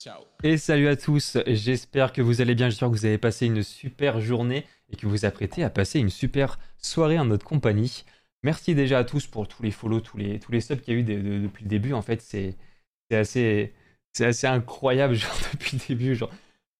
Ciao. 0.00 0.22
Et 0.42 0.56
salut 0.56 0.88
à 0.88 0.96
tous, 0.96 1.36
j'espère 1.46 2.12
que 2.14 2.22
vous 2.22 2.40
allez 2.40 2.54
bien, 2.54 2.70
j'espère 2.70 2.88
que 2.88 2.94
vous 2.94 3.04
avez 3.04 3.18
passé 3.18 3.44
une 3.44 3.62
super 3.62 4.18
journée 4.20 4.64
et 4.90 4.96
que 4.96 5.04
vous 5.04 5.10
vous 5.12 5.24
apprêtez 5.26 5.62
à 5.62 5.68
passer 5.68 5.98
une 5.98 6.08
super 6.08 6.58
soirée 6.78 7.18
en 7.18 7.26
notre 7.26 7.44
compagnie. 7.44 8.04
Merci 8.42 8.74
déjà 8.74 9.00
à 9.00 9.04
tous 9.04 9.26
pour 9.26 9.46
tous 9.46 9.62
les 9.62 9.70
follow, 9.70 10.00
tous 10.00 10.16
les, 10.16 10.38
tous 10.40 10.52
les 10.52 10.62
subs 10.62 10.80
qu'il 10.80 10.94
y 10.94 10.96
a 10.96 11.00
eu 11.00 11.02
de- 11.02 11.20
de- 11.20 11.38
depuis 11.40 11.64
le 11.64 11.68
début. 11.68 11.92
En 11.92 12.00
fait, 12.00 12.22
c'est 12.22 12.56
assez, 13.12 13.74
assez 14.18 14.46
incroyable 14.46 15.16
depuis 15.52 15.76
le 15.76 15.86
début. 15.88 16.14
Genre, 16.14 16.30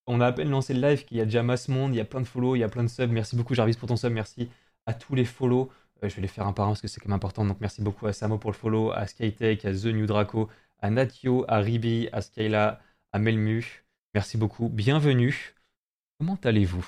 on 0.06 0.22
a 0.22 0.28
à 0.28 0.32
peine 0.32 0.48
lancé 0.48 0.72
le 0.72 0.80
live 0.80 1.04
qu'il 1.04 1.18
y 1.18 1.20
a 1.20 1.26
déjà 1.26 1.42
masse 1.42 1.68
monde, 1.68 1.92
il 1.94 1.98
y 1.98 2.00
a 2.00 2.06
plein 2.06 2.22
de 2.22 2.26
follow, 2.26 2.56
il 2.56 2.60
y 2.60 2.64
a 2.64 2.70
plein 2.70 2.84
de 2.84 2.88
subs. 2.88 3.10
Merci 3.10 3.36
beaucoup 3.36 3.54
Jarvis 3.54 3.74
pour 3.74 3.88
ton 3.88 3.96
sub, 3.96 4.14
merci 4.14 4.48
à 4.86 4.94
tous 4.94 5.14
les 5.14 5.26
follow. 5.26 5.70
Euh, 6.02 6.08
je 6.08 6.16
vais 6.16 6.22
les 6.22 6.28
faire 6.28 6.46
un 6.46 6.54
par 6.54 6.64
un 6.64 6.70
parce 6.70 6.80
que 6.80 6.88
c'est 6.88 7.00
quand 7.00 7.10
même 7.10 7.16
important. 7.16 7.44
Donc 7.44 7.58
merci 7.60 7.82
beaucoup 7.82 8.06
à 8.06 8.14
Samo 8.14 8.38
pour 8.38 8.50
le 8.50 8.56
follow, 8.56 8.92
à 8.92 9.06
Skytech, 9.06 9.66
à 9.66 9.74
The 9.74 9.84
New 9.86 10.06
Draco, 10.06 10.48
à 10.78 10.88
Natio, 10.88 11.44
à 11.48 11.58
Ribi, 11.58 12.08
à 12.12 12.22
Skyla, 12.22 12.80
à 13.12 13.18
Melmu. 13.18 13.84
Merci 14.14 14.36
beaucoup, 14.36 14.68
bienvenue. 14.68 15.54
Comment 16.18 16.38
allez-vous? 16.44 16.86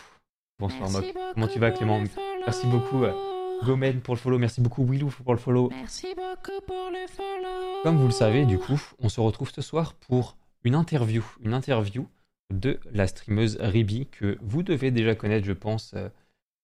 Bonsoir 0.58 0.90
Mock. 0.90 1.04
Comment 1.34 1.48
tu 1.48 1.58
vas 1.58 1.70
Clément 1.70 2.02
Merci 2.46 2.66
beaucoup 2.66 3.04
euh, 3.04 3.12
Gomen 3.64 4.00
pour 4.00 4.14
le 4.14 4.20
follow, 4.20 4.38
merci 4.38 4.60
beaucoup 4.60 4.84
Willou 4.84 5.08
pour 5.08 5.32
le 5.32 5.38
follow. 5.38 5.70
Merci 5.70 6.08
beaucoup 6.14 6.60
pour 6.66 6.90
le 6.90 7.06
follow. 7.08 7.82
Comme 7.82 7.96
vous 7.96 8.06
le 8.06 8.12
savez, 8.12 8.44
du 8.44 8.58
coup, 8.58 8.80
on 8.98 9.08
se 9.08 9.20
retrouve 9.20 9.50
ce 9.50 9.62
soir 9.62 9.94
pour 9.94 10.36
une 10.64 10.74
interview. 10.74 11.24
Une 11.40 11.54
interview 11.54 12.08
de 12.52 12.78
la 12.90 13.06
streameuse 13.06 13.56
Ribi, 13.60 14.06
que 14.08 14.38
vous 14.42 14.62
devez 14.62 14.90
déjà 14.90 15.14
connaître, 15.14 15.46
je 15.46 15.52
pense, 15.52 15.94
euh, 15.94 16.08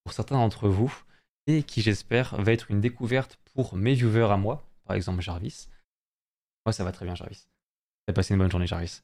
pour 0.05 0.13
certains 0.13 0.37
d'entre 0.37 0.69
vous, 0.69 0.93
et 1.47 1.63
qui, 1.63 1.81
j'espère, 1.81 2.41
va 2.41 2.53
être 2.53 2.71
une 2.71 2.81
découverte 2.81 3.39
pour 3.55 3.75
mes 3.75 3.95
viewers 3.95 4.31
à 4.31 4.37
moi, 4.37 4.69
par 4.85 4.97
exemple 4.97 5.23
Jarvis. 5.23 5.69
Moi, 6.67 6.73
ça 6.73 6.85
va 6.85 6.93
très 6.93 7.07
bien, 7.07 7.15
Jarvis. 7.15 7.47
T'as 8.07 8.13
passé 8.13 8.35
une 8.35 8.39
bonne 8.39 8.51
journée, 8.51 8.67
Jarvis. 8.67 9.03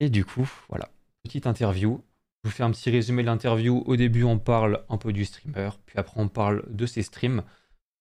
Et 0.00 0.08
du 0.08 0.24
coup, 0.24 0.50
voilà, 0.70 0.90
petite 1.22 1.46
interview. 1.46 2.02
Je 2.42 2.48
vous 2.48 2.54
fais 2.54 2.62
un 2.62 2.70
petit 2.70 2.90
résumé 2.90 3.22
de 3.22 3.26
l'interview. 3.26 3.82
Au 3.86 3.96
début, 3.96 4.24
on 4.24 4.38
parle 4.38 4.82
un 4.88 4.96
peu 4.96 5.12
du 5.12 5.26
streamer, 5.26 5.70
puis 5.84 5.98
après, 5.98 6.18
on 6.18 6.28
parle 6.28 6.64
de 6.70 6.86
ses 6.86 7.02
streams. 7.02 7.42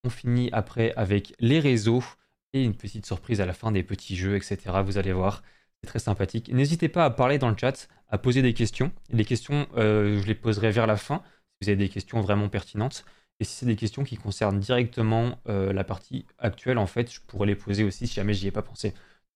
On 0.05 0.09
finit 0.09 0.49
après 0.53 0.93
avec 0.95 1.33
les 1.39 1.59
réseaux 1.59 2.01
et 2.53 2.63
une 2.63 2.73
petite 2.73 3.05
surprise 3.05 3.41
à 3.41 3.45
la 3.45 3.53
fin 3.53 3.73
des 3.73 3.83
petits 3.83 4.15
jeux, 4.15 4.37
etc. 4.37 4.57
Vous 4.83 4.97
allez 4.97 5.11
voir, 5.11 5.43
c'est 5.81 5.89
très 5.89 5.99
sympathique. 5.99 6.51
N'hésitez 6.53 6.87
pas 6.87 7.03
à 7.03 7.09
parler 7.09 7.37
dans 7.37 7.49
le 7.49 7.57
chat, 7.57 7.89
à 8.07 8.17
poser 8.17 8.41
des 8.41 8.53
questions. 8.53 8.93
Les 9.09 9.25
questions, 9.25 9.67
euh, 9.75 10.21
je 10.21 10.25
les 10.25 10.35
poserai 10.35 10.71
vers 10.71 10.87
la 10.87 10.95
fin, 10.95 11.21
si 11.25 11.57
vous 11.61 11.69
avez 11.69 11.77
des 11.77 11.89
questions 11.89 12.21
vraiment 12.21 12.47
pertinentes. 12.47 13.03
Et 13.41 13.43
si 13.43 13.55
c'est 13.55 13.65
des 13.65 13.75
questions 13.75 14.05
qui 14.05 14.15
concernent 14.15 14.59
directement 14.59 15.39
euh, 15.49 15.73
la 15.73 15.83
partie 15.83 16.25
actuelle, 16.37 16.77
en 16.77 16.87
fait, 16.87 17.11
je 17.11 17.19
pourrais 17.21 17.47
les 17.47 17.55
poser 17.55 17.83
aussi 17.83 18.07
si 18.07 18.13
jamais 18.13 18.33
j'y 18.33 18.47
ai 18.47 18.51
pas 18.51 18.61
pensé. 18.61 18.93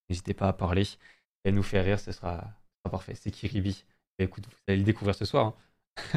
N'hésitez 0.08 0.34
pas 0.34 0.48
à 0.48 0.52
parler 0.54 0.84
et 1.44 1.48
à 1.48 1.52
nous 1.52 1.62
faire 1.62 1.84
rire, 1.84 2.00
ce 2.00 2.12
sera, 2.12 2.50
parfait. 2.90 3.14
C'est 3.14 3.30
Kiribi. 3.30 3.84
Et 4.18 4.24
écoute, 4.24 4.46
vous 4.46 4.52
allez 4.68 4.78
le 4.78 4.84
découvrir 4.84 5.14
ce 5.14 5.24
soir. 5.24 5.46
hein. 5.46 5.54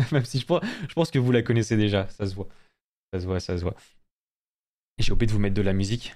Même 0.11 0.25
si 0.25 0.39
je 0.39 0.45
pense, 0.45 0.63
je 0.87 0.93
pense 0.93 1.11
que 1.11 1.19
vous 1.19 1.31
la 1.31 1.41
connaissez 1.43 1.77
déjà, 1.77 2.07
ça 2.09 2.25
se 2.25 2.33
voit. 2.35 2.47
Ça 3.13 3.19
se 3.19 3.25
voit, 3.25 3.39
ça 3.39 3.57
se 3.57 3.63
voit. 3.63 3.75
J'ai 4.97 5.11
oublié 5.11 5.27
de 5.27 5.31
vous 5.33 5.39
mettre 5.39 5.55
de 5.55 5.61
la 5.61 5.73
musique. 5.73 6.15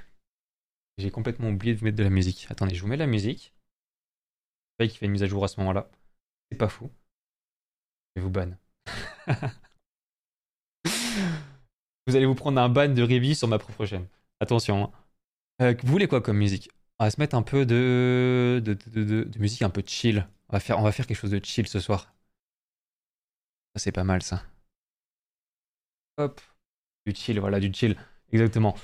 J'ai 0.98 1.12
complètement 1.12 1.50
oublié 1.50 1.74
de 1.74 1.80
vous 1.80 1.86
mettre 1.86 1.98
de 1.98 2.04
la 2.04 2.10
musique. 2.10 2.48
Attendez, 2.50 2.76
je 2.76 2.82
vous 2.82 2.88
mets 2.88 2.98
la 2.98 3.08
musique. 3.08 3.54
C'est 4.80 4.88
fait 4.90 5.06
une 5.06 5.12
mise 5.12 5.24
à 5.24 5.28
jour 5.28 5.44
à 5.44 5.48
ce 5.48 5.60
moment-là. 5.60 5.90
C'est 6.52 6.58
pas 6.58 6.70
fou. 6.70 6.90
Je 8.16 8.22
vous 8.22 8.30
ban. 8.32 8.52
vous 12.08 12.16
allez 12.16 12.26
vous 12.26 12.36
prendre 12.36 12.60
un 12.60 12.70
ban 12.70 12.90
de 12.90 13.02
Ribi 13.02 13.36
sur 13.36 13.48
ma 13.48 13.60
propre 13.60 13.86
chaîne. 13.86 14.08
Attention. 14.40 14.86
hein. 14.86 14.92
Euh, 15.62 15.76
vous 15.84 15.92
voulez 15.92 16.08
quoi 16.08 16.22
comme 16.22 16.38
musique? 16.38 16.70
On 17.02 17.06
va 17.06 17.10
se 17.10 17.20
mettre 17.20 17.36
un 17.36 17.42
peu 17.42 17.66
de, 17.66 18.62
de, 18.64 18.78
de, 18.94 19.04
de- 19.04 19.24
de 19.24 19.40
musique 19.40 19.64
un 19.64 19.72
peu 19.72 19.82
chill. 19.84 20.28
On 20.50 20.54
va, 20.54 20.60
faire, 20.60 20.78
on 20.78 20.84
va 20.84 20.92
faire 20.92 21.08
quelque 21.08 21.18
chose 21.18 21.32
de 21.32 21.44
chill 21.44 21.66
ce 21.68 21.80
soir. 21.80 22.14
Ça, 23.76 23.82
c'est 23.82 23.92
pas 23.92 24.04
mal 24.04 24.22
ça. 24.22 24.44
Hop. 26.20 26.40
Du 27.08 27.16
chill, 27.16 27.40
voilà, 27.40 27.60
du 27.60 27.74
chill. 27.74 27.98
Exactement. 28.32 28.78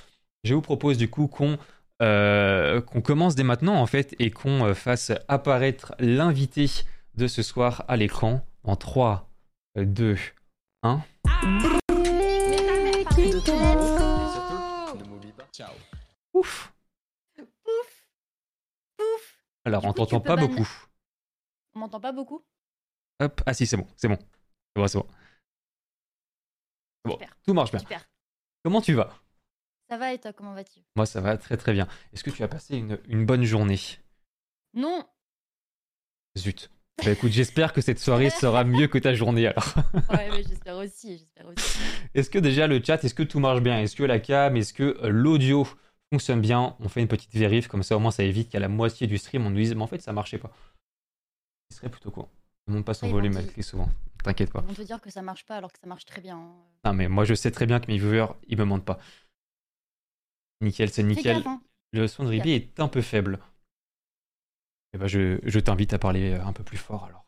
Je 0.44 0.56
vous 0.56 0.64
propose 0.64 0.97
du 0.97 1.12
coup 1.12 1.28
qu'on 1.28 1.59
euh, 2.02 2.81
qu'on 2.81 3.02
commence 3.02 3.36
dès 3.36 3.44
maintenant 3.44 3.75
en 3.75 3.86
fait 3.86 4.16
et 4.18 4.31
qu'on 4.31 4.66
euh, 4.66 4.74
fasse 4.74 5.12
apparaître 5.28 5.94
l'invité 6.00 6.66
de 7.14 7.28
ce 7.28 7.44
soir 7.44 7.86
à 7.88 7.97
l'écran 7.97 8.44
en 8.64 8.75
3, 8.75 9.30
2, 9.75 10.18
1. 10.81 11.02
Et 13.20 13.31
surtout, 13.31 13.52
ne 14.97 15.03
m'oublie 15.03 15.34
pas. 15.34 15.47
Ciao. 15.53 15.74
Ouf 16.34 16.74
Alors 19.67 19.81
Du 19.81 19.88
on 19.89 19.94
t'entend 19.94 20.22
pas 20.22 20.35
ban- 20.38 20.47
beaucoup. 20.47 20.67
On 21.75 21.79
m'entend 21.79 22.00
pas 22.00 22.13
beaucoup? 22.13 22.41
Hop, 23.19 23.41
ah 23.45 23.53
si 23.53 23.67
c'est 23.67 23.75
bon, 23.78 23.88
c'est 23.97 24.07
bon. 24.07 24.17
C'est 24.17 24.81
bon, 24.81 24.88
c'est 24.88 24.97
bon. 25.00 25.07
C'est 27.03 27.09
bon, 27.09 27.13
Super. 27.16 27.38
tout 27.45 27.53
marche 27.53 27.72
bien. 27.72 27.79
Super. 27.79 28.09
Comment 28.63 28.81
tu 28.81 28.94
vas? 28.94 29.13
Ça 29.89 29.97
va 29.97 30.13
et 30.13 30.19
toi, 30.19 30.31
comment 30.33 30.53
vas-tu? 30.53 30.79
Moi 30.95 31.05
ça 31.05 31.19
va 31.22 31.38
très 31.38 31.57
très 31.57 31.73
bien. 31.73 31.88
Est-ce 32.13 32.23
que 32.23 32.29
tu 32.29 32.44
as 32.44 32.47
passé 32.47 32.78
une, 32.78 33.00
une 33.07 33.25
bonne 33.25 33.44
journée? 33.44 33.79
Non 34.73 35.05
Zut. 36.38 36.69
Bah 37.03 37.11
écoute, 37.11 37.31
j'espère 37.31 37.73
que 37.73 37.81
cette 37.81 37.99
soirée 37.99 38.29
sera 38.41 38.63
mieux 38.63 38.88
que 38.88 38.97
ta 38.97 39.13
journée 39.13 39.47
alors. 39.47 39.73
Ouais, 40.09 40.29
mais 40.31 40.44
j'espère 40.44 40.78
aussi, 40.78 41.17
j'espère 41.17 41.47
aussi. 41.47 41.79
Est-ce 42.16 42.29
que 42.29 42.39
déjà 42.39 42.67
le 42.67 42.81
chat, 42.84 43.03
est-ce 43.03 43.13
que 43.13 43.23
tout 43.23 43.39
marche 43.39 43.61
bien? 43.61 43.79
Est-ce 43.81 43.95
que 43.95 44.03
la 44.03 44.19
cam, 44.19 44.55
est-ce 44.55 44.73
que 44.73 44.97
euh, 45.03 45.09
l'audio 45.09 45.67
fonctionne 46.12 46.41
bien 46.41 46.75
On 46.79 46.90
fait 46.90 47.01
une 47.01 47.07
petite 47.07 47.34
vérif, 47.34 47.68
comme 47.68 47.84
ça 47.84 47.95
au 47.95 48.00
moins 48.00 48.12
ça 48.12 48.23
évite 48.23 48.50
qu'à 48.50 48.59
la 48.59 48.68
moitié 48.68 49.07
du 49.07 49.18
stream 49.18 49.45
on 49.45 49.50
nous 49.50 49.57
dise 49.57 49.75
mais 49.75 49.81
en 49.84 49.88
fait 49.88 50.01
ça 50.01 50.13
marchait 50.13 50.38
pas. 50.38 50.51
Ce 51.72 51.78
serait 51.78 51.90
plutôt 51.90 52.12
quoi 52.12 52.29
Ne 52.68 52.73
monte 52.75 52.85
pas 52.85 52.94
son 52.94 53.09
volume, 53.09 53.45
crie 53.47 53.63
souvent. 53.63 53.90
T'inquiète 54.23 54.51
pas. 54.51 54.62
Vont 54.62 54.73
te 54.73 54.81
dire 54.81 55.00
que 55.01 55.09
ça 55.09 55.22
marche 55.22 55.46
pas 55.46 55.56
alors 55.57 55.72
que 55.72 55.79
ça 55.79 55.88
marche 55.88 56.06
très 56.06 56.22
bien. 56.22 56.38
hein. 56.38 56.56
Non 56.85 56.94
mais 56.94 57.07
moi 57.07 57.23
je 57.25 57.34
sais 57.34 57.51
très 57.51 57.66
bien 57.66 57.79
que 57.79 57.88
mes 57.88 57.97
viewers 57.97 58.34
ils 58.47 58.57
me 58.57 58.63
mentent 58.66 58.85
pas. 58.85 59.00
Nickel, 60.62 60.90
c'est 60.90 61.03
nickel. 61.03 61.44
hein. 61.46 61.62
Le 61.94 62.07
son 62.07 62.23
de 62.23 62.29
Ribi 62.29 62.51
est 62.51 62.79
un 62.79 62.88
peu 62.88 63.01
faible. 63.01 63.40
Et 64.94 64.97
bah 64.97 65.07
je, 65.07 65.40
je 65.44 65.59
t'invite 65.59 65.94
à 65.94 66.00
parler 66.00 66.31
euh, 66.34 66.44
un 66.44 66.53
peu 66.53 66.63
plus 66.63 66.78
fort 66.78 67.06
alors. 67.06 67.25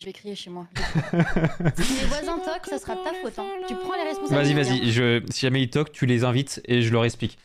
Je 0.00 0.06
vais 0.06 0.12
crier 0.12 0.34
chez 0.34 0.50
moi. 0.50 0.66
Si 0.74 1.94
les 2.00 2.06
voisins 2.06 2.38
toquent, 2.38 2.66
ça 2.66 2.78
sera 2.78 2.96
ta 2.96 3.14
faute. 3.14 3.38
hein. 3.38 3.48
Tu 3.68 3.74
prends 3.76 3.94
les 3.94 4.02
responsabilités. 4.02 4.54
Vas-y, 4.54 4.72
hein. 4.76 4.78
vas-y, 4.80 4.92
je, 4.92 5.22
si 5.30 5.40
jamais 5.40 5.62
ils 5.62 5.70
toquent, 5.70 5.92
tu 5.92 6.04
les 6.06 6.24
invites 6.24 6.60
et 6.64 6.82
je 6.82 6.92
leur 6.92 7.04
explique. 7.04 7.38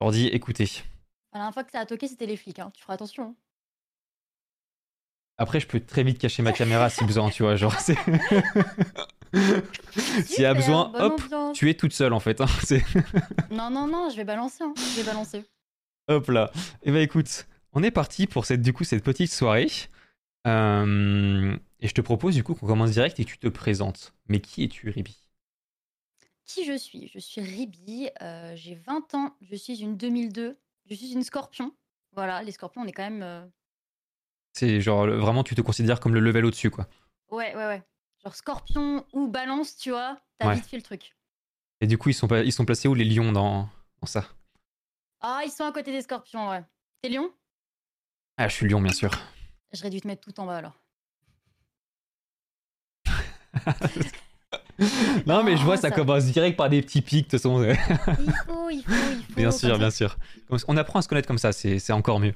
Leur 0.00 0.10
dis 0.12 0.26
écoutez. 0.28 0.68
La 1.32 1.40
dernière 1.40 1.54
fois 1.54 1.64
que 1.64 1.72
ça 1.72 1.80
a 1.80 1.86
toqué, 1.86 2.08
c'était 2.08 2.26
les 2.26 2.36
flics. 2.36 2.58
hein. 2.58 2.70
Tu 2.74 2.82
feras 2.82 2.94
attention. 2.94 3.24
hein. 3.30 3.34
Après, 5.38 5.60
je 5.60 5.66
peux 5.66 5.80
très 5.80 6.02
vite 6.02 6.18
cacher 6.18 6.42
ma 6.42 6.52
caméra 6.52 6.88
si 6.88 7.04
besoin, 7.04 7.28
tu 7.30 7.42
vois. 7.42 7.56
Genre, 7.56 7.78
c'est. 7.78 7.96
S'il 10.24 10.42
y 10.42 10.46
a 10.46 10.54
besoin, 10.54 10.90
hop, 10.94 11.20
ambiance. 11.20 11.56
tu 11.58 11.68
es 11.68 11.74
toute 11.74 11.92
seule 11.92 12.14
en 12.14 12.20
fait. 12.20 12.40
hein, 12.40 12.46
Non, 13.50 13.68
non, 13.70 13.86
non, 13.86 14.08
je 14.10 14.16
vais 14.16 14.24
balancer. 14.24 14.64
hein. 14.64 14.72
Je 14.76 15.00
vais 15.00 15.06
balancer. 15.06 15.44
hop 16.08 16.28
là. 16.28 16.50
Et 16.84 16.90
bah 16.92 17.00
écoute, 17.00 17.46
on 17.72 17.82
est 17.82 17.90
parti 17.90 18.26
pour 18.26 18.46
cette, 18.46 18.62
du 18.62 18.72
coup, 18.72 18.84
cette 18.84 19.04
petite 19.04 19.30
soirée. 19.32 19.68
Euh, 20.46 21.54
Et 21.80 21.88
je 21.88 21.92
te 21.92 22.00
propose 22.00 22.34
du 22.34 22.42
coup 22.44 22.54
qu'on 22.54 22.66
commence 22.66 22.92
direct 22.92 23.18
et 23.20 23.24
que 23.24 23.30
tu 23.30 23.38
te 23.38 23.48
présentes. 23.48 24.14
Mais 24.28 24.40
qui 24.40 24.64
es-tu, 24.64 24.88
Ribi 24.88 25.25
Qui 26.46 26.64
je 26.64 26.76
suis 26.76 27.08
Je 27.08 27.18
suis 27.18 27.40
Ribi, 27.40 28.08
euh, 28.22 28.54
j'ai 28.56 28.74
20 28.76 29.14
ans, 29.14 29.36
je 29.40 29.54
suis 29.56 29.80
une 29.80 29.96
2002, 29.96 30.58
je 30.86 30.94
suis 30.94 31.12
une 31.12 31.22
scorpion. 31.22 31.74
Voilà, 32.12 32.42
les 32.42 32.52
scorpions, 32.52 32.82
on 32.82 32.86
est 32.86 32.92
quand 32.92 33.02
même... 33.02 33.22
euh, 33.22 33.46
C'est 34.52 34.80
genre 34.80 35.06
le- 35.06 35.16
vraiment, 35.16 35.44
tu 35.44 35.54
te 35.54 35.60
considères 35.60 36.00
comme 36.00 36.14
le 36.14 36.20
level 36.20 36.44
au-dessus, 36.46 36.70
quoi. 36.70 36.88
Ouais, 37.30 37.54
ouais, 37.54 37.66
ouais. 37.66 37.82
Genre 38.24 38.34
scorpion 38.34 39.04
ou 39.12 39.28
balance, 39.28 39.76
tu 39.76 39.90
vois, 39.90 40.20
t'as 40.38 40.48
Ouais. 40.48 40.54
vite 40.54 40.66
fait 40.66 40.76
le 40.76 40.82
truc. 40.82 41.16
Et 41.80 41.86
du 41.86 41.98
coup, 41.98 42.08
ils 42.08 42.14
sont, 42.14 42.28
pas- 42.28 42.42
ils 42.42 42.52
sont 42.52 42.64
placés 42.64 42.88
où 42.88 42.94
les 42.94 43.04
lions 43.04 43.32
dans, 43.32 43.68
dans 44.00 44.06
ça? 44.06 44.24
Ah, 45.20 45.42
ils 45.44 45.50
sont 45.50 45.64
à 45.64 45.72
côté 45.72 45.92
des 45.92 46.02
scorpions, 46.02 46.48
ouais. 46.50 46.64
T'es 47.02 47.08
lion? 47.10 47.30
Ah, 48.38 48.48
je 48.48 48.54
suis 48.54 48.68
lion, 48.68 48.80
bien 48.80 48.92
sûr. 48.92 49.10
J'aurais 49.72 49.90
dû 49.90 50.00
te 50.00 50.06
mettre 50.08 50.22
tout 50.22 50.40
en 50.40 50.46
bas 50.46 50.56
alors. 50.56 50.80
non, 55.26 55.42
mais 55.42 55.56
je 55.56 55.62
vois, 55.62 55.76
Non, 55.76 55.80
ça 55.82 55.88
ça- 55.88 55.94
commence 55.94 56.24
direct 56.26 56.56
par 56.56 56.68
des 56.68 56.82
petits 56.82 57.02
pics, 57.02 57.26
de 57.26 57.30
toute 57.30 57.40
façon. 57.40 57.62
Il 57.62 57.74
faut, 57.74 57.90
il 58.20 58.32
faut, 58.46 58.70
il 58.70 58.82
faut. 58.82 59.34
bien 59.36 59.50
sûr, 59.50 59.78
bien 59.78 59.90
sûr. 59.90 60.16
On 60.68 60.76
apprend 60.76 60.98
à 60.98 61.02
se 61.02 61.08
connaître 61.08 61.28
comme 61.28 61.38
ça, 61.38 61.52
c'est 61.52 61.92
encore 61.92 62.20
mieux. 62.20 62.34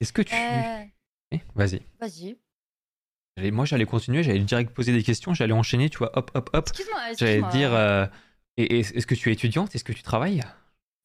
Est-ce 0.00 0.12
que 0.12 0.22
tu... 0.22 0.34
Euh, 0.34 0.84
Eh, 1.32 1.40
Vas-y. 1.54 1.82
Vas-y. 2.00 2.36
J'allais- 3.36 3.50
Moi, 3.50 3.64
j'allais 3.64 3.86
continuer, 3.86 4.22
j'allais 4.22 4.40
direct 4.40 4.72
poser 4.74 4.92
des 4.92 5.02
questions, 5.02 5.32
j'allais 5.34 5.52
enchaîner, 5.52 5.88
tu 5.90 5.98
vois, 5.98 6.16
hop, 6.18 6.30
hop, 6.34 6.50
hop. 6.52 6.68
Excuse-moi, 6.68 7.00
J'allais 7.18 7.38
excuse-moi. 7.38 7.50
te 7.50 7.56
dire, 7.56 7.72
euh, 7.74 8.06
est-ce 8.56 9.06
que 9.06 9.14
tu 9.14 9.30
es 9.30 9.32
étudiante? 9.32 9.74
Est-ce 9.74 9.84
que 9.84 9.92
tu 9.92 10.02
travailles? 10.02 10.42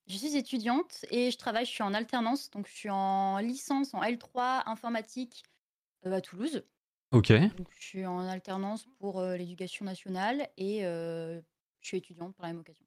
Je 0.08 0.18
suis 0.18 0.36
étudiante 0.38 1.06
et 1.12 1.32
je 1.32 1.38
travaille, 1.38 1.66
je 1.66 1.72
suis 1.72 1.84
en 1.84 1.94
alternance, 1.94 2.50
donc 2.52 2.68
je 2.68 2.74
suis 2.74 2.90
en 2.90 3.40
licence 3.40 3.94
en 3.94 4.02
L3 4.02 4.64
informatique 4.66 5.44
euh, 6.06 6.14
à 6.14 6.22
Toulouse. 6.22 6.64
Ok. 7.12 7.32
Donc, 7.32 7.68
je 7.80 7.86
suis 7.86 8.06
en 8.06 8.20
alternance 8.28 8.88
pour 9.00 9.20
euh, 9.20 9.38
l'éducation 9.38 9.86
nationale 9.86 10.50
et 10.58 10.86
euh, 10.86 11.40
je 11.82 11.88
suis 11.88 11.98
étudiante 11.98 12.36
par 12.36 12.46
la 12.48 12.54
même 12.54 12.60
occasion. 12.62 12.86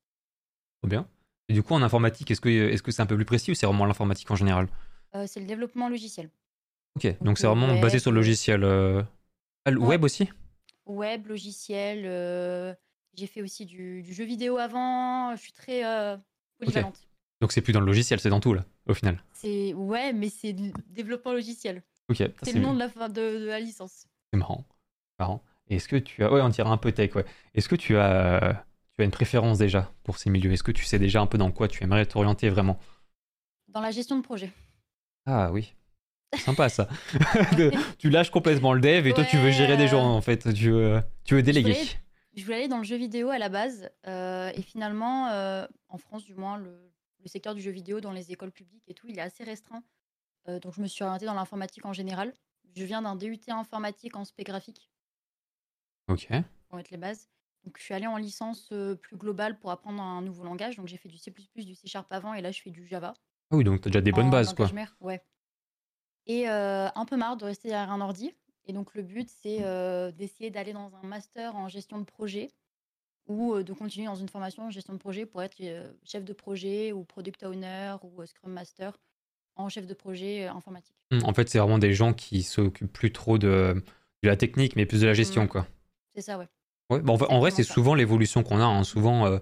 Trop 0.82 0.88
bien. 0.88 1.08
Et 1.48 1.54
du 1.54 1.62
coup, 1.62 1.74
en 1.74 1.82
informatique, 1.82 2.30
est-ce 2.30 2.40
que 2.40 2.48
est-ce 2.48 2.82
que 2.82 2.90
c'est 2.92 3.02
un 3.02 3.06
peu 3.06 3.16
plus 3.16 3.24
précis 3.24 3.50
ou 3.50 3.54
c'est 3.54 3.66
vraiment 3.66 3.86
l'informatique 3.86 4.30
en 4.30 4.36
général? 4.36 4.68
Euh, 5.14 5.26
c'est 5.26 5.40
le 5.40 5.46
développement 5.46 5.88
logiciel. 5.88 6.30
Ok, 6.96 7.16
donc 7.22 7.38
c'est 7.38 7.46
vraiment 7.46 7.80
basé 7.80 7.98
sur 7.98 8.10
le 8.12 8.16
logiciel. 8.16 8.62
ah, 8.64 9.70
le 9.70 9.78
Ouais. 9.80 9.86
web 9.88 10.04
aussi? 10.04 10.28
Web, 10.86 11.26
logiciel. 11.26 12.76
J'ai 13.14 13.26
fait 13.26 13.42
aussi 13.42 13.66
du, 13.66 14.02
du 14.02 14.12
jeu 14.14 14.24
vidéo 14.24 14.58
avant. 14.58 15.34
Je 15.34 15.40
suis 15.40 15.52
très 15.52 15.82
polyvalente. 16.58 17.00
Donc 17.40 17.52
c'est 17.52 17.62
plus 17.62 17.72
dans 17.72 17.80
le 17.80 17.86
logiciel, 17.86 18.20
c'est 18.20 18.28
dans 18.28 18.40
tout 18.40 18.52
là, 18.54 18.64
au 18.86 18.94
final. 18.94 19.22
C'est 19.32 19.72
ouais, 19.72 20.12
mais 20.12 20.28
c'est 20.28 20.52
du 20.52 20.72
développement 20.86 21.32
logiciel. 21.32 21.82
Ok, 22.08 22.16
C'est 22.18 22.34
c'est 22.42 22.52
le 22.52 22.60
nom 22.60 22.74
de 22.74 22.78
la 22.78 22.88
fin 22.88 23.08
de, 23.08 23.38
de 23.38 23.46
la 23.46 23.60
licence. 23.60 24.06
C'est 24.32 24.38
marrant. 24.38 24.64
marrant. 25.18 25.42
Et 25.68 25.76
Est-ce 25.76 25.88
que 25.88 25.96
tu 25.96 26.24
as. 26.24 26.32
Ouais, 26.32 26.40
on 26.40 26.48
dirait 26.48 26.68
un 26.70 26.76
peu 26.76 26.92
tech, 26.92 27.14
ouais. 27.14 27.24
Est-ce 27.54 27.68
que 27.68 27.76
tu 27.76 27.96
as... 27.96 28.64
tu 28.96 29.02
as 29.02 29.04
une 29.04 29.10
préférence 29.10 29.58
déjà 29.58 29.92
pour 30.04 30.18
ces 30.18 30.30
milieux? 30.30 30.52
Est-ce 30.52 30.62
que 30.62 30.72
tu 30.72 30.84
sais 30.84 30.98
déjà 30.98 31.20
un 31.20 31.26
peu 31.26 31.38
dans 31.38 31.50
quoi 31.52 31.68
tu 31.68 31.82
aimerais 31.84 32.06
t'orienter 32.06 32.48
vraiment? 32.48 32.78
Dans 33.68 33.80
la 33.80 33.90
gestion 33.90 34.16
de 34.16 34.22
projet. 34.22 34.50
Ah 35.26 35.52
oui. 35.52 35.74
Sympa 36.38 36.68
ça. 36.68 36.88
Tu 37.98 38.08
lâches 38.10 38.30
complètement 38.30 38.72
le 38.72 38.80
dev 38.80 39.06
et 39.06 39.12
toi 39.12 39.24
tu 39.24 39.36
veux 39.36 39.50
gérer 39.50 39.76
des 39.76 39.88
gens 39.88 40.04
en 40.14 40.20
fait. 40.20 40.52
Tu 40.54 40.70
veux, 40.70 41.02
tu 41.24 41.34
veux 41.34 41.42
déléguer. 41.42 41.72
voulais- 41.72 41.86
Je 42.36 42.44
voulais 42.44 42.56
aller 42.56 42.68
dans 42.68 42.78
le 42.78 42.84
jeu 42.84 42.96
vidéo 42.96 43.30
à 43.30 43.38
la 43.38 43.48
base. 43.48 43.90
euh, 44.06 44.50
et 44.54 44.62
finalement, 44.62 45.28
euh, 45.28 45.66
en 45.88 45.98
France 45.98 46.24
du 46.24 46.34
moins, 46.34 46.56
le, 46.58 46.92
le 47.22 47.28
secteur 47.28 47.54
du 47.54 47.60
jeu 47.60 47.70
vidéo 47.72 48.00
dans 48.00 48.12
les 48.12 48.30
écoles 48.32 48.52
publiques 48.52 48.84
et 48.88 48.94
tout, 48.94 49.06
il 49.08 49.18
est 49.18 49.22
assez 49.22 49.42
restreint. 49.44 49.82
Euh, 50.48 50.58
donc 50.60 50.74
je 50.74 50.80
me 50.80 50.86
suis 50.86 51.02
orientée 51.04 51.26
dans 51.26 51.34
l'informatique 51.34 51.84
en 51.84 51.92
général. 51.92 52.32
Je 52.76 52.84
viens 52.84 53.02
d'un 53.02 53.16
DUT 53.16 53.40
informatique 53.48 54.16
en 54.16 54.24
spé 54.24 54.44
graphique, 54.44 54.90
Ok. 56.08 56.28
pour 56.68 56.78
être 56.78 56.90
les 56.90 56.96
bases. 56.96 57.28
Donc 57.64 57.76
je 57.78 57.82
suis 57.82 57.94
allée 57.94 58.06
en 58.06 58.16
licence 58.16 58.68
euh, 58.72 58.94
plus 58.94 59.16
globale 59.16 59.58
pour 59.58 59.70
apprendre 59.70 60.02
un 60.02 60.22
nouveau 60.22 60.44
langage. 60.44 60.76
Donc 60.76 60.86
j'ai 60.88 60.96
fait 60.96 61.08
du 61.08 61.18
C++, 61.18 61.30
du 61.30 61.74
C 61.74 61.86
Sharp 61.86 62.10
avant 62.10 62.32
et 62.34 62.40
là 62.40 62.52
je 62.52 62.62
fais 62.62 62.70
du 62.70 62.86
Java. 62.86 63.12
Ah 63.50 63.56
oui, 63.56 63.64
donc 63.64 63.80
t'as 63.80 63.90
déjà 63.90 64.00
des 64.00 64.12
bonnes 64.12 64.26
en 64.26 64.30
bases 64.30 64.54
quoi. 64.54 64.70
Ouais. 65.00 65.22
Et 66.26 66.48
euh, 66.48 66.88
un 66.94 67.04
peu 67.04 67.16
marre 67.16 67.36
de 67.36 67.44
rester 67.44 67.68
derrière 67.68 67.90
un 67.90 68.00
ordi. 68.00 68.32
Et 68.66 68.72
donc 68.72 68.94
le 68.94 69.02
but, 69.02 69.28
c'est 69.28 69.62
euh, 69.64 70.12
d'essayer 70.12 70.50
d'aller 70.50 70.72
dans 70.72 70.94
un 70.94 71.06
master 71.06 71.56
en 71.56 71.68
gestion 71.68 71.98
de 71.98 72.04
projet 72.04 72.50
ou 73.26 73.54
euh, 73.54 73.64
de 73.64 73.72
continuer 73.72 74.06
dans 74.06 74.14
une 74.14 74.28
formation 74.28 74.64
en 74.64 74.70
gestion 74.70 74.92
de 74.92 74.98
projet 74.98 75.26
pour 75.26 75.42
être 75.42 75.56
chef 76.04 76.24
de 76.24 76.32
projet 76.32 76.92
ou 76.92 77.04
product 77.04 77.42
owner 77.42 77.96
ou 78.02 78.24
scrum 78.26 78.52
master 78.52 78.96
en 79.56 79.68
chef 79.68 79.86
de 79.86 79.94
projet 79.94 80.46
euh, 80.48 80.52
informatique. 80.52 80.96
Hmm, 81.10 81.24
En 81.24 81.34
fait, 81.34 81.48
c'est 81.48 81.58
vraiment 81.58 81.78
des 81.78 81.92
gens 81.92 82.12
qui 82.12 82.42
s'occupent 82.42 82.92
plus 82.92 83.12
trop 83.12 83.38
de, 83.38 83.82
de 84.22 84.28
la 84.28 84.36
technique, 84.36 84.76
mais 84.76 84.86
plus 84.86 85.00
de 85.02 85.06
la 85.06 85.14
gestion 85.14 85.44
Mm. 85.44 85.48
quoi. 85.48 85.66
C'est 86.14 86.22
ça, 86.22 86.38
ouais. 86.38 86.48
Ouais, 86.90 87.00
bah 87.00 87.12
en, 87.12 87.38
vrai- 87.38 87.50
c'est 87.52 87.62
souvent 87.62 87.94
l'évolution 87.94 88.42
qu'on 88.42 88.58
a. 88.60 88.64
hein. 88.64 88.82
Souvent, 88.84 89.26
euh, 89.26 89.38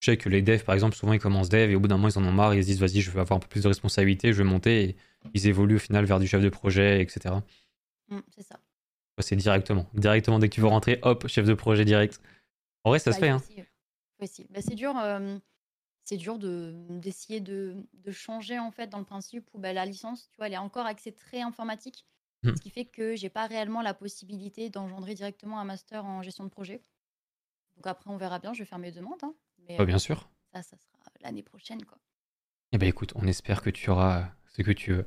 je 0.00 0.10
sais 0.10 0.16
que 0.18 0.28
les 0.28 0.42
devs, 0.42 0.64
par 0.64 0.74
exemple, 0.74 0.94
souvent 0.96 1.12
ils 1.14 1.18
commencent 1.20 1.48
dev 1.48 1.70
et 1.70 1.74
au 1.74 1.80
bout 1.80 1.88
d'un 1.88 1.96
moment, 1.96 2.08
ils 2.08 2.18
en 2.18 2.24
ont 2.24 2.32
marre, 2.32 2.54
ils 2.54 2.62
se 2.62 2.66
disent, 2.68 2.80
vas-y, 2.80 3.00
je 3.00 3.10
veux 3.10 3.20
avoir 3.20 3.36
un 3.38 3.40
peu 3.40 3.48
plus 3.48 3.62
de 3.62 3.68
responsabilité, 3.68 4.32
je 4.32 4.38
vais 4.42 4.48
monter. 4.48 4.82
Et 4.84 4.96
ils 5.34 5.46
évoluent 5.46 5.76
au 5.76 5.80
final 5.80 6.04
vers 6.04 6.18
du 6.18 6.26
chef 6.26 6.42
de 6.42 6.48
projet, 6.50 7.00
etc. 7.00 7.36
Mm, 8.08 8.18
c'est 8.34 8.42
ça. 8.42 8.56
Ouais, 9.18 9.22
C'est 9.22 9.36
directement. 9.36 9.86
Directement, 9.94 10.38
dès 10.38 10.48
que 10.50 10.54
tu 10.54 10.60
veux 10.60 10.66
rentrer, 10.66 10.98
hop, 11.02 11.26
chef 11.26 11.46
de 11.46 11.54
projet 11.54 11.84
direct. 11.84 12.20
En 12.84 12.90
vrai, 12.90 12.98
ça 12.98 13.10
Bah, 13.10 13.16
se 13.16 13.20
fait. 13.20 13.28
Hein. 13.30 13.42
aussi. 14.22 14.44
Bah, 14.50 14.60
c'est 14.60 14.74
dur, 14.74 14.94
euh, 14.98 15.38
c'est 16.10 16.16
dur 16.16 16.38
de 16.40 16.74
d'essayer 16.88 17.40
de, 17.40 17.76
de 17.94 18.10
changer 18.10 18.58
en 18.58 18.72
fait 18.72 18.88
dans 18.88 18.98
le 18.98 19.04
principe 19.04 19.48
où 19.54 19.58
bah, 19.60 19.72
la 19.72 19.86
licence, 19.86 20.28
tu 20.32 20.38
vois, 20.38 20.48
elle 20.48 20.54
est 20.54 20.58
encore 20.58 20.86
axée 20.86 21.12
très 21.12 21.40
informatique, 21.40 22.04
Mhm. 22.42 22.56
ce 22.56 22.62
qui 22.62 22.70
fait 22.70 22.84
que 22.84 23.14
j'ai 23.14 23.28
pas 23.28 23.46
réellement 23.46 23.80
la 23.80 23.94
possibilité 23.94 24.70
d'engendrer 24.70 25.14
directement 25.14 25.60
un 25.60 25.64
master 25.64 26.04
en 26.04 26.22
gestion 26.22 26.42
de 26.44 26.48
projet. 26.48 26.82
Donc 27.76 27.86
après, 27.86 28.10
on 28.10 28.16
verra 28.16 28.38
bien. 28.40 28.52
Je 28.52 28.58
vais 28.60 28.64
faire 28.64 28.78
mes 28.78 28.90
demandes, 28.92 29.22
hein, 29.22 29.34
mais 29.68 29.76
Bah, 29.78 29.84
euh, 29.84 29.86
bien 29.86 29.98
sûr. 29.98 30.28
ça, 30.52 30.62
ça 30.62 30.76
sera 30.76 31.12
l'année 31.20 31.42
prochaine, 31.44 31.84
quoi. 31.84 31.98
Eh 32.72 32.78
ben 32.78 32.88
écoute, 32.88 33.12
on 33.14 33.26
espère 33.26 33.62
que 33.62 33.70
tu 33.70 33.88
auras 33.90 34.32
ce 34.52 34.62
que 34.62 34.72
tu 34.72 34.92
veux. 34.94 35.06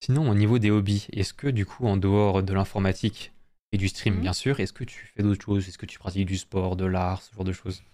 Sinon, 0.00 0.28
au 0.28 0.34
niveau 0.34 0.58
des 0.58 0.72
hobbies, 0.72 1.06
est-ce 1.12 1.32
que 1.32 1.46
du 1.46 1.64
coup, 1.64 1.86
en 1.86 1.96
dehors 1.96 2.42
de 2.42 2.52
l'informatique 2.52 3.32
et 3.70 3.76
du 3.78 3.86
stream, 3.88 4.14
Mhm. 4.14 4.20
bien 4.22 4.32
sûr, 4.32 4.58
est-ce 4.60 4.72
que 4.72 4.82
tu 4.84 5.06
fais 5.06 5.22
d'autres 5.22 5.44
choses? 5.44 5.68
Est-ce 5.68 5.78
que 5.78 5.86
tu 5.86 5.98
pratiques 6.00 6.26
du 6.26 6.36
sport, 6.36 6.74
de 6.74 6.84
l'art, 6.84 7.22
ce 7.22 7.32
genre 7.34 7.44
de 7.44 7.52
choses? 7.52 7.84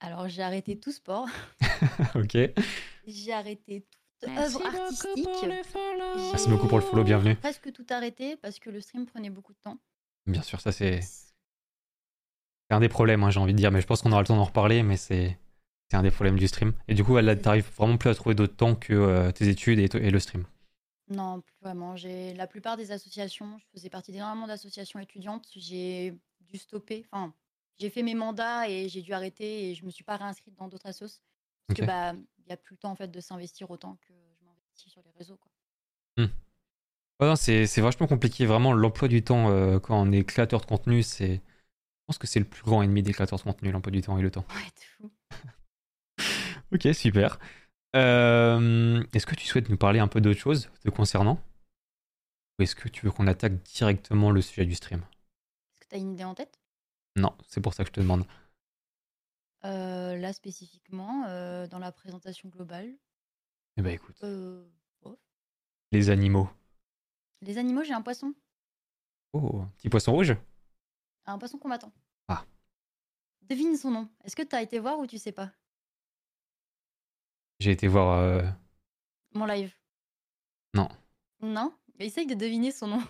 Alors 0.00 0.28
j'ai 0.28 0.42
arrêté 0.42 0.78
tout 0.78 0.92
sport, 0.92 1.26
Ok. 2.14 2.36
j'ai 3.06 3.32
arrêté 3.32 3.86
toute 4.20 4.28
Merci 4.30 4.56
œuvre 4.56 4.64
beaucoup 4.64 4.76
artistique. 4.82 5.24
pour 5.24 5.46
les 5.46 5.62
follow. 5.64 6.16
Merci 6.32 6.48
beaucoup 6.48 6.68
pour 6.68 6.78
le 6.78 6.84
follow, 6.84 7.04
bienvenue. 7.04 7.30
J'ai 7.30 7.36
presque 7.36 7.72
tout 7.72 7.86
arrêté 7.90 8.36
parce 8.36 8.58
que 8.58 8.70
le 8.70 8.80
stream 8.80 9.06
prenait 9.06 9.30
beaucoup 9.30 9.52
de 9.52 9.58
temps. 9.58 9.78
Bien 10.26 10.42
sûr, 10.42 10.60
ça 10.60 10.72
c'est 10.72 11.00
c'est 11.00 12.74
un 12.74 12.80
des 12.80 12.88
problèmes, 12.88 13.22
hein, 13.22 13.30
j'ai 13.30 13.40
envie 13.40 13.52
de 13.52 13.58
dire, 13.58 13.70
mais 13.70 13.80
je 13.80 13.86
pense 13.86 14.02
qu'on 14.02 14.12
aura 14.12 14.20
le 14.20 14.26
temps 14.26 14.36
d'en 14.36 14.44
reparler, 14.44 14.82
mais 14.82 14.96
c'est 14.96 15.38
c'est 15.90 15.96
un 15.96 16.02
des 16.02 16.10
problèmes 16.10 16.36
du 16.38 16.48
stream. 16.48 16.72
Et 16.88 16.94
du 16.94 17.04
coup, 17.04 17.16
là, 17.16 17.36
t'arrives 17.36 17.70
vraiment 17.76 17.96
plus 17.96 18.10
à 18.10 18.14
trouver 18.16 18.34
d'autre 18.34 18.56
temps 18.56 18.74
que 18.74 18.92
euh, 18.92 19.30
tes 19.30 19.48
études 19.48 19.78
et, 19.78 19.84
et 19.84 20.10
le 20.10 20.18
stream. 20.18 20.44
Non, 21.08 21.40
plus 21.40 21.54
vraiment. 21.62 21.94
J'ai 21.94 22.34
la 22.34 22.48
plupart 22.48 22.76
des 22.76 22.90
associations, 22.90 23.56
je 23.58 23.64
faisais 23.72 23.88
partie 23.88 24.10
d'énormément 24.10 24.48
d'associations 24.48 24.98
étudiantes. 24.98 25.46
J'ai 25.54 26.18
dû 26.40 26.58
stopper. 26.58 27.06
Enfin, 27.12 27.32
j'ai 27.78 27.90
fait 27.90 28.02
mes 28.02 28.14
mandats 28.14 28.68
et 28.68 28.88
j'ai 28.88 29.02
dû 29.02 29.12
arrêter 29.12 29.70
et 29.70 29.74
je 29.74 29.84
me 29.84 29.90
suis 29.90 30.04
pas 30.04 30.16
réinscrite 30.16 30.54
dans 30.56 30.68
d'autres 30.68 30.86
assos 30.86 31.20
parce 31.66 31.70
Ok. 31.70 31.78
que 31.78 31.82
bah 31.82 32.14
il 32.38 32.46
y 32.48 32.52
a 32.52 32.56
plus 32.56 32.74
le 32.74 32.78
temps 32.78 32.90
en 32.92 32.96
fait 32.96 33.08
de 33.08 33.20
s'investir 33.20 33.70
autant 33.70 33.96
que 34.02 34.14
je 34.38 34.44
m'investis 34.44 34.92
sur 34.92 35.02
les 35.02 35.10
réseaux 35.18 35.36
quoi. 35.38 35.50
Ouais, 37.20 37.26
non, 37.26 37.36
c'est 37.36 37.66
c'est 37.66 37.80
vachement 37.80 38.06
compliqué, 38.06 38.44
vraiment, 38.46 38.72
l'emploi 38.74 39.08
du 39.08 39.22
temps 39.22 39.48
euh, 39.50 39.78
quand 39.78 39.98
on 40.00 40.12
est 40.12 40.24
créateur 40.24 40.60
de 40.60 40.66
contenu, 40.66 41.02
c'est. 41.02 41.36
Je 41.36 41.40
pense 42.08 42.18
que 42.18 42.26
c'est 42.28 42.40
le 42.40 42.46
plus 42.46 42.62
grand 42.64 42.82
ennemi 42.82 43.02
des 43.02 43.12
créateurs 43.14 43.38
de 43.38 43.44
contenu, 43.44 43.72
l'emploi 43.72 43.92
du 43.92 44.02
temps 44.02 44.18
et 44.18 44.22
le 44.22 44.30
temps. 44.30 44.46
Ouais, 44.50 44.72
fou. 44.96 45.12
Ok, 46.72 46.88
super. 46.94 47.38
Euh, 47.96 49.02
est-ce 49.14 49.26
que 49.26 49.34
tu 49.34 49.46
souhaites 49.46 49.68
nous 49.70 49.76
parler 49.76 50.00
un 50.00 50.08
peu 50.08 50.20
d'autre 50.20 50.40
chose 50.40 50.70
te 50.84 50.90
concernant? 50.90 51.40
Ou 52.58 52.64
est-ce 52.64 52.76
que 52.76 52.90
tu 52.90 53.06
veux 53.06 53.12
qu'on 53.12 53.28
attaque 53.28 53.62
directement 53.62 54.30
le 54.30 54.42
sujet 54.42 54.66
du 54.66 54.74
stream? 54.74 55.00
Est-ce 55.72 55.80
que 55.80 55.88
tu 55.88 55.94
as 55.94 55.98
une 55.98 56.12
idée 56.14 56.24
en 56.24 56.34
tête? 56.34 56.58
Non, 57.16 57.34
c'est 57.48 57.60
pour 57.60 57.74
ça 57.74 57.82
que 57.84 57.88
je 57.88 57.92
te 57.94 58.00
demande. 58.00 58.24
Euh, 59.64 60.16
Là 60.16 60.32
spécifiquement, 60.32 61.24
euh, 61.26 61.66
dans 61.66 61.78
la 61.78 61.90
présentation 61.92 62.48
globale, 62.48 62.94
Eh 63.76 63.82
ben 63.82 63.90
écoute, 63.94 64.16
euh, 64.22 64.68
les 65.92 66.10
animaux. 66.10 66.48
les 67.42 67.58
animaux, 67.58 67.82
j'ai 67.84 67.94
un 67.94 68.02
poisson, 68.02 68.34
Oh, 69.32 69.64
petit 69.76 69.88
poisson 69.88 70.12
rouge? 70.12 70.34
Un 71.26 71.38
poisson 71.38 71.58
combattant. 71.58 71.92
Ah. 72.28 72.44
Devine 73.42 73.76
son 73.76 73.90
nom. 73.90 74.08
Est-ce 74.24 74.36
que 74.36 74.42
tu 74.42 74.54
as 74.56 74.62
été 74.62 74.78
voir 74.78 74.98
ou 74.98 75.06
tu 75.06 75.18
sais 75.18 75.32
pas? 75.32 75.50
J'ai 77.60 77.72
été 77.72 77.88
voir. 77.88 78.18
euh, 78.18 78.42
mon 79.34 79.44
live 79.46 79.74
Non. 80.74 80.88
Non? 81.40 81.76
Essaye 81.98 82.26
de 82.26 82.34
deviner 82.34 82.70
son 82.72 82.86
nom. 82.88 83.02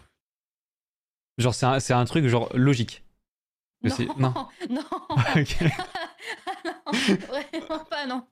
Genre, 1.38 1.54
c'est 1.54 1.66
un, 1.66 1.80
c'est 1.80 1.92
un 1.92 2.04
truc 2.06 2.26
genre 2.26 2.48
logique. 2.56 3.04
Non. 4.18 4.48
non. 4.70 4.84
Ok. 5.36 5.56
non, 6.64 6.92
vraiment 7.28 7.84
pas, 7.84 8.06
non. 8.06 8.26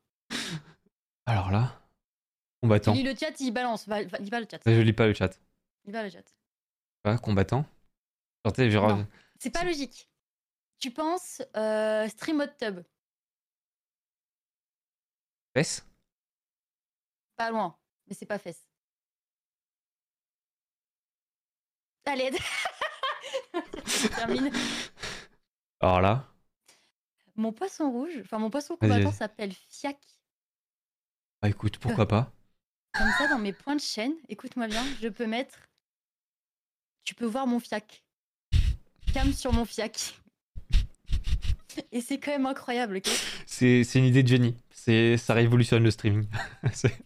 Alors 1.27 1.51
là, 1.51 1.81
combattant. 2.61 2.93
Lis 2.93 3.03
le 3.03 3.15
chat, 3.15 3.39
il 3.41 3.53
balance. 3.53 3.87
Va, 3.89 4.05
va- 4.05 4.19
lis 4.19 4.31
pas 4.31 4.41
le 4.41 4.47
chat. 4.51 4.61
Je 4.67 4.81
lis 4.81 4.93
pas 4.93 5.07
le 5.07 5.15
chat. 5.15 5.31
Lis 5.85 5.93
pas 5.93 6.03
le 6.03 6.11
chat. 6.11 6.25
Pas 7.03 7.19
combattant. 7.19 7.65
C'est 9.39 9.51
pas 9.51 9.65
logique. 9.65 10.09
Tu 10.79 10.91
penses 10.91 11.43
euh, 11.57 12.09
stream 12.09 12.41
hot 12.41 12.47
tub. 12.59 12.83
Fesse? 15.55 15.87
Pas 17.37 17.51
loin, 17.51 17.77
mais 18.07 18.15
c'est 18.15 18.27
pas 18.27 18.39
fesse. 18.39 18.69
Allez, 22.07 22.31
je 23.87 24.09
termine. 24.09 24.51
Alors 25.85 26.01
là, 26.01 26.25
Mon 27.37 27.53
poisson 27.53 27.91
rouge, 27.91 28.19
enfin 28.23 28.39
mon 28.39 28.49
poisson 28.49 28.75
combattant 28.75 29.13
s'appelle 29.13 29.53
Fiac. 29.69 29.99
bah 31.43 31.51
écoute, 31.51 31.77
pourquoi 31.77 32.09
pas 32.09 32.33
Comme 32.95 33.13
ça, 33.19 33.29
dans 33.29 33.39
mes 33.39 33.53
points 33.53 33.77
de 33.77 33.83
chaîne, 33.83 34.15
écoute-moi 34.31 34.67
bien, 34.67 34.83
je 35.03 35.09
peux 35.09 35.27
mettre. 35.27 35.59
Tu 37.05 37.15
peux 37.15 37.27
voir 37.27 37.47
mon 37.47 37.61
fiac. 37.61 38.03
Cam 39.13 39.31
sur 39.35 39.53
mon 39.53 39.67
fiac. 39.67 40.15
Et 41.93 42.01
c'est 42.01 42.19
quand 42.19 42.31
même 42.31 42.47
incroyable, 42.47 42.97
ok? 42.97 43.09
C'est 43.47 43.85
c'est 43.85 43.99
une 43.99 44.07
idée 44.07 44.23
de 44.23 44.29
génie. 44.29 44.57
C'est 44.71 45.19
Ça 45.19 45.35
révolutionne 45.35 45.83
le 45.83 45.91
streaming. 45.91 46.27
C'est- 46.73 46.97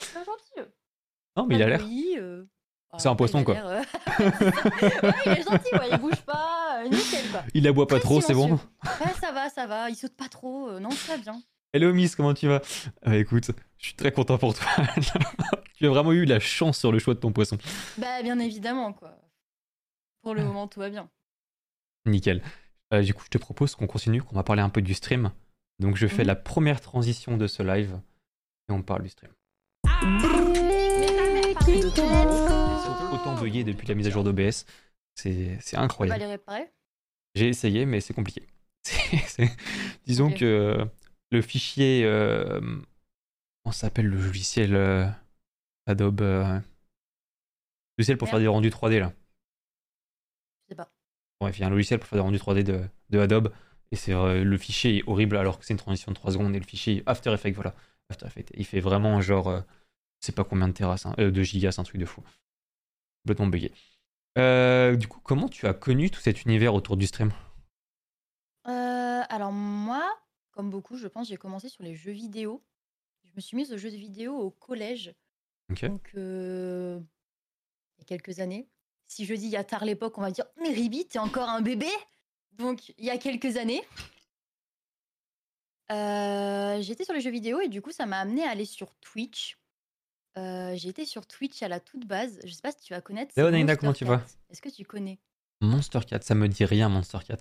super 0.00 0.24
gentil. 0.24 0.68
non, 1.36 1.46
mais 1.46 1.54
il 1.54 1.62
a 1.62 1.68
l'air. 1.68 1.80
Oui, 1.84 2.16
euh, 2.18 2.44
C'est 2.98 3.06
un 3.08 3.12
après, 3.12 3.18
poisson, 3.18 3.44
quoi. 3.44 3.54
euh, 3.56 3.82
ouais, 4.18 5.22
il 5.26 5.32
est 5.32 5.42
gentil, 5.42 5.74
ouais, 5.76 5.90
il 5.92 6.00
bouge 6.00 6.20
pas, 6.22 6.57
euh, 6.80 6.88
nickel, 6.88 7.30
quoi. 7.30 7.42
Il 7.54 7.66
aboie 7.66 7.86
pas 7.86 7.96
Très 7.96 8.04
trop, 8.04 8.20
c'est 8.20 8.34
bon. 8.34 8.52
Ouais, 8.54 9.12
ça 9.20 9.32
va, 9.32 9.48
ça 9.50 9.66
va, 9.66 9.90
il 9.90 9.96
saute 9.96 10.16
pas 10.16 10.28
trop, 10.28 10.68
euh, 10.70 10.80
non, 10.80 10.90
ça 10.90 11.16
va 11.16 11.22
bien. 11.22 11.40
Hello 11.72 11.92
Miss, 11.92 12.16
comment 12.16 12.32
tu 12.34 12.48
vas? 12.48 12.60
Euh, 13.06 13.12
Écoute, 13.20 13.50
je 13.78 13.84
suis 13.86 13.94
très 13.94 14.10
content 14.12 14.38
pour 14.38 14.54
toi. 14.54 14.66
tu 15.76 15.86
as 15.86 15.90
vraiment 15.90 16.12
eu 16.12 16.24
la 16.24 16.40
chance 16.40 16.78
sur 16.78 16.90
le 16.92 16.98
choix 16.98 17.14
de 17.14 17.20
ton 17.20 17.30
poisson. 17.32 17.58
Bah, 17.98 18.22
bien 18.22 18.38
évidemment, 18.38 18.92
quoi. 18.94 19.14
Pour 20.22 20.34
le 20.34 20.44
moment, 20.44 20.66
tout 20.66 20.80
va 20.80 20.88
bien. 20.90 21.08
Nickel. 22.06 22.42
Euh, 22.94 23.02
du 23.02 23.12
coup, 23.12 23.22
je 23.24 23.28
te 23.30 23.38
propose 23.38 23.74
qu'on 23.74 23.86
continue, 23.86 24.22
qu'on 24.22 24.34
va 24.34 24.42
parler 24.42 24.62
un 24.62 24.70
peu 24.70 24.80
du 24.80 24.94
stream. 24.94 25.30
Donc, 25.78 25.96
je 25.96 26.06
fais 26.06 26.22
Mhm. 26.22 26.28
la 26.28 26.36
première 26.36 26.80
transition 26.80 27.36
de 27.36 27.46
ce 27.46 27.62
live 27.62 28.00
et 28.68 28.72
on 28.72 28.82
parle 28.82 29.02
du 29.02 29.10
stream. 29.10 29.30
Mère, 32.08 33.12
autant 33.12 33.34
bugué 33.40 33.64
depuis 33.64 33.86
la 33.86 33.94
mise 33.94 34.06
à 34.06 34.10
jour 34.10 34.24
d'OBS. 34.24 34.64
C'est 35.18 35.58
c'est 35.60 35.76
Tu 35.76 35.82
incroyable. 35.82 36.20
les 36.20 36.26
réparer? 36.26 36.70
J'ai 37.34 37.48
essayé, 37.48 37.86
mais 37.86 38.00
c'est 38.00 38.14
compliqué. 38.14 38.46
Disons 40.06 40.30
que 40.32 40.86
le 41.30 41.42
fichier. 41.42 42.04
euh, 42.04 42.60
Comment 43.64 43.72
s'appelle 43.72 44.06
le 44.06 44.16
logiciel 44.16 44.74
euh, 44.76 45.06
Adobe 45.86 46.20
euh, 46.22 46.60
Logiciel 47.98 48.16
pour 48.16 48.28
faire 48.28 48.38
des 48.38 48.46
rendus 48.46 48.70
3D 48.70 49.00
là. 49.00 49.12
Je 50.64 50.72
sais 50.72 50.76
pas. 50.76 50.90
Bref, 51.40 51.58
il 51.58 51.62
y 51.62 51.64
a 51.64 51.66
un 51.66 51.70
logiciel 51.70 51.98
pour 51.98 52.08
faire 52.08 52.18
des 52.18 52.22
rendus 52.22 52.38
3D 52.38 52.62
de, 52.62 52.84
de 53.10 53.18
Adobe. 53.18 53.52
Et 53.90 53.96
c'est 53.96 54.12
le 54.12 54.58
fichier 54.58 54.98
est 54.98 55.02
horrible 55.08 55.36
alors 55.36 55.58
que 55.58 55.64
c'est 55.64 55.74
une 55.74 55.78
transition 55.78 56.12
de 56.12 56.16
3 56.16 56.32
secondes. 56.32 56.54
Et 56.54 56.58
le 56.60 56.64
fichier 56.64 57.02
After 57.06 57.32
Effects, 57.32 57.54
voilà. 57.54 57.74
After 58.10 58.26
Effects. 58.26 58.52
Il 58.54 58.64
fait 58.64 58.80
vraiment 58.80 59.20
genre. 59.20 59.48
euh, 59.48 59.60
je 60.20 60.26
sais 60.26 60.32
pas 60.32 60.44
combien 60.44 60.68
de 60.68 60.72
terras, 60.72 61.00
hein, 61.04 61.14
euh, 61.18 61.30
de 61.30 61.42
gigas, 61.42 61.72
c'est 61.72 61.80
un 61.80 61.84
truc 61.84 62.00
de 62.00 62.06
fou. 62.06 62.22
Complètement 63.24 63.46
bugué. 63.48 63.72
Euh, 64.38 64.94
du 64.96 65.08
coup, 65.08 65.20
comment 65.20 65.48
tu 65.48 65.66
as 65.66 65.74
connu 65.74 66.10
tout 66.10 66.20
cet 66.20 66.44
univers 66.44 66.74
autour 66.74 66.96
du 66.96 67.06
stream? 67.06 67.32
Euh, 68.66 69.22
alors 69.28 69.52
moi, 69.52 70.06
comme 70.52 70.70
beaucoup, 70.70 70.96
je 70.96 71.08
pense, 71.08 71.28
j'ai 71.28 71.36
commencé 71.36 71.68
sur 71.68 71.82
les 71.82 71.94
jeux 71.94 72.12
vidéo. 72.12 72.62
Je 73.24 73.30
me 73.34 73.40
suis 73.40 73.56
mise 73.56 73.72
aux 73.72 73.78
jeux 73.78 73.88
vidéo 73.88 74.34
au 74.36 74.50
collège, 74.50 75.14
Ok. 75.70 75.84
donc 75.86 76.10
euh, 76.14 76.98
il 77.96 78.00
y 78.00 78.02
a 78.02 78.04
quelques 78.04 78.40
années. 78.40 78.68
Si 79.06 79.24
je 79.24 79.34
dis 79.34 79.46
il 79.46 79.50
y 79.50 79.56
a 79.56 79.64
tard 79.64 79.84
l'époque, 79.84 80.16
on 80.18 80.22
va 80.22 80.30
dire 80.30 80.44
mais 80.60 80.70
Ribi, 80.70 81.06
t'es 81.06 81.18
encore 81.18 81.48
un 81.48 81.62
bébé? 81.62 81.88
Donc 82.52 82.90
il 82.98 83.04
y 83.04 83.10
a 83.10 83.18
quelques 83.18 83.56
années. 83.56 83.82
Euh, 85.90 86.80
J'étais 86.82 87.04
sur 87.04 87.14
les 87.14 87.20
jeux 87.20 87.30
vidéo 87.30 87.60
et 87.60 87.68
du 87.68 87.80
coup 87.80 87.92
ça 87.92 88.06
m'a 88.06 88.18
amené 88.18 88.44
à 88.44 88.50
aller 88.50 88.64
sur 88.66 88.92
Twitch. 89.00 89.58
Euh, 90.38 90.76
j'ai 90.76 90.88
été 90.88 91.04
sur 91.04 91.26
Twitch 91.26 91.62
à 91.62 91.68
la 91.68 91.80
toute 91.80 92.06
base. 92.06 92.38
Je 92.44 92.52
sais 92.52 92.62
pas 92.62 92.70
si 92.72 92.80
tu 92.80 92.94
vas 92.94 93.00
connaître. 93.00 93.32
Monster 93.36 93.76
comment 93.76 93.92
tu 93.92 94.04
vas. 94.04 94.22
Est-ce 94.50 94.62
que 94.62 94.68
tu 94.68 94.84
connais? 94.84 95.18
Monster 95.60 96.00
Cat, 96.06 96.20
ça 96.22 96.34
me 96.34 96.46
dit 96.48 96.64
rien, 96.64 96.88
Monster 96.88 97.18
Cat. 97.26 97.38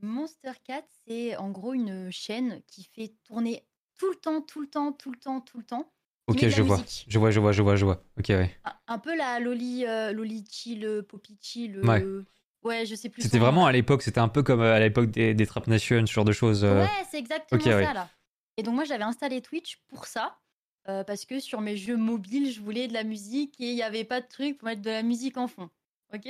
Monster 0.00 0.52
Cat, 0.64 0.84
c'est 1.06 1.36
en 1.36 1.50
gros 1.50 1.74
une 1.74 2.10
chaîne 2.10 2.62
qui 2.66 2.88
fait 2.94 3.12
tourner 3.24 3.66
tout 3.98 4.08
le 4.10 4.16
temps, 4.16 4.40
tout 4.40 4.60
le 4.60 4.68
temps, 4.68 4.92
tout 4.92 5.10
le 5.10 5.18
temps, 5.18 5.40
tout 5.40 5.58
le 5.58 5.64
temps. 5.64 5.92
Ok, 6.28 6.46
je 6.46 6.62
vois. 6.62 6.76
musique. 6.78 7.04
Je 7.08 7.18
vois, 7.18 7.30
je 7.30 7.40
vois, 7.40 7.52
je 7.52 7.62
vois, 7.62 7.76
je 7.76 7.84
vois. 7.84 8.02
Ok, 8.18 8.26
ouais. 8.28 8.54
Un, 8.64 8.72
un 8.94 8.98
peu 8.98 9.16
la 9.16 9.40
Loli, 9.40 9.84
euh, 9.86 10.12
Loli 10.12 10.44
Chill, 10.50 11.02
Poppy 11.08 11.38
Chill. 11.40 11.80
Ouais. 11.80 12.02
euh, 12.02 12.24
ouais, 12.62 12.86
je 12.86 12.94
sais 12.94 13.08
plus. 13.08 13.22
C'était 13.22 13.38
vraiment 13.38 13.66
à 13.66 13.72
l'époque, 13.72 14.02
c'était 14.02 14.20
un 14.20 14.28
peu 14.28 14.42
comme 14.42 14.60
euh, 14.60 14.74
à 14.74 14.78
l'époque 14.80 15.10
des, 15.10 15.34
des 15.34 15.46
Trap 15.46 15.66
Nation, 15.66 16.06
ce 16.06 16.12
genre 16.12 16.24
de 16.24 16.32
choses. 16.32 16.64
euh. 16.64 16.84
Ouais, 16.84 17.04
c'est 17.10 17.18
exactement 17.18 17.60
ok, 17.60 17.66
ça 17.66 17.76
ouais. 17.76 17.92
là. 17.94 18.08
Et 18.56 18.62
donc 18.62 18.74
moi 18.74 18.84
j'avais 18.84 19.04
installé 19.04 19.40
Twitch 19.40 19.78
pour 19.88 20.06
ça. 20.06 20.38
Euh, 20.88 21.04
parce 21.04 21.24
que 21.24 21.40
sur 21.40 21.60
mes 21.60 21.76
jeux 21.76 21.96
mobiles, 21.96 22.50
je 22.50 22.60
voulais 22.60 22.88
de 22.88 22.92
la 22.92 23.04
musique 23.04 23.60
et 23.60 23.70
il 23.70 23.74
n'y 23.74 23.82
avait 23.82 24.04
pas 24.04 24.20
de 24.20 24.26
truc 24.26 24.58
pour 24.58 24.66
mettre 24.66 24.82
de 24.82 24.90
la 24.90 25.02
musique 25.02 25.36
en 25.36 25.46
fond. 25.48 25.70
Ok? 26.14 26.28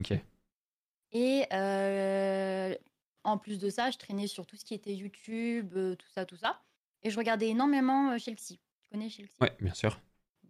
Ok. 0.00 0.18
Et 1.12 1.44
euh, 1.52 2.74
en 3.24 3.36
plus 3.38 3.58
de 3.58 3.68
ça, 3.68 3.90
je 3.90 3.98
traînais 3.98 4.26
sur 4.26 4.46
tout 4.46 4.56
ce 4.56 4.64
qui 4.64 4.74
était 4.74 4.94
YouTube, 4.94 5.72
euh, 5.76 5.94
tout 5.96 6.08
ça, 6.08 6.24
tout 6.24 6.36
ça. 6.36 6.62
Et 7.02 7.10
je 7.10 7.18
regardais 7.18 7.48
énormément 7.48 8.16
Chelsea. 8.18 8.56
Tu 8.82 8.88
connais 8.90 9.08
Chelsea? 9.08 9.30
Ouais, 9.40 9.56
bien 9.60 9.74
sûr. 9.74 10.00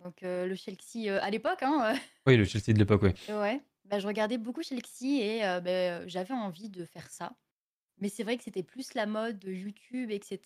Donc 0.04 0.22
le 0.22 0.54
Chelsea 0.54 1.12
à 1.20 1.30
l'époque, 1.30 1.62
hein, 1.62 1.94
Oui, 2.26 2.36
le 2.36 2.44
Chelsea 2.44 2.72
de 2.72 2.78
l'époque, 2.78 3.02
ouais. 3.02 3.14
euh, 3.28 3.40
ouais. 3.40 3.60
Bah, 3.84 3.98
je 3.98 4.06
regardais 4.06 4.38
beaucoup 4.38 4.62
Chelsea 4.62 5.20
et 5.20 5.40
bah, 5.40 5.70
euh, 5.70 6.04
j'avais 6.06 6.34
envie 6.34 6.68
de 6.70 6.84
faire 6.84 7.10
ça. 7.10 7.32
Mais 8.00 8.08
c'est 8.08 8.22
vrai 8.22 8.36
que 8.36 8.44
c'était 8.44 8.62
plus 8.62 8.94
la 8.94 9.06
mode 9.06 9.42
YouTube, 9.44 10.10
etc. 10.10 10.40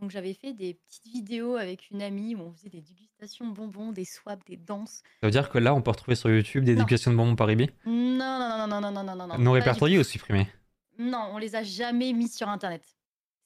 Donc 0.00 0.10
j'avais 0.10 0.34
fait 0.34 0.52
des 0.52 0.74
petites 0.74 1.06
vidéos 1.06 1.56
avec 1.56 1.90
une 1.90 2.02
amie 2.02 2.34
où 2.34 2.40
on 2.40 2.52
faisait 2.52 2.68
des 2.68 2.80
dégustations 2.80 3.48
de 3.48 3.54
bonbons, 3.54 3.92
des 3.92 4.04
swaps, 4.04 4.44
des 4.46 4.56
danses. 4.56 5.02
Ça 5.20 5.26
veut 5.26 5.30
dire 5.30 5.48
que 5.48 5.58
là, 5.58 5.74
on 5.74 5.82
peut 5.82 5.90
retrouver 5.90 6.14
sur 6.14 6.30
YouTube 6.30 6.64
des 6.64 6.74
dégustations 6.74 7.12
de 7.12 7.16
bonbons 7.16 7.36
Paribé 7.36 7.70
Non, 7.86 8.16
non, 8.16 8.66
non, 8.66 8.80
non, 8.80 8.80
non, 8.80 9.02
non, 9.04 9.16
non, 9.16 9.26
non. 9.26 9.38
Non 9.38 9.52
répertoriées 9.52 9.98
ou 9.98 10.04
supprimées 10.04 10.48
Non, 10.98 11.30
on 11.32 11.38
les 11.38 11.54
a 11.54 11.62
jamais 11.62 12.12
mis 12.12 12.28
sur 12.28 12.48
Internet. 12.48 12.82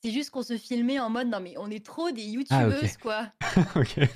C'est 0.03 0.11
juste 0.11 0.31
qu'on 0.31 0.43
se 0.43 0.57
filmait 0.57 0.99
en 0.99 1.11
mode 1.11 1.29
non 1.29 1.39
mais 1.39 1.55
on 1.59 1.71
est 1.71 1.85
trop 1.85 2.11
des 2.11 2.25
youtubeuses 2.25 2.75
ah, 2.83 2.85
okay. 2.85 2.97
quoi. 3.01 3.33
okay. 3.77 4.09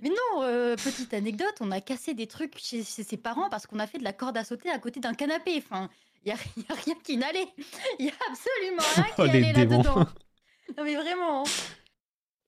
Mais 0.00 0.08
non, 0.08 0.42
euh, 0.42 0.74
petite 0.76 1.12
anecdote, 1.12 1.54
on 1.60 1.70
a 1.70 1.80
cassé 1.82 2.14
des 2.14 2.26
trucs 2.26 2.56
chez 2.58 2.82
ses 2.82 3.16
parents 3.18 3.50
parce 3.50 3.66
qu'on 3.66 3.78
a 3.78 3.86
fait 3.86 3.98
de 3.98 4.04
la 4.04 4.14
corde 4.14 4.38
à 4.38 4.44
sauter 4.44 4.70
à 4.70 4.78
côté 4.78 5.00
d'un 5.00 5.12
canapé. 5.12 5.56
Enfin, 5.58 5.90
il 6.24 6.28
y 6.28 6.32
a, 6.32 6.74
rien 6.74 6.94
qui 7.02 7.16
n'allait. 7.16 7.48
Il 7.98 8.06
y 8.06 8.08
a 8.08 8.14
absolument 8.30 8.82
rien 8.94 9.04
qui 9.04 9.12
Oh, 9.18 9.22
allait 9.22 9.52
là-dedans. 9.52 10.06
Non 10.76 10.84
mais 10.84 10.96
vraiment. 10.96 11.44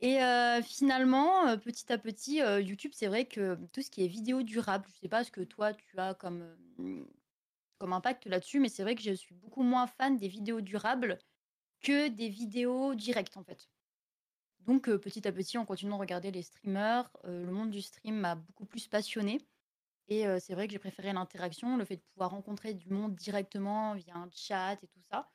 Et 0.00 0.22
euh, 0.22 0.62
finalement, 0.62 1.46
euh, 1.48 1.56
petit 1.56 1.92
à 1.92 1.98
petit, 1.98 2.42
euh, 2.42 2.60
YouTube, 2.60 2.92
c'est 2.94 3.06
vrai 3.06 3.26
que 3.26 3.58
tout 3.72 3.82
ce 3.82 3.90
qui 3.90 4.04
est 4.04 4.08
vidéo 4.08 4.42
durable, 4.42 4.86
je 4.94 5.00
sais 5.00 5.08
pas 5.08 5.24
ce 5.24 5.30
que 5.30 5.40
toi 5.40 5.72
tu 5.72 5.98
as 5.98 6.14
comme, 6.14 6.56
comme 7.78 7.92
impact 7.92 8.26
là-dessus, 8.26 8.60
mais 8.60 8.68
c'est 8.68 8.82
vrai 8.82 8.94
que 8.94 9.02
je 9.02 9.12
suis 9.12 9.34
beaucoup 9.34 9.62
moins 9.62 9.86
fan 9.86 10.16
des 10.16 10.28
vidéos 10.28 10.60
durables 10.60 11.18
que 11.80 12.08
des 12.08 12.28
vidéos 12.28 12.94
directes 12.94 13.36
en 13.36 13.44
fait. 13.44 13.68
Donc 14.60 14.90
petit 14.96 15.26
à 15.28 15.32
petit, 15.32 15.58
en 15.58 15.66
continuant 15.66 15.96
de 15.96 16.00
regarder 16.00 16.30
les 16.30 16.42
streamers, 16.42 17.10
le 17.24 17.50
monde 17.50 17.70
du 17.70 17.82
stream 17.82 18.16
m'a 18.16 18.34
beaucoup 18.34 18.64
plus 18.64 18.86
passionné. 18.88 19.40
Et 20.08 20.26
euh, 20.26 20.38
c'est 20.38 20.54
vrai 20.54 20.66
que 20.66 20.73
j'ai 20.73 20.78
préféré 20.78 21.12
l'interaction, 21.12 21.76
le 21.76 21.84
fait 21.84 21.96
de 21.96 22.02
pouvoir 22.12 22.30
rencontrer 22.30 22.75
du 22.75 22.90
monde 22.90 23.14
directement 23.14 23.94
via 23.94 24.14
un 24.16 24.28
chat 24.32 24.75
et 24.82 24.87
tout 24.87 25.00
ça. 25.00 25.30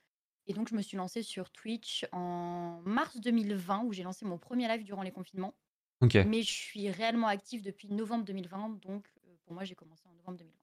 Et 0.45 0.53
donc 0.53 0.69
je 0.69 0.75
me 0.75 0.81
suis 0.81 0.97
lancée 0.97 1.23
sur 1.23 1.49
Twitch 1.51 2.05
en 2.11 2.81
mars 2.85 3.19
2020 3.19 3.83
où 3.85 3.93
j'ai 3.93 4.03
lancé 4.03 4.25
mon 4.25 4.37
premier 4.37 4.67
live 4.67 4.83
durant 4.83 5.03
les 5.03 5.11
confinements. 5.11 5.55
Ok. 6.01 6.15
Mais 6.25 6.43
je 6.43 6.51
suis 6.51 6.89
réellement 6.89 7.27
active 7.27 7.61
depuis 7.61 7.89
novembre 7.89 8.25
2020, 8.25 8.79
donc 8.81 9.07
euh, 9.25 9.35
pour 9.43 9.53
moi 9.53 9.63
j'ai 9.63 9.75
commencé 9.75 10.03
en 10.07 10.13
novembre 10.13 10.37
2020. 10.37 10.59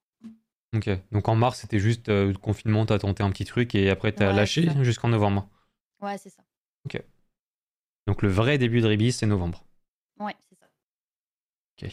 Ok. 0.77 0.91
Donc 1.13 1.29
en 1.29 1.37
mars, 1.37 1.61
c'était 1.61 1.79
juste 1.79 2.09
euh, 2.09 2.29
le 2.29 2.39
confinement, 2.39 2.87
t'as 2.87 2.99
tenté 2.99 3.23
un 3.23 3.31
petit 3.31 3.45
truc 3.45 3.75
et 3.75 3.91
après 3.91 4.13
t'as 4.13 4.29
Ouais, 4.29 4.37
lâché 4.37 4.69
jusqu'en 4.83 5.09
novembre. 5.09 5.49
Ouais, 6.01 6.19
c'est 6.19 6.31
ça. 6.31 6.43
Donc 8.07 8.23
le 8.23 8.29
vrai 8.29 8.57
début 8.57 8.81
de 8.81 8.87
Ribi, 8.87 9.11
c'est 9.11 9.27
novembre. 9.27 9.65
Ouais, 10.21 10.35
c'est 10.49 10.55
ça. 10.55 10.67
Ok. 11.83 11.91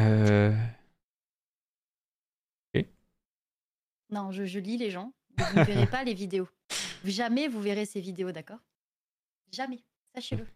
Euh... 0.00 0.54
Non, 4.10 4.30
je, 4.30 4.44
je 4.44 4.58
lis 4.58 4.76
les 4.76 4.90
gens. 4.90 5.12
Vous 5.38 5.58
ne 5.60 5.64
verrez 5.64 5.86
pas 5.86 6.04
les 6.04 6.12
vidéos. 6.12 6.46
Jamais 7.02 7.48
vous 7.48 7.62
verrez 7.62 7.86
ces 7.86 8.00
vidéos, 8.00 8.30
d'accord? 8.30 8.58
Jamais. 9.50 9.82
Sachez-le. 10.14 10.46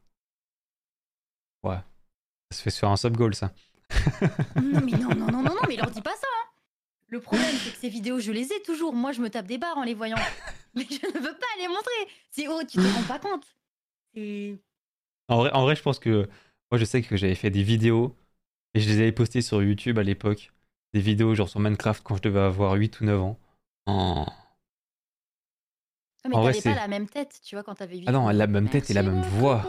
Ça 1.64 1.82
se 2.58 2.62
fait 2.62 2.70
sur 2.70 2.88
un 2.88 2.96
sub 2.96 3.16
goal, 3.16 3.34
ça. 3.34 3.52
Non, 4.56 4.80
mais 4.82 4.92
non, 4.92 5.08
non, 5.14 5.26
non, 5.26 5.42
non, 5.42 5.54
non, 5.54 5.62
mais 5.66 5.76
leur 5.76 5.90
dis 5.90 6.02
pas 6.02 6.14
ça. 6.14 6.26
hein. 6.26 6.50
Le 7.08 7.20
problème, 7.20 7.56
c'est 7.56 7.70
que 7.72 7.76
ces 7.78 7.88
vidéos, 7.88 8.20
je 8.20 8.30
les 8.30 8.52
ai 8.52 8.62
toujours. 8.62 8.92
Moi, 8.92 9.12
je 9.12 9.20
me 9.20 9.30
tape 9.30 9.46
des 9.46 9.58
barres 9.58 9.78
en 9.78 9.82
les 9.84 9.94
voyant. 9.94 10.18
Mais 10.74 10.84
je 10.88 11.06
ne 11.06 11.18
veux 11.18 11.34
pas 11.38 11.46
les 11.58 11.66
montrer. 11.68 12.14
C'est 12.30 12.46
oh, 12.48 12.60
tu 12.68 12.76
te 12.76 12.82
rends 12.82 13.08
pas 13.08 13.18
compte. 13.18 13.46
C'est. 14.14 14.58
En 15.28 15.38
vrai, 15.38 15.50
en 15.52 15.62
vrai, 15.62 15.74
je 15.74 15.82
pense 15.82 15.98
que 15.98 16.28
moi, 16.70 16.78
je 16.78 16.84
sais 16.84 17.02
que 17.02 17.16
j'avais 17.16 17.34
fait 17.34 17.50
des 17.50 17.62
vidéos 17.62 18.14
et 18.76 18.80
je 18.80 18.88
les 18.88 18.98
avais 19.00 19.12
postées 19.12 19.42
sur 19.42 19.62
YouTube 19.62 19.98
à 19.98 20.02
l'époque. 20.02 20.52
Des 20.94 21.00
vidéos 21.00 21.34
genre 21.34 21.48
sur 21.48 21.60
Minecraft 21.60 22.02
quand 22.04 22.16
je 22.16 22.22
devais 22.22 22.40
avoir 22.40 22.72
8 22.74 23.00
ou 23.00 23.04
9 23.04 23.20
ans. 23.20 23.38
En- 23.86 24.26
Ah, 26.24 26.28
mais 26.28 26.34
En 26.36 26.40
vrai, 26.42 26.52
t'avais 26.52 26.62
pas 26.62 26.70
c'est- 26.70 26.76
la 26.80 26.88
même 26.88 27.08
tête, 27.08 27.40
tu 27.44 27.54
vois, 27.54 27.62
quand 27.62 27.74
t'avais 27.76 27.98
8 27.98 28.04
Ah 28.08 28.12
non, 28.12 28.28
la 28.28 28.46
même 28.46 28.68
tête 28.68 28.90
et 28.90 28.94
la 28.94 29.02
même 29.02 29.22
voix. 29.22 29.64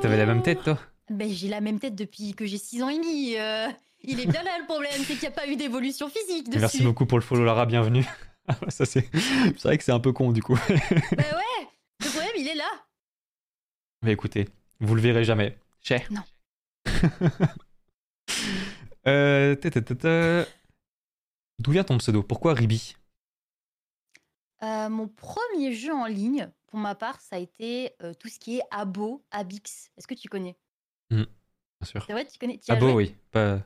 T'avais 0.00 0.16
la 0.16 0.26
même 0.26 0.42
tête, 0.42 0.62
toi? 0.62 0.78
Ben, 1.10 1.28
j'ai 1.30 1.48
la 1.48 1.60
même 1.60 1.78
tête 1.80 1.94
depuis 1.94 2.34
que 2.34 2.46
j'ai 2.46 2.58
6 2.58 2.82
ans 2.82 2.88
et 2.88 2.94
demi. 2.98 3.36
euh, 3.36 3.68
Il 4.02 4.20
est 4.20 4.26
bien 4.26 4.42
là 4.44 4.58
le 4.60 4.66
problème, 4.66 4.92
c'est 5.04 5.14
qu'il 5.14 5.22
n'y 5.22 5.26
a 5.28 5.30
pas 5.32 5.48
eu 5.48 5.56
d'évolution 5.56 6.08
physique 6.08 6.46
dessus. 6.48 6.60
Merci 6.60 6.82
beaucoup 6.82 7.06
pour 7.06 7.18
le 7.18 7.24
follow, 7.24 7.44
Lara, 7.44 7.66
bienvenue. 7.66 8.04
Ah, 8.48 8.54
ça, 8.68 8.86
c'est 8.86 9.10
c'est 9.12 9.62
vrai 9.64 9.76
que 9.76 9.82
c'est 9.82 9.90
un 9.90 9.98
peu 9.98 10.12
con, 10.12 10.30
du 10.30 10.40
coup. 10.40 10.54
Ben 10.68 10.76
ouais, 11.18 11.66
le 11.98 12.08
problème, 12.08 12.30
il 12.38 12.46
est 12.46 12.54
là. 12.54 12.70
Mais 14.04 14.12
écoutez, 14.12 14.46
vous 14.78 14.94
le 14.94 15.00
verrez 15.00 15.24
jamais. 15.24 15.58
Cher. 15.82 16.06
Non. 16.12 16.22
euh. 19.06 20.44
D'où 21.58 21.70
vient 21.70 21.84
ton 21.84 21.98
pseudo? 21.98 22.22
Pourquoi 22.22 22.54
Ribi? 22.54 22.94
Euh, 24.62 24.88
mon 24.88 25.08
premier 25.08 25.72
jeu 25.72 25.92
en 25.92 26.06
ligne, 26.06 26.50
pour 26.66 26.78
ma 26.78 26.94
part, 26.94 27.20
ça 27.20 27.36
a 27.36 27.38
été 27.38 27.92
euh, 28.02 28.14
tout 28.14 28.28
ce 28.28 28.38
qui 28.38 28.58
est 28.58 28.62
Abo, 28.70 29.24
Abix. 29.30 29.90
Est-ce 29.96 30.06
que 30.06 30.14
tu 30.14 30.28
connais? 30.28 30.56
Bien 31.10 31.26
sûr. 31.84 32.04
C'est 32.06 32.12
vrai, 32.12 32.26
tu 32.26 32.38
connais 32.38 32.58
tu 32.58 32.74
joué? 32.74 32.92
oui. 32.92 33.14
Pas... 33.30 33.60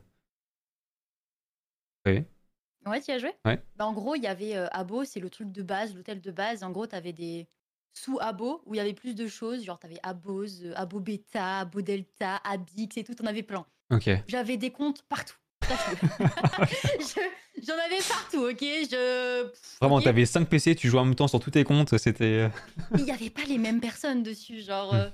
Oui. 2.07 2.25
Ouais, 2.87 3.01
tu 3.01 3.11
y 3.11 3.15
as 3.15 3.19
joué? 3.19 3.33
Ouais. 3.45 3.63
Bah, 3.77 3.87
en 3.87 3.93
gros, 3.93 4.15
il 4.15 4.23
y 4.23 4.27
avait 4.27 4.57
euh, 4.57 4.67
Abo, 4.73 5.05
c'est 5.05 5.21
le 5.21 5.31
truc 5.31 5.53
de 5.53 5.63
base, 5.63 5.95
l'hôtel 5.95 6.21
de 6.21 6.31
base. 6.31 6.63
En 6.65 6.71
gros, 6.71 6.87
tu 6.87 6.97
avais 6.97 7.13
des 7.13 7.47
sous-Abo 7.93 8.63
où 8.67 8.75
il 8.75 8.79
y 8.79 8.81
avait 8.81 8.95
plus 8.95 9.15
de 9.15 9.27
choses. 9.27 9.65
Genre, 9.65 9.79
tu 9.79 9.87
avais 9.87 10.01
Abos, 10.03 10.63
euh, 10.63 10.73
Abo 10.77 10.99
Beta, 11.01 11.61
Abo 11.61 11.83
Delta, 11.83 12.37
Abix 12.37 12.97
et 12.97 13.05
tout. 13.05 13.15
On 13.23 13.27
avait 13.27 13.43
plein. 13.43 13.67
Ok. 13.91 14.09
J'avais 14.29 14.57
des 14.57 14.71
comptes 14.71 15.03
partout. 15.09 15.37
Je- 15.69 17.21
J'en 17.63 17.75
avais 17.75 17.99
partout, 18.09 18.49
ok? 18.49 18.61
Je... 18.61 19.45
pff, 19.49 19.77
Vraiment, 19.81 20.01
t'avais 20.01 20.25
5 20.25 20.49
PC, 20.49 20.75
tu 20.75 20.89
jouais 20.89 21.01
en 21.01 21.05
même 21.05 21.15
temps 21.15 21.29
sur 21.29 21.41
tous 21.41 21.51
tes 21.51 21.65
comptes, 21.65 21.97
c'était... 21.99 22.25
euh, 22.25 22.49
Il 22.97 23.05
n'y 23.05 23.11
avait 23.11 23.29
pas 23.31 23.45
les 23.45 23.59
mêmes 23.59 23.81
personnes 23.81 24.23
dessus. 24.23 24.61
Genre, 24.63 24.93
Hmm. 24.95 24.97
euh, 24.97 25.11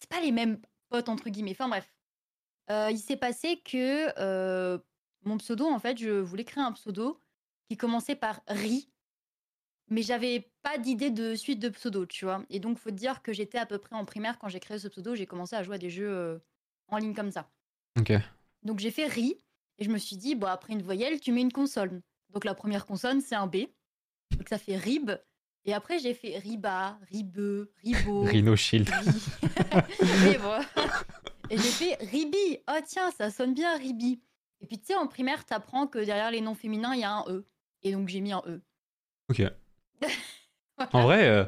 c'est 0.00 0.08
pas 0.10 0.20
les 0.20 0.32
mêmes 0.32 0.58
potes, 0.88 1.08
entre 1.08 1.28
guillemets. 1.28 1.52
Enfin, 1.52 1.68
bref. 1.68 1.88
Euh, 2.70 2.88
il 2.90 2.98
s'est 2.98 3.16
passé 3.16 3.60
que 3.64 4.08
euh, 4.18 4.78
mon 5.24 5.36
pseudo, 5.38 5.66
en 5.66 5.78
fait, 5.78 5.98
je 5.98 6.10
voulais 6.10 6.44
créer 6.44 6.64
un 6.64 6.72
pseudo 6.72 7.20
qui 7.68 7.76
commençait 7.76 8.16
par 8.16 8.40
Ri, 8.48 8.88
mais 9.88 10.02
j'avais 10.02 10.50
pas 10.62 10.78
d'idée 10.78 11.10
de 11.10 11.34
suite 11.34 11.60
de 11.60 11.68
pseudo, 11.68 12.06
tu 12.06 12.24
vois. 12.24 12.42
Et 12.50 12.58
donc, 12.58 12.78
faut 12.78 12.90
te 12.90 12.94
dire 12.96 13.22
que 13.22 13.32
j'étais 13.32 13.58
à 13.58 13.66
peu 13.66 13.78
près 13.78 13.94
en 13.94 14.04
primaire 14.04 14.38
quand 14.38 14.48
j'ai 14.48 14.60
créé 14.60 14.78
ce 14.78 14.88
pseudo, 14.88 15.14
j'ai 15.14 15.26
commencé 15.26 15.54
à 15.54 15.62
jouer 15.62 15.76
à 15.76 15.78
des 15.78 15.90
jeux 15.90 16.42
en 16.88 16.96
ligne 16.98 17.14
comme 17.14 17.30
ça. 17.30 17.48
Ok. 17.98 18.12
Donc, 18.62 18.78
j'ai 18.80 18.90
fait 18.90 19.06
Ri, 19.06 19.36
et 19.78 19.84
je 19.84 19.90
me 19.90 19.98
suis 19.98 20.16
dit, 20.16 20.34
bon, 20.34 20.46
après 20.46 20.72
une 20.72 20.82
voyelle, 20.82 21.20
tu 21.20 21.32
mets 21.32 21.40
une 21.42 21.52
consonne. 21.52 22.02
Donc, 22.30 22.44
la 22.44 22.54
première 22.54 22.86
consonne, 22.86 23.20
c'est 23.20 23.34
un 23.34 23.46
B. 23.46 23.66
Donc, 24.36 24.48
ça 24.48 24.58
fait 24.58 24.76
Rib. 24.76 25.10
Et 25.66 25.72
après, 25.72 25.98
j'ai 25.98 26.12
fait 26.12 26.38
Riba, 26.38 26.98
Ribeux, 27.10 27.72
Ribo. 27.82 28.22
Rhino 28.24 28.54
Shield. 28.56 28.90
Et 30.28 30.38
bon. 30.38 30.60
Et 31.48 31.56
j'ai 31.56 31.70
fait 31.70 31.94
Ribi. 32.04 32.58
Oh 32.68 32.78
tiens, 32.86 33.10
ça 33.12 33.30
sonne 33.30 33.54
bien 33.54 33.76
Ribi. 33.78 34.20
Et 34.60 34.66
puis 34.66 34.78
tu 34.78 34.86
sais, 34.86 34.94
en 34.94 35.06
primaire, 35.06 35.44
t'apprends 35.46 35.86
que 35.86 35.98
derrière 35.98 36.30
les 36.30 36.40
noms 36.42 36.54
féminins, 36.54 36.94
il 36.94 37.00
y 37.00 37.04
a 37.04 37.12
un 37.12 37.24
E. 37.28 37.46
Et 37.82 37.92
donc 37.92 38.08
j'ai 38.08 38.20
mis 38.20 38.32
un 38.32 38.42
E. 38.46 38.60
Ok. 39.30 39.42
En 40.92 41.04
vrai, 41.04 41.28
euh, 41.28 41.44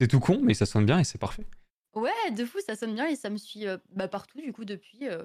c'est 0.00 0.08
tout 0.08 0.18
con, 0.20 0.40
mais 0.42 0.52
ça 0.52 0.66
sonne 0.66 0.84
bien 0.84 0.98
et 0.98 1.04
c'est 1.04 1.18
parfait. 1.18 1.46
Ouais, 1.94 2.30
de 2.32 2.44
fou, 2.44 2.58
ça 2.66 2.74
sonne 2.74 2.94
bien 2.94 3.06
et 3.06 3.14
ça 3.14 3.30
me 3.30 3.36
suit 3.36 3.66
euh, 3.66 3.78
bah, 3.90 4.08
partout 4.08 4.40
du 4.40 4.52
coup 4.52 4.64
depuis. 4.64 5.06
euh, 5.08 5.24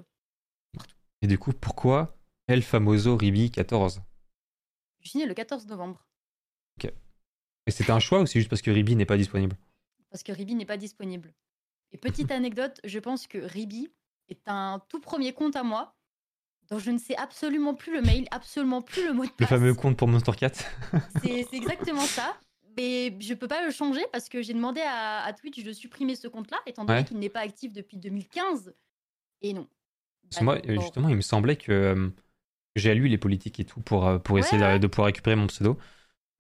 Et 1.22 1.28
du 1.28 1.38
coup, 1.38 1.52
pourquoi 1.54 2.18
El 2.48 2.62
Famoso 2.64 3.16
Ribi 3.18 3.52
14 3.52 4.02
Je 5.02 5.10
suis 5.10 5.20
née 5.20 5.26
le 5.26 5.34
14 5.34 5.68
novembre 5.68 6.06
Et 7.68 7.72
c'était 7.72 7.92
un 7.92 8.00
choix 8.00 8.22
ou 8.22 8.26
c'est 8.26 8.40
juste 8.40 8.50
parce 8.50 8.62
que 8.64 8.72
Ribi 8.72 8.96
n'est 8.96 9.06
pas 9.06 9.18
disponible? 9.18 9.56
Parce 10.10 10.24
que 10.24 10.32
Ribi 10.32 10.56
n'est 10.56 10.66
pas 10.66 10.78
disponible. 10.78 11.34
Et 11.92 11.98
petite 11.98 12.32
anecdote, 12.32 12.80
je 12.84 13.00
pense 13.00 13.28
que 13.28 13.38
Ribi 13.38 13.88
est 14.30 14.48
un 14.48 14.82
tout 14.90 15.00
premier 15.00 15.34
compte 15.34 15.56
à 15.56 15.64
moi 15.64 15.96
dont 16.70 16.80
je 16.80 16.90
ne 16.92 16.98
sais 16.98 17.16
absolument 17.18 17.74
plus 17.76 17.94
le 17.94 18.02
mail, 18.02 18.28
absolument 18.32 18.82
plus 18.82 19.06
le 19.06 19.14
mot 19.14 19.24
de 19.26 19.30
Le 19.30 19.36
passe. 19.36 19.50
fameux 19.50 19.74
compte 19.74 19.98
pour 19.98 20.08
Monster 20.08 20.32
Cat? 20.38 20.54
C'est 21.22 21.44
c'est 21.50 21.54
exactement 21.58 22.06
ça. 22.06 22.38
Mais 22.78 23.16
je 23.20 23.34
peux 23.34 23.50
pas 23.50 23.66
le 23.66 23.72
changer 23.72 24.02
parce 24.14 24.30
que 24.30 24.42
j'ai 24.42 24.54
demandé 24.54 24.80
à, 24.82 25.24
à 25.24 25.34
Twitch 25.34 25.62
de 25.64 25.74
supprimer 25.74 26.16
ce 26.16 26.30
compte-là, 26.30 26.58
étant 26.66 26.86
donné 26.86 27.00
Ouais. 27.00 27.06
qu'il 27.06 27.20
n'est 27.20 27.30
pas 27.30 27.42
actif 27.42 27.74
depuis 27.74 27.98
2015. 27.98 28.74
Et 29.42 29.52
non. 29.54 29.68
Parce 30.32 30.40
que 30.40 30.44
moi, 30.46 30.58
euh, 30.68 30.76
bon. 30.76 30.82
justement, 30.82 31.10
il 31.10 31.16
me 31.18 31.22
semblait 31.22 31.58
que 31.58 31.72
euh, 31.72 32.10
j'ai 32.76 32.96
lu 32.96 33.08
les 33.08 33.18
politiques 33.18 33.60
et 33.60 33.66
tout 33.66 33.82
pour, 33.82 34.08
euh, 34.08 34.20
essayer 34.38 34.62
Ouais, 34.64 34.80
de, 34.80 34.88
pouvoir 34.88 35.08
récupérer 35.08 35.36
mon 35.36 35.48
pseudo. 35.48 35.78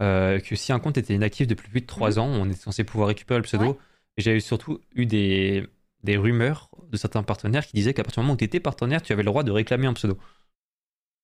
euh, 0.01 0.39
que 0.39 0.55
si 0.55 0.73
un 0.73 0.79
compte 0.79 0.97
était 0.97 1.13
inactif 1.15 1.47
depuis 1.47 1.69
plus 1.69 1.81
de 1.81 1.85
3 1.87 2.19
ans, 2.19 2.27
on 2.27 2.49
est 2.49 2.53
censé 2.53 2.83
pouvoir 2.83 3.09
récupérer 3.09 3.39
le 3.39 3.43
pseudo. 3.45 3.65
Mhm. 3.65 3.69
Ouais. 3.71 3.77
Et 4.17 4.21
j'avais 4.23 4.39
surtout 4.41 4.79
eu 4.95 5.05
des, 5.05 5.67
des 6.03 6.17
rumeurs 6.17 6.69
de 6.89 6.97
certains 6.97 7.23
partenaires 7.23 7.65
qui 7.67 7.73
disaient 7.75 7.93
qu'à 7.93 8.03
partir 8.03 8.21
du 8.21 8.25
moment 8.25 8.33
où 8.35 8.37
tu 8.37 8.45
étais 8.45 8.59
partenaire, 8.59 9.01
tu 9.03 9.13
avais 9.13 9.23
le 9.23 9.27
droit 9.27 9.43
de 9.43 9.51
réclamer 9.51 9.87
un 9.87 9.93
pseudo. 9.93 10.17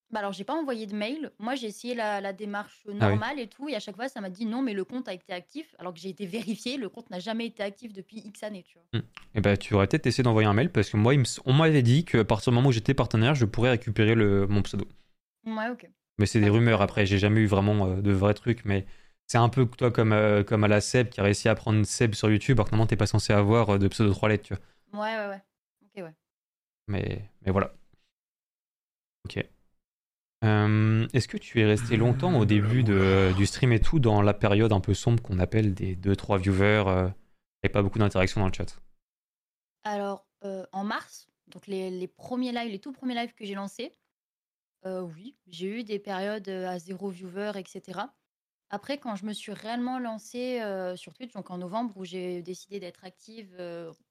Bah 0.10 0.20
alors, 0.20 0.32
j'ai 0.32 0.46
pas 0.46 0.54
envoyé 0.56 0.86
de 0.88 0.96
mail. 0.96 1.32
Moi, 1.38 1.56
j'ai 1.56 1.68
essayé 1.68 1.94
la, 1.94 2.22
la 2.22 2.32
démarche 2.32 2.82
Ah 2.86 2.90
oui. 2.90 2.98
normale 3.00 3.40
et 3.40 3.48
tout. 3.48 3.68
Et 3.68 3.76
à 3.76 3.80
chaque 3.80 3.96
fois, 3.96 4.08
ça 4.08 4.22
m'a 4.22 4.30
dit 4.30 4.46
non, 4.46 4.62
mais 4.62 4.74
le 4.74 4.86
compte 4.86 5.08
a 5.10 5.14
été 5.14 5.34
actif. 5.34 5.76
Alors 5.80 5.94
que 5.94 6.00
j'ai 6.00 6.10
été 6.10 6.26
vérifié, 6.26 6.78
le 6.78 6.88
compte 6.90 7.10
n'a 7.10 7.20
jamais 7.20 7.46
été 7.48 7.62
actif 7.62 7.92
depuis 7.94 8.20
X 8.20 8.44
années, 8.44 8.64
tu 8.64 8.78
vois. 8.78 9.02
Et 9.36 9.42
ben, 9.42 9.58
tu 9.58 9.74
aurais 9.74 9.88
peut-être 9.88 10.08
essayé 10.08 10.24
d'envoyer 10.24 10.48
un 10.48 10.54
mail 10.54 10.72
parce 10.72 10.90
que 10.90 10.98
moi, 10.98 11.14
il 11.14 11.20
me 11.20 11.24
s- 11.26 11.42
on 11.46 11.54
m'avait 11.54 11.82
dit 11.84 12.06
qu'à 12.06 12.24
partir 12.24 12.52
du 12.52 12.56
moment 12.56 12.70
où 12.70 12.72
j'étais 12.72 12.94
partenaire, 12.94 13.36
je 13.36 13.46
pourrais 13.46 13.72
récupérer 13.72 14.16
le, 14.16 14.48
mon 14.48 14.62
pseudo. 14.62 14.88
Ouais, 15.46 15.70
ok. 15.70 15.90
Mais 16.18 16.26
c'est 16.26 16.40
des 16.40 16.50
Ouais, 16.50 16.52
rumeurs 16.58 16.82
après, 16.82 17.06
j'ai 17.06 17.20
jamais 17.20 17.42
eu 17.42 17.46
vraiment 17.48 17.88
euh, 17.88 18.02
de 18.02 18.12
vrais 18.12 18.34
trucs. 18.34 18.66
Mais 18.66 18.86
c'est 19.28 19.38
un 19.38 19.50
peu 19.50 19.66
toi 19.68 19.92
comme, 19.92 20.14
euh, 20.14 20.44
comme 20.44 20.64
à 20.64 20.68
la 20.68 20.82
Seb 20.82 21.10
qui 21.10 21.20
a 21.20 21.24
réussi 21.24 21.50
à 21.50 21.56
prendre 21.56 21.84
Seb 21.86 22.14
sur 22.16 22.30
YouTube 22.30 22.58
alors 22.60 22.66
que 22.66 22.72
normalement 22.72 22.88
t'es 22.88 22.96
pas 22.96 23.08
censé 23.08 23.34
avoir 23.34 23.72
euh, 23.72 23.78
de 23.78 23.88
pseudo 23.88 24.12
3 24.14 24.30
lettres, 24.30 24.44
tu 24.46 24.54
vois. 24.56 24.64
Ouais, 24.94 25.16
ouais, 25.18 25.28
ouais. 25.28 25.42
Ok, 25.84 26.04
ouais. 26.04 26.16
Mais, 26.88 27.30
mais 27.42 27.52
voilà. 27.52 27.74
Ok. 29.26 29.38
Euh, 30.44 31.08
Est-ce 31.14 31.28
que 31.28 31.38
tu 31.38 31.60
es 31.62 31.66
resté 31.66 31.98
longtemps 31.98 32.38
au 32.38 32.46
début 32.46 32.84
de, 32.84 33.34
du 33.38 33.46
stream 33.46 33.72
et 33.72 33.80
tout 33.80 34.00
dans 34.00 34.22
la 34.22 34.34
période 34.34 34.72
un 34.72 34.80
peu 34.80 34.94
sombre 34.94 35.22
qu'on 35.24 35.40
appelle 35.40 35.74
des 35.74 35.96
2-3 35.96 36.40
viewers 36.40 36.84
euh, 36.88 37.10
et 37.64 37.70
pas 37.70 37.82
beaucoup 37.82 38.00
d'interactions 38.00 38.42
dans 38.42 38.48
le 38.48 38.54
chat? 38.54 38.80
Alors, 39.84 40.26
euh, 40.44 40.66
en 40.74 40.84
mars, 40.84 41.28
donc 41.48 41.66
les, 41.68 41.90
les 41.90 42.08
premiers 42.08 42.52
lives, 42.52 42.72
les 42.72 42.80
tout 42.80 42.92
premiers 42.92 43.16
lives 43.16 43.34
que 43.34 43.46
j'ai 43.46 43.56
lancés, 43.56 43.96
euh, 44.86 45.02
oui, 45.02 45.36
j'ai 45.48 45.80
eu 45.80 45.84
des 45.84 45.98
périodes 45.98 46.48
à 46.50 46.78
zéro 46.78 47.10
viewer, 47.10 47.54
etc. 47.56 48.02
Après, 48.70 48.98
quand 49.00 49.16
je 49.16 49.26
me 49.26 49.34
suis 49.34 49.54
réellement 49.54 49.98
lancée 49.98 50.62
sur 50.98 51.14
Twitch, 51.14 51.32
donc 51.34 51.50
en 51.50 51.58
novembre, 51.58 51.96
où 51.96 52.06
j'ai 52.06 52.42
décidé 52.42 52.80
d'être 52.80 53.06
active 53.06 53.56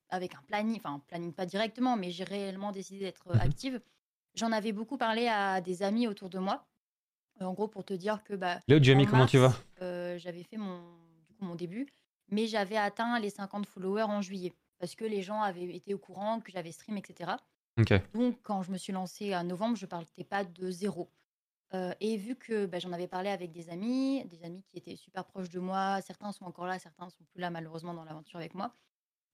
avec 0.08 0.34
un 0.34 0.42
planning, 0.48 0.76
enfin, 0.76 0.94
un 0.94 0.98
planning 1.00 1.32
pas 1.34 1.44
directement, 1.46 1.96
mais 1.96 2.10
j'ai 2.10 2.24
réellement 2.24 2.72
décidé 2.72 3.00
d'être 3.00 3.28
Mhm. 3.34 3.40
active, 3.40 3.80
j'en 4.36 4.52
avais 4.52 4.72
beaucoup 4.72 4.96
parlé 4.96 5.26
à 5.26 5.60
des 5.60 5.82
amis 5.82 6.06
autour 6.06 6.28
de 6.28 6.38
moi. 6.38 6.66
Euh, 7.40 7.44
en 7.44 7.52
gros, 7.52 7.68
pour 7.68 7.84
te 7.84 7.94
dire 7.94 8.22
que 8.24 8.34
bah, 8.34 8.60
Léo 8.68 8.78
Jamie, 8.82 9.06
en 9.06 9.10
comment 9.10 9.26
tu 9.26 9.38
vas 9.38 9.54
euh, 9.82 10.16
J'avais 10.18 10.42
fait 10.44 10.56
mon, 10.56 10.80
du 11.26 11.34
coup, 11.34 11.44
mon 11.44 11.54
début, 11.54 11.86
mais 12.28 12.46
j'avais 12.46 12.76
atteint 12.76 13.18
les 13.18 13.30
50 13.30 13.66
followers 13.66 14.02
en 14.04 14.22
juillet 14.22 14.54
parce 14.78 14.94
que 14.94 15.04
les 15.04 15.22
gens 15.22 15.40
avaient 15.42 15.74
été 15.74 15.94
au 15.94 15.98
courant 15.98 16.40
que 16.40 16.52
j'avais 16.52 16.72
stream, 16.72 16.96
etc. 16.98 17.32
Donc, 18.14 18.38
quand 18.42 18.62
je 18.62 18.70
me 18.70 18.78
suis 18.78 18.92
lancée 18.92 19.34
en 19.36 19.44
novembre, 19.44 19.76
je 19.76 19.86
partais 19.86 20.24
pas 20.24 20.44
de 20.44 20.70
zéro. 20.70 21.10
Euh, 21.74 21.92
et 22.00 22.16
vu 22.16 22.36
que 22.36 22.64
bah, 22.66 22.78
j'en 22.78 22.92
avais 22.92 23.08
parlé 23.08 23.28
avec 23.28 23.52
des 23.52 23.70
amis, 23.70 24.24
des 24.26 24.44
amis 24.44 24.62
qui 24.68 24.78
étaient 24.78 24.96
super 24.96 25.24
proches 25.24 25.50
de 25.50 25.58
moi, 25.58 26.00
certains 26.00 26.30
sont 26.32 26.44
encore 26.44 26.66
là, 26.66 26.78
certains 26.78 27.08
sont 27.10 27.24
plus 27.32 27.40
là 27.40 27.50
malheureusement 27.50 27.92
dans 27.92 28.04
l'aventure 28.04 28.38
avec 28.38 28.54
moi. 28.54 28.72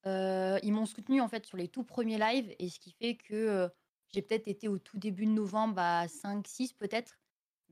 euh, 0.06 0.58
ils 0.62 0.72
m'ont 0.72 0.86
soutenu 0.86 1.20
en 1.20 1.28
fait 1.28 1.44
sur 1.46 1.56
les 1.56 1.68
tout 1.68 1.84
premiers 1.84 2.18
lives 2.18 2.54
et 2.58 2.68
ce 2.68 2.80
qui 2.80 2.90
fait 2.92 3.14
que 3.16 3.70
j'ai 4.12 4.22
peut-être 4.22 4.48
été 4.48 4.68
au 4.68 4.78
tout 4.78 4.98
début 4.98 5.26
de 5.26 5.30
novembre 5.30 5.78
à 5.78 6.06
5-6 6.08 6.72
peut-être, 6.74 7.18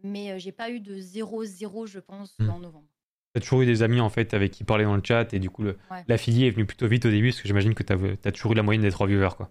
mais 0.03 0.39
j'ai 0.39 0.53
pas 0.53 0.71
eu 0.71 0.81
de 0.81 0.99
0-0 0.99 1.87
je 1.87 1.99
pense 1.99 2.37
en 2.41 2.59
novembre. 2.59 2.89
T'as 3.33 3.41
toujours 3.41 3.63
eu 3.63 3.67
des 3.67 3.83
amis 3.83 4.01
en 4.01 4.09
fait 4.11 4.35
avec 4.35 4.51
qui 4.51 4.65
parler 4.65 4.85
dans 4.85 4.97
le 4.97 5.03
chat 5.05 5.33
et 5.35 5.39
du 5.39 5.51
coup 5.51 5.63
le- 5.63 5.79
Ouais. 5.91 6.05
l'affilié 6.09 6.49
est 6.49 6.51
venu 6.51 6.67
plutôt 6.67 6.89
vite 6.89 7.07
au 7.07 7.11
début 7.11 7.29
parce 7.31 7.41
que 7.41 7.47
j'imagine 7.49 7.75
que 7.75 7.83
t'as 7.83 7.97
as 8.25 8.33
toujours 8.33 8.53
eu 8.53 8.55
la 8.57 8.63
moyenne 8.63 8.83
des 8.83 8.91
3 8.91 9.07
viewers 9.07 9.37
quoi. 9.37 9.51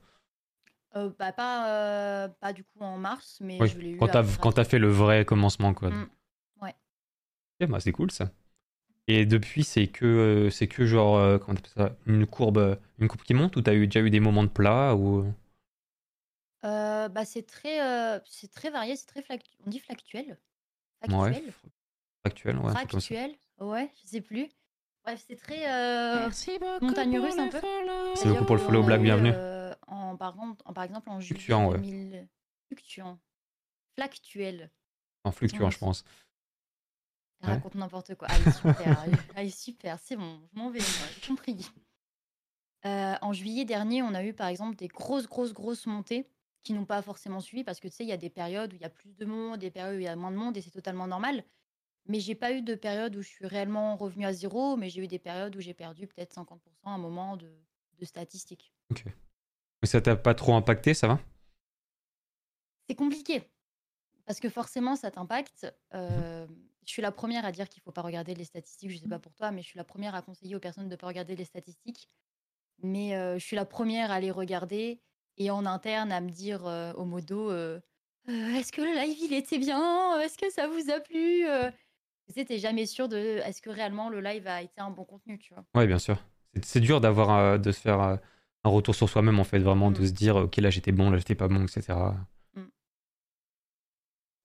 Euh, 0.95 1.12
bah, 1.19 1.32
pas, 1.32 1.69
euh, 1.69 2.28
pas 2.41 2.52
du 2.52 2.63
coup 2.63 2.80
en 2.82 2.97
mars, 2.97 3.38
mais 3.41 3.58
Oui, 3.62 3.67
je 3.69 3.78
l'ai 3.80 3.91
eu 3.91 3.97
quand 3.97 4.08
t'as 4.08 4.19
assez 4.21 4.38
quand 4.39 4.52
t'as 4.54 4.63
fait 4.63 4.80
le 4.80 4.89
vrai 4.89 5.23
commencement 5.23 5.73
quoi. 5.73 5.91
Mm. 5.91 6.10
Ouais. 6.62 6.75
Ok, 7.62 7.69
bah, 7.69 7.80
c'est 7.80 7.91
cool 7.91 8.12
ça. 8.12 8.32
Et 9.08 9.25
depuis 9.25 9.63
c'est 9.63 9.88
que 9.88 10.06
euh, 10.06 10.49
c'est 10.49 10.67
que 10.67 10.86
genre 10.86 11.39
comment 11.39 11.58
ça? 11.75 11.95
Une 12.06 12.25
courbe 12.25 12.78
une 12.99 13.08
courbe 13.08 13.21
qui 13.21 13.34
monte 13.34 13.56
ou 13.56 13.62
t'as 13.62 13.73
eu 13.75 13.88
déjà 13.88 14.02
eu 14.06 14.10
des 14.10 14.19
moments 14.19 14.43
de 14.43 14.49
plat 14.49 14.95
ou 14.95 15.32
Euh, 16.65 17.07
bah, 17.09 17.25
c'est 17.25 17.43
très, 17.43 17.81
euh, 17.81 18.19
c'est 18.25 18.51
très 18.51 18.69
varié, 18.69 18.95
c'est 18.95 19.05
très 19.05 19.21
flactu- 19.21 19.55
on 19.65 19.69
dit 19.69 19.79
flactuel, 19.79 20.37
ouais 21.07 21.33
factuel, 21.33 21.53
actuel 22.25 22.57
ouais 22.57 22.71
un 22.71 22.73
truc 22.73 22.89
comme 22.91 22.99
ça. 22.99 23.07
fractuel, 23.07 23.35
ouais, 23.59 23.91
je 24.03 24.07
sais 24.07 24.21
plus. 24.21 24.49
Bref, 25.05 25.23
c'est 25.25 25.37
très 25.37 25.71
euh, 25.71 26.19
Merci 26.19 26.59
beaucoup 26.59 26.85
montagne 26.85 27.15
pour 27.15 27.23
russe, 27.25 27.37
un 27.39 27.47
peu. 27.47 27.61
Merci 27.61 28.17
c'est-à-dire 28.17 28.33
beaucoup 28.33 28.45
pour 28.47 28.55
le 28.57 28.61
qu'on 28.61 28.67
follow, 28.67 28.83
a 28.83 28.85
Black, 28.85 28.99
eu, 28.99 29.03
bienvenue. 29.03 29.31
euh, 29.33 29.73
en, 29.87 30.17
par, 30.17 30.35
contre, 30.35 30.61
en- 30.67 30.73
par 30.73 30.83
exemple, 30.83 31.09
en 31.09 31.21
juillet 31.21 31.35
Fluctuant, 31.39 31.69
ouais. 31.71 31.77
2000, 31.79 32.27
fluctuant, 32.67 33.19
flactuel. 33.95 34.69
En 35.23 35.31
fluctuant 35.31 35.65
Ouais, 35.65 35.71
je 35.71 35.77
pense. 35.77 36.03
Elle 37.41 37.47
Ouais. 37.49 37.55
raconte 37.55 37.75
n'importe 37.75 38.15
quoi. 38.15 38.27
Allez, 38.29 38.51
super. 38.51 39.05
Allez, 39.35 39.49
super. 39.49 39.97
C'est 39.99 40.17
bon. 40.17 40.41
Je 40.53 40.59
m'en 40.59 40.69
vais. 40.69 40.79
moi, 40.79 41.07
J'ai 41.21 41.27
compris. 41.27 41.65
Euh, 42.85 43.15
en 43.21 43.31
juillet 43.31 43.63
dernier, 43.63 44.03
on 44.03 44.13
a 44.13 44.23
eu 44.25 44.33
par 44.33 44.47
exemple 44.47 44.75
des 44.75 44.89
grosses, 44.89 45.27
grosses, 45.27 45.53
grosses 45.53 45.85
montées 45.85 46.27
qui 46.63 46.73
n'ont 46.73 46.85
pas 46.85 47.01
forcément 47.01 47.39
suivi 47.39 47.63
parce 47.63 47.79
que 47.79 47.87
tu 47.87 47.95
sais, 47.95 48.03
il 48.03 48.09
y 48.09 48.13
a 48.13 48.17
des 48.17 48.29
périodes 48.29 48.73
où 48.73 48.75
il 48.75 48.81
y 48.81 48.85
a 48.85 48.89
plus 48.89 49.15
de 49.15 49.25
monde, 49.25 49.59
des 49.59 49.71
périodes 49.71 49.95
où 49.95 49.99
il 49.99 50.03
y 50.03 50.07
a 50.07 50.15
moins 50.15 50.31
de 50.31 50.37
monde 50.37 50.57
et 50.57 50.61
c'est 50.61 50.71
totalement 50.71 51.07
normal. 51.07 51.43
Mais 52.05 52.19
j'ai 52.19 52.35
pas 52.35 52.51
eu 52.51 52.61
de 52.61 52.75
période 52.75 53.15
où 53.15 53.21
je 53.21 53.27
suis 53.27 53.45
réellement 53.45 53.95
revenue 53.95 54.25
à 54.25 54.33
zéro, 54.33 54.75
mais 54.75 54.89
j'ai 54.89 55.01
eu 55.01 55.07
des 55.07 55.19
périodes 55.19 55.55
où 55.55 55.61
j'ai 55.61 55.73
perdu 55.73 56.07
peut-être 56.07 56.35
50% 56.35 56.57
à 56.85 56.89
un 56.91 56.97
moment 56.97 57.37
de, 57.37 57.51
de 57.99 58.05
statistiques. 58.05 58.73
Mais 59.81 59.87
ça 59.87 60.01
t'a 60.01 60.15
pas 60.15 60.33
trop 60.33 60.53
impacté 60.53 60.93
ça 60.93 61.07
va? 61.07 61.19
C'est 62.87 62.95
compliqué 62.95 63.43
parce 64.25 64.39
que 64.39 64.49
forcément 64.49 64.95
ça 64.95 65.11
t'impacte. 65.11 65.73
Euh, 65.93 66.47
je 66.85 66.91
suis 66.91 67.01
la 67.01 67.11
première 67.11 67.45
à 67.45 67.51
dire 67.51 67.69
qu'il 67.69 67.81
faut 67.83 67.91
pas 67.91 68.01
regarder 68.01 68.33
les 68.33 68.45
statistiques. 68.45 68.89
Je 68.89 68.97
sais 68.97 69.07
pas 69.07 69.19
pour 69.19 69.33
toi, 69.33 69.51
mais 69.51 69.61
je 69.61 69.67
suis 69.67 69.77
la 69.77 69.83
première 69.83 70.15
à 70.15 70.21
conseiller 70.21 70.55
aux 70.55 70.59
personnes 70.59 70.89
de 70.89 70.95
pas 70.95 71.07
regarder 71.07 71.35
les 71.35 71.45
statistiques. 71.45 72.09
Mais 72.81 73.15
euh, 73.15 73.37
je 73.37 73.45
suis 73.45 73.55
la 73.55 73.65
première 73.65 74.11
à 74.11 74.19
les 74.19 74.31
regarder 74.31 75.01
et 75.39 75.49
en 75.52 75.65
interne 75.65 76.12
à 76.12 76.21
me 76.21 76.30
dire 76.30 76.65
euh, 76.67 76.93
au 76.93 77.06
modo 77.06 77.49
euh, 77.52 77.80
Euh, 78.28 78.49
est-ce 78.56 78.71
que 78.71 78.82
le 78.82 78.93
live 78.93 79.17
il 79.21 79.34
était 79.34 79.58
bien? 79.58 80.19
Est-ce 80.19 80.38
que 80.38 80.49
ça 80.52 80.67
vous 80.67 80.91
a 80.91 80.99
plu? 80.99 81.45
Tu 82.28 82.45
sais, 82.45 82.60
jamais 82.60 82.86
sûr 82.86 83.10
de 83.10 83.17
est-ce 83.17 83.60
que 83.62 83.71
réellement 83.71 84.10
le 84.10 84.21
live 84.21 84.45
a 84.45 84.62
été 84.62 84.80
un 84.82 84.91
bon 84.91 85.04
contenu, 85.04 85.39
tu 85.39 85.54
vois? 85.54 85.65
Ouais 85.73 85.88
bien 85.88 85.97
sûr. 85.97 86.23
C'est- 86.62 86.80
dur 86.80 87.02
d'avoir 87.02 87.58
de 87.60 87.71
se 87.71 87.80
faire 87.80 87.99
un 88.02 88.19
retour 88.69 88.93
sur 88.93 89.10
soi-même 89.10 89.39
en 89.39 89.43
fait 89.43 89.60
vraiment 89.60 89.89
de 89.89 90.02
Mm. 90.02 90.06
se 90.06 90.12
dire 90.12 90.36
ok 90.36 90.58
là 90.58 90.69
j'étais 90.69 90.91
bon 90.91 91.10
là 91.10 91.17
j'étais 91.17 91.34
pas 91.36 91.47
bon 91.47 91.63
etc. 91.65 92.13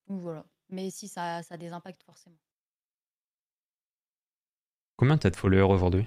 Donc 0.07 0.21
voilà. 0.21 0.45
Mais 0.69 0.89
si 0.89 1.07
ça, 1.07 1.43
ça 1.43 1.55
a 1.55 1.57
des 1.57 1.71
impacts 1.71 2.03
forcément. 2.03 2.37
Combien 4.97 5.17
t'as 5.17 5.29
de 5.29 5.35
followers 5.35 5.73
aujourd'hui? 5.73 6.03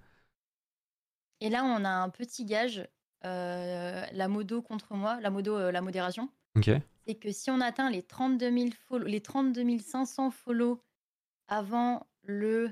Et 1.42 1.50
là, 1.50 1.64
on 1.64 1.84
a 1.86 1.90
un 1.90 2.10
petit 2.10 2.46
gage, 2.46 2.88
euh, 3.26 4.06
la 4.12 4.28
modo 4.28 4.62
contre 4.62 4.94
moi, 4.94 5.20
la 5.22 5.30
modo, 5.30 5.56
euh, 5.58 5.72
la 5.72 5.82
modération. 5.82 6.30
Ok. 6.58 6.70
c'est 7.08 7.16
que 7.16 7.32
si 7.32 7.50
on 7.52 7.62
atteint 7.62 7.90
les 7.90 8.04
32 8.04 8.52
000 8.52 8.70
follow- 8.88 9.06
les 9.08 9.22
32 9.22 9.80
500 9.80 10.32
follow 10.32 10.84
avant 11.48 12.08
le 12.24 12.72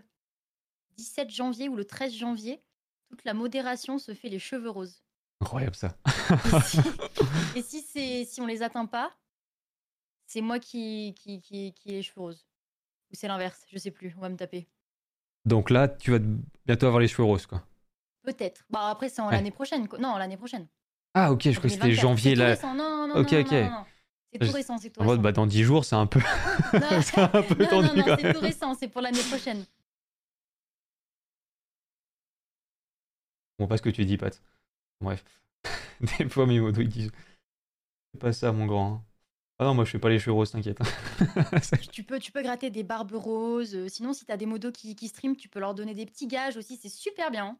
17 0.97 1.29
janvier 1.29 1.69
ou 1.69 1.75
le 1.75 1.85
13 1.85 2.13
janvier, 2.13 2.61
toute 3.09 3.23
la 3.23 3.33
modération 3.33 3.97
se 3.99 4.13
fait 4.13 4.29
les 4.29 4.39
cheveux 4.39 4.69
roses. 4.69 5.03
Incroyable 5.41 5.75
ça. 5.75 5.95
Et 6.45 6.61
si, 6.61 6.77
et 7.55 7.61
si, 7.61 7.81
c'est- 7.81 8.25
si 8.25 8.41
on 8.41 8.45
les 8.47 8.61
atteint 8.63 8.85
pas, 8.87 9.11
c'est 10.27 10.41
moi 10.41 10.59
qui, 10.59 11.15
qui, 11.17 11.41
qui, 11.41 11.73
qui 11.73 11.89
ai 11.89 11.93
les 11.93 12.03
cheveux 12.03 12.21
roses. 12.21 12.45
Ou 13.11 13.15
c'est 13.15 13.27
l'inverse, 13.27 13.65
je 13.71 13.77
sais 13.79 13.91
plus, 13.91 14.13
on 14.17 14.21
va 14.21 14.29
me 14.29 14.35
taper. 14.35 14.67
Donc 15.45 15.69
là, 15.69 15.87
tu 15.87 16.11
vas 16.11 16.19
bientôt 16.65 16.85
avoir 16.87 16.99
les 16.99 17.07
cheveux 17.07 17.23
roses, 17.23 17.45
quoi. 17.45 17.63
Peut-être. 18.23 18.65
Bah 18.69 18.89
après, 18.89 19.07
c'est 19.09 19.21
en 19.21 19.27
Ouais. 19.29 19.35
l'année 19.35 19.51
prochaine. 19.51 19.87
quoi. 19.87 19.97
Non, 19.97 20.17
l'année 20.17 20.35
prochaine. 20.37 20.67
Ah, 21.13 21.31
ok, 21.31 21.43
je 21.43 21.51
crois 21.51 21.63
que 21.63 21.69
c'était 21.69 21.87
2024. 21.87 22.01
janvier, 22.01 22.35
là. 22.35 22.45
récent. 22.49 22.73
Non, 22.75 23.07
non, 23.07 23.15
Ok, 23.21 23.31
non, 23.31 23.39
ok. 23.39 23.93
C'est 24.33 24.39
tout 24.39 24.51
récent, 24.51 24.77
c'est 24.77 24.89
tout 24.89 24.99
En 24.99 25.05
mode, 25.05 25.11
récent. 25.13 25.23
bah, 25.23 25.31
dans 25.31 25.47
10 25.47 25.63
jours, 25.63 25.85
c'est 25.85 25.95
un 25.95 26.05
peu, 26.05 26.19
c'est 27.01 27.17
un 27.17 27.27
peu 27.43 27.55
non, 27.63 27.69
tendu 27.69 27.87
non, 27.99 28.05
non, 28.07 28.17
c'est 28.19 28.33
tout 28.33 28.39
récent, 28.41 28.73
c'est 28.75 28.89
pour 28.89 29.01
l'année 29.01 29.23
prochaine. 29.29 29.65
Bon, 33.57 33.67
pas 33.67 33.77
ce 33.77 33.81
que 33.81 33.89
tu 33.89 34.05
dis, 34.05 34.17
Pat. 34.17 34.41
Bref. 35.01 35.23
Des 36.19 36.29
fois, 36.29 36.45
mes 36.45 36.59
modos, 36.59 36.81
ils 36.81 36.89
disent 36.89 37.11
C'est 38.13 38.19
pas 38.19 38.33
ça, 38.33 38.51
mon 38.51 38.65
grand. 38.65 39.03
Ah 39.59 39.65
non, 39.65 39.73
moi, 39.73 39.85
je 39.85 39.89
fais 39.91 39.99
pas 39.99 40.09
les 40.09 40.19
cheveux 40.19 40.33
roses, 40.33 40.51
t'inquiète. 40.51 40.77
Ça- 41.63 41.77
Tu 41.77 42.03
peux, 42.03 42.19
tu 42.19 42.31
peux 42.31 42.43
gratter 42.43 42.69
des 42.69 42.83
barbes 42.83 43.13
roses. 43.13 43.75
euh, 43.75 43.87
Sinon, 43.89 44.13
si 44.13 44.23
tu 44.25 44.31
as 44.31 44.37
des 44.37 44.45
modos 44.45 44.71
qui, 44.71 44.95
qui 44.95 45.07
stream, 45.07 45.35
tu 45.35 45.49
peux 45.49 45.59
leur 45.59 45.73
donner 45.73 45.95
des 45.95 46.05
petits 46.05 46.27
gages 46.27 46.57
aussi. 46.57 46.77
C'est 46.77 46.89
super 46.89 47.31
bien. 47.31 47.57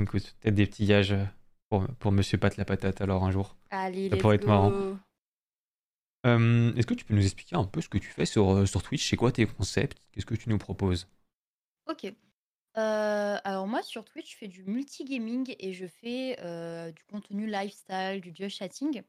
Écoute, 0.00 0.34
peut-être 0.40 0.54
des 0.54 0.66
petits 0.66 0.86
gages 0.86 1.12
euh, 1.12 1.24
pour, 1.68 1.86
pour 1.98 2.12
Monsieur 2.12 2.38
Pat 2.38 2.56
la 2.56 2.64
patate, 2.64 3.00
alors, 3.00 3.24
un 3.24 3.30
jour. 3.32 3.56
Allez, 3.70 4.08
Ça 4.08 4.14
let's 4.14 4.22
pourrait 4.22 4.36
être 4.36 4.42
go. 4.42 4.46
marrant. 4.48 4.98
Euh, 6.26 6.74
Est-ce 6.76 6.86
que 6.86 6.94
tu 6.94 7.04
peux 7.04 7.14
nous 7.14 7.24
expliquer 7.24 7.56
un 7.56 7.64
peu 7.64 7.80
ce 7.80 7.88
que 7.88 7.98
tu 7.98 8.08
fais 8.08 8.26
sur, 8.26 8.50
euh, 8.52 8.66
sur 8.66 8.82
Twitch? 8.82 9.08
C'est 9.08 9.16
quoi 9.16 9.32
tes 9.32 9.46
concepts? 9.46 9.98
Qu'est-ce 10.12 10.26
que 10.26 10.34
tu 10.34 10.48
nous 10.50 10.58
proposes? 10.58 11.08
Ok. 11.88 12.04
Euh, 12.76 13.38
alors 13.42 13.66
moi, 13.66 13.82
sur 13.82 14.04
Twitch, 14.04 14.32
je 14.32 14.36
fais 14.36 14.48
du 14.48 14.62
multigaming 14.64 15.54
et 15.58 15.72
je 15.72 15.86
fais 15.86 16.36
euh, 16.40 16.92
du 16.92 17.02
contenu 17.04 17.46
lifestyle, 17.46 18.20
du 18.20 18.32
just 18.34 18.56
chatting. 18.56 19.02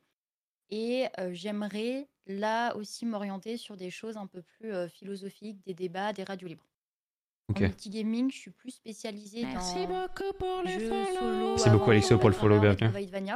Et 0.72 1.08
euh, 1.20 1.32
j'aimerais 1.34 2.08
là 2.28 2.76
aussi 2.78 3.06
m'orienter 3.06 3.58
sur 3.58 3.76
des 3.76 3.90
choses 3.92 4.16
un 4.18 4.28
peu 4.28 4.42
plus 4.42 4.74
euh, 4.74 4.88
philosophiques, 4.88 5.62
des 5.66 5.74
débats, 5.74 6.14
des 6.14 6.24
radios 6.24 6.48
libres. 6.48 6.66
Ok. 7.50 7.58
En 7.58 7.62
multigaming, 7.64 8.32
je 8.32 8.38
suis 8.38 8.52
plus 8.52 8.72
spécialisée 8.72 9.44
Merci 9.44 9.86
dans 9.86 10.08
beaucoup 10.08 10.32
pour 10.40 10.62
les 10.64 10.80
jeux 10.80 10.88
follow. 10.90 11.20
solo. 11.20 11.50
Merci 11.50 11.70
beaucoup, 11.70 11.92
Alexio, 11.92 12.18
pour 12.18 12.30
le 12.30 12.36
follow, 12.36 12.60
bienvenue. 12.60 13.32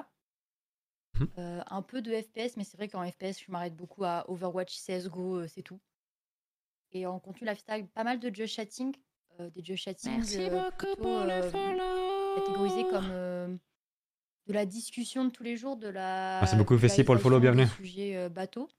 Euh, 1.37 1.61
un 1.67 1.81
peu 1.81 2.01
de 2.01 2.11
FPS, 2.13 2.55
mais 2.57 2.63
c'est 2.63 2.75
vrai 2.77 2.87
qu'en 2.89 3.09
FPS, 3.09 3.39
je 3.45 3.51
m'arrête 3.51 3.75
beaucoup 3.75 4.03
à 4.05 4.29
Overwatch, 4.29 4.73
CSGO, 4.85 5.39
euh, 5.39 5.47
c'est 5.47 5.61
tout. 5.63 5.79
Et 6.91 7.05
en 7.05 7.19
contenu 7.19 7.47
lifestyle, 7.47 7.87
pas 7.87 8.03
mal 8.03 8.19
de 8.19 8.33
just 8.33 8.53
chatting. 8.55 8.95
euh, 9.39 9.49
des 9.49 9.63
just 9.63 9.83
chatting 9.83 10.11
Merci 10.17 10.37
euh, 10.43 10.49
beaucoup 10.63 10.77
plutôt, 10.85 11.01
pour 11.01 11.23
les 11.25 11.33
euh, 11.33 11.51
follow. 11.51 12.35
catégorisés 12.37 12.83
comme 12.89 13.09
euh, 13.11 13.55
de 14.47 14.53
la 14.53 14.65
discussion 14.65 15.25
de 15.25 15.29
tous 15.29 15.43
les 15.43 15.57
jours, 15.57 15.77
de 15.77 15.87
la. 15.87 16.39
Merci 16.41 16.55
beaucoup, 16.55 16.77
Fessi, 16.77 17.03
pour 17.03 17.15
le 17.15 17.21
follow, 17.21 17.39
bienvenue. 17.39 17.65
Des 17.65 17.69
sujets 17.69 18.17
euh, 18.17 18.29
bateaux. 18.29 18.69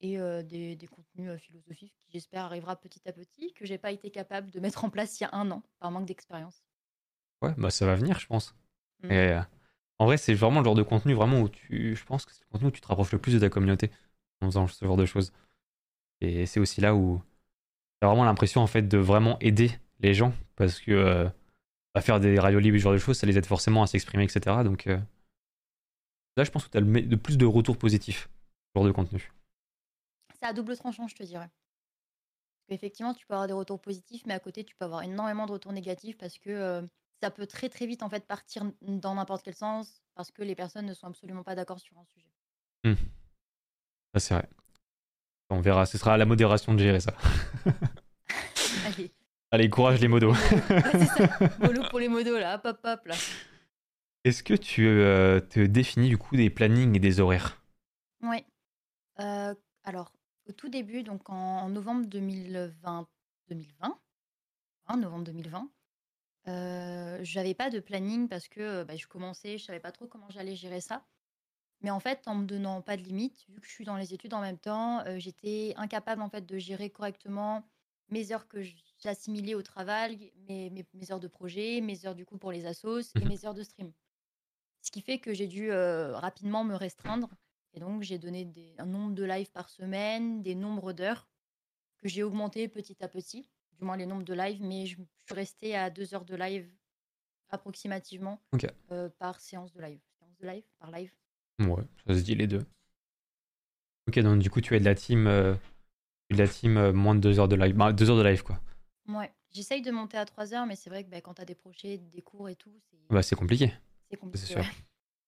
Et 0.00 0.18
euh, 0.18 0.42
des, 0.42 0.76
des 0.76 0.86
contenus 0.86 1.30
euh, 1.30 1.38
philosophiques 1.38 1.94
qui, 2.02 2.12
j'espère, 2.12 2.44
arrivera 2.44 2.76
petit 2.76 3.00
à 3.08 3.12
petit, 3.12 3.54
que 3.54 3.64
j'ai 3.64 3.78
pas 3.78 3.90
été 3.90 4.10
capable 4.10 4.50
de 4.50 4.60
mettre 4.60 4.84
en 4.84 4.90
place 4.90 5.18
il 5.18 5.22
y 5.22 5.26
a 5.26 5.30
un 5.32 5.50
an, 5.50 5.62
par 5.78 5.90
manque 5.90 6.06
d'expérience. 6.06 6.62
Ouais, 7.40 7.54
bah 7.56 7.70
ça 7.70 7.86
va 7.86 7.94
venir, 7.94 8.18
je 8.18 8.26
pense. 8.26 8.54
Mm. 9.02 9.10
Et, 9.10 9.28
euh, 9.30 9.40
en 9.98 10.06
vrai, 10.06 10.18
c'est 10.18 10.34
vraiment 10.34 10.60
le 10.60 10.64
genre 10.64 10.74
de 10.74 10.82
contenu 10.82 11.14
vraiment 11.14 11.40
où 11.40 11.48
tu, 11.48 11.96
je 11.96 12.04
pense 12.04 12.26
que 12.26 12.32
c'est 12.32 12.42
le 12.42 12.50
contenu 12.50 12.68
où 12.68 12.70
tu 12.70 12.80
te 12.80 12.86
rapproches 12.86 13.12
le 13.12 13.18
plus 13.18 13.32
de 13.32 13.38
ta 13.38 13.48
communauté 13.48 13.90
en 14.42 14.46
faisant 14.46 14.66
ce 14.66 14.84
genre 14.84 14.96
de 14.96 15.06
choses. 15.06 15.32
Et 16.20 16.46
c'est 16.46 16.60
aussi 16.60 16.80
là 16.80 16.94
où 16.94 17.22
t'as 18.00 18.08
vraiment 18.08 18.24
l'impression 18.24 18.60
en 18.60 18.66
fait 18.66 18.82
de 18.82 18.98
vraiment 18.98 19.38
aider 19.40 19.70
les 20.00 20.12
gens 20.12 20.34
parce 20.56 20.80
que 20.80 21.30
à 21.94 22.00
faire 22.00 22.20
des 22.20 22.38
radios 22.38 22.58
libres, 22.58 22.76
ce 22.76 22.82
genre 22.82 22.92
de 22.92 22.98
choses, 22.98 23.18
ça 23.18 23.26
les 23.26 23.38
aide 23.38 23.46
forcément 23.46 23.82
à 23.82 23.86
s'exprimer, 23.86 24.24
etc. 24.24 24.56
Donc 24.64 24.86
euh, 24.86 24.98
là, 26.36 26.44
je 26.44 26.50
pense 26.50 26.66
que 26.66 26.70
tu 26.70 26.76
as 26.76 26.80
le, 26.80 27.02
de 27.02 27.16
plus 27.16 27.38
de 27.38 27.46
retours 27.46 27.78
positifs, 27.78 28.28
ce 28.68 28.78
genre 28.78 28.86
de 28.86 28.92
contenu. 28.92 29.32
C'est 30.38 30.46
à 30.46 30.52
double 30.52 30.76
tranchant, 30.76 31.06
je 31.06 31.14
te 31.14 31.22
dirais. 31.22 31.48
Parce 32.66 32.78
qu'effectivement, 32.78 33.14
tu 33.14 33.26
peux 33.26 33.34
avoir 33.34 33.46
des 33.46 33.52
retours 33.52 33.80
positifs, 33.80 34.24
mais 34.26 34.34
à 34.34 34.40
côté, 34.40 34.64
tu 34.64 34.74
peux 34.74 34.84
avoir 34.84 35.02
énormément 35.02 35.46
de 35.46 35.52
retours 35.52 35.72
négatifs 35.72 36.16
parce 36.18 36.38
que 36.38 36.50
euh, 36.50 36.82
ça 37.22 37.30
peut 37.30 37.46
très 37.46 37.68
très 37.68 37.86
vite 37.86 38.02
en 38.02 38.08
fait 38.08 38.26
partir 38.26 38.64
dans 38.82 39.14
n'importe 39.14 39.44
quel 39.44 39.54
sens 39.54 40.02
parce 40.14 40.30
que 40.30 40.42
les 40.42 40.54
personnes 40.54 40.86
ne 40.86 40.94
sont 40.94 41.06
absolument 41.06 41.42
pas 41.42 41.54
d'accord 41.54 41.80
sur 41.80 41.96
un 41.98 42.04
sujet. 42.04 42.28
Ça, 44.14 44.20
c'est 44.20 44.34
vrai. 44.34 44.48
On 45.50 45.60
verra, 45.60 45.86
ce 45.86 45.98
sera 45.98 46.14
à 46.14 46.16
la 46.16 46.26
modération 46.26 46.74
de 46.74 46.78
gérer 46.78 47.00
ça. 47.00 47.14
Allez, 49.54 49.70
courage 49.70 50.00
les 50.00 50.08
modos. 50.08 50.32
Ouais, 50.32 50.82
c'est 50.90 51.06
ça. 51.06 51.38
Mollo 51.60 51.84
pour 51.88 52.00
les 52.00 52.08
modos 52.08 52.36
là, 52.36 52.56
hop 52.56 52.64
hop 52.64 52.80
hop 52.82 53.06
là. 53.06 53.14
Est-ce 54.24 54.42
que 54.42 54.54
tu 54.54 54.84
euh, 54.84 55.38
te 55.38 55.60
définis 55.60 56.08
du 56.08 56.18
coup 56.18 56.34
des 56.34 56.50
plannings 56.50 56.96
et 56.96 56.98
des 56.98 57.20
horaires? 57.20 57.62
Oui. 58.20 58.44
Euh, 59.20 59.54
alors, 59.84 60.12
au 60.48 60.52
tout 60.52 60.68
début, 60.68 61.04
donc 61.04 61.30
en, 61.30 61.60
en 61.60 61.68
novembre 61.68 62.04
2020, 62.06 63.06
2020 63.46 63.96
hein, 64.88 64.96
novembre 64.96 65.22
2020, 65.22 65.70
euh, 66.48 67.18
j'avais 67.22 67.54
pas 67.54 67.70
de 67.70 67.78
planning 67.78 68.28
parce 68.28 68.48
que 68.48 68.60
euh, 68.60 68.84
bah, 68.84 68.96
je 68.96 69.06
commençais, 69.06 69.56
je 69.56 69.66
savais 69.66 69.78
pas 69.78 69.92
trop 69.92 70.08
comment 70.08 70.30
j'allais 70.30 70.56
gérer 70.56 70.80
ça. 70.80 71.04
Mais 71.80 71.92
en 71.92 72.00
fait, 72.00 72.26
en 72.26 72.34
me 72.34 72.44
donnant 72.44 72.82
pas 72.82 72.96
de 72.96 73.02
limite, 73.02 73.46
vu 73.50 73.60
que 73.60 73.68
je 73.68 73.72
suis 73.72 73.84
dans 73.84 73.96
les 73.96 74.14
études 74.14 74.34
en 74.34 74.40
même 74.40 74.58
temps, 74.58 75.06
euh, 75.06 75.20
j'étais 75.20 75.74
incapable 75.76 76.22
en 76.22 76.28
fait 76.28 76.44
de 76.44 76.58
gérer 76.58 76.90
correctement 76.90 77.62
mes 78.10 78.32
heures 78.32 78.48
que 78.48 78.60
j'assimilais 79.04 79.54
au 79.54 79.62
travail, 79.62 80.32
mes, 80.48 80.70
mes, 80.70 80.84
mes 80.94 81.12
heures 81.12 81.20
de 81.20 81.28
projet, 81.28 81.80
mes 81.82 82.06
heures 82.06 82.14
du 82.14 82.24
coup 82.24 82.38
pour 82.38 82.50
les 82.52 82.64
assos 82.66 83.00
et 83.14 83.20
Mhm. 83.20 83.28
mes 83.28 83.44
heures 83.44 83.54
de 83.54 83.62
stream. 83.62 83.92
Ce 84.80 84.90
qui 84.90 85.00
fait 85.02 85.18
que 85.18 85.32
j'ai 85.34 85.46
dû 85.46 85.70
euh, 85.70 86.16
rapidement 86.16 86.64
me 86.64 86.74
restreindre 86.74 87.28
et 87.76 87.80
donc, 87.80 88.02
j'ai 88.02 88.18
donné 88.18 88.44
des- 88.44 88.74
un 88.78 88.86
nombre 88.86 89.14
de 89.14 89.24
lives 89.24 89.50
par 89.50 89.68
semaine, 89.68 90.42
des 90.42 90.54
nombres 90.54 90.92
d'heures 90.92 91.26
que 91.98 92.08
j'ai 92.08 92.22
augmenté 92.22 92.68
petit 92.68 93.02
à 93.02 93.08
petit, 93.08 93.48
du 93.72 93.84
moins 93.84 93.96
les 93.96 94.06
nombres 94.06 94.22
de 94.22 94.32
lives, 94.34 94.62
mais 94.62 94.86
je, 94.86 94.94
je 94.96 95.02
suis 95.26 95.34
restée 95.34 95.74
à 95.74 95.90
deux 95.90 96.14
heures 96.14 96.24
de 96.24 96.36
live 96.36 96.70
approximativement 97.50 98.40
euh, 98.92 99.08
par 99.18 99.40
séance 99.40 99.72
de 99.72 99.80
live. 99.80 100.00
Séance 100.18 100.36
de 100.40 100.46
live 100.46 100.64
Par 100.78 100.90
live 100.92 101.12
Ouais, 101.60 101.82
ça 102.06 102.14
se 102.14 102.20
dit 102.22 102.34
les 102.36 102.46
deux. 102.46 102.64
Ok, 104.08 104.18
donc 104.20 104.38
du 104.40 104.50
coup, 104.50 104.60
tu 104.60 104.76
es 104.76 104.80
de 104.80 104.84
la 104.84 104.94
team, 104.94 105.26
euh, 105.26 105.54
de 106.30 106.36
la 106.36 106.46
team 106.46 106.76
euh, 106.76 106.92
moins 106.92 107.14
de 107.14 107.20
deux 107.20 107.38
heures 107.40 107.48
de 107.48 107.56
live. 107.56 107.74
Bah, 107.74 107.92
deux 107.92 108.08
heures 108.10 108.18
de 108.18 108.22
live, 108.22 108.42
quoi. 108.44 108.60
Ouais. 109.08 109.32
J'essaye 109.52 109.82
de 109.82 109.90
monter 109.90 110.16
à 110.16 110.24
trois 110.24 110.52
heures, 110.54 110.66
mais 110.66 110.76
c'est 110.76 110.90
vrai 110.90 111.04
que 111.04 111.10
bah, 111.10 111.20
quand 111.20 111.34
tu 111.34 111.42
as 111.42 111.44
des 111.44 111.54
projets, 111.54 111.98
des 111.98 112.22
cours 112.22 112.48
et 112.48 112.56
tout, 112.56 112.72
c'est 112.90 112.96
Bah, 113.10 113.22
c'est 113.22 113.36
compliqué, 113.36 113.72
c'est 114.10 114.16
compliqué. 114.16 114.46
c'est 114.46 114.52
sûr. 114.52 114.62
ouais. 114.62 114.70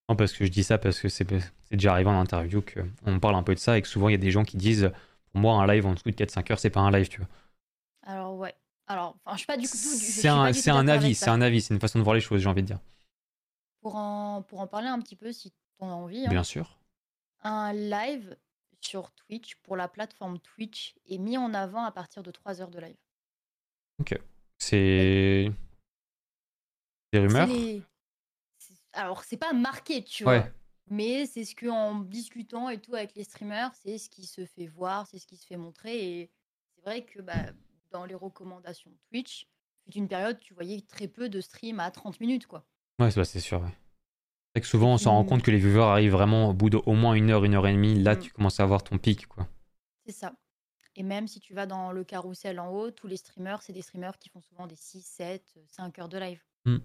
Non, 0.09 0.17
parce 0.17 0.33
que 0.33 0.45
je 0.45 0.51
dis 0.51 0.63
ça 0.65 0.79
parce 0.79 1.01
que 1.01 1.09
c'est 1.09 1.27
déjà 1.71 1.93
arrivé 1.93 2.09
en 2.09 2.19
interview 2.21 2.63
qu'on 2.63 3.19
parle 3.21 3.35
un 3.35 3.43
peu 3.43 3.55
de 3.55 3.59
ça 3.61 3.77
et 3.77 3.83
que 3.83 3.89
souvent 3.89 4.09
il 4.09 4.13
y 4.13 4.15
a 4.15 4.19
des 4.19 4.31
gens 4.31 4.45
qui 4.45 4.57
disent 4.57 4.91
pour 5.33 5.41
moi, 5.41 5.61
un 5.63 5.67
live 5.67 5.85
en 5.85 5.95
dessous 5.95 6.11
de 6.11 6.15
4-5 6.17 6.51
heures, 6.51 6.59
c'est 6.59 6.71
pas 6.71 6.81
un 6.81 6.91
live, 6.91 7.09
tu 7.09 7.19
vois. 7.19 7.29
Alors, 8.03 8.37
ouais. 8.37 8.55
Alors, 8.87 9.17
enfin, 9.25 9.33
je 9.35 9.39
suis 9.39 9.47
pas 9.47 9.57
du 9.57 9.67
suis 9.67 9.77
C'est 9.77 10.29
un, 10.29 10.53
c'est 10.53 10.71
un 10.71 10.87
avis, 10.87 11.15
c'est 11.15 11.29
un 11.29 11.41
avis, 11.41 11.61
c'est 11.61 11.75
une 11.75 11.81
façon 11.81 11.99
de 11.99 12.05
voir 12.05 12.15
les 12.15 12.21
choses, 12.21 12.41
j'ai 12.41 12.49
envie 12.49 12.63
de 12.63 12.69
dire. 12.69 12.79
Pour 13.81 13.97
en, 13.97 14.43
pour 14.43 14.61
en 14.61 14.67
parler 14.67 14.87
un 14.89 15.01
petit 15.01 15.17
peu, 15.17 15.33
si 15.33 15.51
tu 15.51 15.57
en 15.81 15.91
as 15.91 15.95
envie, 15.95 16.25
hein, 16.25 16.31
Bien 16.31 16.45
sûr. 16.45 16.79
un 17.43 17.73
live 17.73 18.37
sur 18.81 19.11
Twitch 19.11 19.57
pour 19.57 19.77
la 19.77 19.89
plateforme 19.89 20.39
Twitch 20.39 20.95
est 21.09 21.19
mis 21.19 21.37
en 21.37 21.53
avant 21.53 21.85
à 21.85 21.91
partir 21.91 22.23
de 22.23 22.31
3 22.31 22.61
heures 22.63 22.71
de 22.71 22.79
live. 22.79 22.97
C'est. 24.59 25.51
Des 27.13 27.19
rumeurs? 27.19 27.47
C'est 27.49 27.55
les- 27.55 27.83
c'est- 28.59 28.75
Alors, 28.93 29.23
c'est 29.25 29.37
pas 29.37 29.53
marqué, 29.53 30.03
tu 30.03 30.25
vois. 30.25 30.39
Ouais. 30.39 30.53
Mais 30.89 31.27
c'est 31.27 31.45
ce 31.45 31.55
que 31.55 31.67
en 31.69 32.01
discutant 32.01 32.69
et 32.69 32.81
tout 32.81 32.95
avec 32.95 33.15
les 33.17 33.25
streamers, 33.25 33.73
c'est 33.75 33.99
ce 33.99 34.09
qui 34.09 34.25
se 34.25 34.45
fait 34.47 34.67
voir, 34.69 35.07
c'est 35.07 35.19
ce 35.19 35.27
qui 35.27 35.37
se 35.37 35.47
fait 35.47 35.57
montrer. 35.57 36.21
Et 36.21 36.31
c'est 36.75 36.83
vrai 36.83 37.05
que 37.05 37.21
bah, 37.21 37.35
dans 37.91 38.05
les 38.05 38.15
recommandations 38.15 38.93
Twitch, 39.11 39.47
fut 39.85 39.99
une 39.99 40.09
période, 40.09 40.39
tu 40.41 40.55
voyais 40.55 40.81
très 40.83 41.09
peu 41.09 41.29
de 41.29 41.41
streams 41.41 41.81
à 41.81 41.91
30 41.91 42.21
minutes, 42.21 42.47
quoi. 42.47 42.65
Ouais, 43.01 43.11
c'est 43.11 43.25
c'est 43.25 43.41
sûr. 43.41 43.61
ouais. 43.61 43.69
C'est 43.69 44.61
vrai 44.61 44.61
que 44.63 44.67
souvent, 44.69 44.95
on 44.95 44.99
s'en 44.99 45.13
rend 45.13 45.25
compte 45.25 45.43
que 45.43 45.51
les 45.51 45.59
viewers 45.59 45.83
arrivent 45.83 46.13
vraiment 46.13 46.49
au 46.51 46.55
bout 46.55 46.71
d'au 46.71 46.83
moins 46.93 47.13
une 47.15 47.31
heure, 47.31 47.45
une 47.45 47.55
heure 47.55 47.67
et 47.67 47.73
demie. 47.73 48.01
Là, 48.03 48.15
Mm. 48.15 48.19
tu 48.21 48.31
commences 48.31 48.59
à 48.59 48.63
avoir 48.63 48.83
ton 48.85 48.97
pic, 48.97 49.27
quoi. 49.27 49.47
C'est 50.07 50.13
ça. 50.13 50.33
Et 50.97 51.03
même 51.03 51.29
si 51.29 51.41
tu 51.41 51.53
vas 51.55 51.67
dans 51.67 51.93
le 51.93 52.05
carrousel 52.05 52.59
en 52.59 52.71
haut, 52.71 52.91
tous 52.91 53.07
les 53.07 53.19
streamers, 53.19 53.61
c'est 53.63 53.73
des 53.75 53.83
streamers 53.83 54.19
qui 54.19 54.31
font 54.31 54.41
souvent 54.41 54.67
des 54.67 54.77
6, 54.77 55.03
7, 55.03 55.59
5 55.69 55.99
heures 55.99 56.09
de 56.09 56.19
live. 56.19 56.43
Mm. 56.65 56.79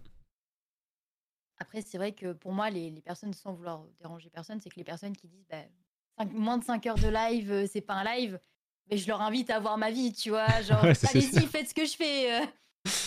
Après, 1.57 1.81
c'est 1.81 1.97
vrai 1.97 2.11
que 2.13 2.33
pour 2.33 2.51
moi, 2.51 2.69
les, 2.69 2.89
les 2.89 3.01
personnes, 3.01 3.33
sans 3.33 3.53
vouloir 3.53 3.83
déranger 3.99 4.29
personne, 4.29 4.59
c'est 4.59 4.69
que 4.69 4.75
les 4.77 4.83
personnes 4.83 5.15
qui 5.15 5.27
disent 5.27 5.45
bah, 5.49 6.25
moins 6.25 6.57
de 6.57 6.63
5 6.63 6.85
heures 6.87 6.95
de 6.97 7.07
live, 7.07 7.51
euh, 7.51 7.67
c'est 7.71 7.81
pas 7.81 7.93
un 7.93 8.03
live, 8.03 8.39
mais 8.89 8.97
je 8.97 9.07
leur 9.07 9.21
invite 9.21 9.49
à 9.49 9.59
voir 9.59 9.77
ma 9.77 9.91
vie, 9.91 10.11
tu 10.11 10.29
vois. 10.29 10.47
Genre, 10.63 10.83
Ouais, 10.83 10.93
allez-y, 11.09 11.45
faites 11.47 11.69
ce 11.69 11.73
que 11.73 11.85
je 11.85 11.95
fais. 11.95 12.41
euh. 12.41 12.45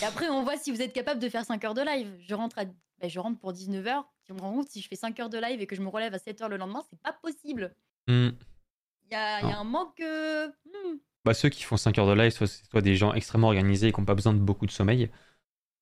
Et 0.01 0.05
après, 0.05 0.29
on 0.29 0.43
voit 0.43 0.57
si 0.57 0.71
vous 0.71 0.81
êtes 0.81 0.93
capable 0.93 1.19
de 1.19 1.27
faire 1.29 1.45
5 1.45 1.63
heures 1.65 1.73
de 1.73 1.81
live. 1.81 2.15
Je 2.27 2.33
rentre, 2.33 2.57
à, 2.59 2.65
bah, 2.65 3.07
je 3.09 3.19
rentre 3.19 3.39
pour 3.39 3.51
19h. 3.51 4.05
Si 4.23 4.31
on 4.31 4.35
me 4.35 4.41
rend 4.41 4.53
compte, 4.53 4.69
si 4.69 4.81
je 4.81 4.87
fais 4.87 4.95
5 4.95 5.19
heures 5.19 5.29
de 5.29 5.37
live 5.37 5.61
et 5.61 5.67
que 5.67 5.75
je 5.75 5.81
me 5.81 5.89
relève 5.89 6.13
à 6.13 6.19
7 6.19 6.41
heures 6.41 6.49
le 6.49 6.57
lendemain, 6.57 6.81
c'est 6.89 6.99
pas 7.01 7.13
possible. 7.13 7.75
Mm. 8.07 8.29
Il 9.09 9.13
y 9.13 9.15
a, 9.15 9.41
y 9.41 9.51
un 9.51 9.63
manque. 9.63 9.99
euh, 10.01 10.47
hmm. 10.65 10.97
Bah, 11.23 11.33
ceux 11.33 11.49
qui 11.49 11.63
font 11.63 11.77
5 11.77 11.97
heures 11.97 12.07
de 12.07 12.13
live, 12.13 12.31
soit 12.31 12.47
c'est 12.47 12.65
soit 12.65 12.81
des 12.81 12.95
gens 12.95 13.13
extrêmement 13.13 13.47
organisés 13.47 13.87
et 13.87 13.91
qui 13.91 13.99
n'ont 13.99 14.05
pas 14.05 14.15
besoin 14.15 14.33
de 14.33 14.39
beaucoup 14.39 14.65
de 14.65 14.71
sommeil, 14.71 15.09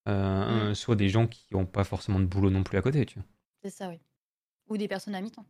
euh, 0.08 0.70
Mm. 0.70 0.74
soit 0.74 0.96
des 0.96 1.08
gens 1.08 1.26
qui 1.26 1.46
n'ont 1.52 1.66
pas 1.66 1.84
forcément 1.84 2.20
de 2.20 2.26
boulot 2.26 2.50
non 2.50 2.62
plus 2.62 2.78
à 2.78 2.82
côté, 2.82 3.04
tu 3.06 3.18
vois. 3.18 3.28
C'est 3.62 3.70
ça, 3.70 3.88
oui. 3.88 4.00
Ou 4.68 4.76
des 4.76 4.88
personnes 4.88 5.14
à 5.14 5.20
mi-temps. 5.20 5.46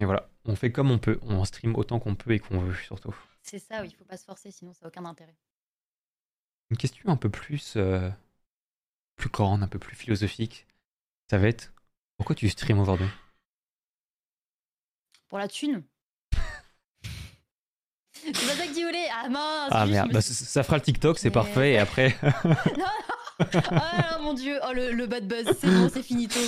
Et 0.00 0.04
voilà, 0.04 0.30
on 0.44 0.54
fait 0.54 0.70
comme 0.70 0.90
on 0.90 0.98
peut, 0.98 1.18
on 1.22 1.44
stream 1.44 1.74
autant 1.74 1.98
qu'on 1.98 2.14
peut 2.14 2.30
et 2.32 2.38
qu'on 2.38 2.60
veut, 2.60 2.74
surtout. 2.74 3.14
C'est 3.42 3.58
ça, 3.58 3.82
oui. 3.82 3.88
Il 3.90 3.96
faut 3.96 4.04
pas 4.04 4.16
se 4.16 4.24
forcer, 4.24 4.50
sinon 4.50 4.72
ça 4.72 4.80
n'a 4.84 4.88
aucun 4.88 5.04
intérêt. 5.04 5.34
Une 6.70 6.76
question 6.76 7.10
un 7.10 7.16
peu 7.16 7.28
plus, 7.28 7.74
euh, 7.76 8.08
plus 9.16 9.30
grande, 9.30 9.62
un 9.62 9.68
peu 9.68 9.78
plus 9.78 9.96
philosophique, 9.96 10.66
ça 11.28 11.38
va 11.38 11.48
être 11.48 11.72
pourquoi 12.16 12.36
tu 12.36 12.48
stream 12.48 12.78
aujourd'hui? 12.78 13.08
Pour 15.28 15.38
la 15.38 15.48
thune. 15.48 15.82
c'est 18.22 18.32
pas 18.32 18.54
ça 18.54 18.66
que 18.66 18.72
dit 18.72 18.84
Olé. 18.84 19.06
Ah 19.12 19.28
mince. 19.28 19.68
Ah 19.70 19.86
merde, 19.86 20.08
me 20.08 20.14
bah, 20.14 20.20
ça 20.22 20.62
fera 20.62 20.76
le 20.76 20.82
TikTok, 20.82 21.18
c'est 21.18 21.28
Mais- 21.28 21.32
parfait, 21.32 21.72
et 21.72 21.78
après. 21.78 22.16
Ah 23.70 24.18
mon 24.20 24.34
dieu. 24.34 24.58
Oh 24.68 24.72
le, 24.72 24.92
le 24.92 25.06
bad 25.06 25.28
buzz. 25.28 25.46
C'est 25.60 25.68
bon, 25.68 25.88
c'est 25.88 26.02
finito. 26.02 26.40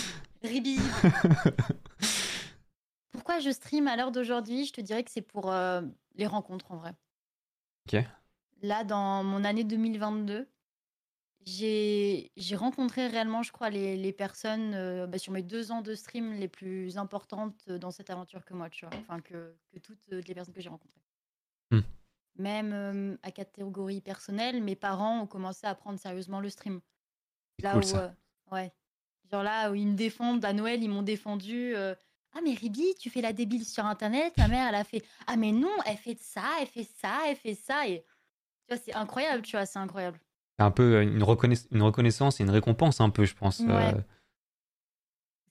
Ribi. 0.42 0.78
Pourquoi 3.12 3.38
je 3.40 3.50
stream 3.50 3.86
à 3.86 3.96
l'heure 3.96 4.10
d'aujourd'hui? 4.10 4.64
Je 4.66 4.72
te 4.72 4.80
dirais 4.80 5.04
que 5.04 5.10
c'est 5.10 5.22
pour 5.22 5.52
euh, 5.52 5.82
les 6.16 6.26
rencontres 6.26 6.70
en 6.72 6.76
vrai. 6.78 6.92
Ok. 7.86 8.02
Là, 8.62 8.82
dans 8.84 9.22
mon 9.22 9.44
année 9.44 9.62
2022, 9.64 10.48
j'ai 11.46 12.32
j'ai 12.36 12.56
rencontré 12.56 13.06
réellement, 13.06 13.42
je 13.42 13.50
crois, 13.52 13.70
les, 13.70 13.96
les 13.96 14.12
personnes 14.12 14.74
euh, 14.74 15.06
bah, 15.06 15.18
sur 15.18 15.32
mes 15.32 15.42
deux 15.42 15.72
ans 15.72 15.80
de 15.80 15.94
stream 15.94 16.32
les 16.34 16.48
plus 16.48 16.98
importantes 16.98 17.68
dans 17.70 17.90
cette 17.90 18.10
aventure 18.10 18.44
que 18.44 18.54
moi, 18.54 18.68
tu 18.70 18.84
vois. 18.86 18.94
Enfin, 18.98 19.20
que, 19.20 19.54
que 19.72 19.78
toutes 19.78 19.98
euh, 20.12 20.20
les 20.26 20.34
personnes 20.34 20.54
que 20.54 20.60
j'ai 20.60 20.68
rencontrées. 20.68 21.00
Hmm. 21.70 21.80
Même 22.36 22.72
euh, 22.72 23.16
à 23.22 23.30
catégorie 23.30 24.00
personnelle, 24.00 24.62
mes 24.62 24.76
parents 24.76 25.20
ont 25.22 25.26
commencé 25.26 25.66
à 25.66 25.74
prendre 25.74 25.98
sérieusement 25.98 26.40
le 26.40 26.50
stream. 26.50 26.80
C'est 27.58 27.64
Là 27.64 27.72
cool 27.74 27.84
où, 27.84 27.86
ça. 27.86 28.02
euh, 28.04 28.10
ouais. 28.54 28.72
Genre 29.30 29.42
là 29.42 29.70
où 29.70 29.74
ils 29.74 29.86
me 29.86 29.94
défendent, 29.96 30.44
à 30.44 30.52
Noël, 30.52 30.82
ils 30.82 30.88
m'ont 30.90 31.02
défendu. 31.02 31.74
euh, 31.74 31.94
ah, 32.32 32.40
mais 32.44 32.54
Ribi, 32.54 32.94
tu 32.98 33.10
fais 33.10 33.20
la 33.22 33.32
débile 33.32 33.64
sur 33.64 33.84
Internet. 33.86 34.32
Ma 34.36 34.46
mère, 34.48 34.68
elle 34.68 34.74
a 34.74 34.84
fait 34.84 35.04
Ah, 35.26 35.36
mais 35.36 35.52
non, 35.52 35.74
elle 35.86 35.96
fait 35.96 36.18
ça, 36.20 36.44
elle 36.60 36.66
fait 36.68 36.84
ça, 36.84 37.22
elle 37.28 37.36
fait 37.36 37.54
ça. 37.54 37.88
Et 37.88 38.02
tu 38.02 38.74
vois, 38.74 38.76
c'est 38.76 38.94
incroyable, 38.94 39.42
tu 39.42 39.56
vois, 39.56 39.66
c'est 39.66 39.78
incroyable. 39.78 40.20
C'est 40.60 40.64
un 40.64 40.70
peu 40.70 41.00
une, 41.00 41.14
une 41.70 41.82
reconnaissance 41.82 42.38
et 42.38 42.42
une 42.42 42.50
récompense, 42.50 43.00
un 43.00 43.08
peu, 43.08 43.24
je 43.24 43.34
pense. 43.34 43.60
Ouais. 43.60 43.94
euh, 43.94 44.00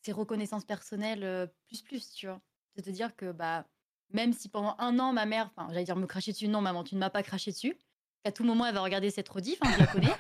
C'est 0.04 0.12
reconnaissance 0.12 0.66
personnelle 0.66 1.24
euh, 1.24 1.48
plus 1.66 1.82
plus, 1.82 2.12
tu 2.14 2.28
vois. 2.28 2.40
C'est 2.76 2.84
te 2.84 2.92
dire 2.92 3.16
que 3.16 3.32
bah 3.32 3.66
même 4.14 4.34
si 4.34 4.50
pendant 4.50 4.76
un 4.78 5.00
an 5.00 5.12
ma 5.12 5.26
mère, 5.26 5.50
enfin 5.56 5.68
j'allais 5.72 5.84
dire 5.84 5.96
me 5.96 6.06
cracher 6.06 6.32
dessus, 6.32 6.48
non 6.48 6.62
maman 6.62 6.84
tu 6.84 6.94
ne 6.94 7.00
m'as 7.00 7.10
pas 7.10 7.24
craché 7.24 7.50
dessus. 7.50 7.76
À 8.24 8.32
tout 8.32 8.44
moment 8.44 8.68
elle 8.68 8.76
va 8.76 8.82
regarder 8.82 9.10
cette 9.10 9.28
rediff, 9.30 9.58
hein, 9.64 9.72
je 9.74 9.80
la 9.80 9.88
connais. 9.88 10.16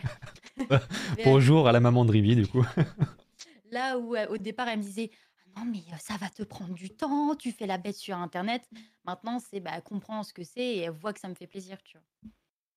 Mais, 0.57 0.65
euh, 0.71 1.23
Bonjour 1.23 1.67
à 1.67 1.71
la 1.71 1.79
maman 1.79 2.03
de 2.03 2.11
Ribi, 2.11 2.35
du 2.35 2.47
coup. 2.47 2.65
là 3.71 3.99
où 3.99 4.15
euh, 4.15 4.25
au 4.29 4.37
départ 4.39 4.67
elle 4.69 4.79
me 4.79 4.83
disait 4.83 5.11
Ah 5.55 5.59
non 5.59 5.65
mais 5.71 5.83
euh, 5.93 5.97
ça 5.99 6.17
va 6.17 6.29
te 6.29 6.41
prendre 6.41 6.73
du 6.73 6.89
temps, 6.89 7.35
tu 7.35 7.51
fais 7.51 7.67
la 7.67 7.77
bête 7.77 7.95
sur 7.95 8.17
internet. 8.17 8.67
Maintenant 9.05 9.37
c'est 9.39 9.59
bah 9.59 9.69
elle 9.75 9.83
comprend 9.83 10.23
ce 10.23 10.33
que 10.33 10.43
c'est 10.43 10.65
et 10.65 10.79
elle 10.79 10.91
voit 10.93 11.13
que 11.13 11.19
ça 11.19 11.29
me 11.29 11.35
fait 11.35 11.45
plaisir, 11.45 11.77
tu 11.83 11.95
vois. 11.95 12.31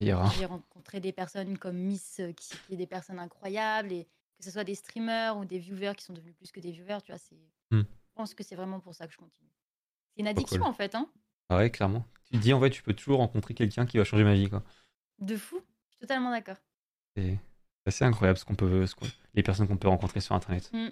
Ira. 0.07 0.29
J'ai 0.39 0.45
rencontré 0.47 1.01
des 1.01 1.13
personnes 1.13 1.59
comme 1.59 1.77
Miss 1.77 2.21
euh, 2.21 2.33
qui, 2.33 2.51
qui 2.67 2.75
est 2.75 2.77
des 2.77 2.87
personnes 2.87 3.19
incroyables 3.19 3.93
et 3.93 4.05
que 4.39 4.45
ce 4.45 4.51
soit 4.51 4.65
des 4.65 4.75
streamers 4.75 5.37
ou 5.39 5.45
des 5.45 5.59
viewers 5.59 5.95
qui 5.97 6.05
sont 6.05 6.13
devenus 6.13 6.35
plus 6.37 6.51
que 6.53 6.61
des 6.61 6.73
viewers, 6.73 6.99
tu 7.05 7.13
vois, 7.13 7.19
c'est 7.19 7.37
Hmm. 7.71 7.83
je 7.83 8.15
pense 8.15 8.35
que 8.35 8.43
c'est 8.45 8.55
vraiment 8.57 8.81
pour 8.81 8.95
ça 8.95 9.07
que 9.07 9.13
je 9.13 9.19
continue. 9.19 9.49
C'est 10.15 10.21
une 10.21 10.29
addiction 10.29 10.59
cool. 10.59 10.67
en 10.69 10.73
fait 10.75 10.95
hein. 10.95 11.11
Ah 11.49 11.57
Ouais, 11.57 11.71
clairement. 11.71 12.05
Tu 12.25 12.33
te 12.33 12.43
dis, 12.43 12.53
en 12.53 12.61
fait, 12.61 12.71
tu 12.71 12.83
peux 12.83 12.93
toujours 12.95 13.19
rencontrer 13.19 13.55
quelqu'un 13.55 13.87
qui 13.87 13.97
va 13.99 14.05
changer 14.05 14.25
ma 14.25 14.35
vie, 14.35 14.49
quoi. 14.51 14.63
De 15.19 15.37
fou, 15.37 15.61
je 15.87 15.91
suis 15.93 16.01
totalement 16.01 16.31
d'accord. 16.31 16.57
C'est 17.17 17.39
assez 17.87 18.05
incroyable 18.05 18.39
ce 18.39 18.45
qu'on 18.45 18.55
peut, 18.55 18.87
ce 18.87 18.95
qu'on- 18.95 19.07
les 19.35 19.43
personnes 19.43 19.69
qu'on 19.69 19.77
peut 19.77 19.89
rencontrer 19.89 20.21
sur 20.21 20.35
Internet. 20.35 20.71
Hmm. 20.73 20.89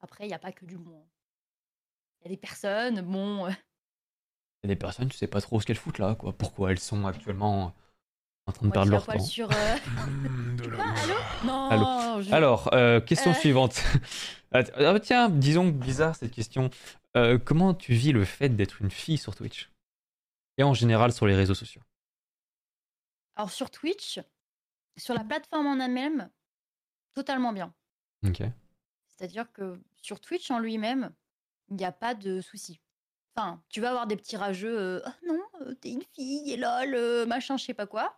Après, 0.00 0.24
il 0.24 0.28
n'y 0.28 0.34
a 0.34 0.38
pas 0.38 0.52
que 0.52 0.64
du 0.66 0.76
bon. 0.78 0.98
hein. 0.98 1.08
Il 2.20 2.24
y 2.24 2.26
a 2.26 2.30
des 2.30 2.36
personnes, 2.40 3.00
bon, 3.02 3.46
euh, 3.46 3.50
Il 4.62 4.70
y 4.70 4.72
a 4.72 4.74
des 4.74 4.76
personnes, 4.76 5.08
tu 5.08 5.16
sais 5.16 5.26
pas 5.28 5.40
trop 5.40 5.60
ce 5.60 5.66
qu'elles 5.66 5.76
foutent 5.76 5.98
là, 5.98 6.14
quoi. 6.14 6.32
Pourquoi 6.36 6.70
elles 6.72 6.78
sont 6.80 7.06
actuellement 7.06 7.74
en 8.46 8.52
train 8.52 8.66
de 8.66 8.72
perdre 8.72 8.90
leur 8.92 9.04
poil 9.04 9.18
temps. 9.18 9.24
sur. 9.24 9.50
euh, 9.50 9.76
de 10.56 10.66
Quoi, 10.68 10.76
l'amour. 10.76 10.98
allô 11.02 11.14
Non, 11.44 11.68
Allô 11.70 12.22
je- 12.22 12.32
Alors, 12.32 12.70
euh, 12.74 13.00
question 13.00 13.30
Euh. 13.32 13.34
suivante. 13.34 13.80
Ah, 14.52 14.62
t- 14.62 14.72
ah, 14.76 14.98
tiens, 15.00 15.28
disons 15.28 15.66
bizarre 15.68 16.14
cette 16.14 16.30
question. 16.30 16.70
Euh, 17.16 17.36
comment 17.36 17.74
tu 17.74 17.92
vis 17.92 18.12
le 18.12 18.24
fait 18.24 18.48
d'être 18.48 18.80
une 18.80 18.90
fille 18.92 19.18
sur 19.18 19.34
Twitch 19.34 19.68
Et 20.56 20.62
en 20.62 20.72
général 20.72 21.12
sur 21.12 21.26
les 21.26 21.34
réseaux 21.34 21.52
sociaux? 21.54 21.82
Alors 23.34 23.50
sur 23.50 23.70
Twitch, 23.70 24.20
sur 24.96 25.14
la 25.14 25.24
plateforme 25.24 25.66
en 25.66 25.78
elle-même, 25.84 26.30
totalement 27.12 27.52
bien. 27.52 27.74
Ok. 28.24 28.40
C'est-à-dire 29.08 29.50
que 29.52 29.78
sur 30.00 30.20
Twitch 30.20 30.50
en 30.50 30.58
lui-même, 30.60 31.12
il 31.68 31.76
n'y 31.76 31.84
a 31.84 31.92
pas 31.92 32.14
de 32.14 32.40
souci. 32.40 32.80
Enfin, 33.34 33.60
tu 33.68 33.80
vas 33.82 33.90
avoir 33.90 34.06
des 34.06 34.16
petits 34.16 34.36
rageux, 34.38 34.78
euh, 34.78 35.00
Ah 35.04 35.14
non, 35.26 35.42
euh, 35.62 35.74
t'es 35.74 35.90
une 35.90 36.04
fille, 36.14 36.50
et 36.52 36.56
lol, 36.56 36.94
euh, 36.94 37.26
machin, 37.26 37.56
je 37.58 37.64
sais 37.64 37.74
pas 37.74 37.86
quoi. 37.86 38.16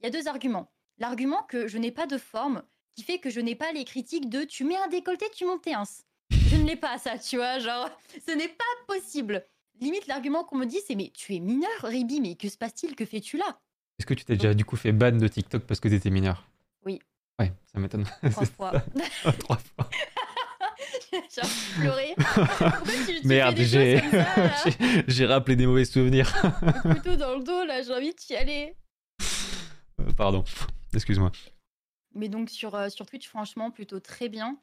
Il 0.00 0.04
y 0.04 0.06
a 0.06 0.10
deux 0.10 0.28
arguments. 0.28 0.70
L'argument 0.98 1.42
que 1.42 1.66
je 1.66 1.78
n'ai 1.78 1.90
pas 1.90 2.06
de 2.06 2.18
forme, 2.18 2.62
qui 2.94 3.02
fait 3.02 3.18
que 3.18 3.30
je 3.30 3.40
n'ai 3.40 3.54
pas 3.54 3.72
les 3.72 3.84
critiques 3.84 4.28
de 4.28 4.44
tu 4.44 4.64
mets 4.64 4.76
un 4.76 4.88
décolleté, 4.88 5.26
tu 5.34 5.44
montes 5.44 5.62
tes 5.62 5.74
ins. 5.74 5.84
Je 6.30 6.56
ne 6.56 6.66
l'ai 6.66 6.76
pas, 6.76 6.98
ça, 6.98 7.18
tu 7.18 7.36
vois, 7.36 7.58
genre, 7.58 7.90
ce 8.26 8.32
n'est 8.32 8.48
pas 8.48 8.64
possible. 8.86 9.44
Limite, 9.80 10.06
l'argument 10.06 10.44
qu'on 10.44 10.56
me 10.56 10.66
dit, 10.66 10.80
c'est 10.86 10.94
mais 10.94 11.10
tu 11.14 11.34
es 11.34 11.40
mineur, 11.40 11.68
Ribi, 11.82 12.20
mais 12.20 12.34
que 12.36 12.48
se 12.48 12.56
passe-t-il? 12.56 12.94
Que 12.96 13.04
fais-tu 13.04 13.36
là? 13.36 13.60
Est-ce 13.98 14.06
que 14.06 14.14
tu 14.14 14.24
t'es 14.24 14.36
déjà 14.36 14.54
du 14.54 14.64
coup 14.64 14.76
fait 14.76 14.92
ban 14.92 15.12
de 15.12 15.26
TikTok 15.28 15.64
parce 15.64 15.80
que 15.80 15.88
t'étais 15.88 16.10
mineur? 16.10 16.48
Oui. 16.84 17.00
Ouais, 17.40 17.52
ça 17.72 17.80
m'étonne. 17.80 18.04
Trois 18.30 18.46
fois. 18.46 18.72
Trois 19.40 19.58
fois. 19.58 19.90
J'ai 21.12 21.42
envie 21.42 21.50
de 21.76 21.80
pleurer. 21.80 22.14
Tu, 23.06 23.20
tu 23.20 23.26
Merde, 23.26 23.56
j'ai 25.08 25.26
rappelé 25.26 25.56
des 25.56 25.66
mauvais 25.66 25.84
souvenirs. 25.84 26.32
Le 26.84 26.94
couteau 26.94 27.16
dans 27.16 27.36
le 27.36 27.42
dos, 27.42 27.64
là, 27.64 27.82
j'ai 27.82 27.92
envie 27.92 28.14
d'y 28.14 28.36
aller. 28.36 28.74
Euh, 30.00 30.12
Pardon. 30.12 30.44
Excuse-moi. 30.94 31.32
Mais 32.14 32.28
donc 32.28 32.50
sur, 32.50 32.74
euh, 32.74 32.88
sur 32.88 33.06
Twitch, 33.06 33.28
franchement, 33.28 33.70
plutôt 33.70 34.00
très 34.00 34.28
bien. 34.28 34.58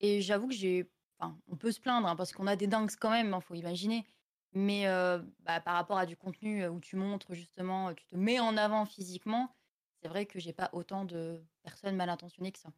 Et 0.00 0.20
j'avoue 0.20 0.48
que 0.48 0.54
j'ai. 0.54 0.90
Enfin, 1.18 1.36
on 1.48 1.56
peut 1.56 1.72
se 1.72 1.80
plaindre, 1.80 2.06
hein, 2.06 2.16
parce 2.16 2.32
qu'on 2.32 2.46
a 2.46 2.56
des 2.56 2.66
dingues 2.66 2.90
quand 3.00 3.10
même, 3.10 3.34
il 3.34 3.42
faut 3.42 3.54
imaginer. 3.54 4.06
Mais 4.52 4.86
euh, 4.86 5.18
bah, 5.40 5.60
par 5.60 5.74
rapport 5.74 5.98
à 5.98 6.06
du 6.06 6.16
contenu 6.16 6.66
où 6.68 6.80
tu 6.80 6.96
montres 6.96 7.34
justement, 7.34 7.92
tu 7.94 8.06
te 8.06 8.16
mets 8.16 8.38
en 8.38 8.56
avant 8.56 8.86
physiquement, 8.86 9.54
c'est 10.00 10.08
vrai 10.08 10.26
que 10.26 10.38
j'ai 10.38 10.52
pas 10.52 10.70
autant 10.72 11.04
de 11.04 11.42
personnes 11.62 11.96
mal 11.96 12.08
intentionnées 12.08 12.52
que 12.52 12.58
ça. 12.58 12.70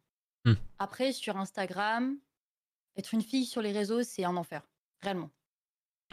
Hmm. 0.45 0.55
Après, 0.79 1.13
sur 1.13 1.37
Instagram, 1.37 2.17
être 2.97 3.13
une 3.13 3.21
fille 3.21 3.45
sur 3.45 3.61
les 3.61 3.71
réseaux, 3.71 4.03
c'est 4.03 4.25
un 4.25 4.35
enfer. 4.35 4.63
Réellement. 5.01 5.29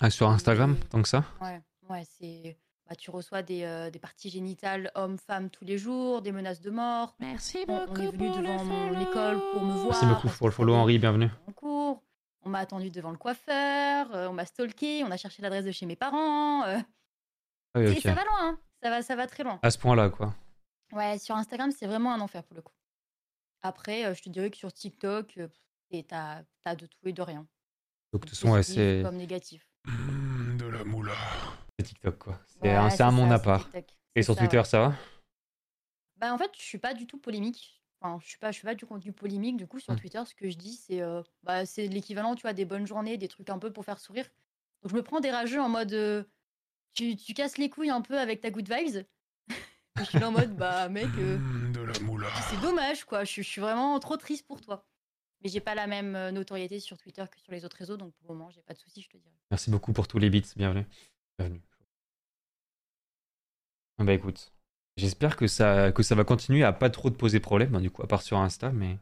Ah, 0.01 0.11
sur 0.11 0.29
Instagram, 0.29 0.77
tant 0.91 1.03
que 1.03 1.09
ça? 1.09 1.25
Ouais. 1.41 1.61
Ouais, 1.89 2.05
c'est 2.05 2.57
bah, 2.89 2.97
tu 2.97 3.11
reçois 3.11 3.43
des, 3.43 3.65
euh, 3.65 3.91
des 3.91 3.99
parties 3.99 4.31
génitales 4.31 4.91
hommes-femmes 4.95 5.51
tous 5.51 5.65
les 5.65 5.77
jours, 5.79 6.23
des 6.23 6.33
menaces 6.33 6.61
de 6.61 6.71
mort. 6.71 7.15
Merci 7.21 7.65
On, 7.69 7.73
on 7.75 7.87
beaucoup 7.87 8.01
est 8.01 8.07
venu 8.11 8.29
pour 8.29 8.37
devant 8.39 8.65
mon 8.65 8.89
follow. 8.89 9.01
école 9.11 9.41
pour 9.53 9.63
me 9.63 9.73
voir. 9.75 9.87
Merci 9.91 10.07
beaucoup 10.07 10.29
pour 10.29 10.47
le 10.49 10.53
follow, 10.53 10.75
Henri, 10.75 10.99
bienvenue. 10.99 11.29
en 11.49 11.53
cours. 11.53 12.03
On 12.43 12.51
m'a 12.51 12.61
attendu 12.61 12.91
devant 12.91 13.11
le 13.11 13.19
coiffeur, 13.19 14.15
euh, 14.15 14.29
on 14.29 14.33
m'a 14.33 14.47
stalké, 14.47 15.03
on 15.05 15.11
a 15.11 15.17
cherché 15.17 15.43
l'adresse 15.43 15.65
de 15.65 15.73
chez 15.73 15.87
mes 15.87 15.97
parents. 15.97 16.65
euh. 16.65 16.79
Ah 17.75 17.81
oui, 17.81 17.87
Et 17.97 18.01
ça 18.01 18.15
va 18.15 18.23
loin, 18.25 18.39
hein. 18.41 18.59
ça, 18.83 18.91
va, 18.91 19.03
ça 19.03 19.17
va 19.17 19.27
très 19.27 19.43
loin. 19.45 19.59
À 19.63 19.71
ce 19.71 19.77
point-là, 19.79 20.09
quoi. 20.09 20.35
Ouais, 20.93 21.19
sur 21.19 21.35
Instagram, 21.37 21.71
c'est 21.73 21.87
vraiment 21.87 22.15
un 22.15 22.21
enfer 22.21 22.43
pour 22.45 22.55
le 22.57 22.63
coup. 22.63 22.73
Après, 23.61 24.07
euh, 24.07 24.15
je 24.15 24.23
te 24.23 24.29
dirais 24.31 24.51
que 24.51 24.57
sur 24.57 24.73
TikTok, 24.73 25.39
et 25.91 26.05
t'as 26.05 26.43
as 26.65 26.77
de 26.77 26.87
tout 26.87 26.97
et 27.07 27.13
de 27.13 27.21
rien. 27.23 27.47
Donc, 28.13 28.23
de 28.23 28.29
toute 28.29 28.31
façon, 28.31 28.53
ouais, 28.53 28.63
c'est 28.63 29.03
comme 29.05 29.17
négatif. 29.17 29.67
Mmh, 29.85 30.57
de 30.57 30.67
la 30.67 30.85
moula. 30.85 31.13
C'est 31.79 31.85
TikTok, 31.87 32.19
quoi. 32.19 32.41
C'est 32.47 32.63
Ouais, 32.63 32.75
un, 32.75 32.91
c'est 32.91 33.03
un 33.03 33.11
monde 33.11 33.33
à 33.33 33.39
part. 33.39 33.65
TikTok. 33.65 33.85
Et 34.15 34.23
sur 34.23 34.35
ça, 34.35 34.41
Twitter, 34.41 34.59
ouais. 34.59 34.65
ça 34.65 34.79
va? 34.81 34.95
Bah, 36.17 36.35
en 36.35 36.39
fait, 36.39 36.51
je 36.57 36.63
suis 36.63 36.79
pas 36.79 36.95
du 36.95 37.07
tout 37.07 37.19
polémique. 37.19 37.81
Enfin, 38.01 38.19
je 38.23 38.29
suis 38.29 38.39
pas, 38.39 38.51
je 38.53 38.59
fais 38.61 38.67
pas 38.67 38.75
du 38.75 38.87
contenu 38.87 39.13
polémique. 39.13 39.57
Du 39.57 39.67
coup, 39.67 39.79
sur 39.79 39.93
Hmm. 39.93 39.97
Twitter, 39.99 40.23
ce 40.27 40.35
que 40.35 40.51
je 40.51 40.57
dis, 40.57 40.75
c'est 40.75 41.01
euh, 41.01 41.23
bah, 41.43 41.67
c'est 41.67 41.87
l'équivalent, 41.87 42.35
tu 42.35 42.43
vois, 42.43 42.53
des 42.53 42.65
bonnes 42.65 42.87
journées, 42.87 43.17
des 43.17 43.29
trucs 43.29 43.51
un 43.51 43.59
peu 43.59 43.73
pour 43.73 43.85
faire 43.85 43.99
sourire. 44.01 44.27
Donc, 44.83 44.91
je 44.93 44.97
me 44.97 45.03
prends 45.03 45.21
des 45.21 45.31
rageux 45.31 45.61
en 45.61 45.69
mode, 45.69 45.93
euh, 45.93 46.25
tu, 46.95 47.17
tu 47.17 47.35
casses 47.35 47.59
les 47.59 47.71
couilles 47.71 47.91
un 47.91 48.01
peu 48.03 48.19
avec 48.19 48.41
ta 48.41 48.51
good 48.51 48.69
vibes. 48.69 49.05
Et 50.01 50.05
je 50.05 50.05
suis 50.05 50.19
là 50.19 50.29
en 50.29 50.33
mode, 50.33 50.57
bah, 50.57 50.89
mec, 50.89 51.09
euh, 51.19 51.39
de 51.73 51.81
la 51.81 51.99
moula. 52.01 52.29
c'est 52.51 52.61
dommage, 52.61 53.05
quoi. 53.05 53.25
Je, 53.25 53.35
je 53.43 53.49
suis 53.49 53.61
vraiment 53.61 53.99
trop 54.01 54.17
triste 54.17 54.47
pour 54.47 54.61
toi. 54.61 54.85
Mais 55.43 55.49
j'ai 55.51 55.61
pas 55.61 55.77
la 55.77 55.87
même 55.87 56.31
notoriété 56.31 56.81
sur 56.81 56.99
Twitter 56.99 57.25
que 57.31 57.39
sur 57.41 57.53
les 57.53 57.65
autres 57.65 57.77
réseaux, 57.77 57.97
donc 57.97 58.13
pour 58.17 58.33
le 58.33 58.39
moment, 58.39 58.51
j'ai 58.51 58.63
pas 58.63 58.75
de 58.75 58.79
soucis, 58.79 59.03
je 59.03 59.09
te 59.09 59.17
dirais. 59.17 59.35
Merci 59.53 59.71
beaucoup 59.71 59.93
pour 59.93 60.09
tous 60.09 60.19
les 60.19 60.31
bits. 60.31 60.43
Bienvenue. 60.57 60.85
Bienvenue. 61.39 61.63
Ah 63.99 64.05
Bah 64.05 64.13
écoute, 64.15 64.53
j'espère 64.97 65.37
que 65.37 65.47
ça, 65.47 65.93
que 65.93 66.03
ça 66.03 66.15
va 66.17 66.25
continuer 66.25 66.65
à 66.65 66.73
pas 66.73 66.91
trop 66.91 67.11
te 67.11 67.17
poser 67.17 67.39
problème, 67.41 67.75
hein, 67.77 67.81
du 67.81 67.91
coup, 67.91 68.03
à 68.03 68.07
part 68.09 68.23
sur 68.23 68.39
Insta, 68.39 68.71
mais 68.73 68.99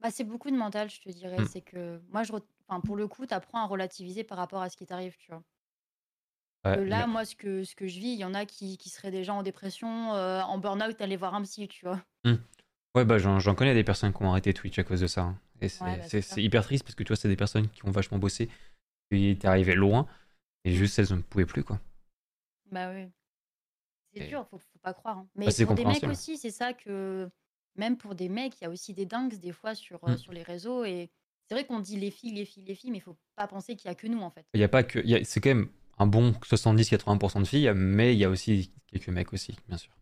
Bah, 0.00 0.10
c'est 0.10 0.24
beaucoup 0.24 0.50
de 0.50 0.56
mental, 0.56 0.90
je 0.90 1.00
te 1.00 1.08
dirais. 1.10 1.42
Hmm. 1.42 1.46
C'est 1.46 1.60
que 1.62 2.00
moi, 2.10 2.22
je, 2.22 2.32
enfin, 2.68 2.80
pour 2.80 2.96
le 2.96 3.06
coup, 3.08 3.26
t'apprends 3.26 3.60
à 3.62 3.66
relativiser 3.66 4.24
par 4.24 4.38
rapport 4.38 4.62
à 4.62 4.68
ce 4.70 4.76
qui 4.76 4.86
t'arrive, 4.86 5.16
tu 5.16 5.30
vois. 5.30 5.42
ouais, 6.64 6.76
Que 6.76 6.80
là, 6.80 7.06
mais- 7.06 7.06
moi, 7.06 7.24
ce 7.24 7.34
que, 7.36 7.64
ce 7.64 7.74
que 7.76 7.86
je 7.86 7.98
vis, 8.00 8.08
il 8.12 8.18
y 8.18 8.24
en 8.24 8.34
a 8.34 8.44
qui, 8.46 8.76
qui 8.78 8.90
seraient 8.90 9.10
déjà 9.10 9.34
en 9.34 9.42
dépression, 9.42 10.14
euh, 10.14 10.40
en 10.42 10.58
burn-out, 10.58 11.00
aller 11.00 11.16
voir 11.16 11.34
un 11.34 11.42
psy, 11.42 11.68
tu 11.68 11.84
vois. 11.84 12.00
ouais, 12.94 13.04
bah 13.04 13.18
j'en 13.18 13.54
connais 13.54 13.74
des 13.74 13.84
personnes 13.84 14.12
qui 14.12 14.22
ont 14.22 14.30
arrêté 14.30 14.52
Twitch 14.54 14.78
à 14.78 14.84
cause 14.84 15.00
de 15.00 15.06
ça. 15.06 15.22
hein. 15.22 15.38
Et 15.60 15.68
c'est 15.68 15.84
Ouais, 15.84 15.96
bah, 15.98 16.06
hyper 16.40 16.64
triste 16.64 16.84
parce 16.84 16.94
que 16.94 17.02
tu 17.02 17.08
vois, 17.08 17.16
c'est 17.16 17.28
des 17.28 17.36
personnes 17.36 17.68
qui 17.68 17.84
ont 17.86 17.90
vachement 17.90 18.18
bossé, 18.18 18.48
qui 19.10 19.28
étaient 19.28 19.48
arrivées 19.48 19.74
loin, 19.76 20.06
et 20.64 20.72
juste 20.74 20.98
elles 20.98 21.12
ne 21.16 21.22
pouvaient 21.22 21.46
plus, 21.46 21.64
quoi. 21.64 21.80
Bah 22.70 22.90
oui. 22.92 23.12
C'est 24.14 24.28
dur, 24.28 24.46
faut, 24.48 24.58
faut 24.58 24.78
pas 24.82 24.94
croire. 24.94 25.18
hein. 25.18 25.28
Mais 25.36 25.46
Bah, 25.46 25.52
c'est 25.52 25.64
pour 25.66 25.74
des 25.74 25.84
mecs 25.84 26.04
aussi, 26.04 26.36
c'est 26.38 26.50
ça 26.50 26.72
que. 26.72 27.30
Même 27.76 27.96
pour 27.96 28.14
des 28.16 28.28
mecs, 28.28 28.60
il 28.60 28.64
y 28.64 28.66
a 28.66 28.70
aussi 28.70 28.92
des 28.94 29.06
dingues 29.06 29.38
des 29.38 29.52
fois 29.52 29.74
sur, 29.74 30.02
euh, 30.04 30.12
Hmm. 30.12 30.16
sur 30.16 30.32
les 30.32 30.42
réseaux. 30.42 30.84
Et 30.84 31.08
c'est 31.46 31.54
vrai 31.54 31.64
qu'on 31.64 31.78
dit 31.78 31.96
les 31.98 32.10
filles, 32.10 32.32
les 32.34 32.44
filles, 32.44 32.64
les 32.64 32.74
filles, 32.74 32.90
mais 32.90 32.98
il 32.98 33.02
faut 33.02 33.16
pas 33.36 33.46
penser 33.46 33.76
qu'il 33.76 33.88
y 33.88 33.92
a 33.92 33.94
que 33.94 34.08
nous, 34.08 34.20
en 34.20 34.30
fait. 34.30 34.44
Il 34.54 34.60
y 34.60 34.64
a 34.64 34.68
pas 34.68 34.82
que, 34.82 34.98
c'est 35.24 35.40
quand 35.40 35.50
même 35.50 35.70
un 35.98 36.06
bon 36.06 36.34
70-80% 36.44 37.40
de 37.40 37.46
filles, 37.46 37.72
mais 37.76 38.14
il 38.14 38.18
y 38.18 38.24
a 38.24 38.28
aussi 38.28 38.72
quelques 38.88 39.08
mecs 39.08 39.32
aussi, 39.32 39.56
bien 39.68 39.78
sûr. 39.78 39.92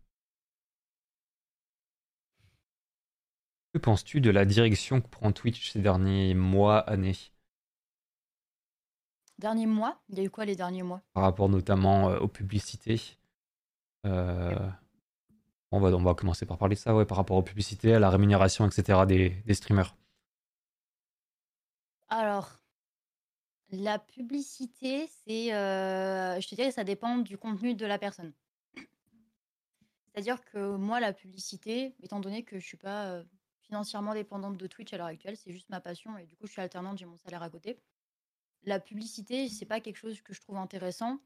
Que 3.73 3.77
penses-tu 3.77 4.19
de 4.19 4.31
la 4.31 4.45
direction 4.45 4.99
que 4.99 5.07
prend 5.07 5.31
Twitch 5.31 5.71
ces 5.71 5.79
derniers 5.79 6.33
mois, 6.33 6.79
années? 6.79 7.15
Dernier 9.37 9.67
mois, 9.67 10.01
il 10.09 10.17
y 10.17 10.21
a 10.21 10.23
eu 10.23 10.29
quoi 10.29 10.45
les 10.45 10.55
derniers 10.55 10.83
mois? 10.83 11.01
Par 11.13 11.23
rapport 11.23 11.49
notamment 11.49 12.09
euh, 12.09 12.19
aux 12.19 12.27
publicités? 12.27 13.18
Euh, 14.05 14.69
on, 15.71 15.79
va, 15.79 15.89
on 15.89 16.03
va 16.03 16.13
commencer 16.13 16.45
par 16.45 16.57
parler 16.57 16.75
de 16.75 16.79
ça, 16.79 16.95
ouais, 16.95 17.05
par 17.05 17.17
rapport 17.17 17.37
aux 17.37 17.43
publicités, 17.43 17.93
à 17.93 17.99
la 17.99 18.09
rémunération, 18.09 18.65
etc. 18.67 19.05
des, 19.07 19.29
des 19.45 19.53
streamers. 19.53 19.95
Alors, 22.09 22.59
la 23.71 23.99
publicité, 23.99 25.07
c'est, 25.07 25.53
euh, 25.53 26.39
je 26.41 26.47
te 26.47 26.55
dirais, 26.55 26.71
ça 26.71 26.83
dépend 26.83 27.17
du 27.17 27.37
contenu 27.37 27.75
de 27.75 27.85
la 27.85 27.99
personne. 27.99 28.33
C'est-à-dire 30.07 30.43
que 30.43 30.75
moi, 30.75 30.99
la 30.99 31.13
publicité, 31.13 31.95
étant 32.01 32.19
donné 32.19 32.43
que 32.43 32.57
je 32.57 32.65
suis 32.65 32.77
pas 32.77 33.11
euh, 33.11 33.23
financièrement 33.61 34.13
dépendante 34.13 34.57
de 34.57 34.67
Twitch 34.67 34.91
à 34.93 34.97
l'heure 34.97 35.05
actuelle, 35.07 35.37
c'est 35.37 35.51
juste 35.51 35.69
ma 35.69 35.79
passion 35.79 36.17
et 36.17 36.25
du 36.25 36.35
coup, 36.35 36.47
je 36.47 36.51
suis 36.51 36.61
alternante, 36.61 36.97
j'ai 36.97 37.05
mon 37.05 37.17
salaire 37.17 37.43
à 37.43 37.49
côté. 37.49 37.79
La 38.63 38.79
publicité, 38.79 39.47
c'est 39.47 39.65
pas 39.65 39.79
quelque 39.79 39.97
chose 39.97 40.19
que 40.21 40.33
je 40.33 40.41
trouve 40.41 40.57
intéressant. 40.57 41.19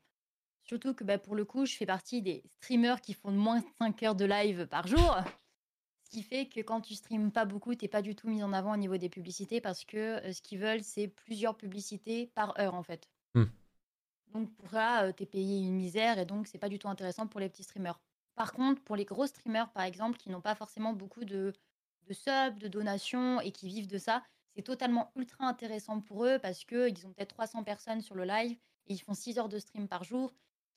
Surtout 0.63 0.93
que 0.93 1.03
bah, 1.03 1.17
pour 1.17 1.35
le 1.35 1.45
coup, 1.45 1.65
je 1.65 1.75
fais 1.75 1.85
partie 1.85 2.21
des 2.21 2.43
streamers 2.47 3.01
qui 3.01 3.13
font 3.13 3.31
moins 3.31 3.59
de 3.59 3.65
5 3.79 4.03
heures 4.03 4.15
de 4.15 4.25
live 4.25 4.67
par 4.67 4.87
jour. 4.87 5.17
Ce 6.03 6.09
qui 6.09 6.23
fait 6.23 6.47
que 6.47 6.61
quand 6.61 6.81
tu 6.81 6.95
streames 6.95 7.31
pas 7.31 7.45
beaucoup, 7.45 7.75
t'es 7.75 7.87
pas 7.87 8.01
du 8.01 8.15
tout 8.15 8.29
mis 8.29 8.43
en 8.43 8.53
avant 8.53 8.73
au 8.73 8.77
niveau 8.77 8.97
des 8.97 9.09
publicités 9.09 9.61
parce 9.61 9.83
que 9.83 9.97
euh, 9.97 10.31
ce 10.31 10.41
qu'ils 10.41 10.59
veulent, 10.59 10.83
c'est 10.83 11.07
plusieurs 11.07 11.57
publicités 11.57 12.27
par 12.35 12.57
heure 12.59 12.75
en 12.75 12.83
fait. 12.83 13.09
Hmm. 13.33 13.45
Donc 14.33 14.53
pour 14.55 14.69
ça, 14.69 15.03
euh, 15.03 15.11
t'es 15.11 15.25
payé 15.25 15.59
une 15.59 15.75
misère 15.75 16.19
et 16.19 16.25
donc 16.25 16.47
c'est 16.47 16.59
pas 16.59 16.69
du 16.69 16.79
tout 16.79 16.87
intéressant 16.87 17.27
pour 17.27 17.39
les 17.39 17.49
petits 17.49 17.63
streamers. 17.63 17.99
Par 18.35 18.53
contre, 18.53 18.81
pour 18.83 18.95
les 18.95 19.05
gros 19.05 19.27
streamers 19.27 19.71
par 19.71 19.83
exemple, 19.83 20.17
qui 20.17 20.29
n'ont 20.29 20.41
pas 20.41 20.55
forcément 20.55 20.93
beaucoup 20.93 21.25
de, 21.25 21.53
de 22.07 22.13
subs, 22.13 22.57
de 22.59 22.67
donations 22.67 23.41
et 23.41 23.51
qui 23.51 23.67
vivent 23.67 23.87
de 23.87 23.97
ça, 23.97 24.23
c'est 24.55 24.61
totalement 24.61 25.11
ultra 25.15 25.45
intéressant 25.45 25.99
pour 25.99 26.25
eux 26.25 26.39
parce 26.39 26.63
qu'ils 26.63 27.07
ont 27.07 27.13
peut-être 27.13 27.35
300 27.35 27.63
personnes 27.63 28.01
sur 28.01 28.15
le 28.15 28.23
live 28.23 28.55
et 28.87 28.93
ils 28.93 28.99
font 28.99 29.13
6 29.13 29.39
heures 29.39 29.49
de 29.49 29.59
stream 29.59 29.87
par 29.87 30.03
jour, 30.03 30.33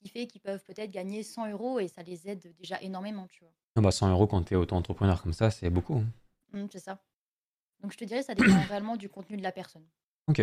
qui 0.07 0.13
fait 0.13 0.27
qu'ils 0.27 0.41
peuvent 0.41 0.63
peut-être 0.65 0.91
gagner 0.91 1.23
100 1.23 1.49
euros 1.51 1.81
et 1.81 1.89
ça 1.89 2.03
les 2.03 2.29
aide 2.29 2.53
déjà 2.59 2.81
énormément, 2.81 3.27
tu 3.29 3.41
vois. 3.41 3.53
Ah 3.77 3.81
bah 3.83 3.91
100 3.91 4.11
euros 4.11 4.27
quand 4.27 4.43
t'es 4.43 4.55
auto-entrepreneur 4.55 5.23
comme 5.23 5.33
ça, 5.35 5.51
c'est 5.51 5.69
beaucoup. 5.71 5.97
hein. 5.97 6.07
Mm, 6.53 6.67
c'est 6.73 6.79
ça. 6.81 7.03
Donc 7.81 7.93
je 7.93 7.99
te 7.99 8.05
dirais, 8.05 8.23
ça 8.23 8.35
dépend 8.35 8.63
réellement 8.69 8.97
du 8.97 9.09
contenu 9.09 9.37
de 9.37 9.43
la 9.43 9.53
personne. 9.53 9.87
Ok. 10.29 10.41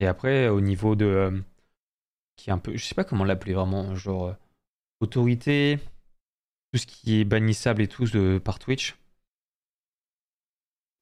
Et 0.00 0.06
après, 0.06 0.48
au 0.48 0.60
niveau 0.60 0.96
de. 0.96 1.04
euh, 1.04 1.40
qui 2.36 2.50
est 2.50 2.52
un 2.52 2.58
peu. 2.58 2.76
Je 2.76 2.84
sais 2.84 2.94
pas 2.94 3.04
comment 3.04 3.24
l'appeler 3.24 3.54
vraiment, 3.54 3.94
genre. 3.96 4.28
euh, 4.28 4.34
autorité, 5.00 5.78
tout 6.72 6.78
ce 6.80 6.86
qui 6.86 7.20
est 7.20 7.24
bannissable 7.24 7.82
et 7.82 7.88
tout 7.88 8.06
de, 8.06 8.38
par 8.44 8.58
Twitch. 8.58 8.96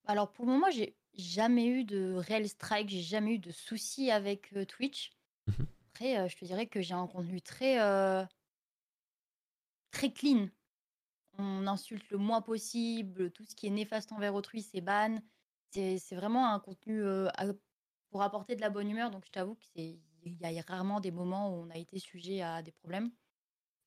Alors 0.06 0.32
pour 0.32 0.46
le 0.46 0.52
moment, 0.52 0.70
j'ai 0.70 0.96
jamais 1.14 1.66
eu 1.66 1.84
de 1.84 2.14
réel 2.14 2.48
strike, 2.48 2.88
j'ai 2.88 3.02
jamais 3.02 3.34
eu 3.34 3.38
de 3.38 3.50
soucis 3.50 4.10
avec 4.10 4.52
euh, 4.56 4.64
Twitch. 4.64 5.12
Mhm. 5.46 5.66
Après, 5.94 6.18
euh, 6.18 6.28
je 6.28 6.36
te 6.36 6.44
dirais 6.44 6.66
que 6.66 6.80
j'ai 6.82 6.94
un 6.94 7.06
contenu 7.06 7.40
très 7.40 7.80
euh, 7.80 8.24
très 9.90 10.12
clean. 10.12 10.48
On 11.38 11.66
insulte 11.66 12.08
le 12.10 12.18
moins 12.18 12.40
possible, 12.40 13.30
tout 13.30 13.44
ce 13.44 13.54
qui 13.54 13.66
est 13.66 13.70
néfaste 13.70 14.12
envers 14.12 14.34
autrui, 14.34 14.62
c'est 14.62 14.80
ban. 14.80 15.18
C'est 15.70 16.14
vraiment 16.14 16.52
un 16.52 16.58
contenu 16.60 17.02
euh, 17.02 17.28
à- 17.36 17.46
pour 18.10 18.22
apporter 18.22 18.56
de 18.56 18.60
la 18.62 18.70
bonne 18.70 18.90
humeur. 18.90 19.10
Donc 19.10 19.24
je 19.26 19.30
t'avoue 19.30 19.54
que 19.54 19.64
c'est 19.74 19.98
il 20.24 20.38
y 20.40 20.58
a 20.58 20.62
rarement 20.66 20.98
des 20.98 21.12
moments 21.12 21.50
où 21.50 21.62
on 21.64 21.70
a 21.70 21.76
été 21.76 21.98
sujet 22.00 22.42
à 22.42 22.60
des 22.62 22.72
problèmes. 22.72 23.12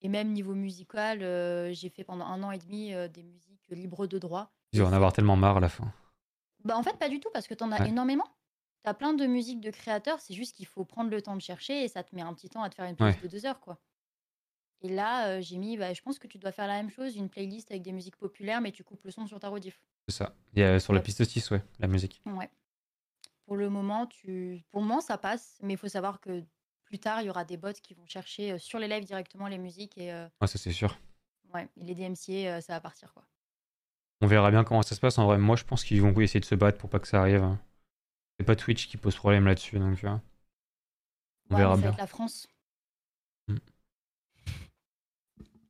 Et 0.01 0.07
même 0.07 0.31
niveau 0.31 0.53
musical, 0.55 1.19
j'ai 1.73 1.89
fait 1.89 2.05
pendant 2.05 2.25
un 2.25 2.41
an 2.43 2.51
et 2.51 2.57
demi 2.59 2.93
des 3.09 3.23
musiques 3.23 3.67
libres 3.71 4.07
de 4.07 4.17
droit. 4.19 4.53
Ils 4.71 4.81
vont 4.81 4.87
en 4.87 4.93
avoir 4.93 5.11
tellement 5.11 5.35
marre 5.35 5.57
à 5.57 5.59
la 5.59 5.67
fin. 5.67 5.91
Bah 6.63 6.77
en 6.77 6.83
fait, 6.83 6.97
pas 6.97 7.09
du 7.09 7.19
tout, 7.19 7.29
parce 7.33 7.47
que 7.47 7.53
t'en 7.53 7.71
as 7.73 7.81
Ouais. 7.81 7.89
énormément. 7.89 8.23
T'as 8.83 8.93
plein 8.93 9.13
de 9.13 9.25
musiques 9.25 9.59
de 9.61 9.71
créateurs, 9.71 10.19
c'est 10.21 10.33
juste 10.33 10.55
qu'il 10.55 10.65
faut 10.65 10.85
prendre 10.85 11.09
le 11.09 11.21
temps 11.21 11.35
de 11.35 11.41
chercher 11.41 11.83
et 11.83 11.87
ça 11.87 12.03
te 12.03 12.15
met 12.15 12.21
un 12.21 12.33
petit 12.33 12.49
temps 12.49 12.63
à 12.63 12.69
te 12.69 12.75
faire 12.75 12.85
une 12.85 12.95
playlist 12.95 13.19
Ouais. 13.21 13.27
de 13.27 13.31
deux 13.31 13.45
heures, 13.45 13.59
quoi. 13.59 13.77
Et 14.81 14.87
là, 14.87 15.27
euh, 15.27 15.41
j'ai 15.41 15.57
mis, 15.57 15.75
bah, 15.77 15.93
je 15.93 16.01
pense 16.01 16.17
que 16.19 16.27
tu 16.27 16.37
dois 16.37 16.53
faire 16.53 16.65
la 16.67 16.75
même 16.75 16.89
chose, 16.89 17.17
une 17.17 17.29
playlist 17.29 17.69
avec 17.71 17.81
des 17.83 17.91
musiques 17.91 18.15
populaires, 18.15 18.61
mais 18.61 18.71
tu 18.71 18.83
coupes 18.85 19.03
le 19.03 19.11
son 19.11 19.27
sur 19.27 19.37
ta 19.39 19.49
rediff. 19.49 19.81
C'est 20.07 20.15
ça. 20.15 20.33
Il 20.53 20.59
y 20.59 20.63
a 20.63 20.79
sur 20.79 20.93
la 20.93 20.99
Ouais. 20.99 21.03
piste 21.03 21.23
6, 21.25 21.51
ouais, 21.51 21.61
la 21.79 21.87
musique. 21.87 22.21
Ouais. 22.25 22.49
Pour 23.45 23.57
le 23.57 23.69
moment, 23.69 24.05
tu... 24.07 24.63
pour 24.71 24.79
le 24.81 24.87
moment, 24.87 25.01
ça 25.01 25.17
passe, 25.17 25.57
mais 25.61 25.73
il 25.73 25.77
faut 25.77 25.89
savoir 25.89 26.21
que 26.21 26.43
plus 26.85 26.99
tard, 26.99 27.21
il 27.21 27.25
y 27.25 27.29
aura 27.29 27.43
des 27.43 27.57
bots 27.57 27.73
qui 27.83 27.93
vont 27.93 28.05
chercher 28.05 28.57
sur 28.57 28.79
les 28.79 28.87
lives 28.87 29.03
directement 29.05 29.47
les 29.47 29.57
musiques 29.57 29.97
et, 29.97 30.13
euh, 30.13 30.27
Ouais, 30.39 30.47
ça 30.47 30.57
c'est 30.57 30.71
sûr. 30.71 30.97
ouais, 31.53 31.67
et 31.75 31.83
les 31.83 31.93
DMCA, 31.95 32.61
ça 32.61 32.73
va 32.73 32.79
partir, 32.79 33.13
quoi. 33.13 33.25
On 34.21 34.27
verra 34.27 34.49
bien 34.51 34.63
comment 34.63 34.81
ça 34.81 34.95
se 34.95 34.99
passe. 34.99 35.17
En 35.17 35.25
vrai, 35.25 35.37
moi 35.37 35.55
je 35.55 35.63
pense 35.63 35.83
qu'ils 35.83 36.01
vont 36.01 36.17
essayer 36.19 36.39
de 36.39 36.45
se 36.45 36.55
battre 36.55 36.77
pour 36.77 36.89
pas 36.89 36.99
que 36.99 37.07
ça 37.07 37.19
arrive. 37.21 37.41
hein. 37.43 37.59
C'est 38.39 38.45
pas 38.45 38.55
Twitch 38.55 38.87
qui 38.87 38.97
pose 38.97 39.15
problème 39.15 39.45
là-dessus, 39.45 39.77
donc 39.79 39.97
tu 39.97 40.05
vois. 40.05 40.21
On 41.49 41.55
Ouais, 41.55 41.61
verra 41.61 41.75
c'est 41.75 41.81
bien. 41.81 41.89
avec 41.89 41.99
la 41.99 42.07
France. 42.07 42.47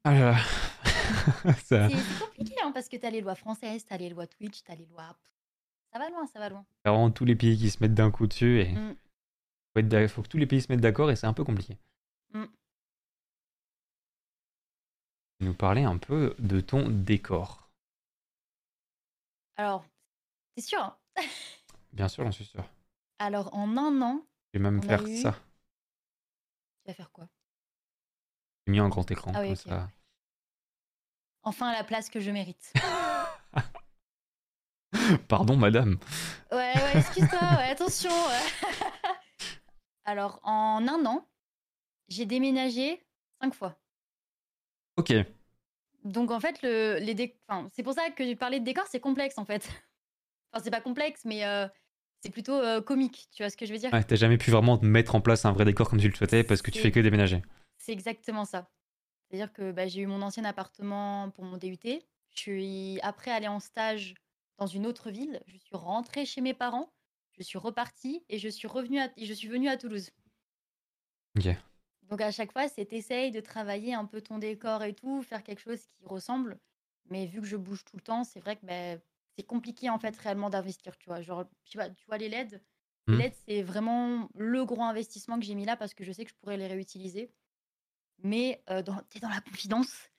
Ah 0.03 0.13
là 0.13 0.31
là. 0.31 0.37
ça, 1.63 1.89
C'est 1.89 1.97
c'est 1.97 2.19
compliqué, 2.19 2.55
hein, 2.63 2.71
parce 2.71 2.87
que 2.87 2.97
t'as 2.97 3.09
les 3.09 3.21
lois 3.21 3.35
françaises, 3.35 3.85
t'as 3.85 3.97
les 3.97 4.09
lois 4.09 4.27
Twitch, 4.27 4.63
t'as 4.63 4.75
les 4.75 4.85
lois... 4.85 5.15
Ça 5.91 5.99
va 5.99 6.09
loin, 6.09 6.25
ça 6.27 6.39
va 6.39 6.49
loin. 6.49 6.65
A 6.85 6.91
vraiment 6.91 7.09
tous 7.11 7.25
les 7.25 7.35
pays 7.35 7.57
qui 7.57 7.69
se 7.69 7.79
mettent 7.81 7.95
d'un 7.95 8.11
coup 8.11 8.27
dessus 8.27 8.61
et 8.61 8.71
Mm. 8.71 8.95
faut, 9.73 9.79
être 9.79 9.87
d'ac- 9.89 10.07
faut 10.09 10.21
que 10.21 10.27
tous 10.27 10.37
les 10.37 10.45
pays 10.47 10.61
se 10.61 10.71
mettent 10.71 10.81
d'accord 10.81 11.09
et 11.11 11.15
c'est 11.15 11.27
un 11.27 11.33
peu 11.33 11.43
compliqué. 11.43 11.77
Mm. 12.33 12.45
Nous 15.41 15.53
parler 15.53 15.83
un 15.83 15.97
peu 15.97 16.35
de 16.39 16.59
ton 16.61 16.89
décor. 16.89 17.69
Alors, 19.57 19.85
c'est 20.57 20.63
sûr. 20.65 20.97
Bien 21.93 22.07
sûr, 22.07 22.23
j'en 22.23 22.31
suis 22.31 22.45
sûr. 22.45 22.63
Alors, 23.19 23.53
en 23.53 23.75
un 23.77 24.01
an, 24.01 24.25
Je 24.53 24.59
vais 24.59 24.63
même 24.63 24.79
On 24.79 24.83
a 24.83 24.87
faire 24.87 25.07
eu- 25.07 25.21
ça. 25.21 25.35
vas 26.85 26.93
faire 26.93 27.11
quoi? 27.11 27.27
J'ai 28.65 28.71
mis 28.71 28.79
un 28.79 28.89
grand 28.89 29.09
écran 29.11 29.31
Ah 29.35 29.41
oui, 29.41 29.47
comme 29.47 29.53
ok. 29.55 29.61
ça. 29.61 29.89
Enfin, 31.43 31.71
la 31.71 31.83
place 31.83 32.09
que 32.09 32.19
je 32.19 32.31
mérite. 32.31 32.73
Pardon, 35.27 35.55
madame. 35.55 35.97
Ouais, 36.51 36.57
ouais, 36.75 36.97
excuse-toi, 36.97 37.39
ouais, 37.57 37.69
attention. 37.71 38.09
ouais. 38.09 38.69
Alors, 40.05 40.39
en 40.43 40.87
un 40.87 41.05
an, 41.05 41.27
j'ai 42.07 42.25
déménagé 42.25 43.05
cinq 43.41 43.53
fois. 43.53 43.75
Ok. 44.97 45.13
Donc, 46.03 46.31
en 46.31 46.39
fait, 46.39 46.61
le, 46.63 46.97
les 46.99 47.13
dé- 47.13 47.39
enfin, 47.47 47.69
c'est 47.73 47.83
pour 47.83 47.93
ça 47.93 48.09
que 48.09 48.23
j'ai 48.23 48.35
parlé 48.35 48.59
de 48.59 48.65
décor, 48.65 48.85
c'est 48.87 48.99
complexe, 48.99 49.37
en 49.37 49.45
fait. 49.45 49.69
Enfin, 50.51 50.63
c'est 50.63 50.71
pas 50.71 50.81
complexe, 50.81 51.25
mais 51.25 51.45
euh, 51.45 51.67
c'est 52.21 52.31
plutôt 52.31 52.55
euh, 52.55 52.81
comique, 52.81 53.27
tu 53.31 53.43
vois 53.43 53.49
ce 53.49 53.57
que 53.57 53.65
je 53.65 53.73
veux 53.73 53.79
dire? 53.79 53.93
Ouais, 53.93 54.03
t'as 54.03 54.15
jamais 54.15 54.37
pu 54.37 54.51
vraiment 54.51 54.79
mettre 54.81 55.15
en 55.15 55.21
place 55.21 55.45
un 55.45 55.51
vrai 55.51 55.65
décor 55.65 55.89
comme 55.89 55.99
tu 55.99 56.09
le 56.09 56.15
souhaitais 56.15 56.43
parce 56.43 56.61
que 56.61 56.71
tu 56.71 56.79
fais 56.79 56.91
que 56.91 56.99
déménager. 56.99 57.41
C'est 57.77 57.93
exactement 57.93 58.45
ça. 58.45 58.69
C'est-à-dire 59.29 59.53
que 59.53 59.71
bah, 59.71 59.87
j'ai 59.87 60.01
eu 60.01 60.07
mon 60.07 60.21
ancien 60.21 60.43
appartement 60.43 61.29
pour 61.31 61.43
mon 61.43 61.57
DUT. 61.57 61.77
Je 61.83 62.01
suis 62.35 62.99
après 63.01 63.31
allée 63.31 63.47
en 63.47 63.59
stage 63.59 64.15
dans 64.57 64.67
une 64.67 64.85
autre 64.85 65.11
ville. 65.11 65.41
Je 65.47 65.57
suis 65.57 65.75
rentrée 65.75 66.25
chez 66.25 66.41
mes 66.41 66.53
parents. 66.53 66.91
Je 67.37 67.43
suis 67.43 67.57
repartie 67.57 68.23
et 68.27 68.37
je 68.37 68.49
suis 68.49 68.67
revenue 68.67 68.99
à, 68.99 69.09
je 69.17 69.33
suis 69.33 69.47
venue 69.47 69.69
à 69.69 69.77
Toulouse. 69.77 70.09
Ok. 71.37 71.47
Donc 72.09 72.21
à 72.21 72.31
chaque 72.31 72.51
fois, 72.51 72.67
c'est 72.67 72.85
t'essayes 72.85 73.31
de 73.31 73.39
travailler 73.39 73.93
un 73.93 74.05
peu 74.05 74.19
ton 74.19 74.39
décor 74.39 74.83
et 74.83 74.93
tout, 74.93 75.21
faire 75.21 75.43
quelque 75.43 75.61
chose 75.61 75.85
qui 75.85 76.05
ressemble. 76.05 76.59
Mais 77.09 77.27
vu 77.27 77.39
que 77.39 77.47
je 77.47 77.55
bouge 77.55 77.85
tout 77.85 77.95
le 77.97 78.01
temps, 78.01 78.23
c'est 78.23 78.39
vrai 78.39 78.55
que 78.55 78.65
bah, 78.65 79.01
c'est 79.39 79.45
compliqué 79.45 79.89
en 79.89 79.97
fait 79.99 80.15
réellement 80.17 80.49
d'investir. 80.49 80.97
Tu 80.97 81.05
vois, 81.09 81.21
genre, 81.21 81.45
tu 81.63 81.77
vois, 81.77 81.89
tu 81.89 82.05
vois 82.07 82.17
les 82.17 82.27
LED. 82.27 82.61
Les 83.07 83.13
Mhm. 83.15 83.21
LED, 83.21 83.33
c'est 83.47 83.61
vraiment 83.63 84.27
le 84.35 84.65
gros 84.65 84.83
investissement 84.83 85.39
que 85.39 85.45
j'ai 85.45 85.55
mis 85.55 85.63
là 85.65 85.77
parce 85.77 85.93
que 85.93 86.03
je 86.03 86.11
sais 86.11 86.25
que 86.25 86.29
je 86.31 86.35
pourrais 86.35 86.57
les 86.57 86.67
réutiliser. 86.67 87.31
Mais 88.21 88.61
euh, 88.69 88.81
dans, 88.83 88.97
t'es 89.09 89.19
dans 89.19 89.29
la 89.29 89.39
confidence. 89.41 90.09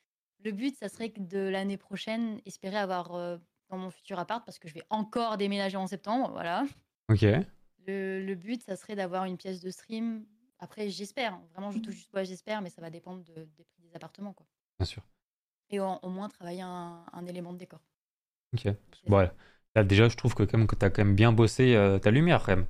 Le 0.42 0.52
but, 0.52 0.74
ça 0.74 0.88
serait 0.88 1.10
que 1.10 1.20
de 1.20 1.38
l'année 1.38 1.76
prochaine, 1.76 2.40
espérer 2.46 2.78
avoir 2.78 3.14
euh, 3.14 3.36
dans 3.68 3.76
mon 3.76 3.90
futur 3.90 4.18
appart, 4.18 4.42
parce 4.44 4.58
que 4.58 4.68
je 4.68 4.74
vais 4.74 4.82
encore 4.88 5.36
déménager 5.36 5.76
en 5.76 5.86
septembre, 5.86 6.30
voilà. 6.32 6.64
Ok. 7.10 7.22
Le, 7.86 8.24
le 8.24 8.34
but, 8.34 8.62
ça 8.62 8.74
serait 8.76 8.96
d'avoir 8.96 9.26
une 9.26 9.36
pièce 9.36 9.60
de 9.60 9.70
stream. 9.70 10.24
Après, 10.58 10.88
j'espère, 10.88 11.34
hein, 11.34 11.44
vraiment, 11.52 11.70
je 11.70 11.78
touche 11.78 11.94
juste 11.94 12.10
pas, 12.10 12.24
j'espère, 12.24 12.62
mais 12.62 12.70
ça 12.70 12.80
va 12.80 12.88
dépendre 12.90 13.22
de- 13.24 13.44
des 13.56 13.64
prix 13.64 13.82
des 13.82 13.94
appartements, 13.94 14.32
quoi. 14.32 14.46
Bien 14.78 14.86
sûr. 14.86 15.02
Et 15.68 15.78
au, 15.78 15.86
au 16.02 16.08
moins 16.08 16.28
travailler 16.30 16.62
un, 16.62 17.04
un 17.12 17.26
élément 17.26 17.52
de 17.52 17.58
décor. 17.58 17.80
Ok. 18.54 18.68
Bon, 19.06 19.28
là, 19.74 19.84
déjà, 19.84 20.08
je 20.08 20.16
trouve 20.16 20.34
que 20.34 20.42
quand 20.42 20.58
même 20.58 20.66
que 20.66 20.74
t'as 20.76 20.90
quand 20.90 21.04
même 21.04 21.14
bien 21.14 21.32
bossé 21.32 21.74
euh, 21.74 21.98
ta 21.98 22.10
lumière 22.10 22.42
quand 22.44 22.56
même. 22.56 22.66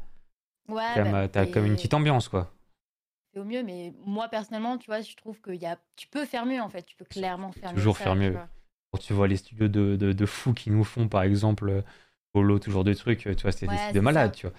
Ouais, 0.69 0.95
Quand 0.95 1.07
bah, 1.07 1.25
euh, 1.25 1.29
t'as 1.29 1.47
quand 1.47 1.61
même 1.63 1.69
une 1.73 1.77
et- 1.77 1.77
petite 1.77 1.95
ambiance 1.95 2.29
quoi. 2.29 2.55
c'est 3.33 3.41
au 3.41 3.45
mieux, 3.45 3.63
mais 3.65 3.93
moi 4.05 4.29
personnellement, 4.29 4.79
tu 4.79 4.87
vois, 4.87 5.01
je 5.01 5.15
trouve 5.17 5.41
que 5.41 5.51
y 5.51 5.67
a... 5.67 5.79
tu 5.97 6.07
peux 6.09 6.25
faire 6.27 6.47
mieux 6.47 6.61
en 6.61 6.69
fait. 6.69 6.83
Tu 6.85 6.97
peux 6.97 7.05
clairement 7.05 7.53
faire 7.53 7.73
mieux. 7.73 7.79
toujours 7.85 7.99
faire 7.99 8.17
tu 8.21 8.31
mieux. 8.31 8.33
vois. 8.33 8.49
Quand 8.93 8.99
tu 8.99 9.13
vois 9.13 9.29
les 9.29 9.37
studios 9.37 9.69
de, 9.69 9.97
de, 9.97 10.13
de 10.13 10.27
fous 10.27 10.53
qui 10.55 10.71
nous 10.71 10.85
font 10.85 11.09
par 11.09 11.23
exemple 11.23 11.83
Polo, 12.33 12.59
toujours 12.59 12.85
des 12.85 12.95
trucs, 12.97 13.27
euh, 13.27 13.35
tu 13.35 13.43
vois, 13.43 13.53
c'est 13.53 13.69
des 13.69 13.77
Ouais, 13.77 13.93
de 13.93 14.01
malade, 14.01 14.33
ça. 14.33 14.35
tu 14.35 14.47
vois. 14.47 14.57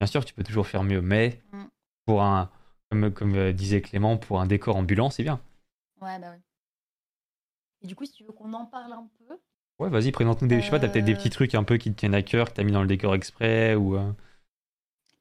Bien 0.00 0.06
sûr, 0.08 0.24
tu 0.24 0.34
peux 0.34 0.44
toujours 0.44 0.66
faire 0.66 0.84
mieux, 0.84 1.02
mais 1.02 1.42
Mm. 1.52 1.68
pour 2.06 2.22
un, 2.22 2.50
comme, 2.90 3.12
comme 3.12 3.52
disait 3.52 3.82
Clément, 3.82 4.18
pour 4.18 4.40
un 4.40 4.46
décor 4.46 4.76
ambulant, 4.76 5.10
c'est 5.10 5.24
bien. 5.24 5.40
Ouais, 6.00 6.18
bah 6.18 6.30
ouais. 6.30 6.40
Et 7.82 7.88
du 7.88 7.96
coup, 7.96 8.04
si 8.04 8.12
tu 8.12 8.22
veux 8.24 8.32
qu'on 8.32 8.52
en 8.52 8.66
parle 8.66 8.92
un 8.92 9.08
peu, 9.18 9.36
Ouais, 9.78 9.88
vas-y, 9.88 10.10
présente-nous 10.10 10.48
des. 10.48 10.60
Je 10.60 10.64
sais 10.64 10.70
pas, 10.70 10.80
t'as 10.80 10.88
peut-être 10.88 11.04
des 11.04 11.12
Euh. 11.12 11.16
petits 11.16 11.30
trucs 11.30 11.54
un 11.54 11.62
peu 11.64 11.76
qui 11.76 11.92
te 11.92 11.98
tiennent 11.98 12.14
à 12.14 12.22
cœur, 12.22 12.48
que 12.48 12.54
t'as 12.54 12.64
mis 12.64 12.72
dans 12.72 12.82
le 12.82 12.88
décor 12.88 13.14
exprès 13.14 13.74
ou. 13.74 13.96
euh, 13.96 14.12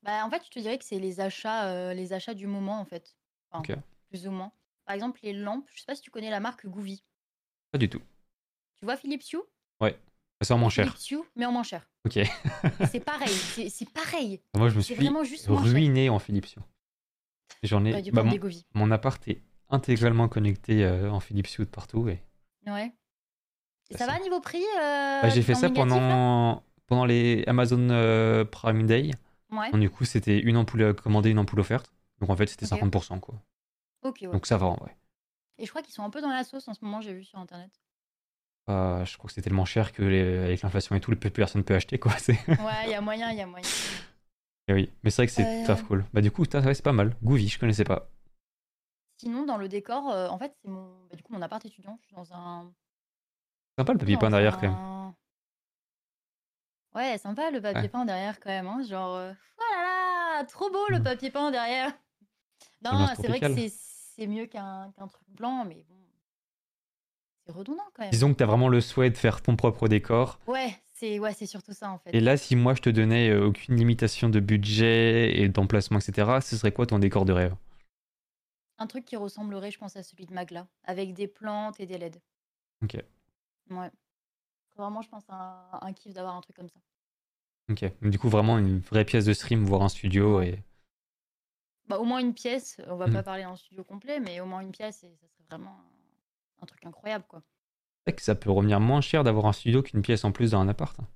bah, 0.03 0.25
en 0.25 0.29
fait, 0.29 0.41
je 0.45 0.49
te 0.49 0.59
dirais 0.59 0.77
que 0.77 0.85
c'est 0.85 0.99
les 0.99 1.19
achats, 1.19 1.67
euh, 1.69 1.93
les 1.93 2.13
achats 2.13 2.33
du 2.33 2.47
moment 2.47 2.79
en 2.79 2.85
fait. 2.85 3.15
Enfin, 3.51 3.73
Ok. 3.73 3.77
Plus 4.09 4.25
ou 4.27 4.31
moins. 4.31 4.51
Par 4.85 4.95
exemple, 4.95 5.19
les 5.23 5.33
lampes, 5.33 5.67
je 5.73 5.79
sais 5.81 5.85
pas 5.85 5.95
si 5.95 6.01
tu 6.01 6.09
connais 6.11 6.29
la 6.29 6.39
marque 6.39 6.65
Gouvy. 6.65 7.03
Pas 7.71 7.77
du 7.77 7.89
tout. 7.89 8.01
Tu 8.77 8.85
vois 8.85 8.95
Philips 8.97 9.23
Hue? 9.33 9.37
C'est 10.41 10.53
en 10.53 10.59
moins 10.59 10.69
cher. 10.69 10.95
Philips 10.95 11.11
Hue, 11.23 11.27
mais 11.35 11.45
en 11.47 11.51
moins 11.51 11.63
cher. 11.63 11.89
Ok. 12.05 12.19
C'est 12.91 12.99
pareil, 13.03 13.69
c'est 13.71 13.89
pareil. 13.91 14.39
Moi, 14.55 14.69
je 14.69 14.75
me 14.75 14.81
suis 14.81 14.93
vraiment 14.93 15.23
juste 15.23 15.47
ruiné 15.49 16.09
en 16.09 16.19
Philips 16.19 16.45
Hue. 16.55 16.59
J'en 17.63 17.83
ai. 17.85 17.93
Ouais, 17.95 18.11
bah, 18.11 18.21
mon, 18.21 18.31
des 18.31 18.37
Gouvy. 18.37 18.63
mon 18.75 18.91
appart 18.91 19.27
est 19.27 19.41
intégralement 19.69 20.29
connecté 20.29 20.85
euh, 20.85 21.09
en 21.11 21.19
Philips 21.19 21.47
Hue 21.57 21.65
de 21.65 21.69
partout. 21.71 22.07
Et... 22.07 22.21
Ouais. 22.67 22.93
Ça, 23.95 24.05
va 24.05 24.19
niveau 24.19 24.39
prix 24.41 24.63
euh, 24.79 25.21
Bah, 25.21 25.29
j'ai 25.29 25.41
fait 25.41 25.55
ça 25.55 25.69
négatif, 25.69 25.89
pendant, 25.89 26.63
pendant 26.87 27.05
les 27.05 27.43
Amazon 27.47 27.89
euh, 27.89 28.43
Prime 28.45 28.85
Day. 28.85 29.11
Ouais. 29.51 29.71
Donc, 29.71 29.79
du 29.81 29.89
coup, 29.89 30.03
c'était 30.05 30.39
une 30.39 30.57
ampoule 30.57 30.81
euh, 30.81 30.93
commandée, 30.93 31.29
une 31.29 31.39
ampoule 31.39 31.59
offerte. 31.59 31.91
Donc 32.19 32.29
en 32.29 32.35
fait, 32.35 32.47
c'était 32.47 32.65
Ok. 32.73 32.81
50%. 32.81 33.19
Quoi. 33.19 33.35
Ouais. 34.03 34.27
Donc 34.31 34.45
ça 34.45 34.57
va 34.57 34.65
en 34.67 34.75
vrai. 34.75 34.97
Et 35.57 35.65
je 35.65 35.69
crois 35.69 35.81
qu'ils 35.81 35.93
sont 35.93 36.03
un 36.03 36.09
peu 36.09 36.21
dans 36.21 36.29
la 36.29 36.43
sauce 36.43 36.67
en 36.67 36.73
ce 36.73 36.83
moment, 36.83 37.01
j'ai 37.01 37.13
vu 37.13 37.23
sur 37.23 37.39
internet. 37.39 37.71
Euh, 38.69 39.05
je 39.05 39.17
crois 39.17 39.27
que 39.29 39.33
c'est 39.33 39.41
tellement 39.41 39.65
cher 39.65 39.93
que 39.93 40.03
les- 40.03 40.37
avec 40.39 40.61
l'inflation 40.61 40.95
et 40.95 40.99
tout, 40.99 41.15
plus 41.15 41.31
personne 41.31 41.63
peut 41.63 41.75
acheter. 41.75 41.99
Quoi. 41.99 42.11
Ouais, 42.47 42.83
il 42.85 42.89
y 42.89 42.93
a 42.95 43.01
moyen, 43.01 43.31
il 43.31 43.37
y 43.37 43.41
a 43.41 43.47
moyen. 43.47 43.67
Et 44.67 44.73
oui, 44.73 44.91
mais 45.03 45.09
c'est 45.09 45.21
vrai 45.21 45.27
que 45.27 45.33
c'est 45.33 45.63
taf 45.65 45.83
cool. 45.83 46.03
Bah 46.13 46.21
du 46.21 46.31
coup, 46.31 46.43
ouais, 46.43 46.73
c'est 46.73 46.83
pas 46.83 46.91
mal. 46.91 47.15
Gouvy, 47.23 47.47
je 47.47 47.57
connaissais 47.59 47.85
pas. 47.85 48.09
Sinon, 49.17 49.45
dans 49.45 49.57
le 49.57 49.69
décor, 49.69 50.05
en 50.07 50.37
fait, 50.37 50.53
c'est 50.61 50.67
mon, 50.69 51.05
bah, 51.09 51.15
du 51.15 51.23
coup, 51.23 51.33
mon 51.33 51.41
appart 51.41 51.65
étudiant. 51.65 51.97
Je 52.01 52.07
suis 52.07 52.15
dans 52.15 52.33
un. 52.33 52.71
Sympa 53.77 53.93
le 53.93 53.99
papier 53.99 54.17
peint 54.17 54.29
derrière 54.29 54.57
quand 54.57 54.67
même. 54.67 55.13
Ouais, 56.95 57.17
sympa 57.19 57.51
le 57.51 57.61
papier 57.61 57.81
Ouais. 57.83 57.89
peint 57.89 58.05
derrière 58.05 58.39
quand 58.39 58.49
même. 58.49 58.67
hein, 58.67 58.81
Genre, 58.81 59.15
euh, 59.15 59.33
oh 59.59 59.63
là 59.75 59.83
là, 60.39 60.45
trop 60.45 60.69
beau 60.71 60.87
le 60.89 60.99
Mm. 60.99 61.03
papier 61.03 61.29
peint 61.31 61.51
derrière. 61.51 61.91
Non, 62.83 62.91
Ambiance 62.91 63.17
c'est 63.21 63.27
vrai 63.27 63.39
que 63.39 63.45
tropicale. 63.45 63.69
c'est 63.69 63.75
c'est 64.15 64.27
mieux 64.27 64.45
qu'un 64.47 64.91
qu'un 64.95 65.07
truc 65.07 65.27
blanc, 65.29 65.63
mais 65.65 65.83
bon. 65.87 65.95
C'est 67.45 67.51
redondant 67.51 67.83
quand 67.93 68.01
même. 68.03 68.11
Disons 68.11 68.33
que 68.33 68.37
t'as 68.37 68.45
vraiment 68.45 68.67
le 68.67 68.81
souhait 68.81 69.09
de 69.11 69.17
faire 69.17 69.41
ton 69.43 69.55
propre 69.55 69.87
décor. 69.87 70.39
Ouais, 70.47 70.75
c'est 70.93 71.19
ouais, 71.19 71.33
c'est 71.33 71.45
surtout 71.45 71.73
ça 71.73 71.91
en 71.91 71.97
fait. 71.99 72.11
Et 72.15 72.19
là, 72.19 72.35
si 72.37 72.55
moi 72.55 72.73
je 72.73 72.81
te 72.81 72.89
donnais 72.89 73.29
euh, 73.29 73.45
aucune 73.47 73.75
limitation 73.75 74.29
de 74.29 74.39
budget 74.39 75.39
et 75.39 75.49
d'emplacement, 75.49 75.99
etc., 75.99 76.41
ce 76.41 76.57
serait 76.57 76.71
quoi 76.71 76.85
ton 76.87 76.97
décor 76.99 77.25
de 77.25 77.33
rêve? 77.33 77.55
Un 78.79 78.87
truc 78.87 79.05
qui 79.05 79.15
ressemblerait, 79.15 79.71
je 79.71 79.77
pense, 79.79 79.95
à 79.95 80.03
celui 80.03 80.25
de 80.27 80.33
Magla, 80.33 80.67
avec 80.83 81.13
des 81.13 81.27
plantes 81.27 81.79
et 81.79 81.85
des 81.87 81.95
LED. 81.97 82.21
Ok. 82.83 82.97
Ouais. 83.69 83.91
Vraiment, 84.77 85.01
je 85.03 85.09
pense, 85.09 85.25
un, 85.29 85.69
un 85.81 85.93
kiff 85.93 86.13
d'avoir 86.13 86.35
un 86.35 86.41
truc 86.41 86.55
comme 86.57 86.69
ça. 86.69 86.79
Ok. 87.69 87.85
Du 88.01 88.19
coup, 88.19 88.27
vraiment 88.29 88.57
une 88.57 88.79
vraie 88.79 89.05
pièce 89.05 89.23
de 89.25 89.31
stream, 89.33 89.63
voire 89.63 89.81
un 89.83 89.87
studio. 89.89 90.41
Et... 90.41 90.63
Bah, 91.87 91.97
au 91.99 92.03
moins 92.03 92.19
une 92.19 92.35
pièce, 92.35 92.79
on 92.87 92.97
va 92.97 93.07
Mhm. 93.07 93.13
pas 93.13 93.23
parler 93.23 93.43
en 93.45 93.55
studio 93.55 93.83
complet, 93.83 94.19
mais 94.19 94.39
au 94.39 94.45
moins 94.45 94.61
une 94.61 94.71
pièce, 94.71 95.03
et 95.03 95.15
ça 95.15 95.27
serait 95.27 95.43
vraiment 95.49 95.71
un, 96.59 96.63
un 96.63 96.65
truc 96.67 96.85
incroyable, 96.85 97.25
quoi. 97.27 97.41
C'est 97.99 98.11
vrai 98.11 98.15
que 98.15 98.23
ça 98.23 98.33
peut 98.33 98.49
revenir 98.49 98.79
moins 98.79 99.01
cher 99.01 99.23
d'avoir 99.23 99.45
un 99.45 99.53
studio 99.53 99.83
qu'une 99.83 100.01
pièce 100.01 100.23
en 100.25 100.31
plus 100.31 100.49
dans 100.49 100.59
un 100.61 100.67
appart. 100.67 100.99
hein. 100.99 101.07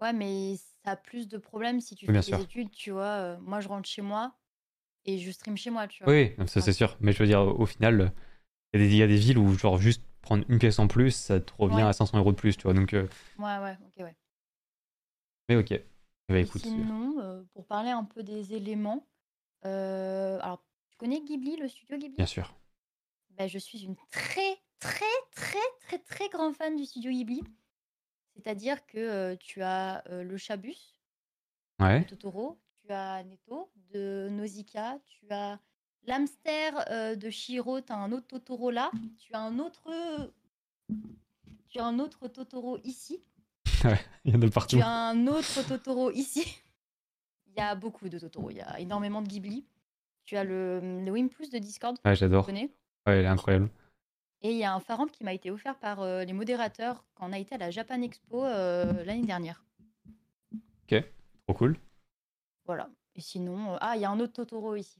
Ouais, 0.00 0.12
mais 0.12 0.54
ça 0.84 0.92
a 0.92 0.96
plus 0.96 1.26
de 1.28 1.36
problèmes 1.38 1.80
si 1.80 1.96
tu 1.96 2.06
Oui, 2.08 2.14
fais 2.14 2.22
des 2.22 2.38
sûr. 2.38 2.40
études, 2.40 2.70
tu 2.70 2.90
vois. 2.92 3.04
euh, 3.34 3.38
moi, 3.40 3.60
je 3.60 3.66
rentre 3.68 3.88
chez 3.88 4.02
moi 4.02 4.36
et 5.06 5.18
je 5.18 5.30
stream 5.32 5.56
chez 5.56 5.70
moi, 5.70 5.88
tu 5.88 6.04
vois. 6.04 6.14
Oui, 6.14 6.32
ça 6.46 6.60
c'est 6.62 6.72
sûr. 6.72 6.96
Mais 7.00 7.12
je 7.12 7.18
veux 7.18 7.26
dire, 7.26 7.40
au 7.40 7.66
final, 7.66 8.12
il 8.74 8.80
y, 8.80 8.84
a 8.84 8.86
des- 8.86 8.92
il 8.92 8.96
y 8.98 9.02
a 9.02 9.06
des 9.06 9.16
villes 9.16 9.38
où, 9.38 9.56
genre, 9.56 9.78
juste 9.78 10.02
prendre 10.22 10.44
une 10.48 10.58
pièce 10.58 10.78
en 10.78 10.88
plus, 10.88 11.12
ça 11.14 11.40
te 11.40 11.52
revient 11.58 11.76
Ouais. 11.76 11.82
à 11.82 11.92
500 11.92 12.18
euros 12.18 12.32
de 12.32 12.36
plus, 12.36 12.56
tu 12.56 12.64
vois. 12.64 12.74
Donc, 12.74 12.92
euh, 12.94 13.06
Ouais, 13.38 13.58
ouais, 13.58 13.76
ok, 13.86 14.04
ouais. 14.04 14.16
mais 15.48 15.56
ok. 15.56 15.80
Bah 16.28 16.38
écoute, 16.38 16.62
euh, 16.64 16.68
sinon, 16.70 17.20
euh, 17.20 17.42
pour 17.52 17.66
parler 17.66 17.90
un 17.90 18.04
peu 18.04 18.22
des 18.22 18.54
éléments, 18.54 19.06
euh, 19.66 20.38
alors, 20.40 20.64
tu 20.90 20.96
connais 20.96 21.20
Ghibli, 21.20 21.56
le 21.56 21.68
studio 21.68 21.98
Ghibli? 21.98 22.16
Bien 22.16 22.26
sûr. 22.26 22.54
Bah, 23.30 23.46
je 23.46 23.58
suis 23.58 23.84
une 23.84 23.96
très, 24.10 24.56
très, 24.78 25.04
très, 25.32 25.58
très, 25.80 25.98
très 25.98 26.28
grande 26.30 26.54
fan 26.56 26.76
du 26.76 26.84
studio 26.86 27.10
Ghibli. 27.10 27.42
C'est-à-dire 28.34 28.84
que 28.86 29.34
tu 29.36 29.62
as 29.62 30.02
le 30.08 30.36
Chabus 30.36 30.76
Ouais. 31.78 32.00
de 32.00 32.04
Totoro, 32.04 32.58
tu 32.86 32.90
as 32.92 33.22
Neto 33.24 33.70
de 33.92 34.28
Nausicaa, 34.30 34.98
tu 35.06 35.26
as 35.30 35.58
l'hamster 36.06 36.72
euh, 36.90 37.14
de 37.16 37.30
Shiro, 37.30 37.80
tu 37.80 37.92
as 37.92 37.96
un 37.96 38.12
autre 38.12 38.26
Totoro 38.26 38.70
là, 38.70 38.90
tu 39.18 39.32
as 39.34 39.40
un 39.40 39.58
autre, 39.58 39.90
tu 41.68 41.78
as 41.78 41.84
un 41.84 41.98
autre 41.98 42.28
Totoro 42.28 42.78
ici, 42.84 43.20
Il 44.24 44.34
y 44.34 44.36
en 44.36 44.42
a 44.42 44.50
partout. 44.50 44.76
tu 44.76 44.82
as 44.82 44.88
un 44.88 45.26
autre 45.26 45.66
Totoro 45.66 46.10
ici. 46.10 46.44
Il 47.46 47.58
y 47.58 47.60
a 47.60 47.74
beaucoup 47.76 48.08
de 48.08 48.18
Totoro, 48.18 48.50
il 48.50 48.56
y 48.56 48.60
a 48.60 48.80
énormément 48.80 49.22
de 49.22 49.28
Ghibli. 49.28 49.64
Tu 50.24 50.36
as 50.36 50.42
le, 50.42 50.80
le 50.80 51.12
de 51.12 51.58
Discord, 51.58 51.96
Ouais, 52.04 52.16
j'adore. 52.16 52.46
connais 52.46 52.74
Ouais, 53.06 53.18
elle 53.18 53.26
est 53.26 53.28
incroyable. 53.28 53.68
Et 54.42 54.50
il 54.50 54.56
y 54.56 54.64
a 54.64 54.74
un 54.74 54.80
phare 54.80 55.06
qui 55.12 55.22
m'a 55.22 55.32
été 55.32 55.52
offert 55.52 55.78
par 55.78 56.00
euh, 56.02 56.24
les 56.24 56.32
modérateurs 56.32 57.04
quand 57.14 57.28
on 57.28 57.32
a 57.32 57.38
été 57.38 57.54
à 57.54 57.58
la 57.58 57.70
Japan 57.70 58.02
Expo 58.02 58.44
euh, 58.44 59.04
l'année 59.04 59.24
dernière. 59.24 59.64
Trop 61.46 61.54
cool. 61.54 61.78
Voilà. 62.64 62.88
Et 63.14 63.20
sinon, 63.20 63.74
euh, 63.74 63.78
ah, 63.80 63.96
il 63.96 64.00
y 64.02 64.04
a 64.04 64.10
un 64.10 64.18
autre 64.18 64.32
Totoro 64.32 64.76
ici. 64.76 64.98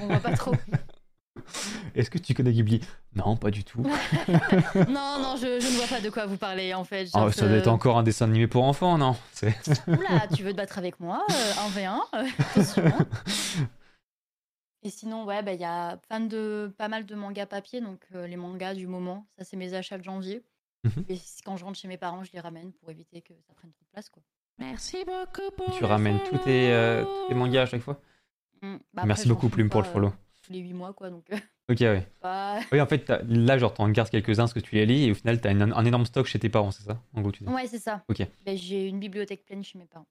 On 0.00 0.06
voit 0.06 0.20
pas 0.20 0.36
trop. 0.36 0.52
Est-ce 1.94 2.10
que 2.10 2.18
tu 2.18 2.32
connais 2.34 2.52
Ghibli? 2.52 2.80
Non, 3.14 3.36
pas 3.36 3.50
du 3.50 3.64
tout. 3.64 3.82
non, 4.88 5.18
non, 5.20 5.36
je, 5.36 5.60
je 5.60 5.66
ne 5.66 5.76
vois 5.76 5.86
pas 5.86 6.00
de 6.00 6.10
quoi 6.10 6.26
vous 6.26 6.36
parlez 6.36 6.72
en 6.74 6.84
fait. 6.84 7.06
Genre, 7.06 7.32
ça 7.32 7.46
doit 7.46 7.56
être 7.58 7.66
euh, 7.68 7.70
encore 7.70 7.98
un 7.98 8.02
dessin 8.02 8.26
animé 8.26 8.46
pour 8.46 8.64
enfants, 8.64 8.96
non? 8.98 9.16
C'est- 9.32 9.54
Oula, 9.88 10.26
tu 10.34 10.42
veux 10.42 10.52
te 10.52 10.56
battre 10.56 10.78
avec 10.78 10.98
moi 11.00 11.24
euh, 11.30 11.52
1v1 11.70 11.98
euh, 12.14 12.26
Attention. 12.38 12.84
hein. 12.86 13.06
Et 14.82 14.90
sinon, 14.90 15.24
ouais, 15.24 15.42
bah, 15.42 15.52
il 15.54 15.60
y 15.60 15.64
a 15.64 15.98
fan 16.08 16.28
de 16.28 16.72
pas 16.76 16.88
mal 16.88 17.06
de 17.06 17.14
mangas 17.14 17.46
papier, 17.46 17.80
donc 17.80 18.00
euh, 18.14 18.26
les 18.26 18.36
mangas 18.36 18.74
du 18.74 18.86
moment, 18.86 19.26
ça 19.38 19.44
c'est 19.44 19.56
mes 19.56 19.74
achats 19.74 19.98
de 19.98 20.04
janvier. 20.04 20.42
Mhm. 20.84 21.04
Et 21.08 21.18
quand 21.44 21.56
je 21.56 21.64
rentre 21.64 21.78
chez 21.78 21.88
mes 21.88 21.96
parents, 21.96 22.22
je 22.24 22.32
les 22.32 22.40
ramène 22.40 22.72
pour 22.72 22.90
éviter 22.90 23.22
que 23.22 23.32
ça 23.46 23.54
prenne 23.54 23.72
trop 23.72 23.84
de 23.84 23.90
place, 23.92 24.10
quoi. 24.10 24.22
Merci 24.58 24.98
beaucoup 25.04 25.50
pour 25.56 25.74
Tu 25.76 25.84
ramènes 25.84 26.20
tous 26.28 26.38
tes, 26.38 26.70
euh, 26.72 27.02
tous 27.02 27.08
tes 27.28 27.28
follow. 27.34 27.38
mangas 27.40 27.62
à 27.62 27.66
chaque 27.66 27.80
fois? 27.82 27.98
Mm. 28.62 28.76
Bah, 28.76 28.78
après, 28.96 29.06
Merci 29.08 29.28
beaucoup, 29.28 29.48
Plume, 29.48 29.68
pour 29.68 29.82
le 29.82 29.86
follow. 29.88 30.08
euh, 30.08 30.12
tous 30.42 30.52
les 30.52 30.58
8 30.60 30.72
mois, 30.74 30.92
quoi, 30.92 31.10
donc 31.10 31.24
euh, 31.32 31.36
Ok, 31.70 31.80
ouais. 31.80 32.06
pas... 32.20 32.60
Oui, 32.72 32.80
en 32.80 32.86
fait, 32.86 33.08
là, 33.28 33.58
genre, 33.58 33.72
t'en 33.74 33.88
gardes 33.88 34.10
quelques-uns 34.10 34.42
parce 34.44 34.52
que 34.54 34.60
tu 34.60 34.74
les 34.74 34.86
lis 34.86 35.04
et 35.04 35.10
au 35.10 35.14
final, 35.14 35.40
t'as 35.40 35.52
une- 35.52 35.62
un 35.72 35.84
énorme 35.84 36.04
stock 36.06 36.26
chez 36.26 36.38
tes 36.38 36.48
parents, 36.48 36.70
c'est 36.70 36.82
ça 36.84 37.00
En 37.14 37.20
gros, 37.22 37.32
tu 37.32 37.44
dis? 37.44 37.50
Ouais, 37.52 37.66
c'est 37.66 37.78
ça. 37.78 38.04
Ok. 38.08 38.26
Bah, 38.44 38.54
j'ai 38.56 38.86
une 38.88 38.98
bibliothèque 39.00 39.44
pleine 39.44 39.62
chez 39.64 39.78
mes 39.78 39.86
parents. 39.86 40.06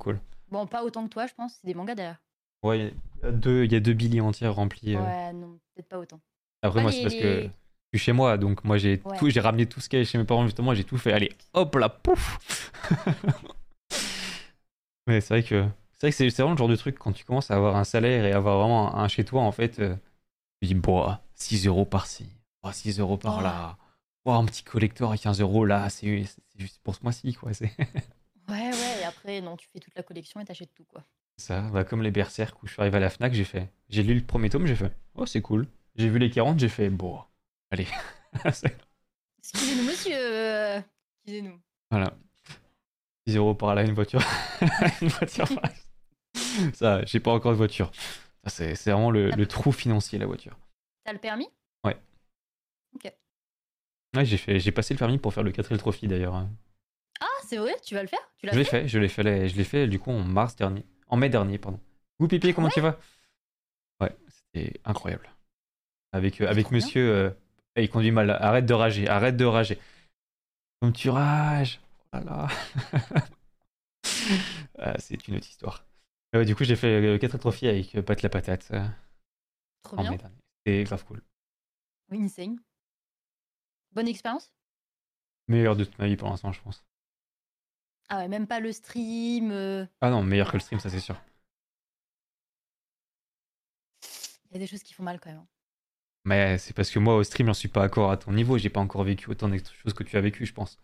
Cool. 0.00 0.20
Bon, 0.50 0.66
pas 0.66 0.84
autant 0.84 1.04
que 1.04 1.10
toi, 1.12 1.26
je 1.26 1.34
pense, 1.34 1.54
c'est 1.60 1.66
des 1.66 1.74
mangas 1.74 1.94
derrière. 1.94 2.20
Ouais, 2.62 2.78
il 2.78 2.84
y 3.24 3.26
a 3.26 3.32
deux, 3.32 3.64
y 3.66 3.74
a 3.74 3.80
deux 3.80 3.92
billets 3.92 4.20
entières 4.20 4.54
remplis. 4.54 4.94
euh. 4.96 5.02
Ouais, 5.02 5.32
non, 5.32 5.58
peut-être 5.74 5.88
pas 5.88 5.98
autant. 5.98 6.20
Après, 6.62 6.80
moi, 6.80 6.92
c'est 6.92 7.02
parce 7.02 7.14
que 7.14 7.42
je 7.92 7.98
suis 7.98 8.04
chez 8.06 8.12
moi, 8.12 8.38
donc 8.38 8.62
moi, 8.64 8.78
j'ai 8.78 9.02
Ouais. 9.04 9.16
tout, 9.18 9.28
j'ai 9.30 9.40
ramené 9.40 9.66
tout 9.66 9.80
ce 9.80 9.88
qu'il 9.88 9.96
y 9.96 10.00
avait 10.00 10.06
chez 10.06 10.16
mes 10.18 10.24
parents, 10.24 10.44
justement, 10.44 10.72
j'ai 10.74 10.84
tout 10.84 10.96
fait. 10.96 11.12
Allez, 11.12 11.32
hop 11.54 11.74
là, 11.74 11.88
pouf 11.88 12.70
Mais 15.06 15.20
c'est 15.20 15.34
vrai 15.34 15.42
que 15.42 15.64
c'est 16.02 16.08
vrai 16.08 16.28
que 16.28 16.34
c'est 16.34 16.42
vraiment 16.42 16.54
le 16.54 16.58
genre 16.58 16.68
de 16.68 16.74
truc 16.74 16.98
quand 16.98 17.12
tu 17.12 17.24
commences 17.24 17.52
à 17.52 17.54
avoir 17.54 17.76
un 17.76 17.84
salaire 17.84 18.24
et 18.24 18.32
avoir 18.32 18.58
vraiment 18.58 18.96
un, 18.96 19.06
chez 19.06 19.24
toi, 19.24 19.42
en 19.42 19.52
fait, 19.52 19.78
euh, 19.78 19.94
tu 20.60 20.66
dis, 20.66 20.74
bon, 20.74 21.16
6 21.36 21.68
euros 21.68 21.84
par-ci, 21.84 22.26
oh, 22.64 22.72
6 22.72 22.98
euros 22.98 23.16
par-là, 23.16 23.76
oh, 24.24 24.32
un 24.32 24.44
petit 24.44 24.64
collector 24.64 25.12
à 25.12 25.16
15 25.16 25.40
euros 25.40 25.64
là, 25.64 25.88
c'est 25.90 26.24
juste 26.56 26.80
pour 26.82 26.96
ce 26.96 27.04
mois-ci, 27.04 27.34
quoi. 27.34 27.54
C'est 27.54 27.70
Ouais, 28.48 28.72
ouais, 28.72 29.00
et 29.00 29.04
après, 29.04 29.40
non, 29.40 29.56
tu 29.56 29.68
fais 29.72 29.78
toute 29.78 29.94
la 29.94 30.02
collection 30.02 30.40
et 30.40 30.44
t'achètes 30.44 30.74
tout, 30.74 30.84
quoi. 30.84 31.04
ça, 31.36 31.60
bah, 31.70 31.84
comme 31.84 32.02
les 32.02 32.10
Berserk 32.10 32.60
où 32.64 32.66
je 32.66 32.72
suis 32.72 32.80
arrivé 32.80 32.96
à 32.96 33.00
la 33.00 33.08
Fnac, 33.08 33.32
j'ai 33.32 33.44
fait, 33.44 33.70
j'ai 33.88 34.02
lu 34.02 34.14
le 34.14 34.24
premier 34.24 34.50
tome, 34.50 34.66
j'ai 34.66 34.74
fait, 34.74 34.92
oh, 35.14 35.24
c'est 35.24 35.40
cool. 35.40 35.68
J'ai 35.94 36.08
vu 36.08 36.18
les 36.18 36.30
40, 36.30 36.58
j'ai 36.58 36.68
fait, 36.68 36.90
bon, 36.90 37.20
allez. 37.70 37.86
Excusez-nous, 38.44 39.84
monsieur 39.84 40.82
Excusez-nous. 41.18 41.60
Voilà. 41.92 42.12
10 43.28 43.36
euros 43.36 43.54
par 43.54 43.76
là, 43.76 43.84
une 43.84 43.94
voiture. 43.94 44.20
une 45.00 45.08
voiture 45.08 45.46
par 45.46 45.62
là. 45.62 45.81
Ça, 46.74 47.04
j'ai 47.04 47.20
pas 47.20 47.32
encore 47.32 47.52
de 47.52 47.56
voiture. 47.56 47.90
C'est 48.46 48.74
vraiment 48.86 49.10
le, 49.10 49.30
le 49.30 49.46
trou 49.46 49.72
financier, 49.72 50.18
la 50.18 50.26
voiture. 50.26 50.58
T'as 51.04 51.12
le 51.12 51.18
permis? 51.18 51.48
Ouais, 54.14 54.26
j'ai 54.26 54.36
fait- 54.36 54.60
j'ai 54.60 54.72
passé 54.72 54.92
le 54.92 54.98
permis 54.98 55.16
pour 55.16 55.32
faire 55.32 55.42
le 55.42 55.52
4L 55.52 55.78
Trophy 55.78 56.06
d'ailleurs. 56.06 56.34
hein. 56.34 56.50
Ah, 57.20 57.26
c'est 57.48 57.56
vrai? 57.56 57.74
Tu 57.82 57.94
vas 57.94 58.02
le 58.02 58.08
faire? 58.08 58.20
Tu 58.36 58.44
l'as 58.44 58.52
Je 58.52 58.58
l'ai 58.58 58.64
fait? 58.64 58.86
je 58.86 58.98
l'ai 58.98 59.08
fait, 59.08 59.22
là- 59.22 59.46
je 59.48 59.56
l'ai 59.56 59.64
fait 59.64 59.86
du 59.88 59.98
coup 59.98 60.10
en 60.10 60.22
mars 60.22 60.54
dernier. 60.54 60.84
En 61.08 61.16
mai 61.16 61.30
dernier, 61.30 61.56
pardon. 61.56 61.80
Vous, 62.18 62.28
Pipi, 62.28 62.52
comment 62.52 62.68
tu 62.68 62.80
vas? 62.80 62.98
Ouais, 64.00 64.14
c'était 64.28 64.78
incroyable. 64.84 65.30
Avec, 66.12 66.40
euh, 66.42 66.48
avec 66.48 66.70
monsieur. 66.70 67.10
euh, 67.10 67.30
il 67.76 67.88
conduit 67.88 68.10
mal, 68.10 68.28
arrête 68.30 68.66
de 68.66 68.74
rager, 68.74 69.08
arrête 69.08 69.36
de 69.38 69.46
rager. 69.46 69.78
Comme 70.82 70.92
tu 70.92 71.08
rages. 71.08 71.80
Voilà. 72.12 72.48
Ah, 74.78 74.98
c'est 74.98 75.28
une 75.28 75.36
autre 75.36 75.48
histoire. 75.48 75.84
Euh, 76.34 76.38
ouais, 76.40 76.44
du 76.44 76.54
coup, 76.54 76.64
j'ai 76.64 76.76
fait 76.76 77.00
le 77.00 77.18
4 77.18 77.38
trophy 77.38 77.68
avec 77.68 77.94
euh, 77.94 78.02
Pat 78.02 78.20
la 78.22 78.28
patate 78.28 78.68
euh, 78.72 78.86
Trop 79.82 79.96
en 79.96 80.02
bien. 80.02 80.10
mai 80.12 80.18
dernier. 80.18 80.36
C'était 80.66 80.84
grave 80.84 81.04
cool. 81.04 81.22
Oui, 82.10 82.22
insane. 82.22 82.58
Bonne 83.92 84.08
expérience? 84.08 84.50
Meilleur 85.48 85.76
de 85.76 85.84
toute 85.84 85.98
ma 85.98 86.06
vie 86.06 86.16
pour 86.16 86.28
l'instant, 86.28 86.52
je 86.52 86.60
pense. 86.62 86.84
Ah 88.08 88.18
ouais, 88.18 88.28
même 88.28 88.46
pas 88.46 88.60
le 88.60 88.72
stream. 88.72 89.50
euh, 89.50 89.86
Ah 90.00 90.10
non, 90.10 90.22
meilleur 90.22 90.50
que 90.50 90.56
le 90.56 90.60
stream, 90.60 90.80
ça 90.80 90.90
c'est 90.90 91.00
sûr. 91.00 91.16
Il 94.50 94.52
y 94.52 94.56
a 94.56 94.58
des 94.58 94.66
choses 94.66 94.82
qui 94.82 94.92
font 94.94 95.02
mal 95.02 95.18
quand 95.20 95.30
même. 95.30 95.38
hein. 95.40 95.46
Mais 96.24 96.58
c'est 96.58 96.72
parce 96.74 96.90
que 96.90 96.98
moi, 96.98 97.16
au 97.16 97.22
stream, 97.24 97.46
j'en 97.48 97.54
suis 97.54 97.68
pas 97.68 97.84
encore 97.86 98.10
à 98.10 98.16
ton 98.16 98.32
niveau. 98.32 98.58
J'ai 98.58 98.70
pas 98.70 98.80
encore 98.80 99.04
vécu 99.04 99.30
autant 99.30 99.48
de 99.48 99.58
choses 99.82 99.94
que 99.94 100.04
tu 100.04 100.16
as 100.16 100.20
vécu, 100.20 100.46
je 100.46 100.52
pense. 100.52 100.78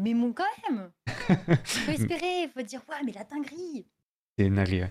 Mais, 0.00 0.14
bon, 0.14 0.32
quand 0.32 0.44
même 0.68 0.90
Faut 1.64 1.90
espérer, 1.92 2.48
faut 2.48 2.62
dire, 2.62 2.82
ouais, 2.88 3.02
mais 3.04 3.12
la 3.12 3.24
dinguerie 3.24 3.86
C'est 4.38 4.48
ouais. 4.50 4.90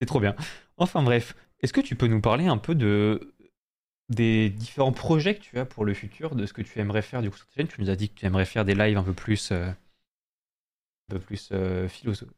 C'est 0.00 0.06
trop 0.06 0.20
bien. 0.20 0.34
Enfin 0.76 1.02
bref, 1.02 1.34
est-ce 1.60 1.72
que 1.72 1.80
tu 1.80 1.94
peux 1.96 2.06
nous 2.06 2.20
parler 2.20 2.46
un 2.46 2.56
peu 2.58 2.74
de 2.74 3.34
des 4.08 4.50
différents 4.50 4.92
projets 4.92 5.36
que 5.36 5.40
tu 5.42 5.58
as 5.58 5.64
pour 5.64 5.84
le 5.84 5.94
futur, 5.94 6.34
de 6.34 6.44
ce 6.46 6.52
que 6.52 6.62
tu 6.62 6.78
aimerais 6.80 7.02
faire 7.02 7.22
du 7.22 7.30
coup 7.30 7.36
sur 7.36 7.46
ta 7.46 7.54
chaîne? 7.56 7.68
Tu 7.68 7.80
nous 7.80 7.90
as 7.90 7.96
dit 7.96 8.08
que 8.08 8.14
tu 8.14 8.26
aimerais 8.26 8.46
faire 8.46 8.64
des 8.64 8.74
lives 8.74 8.96
un 8.98 9.04
peu 9.04 9.12
plus, 9.14 9.52
euh, 9.52 9.68
un 9.68 11.10
peu 11.10 11.20
plus 11.20 11.50
euh, 11.52 11.86
philosoph- 11.86 12.32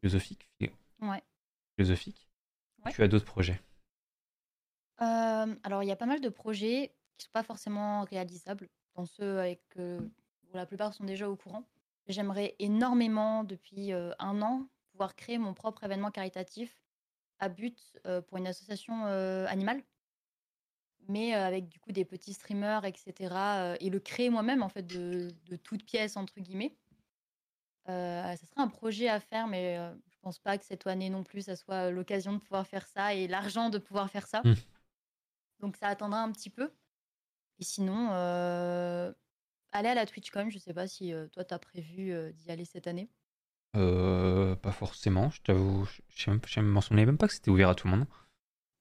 philosophiques. 0.00 0.48
philo- 0.60 0.72
Ouais. 1.00 1.22
Philosophiques. 1.76 2.28
Ouais. 2.84 2.92
Tu 2.92 3.02
as 3.02 3.08
d'autres 3.08 3.24
projets? 3.26 3.60
Euh, 5.02 5.54
alors, 5.64 5.82
il 5.82 5.86
y 5.88 5.92
a 5.92 5.96
pas 5.96 6.06
mal 6.06 6.20
de 6.20 6.28
projets 6.28 6.94
qui 7.18 7.24
sont 7.26 7.32
pas 7.32 7.42
forcément 7.42 8.04
réalisables, 8.04 8.68
dans 8.94 9.04
ceux 9.06 9.38
avec 9.38 9.62
la 10.54 10.66
plupart 10.66 10.94
sont 10.94 11.04
déjà 11.04 11.28
au 11.28 11.36
courant. 11.36 11.64
J'aimerais 12.08 12.54
énormément, 12.58 13.44
depuis 13.44 13.92
euh, 13.92 14.12
un 14.18 14.42
an, 14.42 14.68
pouvoir 14.90 15.14
créer 15.14 15.38
mon 15.38 15.54
propre 15.54 15.84
événement 15.84 16.10
caritatif 16.10 16.82
à 17.38 17.48
but 17.48 17.78
euh, 18.06 18.20
pour 18.20 18.38
une 18.38 18.46
association 18.46 19.06
euh, 19.06 19.46
animale, 19.46 19.82
mais 21.08 21.34
avec 21.34 21.68
du 21.68 21.78
coup 21.80 21.92
des 21.92 22.04
petits 22.04 22.32
streamers, 22.32 22.84
etc. 22.84 23.76
et 23.80 23.90
le 23.90 24.00
créer 24.00 24.30
moi-même, 24.30 24.62
en 24.62 24.68
fait, 24.68 24.82
de, 24.82 25.28
de 25.46 25.56
toutes 25.56 25.84
pièces, 25.84 26.16
entre 26.16 26.40
guillemets. 26.40 26.76
Ça 27.86 28.36
serait 28.36 28.62
un 28.62 28.68
projet 28.68 29.08
à 29.08 29.18
faire, 29.18 29.48
mais 29.48 29.76
je 30.08 30.18
pense 30.20 30.38
pas 30.38 30.56
que 30.56 30.64
cette 30.64 30.86
année 30.86 31.10
non 31.10 31.24
plus, 31.24 31.42
ça 31.42 31.56
soit 31.56 31.90
l'occasion 31.90 32.32
de 32.32 32.38
pouvoir 32.38 32.64
faire 32.66 32.86
ça 32.86 33.14
et 33.14 33.26
l'argent 33.26 33.70
de 33.70 33.78
pouvoir 33.78 34.08
faire 34.08 34.28
ça. 34.28 34.40
Mm. 34.44 34.54
Donc 35.58 35.76
ça 35.76 35.88
attendra 35.88 36.22
un 36.22 36.30
petit 36.30 36.50
peu. 36.50 36.72
Et 37.58 37.64
sinon, 37.64 38.10
euh, 38.12 39.12
aller 39.72 39.88
à 39.88 39.94
la 39.94 40.06
TwitchCon, 40.06 40.50
je 40.50 40.58
sais 40.58 40.74
pas 40.74 40.86
si 40.88 41.12
euh, 41.12 41.26
toi, 41.28 41.44
tu 41.44 41.54
as 41.54 41.58
prévu 41.58 42.12
euh, 42.12 42.32
d'y 42.32 42.50
aller 42.50 42.64
cette 42.64 42.86
année? 42.86 43.08
Euh, 43.76 44.54
pas 44.56 44.72
forcément, 44.72 45.30
je 45.30 45.40
t'avoue. 45.42 45.88
Je 46.14 46.30
ne 46.30 46.62
m'en 46.66 46.80
souvenais 46.80 47.06
même 47.06 47.18
pas 47.18 47.26
que 47.28 47.34
c'était 47.34 47.50
ouvert 47.50 47.70
à 47.70 47.74
tout 47.74 47.86
le 47.88 47.96
monde. 47.96 48.06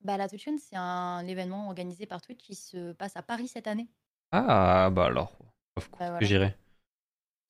Bah, 0.01 0.17
la 0.17 0.27
TwitchCon, 0.27 0.57
c'est 0.57 0.75
un 0.75 1.25
événement 1.27 1.67
organisé 1.67 2.05
par 2.05 2.21
Twitch 2.21 2.39
qui 2.39 2.55
se 2.55 2.91
passe 2.93 3.15
à 3.15 3.21
Paris 3.21 3.47
cette 3.47 3.67
année. 3.67 3.87
Ah, 4.31 4.89
bah 4.89 5.05
alors, 5.05 5.37
of 5.75 5.89
course 5.89 5.99
Bah, 5.99 6.09
voilà. 6.09 6.27
j'irai. 6.27 6.55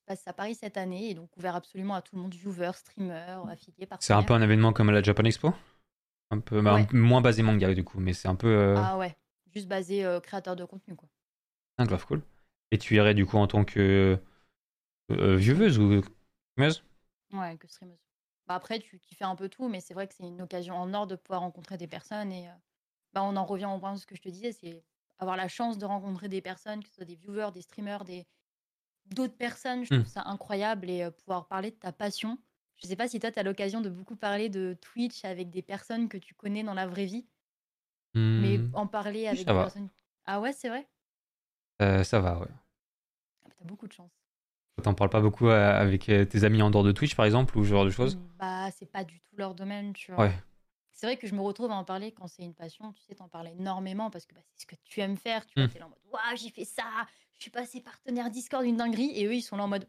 Se 0.00 0.04
passe 0.06 0.26
à 0.28 0.32
Paris 0.32 0.54
cette 0.54 0.76
année 0.76 1.10
et 1.10 1.14
donc 1.14 1.34
ouvert 1.36 1.54
absolument 1.56 1.94
à 1.94 2.02
tout 2.02 2.16
le 2.16 2.22
monde, 2.22 2.34
viewers, 2.34 2.72
streamers, 2.74 3.46
affiliés, 3.48 3.88
C'est 4.00 4.12
un 4.12 4.22
peu 4.22 4.34
un 4.34 4.42
événement 4.42 4.72
comme 4.72 4.90
la 4.90 5.02
Japan 5.02 5.24
Expo? 5.24 5.54
Un 6.30 6.40
peu 6.40 6.60
bah, 6.62 6.74
Ouais. 6.74 6.86
un- 6.92 6.96
moins 6.96 7.20
basé 7.20 7.42
manga 7.42 7.72
du 7.74 7.84
coup, 7.84 8.00
mais 8.00 8.12
c'est 8.12 8.28
un 8.28 8.34
peu 8.34 8.48
euh, 8.48 8.76
Ah 8.76 8.98
ouais, 8.98 9.16
juste 9.54 9.68
basé 9.68 10.04
créateur 10.22 10.56
de 10.56 10.64
contenu, 10.64 10.96
quoi. 10.96 11.08
un 11.78 11.84
grave 11.86 12.06
cool. 12.06 12.22
Et 12.72 12.78
tu 12.78 12.96
irais 12.96 13.14
du 13.14 13.24
coup 13.24 13.36
en 13.38 13.46
tant 13.46 13.64
que 13.64 14.18
euh, 15.12 15.36
vieweuse 15.36 15.78
ou 15.78 16.02
streameuse? 16.56 16.84
Ouais, 17.32 17.56
que 17.58 17.66
streameuse. 17.66 17.98
Bah 18.46 18.54
après, 18.54 18.78
tu, 18.78 18.98
tu 19.00 19.14
fais 19.14 19.24
un 19.24 19.36
peu 19.36 19.48
tout, 19.48 19.68
mais 19.68 19.80
c'est 19.80 19.94
vrai 19.94 20.06
que 20.08 20.14
c'est 20.14 20.24
une 20.26 20.42
occasion 20.42 20.74
en 20.76 20.92
or 20.94 21.06
de 21.06 21.16
pouvoir 21.16 21.40
rencontrer 21.40 21.76
des 21.78 21.86
personnes. 21.86 22.32
Et 22.32 22.48
euh, 22.48 22.52
bah, 23.12 23.22
on 23.24 23.36
en 23.36 23.44
revient 23.44 23.66
au 23.66 23.78
point 23.78 23.94
de 23.94 23.98
ce 23.98 24.06
que 24.06 24.16
je 24.16 24.22
te 24.22 24.28
disais, 24.28 24.52
c'est 24.52 24.84
avoir 25.18 25.36
la 25.36 25.48
chance 25.48 25.78
de 25.78 25.86
rencontrer 25.86 26.28
des 26.28 26.40
personnes, 26.42 26.82
que 26.82 26.88
ce 26.88 26.96
soit 26.96 27.04
des 27.04 27.16
viewers, 27.16 27.52
des 27.52 27.62
streamers, 27.62 28.04
des 28.04 28.26
d'autres 29.06 29.36
personnes. 29.36 29.84
Je 29.84 29.90
Hmm. 29.90 30.02
trouve 30.02 30.08
ça 30.08 30.22
incroyable 30.26 30.90
et 30.90 31.04
euh, 31.04 31.10
pouvoir 31.12 31.48
parler 31.48 31.70
de 31.72 31.76
ta 31.76 31.92
passion. 31.92 32.38
Je 32.76 32.88
sais 32.88 32.96
pas 32.96 33.08
si 33.08 33.20
toi, 33.20 33.32
tu 33.32 33.38
as 33.40 33.44
l'occasion 33.44 33.80
de 33.82 33.90
beaucoup 33.90 34.16
parler 34.16 34.48
de 34.50 34.76
Twitch 34.80 35.24
avec 35.24 35.50
des 35.50 35.62
personnes 35.62 36.08
que 36.08 36.18
tu 36.18 36.34
connais 36.34 36.64
dans 36.64 36.74
la 36.74 36.86
vraie 36.88 37.06
vie, 37.06 37.26
mais 38.36 38.60
Hmm, 38.60 38.72
en 38.72 38.86
parler 38.86 39.26
avec 39.26 39.46
ça 39.46 39.52
des 39.52 39.54
va. 39.54 39.56
personnes. 39.56 39.88
Ah 40.26 40.40
ouais, 40.40 40.52
c'est 40.52 40.68
vrai? 40.68 40.86
Euh, 41.82 42.04
Ça 42.04 42.20
va, 42.20 42.38
ouais. 42.40 42.48
Beaucoup 43.64 43.86
de 43.88 43.92
chance. 43.92 44.10
T'en 44.82 44.94
parles 44.94 45.10
pas 45.10 45.20
beaucoup 45.20 45.48
euh, 45.48 45.78
avec 45.80 46.08
euh, 46.08 46.24
tes 46.24 46.44
amis 46.44 46.62
en 46.62 46.70
dehors 46.70 46.82
de 46.82 46.92
Twitch 46.92 47.14
par 47.14 47.24
exemple 47.26 47.56
ou 47.58 47.64
ce 47.64 47.68
genre 47.70 47.84
de 47.84 47.90
choses? 47.90 48.16
Mm, 48.16 48.20
Bah, 48.38 48.70
c'est 48.72 48.90
pas 48.90 49.04
du 49.04 49.20
tout 49.20 49.36
leur 49.36 49.54
domaine, 49.54 49.92
tu 49.92 50.12
vois. 50.12 50.24
Ouais. 50.24 50.34
C'est 50.92 51.06
vrai 51.06 51.16
que 51.16 51.26
je 51.26 51.34
me 51.34 51.40
retrouve 51.40 51.70
à 51.70 51.74
en 51.74 51.84
parler 51.84 52.12
quand 52.12 52.26
c'est 52.26 52.42
une 52.42 52.54
passion, 52.54 52.92
tu 52.92 53.02
sais, 53.02 53.14
t'en 53.14 53.28
parles 53.28 53.48
énormément 53.48 54.10
parce 54.10 54.26
que 54.26 54.34
bah, 54.34 54.40
c'est 54.42 54.62
ce 54.62 54.66
que 54.66 54.74
tu 54.84 55.00
aimes 55.00 55.16
faire, 55.16 55.46
tu 55.46 55.54
vois, 55.58 55.66
Mm. 55.66 55.70
t'es 55.70 55.78
là 55.78 55.86
en 55.86 55.90
mode 55.90 55.98
Waouh, 56.12 56.36
j'ai 56.36 56.50
fait 56.50 56.64
ça, 56.64 56.84
je 57.34 57.42
suis 57.42 57.50
passé 57.50 57.80
partenaire 57.80 58.30
Discord, 58.30 58.64
une 58.64 58.76
dinguerie, 58.76 59.12
et 59.14 59.26
eux 59.26 59.34
ils 59.34 59.42
sont 59.42 59.56
là 59.56 59.64
en 59.64 59.68
mode 59.68 59.86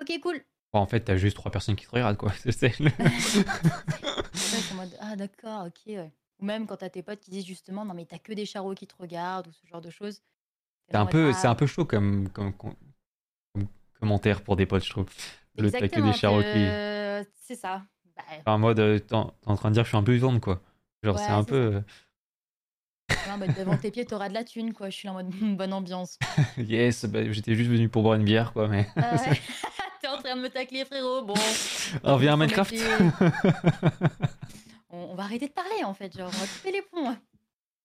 Ok, 0.00 0.12
cool. 0.22 0.40
Bon, 0.72 0.78
en 0.80 0.86
fait, 0.86 1.00
t'as 1.00 1.16
juste 1.16 1.36
trois 1.36 1.50
personnes 1.50 1.76
qui 1.76 1.86
te 1.86 1.90
regardent 1.90 2.16
quoi. 2.16 2.32
C'est- 2.50 2.78
le- 2.80 2.90
en 4.72 4.74
mode 4.76 4.96
Ah, 5.00 5.16
d'accord, 5.16 5.66
ok, 5.66 5.80
ouais. 5.88 6.12
Ou 6.40 6.44
même 6.44 6.66
quand 6.66 6.76
t'as 6.76 6.88
tes 6.90 7.02
potes 7.02 7.20
qui 7.20 7.30
disent 7.30 7.46
justement 7.46 7.84
Non, 7.84 7.94
mais 7.94 8.04
t'as 8.06 8.18
que 8.18 8.32
des 8.32 8.46
charros 8.46 8.74
qui 8.74 8.86
te 8.86 8.94
regardent 8.96 9.48
ou 9.48 9.52
ce 9.52 9.66
genre 9.66 9.80
de 9.80 9.90
choses. 9.90 10.22
C'est 10.90 10.96
un 10.96 11.06
peu, 11.06 11.32
c'est 11.32 11.46
un 11.46 11.54
peu 11.54 11.66
chaud 11.66 11.84
comme, 11.84 12.28
comme, 12.30 12.52
comme- 12.54 12.74
comme 13.54 13.66
commentaire 14.00 14.42
pour 14.42 14.56
des 14.56 14.66
potes, 14.66 14.84
je 14.84 14.90
trouve. 14.90 15.06
Le 15.56 15.66
Exactement, 15.66 16.10
des 16.10 16.12
que- 16.18 17.24
c'est 17.44 17.56
ça. 17.56 17.82
Bah, 18.16 18.22
Enfin, 18.40 18.52
en 18.52 18.58
mode, 18.58 18.78
euh, 18.80 18.98
t'es 18.98 19.14
en 19.14 19.32
en 19.46 19.56
train 19.56 19.68
de 19.70 19.74
dire 19.74 19.82
que 19.82 19.86
je 19.86 19.90
suis 19.90 19.96
un 19.98 20.02
peu 20.02 20.12
vivante 20.12 20.40
quoi. 20.40 20.60
Genre, 21.02 21.16
Ouais, 21.16 21.22
c'est 21.24 21.30
un 21.32 21.44
peu. 21.44 21.56
euh, 21.76 21.80
en 23.30 23.38
mode, 23.38 23.54
devant 23.54 23.76
tes 23.76 23.90
pieds, 23.90 24.04
t'auras 24.06 24.28
de 24.28 24.34
la 24.34 24.44
thune, 24.44 24.72
quoi. 24.72 24.88
Je 24.90 24.96
suis 24.96 25.06
là 25.06 25.12
en 25.12 25.22
mode 25.22 25.28
bonne 25.56 25.72
ambiance. 25.72 26.18
yes, 26.58 27.04
bah, 27.06 27.30
j'étais 27.32 27.54
juste 27.54 27.70
venu 27.70 27.88
pour 27.88 28.02
boire 28.02 28.14
une 28.14 28.24
bière 28.24 28.52
quoi, 28.52 28.68
mais. 28.68 28.88
Ah 28.96 29.14
ouais. 29.16 29.40
T'es 30.00 30.08
en 30.08 30.18
train 30.18 30.36
de 30.36 30.40
me 30.42 30.48
tacler, 30.48 30.84
frérot. 30.84 31.22
Bon. 31.24 31.34
On 32.04 32.14
revient 32.14 32.28
à 32.28 32.36
Minecraft 32.36 32.72
On, 34.90 34.96
on 35.10 35.14
va 35.14 35.24
arrêter 35.24 35.48
de 35.48 35.52
parler 35.52 35.84
en 35.84 35.92
fait, 35.94 36.16
genre 36.16 36.28
on 36.32 36.38
va 36.38 36.46
couper 36.46 36.72
les 36.72 36.82
ponts. 36.82 37.08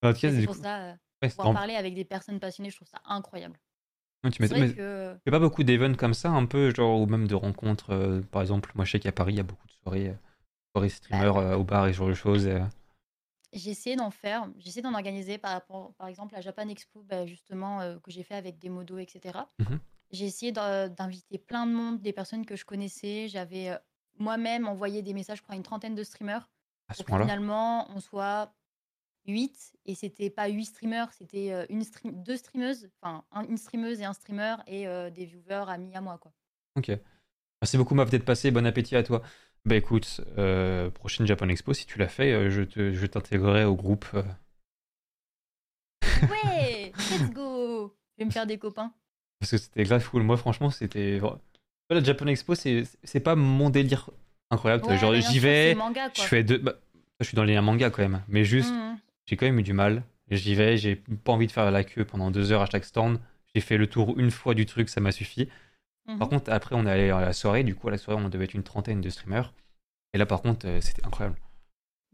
En 0.03 0.13
tout 0.13 0.19
cas, 0.19 0.31
c'est 0.31 0.45
pour 0.45 0.55
coup, 0.55 0.61
ça, 0.63 0.77
euh, 0.77 0.93
ouais, 1.23 1.29
c'est 1.29 1.35
pouvoir 1.35 1.47
vraiment- 1.47 1.59
parler 1.59 1.75
avec 1.75 1.95
des 1.95 2.05
personnes 2.05 2.39
passionnées, 2.39 2.69
je 2.69 2.75
trouve 2.75 2.87
ça 2.87 3.01
incroyable. 3.05 3.57
Ouais, 4.23 4.29
tu 4.31 4.37
C'est 4.37 4.43
m'étonnes, 4.43 4.57
vrai 4.59 4.67
mais 4.69 4.73
que 4.75 5.17
il 5.25 5.29
a 5.29 5.31
pas 5.31 5.39
beaucoup 5.39 5.63
d'events 5.63 5.95
comme 5.95 6.13
ça, 6.13 6.29
un 6.29 6.45
peu, 6.45 6.73
genre, 6.73 7.01
ou 7.01 7.07
même 7.07 7.27
de 7.27 7.35
rencontres. 7.35 7.89
euh, 7.91 8.21
par 8.21 8.41
exemple, 8.41 8.71
moi, 8.75 8.85
je 8.85 8.91
sais 8.91 8.99
qu'à 8.99 9.11
Paris, 9.11 9.33
il 9.33 9.37
y 9.37 9.39
a 9.39 9.43
beaucoup 9.43 9.67
de 9.67 9.71
soirées, 9.83 10.09
euh, 10.09 10.13
soirées 10.75 10.89
streamers 10.89 11.37
euh, 11.37 11.55
au 11.55 11.63
bar 11.63 11.87
et 11.87 11.93
ce 11.93 11.97
genre 11.97 12.07
de 12.09 12.13
choses. 12.13 12.47
euh. 12.47 12.61
j'ai 13.51 13.69
essayé 13.71 13.95
d'en 13.95 14.09
faire, 14.11 14.47
j'ai 14.57 14.69
essayé 14.69 14.81
d'en 14.81 14.93
organiser 14.93 15.37
par 15.37 15.51
rapport, 15.51 15.93
par 15.95 16.07
exemple, 16.07 16.35
à 16.35 16.41
Japan 16.41 16.67
Expo, 16.69 17.03
bah, 17.03 17.25
justement, 17.25 17.81
euh, 17.81 17.97
que 17.99 18.09
j'ai 18.11 18.23
fait 18.23 18.35
avec 18.35 18.57
des 18.59 18.69
modos, 18.69 18.97
etc. 18.97 19.47
Mhm. 19.59 19.79
J'ai 20.11 20.25
essayé 20.25 20.51
d'in- 20.51 20.89
d'inviter 20.89 21.37
plein 21.37 21.65
de 21.67 21.71
monde, 21.71 22.01
des 22.01 22.13
personnes 22.13 22.45
que 22.45 22.55
je 22.55 22.65
connaissais. 22.65 23.27
J'avais 23.27 23.69
euh, 23.69 23.77
moi-même 24.19 24.67
envoyé 24.67 25.01
des 25.01 25.13
messages, 25.13 25.39
je 25.39 25.43
crois, 25.43 25.53
à 25.53 25.57
une 25.57 25.63
trentaine 25.63 25.95
de 25.95 26.03
streamers. 26.03 26.49
à 26.87 26.93
ce 26.93 26.97
Pour 26.97 27.05
que 27.05 27.09
point-là. 27.11 27.25
finalement, 27.25 27.87
on 27.95 27.99
soit 27.99 28.53
8 29.25 29.73
et 29.85 29.95
c'était 29.95 30.29
pas 30.29 30.47
8 30.47 30.65
streamers, 30.65 31.11
c'était 31.13 31.51
euh, 31.51 31.65
une 31.69 31.83
stream- 31.83 32.23
deux 32.23 32.37
streameuses, 32.37 32.89
enfin 33.01 33.23
un- 33.31 33.45
une 33.47 33.57
streameuse 33.57 33.99
et 34.01 34.05
un 34.05 34.13
streamer 34.13 34.55
et 34.67 34.87
euh, 34.87 35.09
des 35.09 35.25
viewers 35.25 35.65
amis 35.69 35.95
à 35.95 36.01
moi 36.01 36.17
quoi. 36.17 36.31
Ok. 36.77 36.91
Merci 37.61 37.77
beaucoup, 37.77 37.95
Maf, 37.95 38.09
d'être 38.09 38.25
passé. 38.25 38.51
Bon 38.51 38.65
appétit 38.65 38.95
à 38.95 39.03
toi. 39.03 39.21
Bah 39.65 39.75
écoute, 39.75 40.19
euh, 40.37 40.89
prochaine 40.89 41.25
Japan 41.25 41.47
Expo, 41.47 41.73
si 41.73 41.85
tu 41.85 41.97
l'as 41.97 42.09
fait, 42.09 42.49
je 42.51 42.61
te- 42.63 42.91
je 42.91 43.05
t'intégrerai 43.05 43.63
au 43.63 43.75
groupe. 43.75 44.05
Ouais, 46.21 46.91
let's 47.11 47.29
go. 47.33 47.93
Je 48.17 48.23
vais 48.23 48.25
me 48.25 48.31
faire 48.31 48.45
des 48.45 48.57
copains. 48.57 48.93
Parce 49.39 49.51
que 49.51 49.57
c'était 49.57 49.83
grave 49.83 50.07
cool. 50.09 50.23
Moi, 50.23 50.37
franchement, 50.37 50.69
c'était. 50.69 51.19
La 51.89 52.03
Japan 52.03 52.27
Expo, 52.27 52.55
c'est 52.55 52.83
c'est 53.03 53.19
pas 53.19 53.35
mon 53.35 53.69
délire 53.69 54.09
incroyable. 54.49 54.85
Ouais, 54.85 54.97
Genre, 54.97 55.13
j'y 55.15 55.39
vais, 55.39 55.75
manga, 55.75 56.09
je 56.15 56.21
fais 56.21 56.43
deux. 56.43 56.57
bah, 56.57 56.73
je 57.19 57.25
suis 57.25 57.35
dans 57.35 57.43
les 57.43 57.59
mangas 57.61 57.89
quand 57.91 58.01
même. 58.01 58.23
Mais 58.27 58.43
juste, 58.45 58.71
Mhm. 58.71 58.97
J'ai 59.25 59.35
quand 59.37 59.45
même 59.45 59.59
eu 59.59 59.63
du 59.63 59.73
mal. 59.73 60.03
J'y 60.29 60.55
vais, 60.55 60.77
j'ai 60.77 60.95
pas 60.95 61.31
envie 61.33 61.47
de 61.47 61.51
faire 61.51 61.69
la 61.71 61.83
queue 61.83 62.05
pendant 62.05 62.31
deux 62.31 62.51
heures 62.51 62.61
à 62.61 62.65
chaque 62.65 62.85
stand. 62.85 63.19
J'ai 63.53 63.61
fait 63.61 63.77
le 63.77 63.87
tour 63.87 64.17
une 64.17 64.31
fois 64.31 64.53
du 64.55 64.65
truc, 64.65 64.89
ça 64.89 65.01
m'a 65.01 65.11
suffi. 65.11 65.49
Mhm. 66.07 66.19
Par 66.19 66.29
contre, 66.29 66.51
après, 66.51 66.75
on 66.75 66.85
est 66.85 66.91
allé 66.91 67.09
à 67.09 67.21
la 67.21 67.33
soirée. 67.33 67.63
Du 67.63 67.75
coup, 67.75 67.87
à 67.87 67.91
la 67.91 67.97
soirée, 67.97 68.21
on 68.23 68.29
devait 68.29 68.45
être 68.45 68.53
une 68.53 68.63
trentaine 68.63 69.01
de 69.01 69.09
streamers. 69.09 69.53
Et 70.13 70.17
là, 70.17 70.25
par 70.25 70.41
contre, 70.41 70.67
euh, 70.67 70.81
c'était 70.81 71.05
incroyable. 71.05 71.37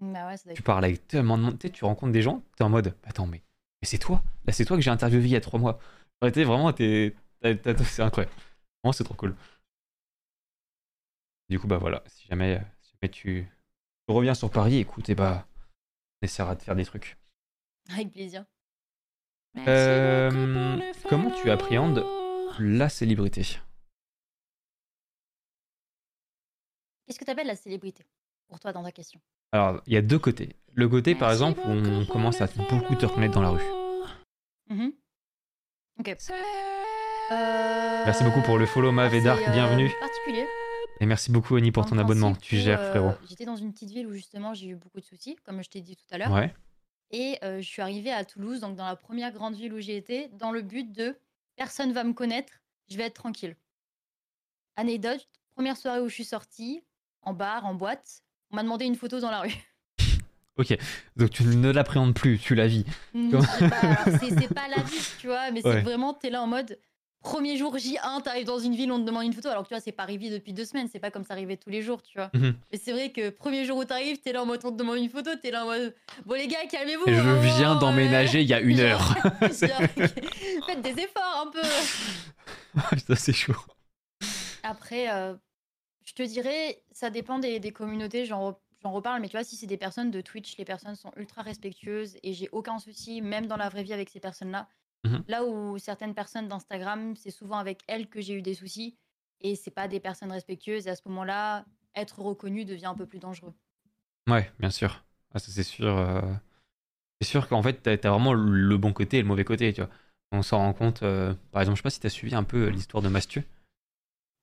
Bah 0.02 0.28
ouais, 0.28 0.38
ça 0.38 0.46
doit 0.46 0.54
Tu 0.54 0.62
parles 0.64 0.86
avec 0.86 1.08
tellement 1.08 1.38
de 1.38 1.44
monde. 1.44 1.58
Tu 1.60 1.86
rencontres 1.86 2.14
des 2.14 2.22
gens, 2.22 2.44
t'es 2.56 2.64
en 2.64 2.70
mode 2.70 2.96
Attends, 3.04 3.28
mais, 3.28 3.42
mais 3.82 3.86
c'est 3.88 3.98
toi? 3.98 4.22
Là, 4.46 4.54
c'est 4.54 4.66
toi 4.66 4.78
que 4.78 4.84
j'ai 4.84 4.90
interviewé 4.92 5.24
il 5.26 5.32
y 5.32 5.36
a 5.36 5.42
trois 5.42 5.60
mois. 5.60 5.80
T'es 6.34 6.44
vraiment, 6.44 6.72
t'as- 6.74 7.12
C'est 7.42 8.02
incroyable. 8.02 8.34
Vraiment, 8.84 8.94
c'est 8.94 9.04
trop 9.04 9.14
cool. 9.16 9.36
Du 11.50 11.60
coup, 11.60 11.68
bah 11.68 11.78
voilà. 11.78 12.04
Si 12.08 12.28
jamais, 12.28 12.56
euh, 12.58 12.60
si 12.82 12.92
jamais 13.02 13.12
tu, 13.12 13.48
tu 14.08 14.14
reviens 14.14 14.34
sur 14.36 14.52
Paris, 14.52 14.78
écoute, 14.78 15.10
et 15.10 15.16
bah, 15.16 15.48
on 16.22 16.26
essaiera 16.26 16.56
de 16.56 16.62
faire 16.62 16.76
des 16.76 16.86
trucs. 16.86 17.18
Avec 17.94 18.12
plaisir. 18.12 18.46
Euh, 19.68 20.80
comment 21.10 21.32
tu 21.32 21.50
appréhendes 21.50 22.06
la 22.60 22.88
célébrité? 22.90 23.42
Qu'est-ce 27.08 27.18
que 27.20 27.26
tu 27.26 27.32
appelles 27.32 27.48
la 27.48 27.56
célébrité? 27.56 28.06
Pour 28.48 28.60
toi 28.60 28.72
dans 28.74 28.84
ta 28.84 28.92
question 28.92 29.20
Alors, 29.52 29.82
il 29.88 29.94
y 29.94 29.98
a 29.98 30.02
deux 30.02 30.20
côtés. 30.20 30.56
Le 30.76 30.88
côté, 30.88 31.16
par 31.16 31.32
exemple, 31.32 31.60
où 31.62 31.70
on 31.72 32.06
commence 32.06 32.42
à 32.42 32.48
beaucoup 32.70 32.96
te 32.96 33.06
reconnaître 33.06 33.34
dans 33.34 33.42
la 33.42 33.50
rue. 33.50 33.64
Mhm. 34.70 34.94
Ok. 36.00 36.16
Merci 38.06 38.24
beaucoup 38.24 38.42
pour 38.42 38.58
le 38.58 38.66
follow, 38.66 38.92
Mav 38.92 39.14
et 39.14 39.20
Ah, 39.20 39.24
Dark, 39.24 39.42
c'est, 39.44 39.50
euh, 39.50 39.54
bienvenue. 39.54 39.92
particulier. 40.00 40.48
Et 41.02 41.06
merci 41.06 41.32
beaucoup, 41.32 41.56
Oni, 41.56 41.72
pour 41.72 41.86
ton 41.86 41.96
le 41.96 42.02
abonnement. 42.02 42.32
principe 42.32 42.50
Tu 42.50 42.58
gères, 42.58 42.80
euh, 42.82 42.90
frérot. 42.90 43.12
J'étais 43.30 43.46
dans 43.46 43.56
une 43.56 43.72
petite 43.72 43.90
ville 43.92 44.08
où 44.08 44.14
justement 44.14 44.54
j'ai 44.54 44.68
eu 44.68 44.76
beaucoup 44.76 45.00
de 45.00 45.06
soucis, 45.06 45.38
comme 45.46 45.64
je 45.64 45.70
t'ai 45.70 45.82
dit 45.82 45.96
tout 45.96 46.06
à 46.12 46.18
l'heure. 46.18 46.32
Ouais. 46.32 46.54
Et 47.12 47.38
euh, 47.44 47.62
je 47.62 47.68
suis 47.68 47.82
arrivée 47.82 48.12
à 48.12 48.26
Toulouse, 48.26 48.60
donc 48.60 48.76
dans 48.76 48.86
la 48.86 48.96
première 48.96 49.32
grande 49.32 49.56
ville 49.56 49.74
où 49.74 49.80
j'ai 49.80 49.96
été, 49.96 50.28
dans 50.34 50.52
le 50.52 50.62
but 50.62 50.92
de 50.92 51.16
personne 51.56 51.94
va 51.94 52.04
me 52.04 52.14
connaître, 52.14 52.54
je 52.90 52.98
vais 52.98 53.04
être 53.04 53.16
tranquille. 53.16 53.56
Anecdote, 54.76 55.28
première 55.54 55.78
soirée 55.78 56.02
où 56.02 56.10
je 56.10 56.14
suis 56.14 56.26
sortie, 56.26 56.84
en 57.22 57.34
bar, 57.34 57.66
en 57.66 57.74
boîte, 57.74 58.24
on 58.52 58.56
m'a 58.58 58.64
demandé 58.64 58.86
une 58.86 58.96
photo 58.96 59.20
dans 59.20 59.32
la 59.32 59.42
rue. 59.42 59.54
Ok. 60.58 60.78
Donc 61.16 61.30
tu 61.30 61.44
ne 61.46 61.72
l'appréhendes 61.72 62.14
plus, 62.14 62.38
tu 62.38 62.54
la 62.54 62.68
vis. 62.68 62.84
C'est 63.14 64.54
pas, 64.54 64.68
la 64.68 64.84
vie, 64.84 65.00
tu 65.18 65.28
vois, 65.28 65.52
mais 65.52 65.66
Ouais. 65.66 65.76
c'est 65.76 65.82
vraiment, 65.84 66.14
t'es 66.14 66.30
là 66.30 66.42
en 66.44 66.48
mode 66.48 66.78
premier 67.22 67.58
jour 67.58 67.76
J1, 67.76 68.22
t'arrives 68.24 68.46
dans 68.46 68.60
une 68.60 68.76
ville, 68.76 68.92
on 68.92 69.00
te 69.00 69.06
demande 69.06 69.24
une 69.26 69.34
photo. 69.34 69.50
Alors 69.50 69.64
que 69.64 69.68
tu 69.70 69.74
vois, 69.74 69.82
c'est 69.82 69.92
pas 69.92 70.04
arrivé 70.04 70.30
depuis 70.30 70.54
deux 70.54 70.66
semaines, 70.66 70.88
c'est 70.92 71.00
pas 71.00 71.12
comme 71.12 71.24
ça 71.24 71.34
arrivait 71.34 71.58
tous 71.58 71.70
les 71.70 71.82
jours, 71.82 72.02
tu 72.02 72.18
vois. 72.18 72.30
Mhm. 72.34 72.56
Mais 72.72 72.78
c'est 72.78 72.92
vrai 72.92 73.12
que 73.12 73.30
premier 73.30 73.66
jour 73.66 73.78
où 73.78 73.86
t'arrives, 73.86 74.20
t'es 74.20 74.32
là 74.32 74.42
en 74.42 74.46
mode 74.46 74.62
on 74.64 74.72
te 74.72 74.78
demande 74.78 74.98
une 74.98 75.10
photo, 75.10 75.32
t'es 75.42 75.52
là 75.52 75.64
en 75.64 75.68
mode 75.68 75.96
bon 76.26 76.36
les 76.36 76.48
gars, 76.48 76.66
calmez-vous. 76.70 77.04
Je 77.08 77.14
hein, 77.14 77.40
viens 77.58 77.76
euh, 77.76 77.80
d'emménager 77.80 78.42
il 78.42 78.48
y 78.48 78.54
a 78.54 78.60
une 78.60 78.80
heure. 78.80 79.00
genre, 79.42 79.50
Faites 80.68 80.82
des 80.82 81.02
efforts 81.02 81.48
un 81.48 81.52
peu. 81.52 82.98
Ça, 83.08 83.16
c'est 83.16 83.34
chaud. 83.34 83.54
Après, 84.64 85.10
euh, 85.12 85.34
je 86.06 86.14
te 86.14 86.24
dirais, 86.24 86.82
ça 86.92 87.10
dépend 87.10 87.40
des, 87.40 87.60
des 87.60 87.72
communautés, 87.72 88.26
j'en 88.26 88.52
re- 88.52 88.58
j'en 88.82 88.92
reparle, 88.92 89.22
mais 89.22 89.28
tu 89.28 89.36
vois, 89.36 89.44
si 89.44 89.56
c'est 89.56 89.68
des 89.68 89.78
personnes 89.78 90.12
de 90.12 90.22
Twitch, 90.22 90.58
les 90.58 90.66
personnes 90.66 90.96
sont 90.96 91.12
ultra 91.18 91.42
respectueuses 91.42 92.18
et 92.24 92.34
j'ai 92.34 92.50
aucun 92.52 92.80
souci, 92.80 93.22
même 93.22 93.48
dans 93.48 93.58
la 93.58 93.70
vraie 93.70 93.84
vie, 93.84 93.94
avec 93.94 94.10
ces 94.10 94.20
personnes-là. 94.20 94.68
Mhm. 95.04 95.24
Là 95.28 95.46
où 95.46 95.78
certaines 95.78 96.14
personnes 96.14 96.48
d'Instagram, 96.48 97.16
c'est 97.16 97.32
souvent 97.32 97.58
avec 97.58 97.82
elles 97.88 98.08
que 98.10 98.22
j'ai 98.22 98.34
eu 98.34 98.42
des 98.42 98.54
soucis 98.54 98.98
et 99.42 99.56
c'est 99.56 99.72
pas 99.72 99.88
des 99.88 100.00
personnes 100.02 100.32
respectueuses, 100.32 100.88
et 100.88 100.90
à 100.90 100.96
ce 100.96 101.02
moment-là, 101.08 101.66
être 101.96 102.20
reconnu 102.20 102.66
devient 102.66 102.88
un 102.88 102.96
peu 102.96 103.06
plus 103.06 103.20
dangereux. 103.20 103.54
Ouais, 104.30 104.52
bien 104.60 104.70
sûr. 104.70 105.04
Ah, 105.34 105.40
ça, 105.40 105.52
c'est 105.52 105.64
sûr. 105.64 105.98
euh, 105.98 106.22
C'est 107.22 107.28
sûr 107.28 107.48
qu'en 107.48 107.62
fait, 107.64 107.82
t'as 107.82 107.94
as 107.94 108.12
vraiment 108.12 108.34
le 108.34 108.78
bon 108.78 108.94
côté 108.94 109.18
et 109.18 109.22
le 109.22 109.28
mauvais 109.28 109.46
côté, 109.46 109.74
tu 109.74 109.82
vois. 109.82 109.90
On 110.32 110.42
s'en 110.42 110.60
rend 110.60 110.74
compte. 110.74 111.04
euh, 111.04 111.34
Par 111.52 111.62
exemple, 111.62 111.78
je 111.78 111.82
sais 111.82 111.84
pas 111.84 111.90
si 111.90 112.00
t'as 112.00 112.10
suivi 112.10 112.36
un 112.36 112.44
peu 112.44 112.68
l'histoire 112.70 113.04
de 113.04 113.10
Mastieu. 113.10 113.44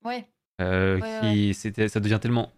Ouais, 0.04 0.26
euh, 0.60 1.00
Ouais, 1.00 1.20
qui, 1.20 1.54
c'était, 1.54 1.88
ça 1.88 2.00
devient 2.00 2.18
tellement 2.20 2.52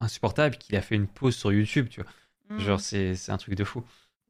insupportable 0.00 0.56
qu'il 0.58 0.76
a 0.76 0.82
fait 0.82 0.96
une 0.96 1.06
pause 1.08 1.36
sur 1.36 1.52
YouTube, 1.52 1.88
tu 1.88 2.02
vois. 2.02 2.10
Mhm. 2.50 2.60
Genre, 2.60 2.80
c'est 2.80 3.14
c'est 3.14 3.32
un 3.32 3.38
truc 3.38 3.54
de 3.54 3.64
fou. 3.64 3.84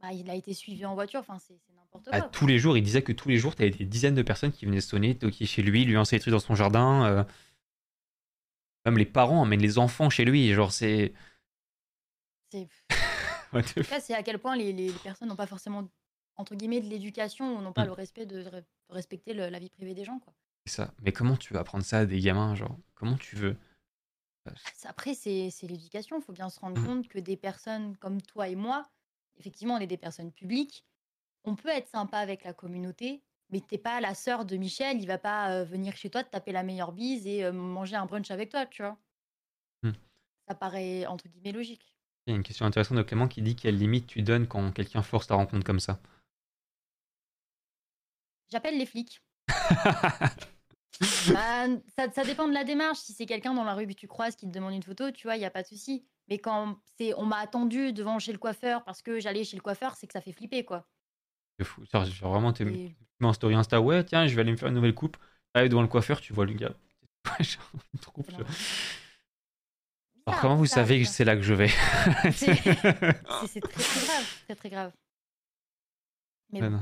Bah, 0.07 0.13
il 0.13 0.31
a 0.31 0.37
été 0.37 0.55
suivi 0.55 0.85
en 0.87 0.95
voiture, 0.95 1.19
enfin, 1.19 1.37
c'est 1.41 1.59
n'importe 1.75 2.07
À 2.13 2.21
quoi. 2.21 2.29
tous 2.29 2.47
les 2.47 2.61
jours, 2.61 2.77
il 2.79 2.83
disait 2.83 3.03
que 3.03 3.11
tous 3.11 3.29
les 3.29 3.39
jours, 3.39 3.57
t'avais 3.57 3.71
des 3.71 3.85
dizaines 3.85 4.15
de 4.15 4.23
personnes 4.23 4.53
qui 4.53 4.65
venaient 4.65 4.81
sonner, 4.81 5.19
toquer 5.19 5.47
chez 5.47 5.63
lui, 5.63 5.85
lui 5.85 5.95
lancer 5.95 6.15
des 6.15 6.21
trucs 6.21 6.31
dans 6.33 6.39
son 6.39 6.55
jardin. 6.55 7.05
euh. 7.07 7.25
Même 8.85 8.99
les 8.99 9.05
parents 9.05 9.41
emmènent 9.43 9.61
les 9.63 9.79
enfants 9.79 10.09
chez 10.09 10.25
lui. 10.25 10.53
Genre, 10.53 10.71
c'est. 10.71 11.13
C'est 12.53 12.69
c'est 14.01 14.15
à 14.15 14.23
quel 14.23 14.39
point 14.39 14.55
les, 14.57 14.73
les 14.73 14.93
personnes 14.93 15.29
n'ont 15.29 15.35
pas 15.35 15.49
forcément, 15.49 15.89
entre 16.37 16.55
guillemets, 16.55 16.81
de 16.81 16.87
l'éducation 16.89 17.57
ou 17.59 17.61
n'ont 17.61 17.73
pas 17.73 17.83
Mm. 17.83 17.87
le 17.89 17.93
respect 17.93 18.27
de, 18.27 18.43
de 18.45 18.65
respecter 18.91 19.35
le- 19.35 19.49
la 19.49 19.59
vie 19.59 19.71
privée 19.71 19.95
des 19.95 20.05
gens. 20.05 20.21
Quoi. 20.21 20.33
c'est 20.67 20.75
ça. 20.77 20.95
Mais 21.03 21.11
comment 21.13 21.37
tu 21.37 21.53
veux 21.53 21.59
apprendre 21.59 21.83
ça 21.85 21.99
à 22.01 22.07
des 22.07 22.21
gamins 22.21 22.55
Genre, 22.55 22.79
comment 22.95 23.17
tu 23.17 23.35
veux? 23.35 23.57
Après, 24.85 25.15
c'est 25.15 25.51
c'est 25.51 25.67
l'éducation. 25.67 26.17
Il 26.21 26.23
faut 26.23 26.33
bien 26.33 26.49
se 26.49 26.61
rendre 26.61 26.81
Mm. 26.81 26.85
compte 26.87 27.09
que 27.09 27.19
des 27.19 27.37
personnes 27.37 27.97
comme 27.97 28.23
toi 28.23 28.49
et 28.49 28.55
moi, 28.55 28.89
effectivement, 29.39 29.75
on 29.75 29.81
est 29.81 29.87
des 29.87 29.97
personnes 29.97 30.33
publiques. 30.33 30.85
On 31.45 31.55
peut 31.55 31.69
être 31.69 31.89
sympa 31.89 32.19
avec 32.19 32.45
la 32.45 32.53
communauté, 32.53 33.23
mais 33.51 33.61
t'es 33.61 33.79
pas 33.79 34.01
la 34.01 34.15
sœur 34.15 34.45
de 34.45 34.57
Michel. 34.57 35.01
Il 35.01 35.07
va 35.07 35.19
pas 35.19 35.51
euh, 35.51 35.65
venir 35.65 35.97
chez 35.97 36.11
toi 36.11 36.25
te 36.25 36.31
taper 36.31 36.53
la 36.53 36.63
meilleure 36.63 36.93
bise 36.93 37.27
et 37.27 37.45
euh, 37.45 37.53
manger 37.53 37.97
un 37.97 38.07
brunch 38.07 38.31
avec 38.31 38.51
toi, 38.51 38.67
tu 38.67 38.83
vois. 38.83 38.99
Mm. 39.83 39.93
Ça 40.49 40.55
paraît, 40.55 41.07
entre 41.07 41.29
guillemets, 41.29 41.53
logique. 41.53 41.95
Il 42.27 42.31
y 42.31 42.33
a 42.33 42.37
une 42.37 42.43
question 42.43 42.67
intéressante 42.67 42.99
de 42.99 43.03
Clément 43.03 43.29
qui 43.29 43.43
dit 43.43 43.55
quelle 43.55 43.79
limite 43.79 44.09
tu 44.09 44.23
donnes 44.23 44.49
quand 44.49 44.73
quelqu'un 44.73 45.03
force 45.03 45.29
ta 45.29 45.37
rencontre 45.37 45.65
comme 45.65 45.81
ça? 45.81 46.01
J'appelle 48.51 48.79
les 48.79 48.87
flics. 48.87 49.23
Bah, 51.29 51.67
ça, 51.95 52.11
ça 52.11 52.25
dépend 52.25 52.49
de 52.49 52.55
la 52.55 52.65
démarche. 52.65 52.99
Si 52.99 53.13
c'est 53.13 53.27
quelqu'un 53.27 53.53
dans 53.53 53.65
la 53.65 53.75
rue 53.75 53.87
que 53.87 53.93
tu 53.93 54.09
croises 54.09 54.37
qui 54.37 54.47
te 54.47 54.53
demande 54.53 54.73
une 54.73 54.83
photo, 54.83 55.11
tu 55.11 55.27
vois, 55.27 55.37
il 55.37 55.41
n'y 55.41 55.45
a 55.45 55.51
pas 55.51 55.63
de 55.63 55.67
souci. 55.67 56.07
Mais 56.29 56.39
quand 56.39 56.77
c'est 56.99 57.15
on 57.15 57.25
m'a 57.25 57.39
attendu 57.39 57.93
devant 57.93 58.19
chez 58.19 58.33
le 58.33 58.39
coiffeur 58.39 58.85
parce 58.85 59.03
que 59.03 59.21
j'allais 59.21 59.45
chez 59.45 59.57
le 59.57 59.63
coiffeur, 59.63 59.95
c'est 59.95 60.07
que 60.07 60.13
ça 60.13 60.21
fait 60.21 60.33
flipper, 60.33 60.65
quoi. 60.65 60.87
C'est 61.59 61.65
fou. 61.65 61.85
Genre, 61.93 62.05
genre 62.05 62.33
vraiment, 62.33 62.53
tu 62.53 62.67
Et- 62.67 62.95
en 63.23 63.33
story 63.33 63.55
Insta, 63.55 63.81
ouais, 63.81 64.05
tiens, 64.05 64.27
je 64.27 64.35
vais 64.35 64.43
aller 64.43 64.53
me 64.53 64.57
faire 64.57 64.69
une 64.69 64.75
nouvelle 64.75 64.95
coupe. 64.95 65.17
T'arrives 65.53 65.71
devant 65.71 65.83
le 65.83 65.89
coiffeur, 65.89 66.21
tu 66.21 66.33
vois 66.33 66.45
le 66.45 66.53
gars. 66.53 66.75
C'est 67.39 67.45
je-. 67.45 67.59
Alors, 70.27 70.41
comment 70.41 70.57
vous 70.57 70.67
savez 70.67 71.01
que 71.03 71.09
c'est 71.09 71.25
là 71.25 71.37
que 71.37 71.43
je 71.43 71.55
vais? 71.55 71.69
C'est- 72.33 72.55
très 73.61 73.83
très 73.83 74.07
grave, 74.07 74.25
très 74.45 74.55
très 74.57 74.71
grave. 74.71 74.93
Mais 76.51 76.61
Ah 76.61 76.69
bon. 76.69 76.77
non, 76.77 76.81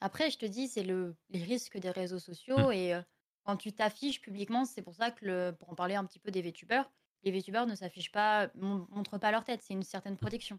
Après, 0.00 0.30
je 0.30 0.38
te 0.38 0.46
dis, 0.46 0.68
c'est 0.68 0.82
le 0.82 1.14
les 1.30 1.42
risques 1.42 1.78
des 1.78 1.90
réseaux 1.90 2.18
sociaux 2.18 2.70
et 2.70 2.94
euh, 2.94 3.02
quand 3.44 3.56
tu 3.56 3.72
t'affiches 3.72 4.20
publiquement, 4.20 4.64
c'est 4.64 4.82
pour 4.82 4.94
ça 4.94 5.10
que 5.10 5.24
le, 5.24 5.52
pour 5.58 5.70
en 5.70 5.74
parler 5.74 5.94
un 5.94 6.04
petit 6.04 6.18
peu 6.18 6.30
des 6.30 6.42
VTubers, 6.42 6.90
les 7.24 7.30
VTubers 7.30 7.66
ne 7.66 7.74
s'affichent 7.74 8.12
pas, 8.12 8.48
mon- 8.54 8.86
montrent 8.90 9.18
pas 9.18 9.30
leur 9.30 9.44
tête, 9.44 9.62
c'est 9.62 9.74
une 9.74 9.82
certaine 9.82 10.16
protection. 10.16 10.58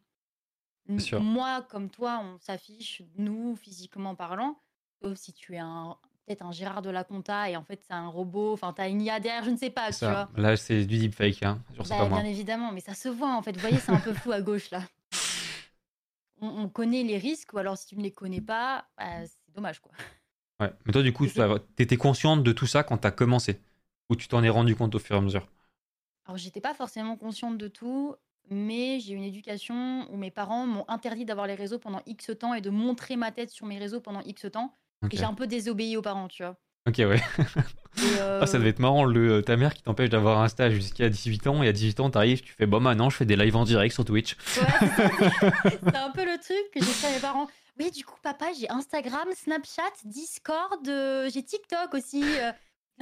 Moi, 1.19 1.61
comme 1.69 1.89
toi, 1.89 2.19
on 2.23 2.39
s'affiche, 2.39 3.03
nous, 3.17 3.55
physiquement 3.55 4.15
parlant, 4.15 4.59
sauf 5.01 5.17
si 5.17 5.33
tu 5.33 5.53
es 5.55 5.59
un 5.59 5.97
peut-être 6.25 6.41
un 6.43 6.51
Gérard 6.51 6.81
de 6.83 6.91
la 6.91 7.03
Compta 7.03 7.49
et 7.49 7.55
en 7.55 7.63
fait 7.63 7.81
c'est 7.87 7.93
un 7.93 8.07
robot, 8.07 8.53
enfin 8.53 8.71
t'as 8.71 8.87
une 8.87 9.01
IA 9.01 9.19
derrière, 9.19 9.43
je 9.43 9.49
ne 9.49 9.57
sais 9.57 9.71
pas, 9.71 9.91
tu 9.91 9.97
ça. 9.99 10.11
vois. 10.11 10.29
Là, 10.41 10.55
c'est 10.57 10.85
du 10.85 10.99
deepfake, 10.99 11.41
hein. 11.41 11.59
Bah, 11.77 11.85
pas 11.97 12.07
moi. 12.07 12.19
bien 12.21 12.25
évidemment, 12.29 12.71
mais 12.71 12.81
ça 12.81 12.93
se 12.93 13.09
voit 13.09 13.33
en 13.35 13.41
fait. 13.41 13.53
Vous 13.53 13.61
voyez, 13.61 13.79
c'est 13.79 13.91
un 13.91 13.99
peu 13.99 14.13
flou 14.13 14.31
à 14.31 14.41
gauche 14.41 14.69
là. 14.69 14.83
on, 16.41 16.47
on 16.47 16.69
connaît 16.69 17.03
les 17.03 17.17
risques, 17.17 17.53
ou 17.53 17.57
alors 17.57 17.77
si 17.77 17.87
tu 17.87 17.95
ne 17.97 18.03
les 18.03 18.11
connais 18.11 18.41
pas, 18.41 18.85
bah, 18.97 19.25
c'est 19.25 19.53
dommage, 19.53 19.79
quoi. 19.79 19.91
Ouais. 20.59 20.71
Mais 20.85 20.91
toi, 20.93 21.03
du 21.03 21.13
coup, 21.13 21.25
tu 21.27 21.41
étais 21.83 21.97
consciente 21.97 22.43
de 22.43 22.51
tout 22.51 22.67
ça 22.67 22.83
quand 22.83 22.97
tu 22.99 23.07
as 23.07 23.11
commencé? 23.11 23.61
Ou 24.09 24.15
tu 24.15 24.27
t'en 24.27 24.43
es 24.43 24.49
rendu 24.49 24.75
compte 24.75 24.95
au 24.95 24.99
fur 24.99 25.15
et 25.15 25.19
à 25.19 25.21
mesure? 25.21 25.47
Alors, 26.29 26.37
j'étais 26.37 26.61
pas 26.61 26.75
forcément 26.75 27.17
consciente 27.17 27.57
de 27.57 27.67
tout, 27.67 28.15
mais 28.51 28.99
j'ai 28.99 29.13
une 29.15 29.23
éducation 29.23 30.05
où 30.11 30.15
mes 30.15 30.29
parents 30.29 30.67
m'ont 30.67 30.85
interdit 30.87 31.25
d'avoir 31.25 31.47
les 31.47 31.55
réseaux 31.55 31.79
pendant 31.79 32.03
X 32.05 32.29
temps 32.39 32.53
et 32.53 32.61
de 32.61 32.69
montrer 32.69 33.15
ma 33.15 33.31
tête 33.31 33.49
sur 33.49 33.65
mes 33.65 33.79
réseaux 33.79 33.99
pendant 33.99 34.21
X 34.21 34.45
temps. 34.51 34.71
Ok, 35.01 35.15
Et 35.15 35.17
j'ai 35.17 35.23
un 35.23 35.33
peu 35.33 35.47
désobéi 35.47 35.97
aux 35.97 36.03
parents, 36.03 36.27
tu 36.27 36.43
vois. 36.43 36.55
Ok, 36.87 36.97
ouais. 36.99 37.15
Et, 37.15 37.19
Ah, 38.19 38.45
ça 38.45 38.57
euh, 38.57 38.59
devait 38.59 38.69
être 38.69 38.77
marrant, 38.77 39.05
le, 39.05 39.41
ta 39.41 39.57
mère 39.57 39.73
qui 39.73 39.81
t'empêche 39.81 40.11
d'avoir 40.11 40.39
un 40.43 40.49
stage 40.49 40.73
jusqu'à 40.73 41.09
18 41.09 41.47
ans, 41.47 41.63
et 41.63 41.67
à 41.67 41.71
18 41.71 41.99
ans, 41.99 42.11
t'arrives, 42.11 42.41
tu 42.43 42.53
fais 42.53 42.67
Bon, 42.67 42.79
maintenant, 42.79 43.09
je 43.09 43.17
fais 43.17 43.25
des 43.25 43.35
lives 43.35 43.55
en 43.55 43.63
direct 43.63 43.95
sur 43.95 44.05
Twitch. 44.05 44.37
Ouais, 44.55 45.79
c'est 45.83 45.95
un 45.95 46.11
peu 46.11 46.25
le 46.25 46.37
truc 46.39 46.69
que 46.71 46.79
j'ai 46.79 46.93
fait 46.93 47.07
à 47.07 47.11
mes 47.11 47.19
parents. 47.21 47.47
Oui, 47.79 47.89
du 47.89 48.05
coup, 48.05 48.19
papa, 48.21 48.49
j'ai 48.55 48.69
Instagram, 48.69 49.27
Snapchat, 49.33 49.81
Discord, 50.05 50.87
euh, 50.87 51.27
j'ai 51.33 51.41
TikTok 51.41 51.91
aussi. 51.95 52.21
euh. 52.23 52.51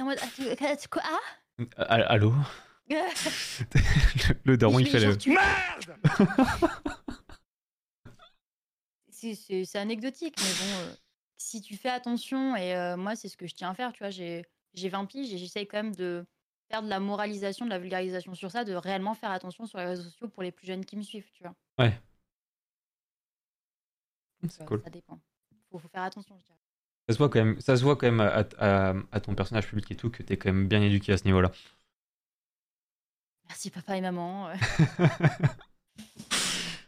En 0.00 0.04
mode, 0.04 0.18
ah, 0.22 0.26
tu- 0.34 0.44
tu- 0.80 0.88
quoi 0.88 1.02
Ah 1.04 1.18
Ah, 1.76 1.94
Allô? 2.08 2.32
Le 4.44 4.56
daron, 4.56 4.78
il 4.78 4.86
fait 4.88 5.00
le. 5.00 5.16
tu- 5.16 5.36
C'est- 9.10 9.76
anecdotique, 9.76 10.36
mais 10.38 10.44
bon, 10.44 10.86
euh, 10.88 10.94
si 11.36 11.60
tu 11.60 11.76
fais 11.76 11.88
attention, 11.88 12.54
et 12.56 12.74
euh, 12.76 12.96
moi, 12.96 13.16
c'est 13.16 13.28
ce 13.28 13.36
que 13.36 13.46
je 13.46 13.54
tiens 13.54 13.70
à 13.70 13.74
faire, 13.74 13.92
tu 13.92 13.98
vois, 13.98 14.10
j'ai 14.10 14.44
j'ai 14.74 14.88
20 14.90 15.06
piges 15.06 15.32
et 15.32 15.38
j'essaye 15.38 15.66
quand 15.66 15.78
même 15.82 15.94
de 15.94 16.24
faire 16.70 16.82
de 16.82 16.88
la 16.88 17.00
moralisation, 17.00 17.64
de 17.64 17.70
la 17.70 17.78
vulgarisation 17.78 18.34
sur 18.34 18.50
ça, 18.50 18.64
de 18.64 18.74
réellement 18.74 19.14
faire 19.14 19.30
attention 19.30 19.66
sur 19.66 19.78
les 19.78 19.86
réseaux 19.86 20.02
sociaux 20.04 20.28
pour 20.28 20.42
les 20.42 20.52
plus 20.52 20.66
jeunes 20.66 20.84
qui 20.84 20.96
me 20.96 21.02
suivent, 21.02 21.30
tu 21.32 21.42
vois. 21.42 21.54
Ouais. 21.78 21.98
C'est 24.48 24.62
Euh, 24.62 24.66
cool. 24.66 24.82
Ça 24.84 24.90
dépend. 24.90 25.18
Faut, 25.70 25.78
faut 25.78 25.88
faire 25.88 26.02
attention, 26.02 26.36
je 26.38 26.44
dirais. 26.44 26.58
Ça 27.08 27.14
se 27.14 27.18
voit 27.18 27.28
quand 27.30 27.42
même, 27.44 27.60
ça 27.60 27.76
se 27.76 27.82
voit 27.82 27.96
quand 27.96 28.06
même 28.06 28.20
à, 28.20 28.44
à- 28.58 28.94
à 29.10 29.20
ton 29.20 29.34
personnage 29.34 29.66
public 29.66 29.90
et 29.90 29.96
tout 29.96 30.10
que 30.10 30.22
t'es 30.22 30.36
quand 30.36 30.52
même 30.52 30.68
bien 30.68 30.82
éduqué 30.82 31.12
à 31.12 31.18
ce 31.18 31.24
niveau-là. 31.24 31.50
Merci 33.48 33.70
papa 33.70 33.96
et 33.96 34.00
maman. 34.00 34.52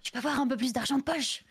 Je 0.02 0.10
peux 0.12 0.18
avoir 0.18 0.40
un 0.40 0.48
peu 0.48 0.56
plus 0.56 0.72
d'argent 0.72 0.98
de 0.98 1.02
poche. 1.02 1.44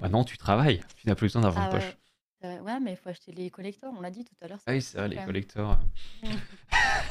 Maintenant, 0.00 0.24
tu 0.24 0.36
travailles, 0.38 0.82
tu 0.96 1.06
n'as 1.08 1.14
plus 1.14 1.26
besoin 1.26 1.42
d'argent 1.42 1.60
Ah 1.62 1.66
de 1.66 1.72
poche. 1.72 1.84
ouais. 1.84 1.96
Euh, 2.44 2.58
ouais, 2.60 2.80
mais 2.80 2.92
il 2.92 2.96
faut 2.96 3.08
acheter 3.08 3.30
les 3.32 3.50
collecteurs, 3.50 3.92
on 3.96 4.00
l'a 4.00 4.10
dit 4.10 4.24
tout 4.24 4.34
à 4.40 4.48
l'heure. 4.48 4.58
Ah 4.66 4.72
oui, 4.72 4.82
c'est 4.82 4.98
vrai, 4.98 5.08
les 5.08 5.16
même. 5.16 5.26
collecteurs. 5.26 5.78
euh. 6.24 6.28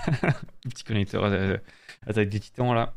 les 0.65 0.69
petits 0.71 0.83
collecteurs 0.83 1.23
euh, 1.23 1.57
attaque 2.05 2.29
des 2.29 2.39
titans 2.39 2.73
là. 2.73 2.93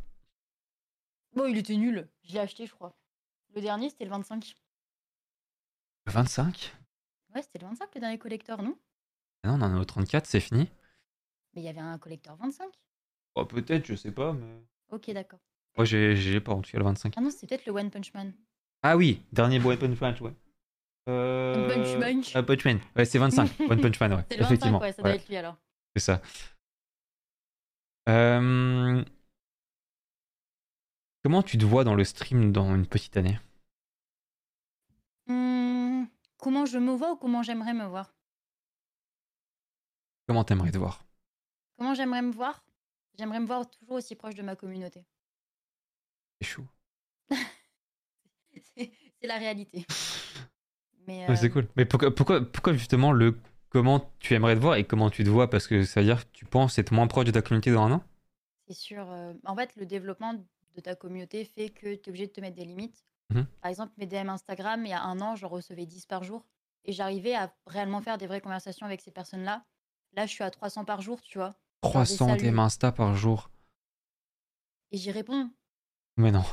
Bon, 1.34 1.46
il 1.46 1.56
était 1.58 1.76
nul. 1.76 2.08
Je 2.24 2.32
l'ai 2.32 2.40
acheté, 2.40 2.66
je 2.66 2.72
crois. 2.72 2.96
Le 3.54 3.60
dernier, 3.60 3.88
c'était 3.90 4.04
le 4.04 4.10
25. 4.10 4.54
25 6.06 6.74
Ouais, 7.34 7.42
c'était 7.42 7.58
le 7.60 7.66
25 7.66 7.94
le 7.94 8.00
dernier 8.00 8.18
collecteur, 8.18 8.62
non? 8.62 8.76
Ah 9.44 9.48
Non, 9.48 9.54
on 9.54 9.62
en 9.62 9.76
est 9.76 9.80
au 9.80 9.84
34, 9.84 10.26
c'est 10.26 10.40
fini. 10.40 10.68
Mais 11.54 11.62
il 11.62 11.64
y 11.64 11.68
avait 11.68 11.80
un 11.80 11.98
collecteur 11.98 12.36
25. 12.36 12.66
Oh, 13.34 13.44
peut-être, 13.44 13.86
je 13.86 13.94
sais 13.94 14.12
pas, 14.12 14.32
mais. 14.32 14.62
Ok, 14.90 15.10
d'accord. 15.10 15.40
Moi, 15.76 15.84
j'ai 15.84 16.14
j'ai 16.14 16.40
pas 16.40 16.52
en 16.52 16.60
tout 16.62 16.70
cas 16.70 16.78
le 16.78 16.84
25. 16.84 17.14
Ah 17.16 17.20
non, 17.20 17.30
c'est 17.30 17.46
peut-être 17.48 17.66
le 17.66 17.72
One 17.72 17.90
Punch 17.90 18.14
Man. 18.14 18.32
Ah 18.82 18.96
oui, 18.96 19.22
dernier 19.32 19.58
One 19.64 19.76
Punch 19.78 20.00
Man, 20.00 20.14
ouais. 20.20 20.32
Euh... 21.08 21.54
One 21.68 21.68
Punch 21.82 21.98
Man. 21.98 22.22
Ah, 22.34 22.42
Punch 22.42 22.64
Man. 22.64 22.80
Ouais, 22.96 23.04
c'est 23.04 23.18
25. 23.18 23.50
One 23.70 23.80
Punch 23.80 23.98
Man, 24.00 24.12
ouais. 24.14 24.24
C'est 24.30 24.36
le 24.36 24.42
25, 24.42 24.46
Effectivement. 24.54 24.80
ouais, 24.80 24.92
ça 24.92 25.02
doit 25.02 25.10
Ouais, 25.10 25.16
être 25.16 25.28
lui 25.28 25.36
alors. 25.36 25.56
c'est 25.96 26.02
ça. 26.02 26.22
Euh, 28.08 29.02
Comment 31.22 31.42
tu 31.42 31.56
te 31.56 31.64
vois 31.64 31.84
dans 31.84 31.94
le 31.94 32.04
stream 32.04 32.52
dans 32.52 32.74
une 32.74 32.86
petite 32.86 33.16
année? 33.16 33.38
Hmm, 35.26 36.04
comment 36.36 36.66
je 36.66 36.76
me 36.78 36.92
vois 36.92 37.12
ou 37.12 37.16
comment 37.16 37.42
j'aimerais 37.42 37.72
me 37.72 37.86
voir? 37.86 38.14
Comment 40.28 40.44
t'aimerais 40.44 40.70
te 40.70 40.78
voir? 40.78 41.04
Comment 41.78 41.94
j'aimerais 41.94 42.22
me 42.22 42.30
voir? 42.32 42.62
J'aimerais 43.18 43.40
me 43.40 43.46
voir 43.46 43.68
toujours 43.68 43.96
aussi 43.96 44.14
proche 44.14 44.34
de 44.34 44.42
ma 44.42 44.56
communauté. 44.56 45.04
C'est 46.40 46.48
chaud. 46.48 46.66
C'est 48.76 49.26
la 49.26 49.36
réalité. 49.38 49.86
Mais 51.06 51.26
c'est 51.36 51.46
euh, 51.46 51.48
cool. 51.50 51.68
Mais 51.76 51.84
pourquoi, 51.84 52.14
pourquoi, 52.14 52.40
pourquoi 52.50 52.72
justement 52.72 53.12
le 53.12 53.38
comment 53.68 54.10
tu 54.20 54.34
aimerais 54.34 54.54
te 54.54 54.60
voir 54.60 54.76
et 54.76 54.84
comment 54.84 55.10
tu 55.10 55.22
te 55.24 55.28
vois? 55.28 55.50
Parce 55.50 55.66
que 55.66 55.84
ça 55.84 56.00
veut 56.00 56.06
dire 56.06 56.24
que 56.24 56.30
tu 56.32 56.44
penses 56.46 56.78
être 56.78 56.92
moins 56.92 57.06
proche 57.06 57.26
de 57.26 57.30
ta 57.30 57.42
communauté 57.42 57.72
dans 57.72 57.82
un 57.82 57.92
an? 57.92 58.04
C'est 58.66 58.74
sûr. 58.74 59.10
euh, 59.10 59.34
en 59.44 59.54
fait, 59.54 59.74
le 59.76 59.84
développement 59.84 60.34
de 60.34 60.80
ta 60.80 60.94
communauté 60.94 61.44
fait 61.44 61.70
que 61.70 61.94
tu 61.94 62.06
es 62.06 62.08
obligé 62.08 62.26
de 62.26 62.32
te 62.32 62.40
mettre 62.40 62.56
des 62.56 62.64
limites. 62.64 63.04
Mhm. 63.30 63.46
Par 63.60 63.70
exemple, 63.70 63.92
mes 63.98 64.06
DM 64.06 64.28
Instagram, 64.28 64.84
il 64.86 64.90
y 64.90 64.92
a 64.92 65.02
un 65.02 65.20
an, 65.20 65.36
j'en 65.36 65.48
recevais 65.48 65.86
10 65.86 66.06
par 66.06 66.24
jour. 66.24 66.46
Et 66.84 66.92
j'arrivais 66.92 67.34
à 67.34 67.54
réellement 67.66 68.00
faire 68.00 68.18
des 68.18 68.26
vraies 68.26 68.40
conversations 68.40 68.86
avec 68.86 69.00
ces 69.00 69.10
personnes-là. 69.10 69.64
Là, 70.12 70.26
je 70.26 70.32
suis 70.32 70.44
à 70.44 70.50
300 70.50 70.84
par 70.84 71.00
jour, 71.02 71.20
tu 71.22 71.38
vois. 71.38 71.54
300 71.90 72.28
saluts. 72.28 72.42
DM 72.42 72.58
Insta 72.58 72.92
par 72.92 73.14
jour. 73.14 73.50
Et 74.90 74.96
j'y 74.96 75.10
réponds. 75.10 75.50
Mais 76.16 76.30
non. 76.30 76.44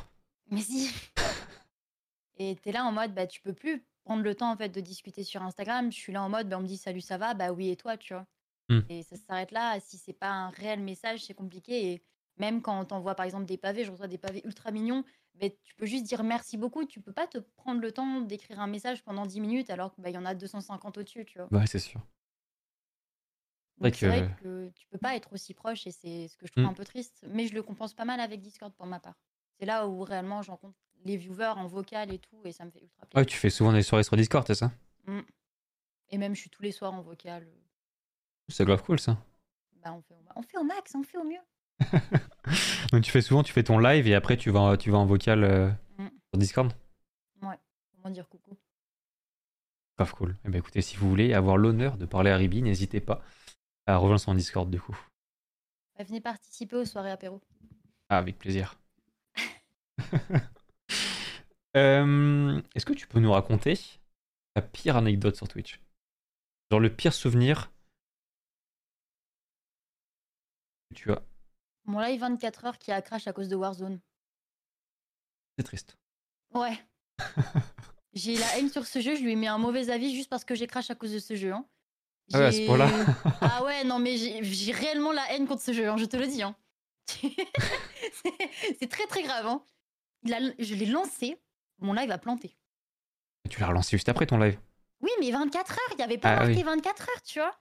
Mais 0.50 0.62
si. 0.62 0.90
Et 2.38 2.56
t'es 2.56 2.72
là 2.72 2.86
en 2.86 2.92
mode, 2.92 3.14
bah, 3.14 3.28
tu 3.28 3.42
peux 3.42 3.54
plus 3.54 3.86
prendre 4.04 4.24
le 4.24 4.34
temps 4.34 4.52
en 4.52 4.58
fait 4.58 4.70
de 4.70 4.82
discuter 4.82 5.24
sur 5.24 5.44
Instagram. 5.44 5.92
Je 5.92 5.98
suis 5.98 6.14
là 6.14 6.24
en 6.24 6.30
mode, 6.30 6.50
bah, 6.50 6.58
on 6.58 6.62
me 6.62 6.68
dit 6.68 6.78
salut, 6.78 7.02
ça 7.02 7.18
va, 7.18 7.34
bah 7.34 7.52
oui, 7.52 7.70
et 7.70 7.76
toi, 7.76 7.98
tu 7.98 8.14
vois? 8.14 8.26
Hmm. 8.70 8.82
Et 8.90 9.04
ça 9.04 9.16
s'arrête 9.16 9.52
là. 9.52 9.80
Si 9.80 9.98
c'est 9.98 10.14
pas 10.14 10.30
un 10.30 10.50
réel 10.50 10.80
message, 10.80 11.26
c'est 11.26 11.34
compliqué. 11.34 11.92
Et 11.92 12.04
même 12.38 12.62
quand 12.62 12.80
on 12.80 12.86
t'envoie 12.86 13.16
par 13.16 13.26
exemple 13.26 13.46
des 13.46 13.58
pavés, 13.58 13.84
je 13.84 13.92
reçois 13.92 14.08
des 14.08 14.18
pavés 14.18 14.42
ultra 14.44 14.72
mignons, 14.72 15.04
bah, 15.40 15.48
tu 15.64 15.76
peux 15.76 15.86
juste 15.86 16.06
dire 16.06 16.24
merci 16.24 16.58
beaucoup. 16.58 16.86
Tu 16.86 17.00
peux 17.00 17.14
pas 17.14 17.28
te 17.28 17.38
prendre 17.38 17.82
le 17.82 17.92
temps 17.92 18.22
d'écrire 18.22 18.60
un 18.60 18.68
message 18.68 19.04
pendant 19.04 19.26
10 19.26 19.40
minutes 19.40 19.70
alors 19.70 19.94
qu'il 19.94 20.08
y 20.08 20.18
en 20.18 20.26
a 20.26 20.34
250 20.34 20.98
au-dessus, 20.98 21.26
tu 21.26 21.38
vois? 21.38 21.48
Ouais, 21.52 21.68
c'est 21.68 21.80
sûr. 21.80 22.02
Donc 23.86 23.96
c'est 23.96 24.08
vrai 24.08 24.30
que- 24.42 24.68
que 24.68 24.70
tu 24.76 24.88
peux 24.88 24.98
pas 24.98 25.16
être 25.16 25.34
aussi 25.34 25.54
proche 25.54 25.86
et 25.88 25.92
c'est 25.92 26.28
ce 26.28 26.38
que 26.38 26.46
je 26.48 26.52
trouve 26.52 26.64
Hmm. 26.66 26.70
un 26.70 26.74
peu 26.74 26.84
triste. 26.86 27.26
Mais 27.30 27.48
je 27.48 27.54
le 27.54 27.64
compense 27.64 27.94
pas 27.94 28.06
mal 28.06 28.20
avec 28.20 28.42
Discord 28.42 28.74
pour 28.74 28.86
ma 28.86 29.00
part. 29.00 29.16
C'est 29.60 29.66
là 29.66 29.88
où 29.88 30.02
réellement 30.04 30.42
j'en 30.42 30.54
rencontre 30.54 30.78
les 31.04 31.18
viewers 31.18 31.54
en 31.58 31.66
vocal 31.68 32.14
et 32.14 32.20
tout 32.20 32.42
et 32.46 32.52
ça 32.52 32.64
me 32.66 32.72
fait 32.72 32.82
ultra 32.82 33.06
plaisir. 33.06 33.18
Ouais, 33.20 33.26
tu 33.26 33.38
fais 33.38 33.50
souvent 33.50 33.74
des 33.74 33.82
soirées 33.84 34.04
sur 34.04 34.16
Discord, 34.16 34.46
c'est 34.46 34.56
ça? 34.56 34.72
Et 36.10 36.18
même 36.18 36.36
je 36.36 36.42
suis 36.42 36.50
tous 36.50 36.62
les 36.64 36.72
soirs 36.72 36.94
en 36.94 37.02
vocal. 37.02 37.48
C'est 38.50 38.66
grave 38.66 38.84
cool 38.84 39.00
ça. 39.00 39.18
Bah, 39.84 39.94
on, 39.94 40.02
fait 40.02 40.14
au, 40.14 40.22
ma- 40.22 40.34
on 40.36 40.42
fait 40.44 40.58
au 40.58 40.64
max, 40.64 40.94
on 40.96 41.04
fait 41.04 41.18
au 41.18 41.24
mieux. 41.24 41.40
Donc 42.92 43.02
tu 43.04 43.12
fais 43.12 43.22
souvent, 43.22 43.44
tu 43.44 43.52
fais 43.54 43.64
ton 43.64 43.80
live 43.80 44.08
et 44.08 44.14
après 44.16 44.38
tu 44.38 44.50
vas, 44.52 44.78
tu 44.78 44.92
vas 44.92 44.98
en 45.00 45.06
vocal 45.06 45.44
euh, 45.44 45.70
Mm. 45.98 46.08
sur 46.34 46.38
Discord? 46.40 46.74
Comment 48.04 48.10
dire 48.16 48.28
coucou 48.30 48.58
Grave 49.98 50.12
cool. 50.14 50.36
Eh 50.46 50.50
ben 50.50 50.58
écoutez, 50.58 50.82
si 50.82 50.96
vous 50.98 51.08
voulez 51.08 51.34
avoir 51.36 51.56
l'honneur 51.58 51.98
de 51.98 52.06
parler 52.08 52.32
à 52.32 52.38
Ribi, 52.38 52.64
n'hésitez 52.64 53.00
pas 53.00 53.22
à 53.88 53.98
rejoindre 53.98 54.20
son 54.22 54.34
Discord 54.36 54.70
du 54.70 54.80
coup. 54.80 54.98
Bah, 55.98 56.04
Venez 56.04 56.22
participer 56.22 56.76
aux 56.78 56.86
soirées 56.86 57.12
apéro. 57.12 57.42
Ah, 58.10 58.18
avec 58.18 58.38
plaisir. 58.38 58.80
Euh, 61.78 62.62
Est-ce 62.76 62.86
que 62.86 62.92
tu 62.92 63.08
peux 63.08 63.22
nous 63.22 63.32
raconter 63.32 63.80
ta 64.54 64.62
pire 64.62 64.98
anecdote 64.98 65.38
sur 65.38 65.48
Twitch? 65.48 65.80
Genre 66.70 66.82
le 66.82 66.94
pire 66.94 67.14
souvenir 67.14 67.72
que 70.90 70.96
tu 70.96 71.12
as. 71.14 71.22
Mon 71.86 72.02
live 72.02 72.20
24 72.20 72.66
heures 72.66 72.78
qui 72.78 72.92
a 72.92 73.02
crash 73.02 73.26
à 73.28 73.32
cause 73.32 73.48
de 73.48 73.56
Warzone. 73.56 74.02
C'est 75.58 75.64
triste. 75.64 75.98
Ouais. 76.54 76.78
j'ai 78.14 78.36
la 78.36 78.58
haine 78.58 78.70
sur 78.70 78.86
ce 78.86 79.00
jeu, 79.00 79.16
je 79.16 79.22
lui 79.24 79.32
ai 79.32 79.36
mis 79.38 79.48
un 79.48 79.58
mauvais 79.58 79.90
avis 79.90 80.14
juste 80.14 80.30
parce 80.30 80.44
que 80.44 80.56
j'ai 80.56 80.68
crash 80.68 80.90
à 80.90 80.96
cause 80.96 81.14
de 81.14 81.20
ce 81.20 81.36
jeu. 81.36 81.54
hein. 81.54 81.66
Ah 82.34 82.40
ouais, 82.40 82.46
à 82.46 82.52
ce 82.52 82.58
J'ai- 82.58 82.66
point-là. 82.68 82.88
Ah 83.42 83.64
ouais, 83.64 83.84
non 83.84 84.00
mais 84.00 84.18
j'ai 84.18 84.72
réellement 84.72 85.12
la 85.12 85.32
haine 85.34 85.48
contre 85.48 85.62
ce 85.62 85.74
jeu, 85.74 85.88
hein, 85.90 85.98
je 85.98 86.06
te 86.06 86.18
le 86.18 86.28
dis. 86.28 86.44
hein. 86.44 86.56
C'est- 88.80 88.88
très 88.90 89.06
très 89.08 89.24
grave. 89.24 89.46
hein. 89.48 89.64
Je 90.24 90.76
l'ai 90.76 90.86
lancé, 90.86 91.42
mon 91.80 91.94
live 91.94 92.12
a 92.12 92.18
planté. 92.18 92.56
tu 93.50 93.60
l'as 93.60 93.68
relancé 93.68 93.98
juste 93.98 94.10
après 94.10 94.26
ton 94.26 94.38
live. 94.38 94.58
Oui, 95.02 95.10
mais 95.20 95.32
24 95.32 95.72
heures, 95.72 95.78
il 95.92 95.98
n'y 95.98 96.04
avait 96.04 96.18
pas 96.20 96.30
Ah 96.30 96.36
marqué 96.46 96.58
oui. 96.58 96.64
24 96.64 97.02
heures, 97.02 97.22
tu 97.24 97.40
vois. 97.40 97.56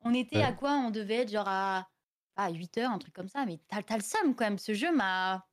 On 0.00 0.12
était 0.14 0.42
à 0.42 0.52
quoi? 0.52 0.72
On 0.72 0.90
devait 0.90 1.18
être 1.22 1.30
genre 1.30 1.46
à, 1.48 1.88
à 2.36 2.50
8 2.50 2.78
heures, 2.78 2.90
un 2.90 2.98
truc 2.98 3.14
comme 3.14 3.28
ça. 3.28 3.44
Mais 3.46 3.58
t'as 3.68 3.96
le 3.96 4.02
seum 4.02 4.34
quand 4.34 4.44
même, 4.44 4.58
ce 4.58 4.74
jeu 4.74 4.92
m'a... 4.94 5.46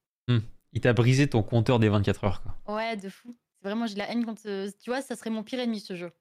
Il 0.76 0.82
t'a 0.82 0.92
brisé 0.94 1.30
ton 1.30 1.44
compteur 1.44 1.78
des 1.78 1.88
24 1.90 2.24
heures 2.24 2.42
quoi. 2.42 2.76
Ouais, 2.76 2.98
de 2.98 3.08
fou. 3.10 3.36
Vraiment, 3.62 3.86
j'ai 3.86 3.96
la 3.96 4.10
haine 4.12 4.26
contre... 4.26 4.42
Tu 4.42 4.90
vois, 4.90 5.04
ça 5.04 5.16
serait 5.16 5.30
mon 5.30 5.44
pire 5.44 5.60
ennemi, 5.60 5.80
ce 5.80 5.96
jeu. 5.96 6.12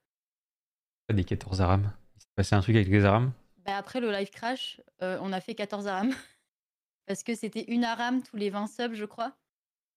Des 1.10 1.24
14 1.24 1.62
arames. 1.62 1.90
S'est 2.32 2.36
passé 2.36 2.54
un 2.54 2.60
truc 2.60 2.76
avec 2.76 2.88
les 2.88 3.04
arames. 3.04 3.32
Bah 3.66 3.76
après 3.76 4.00
le 4.00 4.10
live 4.10 4.30
crash, 4.30 4.80
euh, 5.02 5.18
on 5.20 5.32
a 5.32 5.40
fait 5.40 5.54
14 5.54 5.86
arames. 5.86 6.12
Parce 7.06 7.22
que 7.22 7.34
c'était 7.34 7.64
une 7.68 7.84
arame 7.84 8.22
tous 8.22 8.36
les 8.36 8.48
20 8.50 8.66
subs, 8.68 8.94
je 8.94 9.04
crois. 9.04 9.32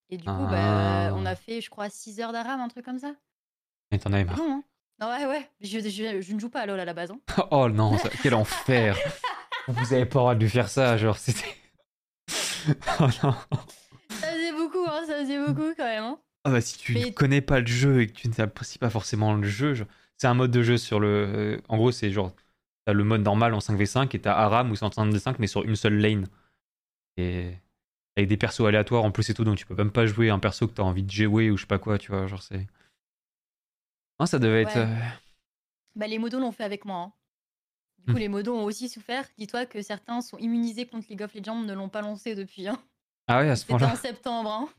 Et 0.10 0.18
du 0.18 0.26
coup, 0.26 0.32
bah, 0.50 1.08
Ah. 1.08 1.14
on 1.16 1.26
a 1.26 1.36
fait, 1.36 1.62
je 1.62 1.70
crois, 1.70 1.90
6 1.90 2.20
heures 2.20 2.32
d'arame, 2.34 2.60
un 2.62 2.68
truc 2.68 2.84
comme 2.86 3.00
ça. 3.00 3.14
Et 3.92 4.00
t'en 4.00 4.12
avais 4.14 4.24
marre. 4.26 4.40
hein 4.40 4.64
Non, 5.00 5.08
ouais, 5.08 5.26
ouais. 5.26 5.50
Je, 5.62 5.80
je- 5.80 6.22
je 6.22 6.34
ne 6.34 6.40
joue 6.40 6.50
pas 6.50 6.62
à 6.62 6.66
LoL 6.66 6.80
à 6.80 6.86
la 6.86 6.94
base. 6.94 7.12
hein. 7.12 7.20
Oh 7.52 7.70
non, 7.70 7.98
ça- 7.98 8.10
quel 8.22 8.34
enfer 8.36 8.98
Vous 9.68 9.94
avez 9.94 10.06
pas 10.06 10.20
le 10.20 10.22
droit 10.22 10.36
de 10.36 10.42
lui 10.42 10.50
faire 10.50 10.68
ça, 10.70 10.98
genre 10.98 11.18
c'était. 11.18 11.56
oh 13.00 13.08
non 13.24 13.36
Ça 14.10 14.28
faisait 14.32 14.52
beaucoup, 14.52 14.86
hein, 14.88 15.04
ça 15.08 15.20
faisait 15.20 15.40
beaucoup 15.44 15.74
quand 15.76 15.86
même. 15.86 16.04
Hein. 16.04 16.20
Ah 16.44 16.52
bah 16.52 16.62
si 16.62 16.78
tu 16.78 16.94
ne 16.96 17.10
connais 17.10 17.42
pas 17.42 17.60
le 17.60 17.66
jeu 17.68 18.02
et 18.02 18.08
que 18.08 18.14
tu 18.14 18.30
n'apprécies 18.30 18.78
pas 18.78 18.90
forcément 18.92 19.34
le 19.34 19.48
jeu, 19.48 19.74
je- 19.74 19.84
c'est 20.18 20.28
un 20.28 20.34
mode 20.34 20.52
de 20.52 20.62
jeu 20.64 20.78
sur 20.78 21.00
le... 21.00 21.08
euh, 21.08 21.62
En 21.70 21.78
gros, 21.78 21.92
c'est 21.92 22.12
genre... 22.12 22.34
T'as 22.86 22.94
le 22.94 23.04
mode 23.04 23.22
normal 23.24 23.54
en 23.56 23.60
5v5 23.60 24.16
et 24.16 24.22
t'as 24.22 24.34
Aram 24.36 24.70
en 24.72 24.74
5v5 24.76 25.36
mais 25.40 25.48
sur 25.48 25.64
une 25.64 25.76
seule 25.76 25.98
lane. 25.98 26.28
Et 27.18 27.52
avec 28.16 28.30
des 28.30 28.38
persos 28.38 28.62
aléatoires 28.68 29.04
en 29.04 29.12
plus 29.12 29.30
et 29.30 29.34
tout, 29.34 29.44
donc 29.44 29.58
tu 29.58 29.66
peux 29.66 29.74
même 29.76 29.92
pas 29.92 30.06
jouer 30.06 30.30
un 30.30 30.38
perso 30.40 30.68
que 30.68 30.74
t'as 30.74 30.84
envie 30.84 31.02
de 31.04 31.10
jouer 31.12 31.50
ou 31.50 31.58
je 31.58 31.62
sais 31.62 31.68
pas 31.68 31.80
quoi, 31.80 31.98
tu 31.98 32.12
vois, 32.12 32.28
genre 32.28 32.44
c'est... 32.44 32.68
Non, 34.20 34.26
ça 34.28 34.38
devait 34.40 34.62
être... 34.62 34.76
Ouais. 34.76 34.82
euh, 34.88 35.10
Bah, 35.96 36.08
les 36.08 36.20
modos 36.20 36.40
l'ont 36.40 36.52
fait 36.52 36.64
avec 36.64 36.86
moi. 36.86 36.98
hein. 36.98 37.14
Du 37.98 38.06
coup, 38.06 38.18
Hmm. 38.18 38.22
les 38.22 38.28
modos 38.30 38.56
ont 38.56 38.64
aussi 38.66 38.88
souffert. 38.88 39.26
Dis-toi 39.40 39.66
que 39.66 39.82
certains 39.82 40.22
sont 40.22 40.38
immunisés 40.38 40.86
contre 40.86 41.08
League 41.10 41.24
of 41.24 41.34
Legends, 41.34 41.64
ne 41.64 41.74
l'ont 41.74 41.90
pas 41.90 42.02
lancé 42.02 42.36
depuis. 42.36 42.68
Hein. 42.68 42.80
Ah 43.28 43.40
ouais, 43.40 43.50
à 43.50 43.56
ce 43.56 43.66
point-là. 43.66 43.92
en 43.92 43.96
septembre. 43.96 44.52
Hein. 44.52 44.70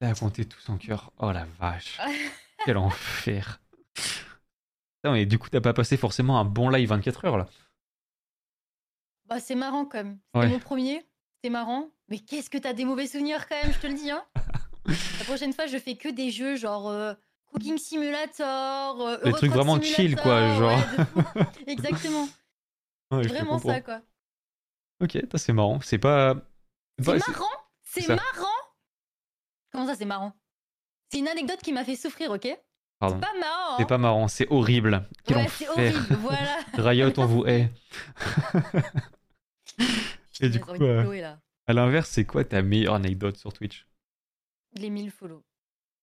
T'as 0.00 0.14
compté 0.14 0.44
tout 0.44 0.58
son 0.60 0.76
cœur. 0.76 1.12
Oh 1.18 1.30
la 1.30 1.44
vache. 1.60 1.98
Quel 2.64 2.76
enfer. 2.76 3.60
Putain, 3.94 5.12
mais 5.12 5.26
du 5.26 5.38
coup, 5.38 5.48
t'as 5.48 5.60
pas 5.60 5.72
passé 5.72 5.96
forcément 5.96 6.38
un 6.40 6.44
bon 6.44 6.68
live 6.68 6.88
24 6.88 7.24
heures 7.24 7.38
là. 7.38 7.48
Bah, 9.26 9.40
c'est 9.40 9.54
marrant 9.54 9.84
quand 9.84 9.98
même. 9.98 10.18
C'était 10.34 10.38
Ouais. 10.46 10.48
mon 10.52 10.58
premier. 10.58 11.06
C'était 11.36 11.50
marrant. 11.50 11.90
Mais 12.08 12.18
qu'est-ce 12.18 12.48
que 12.50 12.58
t'as 12.58 12.72
des 12.72 12.84
mauvais 12.84 13.06
souvenirs 13.06 13.46
quand 13.48 13.62
même, 13.62 13.72
je 13.72 13.78
te 13.78 13.86
le 13.86 13.94
dis. 13.94 14.10
Hein. 14.10 14.24
La 14.86 15.24
prochaine 15.24 15.52
fois, 15.52 15.66
je 15.66 15.76
fais 15.78 15.96
que 15.96 16.08
des 16.08 16.30
jeux 16.30 16.56
genre 16.56 16.88
euh, 16.88 17.12
Cooking 17.52 17.76
Simulator. 17.78 19.00
euh, 19.00 19.16
Des 19.18 19.28
Euro 19.28 19.36
truc 19.36 19.50
Truck 19.50 19.62
vraiment 19.64 19.80
chill, 19.82 20.16
quoi, 20.16 20.54
genre. 20.56 20.70
ouais, 20.70 20.96
de 20.98 21.04
fou. 21.04 21.22
Exactement. 21.66 22.28
Ouais, 23.10 23.26
Vraiment 23.26 23.58
ça, 23.58 23.80
quoi. 23.82 24.00
Ok, 25.00 25.18
c'est 25.36 25.52
marrant. 25.52 25.80
C'est 25.82 25.98
pas. 25.98 26.34
C'est 26.98 27.04
c'est- 27.20 27.28
marrant? 27.32 27.44
C'est 27.84 28.08
marrant? 28.08 28.46
Comment 29.70 29.86
ça, 29.86 29.94
c'est 29.94 30.04
marrant? 30.06 30.32
C'est 31.10 31.18
une 31.18 31.28
anecdote 31.28 31.60
qui 31.62 31.72
m'a 31.72 31.84
fait 31.84 31.96
souffrir, 31.96 32.30
ok? 32.30 32.48
Pardon. 32.98 33.20
Pas 33.20 33.32
marrant. 33.38 33.76
C'est 33.76 33.82
hein. 33.84 33.86
pas 33.86 33.98
marrant, 33.98 34.28
c'est 34.28 34.48
horrible. 34.50 35.08
Quel 35.24 35.36
ouais, 35.38 35.48
c'est 35.48 35.68
horrible, 35.68 35.98
voilà. 36.20 36.58
Riot, 36.74 37.12
on 37.18 37.26
vous 37.26 37.46
hait. 37.46 37.70
Et 40.40 40.48
du 40.50 40.60
coup, 40.60 40.72
euh, 40.82 41.20
là. 41.20 41.40
À 41.66 41.72
l'inverse, 41.72 42.08
c'est 42.10 42.24
quoi 42.24 42.44
ta 42.44 42.62
meilleure 42.62 42.94
anecdote 42.94 43.36
sur 43.36 43.52
Twitch? 43.52 43.86
Les 44.72 44.90
1000 44.90 45.10
follow. 45.10 45.44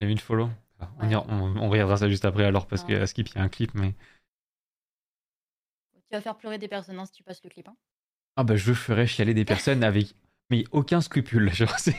Les 0.01 0.07
1000 0.07 0.19
follow? 0.19 0.49
Ah, 0.79 0.89
on, 0.99 1.05
Ouais. 1.05 1.13
y- 1.13 1.15
on, 1.15 1.55
on 1.57 1.69
regardera 1.69 1.97
ça 1.97 2.09
juste 2.09 2.25
après 2.25 2.43
alors 2.45 2.67
parce 2.67 2.83
Ouais. 2.83 2.97
qu'à 2.99 3.07
Skip, 3.07 3.29
il 3.29 3.35
y 3.35 3.37
a 3.39 3.43
un 3.43 3.49
clip, 3.49 3.73
mais. 3.73 3.93
Tu 5.93 6.13
vas 6.15 6.21
faire 6.21 6.35
pleurer 6.37 6.57
des 6.57 6.67
personnes 6.67 6.99
hein, 6.99 7.05
si 7.05 7.13
tu 7.13 7.23
passes 7.23 7.43
le 7.43 7.49
clip. 7.49 7.67
Hein. 7.67 7.75
Ah 8.35 8.43
bah 8.43 8.55
je 8.57 8.73
ferais 8.73 9.07
chialer 9.07 9.33
des 9.33 9.45
personnes 9.45 9.83
avec 9.83 10.15
mais 10.49 10.63
aucun 10.71 11.01
scrupule. 11.01 11.51
Genre, 11.53 11.77
c'est... 11.79 11.95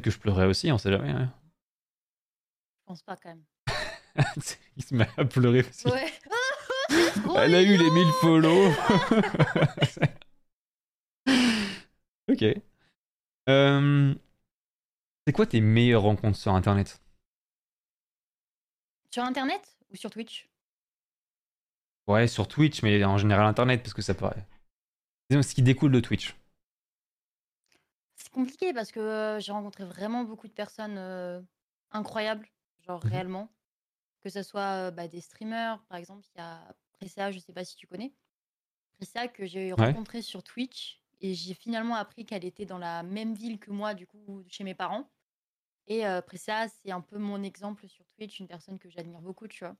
que 0.00 0.10
je 0.10 0.18
pleurais 0.18 0.46
aussi, 0.46 0.70
on 0.72 0.78
sait 0.78 0.90
jamais. 0.90 1.10
hein. 1.10 1.32
Je 2.80 2.84
pense 2.86 3.02
pas 3.02 3.16
quand 3.16 3.30
même. 3.30 3.44
Il 4.76 4.84
se 4.84 4.94
met 4.94 5.08
à 5.16 5.24
pleurer 5.24 5.60
aussi. 5.60 5.86
Ouais. 5.88 6.12
Elle 7.36 7.54
a 7.54 7.62
eu 7.62 7.76
les 7.76 7.90
1000 7.90 8.06
follow. 8.20 8.70
ok. 12.30 12.44
Euh, 13.48 14.14
C'est 15.26 15.32
quoi 15.32 15.46
tes 15.46 15.60
meilleures 15.60 16.02
rencontres 16.02 16.38
sur 16.38 16.52
internet? 16.54 17.00
Sur 19.12 19.24
internet 19.24 19.76
ou 19.90 19.96
sur 19.96 20.10
Twitch? 20.10 20.48
Ouais, 22.06 22.26
sur 22.28 22.46
Twitch, 22.48 22.82
mais 22.82 23.02
en 23.04 23.16
général 23.16 23.46
internet 23.46 23.82
parce 23.82 23.94
que 23.94 24.02
ça 24.02 24.14
paraît. 24.14 24.46
Ce 25.30 25.54
qui 25.54 25.62
découle 25.62 25.92
de 25.92 26.00
Twitch. 26.00 26.34
Compliqué 28.34 28.72
parce 28.74 28.90
que 28.90 28.98
euh, 28.98 29.38
j'ai 29.38 29.52
rencontré 29.52 29.84
vraiment 29.84 30.24
beaucoup 30.24 30.48
de 30.48 30.52
personnes 30.52 30.98
euh, 30.98 31.40
incroyables, 31.92 32.48
genre 32.84 33.00
Mhm. 33.04 33.10
réellement. 33.10 33.48
Que 34.22 34.28
ce 34.28 34.42
soit 34.42 34.88
euh, 34.88 34.90
bah, 34.90 35.06
des 35.08 35.20
streamers, 35.20 35.84
par 35.88 35.98
exemple, 35.98 36.24
il 36.34 36.38
y 36.38 36.42
a 36.42 36.74
Pressia, 36.94 37.30
je 37.30 37.38
sais 37.38 37.52
pas 37.52 37.64
si 37.64 37.76
tu 37.76 37.86
connais. 37.86 38.12
Pressia 38.96 39.28
que 39.28 39.46
j'ai 39.46 39.72
Ouais. 39.72 39.86
rencontré 39.86 40.20
sur 40.22 40.42
Twitch 40.42 41.00
et 41.20 41.34
j'ai 41.34 41.54
finalement 41.54 41.94
appris 41.94 42.26
qu'elle 42.26 42.44
était 42.44 42.66
dans 42.66 42.78
la 42.78 43.04
même 43.04 43.34
ville 43.34 43.60
que 43.60 43.70
moi, 43.70 43.94
du 43.94 44.06
coup, 44.06 44.44
chez 44.48 44.64
mes 44.64 44.74
parents. 44.74 45.08
Et 45.86 46.02
Pressia, 46.26 46.68
c'est 46.68 46.92
un 46.92 47.02
peu 47.02 47.18
mon 47.18 47.42
exemple 47.42 47.86
sur 47.88 48.06
Twitch, 48.16 48.40
une 48.40 48.48
personne 48.48 48.78
que 48.78 48.88
j'admire 48.90 49.20
beaucoup, 49.20 49.48
tu 49.48 49.64
vois. 49.64 49.76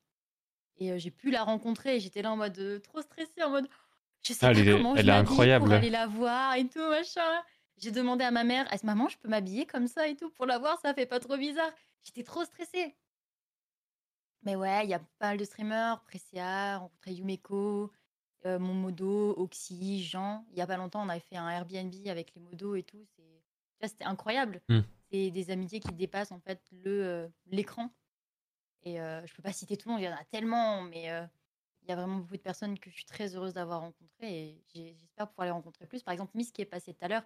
Et 0.77 0.99
j'ai 0.99 1.11
pu 1.11 1.31
la 1.31 1.45
rencontrer 1.45 1.97
et 1.97 2.01
j'étais 2.01 2.23
là 2.23 2.33
en 2.33 2.37
mode 2.37 2.83
trop 2.83 3.03
stressée, 3.03 3.43
en 3.43 3.51
mode 3.51 3.69
je 4.23 4.33
sais 4.35 4.47
Ah, 4.47 4.53
pas 4.53 4.61
elle 4.61 4.69
est- 4.69 4.73
comment 4.73 4.95
je 4.95 5.01
elle 5.01 5.09
est 5.09 5.13
incroyable. 5.13 5.65
pour 5.67 5.75
aller 5.75 5.91
la 5.91 6.07
voir 6.07 6.55
et 6.57 6.69
tout, 6.69 6.81
machin. 6.91 7.43
J'ai 7.79 7.91
demandé 7.91 8.25
à 8.25 8.31
ma 8.31 8.45
mère, 8.45 8.73
est-ce 8.73 8.87
maman, 8.87 9.09
je 9.09 9.19
peux 9.19 9.29
m'habiller 9.29 9.67
comme 9.67 9.87
ça 9.87 10.09
et 10.09 10.17
tout 10.17 10.31
pour 10.31 10.47
la 10.47 10.59
voir, 10.59 10.79
ça 10.81 10.95
fait 10.95 11.07
pas 11.07 11.21
trop 11.21 11.37
bizarre. 11.37 11.73
J'étais 12.03 12.23
trop 12.23 12.45
stressée. 12.45 12.95
Mais 14.43 14.57
ouais, 14.57 14.85
il 14.85 14.91
y 14.91 14.95
a 14.95 15.01
pas 15.19 15.29
mal 15.29 15.39
de 15.39 15.45
streamers, 15.45 16.03
Pressia, 16.05 16.79
rencontré 16.79 17.13
Yumeko, 17.13 17.91
euh, 18.45 18.59
mon 18.59 18.75
modo, 18.75 19.35
Oxy, 19.39 20.05
Jean. 20.05 20.47
Il 20.51 20.59
y 20.59 20.61
a 20.61 20.67
pas 20.67 20.77
longtemps, 20.77 21.05
on 21.05 21.09
avait 21.09 21.21
fait 21.21 21.37
un 21.37 21.49
Airbnb 21.49 21.95
avec 22.07 22.35
les 22.35 22.41
modos 22.41 22.77
et 22.77 22.83
tout. 22.83 23.07
C'était 23.83 24.05
incroyable. 24.05 24.63
Hmm. 24.69 24.81
C'est 25.11 25.31
des 25.31 25.51
amitiés 25.51 25.81
qui 25.81 25.93
dépassent 25.93 26.33
en 26.33 26.41
fait 26.41 26.61
le 26.73 27.05
euh, 27.05 27.29
l'écran. 27.47 27.91
Et 28.83 29.01
euh, 29.01 29.25
je 29.27 29.35
peux 29.35 29.43
pas 29.43 29.53
citer 29.53 29.77
tout 29.77 29.89
le 29.89 29.95
monde, 29.95 30.03
il 30.03 30.05
y 30.05 30.09
en 30.09 30.15
a 30.15 30.25
tellement, 30.25 30.83
mais 30.83 31.11
euh, 31.11 31.25
il 31.83 31.89
y 31.89 31.93
a 31.93 31.97
vraiment 31.97 32.19
beaucoup 32.19 32.37
de 32.37 32.43
personnes 32.43 32.79
que 32.79 32.91
je 32.91 32.97
suis 32.97 33.07
très 33.07 33.35
heureuse 33.35 33.55
d'avoir 33.55 33.81
rencontrées 33.81 34.59
et 34.75 34.97
j'espère 35.01 35.29
pouvoir 35.29 35.47
les 35.47 35.53
rencontrer 35.53 35.87
plus. 35.87 36.03
Par 36.03 36.13
exemple, 36.13 36.33
Miss 36.35 36.53
qui 36.53 36.63
est 36.63 36.67
passée 36.67 36.93
tout 36.93 37.05
à 37.05 37.09
l'heure, 37.09 37.25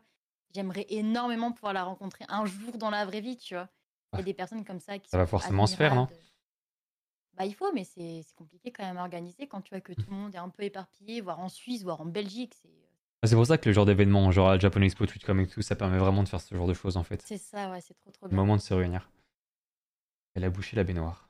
j'aimerais 0.54 0.86
énormément 0.88 1.52
pouvoir 1.52 1.72
la 1.72 1.84
rencontrer 1.84 2.24
un 2.28 2.44
jour 2.46 2.78
dans 2.78 2.90
la 2.90 3.04
vraie 3.04 3.20
vie, 3.20 3.36
tu 3.36 3.54
vois. 3.54 3.68
Il 4.14 4.18
y 4.18 4.22
a 4.22 4.24
des 4.24 4.34
personnes 4.34 4.64
comme 4.64 4.80
ça 4.80 4.98
qui 4.98 5.10
Ça 5.10 5.18
va 5.18 5.26
forcément 5.26 5.66
se 5.66 5.76
faire, 5.76 5.94
non. 5.94 6.08
Bah, 7.36 7.44
il 7.44 7.54
faut, 7.54 7.72
mais 7.72 7.84
c'est 7.84 8.24
compliqué 8.36 8.72
quand 8.72 8.84
même 8.84 8.96
à 8.96 9.02
organiser 9.02 9.46
quand 9.46 9.60
tu 9.60 9.70
vois 9.70 9.80
que 9.80 9.92
tout 9.92 10.10
le 10.10 10.16
monde 10.16 10.34
est 10.34 10.38
un 10.38 10.48
peu 10.48 10.64
éparpillé, 10.64 11.20
voire 11.20 11.38
en 11.38 11.48
Suisse, 11.48 11.84
voire 11.84 12.00
en 12.00 12.06
Belgique. 12.06 12.54
C'est 12.60 12.68
Ah, 13.22 13.26
C'est 13.28 13.36
pour 13.36 13.46
ça 13.46 13.58
que 13.58 13.68
le 13.68 13.72
genre 13.72 13.86
d'événement, 13.86 14.30
genre 14.32 14.50
à 14.50 14.58
Japan 14.58 14.80
Expo, 14.80 15.06
TwitchCon 15.06 15.38
et 15.38 15.46
tout, 15.46 15.62
ça 15.62 15.76
permet 15.76 15.98
vraiment 15.98 16.24
de 16.24 16.28
faire 16.28 16.40
ce 16.40 16.54
genre 16.54 16.66
de 16.66 16.74
choses 16.74 16.96
en 16.96 17.04
fait. 17.04 17.22
c'est 17.24 17.38
ça, 17.38 17.70
ouais, 17.70 17.80
c'est 17.80 17.94
trop 17.94 18.10
trop 18.10 18.26
Le 18.26 18.30
bien. 18.30 18.38
moment 18.38 18.56
de 18.56 18.60
se 18.60 18.74
réunir. 18.74 19.08
Elle 20.34 20.44
a 20.44 20.50
bouché 20.50 20.74
la 20.76 20.84
baignoire. 20.84 21.28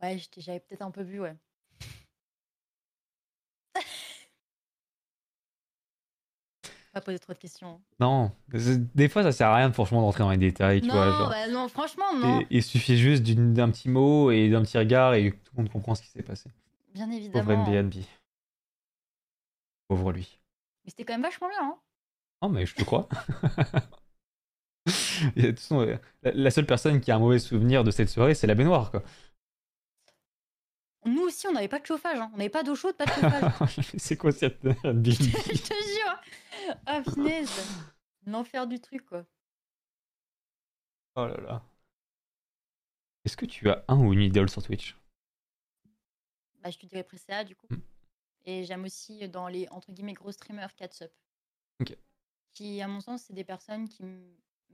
Ouais, 0.00 0.20
j'avais 0.36 0.60
peut-être 0.60 0.82
un 0.82 0.90
peu 0.90 1.04
bu, 1.04 1.20
ouais. 1.20 1.36
Pas 6.92 7.00
poser 7.00 7.18
trop 7.18 7.32
de 7.32 7.38
questions. 7.38 7.80
Non, 8.00 8.32
des 8.94 9.08
fois 9.08 9.22
ça 9.22 9.32
sert 9.32 9.48
à 9.48 9.56
rien 9.56 9.72
franchement 9.72 10.02
d'entrer 10.02 10.24
dans 10.24 10.30
les 10.30 10.36
détails, 10.36 10.82
tu 10.82 10.88
non, 10.88 10.94
vois. 10.94 11.06
genre. 11.06 11.30
bah 11.30 11.48
non, 11.48 11.68
franchement, 11.68 12.14
non. 12.14 12.40
Et- 12.40 12.46
Il 12.50 12.62
suffit 12.62 12.98
juste 12.98 13.22
d'un 13.22 13.70
petit 13.70 13.88
mot 13.88 14.30
et 14.30 14.50
d'un 14.50 14.60
petit 14.62 14.76
regard 14.76 15.14
et 15.14 15.30
tout 15.32 15.52
le 15.56 15.62
monde 15.62 15.72
comprend 15.72 15.94
ce 15.94 16.02
qui 16.02 16.08
s'est 16.08 16.22
passé. 16.22 16.50
Bien 16.92 17.06
Pauvre 17.06 17.16
évidemment. 17.16 17.64
MBNB. 17.66 17.94
Pauvre 19.88 20.12
lui. 20.12 20.38
Mais 20.84 20.90
c'était 20.90 21.04
quand 21.04 21.14
même 21.14 21.22
vachement 21.22 21.48
bien. 21.48 21.62
Hein. 21.62 21.76
Non, 22.42 22.48
mais 22.50 22.66
je 22.66 22.74
te 22.74 22.82
crois. 22.84 23.08
Et 25.36 25.42
de 25.42 25.46
toute 25.50 25.60
façon, 25.60 25.86
la- 26.22 26.32
la 26.32 26.50
seule 26.50 26.66
personne 26.66 27.00
qui 27.00 27.10
a 27.12 27.16
un 27.16 27.20
mauvais 27.20 27.38
souvenir 27.38 27.84
de 27.84 27.90
cette 27.90 28.08
soirée, 28.08 28.34
c'est 28.34 28.46
la 28.48 28.54
baignoire, 28.54 28.90
quoi. 28.90 29.02
Nous 31.04 31.22
aussi, 31.22 31.46
on 31.48 31.52
n'avait 31.52 31.68
pas 31.68 31.80
de 31.80 31.86
chauffage. 31.86 32.18
Hein. 32.18 32.30
On 32.32 32.36
n'avait 32.36 32.50
pas 32.50 32.62
d'eau 32.62 32.74
chaude, 32.74 32.96
pas 32.96 33.06
de 33.06 33.10
chauffage. 33.10 33.90
c'est 33.98 34.16
quoi 34.16 34.32
cette 34.32 34.64
Airbnb 34.64 35.06
Je 35.10 35.62
te 35.62 35.74
jure. 35.74 36.76
Ah, 36.86 37.02
punaise. 37.02 37.50
L'enfer 38.26 38.66
du 38.66 38.80
truc, 38.80 39.04
quoi. 39.06 39.26
Oh 41.16 41.26
là 41.26 41.36
là. 41.40 41.62
Est-ce 43.24 43.36
que 43.36 43.46
tu 43.46 43.68
as 43.68 43.84
un 43.88 43.98
ou 43.98 44.12
une 44.12 44.22
idole 44.22 44.48
sur 44.48 44.62
Twitch? 44.62 44.96
Bah, 46.62 46.70
je 46.70 46.78
te 46.78 46.86
dirais 46.86 47.02
Presea, 47.02 47.44
du 47.44 47.56
coup. 47.56 47.66
Mm. 47.70 47.80
Et 48.44 48.64
j'aime 48.64 48.84
aussi 48.84 49.28
dans 49.28 49.48
les, 49.48 49.68
entre 49.70 49.92
guillemets, 49.92 50.14
gros 50.14 50.32
streamers, 50.32 50.74
Catsup. 50.74 51.12
Ok. 51.80 51.96
Qui, 52.54 52.80
à 52.80 52.88
mon 52.88 53.00
sens, 53.00 53.22
c'est 53.22 53.32
des 53.32 53.44
personnes 53.44 53.88
qui, 53.88 54.04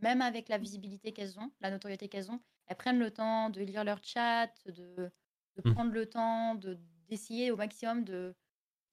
même 0.01 0.22
avec 0.22 0.49
la 0.49 0.59
visibilité 0.59 1.12
qu'elles 1.12 1.39
ont, 1.39 1.51
la 1.61 1.70
notoriété 1.70 2.09
qu'elles 2.09 2.31
ont, 2.31 2.41
elles 2.66 2.76
prennent 2.76 2.99
le 2.99 3.11
temps 3.11 3.51
de 3.51 3.61
lire 3.61 3.85
leur 3.85 4.03
chat, 4.03 4.51
de, 4.66 5.11
de 5.59 5.68
Mm. 5.68 5.74
prendre 5.74 5.92
le 5.92 6.06
temps, 6.06 6.54
de 6.54 6.78
d'essayer 7.09 7.50
au 7.50 7.56
maximum 7.56 8.04
de, 8.04 8.34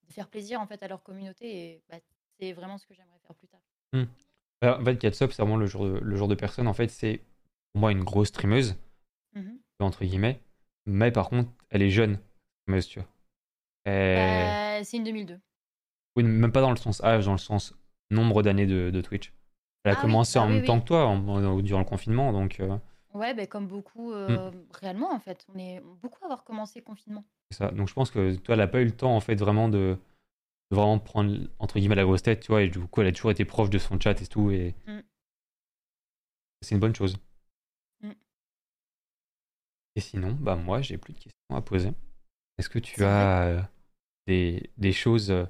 de 0.07 0.13
faire 0.13 0.29
plaisir 0.29 0.61
en 0.61 0.67
fait 0.67 0.81
à 0.83 0.87
leur 0.87 1.03
communauté. 1.03 1.45
Et 1.73 1.83
bah, 1.89 1.97
c'est 2.39 2.53
vraiment 2.53 2.77
ce 2.77 2.85
que 2.85 2.93
j'aimerais 2.93 3.19
faire 3.25 3.35
plus 3.35 3.47
tard. 3.47 3.61
Alors, 4.61 4.79
En 4.79 4.83
fait, 4.85 4.97
Katsop, 4.97 5.31
c'est 5.33 5.41
vraiment 5.41 5.57
le 5.57 5.65
genre, 5.67 5.85
de, 5.85 5.99
le 5.99 6.15
genre 6.15 6.27
de 6.29 6.35
personne, 6.35 6.67
en 6.67 6.73
fait, 6.73 6.87
c'est 6.89 7.21
pour 7.73 7.81
moi 7.81 7.91
une 7.91 8.03
grosse 8.03 8.29
streameuse, 8.29 8.75
Mhm. 9.35 9.59
entre 9.79 10.03
guillemets, 10.05 10.39
mais 10.85 11.11
par 11.11 11.29
contre, 11.29 11.51
elle 11.69 11.81
est 11.81 11.89
jeune, 11.89 12.19
streameuse, 12.63 12.87
tu 12.87 12.99
vois. 12.99 13.07
Bah, 13.85 14.83
c'est 14.83 14.97
une 14.97 15.03
2002. 15.03 15.39
Oui, 16.15 16.23
même 16.23 16.51
pas 16.51 16.61
dans 16.61 16.71
le 16.71 16.77
sens 16.77 17.03
âge, 17.03 17.25
dans 17.25 17.33
le 17.33 17.37
sens 17.37 17.75
nombre 18.09 18.41
d'années 18.43 18.65
de, 18.65 18.89
de 18.89 19.01
Twitch. 19.01 19.33
Elle 19.83 19.91
a 19.91 19.95
Ah 19.97 20.01
commencé 20.01 20.39
bah 20.39 20.45
en 20.45 20.47
oui, 20.47 20.53
même 20.53 20.61
oui. 20.61 20.67
temps 20.67 20.79
que 20.79 20.85
toi, 20.85 21.05
en- 21.05 21.27
en- 21.27 21.59
durant 21.61 21.79
le 21.79 21.85
confinement, 21.85 22.31
donc 22.31 22.59
euh, 22.59 22.77
Ouais, 23.15 23.33
bah, 23.33 23.47
comme 23.47 23.67
beaucoup, 23.67 24.11
Mm. 24.11 24.13
euh, 24.15 24.51
réellement 24.73 25.11
en 25.11 25.19
fait. 25.19 25.45
On 25.53 25.57
est 25.57 25.81
beaucoup 26.01 26.19
à 26.23 26.25
avoir 26.25 26.43
commencé 26.43 26.79
le 26.79 26.85
confinement. 26.85 27.23
c'est 27.49 27.57
ça. 27.57 27.71
Donc 27.71 27.87
je 27.87 27.93
pense 27.93 28.11
que 28.11 28.35
toi, 28.35 28.55
elle 28.55 28.61
a 28.61 28.67
pas 28.67 28.81
eu 28.81 28.85
le 28.85 28.91
temps, 28.95 29.15
en 29.15 29.19
fait, 29.21 29.35
vraiment 29.35 29.69
de, 29.69 29.97
de 30.71 30.75
vraiment 30.75 30.99
prendre 30.99 31.33
entre 31.59 31.79
guillemets 31.79 31.95
la 31.95 32.03
grosse 32.03 32.23
tête, 32.23 32.41
tu 32.41 32.47
vois, 32.51 32.61
et 32.63 32.69
du 32.69 32.79
coup 32.79 33.01
elle 33.01 33.07
a 33.07 33.11
toujours 33.11 33.31
été 33.31 33.45
proche 33.45 33.69
de 33.69 33.77
son 33.77 33.99
chat 33.99 34.21
et 34.21 34.27
tout, 34.27 34.51
et 34.51 34.75
Mm. 34.87 34.99
c'est 36.61 36.75
une 36.75 36.81
bonne 36.81 36.95
chose. 36.95 37.17
Mm. 38.01 38.11
Et 39.95 40.01
sinon, 40.01 40.31
bah 40.33 40.55
moi 40.55 40.81
j'ai 40.81 40.97
plus 40.97 41.13
de 41.13 41.19
questions 41.19 41.55
à 41.55 41.61
poser. 41.61 41.91
Est-ce 42.57 42.69
que 42.69 42.79
tu 42.79 42.95
C'est 42.95 43.05
as 43.05 43.43
euh, 43.43 43.61
des, 44.27 44.69
des 44.77 44.91
choses 44.91 45.31
euh, 45.31 45.45
que 45.45 45.49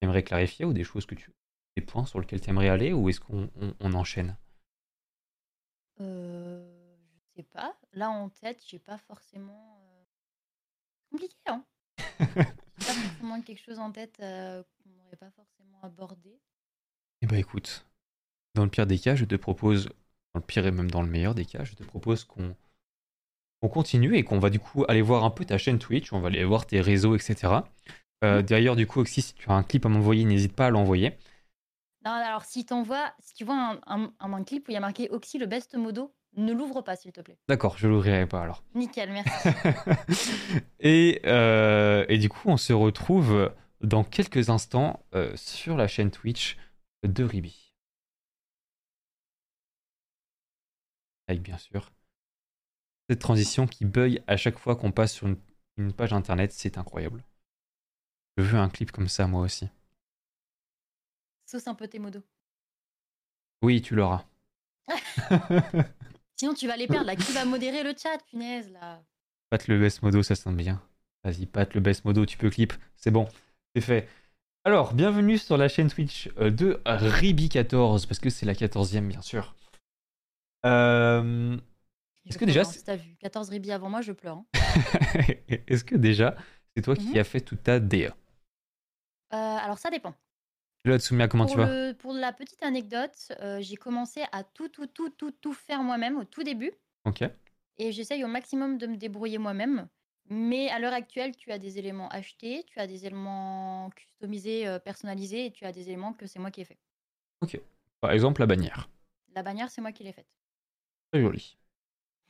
tu 0.00 0.06
aimerais 0.06 0.22
clarifier 0.24 0.64
ou 0.66 0.72
des 0.74 0.84
choses 0.84 1.06
que 1.06 1.14
tu 1.14 1.30
des 1.76 1.82
points 1.84 2.04
sur 2.06 2.18
lesquels 2.20 2.40
tu 2.40 2.50
aimerais 2.50 2.68
aller 2.68 2.92
ou 2.92 3.08
est-ce 3.08 3.20
qu'on 3.20 3.48
on- 3.60 3.74
on 3.80 3.92
enchaîne? 3.94 4.36
Euh, 6.00 6.77
sais 7.38 7.44
pas. 7.44 7.76
Là 7.92 8.10
en 8.10 8.28
tête, 8.30 8.62
j'ai 8.66 8.78
pas 8.78 8.98
forcément. 8.98 9.78
euh, 9.82 10.04
Compliqué, 11.10 11.36
hein. 11.46 11.66
J'ai 12.76 12.84
pas 12.84 12.96
forcément 12.96 13.42
quelque 13.42 13.62
chose 13.62 13.78
en 13.78 13.92
tête 13.92 14.18
euh, 14.20 14.62
qu'on 14.84 14.90
n'aurait 14.90 15.16
pas 15.16 15.30
forcément 15.32 15.80
abordé. 15.82 16.40
Eh 17.22 17.26
bah 17.28 17.38
écoute, 17.38 17.86
dans 18.54 18.64
le 18.64 18.70
pire 18.70 18.86
des 18.86 18.98
cas, 18.98 19.16
je 19.16 19.24
te 19.26 19.36
propose, 19.36 19.86
dans 20.34 20.40
le 20.40 20.42
pire 20.42 20.66
et 20.66 20.72
même 20.72 20.90
dans 20.90 21.02
le 21.02 21.08
meilleur 21.10 21.34
des 21.34 21.46
cas, 21.46 21.64
je 21.64 21.74
te 21.74 21.84
propose 21.84 22.24
qu'on 22.24 22.56
qu'on 23.60 23.68
continue 23.68 24.16
et 24.16 24.24
qu'on 24.24 24.38
va 24.38 24.50
du 24.50 24.58
coup 24.60 24.84
aller 24.88 25.02
voir 25.02 25.24
un 25.24 25.30
peu 25.30 25.44
ta 25.44 25.58
chaîne 25.58 25.78
Twitch, 25.78 26.12
on 26.12 26.20
va 26.20 26.28
aller 26.28 26.44
voir 26.44 26.66
tes 26.66 26.80
réseaux, 26.80 27.16
etc. 27.16 27.68
Euh, 28.24 28.42
Mhm. 28.42 28.42
D'ailleurs, 28.42 28.76
du 28.76 28.86
coup, 28.86 29.00
Oxy, 29.00 29.22
si 29.22 29.34
tu 29.34 29.50
as 29.50 29.54
un 29.54 29.62
clip 29.62 29.86
à 29.86 29.88
m'envoyer, 29.88 30.24
n'hésite 30.24 30.54
pas 30.54 30.66
à 30.66 30.70
l'envoyer. 30.70 31.12
Non, 32.04 32.12
alors 32.12 32.44
si 32.44 32.64
t'envoies, 32.64 33.12
si 33.20 33.34
tu 33.34 33.44
vois 33.44 33.54
un, 33.56 33.80
un- 33.86 34.12
un- 34.20 34.32
un 34.32 34.44
clip 34.44 34.66
où 34.68 34.70
il 34.70 34.74
y 34.74 34.76
a 34.76 34.80
marqué 34.80 35.08
Oxy 35.10 35.38
le 35.38 35.46
best 35.46 35.74
modo, 35.74 36.12
ne 36.36 36.52
l'ouvre 36.52 36.82
pas 36.82 36.96
s'il 36.96 37.12
te 37.12 37.20
plaît. 37.20 37.38
D'accord, 37.48 37.76
je 37.78 37.88
l'ouvrirai 37.88 38.26
pas 38.26 38.42
alors. 38.42 38.62
Nickel, 38.74 39.10
merci. 39.12 39.48
et, 40.80 41.20
euh, 41.24 42.04
et 42.08 42.18
du 42.18 42.28
coup, 42.28 42.48
on 42.48 42.56
se 42.56 42.72
retrouve 42.72 43.52
dans 43.80 44.04
quelques 44.04 44.50
instants 44.50 45.04
euh, 45.14 45.32
sur 45.36 45.76
la 45.76 45.88
chaîne 45.88 46.10
Twitch 46.10 46.56
de 47.02 47.24
Ribi. 47.24 47.74
Avec 51.26 51.42
bien 51.42 51.58
sûr 51.58 51.90
cette 53.08 53.20
transition 53.20 53.66
qui 53.66 53.84
bug 53.84 54.22
à 54.26 54.36
chaque 54.36 54.58
fois 54.58 54.76
qu'on 54.76 54.92
passe 54.92 55.14
sur 55.14 55.26
une, 55.26 55.38
une 55.76 55.92
page 55.92 56.12
internet, 56.12 56.52
c'est 56.52 56.76
incroyable. 56.78 57.24
Je 58.36 58.42
veux 58.42 58.58
un 58.58 58.68
clip 58.68 58.92
comme 58.92 59.08
ça 59.08 59.26
moi 59.26 59.42
aussi. 59.42 59.68
Sauce 61.46 61.66
un 61.66 61.74
peu 61.74 61.88
tes 61.88 61.98
modos. 61.98 62.22
Oui, 63.62 63.80
tu 63.80 63.94
l'auras. 63.94 64.24
Sinon 66.38 66.54
tu 66.54 66.66
vas 66.68 66.76
les 66.76 66.86
perdre 66.86 67.06
là. 67.06 67.16
Qui 67.16 67.32
va 67.32 67.44
modérer 67.44 67.82
le 67.82 67.92
chat, 68.00 68.18
punaise 68.30 68.70
là? 68.70 69.02
Pat 69.50 69.66
le 69.66 69.78
best 69.78 70.02
modo, 70.02 70.22
ça 70.22 70.34
sonne 70.34 70.56
bien. 70.56 70.80
Vas-y, 71.24 71.46
Pat 71.46 71.72
le 71.74 71.80
best 71.80 72.04
modo, 72.04 72.24
tu 72.26 72.38
peux 72.38 72.50
clip. 72.50 72.72
C'est 72.96 73.10
bon, 73.10 73.26
c'est 73.74 73.80
fait. 73.80 74.08
Alors, 74.64 74.94
bienvenue 74.94 75.38
sur 75.38 75.56
la 75.56 75.68
chaîne 75.68 75.88
Twitch 75.90 76.28
euh, 76.38 76.50
de 76.50 76.80
Ribi14, 76.86 78.06
parce 78.06 78.20
que 78.20 78.30
c'est 78.30 78.46
la 78.46 78.54
14e, 78.54 79.08
bien 79.08 79.22
sûr. 79.22 79.54
Euh, 80.66 81.56
Est-ce 82.28 82.38
que 82.38 82.44
déjà, 82.44 82.64
si 82.64 82.82
t'as 82.84 82.96
vu 82.96 83.16
14 83.16 83.48
ribis 83.48 83.72
avant 83.72 83.88
moi, 83.88 84.00
je 84.02 84.12
pleure. 84.12 84.36
hein. 84.36 84.46
Est-ce 85.66 85.84
que 85.84 85.96
déjà, 85.96 86.36
c'est 86.76 86.82
toi 86.82 86.94
qui 86.94 87.08
Mhm. 87.08 87.18
as 87.18 87.24
fait 87.24 87.40
toute 87.40 87.62
ta 87.62 87.80
DA 87.80 88.14
Euh, 89.32 89.36
alors 89.36 89.78
ça 89.78 89.90
dépend. 89.90 90.14
Là, 90.84 90.98
Tsumia, 90.98 91.28
comment 91.28 91.44
pour, 91.44 91.52
tu 91.54 91.58
vas 91.58 91.66
le- 91.66 91.92
pour 91.94 92.12
la 92.12 92.32
petite 92.32 92.62
anecdote, 92.62 93.32
euh, 93.40 93.60
j'ai 93.60 93.76
commencé 93.76 94.22
à 94.32 94.44
tout, 94.44 94.68
tout, 94.68 94.86
tout, 94.86 95.10
tout, 95.10 95.30
tout 95.32 95.52
faire 95.52 95.82
moi-même 95.82 96.16
au 96.18 96.24
tout 96.24 96.42
début. 96.42 96.72
Ok. 97.04 97.24
Et 97.78 97.92
j'essaye 97.92 98.24
au 98.24 98.28
maximum 98.28 98.78
de 98.78 98.86
me 98.86 98.96
débrouiller 98.96 99.38
moi-même. 99.38 99.88
Mais 100.30 100.68
à 100.68 100.78
l'heure 100.78 100.92
actuelle, 100.92 101.34
tu 101.36 101.50
as 101.52 101.58
des 101.58 101.78
éléments 101.78 102.08
achetés, 102.10 102.64
tu 102.66 102.78
as 102.78 102.86
des 102.86 103.06
éléments 103.06 103.90
customisés, 103.96 104.66
euh, 104.66 104.78
personnalisés, 104.78 105.46
et 105.46 105.50
tu 105.52 105.64
as 105.64 105.72
des 105.72 105.88
éléments 105.88 106.12
que 106.12 106.26
c'est 106.26 106.38
moi 106.38 106.50
qui 106.50 106.60
ai 106.60 106.64
fait. 106.64 106.78
Par 108.00 108.12
exemple, 108.12 108.40
la 108.40 108.46
bannière. 108.46 108.90
La 109.34 109.42
bannière, 109.42 109.70
c'est 109.70 109.80
moi 109.80 109.92
qui 109.92 110.04
l'ai 110.04 110.12
faite. 110.12 110.28
Très 111.12 111.20
jolie. 111.22 111.56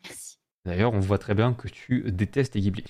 Merci. 0.04 0.38
D'ailleurs, 0.64 0.92
on 0.92 1.00
voit 1.00 1.18
très 1.18 1.34
bien 1.34 1.54
que 1.54 1.68
tu 1.68 2.10
détestes 2.12 2.54
les 2.54 2.60
Ghibli. 2.60 2.84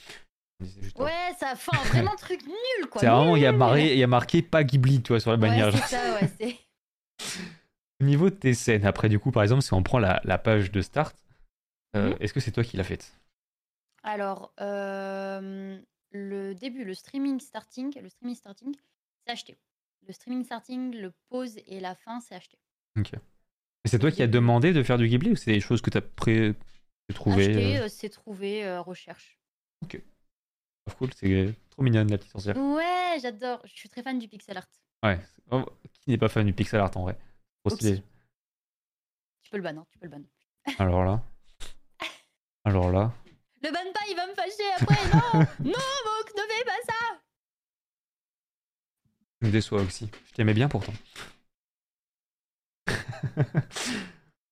Ouais, 0.98 1.32
ça 1.38 1.54
fait 1.56 1.74
un 1.74 1.84
vraiment 1.84 2.16
truc 2.16 2.42
nul, 2.42 2.88
quoi. 2.90 3.02
C'est 3.02 3.06
vraiment, 3.08 3.36
il 3.36 3.42
y, 3.42 3.46
a 3.46 3.52
marqué, 3.52 3.92
il 3.92 3.98
y 3.98 4.02
a 4.02 4.06
marqué 4.06 4.42
pas 4.42 4.64
Ghibli, 4.64 5.02
tu 5.02 5.08
vois, 5.12 5.20
sur 5.20 5.30
la 5.30 5.36
bannière. 5.36 5.72
Ouais, 5.72 5.80
c'est 5.80 5.94
ça, 5.94 6.14
ouais. 6.14 6.30
c'est- 6.38 6.58
Au 8.00 8.04
niveau 8.04 8.30
de 8.30 8.34
tes 8.34 8.54
scènes, 8.54 8.84
après, 8.86 9.08
du 9.08 9.18
coup, 9.18 9.30
par 9.30 9.42
exemple, 9.42 9.62
si 9.62 9.72
on 9.72 9.82
prend 9.82 9.98
la, 9.98 10.20
la 10.24 10.38
page 10.38 10.70
de 10.72 10.80
start, 10.80 11.16
euh, 11.96 12.10
Mhm. 12.10 12.16
est-ce 12.20 12.32
que 12.32 12.40
c'est 12.40 12.52
toi 12.52 12.64
qui 12.64 12.76
l'as 12.76 12.84
faite? 12.84 13.12
Alors, 14.02 14.52
euh, 14.60 15.78
le 16.12 16.54
début, 16.54 16.84
le 16.84 16.94
streaming 16.94 17.40
starting, 17.40 18.00
le 18.00 18.08
streaming 18.08 18.36
starting, 18.36 18.74
c'est 19.24 19.32
acheté. 19.32 19.58
Le 20.06 20.12
streaming 20.12 20.44
starting, 20.44 20.94
le 20.94 21.12
pause 21.28 21.58
et 21.66 21.80
la 21.80 21.94
fin, 21.94 22.20
c'est 22.20 22.34
acheté. 22.34 22.58
Et 22.96 23.88
c'est 23.88 23.98
toi 23.98 24.10
qui 24.10 24.22
as 24.22 24.26
demandé 24.26 24.72
de 24.72 24.82
faire 24.82 24.98
du 24.98 25.08
Ghibli 25.08 25.32
ou 25.32 25.36
c'est 25.36 25.52
des 25.52 25.60
choses 25.60 25.80
que 25.82 25.90
tu 25.90 25.98
as 25.98 26.02
pré 26.02 26.54
trouvé 27.14 27.44
Acheté, 27.44 27.78
euh, 27.78 27.88
c'est 27.88 28.08
trouvé, 28.08 28.78
recherche. 28.78 29.38
Ah, 29.82 29.86
Cool, 30.96 31.10
c'est 31.14 31.54
trop 31.70 31.82
mignonne 31.82 32.10
la 32.10 32.18
petite 32.18 32.32
sorcière. 32.32 32.56
Ouais, 32.56 33.18
j'adore. 33.20 33.60
Je 33.64 33.72
suis 33.72 33.88
très 33.88 34.02
fan 34.02 34.18
du 34.18 34.28
pixel 34.28 34.56
art. 34.56 34.66
Ouais. 35.04 35.20
Oh, 35.50 35.64
qui 35.92 36.10
n'est 36.10 36.18
pas 36.18 36.28
fan 36.28 36.44
du 36.46 36.52
pixel 36.52 36.80
art 36.80 36.96
en 36.96 37.02
vrai? 37.02 37.18
Trop 37.64 37.74
stylé. 37.74 38.02
Tu 39.42 39.50
peux 39.50 39.56
le 39.56 39.62
ban, 39.62 39.76
hein, 39.78 39.86
tu 39.90 39.98
peux 39.98 40.06
le 40.06 40.12
ban. 40.12 40.22
Alors 40.78 41.04
là. 41.04 41.22
Alors 42.64 42.90
là. 42.92 43.12
Le 43.62 43.70
ban 43.70 43.92
pas, 43.92 44.00
il 44.08 44.16
va 44.16 44.26
me 44.26 44.34
fâcher 44.34 44.70
après. 44.78 44.94
Non, 45.10 45.40
non, 45.64 45.70
Mouk, 45.70 46.34
ne 46.36 46.42
fais 46.42 46.64
pas 46.64 46.80
ça. 46.86 47.20
Tu 49.40 49.46
me 49.46 49.52
déçois 49.52 49.82
aussi. 49.82 50.08
Je 50.26 50.32
t'aimais 50.34 50.54
bien 50.54 50.68
pourtant. 50.68 50.92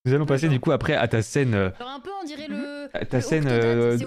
Nous 0.05 0.13
allons 0.13 0.25
passer 0.25 0.47
du 0.47 0.59
coup 0.59 0.71
après 0.71 0.93
à 0.93 1.07
ta 1.07 1.21
scène 1.21 1.53
euh, 1.53 1.69
Alors 1.79 1.91
un 1.91 1.99
peu, 1.99 2.11
on 2.21 2.23
dirait 2.25 2.47
le. 2.47 2.89
à 2.93 3.05
ta 3.05 3.17
le 3.17 3.23
scène 3.23 3.47
euh, 3.47 3.97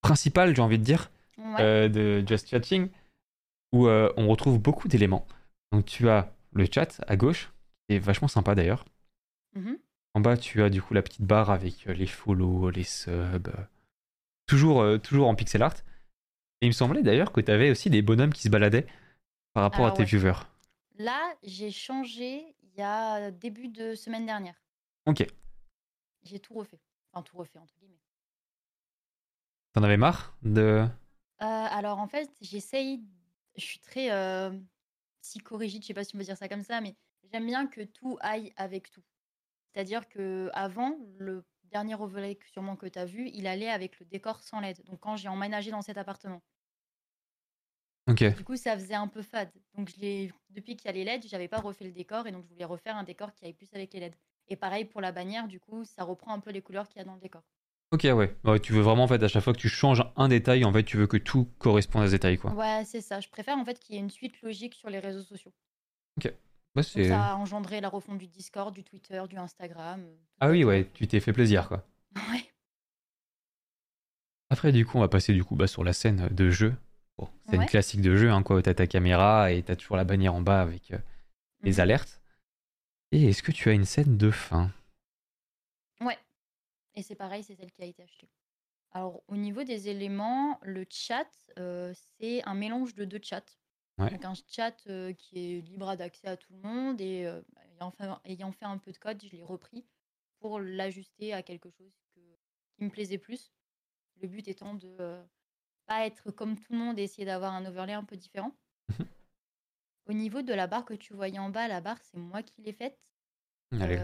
principale, 0.00 0.54
j'ai 0.54 0.62
envie 0.62 0.78
de 0.78 0.84
dire, 0.84 1.10
Ouais. 1.38 1.60
euh, 1.60 1.88
de 1.88 2.24
Just 2.26 2.48
Chatting, 2.48 2.90
où 3.72 3.86
euh, 3.86 4.12
on 4.16 4.28
retrouve 4.28 4.58
beaucoup 4.58 4.88
d'éléments. 4.88 5.26
Donc 5.72 5.84
tu 5.86 6.08
as 6.08 6.32
le 6.52 6.66
chat 6.72 7.00
à 7.06 7.16
gauche, 7.16 7.52
qui 7.88 7.96
est 7.96 7.98
vachement 7.98 8.28
sympa 8.28 8.54
d'ailleurs. 8.54 8.84
Mhm. 9.54 9.78
En 10.14 10.20
bas, 10.20 10.36
tu 10.36 10.62
as 10.62 10.70
du 10.70 10.80
coup 10.80 10.94
la 10.94 11.02
petite 11.02 11.22
barre 11.22 11.50
avec 11.50 11.86
euh, 11.86 11.92
les 11.92 12.06
follow, 12.06 12.70
les 12.70 12.84
subs, 12.84 13.50
toujours, 14.46 15.00
toujours 15.02 15.28
en 15.28 15.34
pixel 15.34 15.62
art. 15.62 15.76
Et 16.60 16.66
il 16.66 16.68
me 16.68 16.72
semblait 16.72 17.02
d'ailleurs 17.02 17.32
que 17.32 17.40
tu 17.40 17.50
avais 17.50 17.70
aussi 17.70 17.90
des 17.90 18.02
bonhommes 18.02 18.32
qui 18.32 18.42
se 18.42 18.48
baladaient 18.48 18.86
par 19.52 19.64
rapport 19.64 19.86
à 19.86 19.90
tes 19.90 20.00
ouais. 20.00 20.04
viewers. 20.04 20.40
Là, 20.98 21.34
j'ai 21.42 21.70
changé 21.72 22.54
il 22.62 22.78
y 22.78 22.82
a 22.82 23.30
début 23.32 23.68
de 23.68 23.94
semaine 23.94 24.26
dernière. 24.26 24.54
Ok. 25.06 25.26
J'ai 26.22 26.38
tout 26.38 26.54
refait. 26.54 26.80
Enfin, 27.12 27.22
tout 27.22 27.36
refait, 27.36 27.58
entre 27.58 27.74
guillemets. 27.78 28.00
T'en 29.72 29.82
avais 29.82 29.96
marre 29.96 30.36
de. 30.42 30.86
Alors 31.38 31.98
en 31.98 32.06
fait, 32.06 32.30
j'essaye. 32.40 33.04
Je 33.56 33.64
suis 33.64 33.78
très 33.80 34.10
euh, 34.10 34.58
psychorigide, 35.22 35.82
je 35.82 35.88
sais 35.88 35.94
pas 35.94 36.04
si 36.04 36.14
on 36.16 36.18
peut 36.18 36.24
dire 36.24 36.36
ça 36.36 36.48
comme 36.48 36.62
ça, 36.64 36.80
mais 36.80 36.96
j'aime 37.32 37.46
bien 37.46 37.66
que 37.68 37.82
tout 37.82 38.18
aille 38.20 38.52
avec 38.56 38.90
tout. 38.90 39.02
C'est-à-dire 39.74 40.08
que 40.08 40.50
avant, 40.54 40.98
le 41.18 41.44
dernier 41.64 41.94
overlay 41.96 42.36
que- 42.36 42.48
sûrement 42.50 42.76
que 42.76 42.86
tu 42.86 42.98
as 42.98 43.06
vu, 43.06 43.30
il 43.34 43.46
allait 43.48 43.70
avec 43.70 44.00
le 44.00 44.06
décor 44.06 44.40
sans 44.42 44.60
LED. 44.60 44.84
Donc 44.84 45.00
quand 45.00 45.16
j'ai 45.16 45.28
emménagé 45.28 45.70
dans 45.72 45.82
cet 45.82 45.98
appartement, 45.98 46.42
Ok. 48.06 48.22
du 48.36 48.44
coup 48.44 48.56
ça 48.56 48.74
faisait 48.76 48.94
un 48.94 49.08
peu 49.08 49.22
fade. 49.22 49.50
Donc 49.74 49.88
je 49.90 49.96
l'ai 50.00 50.32
depuis 50.50 50.76
qu'il 50.76 50.86
y 50.86 50.88
a 50.88 50.92
les 50.92 51.02
LED, 51.02 51.26
j'avais 51.28 51.48
pas 51.48 51.60
refait 51.60 51.84
le 51.84 51.92
décor 51.92 52.26
et 52.26 52.32
donc 52.32 52.44
je 52.44 52.50
voulais 52.50 52.64
refaire 52.64 52.96
un 52.96 53.04
décor 53.04 53.32
qui 53.34 53.44
aille 53.46 53.54
plus 53.54 53.72
avec 53.74 53.92
les 53.94 54.00
LED. 54.00 54.16
Et 54.48 54.56
pareil 54.56 54.84
pour 54.84 55.00
la 55.00 55.12
bannière, 55.12 55.48
du 55.48 55.58
coup, 55.60 55.84
ça 55.84 56.04
reprend 56.04 56.32
un 56.34 56.40
peu 56.40 56.50
les 56.50 56.60
couleurs 56.62 56.88
qu'il 56.88 56.98
y 56.98 57.02
a 57.02 57.04
dans 57.04 57.14
le 57.14 57.20
décor. 57.20 57.42
Ok, 57.94 58.02
ouais. 58.12 58.34
Ouais, 58.42 58.58
Tu 58.58 58.72
veux 58.72 58.80
vraiment, 58.80 59.04
en 59.04 59.06
fait, 59.06 59.22
à 59.22 59.28
chaque 59.28 59.44
fois 59.44 59.52
que 59.52 59.58
tu 59.60 59.68
changes 59.68 60.02
un 60.16 60.26
détail, 60.26 60.64
en 60.64 60.72
fait, 60.72 60.82
tu 60.82 60.96
veux 60.96 61.06
que 61.06 61.16
tout 61.16 61.48
corresponde 61.60 62.02
à 62.02 62.06
ce 62.06 62.10
détail, 62.10 62.38
quoi. 62.38 62.52
Ouais, 62.52 62.82
c'est 62.84 63.00
ça. 63.00 63.20
Je 63.20 63.28
préfère 63.28 63.56
en 63.56 63.64
fait 63.64 63.78
qu'il 63.78 63.94
y 63.94 63.98
ait 63.98 64.00
une 64.00 64.10
suite 64.10 64.42
logique 64.42 64.74
sur 64.74 64.90
les 64.90 64.98
réseaux 64.98 65.22
sociaux. 65.22 65.52
Bah, 66.20 66.30
Donc 66.82 66.84
c'est... 66.86 67.08
ça 67.08 67.26
a 67.26 67.34
engendré 67.36 67.80
la 67.80 67.88
refonte 67.88 68.18
du 68.18 68.26
Discord, 68.26 68.74
du 68.74 68.82
Twitter, 68.82 69.22
du 69.30 69.36
Instagram. 69.36 70.04
Ah 70.40 70.50
oui, 70.50 70.64
ouais, 70.64 70.90
tu 70.92 71.06
t'es 71.06 71.20
fait 71.20 71.32
plaisir, 71.32 71.68
quoi. 71.68 71.86
Ouais. 72.32 72.44
Après, 74.50 74.72
du 74.72 74.84
coup, 74.84 74.98
on 74.98 75.00
va 75.00 75.08
passer 75.08 75.32
du 75.32 75.44
coup 75.44 75.54
bah, 75.54 75.68
sur 75.68 75.84
la 75.84 75.92
scène 75.92 76.28
de 76.32 76.50
jeu. 76.50 76.74
Bon, 77.16 77.28
c'est 77.48 77.54
une 77.56 77.66
classique 77.66 78.00
de 78.02 78.16
jeu, 78.16 78.30
hein, 78.32 78.42
quoi. 78.42 78.60
T'as 78.60 78.74
ta 78.74 78.88
caméra 78.88 79.52
et 79.52 79.62
t'as 79.62 79.76
toujours 79.76 79.96
la 79.96 80.02
bannière 80.04 80.34
en 80.34 80.40
bas 80.40 80.60
avec 80.60 80.90
euh, 80.90 80.98
les 81.62 81.74
Mhm. 81.74 81.80
alertes. 81.80 82.20
Et 83.12 83.28
est-ce 83.28 83.44
que 83.44 83.52
tu 83.52 83.68
as 83.68 83.72
une 83.72 83.84
scène 83.84 84.16
de 84.16 84.32
fin? 84.32 84.72
Ouais. 86.00 86.18
Et 86.96 87.02
c'est 87.02 87.14
pareil, 87.14 87.42
c'est 87.42 87.54
celle 87.54 87.72
qui 87.72 87.82
a 87.82 87.86
été 87.86 88.02
achetée. 88.02 88.28
Alors, 88.92 89.22
au 89.26 89.36
niveau 89.36 89.64
des 89.64 89.88
éléments, 89.88 90.58
le 90.62 90.84
chat, 90.88 91.28
euh, 91.58 91.92
c'est 91.94 92.42
un 92.44 92.54
mélange 92.54 92.94
de 92.94 93.04
deux 93.04 93.20
chats. 93.22 93.44
Ouais. 93.98 94.10
Donc, 94.10 94.24
un 94.24 94.34
chat 94.46 94.76
euh, 94.86 95.12
qui 95.12 95.38
est 95.56 95.60
libre 95.60 95.94
d'accès 95.96 96.28
à 96.28 96.36
tout 96.36 96.52
le 96.52 96.60
monde 96.60 97.00
et 97.00 97.26
euh, 97.26 97.42
ayant, 97.72 97.90
fait, 97.90 98.08
ayant 98.24 98.52
fait 98.52 98.64
un 98.66 98.78
peu 98.78 98.92
de 98.92 98.98
code, 98.98 99.22
je 99.24 99.30
l'ai 99.36 99.42
repris 99.42 99.84
pour 100.38 100.60
l'ajuster 100.60 101.32
à 101.32 101.42
quelque 101.42 101.70
chose 101.70 101.92
que- 102.14 102.38
qui 102.76 102.84
me 102.84 102.90
plaisait 102.90 103.18
plus. 103.18 103.52
Le 104.20 104.28
but 104.28 104.46
étant 104.46 104.74
de 104.74 104.96
pas 105.86 106.06
être 106.06 106.30
comme 106.30 106.56
tout 106.56 106.72
le 106.72 106.78
monde 106.78 106.98
et 106.98 107.02
essayer 107.02 107.24
d'avoir 107.24 107.52
un 107.52 107.64
overlay 107.66 107.92
un 107.94 108.04
peu 108.04 108.16
différent. 108.16 108.52
Mhm. 108.90 109.06
Au 110.06 110.12
niveau 110.12 110.42
de 110.42 110.52
la 110.54 110.66
barre 110.66 110.84
que 110.84 110.94
tu 110.94 111.14
voyais 111.14 111.38
en 111.38 111.50
bas, 111.50 111.66
la 111.66 111.80
barre, 111.80 112.00
c'est 112.02 112.16
moi 112.18 112.42
qui 112.42 112.62
l'ai 112.62 112.72
faite. 112.72 112.98
Allez. 113.72 113.96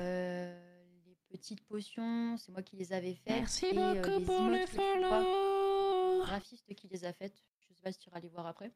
Petites 1.30 1.62
potions, 1.64 2.36
c'est 2.36 2.50
moi 2.52 2.62
qui 2.62 2.76
les 2.76 2.92
avais 2.92 3.14
faites. 3.14 3.38
Merci 3.38 3.66
et, 3.66 3.78
euh, 3.78 3.94
beaucoup 3.94 4.18
les 4.18 4.24
pour 4.24 4.36
vois, 4.40 4.66
follow. 4.66 6.24
graphiste 6.24 6.74
qui 6.74 6.88
les 6.88 7.04
a 7.04 7.12
faites. 7.12 7.40
Je 7.60 7.68
sais 7.68 7.80
pas 7.82 7.92
si 7.92 7.98
tu 8.00 8.08
iras 8.08 8.18
les 8.20 8.28
voir 8.28 8.46
après. 8.46 8.72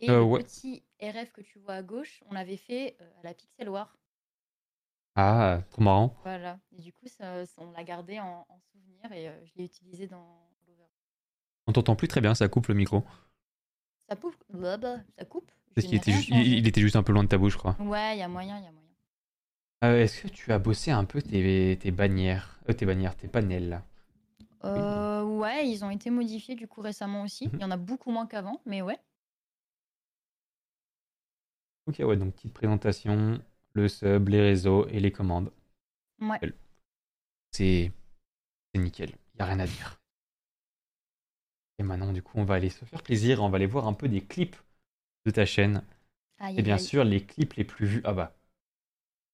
Et 0.00 0.10
Euh, 0.10 0.16
le 0.18 0.22
ouais. 0.24 0.42
petit 0.42 0.82
RF 1.00 1.32
que 1.32 1.42
tu 1.42 1.58
vois 1.58 1.74
à 1.74 1.82
gauche, 1.82 2.22
on 2.26 2.34
l'avait 2.34 2.56
fait 2.56 2.96
euh, 3.00 3.10
à 3.20 3.22
la 3.24 3.34
Pixel 3.34 3.68
War. 3.68 3.96
Ah, 5.16 5.62
trop 5.70 5.82
marrant. 5.82 6.14
Voilà. 6.24 6.58
Et 6.72 6.80
du 6.80 6.92
coup, 6.92 7.08
ça, 7.08 7.44
ça- 7.46 7.62
on 7.62 7.70
l'a 7.72 7.84
gardé 7.84 8.20
en, 8.20 8.46
en 8.48 8.60
souvenir 8.72 9.10
et 9.12 9.28
euh, 9.28 9.44
je 9.46 9.52
l'ai 9.56 9.64
utilisé 9.64 10.06
dans 10.06 10.50
l'over. 10.66 10.88
On 11.66 11.72
t'entend 11.72 11.96
plus 11.96 12.08
très 12.08 12.20
bien, 12.20 12.34
ça 12.34 12.48
coupe 12.48 12.66
le 12.68 12.74
micro. 12.74 13.02
Ça 14.08 14.16
coupe 14.16 14.36
Blablabla, 14.50 15.02
Ça 15.18 15.24
coupe 15.24 15.50
Parce 15.74 15.86
qu'il 15.86 15.96
était, 15.96 16.12
il 16.12 16.66
était 16.66 16.80
juste 16.80 16.96
un 16.96 17.02
peu 17.02 17.12
loin 17.12 17.24
de 17.24 17.28
ta 17.28 17.38
bouche, 17.38 17.52
je 17.54 17.58
crois. 17.58 17.76
Ouais, 17.80 18.16
il 18.16 18.20
y 18.20 18.22
a 18.22 18.28
moyen, 18.28 18.58
il 18.58 18.64
y 18.64 18.66
a 18.66 18.72
moyen. 18.72 18.85
Euh, 19.84 20.02
Est-ce 20.02 20.20
que 20.20 20.28
tu 20.28 20.52
as 20.52 20.58
bossé 20.58 20.90
un 20.90 21.06
peu 21.06 21.22
tes, 21.22 21.78
tes 21.80 21.90
bannières 21.90 22.60
euh, 22.68 22.74
Tes 22.74 22.84
bannières, 22.84 23.16
tes 23.16 23.26
panels 23.26 23.82
Euh, 24.64 25.22
ouais, 25.24 25.66
ils 25.68 25.82
ont 25.84 25.90
été 25.90 26.10
modifiés 26.10 26.54
du 26.56 26.66
coup 26.68 26.80
récemment 26.82 27.22
aussi. 27.22 27.52
Mhm. 27.52 27.58
Il 27.58 27.62
y 27.62 27.64
en 27.64 27.70
a 27.70 27.76
beaucoup 27.78 28.10
moins 28.10 28.26
qu'avant, 28.26 28.60
mais 28.66 28.82
ouais. 28.82 28.98
Ok, 31.86 31.96
ouais, 32.00 32.16
donc 32.16 32.34
petite 32.34 32.52
présentation, 32.54 33.40
le 33.72 33.88
sub, 33.88 34.28
les 34.28 34.40
réseaux 34.40 34.86
et 34.88 35.00
les 35.00 35.10
commandes. 35.12 35.50
Ouais. 36.20 36.42
C'est 37.50 37.90
c'est 38.74 38.80
nickel, 38.80 39.10
il 39.10 39.38
n'y 39.38 39.42
a 39.42 39.46
rien 39.46 39.60
à 39.60 39.66
dire. 39.66 40.00
Et 41.78 41.82
maintenant, 41.82 42.12
du 42.12 42.22
coup, 42.22 42.38
on 42.38 42.44
va 42.44 42.54
aller 42.56 42.68
se 42.70 42.84
faire 42.84 43.02
plaisir, 43.02 43.42
on 43.42 43.48
va 43.48 43.56
aller 43.56 43.64
voir 43.66 43.86
un 43.86 43.94
peu 43.94 44.08
des 44.08 44.20
clips 44.22 44.56
de 45.26 45.30
ta 45.32 45.46
chaîne. 45.46 45.84
Aïe, 46.38 46.58
Et 46.58 46.62
bien 46.62 46.78
aïe. 46.78 46.78
sûr, 46.78 47.04
les 47.04 47.24
clips 47.24 47.54
les 47.54 47.64
plus 47.64 47.86
vus. 47.86 48.02
Ah 48.04 48.14
bah, 48.14 48.35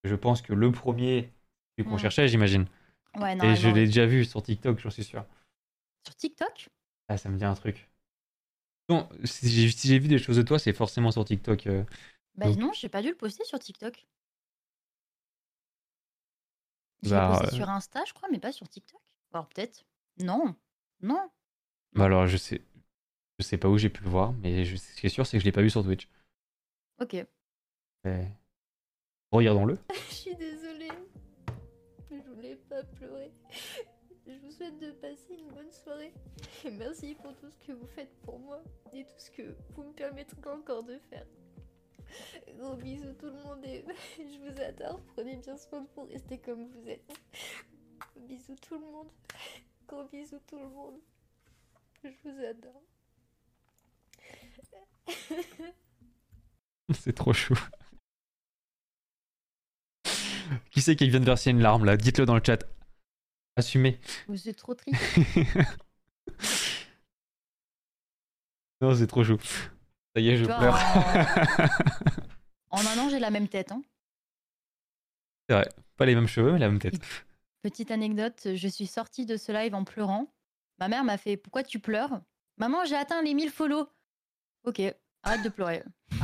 je 0.05 0.15
pense 0.15 0.43
que 0.43 0.53
le 0.53 0.73
premier, 0.73 1.33
celui 1.77 1.89
qu'on 1.89 1.97
Mm. 1.97 2.01
cherchait, 2.01 2.29
j'imagine. 2.29 2.67
Ouais, 3.17 3.37
Et 3.45 3.57
je 3.57 3.69
l'ai 3.69 3.85
déjà 3.87 4.07
vu 4.07 4.25
sur 4.25 4.43
TikTok, 4.43 4.79
j'en 4.79 4.91
suis 4.91 5.05
sûr. 5.05 5.25
Sur 6.05 6.15
TikTok? 6.17 6.69
Ah, 7.09 7.17
ça 7.17 7.29
me 7.29 7.37
dit 7.37 7.45
un 7.45 7.55
truc. 7.55 7.89
Non, 8.89 9.09
si 9.25 9.49
j'ai 9.49 9.71
si 9.71 9.89
j'ai 9.89 9.99
vu 9.99 10.09
des 10.09 10.19
choses 10.19 10.37
de 10.37 10.43
toi, 10.43 10.59
c'est 10.59 10.73
forcément 10.73 11.11
sur 11.11 11.25
TikTok. 11.25 11.67
euh. 11.67 11.85
Bah 12.35 12.47
Donc- 12.47 12.57
non, 12.59 12.73
j'ai 12.73 12.89
pas 12.89 13.03
dû 13.03 13.09
le 13.11 13.17
poster 13.17 13.45
sur 13.45 13.59
TikTok. 13.59 14.07
Je 17.03 17.11
Bah, 17.11 17.31
posté 17.39 17.55
euh, 17.55 17.57
sur 17.59 17.69
Insta, 17.69 18.05
je 18.07 18.13
crois, 18.13 18.29
mais 18.31 18.39
pas 18.39 18.53
sur 18.53 18.69
TikTok. 18.69 19.01
Alors 19.33 19.49
peut-être. 19.49 19.85
Non. 20.19 20.55
Non. 21.01 21.31
Bah 21.95 22.05
alors, 22.05 22.27
je 22.27 22.37
sais, 22.37 22.63
je 23.39 23.45
sais 23.45 23.59
pas 23.59 23.69
où 23.69 23.77
j'ai 23.79 23.91
pu 23.91 24.03
le 24.05 24.11
voir, 24.11 24.33
mais 24.35 24.65
je, 24.65 24.77
ce 24.77 25.01
qui 25.01 25.07
est 25.07 25.11
sûr, 25.11 25.27
c'est 25.27 25.37
que 25.37 25.41
je 25.41 25.45
l'ai 25.45 25.53
pas 25.53 25.63
vu 25.63 25.71
sur 25.71 25.83
Twitch. 25.83 26.09
Ok. 27.01 27.17
Mais- 28.05 28.31
Regardons-le. 29.33 29.79
Je 30.11 30.15
suis 30.15 30.37
désolée. 30.37 30.91
Je 32.11 32.31
voulais 32.35 32.57
pas 32.69 32.83
pleurer. 32.83 33.33
Je 34.27 34.33
vous 34.39 34.51
souhaite 34.51 34.79
de 34.79 34.91
passer 34.91 35.35
une 35.39 35.49
bonne 35.49 35.71
soirée. 35.71 36.13
Et 36.65 36.71
merci 36.71 37.15
pour 37.15 37.35
tout 37.37 37.51
ce 37.51 37.67
que 37.67 37.73
vous 37.73 37.87
faites 37.87 38.15
pour 38.21 38.39
moi 38.39 38.63
et 38.93 39.05
tout 39.05 39.19
ce 39.19 39.31
que 39.31 39.57
vous 39.71 39.85
me 39.85 39.93
permettrez 39.93 40.37
encore 40.47 40.83
de 40.85 40.99
faire. 41.11 41.27
Gros 42.59 42.77
bisous 42.77 43.15
tout 43.15 43.27
le 43.27 43.43
monde 43.43 43.65
et 43.65 43.83
je 44.19 44.39
vous 44.39 44.61
adore. 44.61 45.01
Prenez 45.15 45.37
bien 45.37 45.57
soin 45.57 45.81
de 45.81 45.89
vous, 45.97 46.05
restez 46.05 46.37
comme 46.39 46.69
vous 46.69 46.89
êtes. 46.89 47.11
Gros 47.99 48.27
bisous 48.27 48.57
tout 48.57 48.75
le 48.75 48.81
monde. 48.81 49.09
Gros 49.89 50.05
bisous 50.09 50.41
tout 50.47 50.59
le 50.59 50.69
monde. 50.69 51.01
Je 52.05 52.11
vous 52.23 52.45
adore. 52.45 52.83
C'est 56.93 57.15
trop 57.15 57.33
chou. 57.33 57.57
Qui 60.73 60.81
c'est 60.81 60.97
qui 60.97 61.09
vient 61.09 61.21
de 61.21 61.25
verser 61.27 61.51
une 61.51 61.61
larme 61.61 61.85
là? 61.85 61.97
Dites-le 61.97 62.25
dans 62.25 62.35
le 62.35 62.43
chat. 62.45 62.65
Assumez. 63.57 64.01
Oh, 64.29 64.37
C'est 64.37 64.55
trop 64.55 64.75
triste. 64.75 64.99
non, 68.81 68.95
c'est 68.95 69.07
trop 69.07 69.23
chou. 69.23 69.37
Ça 70.15 70.21
y 70.21 70.31
est, 70.31 70.39
je 70.39 70.47
pleure. 70.47 70.79
En 72.71 72.81
un 72.87 72.99
an, 72.99 73.11
j'ai 73.11 73.19
la 73.19 73.31
même 73.31 73.49
tête. 73.49 73.71
Hein. 73.71 73.83
c'est 75.49 75.55
vrai. 75.57 75.69
Pas 75.99 76.07
les 76.07 76.15
mêmes 76.15 76.27
cheveux, 76.27 76.53
mais 76.53 76.59
la 76.59 76.71
même 76.71 76.79
tête. 76.79 76.95
Petite 77.63 77.91
anecdote, 77.91 78.49
je 78.55 78.69
suis 78.69 78.87
sortie 78.87 79.27
de 79.27 79.37
ce 79.37 79.53
live 79.53 79.75
en 79.75 79.85
pleurant. 79.85 80.33
Ma 80.79 80.89
mère 80.89 81.05
m'a 81.05 81.19
fait 81.19 81.37
Pourquoi 81.37 81.63
tu 81.63 81.79
pleures? 81.79 82.23
Maman, 82.57 82.87
j'ai 82.87 82.97
atteint 82.97 83.21
les 83.23 83.35
1000 83.35 83.51
follow. 83.51 83.89
Ok, 84.65 84.81
arrête 85.23 85.43
de 85.43 85.51
pleurer. 85.51 85.83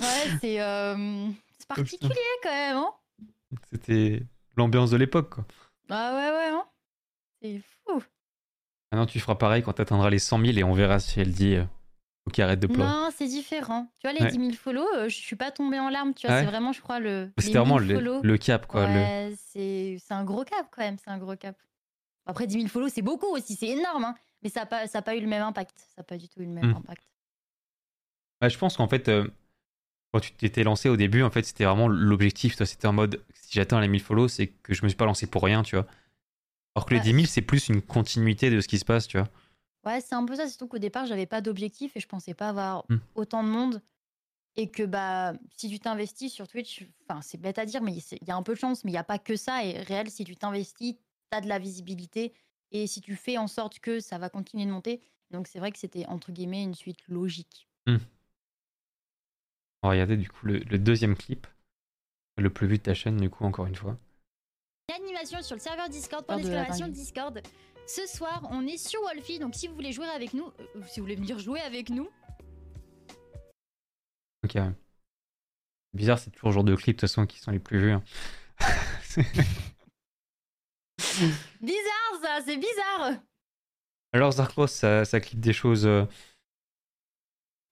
Ouais, 0.00 0.38
c'est 0.40 0.60
euh, 0.60 1.28
c'est 1.30 1.49
particulier 1.76 2.14
quand 2.42 2.50
même. 2.50 2.76
Hein 2.76 2.92
C'était 3.72 4.22
l'ambiance 4.56 4.90
de 4.90 4.96
l'époque, 4.96 5.34
quoi. 5.34 5.44
ah 5.90 6.14
ouais, 6.14 6.36
ouais. 6.36 6.48
Hein 6.54 6.64
c'est 7.42 7.58
fou. 7.60 8.02
Maintenant, 8.92 9.06
tu 9.06 9.20
feras 9.20 9.36
pareil 9.36 9.62
quand 9.62 9.72
tu 9.74 9.82
atteindras 9.82 10.10
les 10.10 10.18
100 10.18 10.38
000 10.44 10.58
et 10.58 10.64
on 10.64 10.72
verra 10.72 10.98
si 10.98 11.20
elle 11.20 11.32
dit 11.32 11.54
euh, 11.54 11.64
Ok, 12.26 12.38
arrête 12.38 12.60
de 12.60 12.66
pleurer. 12.66 12.88
Non, 12.88 13.08
c'est 13.16 13.26
différent. 13.28 13.86
Tu 13.98 14.06
vois, 14.08 14.12
les 14.12 14.24
Ouais. 14.24 14.30
10 14.30 14.36
000 14.38 14.52
follow, 14.52 14.84
euh, 14.96 15.08
je 15.08 15.16
suis 15.16 15.36
pas 15.36 15.50
tombée 15.50 15.78
en 15.78 15.88
larmes. 15.88 16.12
Tu 16.12 16.26
vois, 16.26 16.36
Ouais. 16.36 16.42
c'est 16.42 16.46
vraiment, 16.50 16.72
je 16.72 16.80
crois, 16.82 16.98
le. 17.00 17.30
vraiment 17.38 17.78
1000 17.78 18.20
le, 18.22 18.36
cap, 18.38 18.66
quoi. 18.66 18.86
le- 18.86 18.92
Ouais, 18.92 19.34
c'est 19.38 19.96
c'est 20.04 20.12
un 20.14 20.24
gros 20.24 20.44
cap 20.44 20.66
quand 20.70 20.82
même, 20.82 20.98
c'est 20.98 21.10
un 21.10 21.18
gros 21.18 21.36
cap. 21.36 21.56
Après 22.26 22.46
10 22.46 22.54
000 22.54 22.68
follow, 22.68 22.88
c'est 22.88 23.02
beaucoup 23.02 23.26
aussi, 23.28 23.54
c'est 23.56 23.68
énorme, 23.68 24.04
hein. 24.04 24.14
mais 24.42 24.48
ça 24.50 24.60
n'a 24.60 24.66
pas, 24.66 24.86
ça 24.86 24.98
a 24.98 25.02
pas 25.02 25.16
eu 25.16 25.20
le 25.20 25.26
même 25.26 25.42
impact. 25.42 25.78
Ça 25.78 25.94
n'a 25.98 26.04
pas 26.04 26.18
du 26.18 26.28
tout 26.28 26.40
eu 26.40 26.44
le 26.46 26.52
même 26.52 26.72
Hmm. 26.72 26.76
impact. 26.76 27.04
Je 28.42 28.56
pense 28.58 28.76
qu'en 28.76 28.88
fait, 28.88 29.08
euh, 29.08 29.26
quand 30.12 30.20
tu 30.20 30.32
t'étais 30.32 30.64
lancé 30.64 30.88
au 30.88 30.96
début, 30.96 31.22
en 31.22 31.30
fait, 31.30 31.44
c'était 31.44 31.64
vraiment 31.64 31.88
l'objectif. 31.88 32.56
Toi, 32.56 32.66
c'était 32.66 32.86
en 32.86 32.92
mode 32.92 33.22
si 33.34 33.52
j'atteins 33.54 33.80
les 33.80 33.88
1000 33.88 34.00
follow, 34.02 34.28
c'est 34.28 34.48
que 34.48 34.74
je 34.74 34.82
me 34.82 34.88
suis 34.88 34.96
pas 34.96 35.06
lancé 35.06 35.26
pour 35.26 35.42
rien, 35.42 35.62
tu 35.62 35.76
vois. 35.76 35.86
Alors 36.74 36.86
que 36.86 36.94
les 36.94 37.00
Ouais. 37.00 37.04
10 37.06 37.12
000, 37.14 37.26
c'est 37.26 37.42
plus 37.42 37.68
une 37.68 37.82
continuité 37.82 38.50
de 38.50 38.60
ce 38.60 38.68
qui 38.68 38.78
se 38.78 38.84
passe, 38.84 39.06
tu 39.06 39.18
vois. 39.18 39.28
Ouais, 39.84 40.00
c'est 40.00 40.14
un 40.14 40.24
peu 40.24 40.34
ça, 40.36 40.46
surtout 40.48 40.68
qu'au 40.68 40.78
départ, 40.78 41.06
j'avais 41.06 41.26
pas 41.26 41.40
d'objectif 41.40 41.96
et 41.96 42.00
je 42.00 42.06
pensais 42.06 42.34
pas 42.34 42.48
avoir 42.50 42.84
Hmm. 42.88 42.98
autant 43.14 43.42
de 43.42 43.48
monde. 43.48 43.82
Et 44.56 44.68
que 44.68 44.82
bah, 44.82 45.32
si 45.56 45.70
tu 45.70 45.78
t'investis 45.78 46.32
sur 46.32 46.48
Twitch, 46.48 46.84
enfin, 47.08 47.22
c'est 47.22 47.40
bête 47.40 47.58
à 47.58 47.64
dire, 47.64 47.80
mais 47.82 47.94
il 47.94 48.28
y 48.28 48.30
a 48.32 48.36
un 48.36 48.42
peu 48.42 48.54
de 48.54 48.58
chance, 48.58 48.84
mais 48.84 48.90
il 48.90 48.94
n'y 48.94 48.98
a 48.98 49.04
pas 49.04 49.18
que 49.18 49.36
ça. 49.36 49.64
Et 49.64 49.80
réel, 49.82 50.10
si 50.10 50.24
tu 50.24 50.36
t'investis, 50.36 50.96
tu 50.96 51.36
as 51.38 51.40
de 51.40 51.48
la 51.48 51.58
visibilité. 51.60 52.32
Et 52.72 52.86
si 52.86 53.00
tu 53.00 53.14
fais 53.16 53.38
en 53.38 53.46
sorte 53.46 53.78
que 53.78 54.00
ça 54.00 54.18
va 54.18 54.28
continuer 54.28 54.66
de 54.66 54.70
monter. 54.70 55.00
Donc 55.30 55.46
c'est 55.46 55.60
vrai 55.60 55.70
que 55.70 55.78
c'était 55.78 56.04
entre 56.06 56.32
guillemets 56.32 56.62
une 56.64 56.74
suite 56.74 56.98
logique. 57.08 57.68
On 59.82 59.88
va 59.88 59.92
regarder 59.92 60.16
du 60.16 60.28
coup 60.28 60.46
le, 60.46 60.58
le 60.58 60.78
deuxième 60.78 61.16
clip, 61.16 61.46
le 62.36 62.50
plus 62.50 62.66
vu 62.66 62.78
de 62.78 62.82
ta 62.82 62.94
chaîne, 62.94 63.16
du 63.16 63.30
coup, 63.30 63.44
encore 63.44 63.66
une 63.66 63.74
fois. 63.76 63.96
Animation 64.94 65.40
sur 65.42 65.56
le 65.56 65.60
serveur 65.60 65.88
Discord 65.88 66.24
pour 66.26 66.36
l'exclamation. 66.36 66.88
Discord. 66.88 67.40
Ce 67.86 68.06
soir, 68.06 68.46
on 68.50 68.66
est 68.66 68.76
sur 68.76 69.00
Wolfie, 69.02 69.38
donc 69.38 69.54
si 69.54 69.68
vous 69.68 69.74
voulez 69.74 69.92
jouer 69.92 70.06
avec 70.08 70.34
nous, 70.34 70.46
euh, 70.60 70.82
si 70.86 71.00
vous 71.00 71.04
voulez 71.06 71.16
venir 71.16 71.38
jouer 71.38 71.60
avec 71.60 71.90
nous, 71.90 72.08
Ok. 74.44 74.56
bizarre, 75.92 76.18
c'est 76.18 76.30
toujours 76.30 76.48
le 76.50 76.54
genre 76.54 76.64
de 76.64 76.74
clips, 76.74 76.96
de 76.96 77.00
toute 77.00 77.08
façon, 77.08 77.26
qui 77.26 77.38
sont 77.38 77.50
les 77.50 77.58
plus 77.58 77.78
vus. 77.78 77.92
hein. 77.92 78.02
Bizarre 81.60 82.20
ça, 82.22 82.38
c'est 82.44 82.56
bizarre 82.56 83.20
Alors, 84.12 84.32
Zarkros, 84.32 84.66
ça, 84.68 85.04
ça 85.04 85.20
clip 85.20 85.40
des 85.40 85.52
choses. 85.52 85.86
euh, 85.86 86.04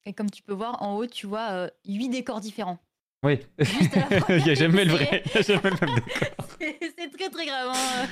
Et 0.09 0.14
comme 0.14 0.30
tu 0.30 0.43
peux 0.43 0.55
voir 0.55 0.82
en 0.82 0.97
haut, 0.97 1.06
tu 1.06 1.26
vois 1.26 1.70
8 1.86 2.09
décors 2.09 2.40
différents. 2.40 2.78
Oui, 3.22 3.35
à 3.59 3.64
il 4.39 4.43
n'y 4.44 4.51
a 4.51 4.55
jamais 4.55 4.86
le 4.86 4.93
vrai. 4.93 5.22
Il 5.26 5.39
a 5.39 5.43
jamais 5.43 5.68
le 5.70 5.86
même 5.86 5.94
décor. 5.97 6.47
C'est 6.59 7.10
très 7.10 7.28
très 7.30 7.47
grave. 7.47 7.72
hein. 7.74 8.09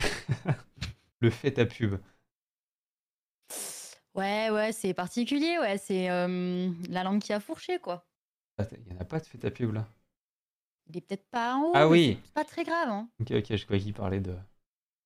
Le 1.20 1.30
fait 1.30 1.52
ta 1.52 1.64
pub. 1.64 1.98
Ouais, 4.14 4.50
ouais, 4.50 4.72
c'est 4.72 4.94
particulier, 4.94 5.58
ouais, 5.58 5.78
c'est 5.78 6.10
euh, 6.10 6.70
la 6.88 7.02
langue 7.02 7.20
qui 7.20 7.32
a 7.32 7.40
fourché, 7.40 7.78
quoi. 7.78 8.06
Attends, 8.58 8.76
Il 8.84 8.92
n'y 8.92 8.98
en 8.98 9.00
a 9.00 9.04
pas 9.04 9.18
de 9.20 9.26
fait 9.26 9.38
ta 9.38 9.50
pub 9.50 9.72
là. 9.72 9.88
Il 10.86 10.96
est 10.96 11.00
peut-être 11.00 11.26
pas 11.30 11.54
en 11.54 11.62
haut. 11.62 11.72
Ah 11.74 11.88
oui. 11.88 12.18
C'est 12.24 12.34
pas 12.34 12.44
très 12.44 12.62
grave, 12.64 12.88
hein. 12.90 13.08
Ok, 13.20 13.30
ok, 13.30 13.56
je 13.56 13.64
croyais 13.64 13.82
qu'il 13.82 13.94
parlait 13.94 14.20
de, 14.20 14.36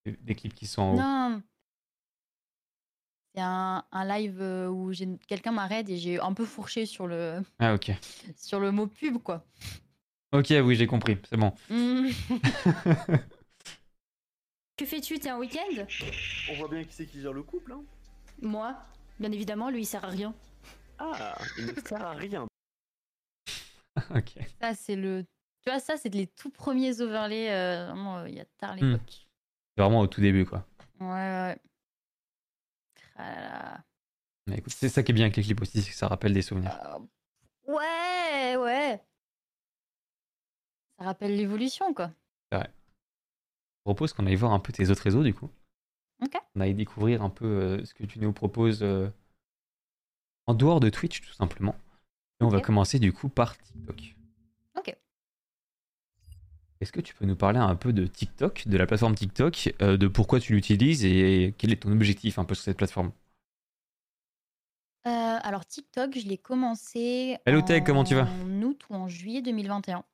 des 0.06 0.34
clips 0.34 0.54
qui 0.54 0.66
sont 0.66 0.82
en 0.82 0.92
haut. 0.94 0.96
Non. 0.98 1.42
C'est 3.38 3.44
un, 3.44 3.84
un 3.92 4.04
live 4.04 4.42
euh, 4.42 4.66
où 4.66 4.92
j'ai 4.92 5.06
quelqu'un 5.28 5.52
m'arrête 5.52 5.88
et 5.88 5.96
j'ai 5.96 6.18
un 6.18 6.34
peu 6.34 6.44
fourché 6.44 6.86
sur 6.86 7.06
le, 7.06 7.40
Ah, 7.60 7.76
sur 8.36 8.58
le 8.58 8.72
mot 8.72 8.88
pub, 8.88 9.18
quoi. 9.18 9.44
Ok, 10.32 10.52
oui, 10.60 10.74
j'ai 10.74 10.88
compris, 10.88 11.18
c'est 11.30 11.36
bon. 11.36 11.52
Hmm. 11.70 12.08
que 14.76 14.84
fais-tu? 14.84 15.20
T'es 15.20 15.28
un 15.28 15.38
week-end? 15.38 15.86
On 16.50 16.54
voit 16.56 16.66
bien 16.66 16.82
qui 16.82 16.92
c'est 16.92 17.06
qui 17.06 17.20
gère 17.20 17.32
le 17.32 17.44
couple, 17.44 17.74
hein 17.74 17.84
Moi, 18.42 18.76
bien 19.20 19.30
évidemment, 19.30 19.70
lui 19.70 19.82
il 19.82 19.86
sert 19.86 20.04
à 20.04 20.08
rien. 20.08 20.34
Ah, 20.98 21.38
il 21.58 21.66
ne 21.66 21.80
sert 21.80 22.04
à 22.04 22.14
rien. 22.14 22.44
ok. 24.16 24.32
Ça, 24.60 24.74
c'est 24.74 24.96
le. 24.96 25.22
Tu 25.62 25.70
vois, 25.70 25.78
ça, 25.78 25.96
c'est 25.96 26.12
les 26.12 26.26
tout 26.26 26.50
premiers 26.50 27.00
overlays, 27.00 27.52
euh, 27.52 27.86
vraiment, 27.86 28.18
euh, 28.18 28.28
il 28.28 28.34
y 28.34 28.40
a 28.40 28.44
tard 28.58 28.74
l'époque. 28.74 29.28
C'est 29.76 29.82
vraiment 29.82 30.00
au 30.00 30.08
tout 30.08 30.20
début, 30.20 30.44
quoi. 30.44 30.66
Ouais, 30.98 31.06
ouais. 31.06 31.56
Ah 33.18 33.30
là 33.30 33.40
là. 33.40 33.84
Mais 34.46 34.58
écoute, 34.58 34.72
c'est 34.72 34.88
ça 34.88 35.02
qui 35.02 35.12
est 35.12 35.14
bien 35.14 35.26
avec 35.26 35.36
les 35.36 35.42
clips 35.42 35.60
aussi, 35.60 35.82
c'est 35.82 35.90
que 35.90 35.96
ça 35.96 36.08
rappelle 36.08 36.32
des 36.32 36.42
souvenirs. 36.42 36.78
Euh, 36.86 37.72
ouais, 37.72 38.56
ouais. 38.56 39.02
Ça 40.98 41.04
rappelle 41.04 41.36
l'évolution, 41.36 41.92
quoi. 41.92 42.10
Je 43.88 43.90
propose 43.90 44.12
qu'on 44.12 44.26
aille 44.26 44.34
voir 44.34 44.52
un 44.52 44.58
peu 44.58 44.70
tes 44.70 44.90
autres 44.90 45.02
réseaux 45.02 45.22
du 45.22 45.32
coup. 45.32 45.48
Ok. 46.22 46.36
On 46.54 46.60
aille 46.60 46.74
découvrir 46.74 47.22
un 47.22 47.30
peu 47.30 47.46
euh, 47.46 47.84
ce 47.86 47.94
que 47.94 48.04
tu 48.04 48.18
nous 48.18 48.34
proposes 48.34 48.82
euh, 48.82 49.08
en 50.46 50.52
dehors 50.52 50.80
de 50.80 50.90
Twitch 50.90 51.22
tout 51.22 51.32
simplement. 51.32 51.74
Et 52.40 52.44
on 52.44 52.48
va 52.48 52.60
commencer 52.60 52.98
du 52.98 53.14
coup 53.14 53.30
par 53.30 53.56
TikTok. 53.56 54.14
Est-ce 56.80 56.92
que 56.92 57.00
tu 57.00 57.14
peux 57.14 57.24
nous 57.26 57.36
parler 57.36 57.58
un 57.58 57.74
peu 57.76 57.92
de 57.92 58.06
TikTok, 58.06 58.66
de 58.68 58.76
la 58.76 58.86
plateforme 58.86 59.14
TikTok, 59.14 59.74
euh, 59.82 59.96
de 59.96 60.06
pourquoi 60.08 60.40
tu 60.40 60.54
l'utilises 60.54 61.04
et 61.04 61.54
quel 61.58 61.72
est 61.72 61.82
ton 61.82 61.92
objectif 61.92 62.38
un 62.38 62.44
peu 62.44 62.54
sur 62.54 62.64
cette 62.64 62.76
plateforme? 62.76 63.12
Euh, 65.06 65.10
alors, 65.42 65.64
TikTok, 65.66 66.18
je 66.18 66.26
l'ai 66.26 66.38
commencé 66.38 67.38
Hello 67.46 67.62
Tech, 67.62 67.82
comment 67.84 68.04
tu 68.04 68.14
vas? 68.14 68.28
en 68.28 68.62
août 68.62 68.82
ou 68.90 68.94
en 68.94 69.08
juillet 69.08 69.42
2021. 69.42 70.04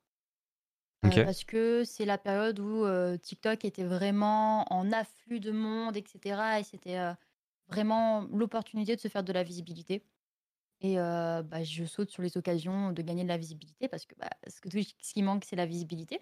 Euh, 1.05 1.09
Ok. 1.09 1.23
parce 1.23 1.43
que 1.43 1.83
c'est 1.83 2.05
la 2.05 2.17
période 2.17 2.59
où 2.59 2.83
euh, 2.85 3.17
TikTok 3.17 3.63
était 3.65 3.83
vraiment 3.83 4.65
en 4.73 4.91
afflux 4.91 5.39
de 5.39 5.51
monde, 5.51 5.97
etc. 5.97 6.59
Et 6.59 6.63
c'était 6.63 6.97
euh, 6.97 7.13
vraiment 7.67 8.21
l'opportunité 8.33 8.95
de 8.95 9.01
se 9.01 9.07
faire 9.07 9.23
de 9.23 9.33
la 9.33 9.43
visibilité. 9.43 10.03
Et 10.81 10.99
euh, 10.99 11.43
bah, 11.43 11.63
je 11.63 11.85
saute 11.85 12.11
sur 12.11 12.23
les 12.23 12.37
occasions 12.37 12.91
de 12.91 13.01
gagner 13.01 13.23
de 13.23 13.29
la 13.29 13.37
visibilité 13.37 13.87
parce 13.87 14.05
que 14.05 14.15
bah, 14.15 14.29
ce, 14.47 14.61
que 14.61 14.69
ce 14.81 15.13
qui 15.13 15.23
manque, 15.23 15.45
c'est 15.45 15.55
la 15.55 15.65
visibilité. 15.65 16.21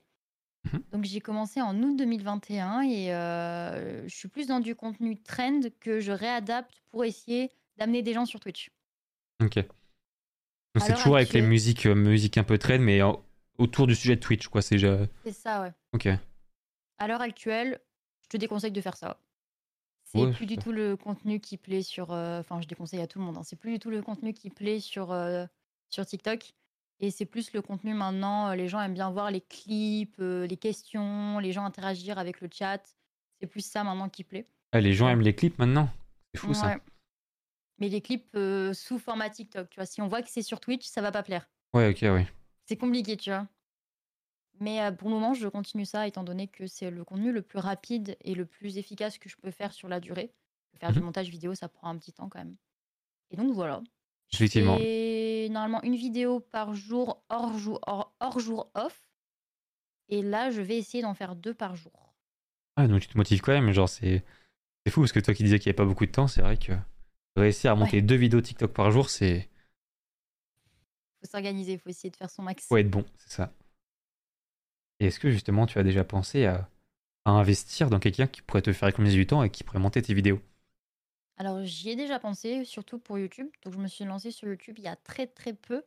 Mhm. 0.71 0.81
Donc 0.93 1.03
j'ai 1.03 1.19
commencé 1.19 1.61
en 1.61 1.77
août 1.83 1.95
2021 1.97 2.81
et 2.83 3.13
euh, 3.13 4.07
je 4.07 4.15
suis 4.15 4.27
plus 4.29 4.47
dans 4.47 4.59
du 4.59 4.75
contenu 4.75 5.17
trend 5.21 5.59
que 5.79 5.99
je 5.99 6.11
réadapte 6.11 6.81
pour 6.91 7.03
essayer 7.03 7.51
d'amener 7.77 8.01
des 8.01 8.13
gens 8.13 8.25
sur 8.25 8.39
Twitch. 8.39 8.69
Ok. 9.41 9.55
Donc 9.57 10.83
c'est 10.85 10.93
toujours 10.93 11.17
avec 11.17 11.33
les 11.33 11.41
musiques, 11.41 11.85
euh, 11.85 11.95
musiques 11.95 12.37
un 12.37 12.43
peu 12.43 12.57
trend, 12.57 12.79
mais 12.79 13.01
en- 13.01 13.23
autour 13.57 13.87
du 13.87 13.93
sujet 13.95 14.15
de 14.15 14.21
Twitch, 14.21 14.47
quoi. 14.47 14.61
C'est 14.61 14.77
ça, 15.31 15.61
ouais. 15.61 15.71
Ok. 15.93 16.07
À 16.97 17.07
l'heure 17.07 17.21
actuelle, 17.21 17.79
je 18.23 18.29
te 18.29 18.37
déconseille 18.37 18.71
de 18.71 18.81
faire 18.81 18.95
ça. 18.97 19.19
C'est 20.05 20.19
Ouais, 20.19 20.31
plus 20.31 20.45
du 20.45 20.57
tout 20.57 20.71
le 20.71 20.95
contenu 20.95 21.39
qui 21.39 21.57
plaît 21.57 21.81
sur. 21.81 22.11
euh, 22.11 22.39
Enfin, 22.39 22.61
je 22.61 22.67
déconseille 22.67 23.01
à 23.01 23.07
tout 23.07 23.19
le 23.19 23.25
monde. 23.25 23.37
hein, 23.37 23.43
C'est 23.43 23.55
plus 23.55 23.73
du 23.73 23.79
tout 23.79 23.89
le 23.89 24.01
contenu 24.01 24.33
qui 24.33 24.49
plaît 24.49 24.79
sur, 24.79 25.11
euh, 25.11 25.45
sur 25.89 26.05
TikTok. 26.05 26.53
Et 27.03 27.11
c'est 27.11 27.25
plus 27.25 27.51
le 27.51 27.61
contenu 27.61 27.93
maintenant. 27.93 28.47
euh, 28.51 28.55
Les 28.55 28.69
gens 28.69 28.79
aiment 28.81 28.93
bien 28.93 29.11
voir 29.11 29.29
les 29.29 29.41
clips, 29.41 30.15
euh, 30.21 30.47
les 30.47 30.55
questions, 30.55 31.37
les 31.39 31.51
gens 31.51 31.65
interagir 31.65 32.17
avec 32.17 32.39
le 32.39 32.47
chat. 32.49 32.81
C'est 33.41 33.47
plus 33.47 33.59
ça 33.59 33.83
maintenant 33.83 34.07
qui 34.07 34.23
plaît. 34.23 34.47
Ah, 34.71 34.79
les 34.79 34.93
gens 34.93 35.09
aiment 35.09 35.19
les 35.19 35.35
clips 35.35 35.59
maintenant? 35.59 35.89
C'est 36.33 36.39
fou 36.39 36.53
ça. 36.53 36.77
Mais 37.79 37.89
les 37.89 37.99
clips 37.99 38.33
euh, 38.35 38.71
sous 38.73 38.99
format 38.99 39.29
TikTok, 39.29 39.69
tu 39.69 39.75
vois, 39.81 39.85
si 39.85 40.01
on 40.01 40.07
voit 40.07 40.21
que 40.21 40.29
c'est 40.29 40.41
sur 40.43 40.61
Twitch, 40.61 40.85
ça 40.85 41.01
va 41.01 41.11
pas 41.11 41.23
plaire. 41.23 41.49
Ouais, 41.73 41.89
ok, 41.89 42.05
oui. 42.15 42.25
C'est 42.67 42.77
compliqué, 42.77 43.17
tu 43.17 43.31
vois. 43.31 43.49
Mais 44.61 44.79
euh, 44.81 44.91
pour 44.93 45.09
le 45.09 45.15
moment, 45.15 45.33
je 45.33 45.49
continue 45.49 45.83
ça 45.85 46.07
étant 46.07 46.23
donné 46.23 46.47
que 46.47 46.67
c'est 46.67 46.89
le 46.89 47.03
contenu 47.03 47.33
le 47.33 47.41
plus 47.41 47.59
rapide 47.59 48.15
et 48.21 48.33
le 48.33 48.45
plus 48.45 48.77
efficace 48.77 49.17
que 49.17 49.27
je 49.27 49.35
peux 49.35 49.51
faire 49.51 49.73
sur 49.73 49.89
la 49.89 49.99
durée. 49.99 50.31
Faire 50.79 50.93
du 50.93 50.99
Mhm. 50.99 51.05
montage 51.05 51.27
vidéo, 51.29 51.53
ça 51.53 51.67
prend 51.67 51.89
un 51.89 51.97
petit 51.97 52.13
temps 52.13 52.29
quand 52.29 52.39
même. 52.39 52.55
Et 53.29 53.35
donc 53.35 53.51
voilà. 53.53 53.81
Effectivement. 54.33 54.77
normalement 55.49 55.81
une 55.83 55.95
vidéo 55.95 56.39
par 56.39 56.73
jour 56.73 57.23
hors 57.29 57.57
jour, 57.57 57.79
hors, 57.85 58.13
hors 58.19 58.39
jour 58.39 58.71
off. 58.73 58.99
Et 60.09 60.21
là, 60.21 60.51
je 60.51 60.61
vais 60.61 60.77
essayer 60.77 61.01
d'en 61.01 61.13
faire 61.13 61.35
deux 61.35 61.53
par 61.53 61.75
jour. 61.75 62.13
Ah, 62.75 62.87
donc 62.87 63.01
tu 63.01 63.07
te 63.07 63.17
motives 63.17 63.41
quand 63.41 63.53
même, 63.53 63.71
genre 63.71 63.89
c'est 63.89 64.23
c'est 64.85 64.91
fou 64.91 65.01
parce 65.01 65.11
que 65.11 65.19
toi 65.19 65.33
qui 65.33 65.43
disais 65.43 65.59
qu'il 65.59 65.69
n'y 65.69 65.71
avait 65.71 65.85
pas 65.85 65.85
beaucoup 65.85 66.05
de 66.05 66.11
temps, 66.11 66.27
c'est 66.27 66.41
vrai 66.41 66.57
que 66.57 66.73
réussir 67.35 67.71
à 67.71 67.75
monter 67.75 68.01
deux 68.01 68.15
vidéos 68.15 68.41
TikTok 68.41 68.73
par 68.73 68.91
jour, 68.91 69.09
c'est 69.09 69.49
faut 71.21 71.29
s'organiser, 71.29 71.77
faut 71.77 71.89
essayer 71.89 72.09
de 72.09 72.15
faire 72.15 72.29
son 72.29 72.43
max. 72.43 72.65
faut 72.65 72.77
être 72.77 72.89
bon, 72.89 73.05
c'est 73.17 73.31
ça. 73.31 73.53
Et 74.99 75.07
est-ce 75.07 75.19
que 75.19 75.31
justement 75.31 75.65
tu 75.67 75.79
as 75.79 75.83
déjà 75.83 76.03
pensé 76.03 76.45
à, 76.45 76.69
à 77.25 77.31
investir 77.31 77.89
dans 77.89 77.99
quelqu'un 77.99 78.27
qui 78.27 78.41
pourrait 78.41 78.61
te 78.61 78.73
faire 78.73 78.89
économiser 78.89 79.17
du 79.17 79.27
temps 79.27 79.43
et 79.43 79.49
qui 79.49 79.63
pourrait 79.63 79.79
monter 79.79 80.01
tes 80.01 80.13
vidéos? 80.13 80.41
Alors, 81.37 81.63
j'y 81.63 81.89
ai 81.89 81.95
déjà 81.95 82.19
pensé, 82.19 82.63
surtout 82.65 82.99
pour 82.99 83.17
YouTube. 83.17 83.47
Donc, 83.63 83.73
je 83.73 83.79
me 83.79 83.87
suis 83.87 84.05
lancée 84.05 84.31
sur 84.31 84.47
YouTube 84.47 84.75
il 84.77 84.83
y 84.83 84.87
a 84.87 84.95
très 84.95 85.27
très 85.27 85.53
peu, 85.53 85.83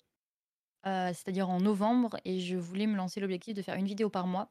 euh, 0.87 1.09
c'est-à-dire 1.09 1.49
en 1.51 1.61
novembre, 1.61 2.17
et 2.25 2.41
je 2.41 2.57
voulais 2.57 2.87
me 2.87 2.97
lancer 2.97 3.21
l'objectif 3.21 3.55
de 3.55 3.63
faire 3.63 3.77
une 3.77 3.87
vidéo 3.87 4.11
par 4.11 4.27
mois. 4.27 4.51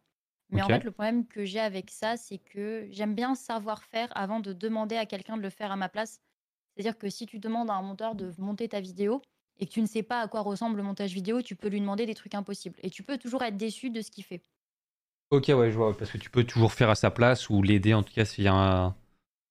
Mais 0.51 0.61
Ok. 0.61 0.67
en 0.67 0.69
fait, 0.69 0.83
le 0.83 0.91
problème 0.91 1.27
que 1.27 1.45
j'ai 1.45 1.59
avec 1.59 1.91
ça, 1.91 2.17
c'est 2.17 2.37
que 2.37 2.87
j'aime 2.91 3.15
bien 3.15 3.35
savoir 3.35 3.83
faire 3.83 4.09
avant 4.15 4.39
de 4.39 4.53
demander 4.53 4.95
à 4.97 5.05
quelqu'un 5.05 5.37
de 5.37 5.41
le 5.41 5.49
faire 5.49 5.71
à 5.71 5.75
ma 5.75 5.89
place. 5.89 6.21
C'est-à-dire 6.75 6.97
que 6.97 7.09
si 7.09 7.25
tu 7.25 7.39
demandes 7.39 7.69
à 7.69 7.73
un 7.75 7.81
monteur 7.81 8.15
de 8.15 8.33
monter 8.37 8.69
ta 8.69 8.79
vidéo 8.81 9.21
et 9.59 9.65
que 9.67 9.71
tu 9.71 9.81
ne 9.81 9.87
sais 9.87 10.03
pas 10.03 10.21
à 10.21 10.27
quoi 10.27 10.41
ressemble 10.41 10.77
le 10.77 10.83
montage 10.83 11.13
vidéo, 11.13 11.41
tu 11.41 11.55
peux 11.55 11.69
lui 11.69 11.81
demander 11.81 12.05
des 12.05 12.15
trucs 12.15 12.35
impossibles. 12.35 12.79
Et 12.83 12.89
tu 12.89 13.03
peux 13.03 13.17
toujours 13.17 13.43
être 13.43 13.57
déçu 13.57 13.89
de 13.89 14.01
ce 14.01 14.11
qu'il 14.11 14.23
fait. 14.25 14.43
Ok, 15.31 15.45
ouais, 15.49 15.71
je 15.71 15.75
vois, 15.75 15.95
parce 15.97 16.11
que 16.11 16.17
tu 16.17 16.29
peux 16.29 16.43
toujours 16.43 16.73
faire 16.73 16.89
à 16.89 16.95
sa 16.95 17.11
place 17.11 17.49
ou 17.49 17.61
l'aider 17.61 17.93
en 17.93 18.03
tout 18.03 18.13
cas 18.13 18.25
s'il 18.25 18.43
y 18.43 18.47
a 18.47 18.53
un, 18.53 18.95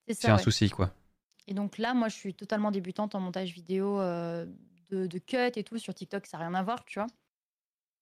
C'est 0.07 0.15
s'il 0.21 0.29
y 0.29 0.31
a 0.31 0.35
ça. 0.35 0.35
un 0.35 0.39
ouais. 0.39 0.43
souci, 0.45 0.71
quoi. 0.71 0.95
Et 1.47 1.55
donc 1.55 1.79
là, 1.79 1.95
moi, 1.95 2.09
je 2.09 2.15
suis 2.17 2.35
totalement 2.35 2.71
débutante 2.71 3.15
en 3.15 3.21
montage 3.21 3.53
vidéo 3.53 4.01
euh, 4.01 4.47
de, 4.91 5.07
de 5.07 5.19
cut 5.19 5.37
et 5.57 5.65
tout. 5.65 5.79
Sur 5.79 5.95
TikTok, 5.95 6.27
ça 6.27 6.39
n'a 6.39 6.47
rien 6.49 6.55
à 6.55 6.63
voir, 6.63 6.85
tu 6.85 6.99
vois. 6.99 7.07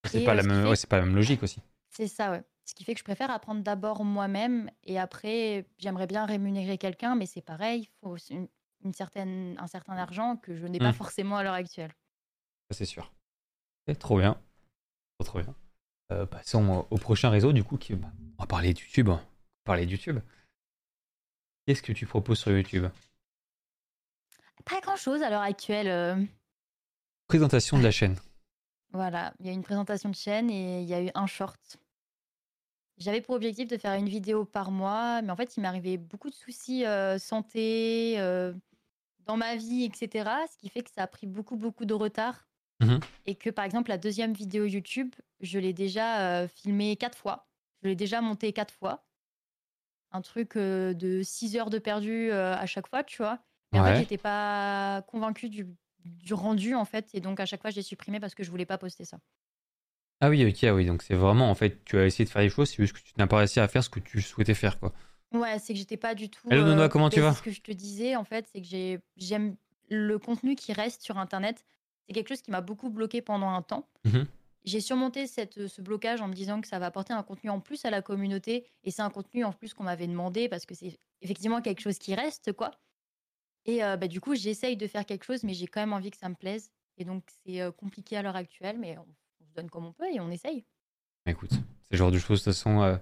C'est 0.05 0.25
pas, 0.25 0.33
euh, 0.33 0.35
la 0.35 0.43
même... 0.43 0.63
fait- 0.63 0.69
ouais, 0.69 0.77
c'est 0.77 0.89
pas 0.89 0.99
la 0.99 1.05
même 1.05 1.15
logique 1.15 1.43
aussi. 1.43 1.61
C'est 1.91 2.09
ça, 2.09 2.31
ouais. 2.31 2.43
Ce 2.65 2.75
qui 2.75 2.85
fait 2.85 2.95
que 2.95 3.01
je 3.01 3.05
préfère 3.05 3.31
apprendre 3.31 3.63
d'abord 3.63 4.05
moi-même 4.05 4.71
et 4.85 4.99
après, 4.99 5.67
j'aimerais 5.79 6.07
bien 6.07 6.25
rémunérer 6.25 6.79
quelqu'un, 6.79 7.17
mais 7.17 7.27
c'est 7.27 7.43
pareil, 7.43 7.83
il 7.83 7.89
faut 8.01 8.17
une, 8.31 8.49
une 8.85 8.95
certaine, 8.95 9.57
un 9.59 9.67
certain 9.67 9.97
argent 9.97 10.37
que 10.37 10.55
je 10.55 10.67
n'ai 10.67 10.79
pas 10.79 10.91
Mm. 10.91 10.95
forcément 10.95 11.37
à 11.37 11.43
l'heure 11.43 11.55
actuelle. 11.55 11.93
C'est 12.71 12.85
sûr. 12.85 13.13
Ok, 13.89 13.99
trop 13.99 14.19
bien. 14.19 14.41
Trop, 15.19 15.25
trop 15.25 15.41
bien. 15.41 15.55
Euh, 16.13 16.25
passons 16.25 16.87
au, 16.91 16.97
prochain 16.99 17.31
réseau, 17.31 17.53
du 17.53 17.65
coup, 17.65 17.77
qui... 17.77 17.95
bah, 17.95 18.13
on 18.39 18.43
va 18.43 18.47
parler 18.47 18.73
de 18.73 18.79
YouTube. 18.79 19.09
On 19.09 19.15
va 19.17 19.23
parler 19.65 19.85
de 19.87 19.91
YouTube. 19.91 20.21
Qu'est-ce 21.67 21.83
que 21.83 21.93
tu 21.93 22.07
proposes 22.07 22.39
sur 22.39 22.53
YouTube? 22.53 22.87
Pas 24.65 24.81
grand-chose 24.81 25.23
à 25.23 25.31
l'heure 25.31 25.43
actuelle. 25.43 25.89
euh, 25.89 26.23
Présentation 27.29 27.79
de 27.79 27.83
la 27.83 27.91
chaîne. 27.91 28.17
Voilà, 28.93 29.33
il 29.41 29.47
y 29.47 29.49
a 29.49 29.53
une 29.53 29.63
présentation 29.63 30.11
de 30.11 30.15
chaîne 30.15 30.51
et 30.51 30.83
il 30.83 30.89
y 30.89 30.95
a 30.95 31.03
eu 31.03 31.11
un 31.15 31.27
short. 31.27 31.79
J'avais 32.99 33.23
pour 33.23 33.35
objectif 33.35 33.67
de 33.69 33.79
faire 33.79 33.95
une 33.95 34.09
vidéo 34.09 34.45
par 34.45 34.71
mois, 34.71 35.23
mais 35.23 35.31
en 35.31 35.37
fait, 35.37 35.57
il 35.57 35.61
m'arrivait 35.63 35.97
beaucoup 35.97 36.29
de 36.29 36.35
soucis 36.35 36.85
euh, 36.85 37.19
santé, 37.19 38.17
euh, 38.19 38.53
dans 39.25 39.37
ma 39.39 39.57
vie, 39.57 39.85
etc. 39.85 40.29
Ce 40.53 40.59
qui 40.59 40.69
fait 40.69 40.83
que 40.83 40.91
ça 40.91 41.03
a 41.05 41.07
pris 41.07 41.27
beaucoup, 41.27 41.57
beaucoup 41.57 41.87
de 41.87 41.95
retard. 41.95 42.47
Mhm. 42.81 43.01
Et 43.27 43.35
que, 43.35 43.49
par 43.49 43.65
exemple, 43.65 43.89
la 43.89 43.99
deuxième 43.99 44.35
vidéo 44.35 44.67
YouTube, 44.67 45.15
je 45.41 45.59
l'ai 45.59 45.73
déjà 45.73 46.21
euh, 46.43 46.49
filmée 46.49 46.97
quatre 46.97 47.17
fois. 47.17 47.49
Je 47.83 47.89
l'ai 47.89 47.97
déjà 47.97 48.21
montée 48.21 48.53
quatre 48.53 48.75
fois. 48.75 49.07
Un 50.11 50.21
truc 50.21 50.57
euh, 50.57 50.93
de 50.93 51.23
6 51.23 51.57
heures 51.57 51.71
de 51.71 51.79
perdu 51.79 52.31
euh, 52.31 52.55
à 52.55 52.67
chaque 52.67 52.89
fois, 52.89 53.03
tu 53.05 53.17
vois. 53.23 53.39
Mais 53.73 53.81
en 53.81 53.85
Ouais. 53.85 53.93
fait, 53.95 54.01
j'étais 54.01 54.19
pas 54.19 55.03
convaincue 55.09 55.49
du, 55.49 55.67
du 56.05 56.35
rendu, 56.35 56.75
en 56.75 56.85
fait. 56.85 57.09
Et 57.15 57.21
donc, 57.21 57.41
à 57.41 57.47
chaque 57.47 57.63
fois, 57.63 57.71
j'ai 57.71 57.83
supprimé 57.83 58.21
parce 58.21 58.35
que 58.35 58.43
je 58.45 58.51
voulais 58.51 58.67
pas 58.67 58.79
poster 58.79 59.05
ça. 59.05 59.19
Ah 60.21 60.29
oui, 60.29 60.45
ok, 60.47 60.71
oui. 60.75 60.87
Donc 60.87 61.03
c'est 61.03 61.15
vraiment, 61.15 61.51
en 61.51 61.55
fait, 61.55 61.85
tu 61.85 61.99
as 61.99 62.07
essayé 62.07 62.25
de 62.25 62.31
faire 62.31 62.43
des 62.43 62.49
choses, 62.49 62.69
c'est 62.71 62.77
juste 62.77 62.93
que 62.93 63.01
tu 63.01 63.13
n'as 63.19 63.27
pas 63.27 63.39
réussi 63.39 63.59
à 63.61 63.67
faire 63.67 63.83
ce 63.83 63.91
que 63.91 63.99
tu 64.01 64.21
souhaitais 64.23 64.55
faire, 64.55 64.79
quoi. 64.79 64.93
Ouais, 65.33 65.59
c'est 65.59 65.73
que 65.73 65.79
j'étais 65.79 65.97
pas 65.97 66.15
du 66.15 66.29
tout. 66.29 66.47
Hello, 66.51 66.65
Nonoa, 66.65 66.89
comment 66.89 67.09
tu 67.11 67.17
ben, 67.21 67.31
vas 67.31 67.35
Ce 67.35 67.43
que 67.43 67.51
je 67.51 67.61
te 67.61 67.73
disais, 67.73 68.15
en 68.17 68.25
fait, 68.25 68.47
c'est 68.53 68.61
que 68.61 68.67
j'ai, 68.67 69.01
j'aime 69.17 69.57
le 69.89 70.19
contenu 70.19 70.55
qui 70.55 70.73
reste 70.73 71.03
sur 71.03 71.19
Internet. 71.19 71.65
C'est 72.07 72.13
quelque 72.13 72.29
chose 72.29 72.43
qui 72.43 72.51
m'a 72.51 72.61
beaucoup 72.61 72.91
bloqué 72.91 73.23
pendant 73.23 73.49
un 73.49 73.63
temps. 73.63 73.89
Mhm. 74.05 74.27
J'ai 74.65 74.81
surmonté 74.81 75.27
cette, 75.27 75.67
ce 75.67 75.83
blocage 75.83 76.21
en 76.21 76.29
me 76.29 76.35
disant 76.35 76.61
que 76.61 76.69
ça 76.69 76.79
va 76.79 76.87
apporter 76.87 77.13
un 77.13 77.23
contenu 77.25 77.51
en 77.51 77.59
plus 77.59 77.85
à 77.85 77.91
la 77.91 78.01
communauté. 78.03 78.65
Et 78.85 78.91
c'est 78.93 79.03
un 79.03 79.11
contenu 79.11 79.43
en 79.45 79.53
plus 79.53 79.75
qu'on 79.75 79.85
m'avait 79.85 80.07
demandé 80.07 80.49
parce 80.49 80.67
que 80.67 80.75
c'est 80.75 80.99
effectivement 81.21 81.61
quelque 81.63 81.81
chose 81.81 81.99
qui 81.99 82.15
reste, 82.15 82.53
quoi. 82.53 82.71
Et 83.65 83.85
euh, 83.85 83.97
bah, 83.97 84.09
du 84.09 84.21
coup, 84.21 84.35
j'essaye 84.35 84.77
de 84.77 84.87
faire 84.87 85.07
quelque 85.07 85.25
chose, 85.25 85.45
mais 85.45 85.55
j'ai 85.55 85.67
quand 85.67 85.81
même 85.81 85.93
envie 85.93 86.11
que 86.11 86.17
ça 86.17 86.29
me 86.29 86.35
plaise. 86.35 86.71
Et 86.99 87.05
donc, 87.05 87.25
c'est 87.45 87.61
compliqué 87.77 88.17
à 88.17 88.23
l'heure 88.23 88.37
actuelle, 88.37 88.79
mais 88.79 88.99
on, 88.99 89.07
on 89.41 89.47
se 89.47 89.53
donne 89.53 89.71
comme 89.71 89.87
on 89.87 89.93
peut 89.93 90.13
et 90.13 90.21
on 90.21 90.31
essaye. 90.31 90.65
Écoute, 91.27 91.51
c'est 91.53 91.93
le 91.93 91.99
genre 91.99 92.11
de 92.11 92.19
choses, 92.19 92.41
de 92.41 92.45
toute 92.45 92.53
façon, 92.55 92.83
euh, 92.83 92.97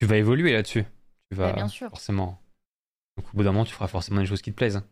tu 0.00 0.06
vas 0.06 0.16
évoluer 0.16 0.52
là-dessus. 0.52 0.84
Tu 1.30 1.36
vas, 1.36 1.48
Bah, 1.48 1.52
bien 1.54 1.68
sûr. 1.68 1.88
forcément. 1.90 2.40
Donc 3.16 3.26
au 3.32 3.36
bout 3.36 3.44
d'un 3.44 3.52
moment, 3.52 3.64
tu 3.64 3.72
feras 3.72 3.88
forcément 3.88 4.20
des 4.20 4.26
choses 4.26 4.42
qui 4.42 4.50
te 4.50 4.56
plaisent. 4.56 4.82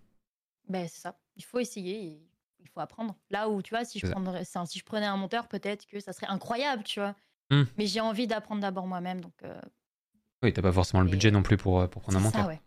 Ben, 0.68 0.86
c'est 0.88 1.00
ça. 1.00 1.18
Il 1.36 1.44
faut 1.44 1.58
essayer 1.58 2.04
et 2.04 2.22
il 2.60 2.68
faut 2.68 2.80
apprendre. 2.80 3.16
Là 3.30 3.48
où, 3.48 3.60
tu 3.62 3.70
vois, 3.74 3.84
si 3.84 3.98
je, 3.98 4.06
prendrais, 4.06 4.44
si 4.44 4.78
je 4.78 4.84
prenais 4.84 5.06
un 5.06 5.16
monteur, 5.16 5.48
peut-être 5.48 5.86
que 5.86 6.00
ça 6.00 6.12
serait 6.12 6.26
incroyable, 6.28 6.82
tu 6.84 7.00
vois. 7.00 7.14
Hmm. 7.50 7.64
Mais 7.76 7.86
j'ai 7.86 8.00
envie 8.00 8.26
d'apprendre 8.26 8.60
d'abord 8.62 8.86
moi-même. 8.86 9.20
Donc, 9.20 9.34
euh, 9.42 9.60
Oui, 10.42 10.52
t'as 10.52 10.62
pas 10.62 10.72
forcément 10.72 11.02
le 11.02 11.08
Et- 11.08 11.12
budget 11.12 11.30
non 11.30 11.42
plus 11.42 11.56
pour, 11.56 11.88
pour 11.90 12.00
prendre 12.02 12.18
un 12.18 12.22
monteur. 12.22 12.42
ça, 12.42 12.48
ouais. 12.48 12.60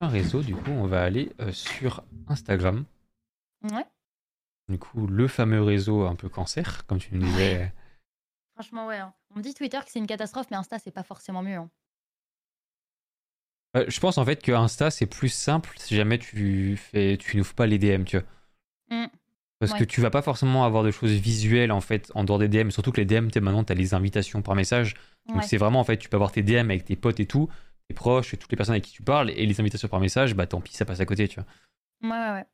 Un 0.00 0.08
réseau, 0.08 0.42
du 0.42 0.54
coup, 0.54 0.70
on 0.70 0.86
va 0.86 1.02
aller 1.02 1.32
euh, 1.40 1.52
sur 1.52 2.04
Instagram. 2.28 2.84
Ouais, 3.72 3.84
Du 4.68 4.78
coup, 4.78 5.06
le 5.08 5.26
fameux 5.26 5.62
réseau 5.62 6.02
un 6.06 6.14
peu 6.14 6.28
cancer, 6.28 6.86
comme 6.86 6.98
tu 6.98 7.14
nous 7.14 7.26
disais. 7.26 7.72
franchement, 8.54 8.86
ouais. 8.86 8.98
hein. 8.98 9.12
On 9.34 9.38
me 9.38 9.42
dit 9.42 9.54
Twitter 9.54 9.78
que 9.84 9.90
c'est 9.90 9.98
une 9.98 10.06
catastrophe, 10.06 10.46
mais 10.50 10.56
Insta, 10.56 10.78
c'est 10.78 10.90
pas 10.92 11.02
forcément 11.02 11.42
mieux. 11.42 11.56
hein. 11.56 11.70
Euh, 13.76 13.84
je 13.88 14.00
pense 14.00 14.16
en 14.16 14.24
fait 14.24 14.42
que 14.42 14.50
Insta 14.50 14.90
c'est 14.90 15.04
plus 15.06 15.28
simple 15.28 15.70
si 15.76 15.94
jamais 15.94 16.18
tu 16.18 16.76
fais, 16.78 17.18
tu 17.18 17.36
n'ouvres 17.36 17.52
pas 17.54 17.66
les 17.66 17.78
DM, 17.78 18.04
tu 18.04 18.18
vois. 18.18 18.26
Mm. 18.90 19.08
Parce 19.58 19.72
que 19.74 19.80
Ouais. 19.80 19.86
tu 19.86 20.00
vas 20.00 20.08
pas 20.10 20.22
forcément 20.22 20.64
avoir 20.64 20.82
de 20.84 20.90
choses 20.90 21.10
visuelles 21.12 21.70
en 21.70 21.82
fait 21.82 22.10
en 22.14 22.24
dehors 22.24 22.38
des 22.38 22.48
DM, 22.48 22.70
surtout 22.70 22.92
que 22.92 23.00
les 23.00 23.04
DM, 23.04 23.28
t'es- 23.28 23.40
maintenant 23.40 23.64
tu 23.64 23.72
as 23.72 23.76
les 23.76 23.92
invitations 23.92 24.40
par 24.40 24.54
message. 24.54 24.94
Donc 25.26 25.36
Ouais. 25.38 25.42
c'est 25.42 25.58
vraiment 25.58 25.80
en 25.80 25.84
fait, 25.84 25.98
tu 25.98 26.08
peux 26.08 26.16
avoir 26.16 26.32
tes 26.32 26.42
DM 26.42 26.70
avec 26.70 26.84
tes 26.86 26.96
potes 26.96 27.20
et 27.20 27.26
tout, 27.26 27.50
tes 27.88 27.94
proches 27.94 28.34
et 28.34 28.36
toutes 28.36 28.50
les 28.52 28.56
personnes 28.56 28.74
avec 28.74 28.84
qui 28.84 28.92
tu 28.92 29.02
parles, 29.02 29.30
et 29.30 29.46
les 29.46 29.60
invitations 29.60 29.88
par 29.88 29.98
message, 30.00 30.34
bah 30.34 30.46
tant 30.46 30.60
pis, 30.60 30.74
ça 30.74 30.84
passe 30.84 31.00
à 31.00 31.06
côté, 31.06 31.26
tu 31.26 31.40
vois. 31.40 31.48
Ouais, 32.02 32.10
ouais, 32.10 32.32
ouais. 32.32 32.46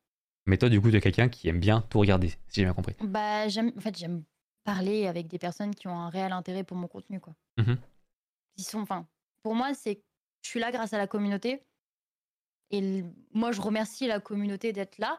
Mais 0.47 0.57
toi, 0.59 0.69
du 0.69 0.81
coup, 0.81 0.91
tu 0.91 0.97
es 0.97 1.01
quelqu'un 1.01 1.29
qui 1.29 1.49
aime 1.49 1.61
bien 1.61 1.81
tout 1.91 1.99
regarder, 1.99 2.29
si 2.29 2.37
j'ai 2.61 2.65
bien 2.65 2.75
compris. 2.75 2.95
Bah, 3.01 3.49
j'aime, 3.49 3.73
en 3.77 3.81
fait, 3.81 3.97
j'aime 3.99 4.23
parler 4.63 5.07
avec 5.07 5.27
des 5.27 5.39
personnes 5.39 5.75
qui 5.75 5.89
ont 5.89 5.99
un 5.99 6.09
réel 6.09 6.33
intérêt 6.33 6.65
pour 6.65 6.77
mon 6.77 6.87
contenu, 6.87 7.21
quoi. 7.21 7.35
Mhm. 7.59 7.77
Ils 8.57 8.65
sont, 8.65 8.81
enfin, 8.81 9.07
pour 9.43 9.55
moi, 9.55 9.75
c'est, 9.75 10.03
je 10.43 10.49
suis 10.49 10.61
là 10.61 10.71
grâce 10.71 10.93
à 10.93 10.99
la 10.99 11.07
communauté. 11.07 11.65
Et 12.71 12.79
l- 12.79 13.13
moi, 13.33 13.53
je 13.53 13.61
remercie 13.61 14.07
la 14.07 14.21
communauté 14.21 14.73
d'être 14.73 14.99
là. 14.99 15.19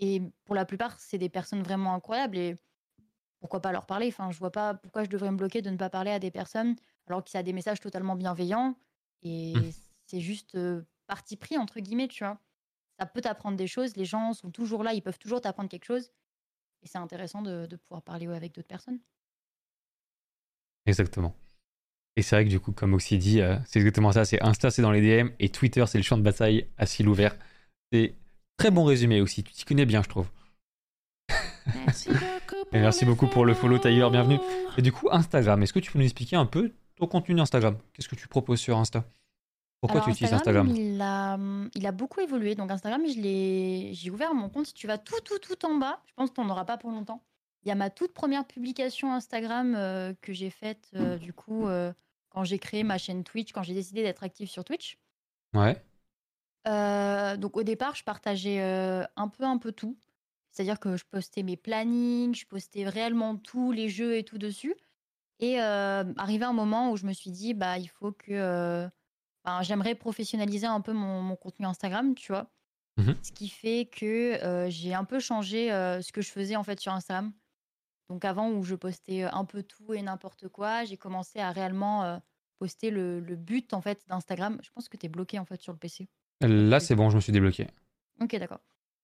Et 0.00 0.20
pour 0.44 0.54
la 0.54 0.64
plupart, 0.64 0.98
c'est 0.98 1.18
des 1.18 1.28
personnes 1.28 1.62
vraiment 1.62 1.94
incroyables. 1.94 2.36
Et 2.36 2.56
pourquoi 3.40 3.60
pas 3.60 3.72
leur 3.72 3.86
parler? 3.86 4.08
Enfin, 4.08 4.30
je 4.32 4.38
vois 4.38 4.50
pas 4.52 4.74
pourquoi 4.74 5.04
je 5.04 5.10
devrais 5.10 5.30
me 5.30 5.36
bloquer 5.36 5.62
de 5.62 5.70
ne 5.70 5.76
pas 5.76 5.90
parler 5.90 6.10
à 6.10 6.18
des 6.18 6.30
personnes 6.30 6.76
alors 7.06 7.22
qu'il 7.24 7.36
y 7.36 7.40
a 7.40 7.42
des 7.42 7.52
messages 7.52 7.80
totalement 7.80 8.16
bienveillants. 8.16 8.74
Et 9.22 9.54
Mhm. 9.54 9.72
c'est 10.06 10.20
juste 10.20 10.54
euh, 10.54 10.82
parti 11.06 11.36
pris, 11.36 11.56
entre 11.58 11.80
guillemets, 11.80 12.08
tu 12.08 12.24
vois. 12.24 12.38
Ça 12.98 13.06
peut 13.06 13.20
t'apprendre 13.20 13.56
des 13.56 13.66
choses. 13.66 13.96
Les 13.96 14.04
gens 14.04 14.32
sont 14.32 14.50
toujours 14.50 14.82
là. 14.84 14.92
Ils 14.92 15.02
peuvent 15.02 15.18
toujours 15.18 15.40
t'apprendre 15.40 15.68
quelque 15.68 15.84
chose. 15.86 16.10
Et 16.82 16.88
c'est 16.88 16.98
intéressant 16.98 17.42
de, 17.42 17.66
de 17.66 17.76
pouvoir 17.76 18.02
parler 18.02 18.26
avec 18.26 18.54
d'autres 18.54 18.68
personnes. 18.68 18.98
Exactement. 20.86 21.34
Et 22.16 22.22
c'est 22.22 22.36
vrai 22.36 22.44
que 22.44 22.50
du 22.50 22.60
coup, 22.60 22.72
comme 22.72 22.92
Oxy 22.94 23.16
dit, 23.18 23.40
euh, 23.40 23.56
c'est 23.66 23.78
exactement 23.78 24.12
ça. 24.12 24.24
C'est 24.24 24.42
Insta, 24.42 24.70
c'est 24.70 24.82
dans 24.82 24.90
les 24.92 25.00
DM, 25.00 25.30
et 25.38 25.48
Twitter, 25.48 25.84
c'est 25.86 25.98
le 25.98 26.04
champ 26.04 26.18
de 26.18 26.22
bataille 26.22 26.68
à 26.76 26.86
ciel 26.86 27.08
ouvert. 27.08 27.36
C'est 27.92 28.14
très 28.58 28.70
bon 28.70 28.84
résumé 28.84 29.20
aussi. 29.20 29.42
Tu 29.44 29.52
t'y 29.52 29.64
connais 29.64 29.86
bien, 29.86 30.02
je 30.02 30.08
trouve. 30.08 30.28
Merci 31.74 32.10
Et 32.72 32.80
merci 32.80 33.04
beaucoup 33.04 33.26
pour 33.28 33.44
le 33.46 33.54
follow, 33.54 33.78
Tyler. 33.78 34.08
Bienvenue. 34.10 34.38
Et 34.76 34.82
du 34.82 34.92
coup, 34.92 35.08
Instagram, 35.10 35.62
est-ce 35.62 35.72
que 35.72 35.78
tu 35.78 35.92
peux 35.92 35.98
nous 35.98 36.04
expliquer 36.04 36.36
un 36.36 36.46
peu 36.46 36.72
ton 37.02 37.08
contenu 37.08 37.40
Instagram? 37.40 37.76
Qu'est-ce 37.92 38.08
que 38.08 38.14
tu 38.14 38.28
proposes 38.28 38.60
sur 38.60 38.78
Insta? 38.78 39.04
Pourquoi 39.80 40.00
Alors, 40.00 40.04
tu 40.06 40.12
utilises 40.12 40.32
Instagram 40.32 40.68
il 40.68 41.00
a, 41.00 41.34
hum, 41.34 41.68
il 41.74 41.86
a 41.86 41.92
beaucoup 41.92 42.20
évolué. 42.20 42.54
Donc 42.54 42.70
Instagram, 42.70 43.02
j'ai 43.06 44.10
ouvert 44.10 44.32
mon 44.34 44.48
compte. 44.48 44.66
Si 44.66 44.74
tu 44.74 44.86
vas 44.86 44.98
tout, 44.98 45.20
tout, 45.24 45.38
tout 45.38 45.66
en 45.66 45.74
bas, 45.76 46.00
je 46.06 46.12
pense 46.14 46.30
que 46.30 46.36
tu 46.36 46.40
n'en 46.40 46.50
auras 46.50 46.64
pas 46.64 46.78
pour 46.78 46.90
longtemps. 46.90 47.22
Il 47.64 47.68
y 47.68 47.72
a 47.72 47.74
ma 47.74 47.90
toute 47.90 48.12
première 48.12 48.44
publication 48.44 49.12
Instagram 49.12 49.74
euh, 49.74 50.14
que 50.20 50.32
j'ai 50.32 50.50
faite 50.50 50.90
euh, 50.94 51.16
du 51.16 51.32
coup 51.32 51.68
euh, 51.68 51.92
quand 52.30 52.44
j'ai 52.44 52.58
créé 52.58 52.82
ma 52.82 52.98
chaîne 52.98 53.24
Twitch, 53.24 53.52
quand 53.52 53.62
j'ai 53.62 53.74
décidé 53.74 54.02
d'être 54.02 54.22
active 54.22 54.48
sur 54.48 54.64
Twitch. 54.64 54.98
Ouais. 55.54 55.76
Donc 57.36 57.56
au 57.56 57.62
départ, 57.64 57.96
je 57.96 58.04
partageais 58.04 58.60
un 59.16 59.28
peu, 59.28 59.44
un 59.44 59.58
peu 59.58 59.72
tout. 59.72 59.96
C'est-à-dire 60.52 60.78
que 60.78 60.96
je 60.96 61.04
postais 61.04 61.42
mes 61.42 61.56
plannings, 61.56 62.34
je 62.34 62.46
postais 62.46 62.86
réellement 62.88 63.36
tous 63.36 63.72
les 63.72 63.88
jeux 63.88 64.16
et 64.16 64.22
tout 64.22 64.38
dessus. 64.38 64.76
Et 65.42 65.60
euh, 65.60 66.04
arrivé 66.16 66.44
un 66.44 66.52
moment 66.52 66.92
où 66.92 66.96
je 66.96 67.04
me 67.04 67.12
suis 67.12 67.30
dit, 67.30 67.52
bah 67.52 67.76
il 67.76 67.88
faut 67.88 68.12
que, 68.12 68.30
euh, 68.30 68.88
j'aimerais 69.62 69.96
professionnaliser 69.96 70.66
un 70.66 70.80
peu 70.80 70.92
mon, 70.92 71.20
mon 71.20 71.34
contenu 71.36 71.66
Instagram, 71.66 72.14
tu 72.14 72.30
vois. 72.32 72.48
Mhm. 72.96 73.16
Ce 73.22 73.32
qui 73.32 73.48
fait 73.48 73.86
que 73.90 74.42
euh, 74.44 74.70
j'ai 74.70 74.94
un 74.94 75.04
peu 75.04 75.18
changé 75.18 75.72
euh, 75.72 76.00
ce 76.00 76.12
que 76.12 76.22
je 76.22 76.30
faisais 76.30 76.54
en 76.56 76.62
fait 76.62 76.78
sur 76.78 76.92
Instagram. 76.92 77.32
Donc 78.08 78.24
avant 78.24 78.50
où 78.50 78.62
je 78.62 78.74
postais 78.76 79.22
un 79.24 79.44
peu 79.44 79.62
tout 79.62 79.94
et 79.94 80.02
n'importe 80.02 80.48
quoi, 80.48 80.84
j'ai 80.84 80.96
commencé 80.96 81.40
à 81.40 81.50
réellement 81.50 82.04
euh, 82.04 82.18
poster 82.58 82.90
le, 82.90 83.18
le 83.18 83.34
but 83.34 83.74
en 83.74 83.80
fait 83.80 84.04
d'Instagram. 84.08 84.58
Je 84.62 84.70
pense 84.70 84.88
que 84.88 84.96
tu 84.96 85.06
es 85.06 85.08
bloqué 85.08 85.38
en 85.40 85.44
fait 85.44 85.60
sur 85.60 85.72
le 85.72 85.78
PC. 85.78 86.08
Là, 86.40 86.78
c'est 86.78 86.94
bon, 86.94 87.10
je 87.10 87.16
me 87.16 87.20
suis 87.20 87.32
débloqué. 87.32 87.66
Ok, 88.20 88.36
d'accord. 88.36 88.60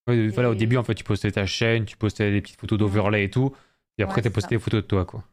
Ouais, 0.07 0.29
Voilà, 0.29 0.51
au 0.51 0.55
début, 0.55 0.77
en 0.77 0.85
fait, 0.85 0.95
tu 0.95 1.05
postais 1.05 1.31
ta 1.31 1.47
chaîne, 1.47 1.85
tu 1.85 1.97
postais 1.97 2.31
des 2.31 2.41
petites 2.41 2.59
photos 2.61 2.79
d'overlay 2.79 3.25
et 3.25 3.31
tout. 3.31 3.55
Et 3.99 4.03
après, 4.03 4.23
Ouais, 4.23 4.31
tu 4.31 4.41
ça. 4.41 4.47
des 4.49 4.59
photos 4.59 4.83
de 4.83 4.87
toi, 4.87 5.05
quoi. 5.05 5.25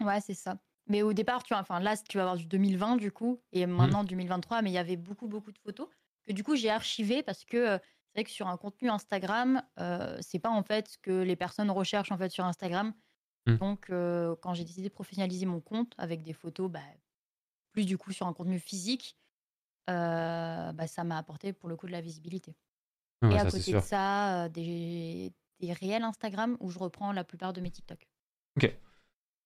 Ouais, 0.00 0.20
c'est 0.20 0.34
ça. 0.34 0.58
Mais 0.86 1.02
au 1.02 1.12
départ, 1.12 1.42
tu 1.42 1.52
vois, 1.52 1.60
enfin 1.60 1.80
là, 1.80 1.96
tu 1.96 2.16
vas 2.16 2.24
avoir 2.24 2.36
du 2.36 2.46
2020 2.46 2.96
du 2.96 3.12
coup, 3.12 3.40
et 3.52 3.66
maintenant 3.66 4.04
2023, 4.04 4.62
mais 4.62 4.70
il 4.70 4.74
y 4.74 4.78
avait 4.78 4.96
beaucoup, 4.96 5.28
beaucoup 5.28 5.52
de 5.52 5.58
photos 5.58 5.88
que 6.26 6.32
du 6.32 6.44
coup 6.44 6.56
j'ai 6.56 6.70
archivées 6.70 7.22
parce 7.22 7.44
que 7.44 7.56
euh, 7.56 7.78
c'est 8.08 8.20
vrai 8.20 8.24
que 8.24 8.30
sur 8.30 8.48
un 8.48 8.56
contenu 8.56 8.88
Instagram, 8.88 9.62
euh, 9.78 10.16
c'est 10.20 10.38
pas 10.38 10.50
en 10.50 10.62
fait 10.62 10.88
ce 10.88 10.98
que 10.98 11.22
les 11.22 11.36
personnes 11.36 11.70
recherchent 11.70 12.10
en 12.10 12.18
fait 12.18 12.30
sur 12.30 12.44
Instagram. 12.44 12.94
Mm. 13.46 13.56
Donc, 13.56 13.90
euh, 13.90 14.34
quand 14.42 14.54
j'ai 14.54 14.64
décidé 14.64 14.88
de 14.88 14.92
professionnaliser 14.92 15.46
mon 15.46 15.60
compte 15.60 15.92
avec 15.98 16.22
des 16.22 16.32
photos, 16.32 16.70
bah, 16.70 16.80
plus 17.72 17.84
du 17.84 17.98
coup 17.98 18.12
sur 18.12 18.26
un 18.26 18.32
contenu 18.32 18.58
physique, 18.58 19.16
euh, 19.90 20.72
bah, 20.72 20.86
ça 20.86 21.04
m'a 21.04 21.18
apporté 21.18 21.52
pour 21.52 21.68
le 21.68 21.76
coup 21.76 21.86
de 21.86 21.92
la 21.92 22.00
visibilité. 22.00 22.56
Et 23.22 23.34
à 23.34 23.50
ça, 23.50 23.50
côté 23.50 23.72
de 23.72 23.80
ça, 23.80 24.48
des, 24.48 25.32
des 25.58 25.72
réels 25.72 26.04
Instagram 26.04 26.56
où 26.60 26.70
je 26.70 26.78
reprends 26.78 27.12
la 27.12 27.24
plupart 27.24 27.52
de 27.52 27.60
mes 27.60 27.70
TikTok. 27.70 28.08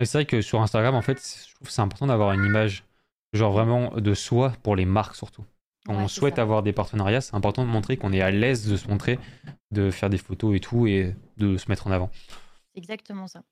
C'est 0.05 0.19
vrai 0.19 0.27
que 0.27 0.41
sur 0.41 0.61
Instagram, 0.62 0.95
en 0.95 1.03
fait, 1.03 1.19
c'est- 1.19 1.49
je 1.49 1.55
trouve 1.55 1.70
c'est 1.70 1.83
important 1.83 2.07
d'avoir 2.07 2.33
une 2.33 2.45
image, 2.45 2.85
genre 3.33 3.53
vraiment 3.53 3.91
de 3.97 4.15
soi 4.15 4.53
pour 4.62 4.77
les 4.77 4.85
marques 4.85 5.16
surtout. 5.16 5.45
Quand 5.87 5.97
Ouais, 5.97 6.03
on 6.05 6.09
souhaite 6.09 6.37
ça. 6.37 6.43
avoir 6.43 6.62
des 6.62 6.73
partenariats, 6.73 7.20
c'est 7.20 7.35
important 7.35 7.65
de 7.65 7.70
montrer 7.70 7.97
qu'on 7.97 8.12
est 8.12 8.20
à 8.23 8.31
l'aise 8.31 8.69
de 8.69 8.77
se 8.77 8.87
montrer, 8.89 9.19
de 9.73 9.91
faire 9.91 10.11
des 10.11 10.19
photos 10.19 10.55
et 10.57 10.61
tout, 10.61 10.87
et 10.87 11.16
de 11.39 11.57
se 11.57 11.69
mettre 11.69 11.87
en 11.89 11.91
avant. 11.91 12.11
C'est 12.73 12.79
exactement 12.79 13.27
ça. 13.27 13.43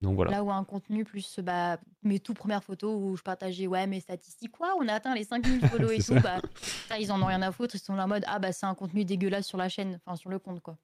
Donc 0.00 0.16
voilà. 0.16 0.32
Là 0.32 0.42
où 0.44 0.50
un 0.50 0.64
contenu 0.64 1.04
plus 1.04 1.38
bah, 1.40 1.78
mes 2.02 2.18
tout 2.18 2.34
premières 2.34 2.62
photos 2.64 2.94
où 2.94 3.16
je 3.16 3.22
partageais 3.22 3.66
ouais 3.66 3.86
mes 3.86 4.00
statistiques 4.00 4.50
quoi 4.52 4.74
on 4.78 4.86
a 4.88 4.92
atteint 4.94 5.14
les 5.14 5.24
5000 5.24 5.60
follow 5.68 5.90
et 5.90 6.02
tout 6.02 6.14
bah 6.20 6.40
ça 6.88 6.98
ils 6.98 7.10
en 7.10 7.22
ont 7.22 7.26
rien 7.26 7.40
à 7.40 7.50
foutre 7.52 7.74
ils 7.74 7.78
sont 7.78 7.94
là 7.94 8.04
en 8.04 8.08
mode 8.08 8.24
ah 8.26 8.38
bah 8.38 8.52
c'est 8.52 8.66
un 8.66 8.74
contenu 8.74 9.06
dégueulasse 9.06 9.46
sur 9.46 9.56
la 9.56 9.70
chaîne 9.70 9.98
enfin 10.04 10.16
sur 10.16 10.28
le 10.28 10.38
compte 10.38 10.60
quoi 10.60 10.76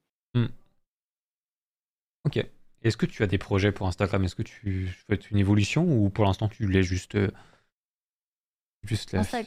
Ok. 2.25 2.45
Est-ce 2.83 2.97
que 2.97 3.07
tu 3.07 3.23
as 3.23 3.27
des 3.27 3.39
projets 3.39 3.73
pour 3.73 3.87
Instagram? 3.87 4.25
Est-ce 4.25 4.35
que 4.35 4.43
tu 4.43 4.89
souhaites 4.89 5.31
une 5.31 5.39
évolution 5.39 5.85
ou 5.85 6.09
pour 6.11 6.25
l'instant 6.25 6.49
tu 6.49 6.67
l'es 6.67 6.83
juste. 6.83 7.15
euh, 7.15 7.31
Juste 8.83 9.13
là 9.13 9.21
Insta- 9.23 9.47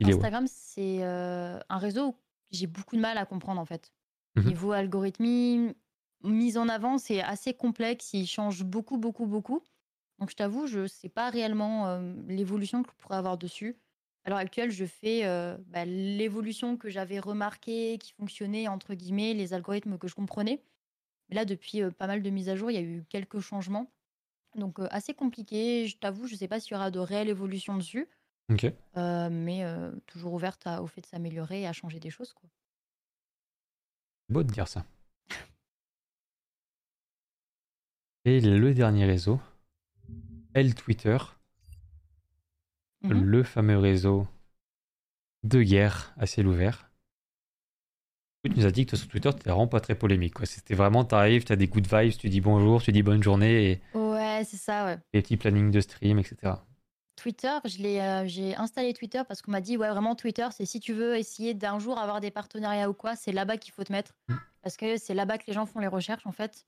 Il 0.00 0.08
est 0.08 0.12
ouais. 0.12 0.18
Instagram 0.18 0.46
c'est 0.48 1.02
euh, 1.02 1.58
un 1.68 1.78
réseau 1.78 2.08
où 2.08 2.16
j'ai 2.50 2.66
beaucoup 2.66 2.96
de 2.96 3.00
mal 3.00 3.18
à 3.18 3.24
comprendre 3.26 3.60
en 3.60 3.64
fait 3.64 3.92
Mhm. 4.36 4.44
niveau 4.44 4.72
algorithmie 4.72 5.74
mise 6.22 6.58
en 6.58 6.68
avant 6.68 6.98
c'est 6.98 7.20
assez 7.22 7.54
complexe 7.54 8.12
il 8.12 8.26
change 8.26 8.62
beaucoup 8.62 8.98
beaucoup 8.98 9.26
beaucoup 9.26 9.62
donc 10.18 10.30
je 10.30 10.36
t'avoue 10.36 10.66
je 10.66 10.86
sais 10.86 11.08
pas 11.08 11.30
réellement 11.30 11.88
euh, 11.88 12.12
l'évolution 12.28 12.82
que 12.82 12.90
je 12.90 12.96
pourrais 13.02 13.16
avoir 13.16 13.38
dessus 13.38 13.76
à 14.24 14.30
l'heure 14.30 14.38
actuelle 14.38 14.70
je 14.70 14.84
fais 14.84 15.24
euh, 15.24 15.56
bah, 15.68 15.84
l'évolution 15.86 16.76
que 16.76 16.90
j'avais 16.90 17.18
remarqué 17.18 17.96
qui 17.98 18.12
fonctionnait 18.12 18.68
entre 18.68 18.94
guillemets 18.94 19.32
les 19.34 19.54
algorithmes 19.54 19.96
que 19.98 20.06
je 20.08 20.14
comprenais 20.14 20.62
mais 21.28 21.36
là 21.36 21.44
depuis 21.44 21.82
euh, 21.82 21.90
pas 21.90 22.06
mal 22.06 22.22
de 22.22 22.30
mises 22.30 22.48
à 22.48 22.56
jour 22.56 22.70
il 22.70 22.74
y 22.74 22.78
a 22.78 22.82
eu 22.82 23.04
quelques 23.08 23.40
changements 23.40 23.90
donc 24.54 24.78
euh, 24.80 24.88
assez 24.90 25.14
compliqué 25.14 25.86
je 25.86 25.96
t'avoue 25.98 26.26
je 26.26 26.34
sais 26.36 26.48
pas 26.48 26.60
s'il 26.60 26.72
y 26.72 26.76
aura 26.76 26.90
de 26.90 26.98
réelles 26.98 27.28
évolutions 27.28 27.76
dessus 27.76 28.08
euh, 28.96 29.28
mais 29.30 29.62
toujours 30.06 30.32
ouverte 30.32 30.66
à- 30.66 30.82
au 30.82 30.86
fait 30.86 31.00
de 31.02 31.06
s'améliorer 31.06 31.62
et 31.62 31.66
à 31.66 31.72
changer 31.72 32.00
des 32.00 32.10
choses 32.10 32.32
quoi. 32.32 32.48
C'est 34.26 34.32
beau 34.34 34.42
de 34.42 34.50
dire 34.52 34.68
ça. 34.68 34.84
Et 38.24 38.40
le 38.40 38.74
dernier 38.74 39.06
réseau, 39.06 39.40
elle 40.54 40.74
Twitter, 40.74 41.16
Mhm. 43.02 43.22
le 43.22 43.42
fameux 43.42 43.78
réseau 43.78 44.26
de 45.44 45.62
guerre 45.62 46.12
à 46.18 46.26
ciel 46.26 46.46
ouvert. 46.46 46.87
Tu 48.44 48.50
nous 48.50 48.66
as 48.66 48.70
dit 48.70 48.86
que 48.86 48.96
sur 48.96 49.08
Twitter, 49.08 49.30
t'étais 49.32 49.50
vraiment 49.50 49.66
pas 49.66 49.80
très 49.80 49.96
polémique. 49.96 50.34
quoi. 50.34 50.46
C'était 50.46 50.74
vraiment, 50.74 51.04
t'arrives, 51.04 51.44
t'as 51.44 51.56
des 51.56 51.66
good 51.66 51.86
vibes, 51.92 52.16
tu 52.16 52.28
dis 52.28 52.40
bonjour, 52.40 52.80
tu 52.80 52.92
dis 52.92 53.02
bonne 53.02 53.22
journée 53.22 53.70
et 53.72 53.82
Ouais, 53.98 54.42
c'est 54.48 54.56
ça, 54.56 54.84
ouais. 54.84 54.98
des 55.12 55.22
petits 55.22 55.36
plannings 55.36 55.72
de 55.72 55.80
stream, 55.80 56.18
etc. 56.20 56.52
Twitter, 57.16 57.58
je 57.64 57.78
l'ai, 57.78 58.00
euh, 58.00 58.26
j'ai 58.28 58.54
installé 58.54 58.94
Twitter 58.94 59.22
parce 59.26 59.42
qu'on 59.42 59.50
m'a 59.50 59.60
dit, 59.60 59.76
ouais, 59.76 59.90
vraiment, 59.90 60.14
Twitter, 60.14 60.46
c'est 60.52 60.64
si 60.66 60.78
tu 60.78 60.92
veux 60.92 61.16
essayer 61.16 61.52
d'un 61.52 61.80
jour 61.80 61.98
avoir 61.98 62.20
des 62.20 62.30
partenariats 62.30 62.88
ou 62.88 62.94
quoi, 62.94 63.16
c'est 63.16 63.32
là-bas 63.32 63.56
qu'il 63.56 63.72
faut 63.72 63.82
te 63.82 63.90
mettre. 63.90 64.12
Mm. 64.28 64.34
Parce 64.62 64.76
que 64.76 64.96
c'est 64.98 65.14
là-bas 65.14 65.38
que 65.38 65.44
les 65.48 65.52
gens 65.52 65.66
font 65.66 65.80
les 65.80 65.88
recherches, 65.88 66.26
en 66.26 66.32
fait. 66.32 66.64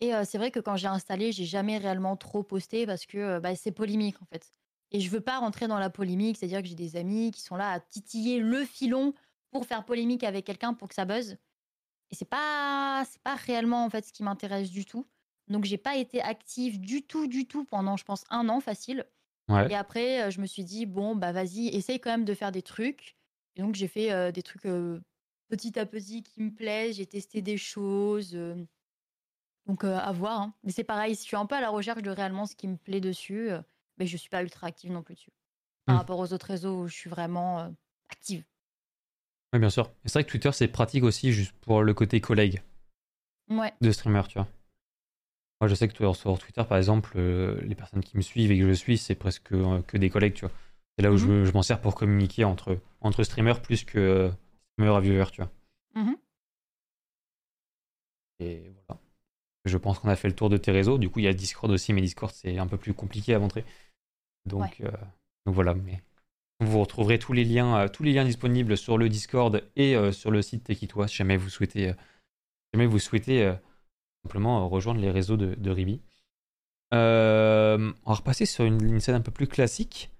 Et 0.00 0.14
euh, 0.14 0.24
c'est 0.26 0.36
vrai 0.36 0.50
que 0.50 0.60
quand 0.60 0.76
j'ai 0.76 0.88
installé, 0.88 1.32
j'ai 1.32 1.46
jamais 1.46 1.78
réellement 1.78 2.16
trop 2.16 2.42
posté 2.42 2.84
parce 2.84 3.06
que 3.06 3.16
euh, 3.16 3.40
bah, 3.40 3.56
c'est 3.56 3.72
polémique, 3.72 4.20
en 4.20 4.26
fait. 4.26 4.50
Et 4.92 5.00
je 5.00 5.08
veux 5.08 5.22
pas 5.22 5.38
rentrer 5.38 5.68
dans 5.68 5.78
la 5.78 5.88
polémique, 5.88 6.36
c'est-à-dire 6.36 6.60
que 6.60 6.68
j'ai 6.68 6.74
des 6.74 6.96
amis 6.96 7.30
qui 7.30 7.40
sont 7.40 7.56
là 7.56 7.70
à 7.70 7.80
titiller 7.80 8.38
le 8.40 8.62
filon 8.66 9.14
pour 9.50 9.66
faire 9.66 9.84
polémique 9.84 10.24
avec 10.24 10.44
quelqu'un 10.46 10.74
pour 10.74 10.88
que 10.88 10.94
ça 10.94 11.04
buzz. 11.04 11.36
Et 12.10 12.14
c'est 12.14 12.24
pas, 12.28 13.04
c'est 13.10 13.20
pas 13.22 13.34
réellement, 13.34 13.84
en 13.84 13.90
fait, 13.90 14.04
ce 14.04 14.12
qui 14.12 14.22
m'intéresse 14.22 14.70
du 14.70 14.84
tout. 14.84 15.06
Donc, 15.48 15.64
j'ai 15.64 15.78
pas 15.78 15.96
été 15.96 16.20
active 16.22 16.80
du 16.80 17.02
tout, 17.06 17.26
du 17.26 17.46
tout 17.46 17.64
pendant, 17.64 17.96
je 17.96 18.04
pense, 18.04 18.24
un 18.30 18.48
an 18.48 18.60
facile. 18.60 19.06
Ouais. 19.48 19.70
Et 19.70 19.74
après, 19.76 20.22
euh, 20.22 20.30
je 20.30 20.40
me 20.40 20.46
suis 20.46 20.64
dit, 20.64 20.86
bon, 20.86 21.14
bah 21.16 21.32
vas-y, 21.32 21.68
essaye 21.68 22.00
quand 22.00 22.10
même 22.10 22.24
de 22.24 22.34
faire 22.34 22.52
des 22.52 22.62
trucs. 22.62 23.16
Et 23.56 23.62
donc, 23.62 23.74
j'ai 23.74 23.88
fait 23.88 24.12
euh, 24.12 24.32
des 24.32 24.42
trucs 24.42 24.66
euh, 24.66 25.00
petit 25.48 25.78
à 25.78 25.86
petit 25.86 26.22
qui 26.22 26.42
me 26.42 26.50
plaisent. 26.54 26.96
J'ai 26.96 27.06
testé 27.06 27.42
des 27.42 27.56
choses. 27.56 28.34
euh, 28.34 28.56
donc, 29.66 29.82
à 29.84 30.12
voir. 30.12 30.40
hein. 30.42 30.54
Mais 30.62 30.70
c'est 30.72 30.84
pareil, 30.84 31.16
si 31.16 31.22
je 31.22 31.28
suis 31.28 31.36
un 31.36 31.46
peu 31.46 31.56
à 31.56 31.60
la 31.60 31.70
recherche 31.70 32.02
de 32.02 32.10
réellement 32.10 32.46
ce 32.46 32.54
qui 32.54 32.68
me 32.68 32.76
plaît 32.76 33.00
dessus, 33.00 33.50
mais 33.98 34.06
je 34.06 34.16
suis 34.16 34.28
pas 34.30 34.42
ultra 34.42 34.68
active 34.68 34.92
non 34.92 35.02
plus 35.02 35.14
dessus. 35.14 35.32
Par 35.86 35.96
Mm. 35.96 35.98
rapport 35.98 36.18
aux 36.18 36.32
autres 36.32 36.46
réseaux 36.46 36.82
où 36.82 36.88
je 36.88 36.94
suis 36.94 37.10
vraiment 37.10 37.72
active. 38.10 38.44
Oui, 39.56 39.60
bien 39.60 39.70
sûr. 39.70 39.90
C'est 40.04 40.12
vrai 40.12 40.24
que 40.24 40.30
Twitter, 40.30 40.50
c'est 40.52 40.68
pratique 40.68 41.02
aussi 41.02 41.32
juste 41.32 41.54
pour 41.62 41.82
le 41.82 41.94
côté 41.94 42.20
collègue 42.20 42.62
Ouais. 43.48 43.72
de 43.80 43.90
streamer, 43.90 44.20
tu 44.28 44.34
vois. 44.38 44.46
Moi, 45.62 45.68
je 45.68 45.74
sais 45.74 45.88
que 45.88 46.12
sur- 46.12 46.38
Twitter, 46.38 46.62
par 46.68 46.76
exemple, 46.76 47.12
euh, 47.16 47.58
les 47.62 47.74
personnes 47.74 48.02
qui 48.02 48.18
me 48.18 48.22
suivent 48.22 48.50
et 48.52 48.58
que 48.58 48.68
je 48.68 48.72
suis, 48.74 48.98
c'est 48.98 49.14
presque 49.14 49.52
euh, 49.52 49.80
que 49.82 49.96
des 49.96 50.10
collègues, 50.10 50.34
tu 50.34 50.44
vois. 50.44 50.54
C'est 50.98 51.02
là 51.02 51.10
où 51.10 51.16
je, 51.16 51.26
Mhm. 51.26 51.44
je 51.46 51.52
m'en 51.52 51.62
sers 51.62 51.80
pour 51.80 51.94
communiquer 51.94 52.44
entre, 52.44 52.78
entre 53.00 53.22
streamers 53.22 53.62
plus 53.62 53.82
que 53.84 53.98
euh, 53.98 54.30
streamer 54.74 54.94
à 54.94 55.00
viewer, 55.00 55.24
tu 55.32 55.40
vois. 55.40 55.50
Mhm. 55.94 56.16
Et 58.40 58.70
voilà. 58.86 59.00
Je 59.64 59.78
pense 59.78 59.98
qu'on 59.98 60.10
a 60.10 60.16
fait 60.16 60.28
le 60.28 60.34
tour 60.34 60.50
de 60.50 60.58
tes 60.58 60.70
réseaux. 60.70 60.98
Du 60.98 61.08
coup, 61.08 61.20
il 61.20 61.24
y 61.24 61.28
a 61.28 61.32
Discord 61.32 61.72
aussi, 61.72 61.94
mais 61.94 62.02
Discord, 62.02 62.30
c'est 62.30 62.58
un 62.58 62.66
peu 62.66 62.76
plus 62.76 62.92
compliqué 62.92 63.32
à 63.32 63.38
montrer. 63.38 63.64
Donc, 64.44 64.82
euh, 64.82 64.90
donc 65.46 65.54
voilà. 65.54 65.72
Mais 65.74 66.02
vous 66.60 66.80
retrouverez 66.80 67.18
tous 67.18 67.32
les 67.32 67.44
liens, 67.44 67.76
euh, 67.76 67.88
tous 67.88 68.02
les 68.02 68.12
liens 68.12 68.24
disponibles 68.24 68.76
sur 68.76 68.98
le 68.98 69.08
Discord 69.08 69.62
et 69.76 69.94
euh, 69.96 70.12
sur 70.12 70.30
le 70.30 70.42
site 70.42 70.64
Tekitwa 70.64 71.08
si 71.08 71.16
jamais 71.16 71.36
vous 71.36 71.50
souhaitez, 71.50 71.90
euh, 71.90 71.94
jamais 72.72 72.86
vous 72.86 72.98
souhaitez 72.98 73.52
simplement 74.22 74.68
rejoindre 74.68 75.00
les 75.00 75.10
réseaux 75.10 75.36
de, 75.36 75.54
de 75.54 75.70
Ribi. 75.70 76.00
Euh, 76.94 77.92
on 78.04 78.10
va 78.10 78.16
repasser 78.16 78.46
sur 78.46 78.64
une, 78.64 78.82
une 78.82 79.00
scène 79.00 79.16
un 79.16 79.20
peu 79.20 79.32
plus 79.32 79.46
classique 79.46 80.10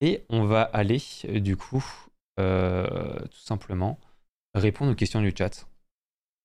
et 0.00 0.24
on 0.28 0.44
va 0.44 0.62
aller, 0.62 1.00
du 1.24 1.56
coup, 1.56 1.84
euh, 2.38 3.18
tout 3.26 3.40
simplement 3.40 3.98
répondre 4.54 4.92
aux 4.92 4.94
questions 4.94 5.20
du 5.20 5.32
chat. 5.36 5.66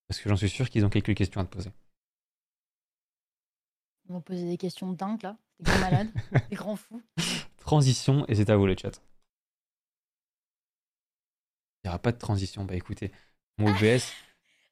Parce 0.07 0.19
que 0.19 0.29
j'en 0.29 0.35
suis 0.35 0.49
sûr 0.49 0.69
qu'ils 0.69 0.85
ont 0.85 0.89
quelques 0.89 1.15
questions 1.15 1.41
à 1.41 1.45
te 1.45 1.49
poser. 1.49 1.71
Ils 4.07 4.13
vont 4.13 4.21
poser 4.21 4.45
des 4.45 4.57
questions 4.57 4.91
dingues 4.91 5.21
là. 5.23 5.37
Des 5.59 5.65
grands 5.65 5.79
malades, 5.79 6.09
des 6.49 6.55
grands 6.55 6.75
fous. 6.75 7.01
Transition, 7.57 8.25
et 8.27 8.35
c'est 8.35 8.49
à 8.49 8.55
vous 8.55 8.65
le 8.65 8.75
chat. 8.79 9.01
Il 11.83 11.87
n'y 11.87 11.89
aura 11.89 11.99
pas 11.99 12.11
de 12.11 12.17
transition. 12.17 12.65
Bah 12.65 12.75
écoutez, 12.75 13.11
mon 13.57 13.67
OBS, 13.71 14.13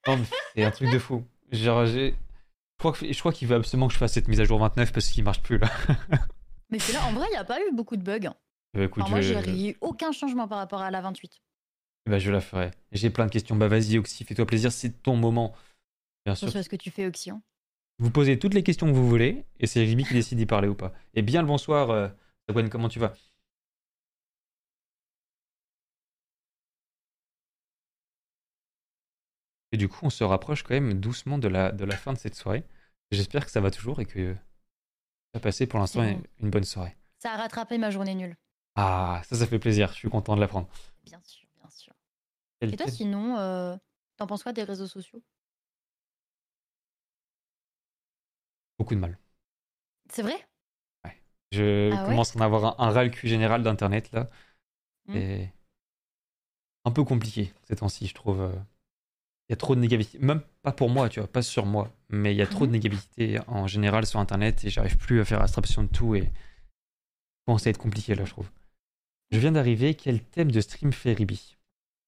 c'est 0.55 0.63
un 0.63 0.71
truc 0.71 0.89
de 0.91 0.99
fou. 0.99 1.23
Genre, 1.51 1.85
j'ai- 1.85 2.11
je 2.11 2.79
crois, 2.79 2.91
que- 2.93 3.11
je 3.11 3.19
crois 3.19 3.31
qu'il 3.34 3.47
veut 3.47 3.55
absolument 3.55 3.88
que 3.88 3.93
je 3.93 3.97
fasse 3.97 4.13
cette 4.13 4.27
mise 4.27 4.39
à 4.41 4.43
jour 4.45 4.59
29 4.59 4.91
parce 4.91 5.07
qu'il 5.07 5.23
marche 5.23 5.41
plus 5.41 5.57
là. 5.57 5.69
Mais 6.69 6.79
c'est 6.79 6.93
là, 6.93 7.05
en 7.05 7.13
vrai, 7.13 7.25
il 7.29 7.31
n'y 7.31 7.38
a 7.38 7.45
pas 7.45 7.59
eu 7.61 7.71
beaucoup 7.73 7.95
de 7.95 8.03
bugs. 8.03 8.29
Bah, 8.73 8.84
écoute, 8.84 9.09
moi, 9.09 9.21
je, 9.21 9.34
j'ai 9.45 9.69
eu 9.71 9.77
aucun 9.81 10.11
changement 10.11 10.47
par 10.47 10.57
rapport 10.57 10.81
à 10.81 10.91
la 10.91 11.01
28. 11.01 11.41
bah, 12.05 12.19
je 12.19 12.29
la 12.31 12.41
ferai. 12.41 12.71
J'ai 12.91 13.09
plein 13.09 13.25
de 13.25 13.31
questions. 13.31 13.55
Bah 13.55 13.67
vas-y, 13.67 13.97
Oxy, 13.97 14.23
fais-toi 14.25 14.45
plaisir, 14.45 14.71
c'est 14.71 15.01
ton 15.01 15.15
moment. 15.15 15.55
Bien 16.25 16.35
sûr. 16.35 16.51
Ce 16.51 16.69
que 16.69 16.75
tu 16.75 16.91
fais, 16.91 17.07
Oxyon. 17.07 17.41
Vous 17.99 18.11
posez 18.11 18.38
toutes 18.38 18.53
les 18.53 18.63
questions 18.63 18.85
que 18.88 18.91
vous 18.91 19.07
voulez 19.09 19.45
et 19.59 19.65
c'est 19.65 19.79
Ribi 19.79 20.03
qui 20.03 20.13
décide 20.13 20.38
d'y 20.38 20.45
parler 20.45 20.67
ou 20.67 20.75
pas. 20.75 20.93
Et 21.15 21.21
bien 21.23 21.41
le 21.41 21.47
bonsoir, 21.47 21.89
euh, 21.89 22.07
comment 22.69 22.89
tu 22.89 22.99
vas? 22.99 23.13
Et 29.77 29.79
du 29.79 29.89
coup, 29.89 29.99
on 30.07 30.09
se 30.09 30.23
rapproche 30.23 30.63
quand 30.63 30.73
même 30.73 30.99
doucement 30.99 31.37
de 31.37 31.47
la, 31.47 31.71
de 31.71 31.85
la 31.85 31.95
fin 31.95 32.11
de 32.11 32.17
cette 32.17 32.33
soirée. 32.33 32.63
J'espère 33.11 33.45
que 33.45 33.51
ça 33.51 33.61
va 33.61 33.69
toujours 33.69 33.99
et 33.99 34.05
que 34.05 34.33
ça 34.33 34.39
va 35.35 35.39
passer 35.39 35.67
pour 35.67 35.77
l'instant 35.77 36.01
une, 36.01 36.15
bon. 36.15 36.23
une 36.39 36.49
bonne 36.49 36.63
soirée. 36.63 36.97
Ça 37.19 37.33
a 37.33 37.37
rattrapé 37.37 37.77
ma 37.77 37.91
journée 37.91 38.15
nulle. 38.15 38.35
Ah, 38.75 39.21
ça, 39.23 39.35
ça 39.35 39.45
fait 39.45 39.59
plaisir. 39.59 39.89
Je 39.89 39.97
suis 39.97 40.09
content 40.09 40.35
de 40.35 40.41
l'apprendre. 40.41 40.67
Bien 41.05 41.21
sûr, 41.23 41.47
bien 41.61 41.69
sûr. 41.69 41.93
Et 42.61 42.75
toi, 42.75 42.87
sinon, 42.87 43.37
euh, 43.37 43.77
t'en 44.17 44.25
penses 44.25 44.41
quoi 44.41 44.51
des 44.51 44.63
réseaux 44.63 44.87
sociaux? 44.87 45.21
Beaucoup 48.79 48.95
de 48.95 48.99
mal. 48.99 49.19
C'est 50.09 50.23
vrai? 50.23 50.43
Je 51.51 51.91
Ah 51.93 52.01
ouais? 52.01 52.09
commence 52.09 52.35
à 52.35 52.39
en 52.39 52.41
avoir 52.41 52.81
un, 52.81 52.87
un 52.87 52.89
ras 52.89 53.07
cul 53.09 53.27
général 53.27 53.61
d'Internet 53.61 54.11
là. 54.11 54.27
Hmm. 55.07 55.15
Et 55.15 55.49
un 56.83 56.91
peu 56.91 57.03
compliqué 57.03 57.53
ces 57.67 57.75
temps-ci, 57.75 58.07
je 58.07 58.15
trouve. 58.15 58.51
Il 59.49 59.52
y 59.52 59.53
a 59.53 59.57
trop 59.57 59.76
de 59.76 59.80
négativité. 59.80 60.19
Même 60.19 60.41
pas 60.61 60.72
pour 60.74 60.90
moi, 60.90 61.07
tu 61.10 61.19
vois, 61.19 61.28
pas 61.32 61.41
sur 61.41 61.65
moi. 61.65 61.94
Mais 62.10 62.34
il 62.34 62.38
y 62.38 62.41
a 62.41 62.48
trop 62.48 62.65
de 62.65 62.72
Mhm. 62.72 62.74
négativité 62.74 63.40
en 63.48 63.65
général 63.68 64.06
sur 64.06 64.19
Internet 64.19 64.64
et 64.65 64.69
j'arrive 64.69 64.98
plus 64.98 65.22
à 65.22 65.26
faire 65.26 65.41
abstraction 65.41 65.84
de 65.84 65.88
tout 65.90 66.15
et 66.15 66.24
ça 66.24 66.30
commence 67.45 67.65
à 67.68 67.69
être 67.69 67.78
compliqué 67.78 68.14
là, 68.15 68.26
je 68.26 68.32
trouve. 68.32 68.49
Je 69.32 69.40
viens 69.40 69.52
d'arriver. 69.53 69.94
Quel 69.95 70.22
thème 70.22 70.52
de 70.52 70.60
stream 70.61 70.91
fait 70.91 71.14
Ribi? 71.14 71.57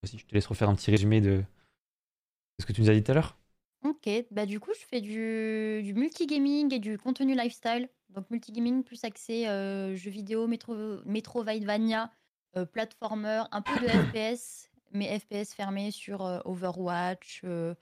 Vas-y, 0.04 0.18
je 0.18 0.26
te 0.26 0.34
laisse 0.36 0.48
refaire 0.48 0.70
un 0.70 0.76
petit 0.76 0.92
résumé 0.92 1.22
de 1.22 1.38
de 1.38 2.62
ce 2.62 2.66
que 2.66 2.74
tu 2.74 2.82
nous 2.82 2.90
as 2.90 2.94
dit 2.94 3.04
tout 3.04 3.12
à 3.12 3.16
l'heure. 3.16 3.38
Ok, 3.86 4.10
bah 4.32 4.46
du 4.46 4.60
coup, 4.60 4.72
je 4.74 4.86
fais 4.86 5.00
du, 5.00 5.82
du 5.84 5.94
multigaming 5.94 6.74
et 6.74 6.80
du 6.80 6.98
contenu 6.98 7.34
lifestyle. 7.36 7.88
Donc, 8.10 8.30
multigaming 8.30 8.84
plus 8.84 9.02
axé 9.06 9.48
euh, 9.48 9.96
jeux 9.96 10.12
vidéo, 10.12 10.46
métro, 10.48 10.76
Metroidvania, 11.06 12.12
euh, 12.58 12.66
platformer, 12.66 13.44
un 13.52 13.62
peu 13.62 13.72
de 13.80 13.88
FPS, 14.34 14.69
mais 14.92 15.20
FPS 15.20 15.54
fermé 15.54 15.92
sur 15.92 16.22
euh, 16.26 16.40
Overwatch, 16.46 17.42
euh, 17.44 17.76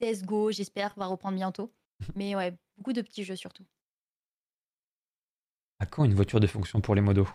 CSGO, 0.00 0.50
j'espère, 0.52 0.92
va 0.96 1.06
reprendre 1.06 1.36
bientôt. 1.36 1.72
Mais 2.16 2.34
ouais, 2.34 2.56
beaucoup 2.76 2.92
de 2.92 3.02
petits 3.02 3.24
jeux 3.24 3.36
surtout. 3.36 3.64
À 5.78 5.86
quand 5.86 6.04
une 6.04 6.14
voiture 6.14 6.40
de 6.40 6.46
fonction 6.46 6.80
pour 6.80 6.94
les 6.94 7.00
modos? 7.00 7.28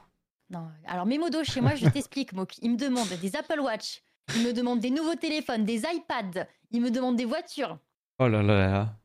Non, 0.49 0.69
alors 0.85 1.05
mes 1.05 1.17
modos 1.17 1.43
chez 1.43 1.59
moi, 1.61 1.75
je 1.75 1.87
t'explique. 1.89 2.31
Ils 2.61 2.71
me 2.71 2.77
demandent 2.77 3.09
des 3.19 3.35
Apple 3.35 3.59
Watch, 3.59 4.01
ils 4.35 4.43
me 4.43 4.53
demandent 4.53 4.79
des 4.79 4.91
nouveaux 4.91 5.15
téléphones, 5.15 5.65
des 5.65 5.79
iPads, 5.85 6.45
ils 6.71 6.81
me 6.81 6.89
demandent 6.91 7.17
des 7.17 7.25
voitures. 7.25 7.77
Oh 8.19 8.27
là 8.27 8.41
là 8.41 8.57
là 8.57 8.71
là. 8.71 8.95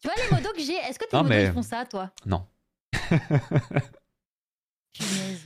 Tu 0.00 0.08
vois 0.08 0.14
les 0.16 0.30
modos 0.34 0.52
que 0.54 0.60
j'ai 0.62 0.74
Est-ce 0.74 0.98
que 0.98 1.08
tes 1.08 1.16
modos 1.16 1.28
mais- 1.28 1.46
ils 1.46 1.52
font 1.52 1.62
ça, 1.62 1.84
toi? 1.84 2.10
Non. 2.24 2.46
Punaise. 4.92 5.44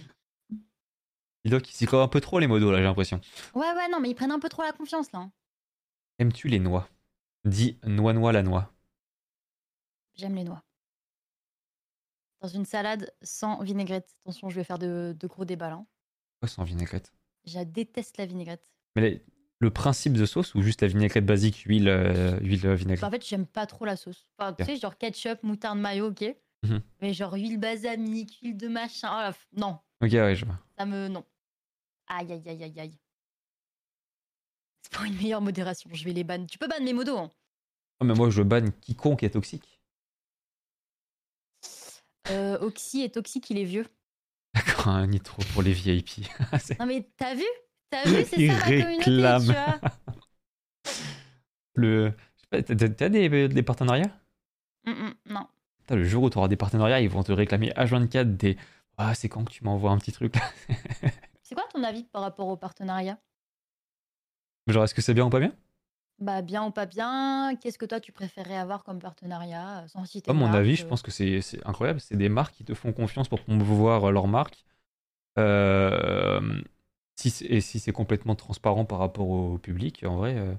Il 1.44 1.50
doit 1.50 1.60
qu'ils 1.60 1.74
s'y 1.76 1.86
croient 1.86 2.02
un 2.02 2.08
peu 2.08 2.20
trop 2.20 2.38
les 2.38 2.46
modos 2.46 2.70
là, 2.72 2.78
j'ai 2.78 2.84
l'impression. 2.84 3.20
Ouais, 3.54 3.70
ouais, 3.74 3.88
non, 3.90 4.00
mais 4.00 4.10
ils 4.10 4.14
prennent 4.14 4.30
un 4.32 4.38
peu 4.40 4.48
trop 4.48 4.62
la 4.62 4.72
confiance 4.72 5.12
là. 5.12 5.18
hein. 5.20 5.32
Aimes-tu 6.18 6.48
les 6.48 6.58
noix? 6.58 6.88
Dis 7.44 7.78
noix-noix 7.84 8.32
la 8.32 8.42
noix. 8.42 8.72
J'aime 10.14 10.34
les 10.36 10.44
noix. 10.44 10.62
Dans 12.40 12.48
une 12.48 12.64
salade 12.64 13.10
sans 13.22 13.62
vinaigrette. 13.62 14.14
Attention, 14.24 14.48
je 14.50 14.56
vais 14.56 14.64
faire 14.64 14.78
de, 14.78 15.14
de 15.18 15.26
gros 15.26 15.44
débats 15.44 15.70
là. 15.70 15.76
hein. 15.76 15.86
Quoi 16.40 16.48
sans 16.48 16.64
vinaigrette? 16.64 17.12
Je 17.46 17.58
déteste 17.60 18.16
la 18.18 18.26
vinaigrette. 18.26 18.70
Mais 18.96 19.02
les- 19.02 19.24
le 19.60 19.70
principe 19.70 20.12
de 20.14 20.26
sauce 20.26 20.54
ou 20.54 20.62
juste 20.62 20.82
la 20.82 20.88
vinaigrette 20.88 21.24
basique, 21.24 21.58
huile, 21.66 21.88
euh, 21.88 22.38
huile 22.40 22.66
euh, 22.66 22.74
vinaigrette? 22.74 23.00
Bah, 23.02 23.08
en 23.08 23.10
fait, 23.10 23.26
j'aime 23.26 23.46
pas 23.46 23.66
trop 23.66 23.84
la 23.86 23.96
sauce. 23.96 24.26
Enfin, 24.38 24.52
tu 24.52 24.64
sais, 24.64 24.76
genre 24.76 24.98
ketchup, 24.98 25.42
moutarde, 25.42 25.78
mayo, 25.78 26.08
ok. 26.08 26.24
Mhm. 26.64 26.82
Mais 27.00 27.12
genre 27.14 27.32
huile 27.34 27.58
balsamique, 27.58 28.38
huile 28.42 28.56
de 28.56 28.68
machin. 28.68 29.30
oh 29.30 29.32
non, 29.58 29.78
Ok, 30.02 30.10
ouais, 30.12 30.34
je 30.34 30.44
vois. 30.44 30.58
ça 30.78 30.84
me. 30.86 31.08
Non. 31.08 31.24
Aïe, 32.08 32.32
aïe, 32.32 32.42
aïe, 32.48 32.62
aïe, 32.64 32.80
aïe. 32.80 32.98
C'est 34.82 34.92
pour 34.92 35.04
une 35.04 35.16
meilleure 35.16 35.40
modération. 35.40 35.90
Je 35.92 36.04
vais 36.04 36.12
les 36.12 36.24
ban. 36.24 36.44
Tu 36.46 36.58
peux 36.58 36.68
ban 36.68 36.82
mes 36.82 36.92
modos. 36.92 37.18
Hein. 37.18 37.30
Oh, 38.00 38.04
mais 38.04 38.14
moi, 38.14 38.30
je 38.30 38.42
banne 38.42 38.72
quiconque 38.80 39.22
est 39.22 39.30
toxique. 39.30 39.80
Euh, 42.30 42.58
Oxy 42.60 43.02
est 43.02 43.14
toxique, 43.14 43.50
il 43.50 43.58
est 43.58 43.64
vieux. 43.64 43.86
D'accord, 44.54 44.88
un 44.88 45.06
nitro 45.06 45.42
pour 45.52 45.62
les 45.62 45.72
VIP. 45.72 46.26
C'est- 46.60 46.78
Non, 46.78 46.86
mais 46.86 47.08
t'as 47.16 47.34
vu? 47.34 47.44
T'as 47.90 48.04
vu 48.04 48.24
C'est 48.24 48.46
ça 48.46 48.52
la 48.54 48.60
communauté, 48.60 48.96
réclame. 48.96 49.42
tu 49.46 49.52
vois? 49.52 49.80
le... 51.74 52.12
T'as 52.50 53.08
des, 53.08 53.48
des 53.48 53.62
partenariats? 53.62 54.10
Mm, 54.86 54.90
mm, 54.92 55.14
non. 55.26 55.46
Putain, 55.80 55.96
Le 55.96 56.04
jour 56.04 56.22
où 56.24 56.30
tu 56.30 56.38
auras 56.38 56.48
des 56.48 56.56
partenariats, 56.56 57.00
ils 57.00 57.08
vont 57.08 57.22
te 57.22 57.32
réclamer 57.32 57.70
H24 57.76 58.36
des. 58.36 58.56
Ah, 58.96 59.14
c'est 59.14 59.28
quand 59.28 59.44
que 59.44 59.50
tu 59.52 59.64
m'envoies 59.64 59.90
un 59.90 59.98
petit 59.98 60.12
truc 60.12 60.34
ton 61.74 61.82
avis 61.84 62.04
par 62.04 62.22
rapport 62.22 62.48
au 62.48 62.56
partenariat? 62.56 63.18
Genre, 64.66 64.84
est-ce 64.84 64.94
que 64.94 65.00
c'est 65.02 65.14
bien 65.14 65.24
ou 65.26 65.30
pas 65.30 65.40
bien? 65.40 65.54
Bah 66.18 66.42
bien 66.42 66.64
ou 66.64 66.70
pas 66.70 66.86
bien 66.86 67.56
Qu'est-ce 67.60 67.78
que 67.78 67.86
toi 67.86 68.00
tu 68.00 68.12
préférerais 68.12 68.56
avoir 68.56 68.84
comme 68.84 68.98
partenariat 69.00 69.82
euh, 69.84 69.88
sans 69.88 70.04
citer 70.06 70.30
À 70.30 70.32
de 70.32 70.38
mon 70.38 70.46
marque, 70.46 70.54
avis, 70.54 70.76
je 70.76 70.82
euh. 70.82 70.88
pense 70.88 71.02
que 71.02 71.10
c'est 71.10 71.40
incroyable. 71.66 72.00
C'est 72.00 72.16
des 72.16 72.28
marques 72.28 72.54
qui 72.54 72.64
te 72.64 72.74
font 72.74 72.92
confiance 72.92 73.28
pour 73.28 73.40
promouvoir 73.42 74.10
leur 74.12 74.26
marque. 74.26 74.64
Euh, 75.38 76.62
si 77.16 77.46
et 77.46 77.60
si 77.60 77.80
c'est 77.80 77.92
complètement 77.92 78.36
transparent 78.36 78.84
par 78.86 78.98
rapport 79.00 79.28
au 79.28 79.58
public, 79.58 80.04
en 80.06 80.16
vrai, 80.16 80.36
euh, 80.36 80.54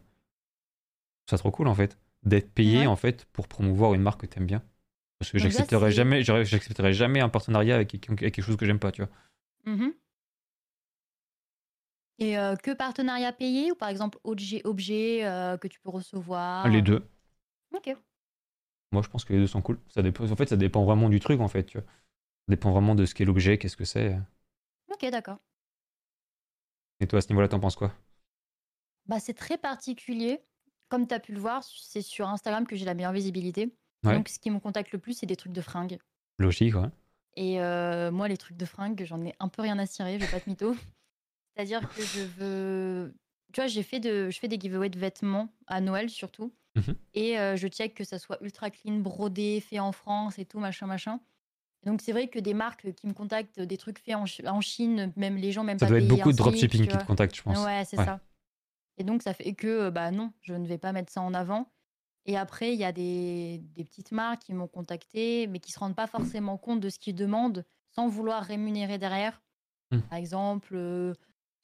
je 1.28 1.32
ça 1.32 1.38
trop 1.38 1.52
cool 1.52 1.68
en 1.68 1.76
fait. 1.76 1.98
D'être 2.24 2.52
payé 2.54 2.82
Ouais. 2.82 2.88
en 2.88 2.96
fait 2.96 3.26
pour 3.34 3.48
promouvoir 3.48 3.94
une 3.94 4.02
marque 4.02 4.22
que 4.22 4.26
t'aimes 4.26 4.46
bien. 4.46 4.64
Parce 5.20 5.32
que 5.32 5.40
c'est- 5.40 5.92
jamais, 5.92 6.24
j'accepterais 6.24 6.94
jamais 6.94 7.22
un 7.22 7.30
partenariat 7.30 7.76
avec, 7.76 7.90
quelque 7.90 8.42
chose 8.42 8.58
que 8.58 8.66
j'aime 8.66 8.80
pas, 8.80 8.92
tu 8.92 9.02
vois. 9.02 9.12
Mhm. 9.66 9.96
Et 12.20 12.38
euh, 12.38 12.56
que 12.56 12.72
partenariat 12.72 13.34
payé 13.34 13.72
ou 13.72 13.76
par 13.76 13.90
exemple 13.90 14.20
objet, 14.24 14.62
objet 14.64 15.26
euh, 15.26 15.58
que 15.58 15.68
tu 15.68 15.80
peux 15.80 15.90
recevoir? 15.90 16.68
Les 16.70 16.82
deux. 16.82 17.06
Ok. 17.74 17.96
Moi, 18.92 19.02
je 19.02 19.10
pense 19.10 19.26
que 19.26 19.34
les 19.34 19.40
deux 19.40 19.48
sont 19.48 19.62
cool. 19.62 19.80
Ça 19.90 20.02
dépend, 20.02 20.30
en 20.30 20.36
fait, 20.36 20.48
ça 20.48 20.56
dépend 20.56 20.86
vraiment 20.86 21.10
du 21.10 21.20
truc 21.20 21.42
en 21.42 21.48
fait, 21.48 21.66
tu 21.66 21.78
vois. 21.78 21.86
Ça 21.88 22.50
dépend 22.50 22.72
vraiment 22.72 22.96
de 22.96 23.06
ce 23.06 23.14
qu'est 23.14 23.26
l'objet, 23.26 23.58
qu'est-ce 23.58 23.76
que 23.76 23.84
c'est. 23.86 24.18
Ok, 24.92 25.10
d'accord. 25.12 25.40
Et 27.02 27.08
toi, 27.08 27.20
à 27.20 27.22
ce 27.22 27.28
niveau-là, 27.30 27.50
t'en 27.50 27.60
penses 27.60 27.76
quoi? 27.76 27.94
Bah, 29.08 29.20
c'est 29.20 29.34
très 29.34 29.58
particulier. 29.58 30.40
Comme 30.88 31.08
tu 31.08 31.14
as 31.14 31.20
pu 31.20 31.34
le 31.34 31.40
voir, 31.40 31.64
c'est 31.64 32.02
sur 32.02 32.30
Instagram 32.30 32.66
que 32.66 32.76
j'ai 32.76 32.86
la 32.86 32.94
meilleure 32.94 33.12
visibilité. 33.12 33.76
Ouais. 34.04 34.14
Donc, 34.16 34.30
ce 34.30 34.40
qui 34.40 34.52
me 34.52 34.60
contacte 34.60 34.92
le 34.92 35.00
plus, 35.00 35.14
c'est 35.14 35.26
des 35.26 35.36
trucs 35.36 35.52
de 35.52 35.62
fringues. 35.62 35.98
Logique, 36.38 36.76
ouais. 36.76 36.90
Et 37.36 37.60
euh, 37.60 38.12
moi, 38.12 38.28
les 38.28 38.38
trucs 38.38 38.56
de 38.56 38.66
fringues, 38.66 39.04
j'en 39.04 39.22
ai 39.26 39.34
un 39.40 39.50
peu 39.50 39.62
rien 39.62 39.78
à 39.80 39.86
cirer, 39.86 40.18
je 40.20 40.26
vais 40.26 40.32
pas 40.32 40.40
te 40.40 40.50
mytho. 40.50 40.76
C'est-à-dire 41.56 41.88
que 41.90 42.02
je 42.02 42.22
veux. 42.22 43.16
Tu 43.54 43.62
vois, 43.62 43.68
j'ai 43.68 43.84
fait 43.84 44.00
de... 44.00 44.30
je 44.30 44.40
fais 44.40 44.48
des 44.48 44.60
giveaways 44.60 44.90
de 44.90 45.00
vêtements 45.00 45.50
à 45.68 45.80
Noël 45.82 46.10
surtout. 46.10 46.52
Mhm. 46.76 46.96
Et 47.14 47.40
euh, 47.40 47.56
je 47.56 47.68
check 47.68 47.94
que 47.94 48.04
ça 48.04 48.20
soit 48.20 48.38
ultra 48.42 48.70
clean, 48.70 48.98
brodé, 48.98 49.62
fait 49.62 49.80
en 49.80 49.94
France 49.94 50.38
et 50.40 50.46
tout, 50.46 50.60
machin, 50.60 50.88
machin. 50.88 51.20
Donc 51.86 52.02
c'est 52.02 52.12
vrai 52.12 52.28
que 52.28 52.40
des 52.40 52.54
marques 52.54 52.92
qui 52.94 53.08
me 53.08 53.14
contactent, 53.14 53.62
des 53.62 53.78
trucs 53.78 54.00
faits 54.00 54.16
en, 54.16 54.26
en 54.48 54.62
Chine, 54.62 55.14
même 55.16 55.38
les 55.38 55.52
gens 55.52 55.64
même 55.64 55.80
Ça 55.80 55.86
pas 55.86 55.92
doit 55.92 56.00
être 56.00 56.08
beaucoup 56.08 56.32
de 56.32 56.38
dropshipping 56.38 56.88
qui 56.88 56.98
te 56.98 57.06
contactent, 57.06 57.36
je 57.36 57.44
pense. 57.44 57.64
Ouais, 57.64 57.84
c'est 57.86 57.98
Ouais. 57.98 58.06
ça. 58.06 58.20
Et 58.98 59.04
donc, 59.04 59.22
ça 59.22 59.34
fait 59.34 59.54
que, 59.54 59.68
euh, 59.68 59.92
bah 59.92 60.12
non, 60.12 60.32
je 60.42 60.54
ne 60.54 60.66
vais 60.68 60.78
pas 60.78 60.92
mettre 60.92 61.12
ça 61.12 61.22
en 61.22 61.34
avant. 61.34 61.70
Et 62.26 62.38
après, 62.38 62.74
il 62.74 62.80
y 62.80 62.84
a 62.86 62.92
des, 62.92 63.60
des 63.76 63.84
petites 63.84 64.12
marques 64.12 64.42
qui 64.42 64.54
m'ont 64.54 64.68
contacté, 64.68 65.48
mais 65.48 65.60
qui 65.60 65.72
se 65.72 65.80
rendent 65.80 65.96
pas 65.96 66.08
forcément 66.08 66.58
compte 66.58 66.80
de 66.80 66.90
ce 66.90 66.98
qu'ils 66.98 67.14
demandent 67.16 67.64
sans 67.92 68.08
vouloir 68.08 68.44
rémunérer 68.44 68.98
derrière. 68.98 69.42
Hmm. 69.92 70.00
Par 70.02 70.18
exemple, 70.18 70.74
euh, 70.76 71.14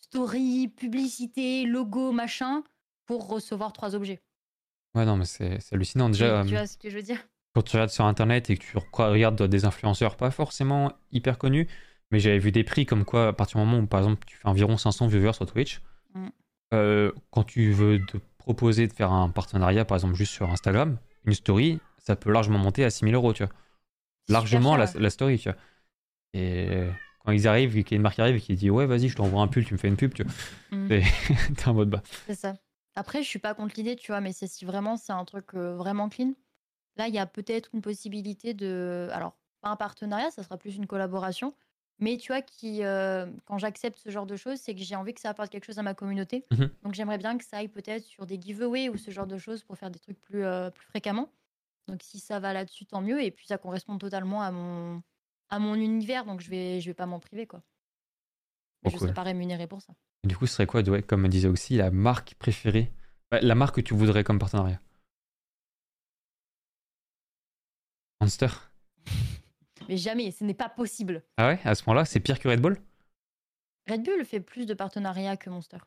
story, 0.02 0.68
publicité, 0.68 1.66
logo, 1.66 2.12
machin, 2.12 2.64
pour 3.06 3.28
recevoir 3.28 3.74
trois 3.74 3.96
objets. 3.96 4.22
Ouais, 4.96 5.06
non, 5.06 5.16
mais 5.18 5.26
c'est 5.26 5.60
hallucinant. 5.72 6.10
Déjà, 6.10 6.44
tu 6.44 6.54
euh, 6.54 6.58
vois 6.58 6.68
ce 6.68 6.78
que 6.78 6.90
je 6.90 6.96
veux 6.98 7.04
dire 7.04 7.20
quand 7.54 7.62
tu 7.64 7.76
regardes 7.76 7.90
sur 7.90 8.06
internet 8.06 8.50
et 8.50 8.56
que 8.58 8.64
tu 8.64 8.78
re- 8.78 9.10
regardes 9.12 9.42
des 9.44 9.66
influenceurs 9.66 10.16
pas 10.16 10.32
forcément 10.32 10.94
hyper 11.12 11.38
connus, 11.38 11.68
mais 12.10 12.20
j'avais 12.20 12.40
vu 12.40 12.52
des 12.54 12.64
prix 12.64 12.86
comme 12.86 13.04
quoi, 13.04 13.28
à 13.28 13.34
partir 13.34 13.60
du 13.60 13.66
moment 13.66 13.80
où, 13.84 13.88
par 13.88 14.00
exemple, 14.00 14.26
tu 14.26 14.38
fais 14.38 14.48
environ 14.48 14.78
500 14.78 15.08
viewers 15.08 15.34
sur 15.34 15.46
Twitch, 15.46 15.82
Mm. 16.14 16.28
euh, 16.74 17.12
quand 17.30 17.44
tu 17.44 17.72
veux 17.72 18.00
te 18.06 18.18
proposer 18.38 18.88
de 18.88 18.94
faire 18.94 19.12
un 19.12 19.30
partenariat, 19.30 19.84
par 19.86 19.98
exemple, 19.98 20.16
juste 20.16 20.34
sur 20.34 20.50
Instagram, 20.50 20.98
une 21.26 21.34
story, 21.34 21.80
ça 21.98 22.16
peut 22.16 22.32
largement 22.32 22.58
monter 22.58 22.84
à 22.86 22.90
6000 22.90 23.16
euros, 23.16 23.34
tu 23.34 23.44
vois. 23.44 23.52
Largement 24.30 24.78
la, 24.78 24.86
la 24.96 25.10
story, 25.10 25.38
tu 25.40 25.50
vois. 25.50 25.58
Et 26.34 26.88
quand 27.26 27.32
ils 27.32 27.48
arrivent, 27.48 27.72
qu'il 27.84 27.92
y 27.92 27.94
a 27.94 27.98
une 27.98 28.02
marque 28.02 28.16
qui 28.16 28.22
arrive 28.22 28.36
et 28.36 28.42
qui 28.42 28.56
dit 28.56 28.70
Ouais, 28.70 28.86
vas-y, 28.86 29.10
je 29.10 29.16
t'envoie 29.16 29.42
un 29.42 29.48
pull, 29.48 29.66
tu 29.66 29.74
me 29.74 29.80
fais 29.80 29.88
une 29.88 29.98
pub, 29.98 30.14
tu 30.14 30.24
vois. 30.24 30.32
Mm. 30.72 30.88
C'est- 30.88 31.02
T'es 31.56 31.68
en 31.68 31.74
mode 31.74 31.90
bas. 31.90 32.02
C'est 32.28 32.36
ça. 32.36 32.56
Après, 32.96 33.24
je 33.24 33.28
suis 33.28 33.40
pas 33.40 33.54
contre 33.54 33.76
l'idée, 33.78 33.96
tu 33.96 34.12
vois, 34.12 34.20
mais 34.22 34.34
c'est 34.34 34.48
si 34.48 34.66
vraiment 34.66 34.98
c'est 34.98 35.14
un 35.14 35.24
truc 35.26 35.54
euh, 35.56 35.76
vraiment 35.76 36.10
clean. 36.10 36.34
Là, 36.98 37.08
il 37.08 37.14
y 37.14 37.20
a 37.20 37.26
peut-être 37.26 37.70
une 37.74 37.82
possibilité 37.82 38.54
de. 38.54 39.10
Alors, 39.14 39.38
pas 39.62 39.70
un 39.70 39.76
partenariat, 39.76 40.30
ça 40.32 40.44
sera 40.44 40.58
plus 40.58 40.76
une 40.76 40.88
collaboration. 40.88 41.54
Mais 42.00 42.18
tu 42.18 42.32
vois, 42.34 42.42
qui, 42.42 42.84
euh, 42.84 43.28
quand 43.46 43.60
j'accepte 43.60 44.00
ce 44.00 44.10
genre 44.10 44.26
de 44.26 44.36
choses, 44.36 44.60
c'est 44.60 44.74
que 44.74 44.82
j'ai 44.82 44.96
envie 44.96 45.14
que 45.14 45.22
ça 45.22 45.30
apporte 45.30 45.52
quelque 45.52 45.66
chose 45.66 45.78
à 45.78 45.84
ma 45.84 45.94
communauté. 45.94 46.46
Mhm. 46.52 46.70
Donc, 46.84 46.96
j'aimerais 46.96 47.20
bien 47.20 47.38
que 47.38 47.46
ça 47.46 47.58
aille 47.58 47.68
peut-être 47.68 48.04
sur 48.04 48.26
des 48.26 48.42
giveaways 48.42 48.90
ou 48.90 48.98
ce 48.98 49.12
genre 49.12 49.28
de 49.28 49.38
choses 49.38 49.64
pour 49.64 49.78
faire 49.78 49.92
des 49.92 50.00
trucs 50.00 50.20
plus, 50.20 50.44
euh, 50.44 50.72
plus 50.72 50.86
fréquemment. 50.88 51.30
Donc, 51.88 52.02
si 52.02 52.20
ça 52.20 52.40
va 52.40 52.54
là-dessus, 52.54 52.88
tant 52.88 53.02
mieux. 53.02 53.24
Et 53.24 53.30
puis, 53.30 53.46
ça 53.46 53.60
correspond 53.60 54.00
totalement 54.00 54.42
à 54.42 54.50
mon, 54.52 55.04
à 55.52 55.60
mon 55.60 55.76
univers. 55.76 56.26
Donc, 56.26 56.42
je 56.42 56.50
vais, 56.50 56.82
je 56.82 56.90
vais 56.90 56.94
pas 56.96 57.06
m'en 57.06 57.20
priver, 57.20 57.46
quoi. 57.46 57.62
Oh, 58.84 58.90
je 58.90 58.98
cool. 58.98 59.00
serai 59.08 59.14
pas 59.14 59.24
rémunérée 59.24 59.68
pour 59.68 59.82
ça. 59.82 59.94
Du 60.24 60.36
coup, 60.36 60.48
ce 60.48 60.54
serait 60.56 60.66
quoi, 60.66 60.82
ouais, 60.82 61.04
comme 61.04 61.28
disait 61.28 61.48
aussi, 61.48 61.78
la 61.78 61.92
marque 61.92 62.34
préférée 62.36 62.92
Ouais, 63.32 63.42
La 63.42 63.56
marque 63.56 63.76
que 63.76 63.82
tu 63.82 63.94
voudrais 63.94 64.24
comme 64.24 64.40
partenariat? 64.40 64.82
Monster 68.20 68.48
Mais 69.90 69.98
jamais, 69.98 70.32
ce 70.32 70.44
n'est 70.44 70.54
pas 70.54 70.70
possible. 70.70 71.24
Ah 71.38 71.48
ouais, 71.48 71.60
à 71.64 71.76
ce 71.76 71.84
moment-là, 71.88 72.06
c'est 72.06 72.20
pire 72.20 72.40
que 72.40 72.48
Red 72.48 72.62
Bull? 72.62 72.78
C'est 73.88 73.94
Red 73.94 74.04
Bull 74.04 74.26
fait 74.26 74.40
plus 74.40 74.66
de 74.66 74.74
partenariats 74.74 75.38
que 75.38 75.50
Monster. 75.50 75.78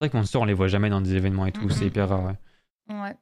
vrai 0.00 0.10
que 0.10 0.16
Monster, 0.16 0.38
on 0.38 0.44
les 0.44 0.54
voit 0.54 0.68
jamais 0.68 0.90
dans 0.90 1.00
des 1.00 1.14
événements 1.14 1.46
et 1.46 1.52
tout, 1.52 1.68
c'est 1.68 1.86
hyper 1.86 2.08
rare. 2.08 2.24
ouais. 2.24 2.94
Ouais. 2.94 3.16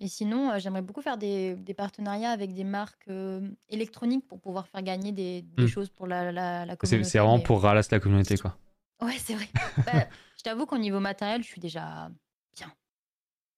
Et 0.00 0.06
sinon, 0.08 0.50
euh, 0.52 0.58
j'aimerais 0.58 0.82
beaucoup 0.82 1.02
faire 1.02 1.18
des, 1.18 1.56
des 1.56 1.74
partenariats 1.74 2.30
avec 2.30 2.54
des 2.54 2.62
marques 2.64 3.08
euh, 3.08 3.50
électroniques 3.68 4.26
pour 4.28 4.40
pouvoir 4.40 4.68
faire 4.68 4.82
gagner 4.82 5.10
des, 5.12 5.42
des 5.42 5.64
Hmm. 5.64 5.66
choses 5.66 5.88
pour 5.90 6.06
la, 6.06 6.30
la, 6.30 6.76
communauté. 6.76 7.08
c'est 7.10 7.18
vraiment 7.18 7.38
mais- 7.38 7.42
pour 7.42 7.62
ralasse 7.62 7.90
la 7.90 7.98
communauté, 8.00 8.36
quoi. 8.38 8.56
Ouais, 9.02 9.16
c'est 9.18 9.34
vrai. 9.34 9.48
Bah, 9.86 10.06
je 10.36 10.42
t'avoue 10.42 10.66
qu'au 10.66 10.78
niveau 10.78 11.00
matériel, 11.00 11.42
je 11.42 11.48
suis 11.48 11.60
déjà. 11.60 12.10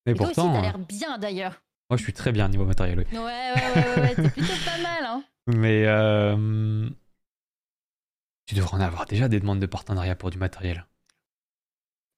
Mais 0.06 0.12
Et 0.12 0.14
toi 0.14 0.26
pourtant, 0.26 0.44
aussi, 0.46 0.52
t'as 0.54 0.58
euh, 0.60 0.62
l'air 0.62 0.78
bien 0.78 1.18
d'ailleurs. 1.18 1.62
moi, 1.90 1.96
je 1.98 2.02
suis 2.02 2.12
très 2.14 2.32
bien 2.32 2.48
niveau 2.48 2.64
matériel, 2.64 2.98
oui. 3.00 3.04
Ouais, 3.18 3.18
ouais, 3.18 3.52
ouais, 3.54 3.88
ouais, 3.90 4.00
ouais, 4.00 4.14
t'es 4.14 4.28
plutôt 4.30 4.56
pas 4.64 4.78
mal, 4.82 5.04
hein. 5.04 5.22
Mais 5.46 5.84
euh, 5.86 6.88
tu 8.46 8.54
devrais 8.54 8.76
en 8.76 8.80
avoir 8.80 9.04
déjà 9.06 9.28
des 9.28 9.40
demandes 9.40 9.60
de 9.60 9.66
partenariat 9.66 10.14
pour 10.16 10.30
du 10.30 10.38
matériel. 10.38 10.86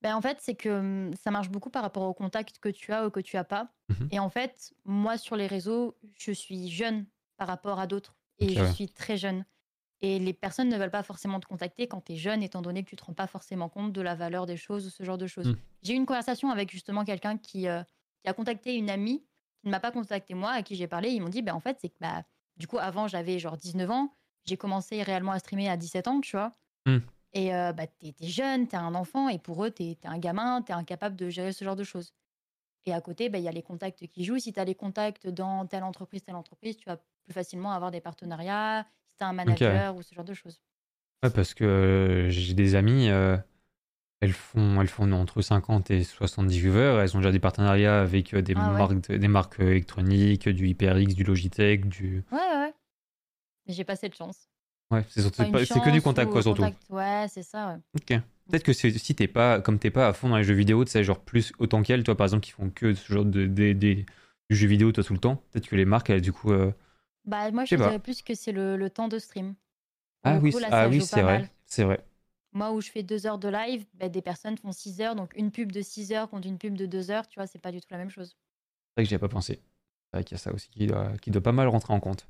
Ben, 0.02 0.16
en 0.16 0.20
fait, 0.20 0.38
c'est 0.40 0.54
que 0.54 1.10
ça 1.22 1.30
marche 1.30 1.48
beaucoup 1.48 1.70
par 1.70 1.82
rapport 1.82 2.02
au 2.02 2.12
contact 2.12 2.58
que 2.58 2.68
tu 2.68 2.92
as 2.92 3.06
ou 3.06 3.10
que 3.10 3.20
tu 3.20 3.36
as 3.36 3.44
pas. 3.44 3.68
Mhm. 3.88 4.08
Et 4.10 4.18
en 4.18 4.28
fait, 4.28 4.74
moi, 4.84 5.16
sur 5.16 5.36
les 5.36 5.46
réseaux, 5.46 5.96
je 6.18 6.32
suis 6.32 6.70
jeune 6.70 7.06
par 7.36 7.46
rapport 7.46 7.78
à 7.78 7.86
d'autres. 7.86 8.16
Et 8.38 8.54
je 8.54 8.64
suis 8.72 8.88
très 8.88 9.16
jeune. 9.16 9.44
Et 10.00 10.18
les 10.18 10.32
personnes 10.32 10.68
ne 10.68 10.76
veulent 10.76 10.90
pas 10.90 11.04
forcément 11.04 11.38
te 11.38 11.46
contacter 11.46 11.86
quand 11.86 12.00
tu 12.00 12.14
es 12.14 12.16
jeune, 12.16 12.42
étant 12.42 12.60
donné 12.60 12.82
que 12.82 12.90
tu 12.90 12.96
te 12.96 13.04
rends 13.04 13.12
pas 13.12 13.28
forcément 13.28 13.68
compte 13.68 13.92
de 13.92 14.00
la 14.00 14.16
valeur 14.16 14.46
des 14.46 14.56
choses 14.56 14.84
ou 14.84 14.90
ce 14.90 15.04
genre 15.04 15.16
de 15.18 15.28
choses. 15.28 15.46
Mm. 15.46 15.56
J'ai 15.82 15.92
eu 15.92 15.96
une 15.96 16.06
conversation 16.06 16.50
avec 16.50 16.72
justement 16.72 17.04
quelqu'un 17.04 17.38
qui, 17.38 17.68
euh, 17.68 17.84
qui 18.24 18.28
a 18.28 18.32
contacté 18.32 18.74
une 18.74 18.90
amie 18.90 19.20
qui 19.60 19.68
ne 19.68 19.70
m'a 19.70 19.78
pas 19.78 19.92
contacté 19.92 20.34
moi, 20.34 20.50
à 20.50 20.62
qui 20.62 20.74
j'ai 20.74 20.88
parlé. 20.88 21.10
Ils 21.10 21.20
m'ont 21.20 21.28
dit, 21.28 21.40
ben, 21.40 21.54
en 21.54 21.60
fait, 21.60 21.78
c'est 21.80 21.88
que 21.88 21.94
bah, 22.00 22.24
du 22.56 22.66
coup, 22.66 22.78
avant, 22.78 23.06
j'avais 23.06 23.38
genre 23.38 23.56
19 23.56 23.88
ans. 23.92 24.12
J'ai 24.44 24.56
commencé 24.56 25.00
réellement 25.04 25.30
à 25.30 25.38
streamer 25.38 25.68
à 25.68 25.76
17 25.76 26.08
ans, 26.08 26.20
tu 26.20 26.32
vois. 26.32 26.52
Mm. 26.86 26.98
Et 27.34 27.54
euh, 27.54 27.72
bah, 27.72 27.86
t'es 27.86 28.14
es 28.20 28.26
jeune, 28.26 28.68
t'es 28.68 28.76
un 28.76 28.94
enfant, 28.94 29.28
et 29.28 29.38
pour 29.38 29.64
eux, 29.64 29.70
t'es 29.70 29.92
es 29.92 30.06
un 30.06 30.18
gamin, 30.18 30.62
t'es 30.62 30.72
incapable 30.72 31.16
de 31.16 31.30
gérer 31.30 31.52
ce 31.52 31.64
genre 31.64 31.76
de 31.76 31.84
choses. 31.84 32.12
Et 32.84 32.92
à 32.92 33.00
côté, 33.00 33.28
bah, 33.28 33.38
il 33.38 33.44
y 33.44 33.48
a 33.48 33.52
les 33.52 33.62
contacts 33.62 34.06
qui 34.08 34.24
jouent. 34.24 34.38
Si 34.38 34.52
tu 34.52 34.60
as 34.60 34.64
les 34.64 34.74
contacts 34.74 35.26
dans 35.28 35.66
telle 35.66 35.84
entreprise, 35.84 36.22
telle 36.24 36.34
entreprise, 36.34 36.76
tu 36.76 36.84
vas 36.86 36.96
plus 36.96 37.32
facilement 37.32 37.72
avoir 37.72 37.90
des 37.90 38.00
partenariats, 38.00 38.84
si 39.10 39.18
tu 39.18 39.24
as 39.24 39.28
un 39.28 39.32
manager 39.32 39.96
ou 39.96 40.02
ce 40.02 40.14
genre 40.14 40.24
de 40.24 40.34
choses. 40.34 40.60
Ouais, 41.22 41.30
parce 41.30 41.54
que 41.54 41.64
euh, 41.64 42.30
j'ai 42.30 42.54
des 42.54 42.74
amis, 42.74 43.08
euh, 43.08 43.36
elles, 44.20 44.32
font, 44.32 44.80
elles 44.80 44.88
font 44.88 45.10
entre 45.12 45.40
50 45.40 45.90
et 45.92 46.02
70 46.02 46.58
viewers. 46.58 46.98
Elles 47.00 47.16
ont 47.16 47.20
déjà 47.20 47.30
des 47.30 47.38
partenariats 47.38 48.02
avec 48.02 48.34
euh, 48.34 48.42
des, 48.42 48.54
Ah 48.56 48.72
ouais. 48.72 48.78
marques, 48.78 49.12
des 49.12 49.28
marques 49.28 49.60
électroniques, 49.60 50.48
du 50.48 50.66
HyperX, 50.68 51.14
du 51.14 51.22
Logitech, 51.22 51.88
du. 51.88 52.24
Ouais, 52.32 52.38
ouais, 52.38 52.56
ouais. 52.58 52.74
Mais 53.66 53.74
j'ai 53.74 53.84
pas 53.84 53.94
cette 53.94 54.16
chance. 54.16 54.48
Ouais, 54.92 55.04
c'est 55.12 55.80
que 55.80 55.90
du 55.90 56.02
contact, 56.02 56.30
quoi, 56.32 56.42
surtout. 56.42 56.62
contact. 56.62 56.82
Ouais, 56.90 57.26
c'est 57.28 57.42
ça, 57.42 57.68
ouais. 57.68 57.80
Ok. 57.96 58.20
Peut-être 58.50 58.64
que 58.64 58.72
si 58.72 59.14
t'es 59.14 59.28
pas, 59.28 59.60
comme 59.60 59.78
t'es 59.78 59.90
pas 59.90 60.08
à 60.08 60.12
fond 60.12 60.28
dans 60.28 60.36
les 60.36 60.44
jeux 60.44 60.54
vidéo, 60.54 60.84
tu 60.84 60.90
sais, 60.90 61.02
genre 61.04 61.20
plus 61.20 61.52
autant 61.58 61.82
qu'elles, 61.82 62.04
toi 62.04 62.16
par 62.16 62.26
exemple, 62.26 62.44
qui 62.44 62.50
font 62.50 62.68
que 62.70 62.92
ce 62.94 63.12
genre 63.12 63.24
de, 63.24 63.46
des- 63.46 63.74
des- 63.74 64.04
du 64.50 64.56
jeu 64.56 64.66
vidéo, 64.68 64.92
toi 64.92 65.02
tout 65.02 65.14
le 65.14 65.18
temps, 65.20 65.36
peut-être 65.50 65.68
que 65.68 65.76
les 65.76 65.84
marques, 65.86 66.10
elles, 66.10 66.20
du 66.20 66.32
coup. 66.32 66.52
euh, 66.52 66.72
Bah, 67.24 67.50
moi, 67.50 67.64
Je 67.64 67.76
dirais 67.76 67.98
plus 67.98 68.20
que 68.22 68.34
c'est 68.34 68.52
le, 68.52 68.76
le 68.76 68.90
temps 68.90 69.08
de 69.08 69.18
stream. 69.18 69.54
Ah 70.24 70.38
oui, 70.40 70.52
là, 70.60 70.68
ah 70.72 70.88
oui 70.88 71.00
c'est 71.00 71.22
vrai. 71.22 71.48
C'est 71.66 71.84
vrai. 71.84 72.04
Moi, 72.52 72.70
où 72.72 72.80
je 72.82 72.90
fais 72.90 73.02
deux 73.02 73.26
heures 73.26 73.38
de 73.38 73.48
live, 73.48 73.86
bah, 73.94 74.08
des 74.10 74.20
personnes 74.20 74.58
font 74.58 74.72
6 74.72 75.00
heures. 75.00 75.14
Donc, 75.14 75.32
une 75.36 75.50
pub 75.50 75.72
de 75.72 75.80
6 75.80 76.12
heures 76.12 76.28
contre 76.28 76.46
une 76.46 76.58
pub 76.58 76.76
de 76.76 76.84
2 76.84 77.10
heures, 77.10 77.26
tu 77.26 77.38
vois, 77.38 77.46
c'est 77.46 77.58
pas 77.58 77.72
du 77.72 77.80
tout 77.80 77.86
la 77.90 77.96
même 77.98 78.10
chose. 78.10 78.28
C'est 78.28 79.00
vrai 79.00 79.04
que 79.04 79.08
j'y 79.08 79.14
ai 79.14 79.18
pas 79.18 79.28
pensé. 79.28 79.54
C'est 80.10 80.16
vrai 80.18 80.24
qu'il 80.24 80.34
y 80.36 80.40
a 80.40 80.42
ça 80.42 80.52
aussi 80.52 80.68
qui 80.68 80.86
doit, 80.86 81.16
qui 81.22 81.30
doit 81.30 81.42
pas 81.42 81.52
mal 81.52 81.68
rentrer 81.68 81.94
en 81.94 82.00
compte. 82.00 82.28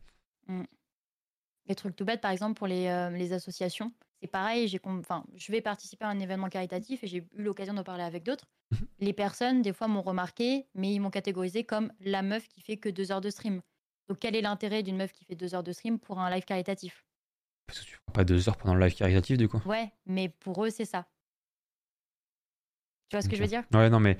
Les 1.66 1.74
trucs 1.74 1.96
tout 1.96 2.04
bêtes, 2.04 2.20
par 2.20 2.30
exemple, 2.30 2.54
pour 2.58 2.66
les, 2.66 2.86
euh, 2.88 3.10
les 3.10 3.32
associations, 3.32 3.92
c'est 4.20 4.28
pareil. 4.28 4.68
J'ai 4.68 4.80
enfin, 4.84 5.24
je 5.36 5.52
vais 5.52 5.60
participer 5.60 6.04
à 6.04 6.08
un 6.08 6.18
événement 6.18 6.48
caritatif 6.48 7.02
et 7.04 7.06
j'ai 7.06 7.18
eu 7.18 7.42
l'occasion 7.42 7.74
de 7.74 7.82
parler 7.82 8.02
avec 8.04 8.24
d'autres. 8.24 8.46
Mhm. 8.70 8.86
Les 9.00 9.12
personnes, 9.12 9.62
des 9.62 9.72
fois, 9.72 9.88
m'ont 9.88 10.02
remarqué, 10.02 10.66
mais 10.74 10.92
ils 10.92 11.00
m'ont 11.00 11.10
catégorisé 11.10 11.64
comme 11.64 11.92
la 12.00 12.22
meuf 12.22 12.48
qui 12.48 12.60
fait 12.60 12.76
que 12.76 12.88
deux 12.88 13.12
heures 13.12 13.20
de 13.20 13.30
stream. 13.30 13.60
Donc, 14.08 14.18
quel 14.18 14.34
est 14.36 14.42
l'intérêt 14.42 14.82
d'une 14.82 14.96
meuf 14.96 15.12
qui 15.12 15.24
fait 15.24 15.34
deux 15.36 15.54
heures 15.54 15.62
de 15.62 15.72
stream 15.72 15.98
pour 15.98 16.18
un 16.20 16.30
live 16.30 16.44
caritatif? 16.44 17.04
Parce 17.66 17.80
que 17.80 17.84
tu 17.86 17.92
feras 17.92 18.12
pas 18.14 18.24
deux 18.24 18.48
heures 18.48 18.56
pendant 18.56 18.74
le 18.74 18.80
live 18.84 18.94
caritatif, 18.94 19.36
du 19.36 19.48
coup? 19.48 19.60
Ouais, 19.64 19.92
mais 20.06 20.28
pour 20.28 20.64
eux, 20.64 20.70
c'est 20.70 20.84
ça. 20.84 21.06
Tu 23.08 23.16
vois 23.16 23.22
ce 23.22 23.28
que 23.28 23.36
je 23.36 23.42
veux 23.42 23.48
dire? 23.48 23.64
Ouais, 23.72 23.90
non, 23.90 24.00
mais. 24.00 24.18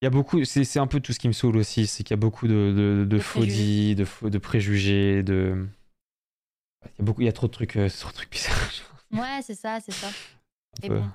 Il 0.00 0.06
y 0.06 0.08
a 0.08 0.10
beaucoup, 0.10 0.44
c'est 0.44 0.78
un 0.80 0.86
peu 0.88 1.00
tout 1.00 1.12
ce 1.12 1.18
qui 1.20 1.28
me 1.28 1.32
saoule 1.32 1.56
aussi, 1.56 1.86
c'est 1.86 2.02
qu'il 2.02 2.10
y 2.12 2.14
a 2.14 2.16
beaucoup 2.16 2.48
de, 2.48 2.74
de, 2.76 3.04
de 3.08 3.18
De 3.18 3.22
faux-dits, 3.22 3.94
de, 3.94 4.04
faux- 4.04 4.30
de 4.30 4.38
préjugés, 4.38 5.22
de. 5.22 5.66
Il 6.84 6.98
y 6.98 7.00
a, 7.00 7.04
beaucoup, 7.04 7.20
il 7.22 7.24
y 7.24 7.28
a 7.28 7.32
trop 7.32 7.46
de 7.46 7.52
trucs, 7.52 7.76
euh, 7.76 7.88
trop 7.98 8.10
de 8.10 8.14
trucs 8.14 8.30
bizarres. 8.30 8.70
Ouais, 9.12 9.40
c'est 9.42 9.54
ça, 9.54 9.78
c'est 9.80 9.92
ça. 9.92 10.08
Et 10.82 10.88
bon, 10.88 11.08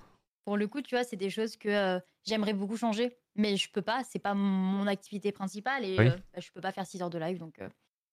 pour 0.45 0.57
le 0.57 0.68
coup, 0.68 0.81
tu 0.81 0.95
vois, 0.95 1.03
c'est 1.03 1.15
des 1.15 1.30
choses 1.30 1.57
que 1.57 1.69
euh, 1.69 1.99
j'aimerais 2.26 2.53
beaucoup 2.53 2.77
changer, 2.77 3.18
mais 3.35 3.57
je 3.57 3.69
peux 3.72 3.81
pas. 3.81 4.03
C'est 4.03 4.19
pas 4.19 4.34
mon 4.34 4.85
activité 4.88 5.31
principale 5.31 5.84
et 5.85 5.98
Oui. 5.98 6.07
euh, 6.07 6.18
bah, 6.34 6.39
je 6.39 6.49
peux 6.52 6.61
pas 6.61 6.72
faire 6.72 6.85
6 6.85 7.02
heures 7.02 7.10
de 7.10 7.18
live. 7.19 7.38
Donc, 7.39 7.60
euh, 7.60 7.68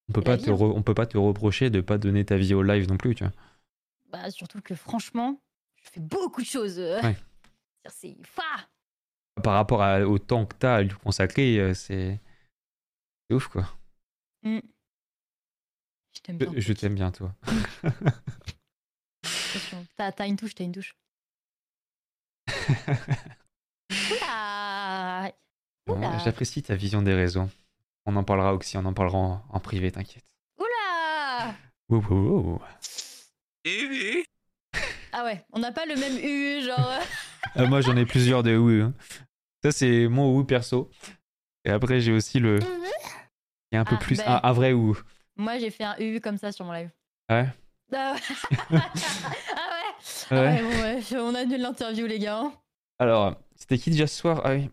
On 0.08 0.12
peut 0.14 0.22
pas 0.22 0.36
te 0.38 0.50
hein. 0.50 0.54
on 0.58 0.82
peut 0.82 0.94
pas 0.94 1.06
te 1.06 1.16
reprocher 1.18 1.70
de 1.70 1.80
pas 1.80 1.98
donner 1.98 2.24
ta 2.24 2.36
vie 2.36 2.54
au 2.54 2.62
live 2.62 2.88
non 2.88 2.96
plus, 2.96 3.14
tu 3.14 3.24
vois. 3.24 3.32
bah, 4.06 4.30
surtout 4.30 4.60
que 4.62 4.74
franchement, 4.74 5.40
je 5.76 5.90
fais 5.90 6.00
beaucoup 6.00 6.40
de 6.40 6.46
choses. 6.46 6.78
Ouais. 6.78 7.16
C'est 7.88 8.16
fa 8.24 8.42
Par 9.42 9.54
rapport 9.54 9.82
à- 9.82 10.00
au 10.06 10.18
temps 10.18 10.46
que 10.46 10.54
t'as 10.56 10.76
à 10.76 10.82
lui 10.82 10.94
consacrer, 11.04 11.74
c'est 11.74 12.18
c'est 13.28 13.34
ouf 13.34 13.48
quoi. 13.48 13.68
Mm. 14.42 14.60
Je 16.16 16.20
t'aime 16.22 16.38
bien. 16.38 16.52
je 16.56 16.72
t'aime 16.72 16.94
bien 16.94 17.10
toi. 17.10 17.34
Attention. 19.22 19.86
T'as 19.96 20.12
t'as 20.12 20.26
une 20.26 20.36
touche, 20.36 20.54
t'as 20.54 20.64
une 20.64 20.72
touche. 20.72 20.94
Oula. 23.90 25.32
J'apprécie 26.24 26.62
ta 26.62 26.74
vision 26.74 27.02
des 27.02 27.14
réseaux. 27.14 27.48
On 28.06 28.16
en 28.16 28.24
parlera 28.24 28.54
aussi, 28.54 28.76
on 28.76 28.84
en 28.84 28.92
parlera 28.94 29.18
en, 29.18 29.44
en 29.50 29.60
privé, 29.60 29.90
t'inquiète. 29.92 30.24
Oula 30.58 31.54
Wow, 31.88 32.02
wow, 32.08 32.40
wow. 32.40 32.62
Ah 35.12 35.24
ouais, 35.24 35.44
on 35.52 35.58
n'a 35.60 35.72
pas 35.72 35.86
le 35.86 35.94
même 35.96 36.18
U, 36.18 36.62
genre. 36.64 36.90
euh, 36.90 37.00
Ah, 37.54 37.66
moi, 37.66 37.80
j'en 37.82 37.96
ai 37.96 38.04
plusieurs 38.06 38.42
de 38.42 38.56
oui. 38.56 38.80
hein. 38.82 38.94
Ça, 39.62 39.70
c'est 39.72 40.08
mon 40.08 40.36
ou 40.36 40.44
perso. 40.44 40.90
Et 41.64 41.70
après, 41.70 42.00
j'ai 42.00 42.12
aussi 42.12 42.40
le. 42.40 42.58
Il 43.70 43.74
y 43.74 43.76
a 43.76 43.80
un 43.80 43.84
peu 43.84 43.94
Ah, 43.96 44.02
plus. 44.02 44.16
ben. 44.18 44.24
Un, 44.26 44.40
un 44.42 44.52
vrai 44.52 44.72
ou. 44.72 44.96
Moi, 45.36 45.58
j'ai 45.58 45.70
fait 45.70 45.84
un 45.84 45.96
U 45.98 46.20
comme 46.20 46.38
ça 46.38 46.52
sur 46.52 46.64
mon 46.64 46.72
live. 46.72 46.90
Ah 47.28 47.42
ouais 47.42 47.48
Ah 47.92 48.14
ouais. 48.14 48.20
ah 48.70 48.76
ouais. 48.76 48.86
Ah 50.30 50.34
Ouais. 50.34 50.38
ouais, 50.40 50.62
bon, 50.62 50.68
ouais, 51.14 51.20
on 51.20 51.34
annule 51.34 51.60
l'interview, 51.60 52.06
les 52.06 52.18
gars. 52.18 52.38
hein. 52.40 52.52
Alors, 52.98 53.36
c'était 53.56 53.78
qui 53.78 53.90
déjà 53.90 54.06
ce 54.06 54.16
soir? 54.16 54.40
Ah 54.44 54.52
oui. 54.54 54.70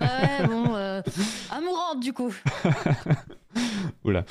Ah 0.00 0.20
ouais, 0.40 0.46
bon. 0.46 0.74
Euh... 0.74 1.02
Amourante, 1.50 2.00
du 2.00 2.12
coup. 2.12 2.34
Oula. 4.04 4.24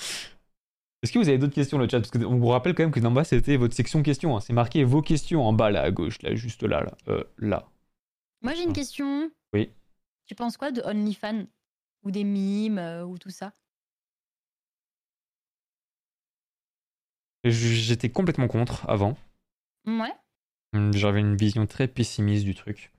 Est-ce 1.03 1.11
que 1.11 1.19
vous 1.19 1.29
avez 1.29 1.37
d'autres 1.37 1.53
questions, 1.53 1.77
le 1.77 1.87
chat? 1.87 1.99
Parce 1.99 2.11
qu'on 2.11 2.37
vous 2.37 2.47
rappelle 2.47 2.73
quand 2.73 2.83
même 2.83 2.91
que 2.91 2.99
en 3.05 3.11
bas, 3.11 3.23
c'était 3.23 3.57
votre 3.57 3.75
section 3.75 4.01
questions. 4.01 4.35
hein. 4.35 4.39
C'est 4.41 4.53
marqué 4.53 4.83
vos 4.83 5.01
questions 5.01 5.45
en 5.45 5.53
bas, 5.53 5.69
là, 5.69 5.81
à 5.81 5.91
gauche, 5.91 6.21
là, 6.21 6.33
juste 6.35 6.63
là, 6.63 6.81
là. 6.81 6.91
Euh, 7.09 7.23
là. 7.37 7.67
Moi, 8.41 8.53
j'ai 8.55 8.63
une 8.63 8.73
question. 8.73 9.29
Oui. 9.53 9.71
Tu 10.25 10.35
penses 10.35 10.57
quoi 10.57 10.71
de 10.71 10.81
OnlyFans? 10.81 11.45
Ou 12.03 12.11
des 12.11 12.23
mimes, 12.23 12.77
euh, 12.79 13.03
ou 13.03 13.17
tout 13.17 13.29
ça? 13.29 13.51
J'étais 17.45 18.09
complètement 18.09 18.47
contre 18.47 18.89
avant. 18.89 19.17
Ouais. 19.85 20.13
Hum, 20.73 20.91
J'avais 20.93 21.19
une 21.19 21.35
vision 21.35 21.65
très 21.67 21.87
pessimiste 21.87 22.43
du 22.43 22.55
truc. 22.55 22.91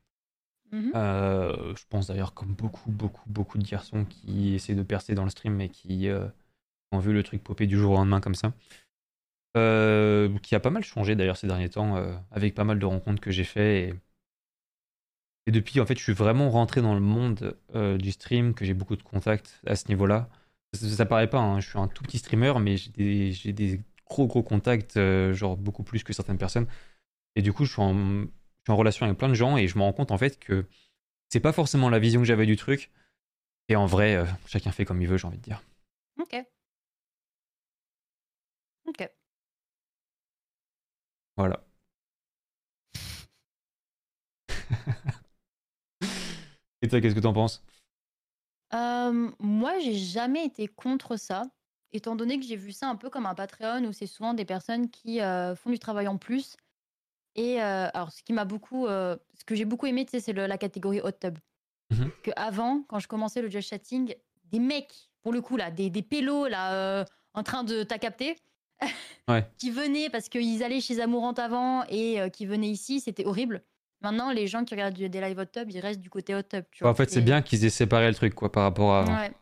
Mhm. 0.73 0.93
Euh, 0.95 1.75
je 1.77 1.85
pense 1.89 2.09
d'ailleurs 2.09 2.35
comme 2.35 2.55
beaucoup, 2.55 2.91
beaucoup, 2.91 3.23
beaucoup 3.27 3.59
de 3.59 3.65
garçons 3.65 4.05
qui 4.05 4.55
essaient 4.55 4.75
de 4.75 4.83
percer 4.83 5.15
dans 5.15 5.25
le 5.25 5.31
stream 5.31 5.55
mais 5.55 5.69
qui 5.69 6.09
euh, 6.09 6.27
ont 6.93 6.99
vu 6.99 7.13
le 7.13 7.23
truc 7.23 7.43
popper 7.43 7.67
du 7.67 7.77
jour 7.77 7.93
au 7.93 7.97
lendemain 7.97 8.21
comme 8.21 8.35
ça. 8.35 8.53
Euh, 9.57 10.37
qui 10.41 10.55
a 10.55 10.61
pas 10.61 10.71
mal 10.71 10.85
changé 10.85 11.17
d'ailleurs 11.17 11.37
ces 11.39 11.47
derniers 11.47 11.71
temps 11.71 11.97
avec 12.31 12.55
pas 12.55 12.65
mal 12.65 12.79
de 12.79 12.85
rencontres 12.85 13.23
que 13.23 13.31
j'ai 13.31 13.45
fait 13.45 13.89
et, 13.89 13.95
et 15.47 15.51
depuis 15.51 15.81
en 15.81 15.87
fait 15.87 15.97
je 15.97 16.03
suis 16.03 16.13
vraiment 16.13 16.51
rentré 16.51 16.83
dans 16.83 16.95
le 16.95 17.01
monde 17.01 17.57
du 17.99 18.13
stream 18.13 18.55
que 18.55 18.65
j'ai 18.65 18.75
beaucoup 18.75 18.97
de 18.97 19.03
contacts 19.03 19.61
à 19.67 19.75
ce 19.77 19.89
niveau-là. 19.89 20.29
Ça, 20.75 20.89
ça 20.89 21.07
paraît 21.07 21.31
pas, 21.31 21.39
hein, 21.39 21.61
je 21.61 21.71
suis 21.71 21.79
un 21.79 21.89
tout 21.89 22.03
petit 22.03 22.19
streamer 22.19 22.53
mais 22.61 22.77
j'ai 22.77 22.91
des, 22.91 23.33
j'ai 23.33 23.53
des 23.53 23.81
gros 24.09 24.27
gros 24.27 24.43
contacts 24.43 24.97
euh, 24.97 25.33
genre 25.35 25.57
beaucoup 25.57 25.83
plus 25.83 26.05
que 26.05 26.13
certaines 26.13 26.39
personnes 26.39 26.67
et 27.35 27.43
du 27.43 27.53
coup 27.53 27.65
je 27.65 27.73
suis 27.73 27.83
en, 27.83 27.95
je 27.95 28.27
suis 28.65 28.73
en 28.73 28.77
relation 28.77 29.07
avec 29.07 29.19
plein 29.19 29.29
de 29.29 29.35
gens 29.35 29.57
et 29.57 29.69
je 29.69 29.77
me 29.79 29.83
rends 29.83 29.93
compte 29.93 30.11
en 30.11 30.19
fait 30.19 30.39
que 30.39 30.67
c'est 31.29 31.41
pas 31.41 31.53
forcément 31.53 31.91
la 31.91 31.99
vision 31.99 32.21
que 32.21 32.27
j'avais 32.27 32.47
du 32.47 32.57
truc. 32.57 32.91
Et 33.69 33.77
en 33.77 33.87
vrai, 33.87 34.15
euh, 34.17 34.25
chacun 34.47 34.71
fait 34.71 34.85
comme 34.85 35.03
il 35.03 35.09
veut, 35.09 35.17
j'ai 35.17 35.27
envie 35.27 35.39
de 35.39 35.43
dire. 35.43 35.63
Ok. 36.21 36.37
Ok. 38.87 39.11
Voilà. 41.37 41.67
et 46.83 46.89
toi, 46.89 47.01
qu'est-ce 47.01 47.15
que 47.15 47.21
t'en 47.21 47.33
penses? 47.33 47.65
Euh, 48.75 49.31
moi, 49.41 49.79
j'ai 49.81 49.95
jamais 49.95 50.45
été 50.45 50.69
contre 50.69 51.17
ça, 51.17 51.45
étant 51.93 52.17
donné 52.17 52.39
que 52.39 52.45
j'ai 52.45 52.57
vu 52.57 52.73
ça 52.73 52.89
un 52.89 52.97
peu 52.97 53.11
comme 53.11 53.27
un 53.27 53.35
Patreon 53.35 53.85
où 53.85 53.93
c'est 53.93 54.07
souvent 54.07 54.35
des 54.35 54.45
personnes 54.45 54.91
qui 54.91 55.21
euh, 55.21 55.55
font 55.55 55.71
du 55.71 55.79
travail 55.79 56.09
en 56.09 56.17
plus. 56.17 56.57
Et 57.35 57.63
euh, 57.63 57.89
alors, 57.93 58.13
ce 58.13 58.23
qui 58.23 58.33
m'a 58.33 58.45
beaucoup, 58.45 58.87
euh, 58.87 59.17
ce 59.35 59.45
que 59.45 59.55
j'ai 59.55 59.65
beaucoup 59.65 59.87
aimé, 59.87 60.05
tu 60.05 60.13
sais, 60.13 60.21
c'est 60.21 60.33
la 60.33 60.59
catégorie 60.59 61.01
hot 61.01 61.13
tub. 61.13 61.39
Mhm. 61.91 62.11
Que 62.23 62.31
avant, 62.37 62.83
quand 62.89 62.99
je 62.99 63.09
commençais 63.09 63.43
le 63.43 63.51
just 63.51 63.69
chatting, 63.69 64.15
des 64.45 64.59
mecs, 64.59 65.11
pour 65.23 65.33
le 65.33 65.41
coup 65.41 65.57
là, 65.57 65.71
des, 65.71 65.91
des 65.91 66.03
pélos 66.03 66.49
là, 66.49 67.05
en 67.35 67.43
train 67.43 67.63
de 67.65 67.83
t'as 67.83 67.99
capté, 67.99 68.37
Ouais. 69.29 69.45
qui 69.59 69.71
venaient 69.71 70.09
parce 70.11 70.29
qu'ils 70.29 70.63
allaient 70.63 70.81
chez 70.81 71.01
Amourante 71.01 71.39
avant 71.39 71.85
et 71.89 72.31
qui 72.33 72.47
venaient 72.47 72.69
ici, 72.69 73.01
c'était 73.01 73.25
horrible. 73.25 73.63
Maintenant, 74.03 74.31
les 74.31 74.47
gens 74.47 74.65
qui 74.65 74.75
regardent 74.75 74.95
des 74.95 75.21
live 75.21 75.39
hot 75.39 75.47
tub, 75.47 75.71
ils 75.71 75.81
restent 75.81 76.01
du 76.01 76.11
côté 76.11 76.35
hot 76.35 76.43
tub. 76.43 76.65
Tu 76.71 76.85
vois. 76.85 76.91
En 76.91 76.95
fait, 76.95 77.11
c'est 77.11 77.23
bien 77.23 77.43
qu'ils 77.43 77.65
aient 77.65 77.71
séparé 77.71 78.09
le 78.09 78.15
truc, 78.15 78.35
quoi, 78.35 78.53
par 78.53 78.65
rapport 78.65 78.95
à. 78.95 79.05
Ouais, 79.05 79.33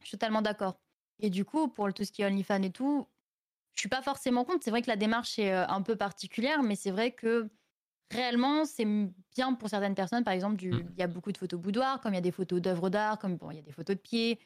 je 0.00 0.08
suis 0.08 0.12
totalement 0.12 0.42
d'accord. 0.42 0.78
Et 1.22 1.30
du 1.30 1.44
coup, 1.46 1.68
pour 1.68 1.86
le- 1.86 1.92
tout 1.94 2.04
ce 2.04 2.12
qui 2.12 2.20
est 2.22 2.26
OnlyFans 2.26 2.62
et 2.62 2.70
tout, 2.70 3.06
je 3.74 3.80
suis 3.80 3.88
pas 3.88 4.02
forcément 4.02 4.44
contre. 4.44 4.62
C'est 4.64 4.70
vrai 4.70 4.82
que 4.82 4.88
la 4.88 4.96
démarche 4.96 5.38
est 5.38 5.52
euh, 5.52 5.66
un 5.68 5.80
peu 5.80 5.96
particulière, 5.96 6.62
mais 6.62 6.74
c'est 6.76 6.90
vrai 6.90 7.12
que 7.12 7.48
réellement, 8.10 8.64
c'est 8.66 8.84
bien 9.34 9.54
pour 9.54 9.68
certaines 9.70 9.94
personnes. 9.94 10.24
Par 10.24 10.34
exemple, 10.34 10.56
du- 10.56 10.84
il 10.90 10.98
y 10.98 11.02
a 11.02 11.06
beaucoup 11.06 11.32
de 11.32 11.38
photos 11.38 11.58
boudoir, 11.58 12.00
comme 12.00 12.12
il 12.12 12.16
y 12.16 12.18
a 12.18 12.22
des 12.22 12.32
photos 12.32 12.60
d'œuvres 12.60 12.90
d'art, 12.90 13.18
comme 13.18 13.36
bon, 13.36 13.50
il 13.50 13.56
y 13.56 13.60
a 13.60 13.62
des 13.62 13.72
photos 13.72 13.96
de 13.96 14.00
pieds. 14.02 14.38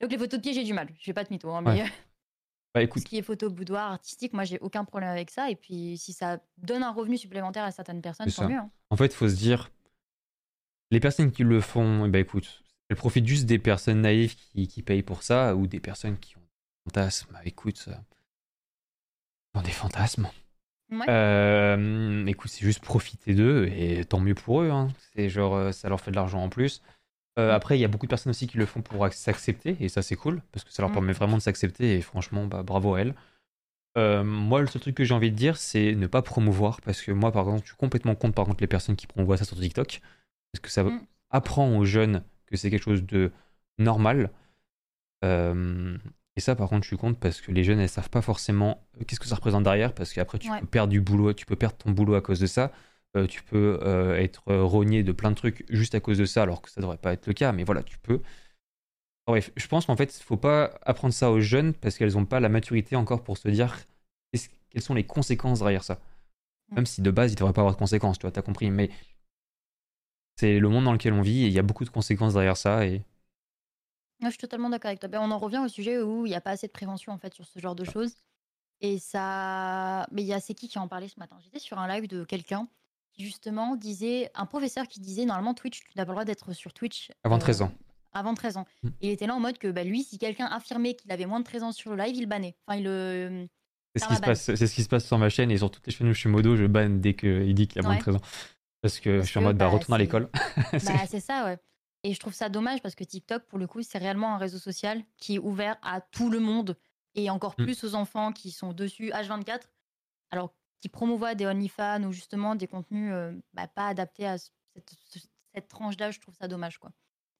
Donc 0.00 0.12
les 0.12 0.18
photos 0.18 0.38
de 0.38 0.42
pieds, 0.42 0.52
j'ai 0.52 0.62
du 0.64 0.74
mal. 0.74 0.88
Je 1.00 1.06
vais 1.06 1.14
pas 1.14 1.24
te 1.24 1.32
mytho, 1.32 1.50
hein, 1.50 1.62
mais 1.62 1.82
Ouais. 1.82 1.88
Bah 2.74 2.80
tout 2.82 2.84
écoute, 2.84 3.02
ce 3.02 3.08
qui 3.08 3.16
est 3.16 3.22
photo 3.22 3.48
boudoir 3.48 3.92
artistique, 3.92 4.34
moi, 4.34 4.44
j'ai 4.44 4.58
aucun 4.60 4.84
problème 4.84 5.08
avec 5.08 5.30
ça. 5.30 5.50
Et 5.50 5.56
puis, 5.56 5.96
si 5.96 6.12
ça 6.12 6.38
donne 6.58 6.82
un 6.82 6.92
revenu 6.92 7.16
supplémentaire 7.16 7.64
à 7.64 7.70
certaines 7.72 8.02
personnes, 8.02 8.28
C'est 8.28 8.36
tant 8.42 8.46
mieux. 8.48 8.58
hein. 8.58 8.70
en 8.90 8.96
fait, 8.96 9.14
faut 9.14 9.26
se 9.28 9.34
dire, 9.34 9.70
les 10.90 11.00
personnes 11.00 11.32
qui 11.32 11.42
le 11.44 11.60
font, 11.62 12.04
eh 12.04 12.08
ben 12.10 12.18
écoute, 12.20 12.62
elles 12.88 12.96
profitent 12.96 13.26
juste 13.26 13.46
des 13.46 13.58
personnes 13.58 14.00
naïves 14.00 14.34
qui, 14.34 14.66
qui 14.68 14.82
payent 14.82 15.02
pour 15.02 15.22
ça, 15.22 15.54
ou 15.54 15.66
des 15.66 15.80
personnes 15.80 16.18
qui 16.18 16.36
ont 16.36 16.40
des 16.40 16.90
fantasmes. 16.92 17.28
Bah, 17.32 17.40
écoute, 17.44 17.84
euh, 17.88 17.94
dans 19.54 19.62
des 19.62 19.70
fantasmes. 19.70 20.28
Ouais. 20.90 21.04
Euh, 21.10 22.24
écoute, 22.26 22.50
c'est 22.50 22.64
juste 22.64 22.80
profiter 22.80 23.34
d'eux 23.34 23.66
et 23.68 24.04
tant 24.04 24.20
mieux 24.20 24.34
pour 24.34 24.62
eux. 24.62 24.70
hein. 24.70 24.88
C'est 25.14 25.28
genre, 25.28 25.54
euh, 25.54 25.72
ça 25.72 25.88
leur 25.88 26.00
fait 26.00 26.10
de 26.10 26.16
l'argent 26.16 26.42
en 26.42 26.48
plus. 26.48 26.82
Euh, 27.38 27.52
après, 27.54 27.78
il 27.78 27.80
y 27.80 27.84
a 27.84 27.88
beaucoup 27.88 28.06
de 28.06 28.10
personnes 28.10 28.30
aussi 28.30 28.46
qui 28.46 28.56
le 28.58 28.66
font 28.66 28.80
pour 28.82 29.04
ac- 29.06 29.12
s'accepter 29.12 29.76
et 29.80 29.88
ça, 29.88 30.02
c'est 30.02 30.16
cool 30.16 30.42
parce 30.50 30.64
que 30.64 30.72
ça 30.72 30.82
leur 30.82 30.90
Mm. 30.90 30.94
permet 30.94 31.12
vraiment 31.12 31.36
de 31.36 31.42
s'accepter 31.42 31.94
et 31.96 32.00
franchement, 32.00 32.46
bah, 32.46 32.62
bravo 32.62 32.94
à 32.94 33.00
elles. 33.02 33.14
Euh, 33.96 34.24
moi, 34.24 34.60
le 34.60 34.66
seul 34.66 34.80
truc 34.80 34.94
que 34.96 35.04
j'ai 35.04 35.14
envie 35.14 35.30
de 35.30 35.36
dire, 35.36 35.56
c'est 35.56 35.94
ne 35.94 36.06
pas 36.06 36.22
promouvoir 36.22 36.80
parce 36.80 37.02
que 37.02 37.12
moi, 37.12 37.32
par 37.32 37.42
exemple, 37.44 37.62
je 37.64 37.68
suis 37.68 37.76
complètement 37.76 38.14
contre 38.14 38.34
par 38.34 38.46
contre 38.46 38.60
les 38.62 38.66
personnes 38.66 38.96
qui 38.96 39.06
promouvoient 39.06 39.36
ça 39.36 39.44
sur 39.44 39.58
TikTok 39.58 40.00
parce 40.52 40.60
que 40.62 40.70
ça 40.70 40.84
Mm. 40.84 41.00
apprend 41.30 41.76
aux 41.76 41.84
jeunes 41.84 42.22
que 42.48 42.56
c'est 42.56 42.70
quelque 42.70 42.82
chose 42.82 43.04
de 43.04 43.32
normal. 43.78 44.30
Euh, 45.24 45.96
et 46.36 46.40
ça, 46.40 46.54
par 46.54 46.68
contre, 46.68 46.84
je 46.84 46.88
suis 46.88 46.96
contre 46.96 47.18
parce 47.18 47.40
que 47.40 47.50
les 47.50 47.64
jeunes, 47.64 47.80
elles 47.80 47.88
savent 47.88 48.10
pas 48.10 48.22
forcément 48.22 48.86
euh, 49.00 49.04
qu'est-ce 49.04 49.20
que 49.20 49.26
ça 49.26 49.34
représente 49.34 49.64
derrière 49.64 49.92
parce 49.94 50.12
qu'après, 50.12 50.38
tu 50.38 50.50
Ouais. 50.50 50.60
peux 50.60 50.66
perdre 50.66 50.90
du 50.90 51.00
boulot, 51.00 51.32
tu 51.32 51.46
peux 51.46 51.56
perdre 51.56 51.76
ton 51.76 51.90
boulot 51.90 52.14
à 52.14 52.20
cause 52.20 52.40
de 52.40 52.46
ça. 52.46 52.72
Euh, 53.16 53.26
tu 53.26 53.42
peux 53.42 53.80
euh, 53.82 54.16
être 54.16 54.42
rogné 54.52 55.02
de 55.02 55.12
plein 55.12 55.30
de 55.30 55.36
trucs 55.36 55.64
juste 55.70 55.94
à 55.94 56.00
cause 56.00 56.18
de 56.18 56.26
ça, 56.26 56.42
alors 56.42 56.60
que 56.62 56.70
ça 56.70 56.80
devrait 56.80 56.98
pas 56.98 57.14
être 57.14 57.26
le 57.26 57.32
cas, 57.32 57.52
mais 57.52 57.64
voilà, 57.64 57.82
tu 57.82 57.98
peux. 57.98 58.20
Bref, 59.26 59.50
je 59.56 59.66
pense 59.66 59.86
qu'en 59.86 59.96
fait, 59.96 60.16
il 60.18 60.22
faut 60.22 60.36
pas 60.36 60.78
apprendre 60.82 61.12
ça 61.12 61.30
aux 61.30 61.40
jeunes 61.40 61.74
parce 61.74 61.98
qu'elles 61.98 62.12
n'ont 62.14 62.24
pas 62.24 62.40
la 62.40 62.48
maturité 62.48 62.96
encore 62.96 63.24
pour 63.24 63.36
se 63.36 63.48
dire 63.48 63.76
quelles 64.70 64.82
sont 64.82 64.94
les 64.94 65.04
conséquences 65.04 65.60
derrière 65.60 65.82
ça? 65.84 65.98
Même 66.76 66.86
si 66.86 67.00
de 67.00 67.10
base, 67.10 67.32
il 67.32 67.34
ne 67.34 67.38
devrait 67.38 67.54
pas 67.54 67.62
avoir 67.62 67.74
de 67.74 67.78
conséquences, 67.78 68.18
tu 68.18 68.22
vois, 68.22 68.30
t'as 68.30 68.42
compris, 68.42 68.70
mais 68.70 68.90
c'est 70.38 70.58
le 70.58 70.68
monde 70.68 70.84
dans 70.84 70.92
lequel 70.92 71.12
on 71.12 71.22
vit 71.22 71.44
et 71.44 71.46
il 71.48 71.52
y 71.52 71.58
a 71.58 71.62
beaucoup 71.62 71.84
de 71.84 71.90
conséquences 71.90 72.34
derrière 72.34 72.56
ça 72.56 72.86
et 72.86 73.02
Ouais, 74.20 74.26
je 74.26 74.30
suis 74.30 74.38
totalement 74.38 74.68
d'accord 74.68 74.88
avec 74.88 74.98
toi. 74.98 75.08
Ben, 75.08 75.20
on 75.20 75.30
en 75.30 75.38
revient 75.38 75.58
au 75.58 75.68
sujet 75.68 76.02
où 76.02 76.26
il 76.26 76.30
n'y 76.30 76.34
a 76.34 76.40
pas 76.40 76.50
assez 76.50 76.66
de 76.66 76.72
prévention 76.72 77.12
en 77.12 77.18
fait 77.18 77.32
sur 77.32 77.46
ce 77.46 77.58
genre 77.60 77.76
de 77.76 77.84
choses. 77.84 78.16
Et 78.80 78.98
ça. 78.98 80.06
Mais 80.10 80.22
il 80.22 80.26
y 80.26 80.32
a 80.32 80.40
c'est 80.40 80.54
qui 80.54 80.68
qui 80.68 80.78
en 80.78 80.88
parlait 80.88 81.08
ce 81.08 81.20
matin 81.20 81.36
J'étais 81.42 81.58
sur 81.60 81.78
un 81.78 81.86
live 81.88 82.08
de 82.08 82.24
quelqu'un 82.24 82.68
qui 83.12 83.24
justement 83.24 83.76
disait, 83.76 84.30
un 84.34 84.46
professeur 84.46 84.86
qui 84.88 85.00
disait 85.00 85.24
normalement 85.24 85.54
Twitch, 85.54 85.80
tu 85.80 85.92
n'as 85.96 86.04
pas 86.04 86.12
le 86.12 86.14
droit 86.14 86.24
d'être 86.24 86.52
sur 86.52 86.72
Twitch. 86.72 87.10
Avant 87.22 87.36
euh, 87.36 87.40
13 87.40 87.62
ans. 87.62 87.72
Avant 88.12 88.34
13 88.34 88.56
ans. 88.56 88.66
Mm. 88.82 88.88
Et 89.00 89.08
il 89.08 89.10
était 89.10 89.26
là 89.26 89.34
en 89.34 89.40
mode 89.40 89.58
que 89.58 89.68
bah, 89.68 89.84
lui, 89.84 90.02
si 90.02 90.18
quelqu'un 90.18 90.46
affirmait 90.46 90.94
qu'il 90.94 91.10
avait 91.12 91.26
moins 91.26 91.40
de 91.40 91.44
13 91.44 91.62
ans 91.62 91.72
sur 91.72 91.94
le 91.94 92.02
live, 92.02 92.16
il 92.16 92.22
le 92.22 92.26
bannait. 92.26 92.56
Enfin, 92.66 92.78
il 92.78 92.84
le. 92.84 93.48
C'est 93.94 94.04
ce, 94.04 94.08
qui 94.08 94.16
se 94.16 94.20
passe, 94.20 94.42
c'est 94.42 94.66
ce 94.66 94.74
qui 94.74 94.82
se 94.82 94.88
passe 94.88 95.06
sur 95.06 95.18
ma 95.18 95.28
chaîne 95.28 95.50
et 95.50 95.58
sur 95.58 95.70
toutes 95.70 95.86
les 95.86 95.92
chaînes 95.92 96.08
où 96.08 96.12
je 96.12 96.18
suis 96.18 96.28
modo, 96.28 96.56
je 96.56 96.66
banne 96.66 97.00
dès 97.00 97.14
qu'il 97.14 97.54
dit 97.54 97.66
qu'il 97.66 97.80
a 97.80 97.82
moins 97.82 97.94
de 97.94 97.98
Ouais. 97.98 98.02
13 98.02 98.16
ans. 98.16 98.20
Parce 98.80 99.00
que 99.00 99.16
Parce 99.16 99.26
je 99.26 99.30
suis 99.30 99.38
en 99.38 99.42
que, 99.42 99.46
mode, 99.46 99.56
bah, 99.58 99.66
bah, 99.66 99.70
retourne 99.72 99.94
à 99.94 99.96
c'est- 99.96 100.02
l'école. 100.04 100.28
Bah, 100.72 100.78
c'est 101.08 101.20
ça, 101.20 101.44
ouais. 101.44 101.58
Et 102.04 102.14
je 102.14 102.20
trouve 102.20 102.32
ça 102.34 102.48
dommage 102.48 102.80
parce 102.80 102.94
que 102.94 103.02
TikTok, 103.04 103.44
pour 103.46 103.58
le 103.58 103.66
coup, 103.66 103.82
c'est 103.82 103.98
réellement 103.98 104.34
un 104.34 104.38
réseau 104.38 104.58
social 104.58 105.02
qui 105.16 105.34
est 105.34 105.38
ouvert 105.38 105.76
à 105.82 106.00
tout 106.00 106.30
le 106.30 106.38
monde 106.38 106.76
et 107.16 107.28
encore 107.30 107.54
Mm. 107.58 107.64
plus 107.64 107.82
aux 107.84 107.94
enfants 107.96 108.32
qui 108.32 108.50
sont 108.52 108.72
dessus 108.72 109.10
H24. 109.10 109.62
Alors, 110.30 110.54
qui 110.80 110.88
promouvoient 110.88 111.34
des 111.34 111.46
OnlyFans 111.46 112.04
ou 112.04 112.12
justement 112.12 112.54
des 112.54 112.68
contenus 112.68 113.10
euh, 113.12 113.32
bah, 113.52 113.66
pas 113.66 113.88
adaptés 113.88 114.26
à 114.26 114.38
ce- 114.38 114.50
cette, 114.74 114.90
ce- 115.08 115.18
cette 115.54 115.66
tranche 115.68 115.96
d'âge, 115.96 116.14
je 116.14 116.20
trouve 116.20 116.36
ça 116.36 116.46
dommage, 116.46 116.78
quoi. 116.78 116.92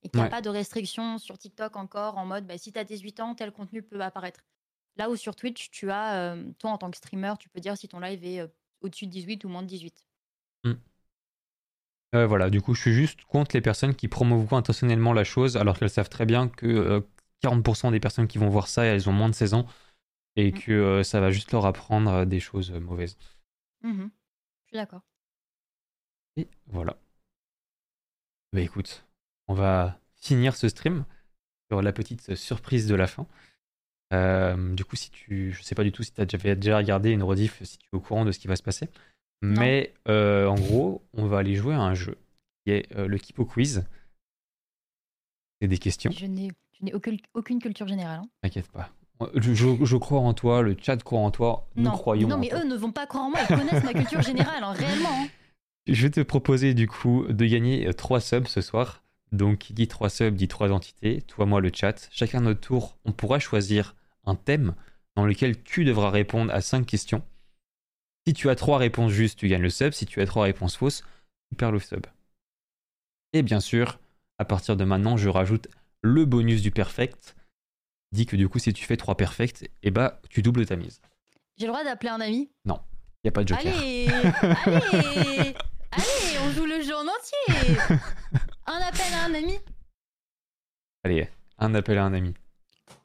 Et 0.03 0.09
qu'il 0.09 0.19
n'y 0.19 0.23
a 0.23 0.25
Ouais. 0.25 0.31
pas 0.31 0.41
de 0.43 0.49
restrictions 0.49 1.19
sur 1.19 1.39
TikTok 1.39 1.77
encore 1.77 2.19
en 2.19 2.27
mode 2.27 2.47
bah, 2.47 2.59
si 2.59 2.73
tu 2.73 2.79
as 2.81 2.85
18 2.85 3.21
ans, 3.21 3.35
tel 3.37 3.53
contenu 3.53 3.83
peut 3.83 4.01
apparaître. 4.01 4.41
Là 4.97 5.09
où 5.09 5.15
sur 5.15 5.37
Twitch, 5.37 5.71
tu 5.71 5.91
as, 5.93 6.33
euh, 6.35 6.51
toi 6.59 6.73
en 6.73 6.79
tant 6.79 6.91
que 6.91 6.97
streamer, 6.97 7.35
tu 7.39 7.49
peux 7.49 7.61
dire 7.61 7.77
si 7.77 7.87
ton 7.87 8.01
live 8.01 8.25
est 8.25 8.41
euh, 8.41 8.49
au-dessus 8.81 9.07
de 9.07 9.13
18 9.13 9.45
ou 9.45 9.49
moins 9.49 9.63
de 9.63 9.69
18. 9.69 10.05
Euh, 12.15 12.27
voilà, 12.27 12.49
du 12.51 12.61
coup, 12.63 12.75
je 12.75 12.81
suis 12.81 12.93
juste 12.95 13.25
contre 13.25 13.55
les 13.55 13.61
personnes 13.61 13.95
qui 13.95 14.09
promouvoient 14.09 14.59
intentionnellement 14.59 15.13
la 15.13 15.25
chose 15.25 15.57
alors 15.57 15.79
qu'elles 15.79 15.91
savent 15.91 16.09
très 16.09 16.25
bien 16.27 16.49
que 16.49 16.67
euh, 16.67 17.01
40% 17.43 17.91
des 17.91 18.01
personnes 18.01 18.27
qui 18.29 18.39
vont 18.39 18.49
voir 18.49 18.67
ça, 18.69 18.85
elles 18.85 19.09
ont 19.09 19.13
moins 19.13 19.29
de 19.29 19.35
16 19.35 19.55
ans 19.55 19.67
et 20.37 20.53
Mm. 20.53 20.59
que 20.61 20.73
euh, 20.73 21.03
ça 21.03 21.21
va 21.21 21.31
juste 21.31 21.53
leur 21.53 21.67
apprendre 21.67 22.11
euh, 22.11 22.25
des 22.25 22.41
choses 22.41 22.71
euh, 22.73 22.81
mauvaises. 22.81 23.17
Mhm. 23.83 24.11
Je 24.65 24.69
suis 24.69 24.77
d'accord. 24.77 25.03
Et 26.37 26.49
voilà. 26.67 26.97
Bah 28.53 28.61
écoute, 28.61 29.05
on 29.47 29.55
va 29.55 29.99
finir 30.17 30.57
ce 30.57 30.69
stream 30.69 31.05
sur 31.71 31.83
la 31.83 31.93
petite 31.93 32.35
surprise 32.35 32.87
de 32.87 32.95
la 32.95 33.07
fin. 33.07 33.27
Euh, 34.15 34.75
du 34.75 34.85
coup, 34.85 34.97
si 34.97 35.11
tu, 35.11 35.53
je 35.53 35.63
sais 35.63 35.75
pas 35.75 35.85
du 35.85 35.93
tout 35.93 36.03
si 36.03 36.13
tu 36.13 36.21
as 36.21 36.27
déjà, 36.27 36.55
déjà 36.55 36.77
regardé 36.79 37.11
une 37.11 37.23
rediff, 37.23 37.63
si 37.65 37.79
tu 37.79 37.87
es 37.93 37.97
au 37.97 38.01
courant 38.01 38.25
de 38.25 38.33
ce 38.33 38.39
qui 38.39 38.49
va 38.49 38.57
se 38.57 38.63
passer. 38.63 38.89
Mais 39.41 39.95
euh, 40.09 40.47
en 40.47 40.55
gros, 40.57 41.03
on 41.15 41.27
va 41.27 41.39
aller 41.39 41.55
jouer 41.55 41.75
à 41.75 41.81
un 41.81 41.95
jeu 41.95 42.17
qui 42.65 42.73
est 42.73 42.93
euh, 42.97 43.07
le 43.07 43.19
Kipo 43.19 43.45
Quiz. 43.45 43.87
C'est 45.61 45.69
des 45.69 45.79
questions, 45.79 46.11
Je 46.11 46.27
n'ai 46.27 46.51
je 46.79 46.85
n'ai 46.85 46.95
aucune, 46.95 47.19
aucune 47.35 47.59
culture 47.61 47.89
générale. 47.89 48.21
hein. 48.23 48.29
t'inquiète 48.43 48.69
pas. 48.71 48.91
Je, 49.35 49.53
je- 49.53 49.85
je 49.85 49.97
crois 49.97 50.21
en 50.21 50.33
toi, 50.33 50.63
le 50.63 50.77
chat 50.81 51.03
croit 51.03 51.19
en 51.19 51.33
toi, 51.33 51.69
nous 51.75 51.83
non, 51.85 51.91
croyons 51.91 52.29
non, 52.29 52.37
en 52.37 52.39
mais 52.39 52.49
toi. 52.51 52.61
eux 52.61 52.69
ne 52.69 52.77
vont 52.77 52.93
pas 52.93 53.07
croire 53.07 53.25
en 53.25 53.31
moi. 53.31 53.41
Ils 53.51 53.57
connaissent 53.57 53.83
ma 53.83 53.93
culture 53.93 54.23
générale, 54.23 54.63
hein, 54.63 54.73
réellement. 54.73 55.09
hein. 55.25 55.27
Je 55.89 56.03
vais 56.03 56.11
te 56.11 56.21
proposer 56.21 56.75
du 56.75 56.87
coup 56.87 57.25
de 57.29 57.45
gagner 57.47 57.93
3 57.95 58.21
subs 58.21 58.47
ce 58.47 58.61
soir. 58.61 59.03
Donc 59.33 59.59
qui 59.59 59.73
dit 59.73 59.89
3 59.89 60.09
subs 60.09 60.37
dit 60.37 60.47
3 60.47 60.71
entités, 60.71 61.23
toi, 61.23 61.47
moi, 61.47 61.61
le 61.61 61.71
chat. 61.75 62.09
Chacun 62.13 62.41
notre 62.41 62.61
tour, 62.61 62.97
on 63.05 63.11
pourra 63.13 63.39
choisir 63.41 63.97
un 64.25 64.37
thème 64.37 64.75
dans 65.17 65.27
lequel 65.27 65.61
tu 65.65 65.85
devras 65.85 66.11
répondre 66.11 66.53
à 66.55 66.61
5 66.61 66.87
questions. 66.87 67.23
Si 68.29 68.35
tu 68.35 68.51
as 68.51 68.57
3 68.57 68.77
réponses 68.77 69.11
justes, 69.11 69.39
tu 69.39 69.49
gagnes 69.49 69.63
le 69.63 69.71
sub. 69.71 69.95
Si 69.95 70.05
tu 70.05 70.21
as 70.21 70.27
3 70.27 70.43
réponses 70.45 70.77
fausses, 70.77 71.03
tu 71.49 71.57
perds 71.57 71.73
le 71.73 71.79
sub. 71.79 72.05
Et 73.33 73.41
bien 73.41 73.59
sûr, 73.59 73.99
à 74.37 74.45
partir 74.45 74.77
de 74.77 74.85
maintenant, 74.85 75.17
je 75.17 75.31
rajoute 75.31 75.69
le 76.03 76.27
bonus 76.27 76.61
du 76.61 76.71
perfect. 76.71 77.37
Dit 78.13 78.27
que 78.27 78.37
du 78.37 78.47
coup, 78.47 78.59
si 78.59 78.71
tu 78.75 78.85
fais 78.85 78.99
3 78.99 79.17
perfects, 79.17 79.71
eh 79.83 79.91
bah, 79.91 80.21
tu 80.29 80.43
doubles 80.43 80.67
ta 80.67 80.77
mise. 80.77 81.01
J'ai 81.57 81.65
le 81.65 81.73
droit 81.73 81.83
d'appeler 81.83 82.11
un 82.11 82.21
ami? 82.21 82.51
Il 82.67 82.75
n'y 83.25 83.29
a 83.29 83.33
pas 83.33 83.45
de 83.45 83.49
joker. 83.49 83.79
Allez, 83.79 84.09
allez, 84.13 85.55
allez, 85.93 86.39
on 86.43 86.51
joue 86.51 86.67
le 86.67 86.83
jeu 86.83 86.95
en 86.95 87.07
entier. 87.09 87.79
Un 88.67 88.81
appel 88.83 89.15
à 89.15 89.25
un 89.25 89.33
ami. 89.33 89.59
Allez, 91.03 91.31
un 91.57 91.75
appel 91.75 91.97
à 91.97 92.05
un 92.05 92.13
ami. 92.13 92.35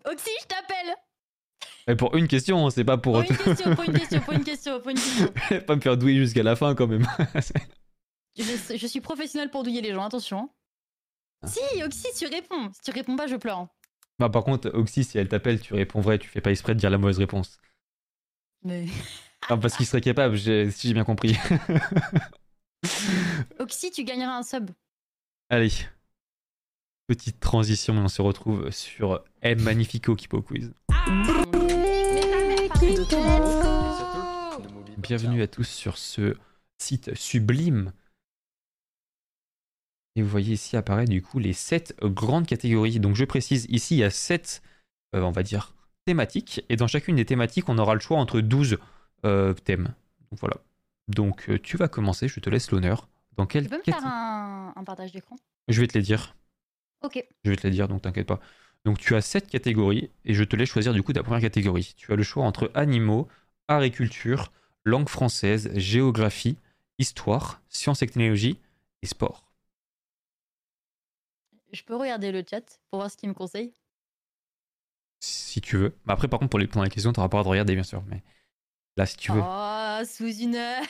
Oxy, 0.03 0.31
je 0.41 0.47
t'appelle. 0.47 0.93
Mais 1.87 1.95
pour 1.95 2.15
une 2.15 2.27
question, 2.27 2.69
c'est 2.69 2.83
pas 2.85 2.97
pour 2.97 3.13
Pour 3.13 3.21
une 3.23 3.37
question, 3.45 3.75
pour 3.75 3.83
une 3.83 3.93
question, 3.93 4.19
pour 4.21 4.33
une 4.33 4.43
question, 4.43 4.79
pour 4.79 4.89
une 4.91 4.97
question. 4.97 5.59
pas 5.67 5.75
me 5.75 5.81
faire 5.81 5.97
douiller 5.97 6.19
jusqu'à 6.19 6.43
la 6.43 6.55
fin 6.55 6.75
quand 6.75 6.87
même. 6.87 7.05
Je, 8.35 8.77
je 8.77 8.87
suis 8.87 8.99
professionnel 9.01 9.51
pour 9.51 9.61
douiller 9.61 9.81
les 9.81 9.93
gens, 9.93 10.03
attention. 10.05 10.49
Ah. 11.43 11.47
Si, 11.47 11.83
Oxy, 11.83 12.07
tu 12.17 12.25
réponds. 12.25 12.71
Si 12.73 12.81
tu 12.81 12.89
réponds 12.91 13.15
pas, 13.15 13.27
je 13.27 13.35
pleure. 13.35 13.59
hein. 13.59 13.69
bah, 14.17 14.29
par 14.29 14.43
contre, 14.43 14.71
Oxy, 14.73 15.03
si 15.03 15.19
elle 15.19 15.27
t'appelle, 15.27 15.61
tu 15.61 15.75
réponds 15.75 16.01
vrai, 16.01 16.17
tu 16.17 16.27
fais 16.27 16.41
pas 16.41 16.49
exprès 16.49 16.73
de 16.73 16.79
dire 16.79 16.89
la 16.89 16.97
mauvaise 16.97 17.19
réponse. 17.19 17.59
Mais... 18.63 18.87
Parce 19.47 19.77
qu'il 19.77 19.85
serait 19.85 20.01
capable, 20.01 20.39
si 20.39 20.71
j'ai 20.87 20.93
bien 20.95 21.03
compris. 21.03 21.37
Oxy, 23.59 23.91
tu 23.91 24.03
gagneras 24.03 24.37
un 24.37 24.43
sub. 24.43 24.71
Allez. 25.49 25.69
Petite 27.07 27.39
transition, 27.39 27.93
on 27.95 28.07
se 28.07 28.21
retrouve 28.21 28.71
sur 28.71 29.23
M 29.41 29.61
Magnifico 29.61 30.15
Kipo 30.15 30.41
Quiz. 30.41 30.73
Bienvenue 34.97 35.41
à 35.41 35.47
tous 35.47 35.65
sur 35.65 35.97
ce 35.97 36.35
site 36.77 37.13
sublime. 37.15 37.91
Et 40.15 40.21
vous 40.21 40.27
voyez 40.29 40.53
ici 40.53 40.77
apparaître 40.77 41.09
du 41.09 41.21
coup 41.21 41.39
les 41.39 41.53
7 41.53 41.95
grandes 42.03 42.47
catégories. 42.47 42.99
Donc 42.99 43.15
je 43.15 43.25
précise, 43.25 43.65
ici 43.69 43.95
il 43.95 43.99
y 43.99 44.03
a 44.03 44.09
7, 44.09 44.61
on 45.13 45.31
va 45.31 45.43
dire, 45.43 45.75
thématiques. 46.05 46.63
Et 46.69 46.75
dans 46.75 46.87
chacune 46.87 47.15
des 47.15 47.25
thématiques, 47.25 47.69
on 47.69 47.77
aura 47.77 47.93
le 47.93 47.99
choix 47.99 48.17
entre 48.17 48.41
12 48.41 48.77
euh, 49.25 49.53
thèmes. 49.53 49.93
Donc 50.31 50.39
voilà. 50.39 50.57
Donc 51.07 51.49
euh, 51.49 51.59
tu 51.59 51.77
vas 51.77 51.87
commencer, 51.87 52.27
je 52.27 52.39
te 52.39 52.49
laisse 52.49 52.71
l'honneur. 52.71 53.09
Dans 53.37 53.45
quelle 53.45 53.63
Tu 53.63 53.69
peux 53.69 53.77
me 53.77 53.83
faire 53.83 54.05
un, 54.05 54.73
un 54.75 54.83
partage 54.83 55.11
d'écran? 55.11 55.35
Je 55.67 55.81
vais 55.81 55.87
te 55.87 55.97
les 55.97 56.03
dire. 56.03 56.35
Ok. 57.03 57.25
Je 57.43 57.49
vais 57.49 57.55
te 57.55 57.67
les 57.67 57.71
dire, 57.71 57.87
donc 57.87 58.03
t'inquiète 58.03 58.27
pas. 58.27 58.39
Donc 58.85 58.99
tu 58.99 59.15
as 59.15 59.21
7 59.21 59.47
catégories 59.47 60.09
et 60.25 60.33
je 60.33 60.43
te 60.43 60.55
laisse 60.55 60.69
choisir 60.69 60.93
du 60.93 61.03
coup 61.03 61.13
ta 61.13 61.23
première 61.23 61.41
catégorie. 61.41 61.93
Tu 61.95 62.11
as 62.11 62.15
le 62.15 62.23
choix 62.23 62.43
entre 62.43 62.71
animaux, 62.73 63.27
agriculture, 63.67 64.51
langue 64.83 65.07
française, 65.07 65.71
géographie, 65.77 66.57
histoire, 66.99 67.61
sciences 67.69 68.01
et 68.01 68.07
technologies 68.07 68.59
et 69.01 69.07
sport. 69.07 69.51
Je 71.71 71.81
peux 71.83 71.95
regarder 71.95 72.31
le 72.31 72.43
chat 72.47 72.79
pour 72.89 72.99
voir 72.99 73.09
ce 73.09 73.17
qu'il 73.17 73.29
me 73.29 73.33
conseille? 73.33 73.73
Si 75.21 75.61
tu 75.61 75.77
veux. 75.77 75.95
Mais 76.05 76.13
après, 76.13 76.27
par 76.27 76.39
contre, 76.39 76.49
pour 76.49 76.59
les 76.59 76.67
points 76.67 76.83
la 76.83 76.89
question, 76.89 77.13
tu 77.13 77.19
n'auras 77.19 77.29
pas 77.29 77.37
le 77.37 77.43
droit 77.43 77.55
de 77.55 77.59
regarder, 77.59 77.75
bien 77.75 77.83
sûr. 77.83 78.03
Mais 78.07 78.21
là, 78.97 79.05
si 79.05 79.15
tu 79.15 79.31
veux. 79.31 79.41
Oh, 79.41 79.99
sous 80.05 80.41
une 80.41 80.55
heure. 80.55 80.83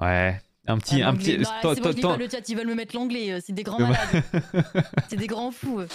Ouais. 0.00 0.40
Un 0.70 0.78
petit. 0.78 1.02
Ah, 1.02 1.08
un 1.10 1.16
petit... 1.16 1.36
Toi- 1.62 1.74
bon, 1.74 1.92
toi- 1.94 2.12
pas 2.12 2.16
le 2.16 2.28
chat, 2.28 2.48
ils 2.48 2.56
veulent 2.56 2.66
me 2.68 2.74
mettre 2.74 2.94
l'anglais. 2.96 3.32
euh, 3.32 3.40
C'est 3.44 3.52
des 3.52 3.62
grands 3.62 3.78
malades. 3.88 4.22
C'est 5.08 5.16
des 5.16 5.26
grands 5.26 5.50
fous. 5.50 5.80
euh. 5.80 5.88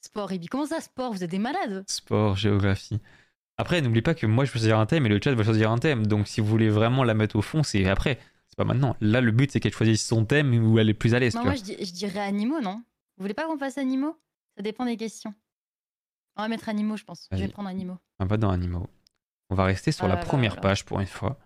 Sport, 0.00 0.28
Ribi. 0.28 0.46
Comment 0.46 0.66
ça, 0.66 0.80
sport? 0.80 1.12
Vous 1.12 1.22
êtes 1.24 1.30
des 1.30 1.38
malades 1.38 1.84
Sport, 1.88 2.36
géographie. 2.36 3.00
Après, 3.56 3.80
n'oublie 3.80 4.02
pas 4.02 4.14
que 4.14 4.26
moi, 4.26 4.44
je 4.44 4.50
vais 4.50 4.58
choisir 4.58 4.78
un 4.78 4.86
thème 4.86 5.06
et 5.06 5.08
le 5.08 5.20
chat 5.22 5.34
va 5.34 5.44
choisir 5.44 5.70
un 5.70 5.78
thème. 5.78 6.06
Donc, 6.06 6.26
si 6.26 6.40
vous 6.40 6.46
voulez 6.46 6.68
vraiment 6.70 7.04
la 7.04 7.14
mettre 7.14 7.36
au 7.36 7.42
fond, 7.42 7.62
c'est 7.62 7.86
après. 7.88 8.18
C'est 8.48 8.56
pas 8.56 8.64
maintenant. 8.64 8.96
Là, 9.00 9.20
le 9.20 9.30
but, 9.30 9.50
c'est 9.50 9.60
qu'elle 9.60 9.72
choisisse 9.72 10.04
son 10.06 10.24
thème 10.24 10.52
où 10.54 10.78
elle 10.78 10.88
est 10.90 10.94
plus 10.94 11.14
à 11.14 11.18
l'aise. 11.18 11.34
Moi, 11.34 11.54
je, 11.54 11.62
dis- 11.62 11.76
je 11.84 11.92
dirais 11.92 12.20
animaux, 12.20 12.60
non? 12.60 12.82
Vous 13.16 13.22
voulez 13.24 13.34
pas 13.34 13.46
qu'on 13.46 13.58
fasse 13.58 13.78
animaux? 13.78 14.16
Ça 14.56 14.62
dépend 14.62 14.84
des 14.84 14.96
questions. 14.96 15.32
On 16.36 16.42
va 16.42 16.48
mettre 16.48 16.68
animaux, 16.68 16.96
je 16.96 17.04
pense. 17.04 17.28
Je 17.30 17.36
vais 17.38 17.48
prendre 17.48 17.68
animaux. 17.68 17.98
On 18.18 18.24
va 18.26 18.36
dans 18.36 18.50
animaux. 18.50 18.86
On 19.50 19.54
va 19.54 19.64
rester 19.64 19.92
sur 19.92 20.06
Ah 20.06 20.08
la 20.08 20.16
première 20.16 20.60
page 20.60 20.84
pour 20.84 20.98
une 21.00 21.06
fois. 21.06 21.38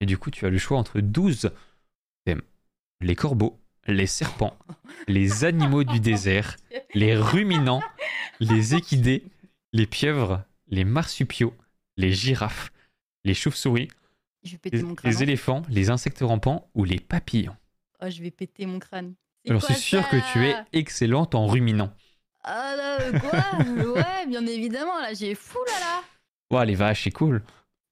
Et 0.00 0.06
du 0.06 0.18
coup, 0.18 0.30
tu 0.30 0.46
as 0.46 0.50
le 0.50 0.58
choix 0.58 0.78
entre 0.78 1.00
12 1.00 1.50
thèmes. 2.24 2.42
Les 3.00 3.16
corbeaux, 3.16 3.58
les 3.86 4.06
serpents, 4.06 4.56
les 5.06 5.44
animaux 5.44 5.84
du 5.84 6.00
désert, 6.10 6.56
les 6.94 7.16
ruminants, 7.16 7.82
les 8.40 8.74
équidés, 8.74 9.24
les 9.72 9.86
pieuvres, 9.86 10.42
les 10.68 10.84
marsupiaux, 10.84 11.54
les 11.96 12.12
girafes, 12.12 12.72
les 13.24 13.34
chauves-souris, 13.34 13.88
les, 14.64 14.84
hein. 14.84 14.94
éléphants, 15.20 15.62
les 15.68 15.90
insectes 15.90 16.20
rampants 16.20 16.70
ou 16.74 16.84
les 16.84 17.00
papillons. 17.00 17.56
Oh, 18.00 18.08
je 18.08 18.22
vais 18.22 18.30
péter 18.30 18.66
mon 18.66 18.78
crâne. 18.78 19.14
Alors, 19.48 19.62
c'est 19.62 19.74
sûr 19.74 20.06
que 20.08 20.16
tu 20.32 20.46
es 20.46 20.54
excellente 20.72 21.34
en 21.34 21.46
ruminant. 21.46 21.92
Ah 22.44 22.74
là, 22.76 23.00
euh, 23.00 23.18
quoi 23.18 23.64
Ouais, 23.94 24.26
bien 24.26 24.46
évidemment, 24.46 25.00
là, 25.00 25.12
j'ai 25.14 25.34
fou 25.34 25.58
là 25.66 25.80
là. 25.80 26.02
Ouah, 26.50 26.64
les 26.64 26.74
vaches, 26.74 27.04
c'est 27.04 27.10
cool. 27.10 27.42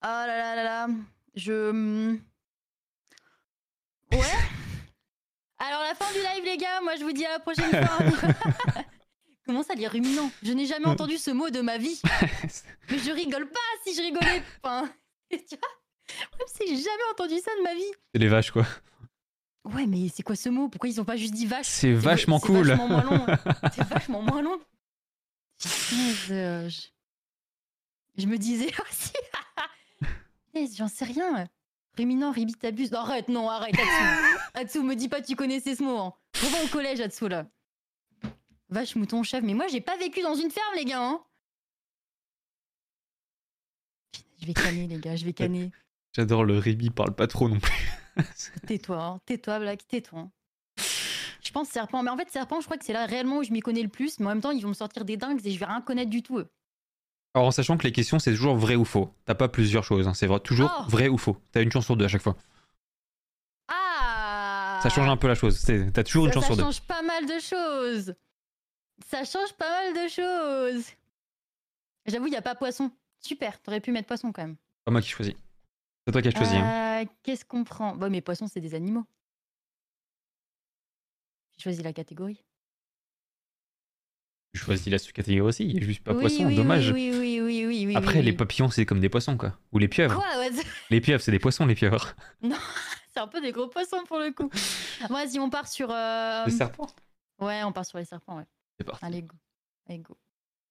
Oh 0.03 0.07
là 0.07 0.27
là 0.27 0.57
là 0.57 0.65
là. 0.65 0.89
Je. 1.37 1.71
hum. 1.71 2.21
Ouais. 4.13 4.19
Alors, 5.59 5.81
la 5.83 5.95
fin 5.95 6.13
du 6.13 6.19
live, 6.19 6.45
les 6.45 6.57
gars, 6.57 6.81
moi 6.83 6.97
je 6.97 7.05
vous 7.05 7.13
dis 7.13 7.25
à 7.25 7.33
la 7.33 7.39
prochaine 7.39 7.71
fois. 7.71 7.99
Comment 9.47 9.63
ça, 9.63 9.75
les 9.75 9.87
ruminants 9.87 10.31
Je 10.43 10.53
n'ai 10.53 10.67
jamais 10.67 10.87
entendu 10.87 11.19
ce 11.19 11.31
mot 11.31 11.51
de 11.51 11.61
ma 11.61 11.79
vie. 11.79 12.01
Mais 12.91 12.99
je 12.99 13.13
rigole 13.13 13.49
pas 13.49 13.61
si 13.85 13.95
je 13.95 14.03
rigolais. 14.03 14.43
Enfin, 14.63 14.91
tu 15.31 15.57
vois? 15.57 16.19
Même 16.39 16.49
si 16.49 16.67
j'ai 16.69 16.83
jamais 16.83 17.03
entendu 17.13 17.37
ça 17.39 17.51
de 17.59 17.63
ma 17.63 17.75
vie. 17.75 17.93
c'est 18.13 18.21
les 18.21 18.29
vaches, 18.29 18.51
quoi. 18.51 18.67
Ouais, 19.65 19.87
mais 19.87 20.09
c'est 20.15 20.23
quoi 20.23 20.37
ce 20.37 20.49
mot? 20.49 20.69
Pourquoi 20.69 20.89
ils 20.89 21.01
ont 21.01 21.05
pas 21.05 21.17
juste 21.17 21.35
dit 21.35 21.47
vache? 21.47 21.67
C'est 21.67 21.93
vachement 21.93 22.39
c'est 22.39 22.47
cool. 22.47 22.69
vachement 22.69 22.87
moins 22.89 23.03
long. 23.03 23.27
C'est 23.75 23.83
vachement 23.83 24.23
moins 24.23 24.43
long. 24.43 24.61
Je 28.17 28.27
me 28.27 28.37
disais 28.39 28.73
aussi. 28.89 29.13
J'en 30.77 30.89
sais 30.89 31.05
rien. 31.05 31.47
Ruminant, 31.97 32.31
ribitabus. 32.31 32.91
Non, 32.93 32.99
arrête, 33.01 33.29
non, 33.29 33.49
arrête, 33.49 33.75
Atsu. 33.75 34.37
Atsu, 34.55 34.81
me 34.81 34.95
dis 34.95 35.09
pas 35.09 35.21
que 35.21 35.27
tu 35.27 35.37
connaissais 35.37 35.75
ce 35.75 35.83
mot. 35.83 35.97
Hein. 35.99 36.13
Au 36.65 36.69
collège, 36.69 37.01
Atsu, 37.01 37.29
là. 37.29 37.47
Vache, 38.69 38.97
mouton, 38.97 39.23
chef. 39.23 39.43
Mais 39.43 39.55
moi, 39.55 39.67
j'ai 39.69 39.81
pas 39.81 39.97
vécu 39.97 40.21
dans 40.23 40.35
une 40.35 40.51
ferme, 40.51 40.75
les 40.77 40.85
gars. 40.85 41.03
Hein. 41.03 41.21
Je 44.41 44.47
vais 44.47 44.55
canner, 44.55 44.87
les 44.87 44.99
gars, 44.99 45.17
je 45.17 45.25
vais 45.25 45.33
canner. 45.33 45.71
J'adore 46.15 46.45
le 46.45 46.59
ribi, 46.59 46.91
parle 46.91 47.15
pas 47.15 47.27
trop 47.27 47.49
non 47.49 47.59
plus. 47.61 47.91
Tais-toi, 48.67 49.03
hein. 49.03 49.21
tais-toi, 49.27 49.59
Black, 49.59 49.87
tais-toi. 49.87 50.21
hein. 50.21 50.31
Je 51.43 51.53
pense 51.53 51.69
serpent, 51.69 52.03
mais 52.03 52.11
en 52.11 52.17
fait 52.17 52.31
serpent, 52.31 52.61
je 52.61 52.65
crois 52.65 52.77
que 52.77 52.85
c'est 52.85 52.93
là 52.93 53.07
réellement 53.07 53.39
où 53.39 53.43
je 53.43 53.53
m'y 53.53 53.61
connais 53.61 53.83
le 53.83 53.89
plus, 53.89 54.19
mais 54.19 54.27
en 54.27 54.31
même 54.31 54.41
temps 54.41 54.51
ils 54.51 54.63
vont 54.63 54.71
me 54.71 54.75
sortir 54.75 55.05
des 55.05 55.17
dingues 55.17 55.41
et 55.47 55.51
je 55.53 55.59
vais 55.59 55.65
rien 55.67 55.81
connaître 55.81 56.11
du 56.11 56.23
tout. 56.23 56.39
eux. 56.39 56.51
Alors 57.37 57.49
en 57.49 57.51
sachant 57.51 57.77
que 57.77 57.83
les 57.85 57.93
questions 57.93 58.19
c'est 58.19 58.31
toujours 58.33 58.57
vrai 58.57 58.75
ou 58.77 58.85
faux. 58.87 59.13
T'as 59.27 59.35
pas 59.35 59.49
plusieurs 59.49 59.85
choses, 59.85 60.09
hein. 60.09 60.15
c'est 60.15 60.27
vrai, 60.27 60.41
toujours 60.41 60.71
Oh. 60.81 60.85
vrai 60.89 61.09
ou 61.09 61.19
faux. 61.19 61.37
T'as 61.53 61.63
une 61.63 61.71
chance 61.71 61.85
sur 61.85 61.97
deux 61.97 62.07
à 62.07 62.09
chaque 62.09 62.23
fois. 62.23 62.35
Ah 63.69 64.81
Ça 64.83 64.89
change 64.89 65.09
un 65.09 65.17
peu 65.19 65.29
la 65.29 65.35
chose. 65.35 65.61
T'as 65.93 66.03
toujours 66.03 66.27
une 66.27 66.33
Ça, 66.33 66.41
chance 66.41 66.45
ça 66.45 66.47
sur 66.49 66.57
deux. 66.57 66.63
change 66.63 66.81
pas 66.83 67.03
mal 67.03 67.27
de 67.27 67.39
choses. 67.39 68.15
Ça 69.07 69.25
change 69.25 69.53
pas 69.55 69.69
mal 69.69 69.93
de 70.05 70.09
choses. 70.09 70.87
J'avoue, 72.07 72.27
il 72.29 72.33
y 72.33 72.37
a 72.37 72.43
pas 72.43 72.55
poisson. 72.55 72.91
Super, 73.21 73.61
t'aurais 73.61 73.81
pu 73.81 73.93
mettre 73.93 74.07
poisson 74.09 74.33
quand 74.33 74.43
même. 74.43 74.57
Pas 74.85 74.93
moi 74.93 75.03
qui 75.03 75.09
choisis. 75.09 75.35
C'est 76.07 76.13
toi 76.13 76.23
qui 76.23 76.29
as 76.29 76.31
choisi. 76.31 76.57
hein. 76.57 77.03
Euh, 77.03 77.05
Qu'est-ce 77.23 77.45
qu'on 77.45 77.65
prend? 77.65 77.95
Bon, 77.97 78.11
mais 78.11 78.21
poisson, 78.23 78.47
c'est 78.47 78.61
des 78.61 78.75
animaux. 78.75 79.05
J'ai 81.59 81.65
choisi 81.65 81.83
la 81.83 81.93
catégorie. 81.93 82.43
Tu 84.57 84.65
choisis 84.65 84.87
la 84.87 84.99
sous-catégorie 84.99 85.49
aussi. 85.49 85.65
Il 85.65 85.75
y 85.79 85.83
a 85.83 85.87
juste 85.87 86.03
pas 86.03 86.13
oui, 86.15 86.21
poisson, 86.21 86.47
oui, 86.47 86.57
dommage. 86.57 86.91
Oui, 86.91 87.11
oui, 87.13 87.41
oui, 87.43 87.87
oui. 87.87 87.95
Après 87.97 88.23
les 88.23 88.33
papillons 88.33 88.71
c'est 88.71 88.87
comme 88.87 89.01
des 89.01 89.11
poissons 89.11 89.37
quoi. 89.37 89.59
Ou 89.73 89.79
les 89.79 89.87
pieuvres. 89.89 90.17
Quoi 90.17 90.39
ouais, 90.39 90.49
les 90.91 91.01
pieuvres 91.03 91.23
c'est 91.23 91.31
des 91.31 91.39
poissons 91.39 91.67
les 91.67 91.75
pieuvres. 91.75 92.15
C'est 93.13 93.21
un 93.23 93.29
peu 93.29 93.41
des 93.41 93.51
gros 93.53 93.67
poissons 93.69 94.03
pour 94.07 94.19
le 94.19 94.31
coup. 94.31 94.51
Vas-y, 95.09 95.39
on 95.39 95.49
part 95.49 95.69
sur. 95.69 95.91
euh, 95.91 96.45
Les 96.45 96.51
serpents? 96.53 96.87
Ouais, 97.39 97.63
on 97.65 97.73
part 97.73 97.87
sur 97.87 97.97
les 97.97 98.05
serpents, 98.05 98.37
ouais. 98.37 98.45
C'est 98.79 98.85
parti. 98.85 99.03
Allez, 99.07 99.23
go. 99.23 99.35
Allez, 99.89 100.01
go. 100.01 100.19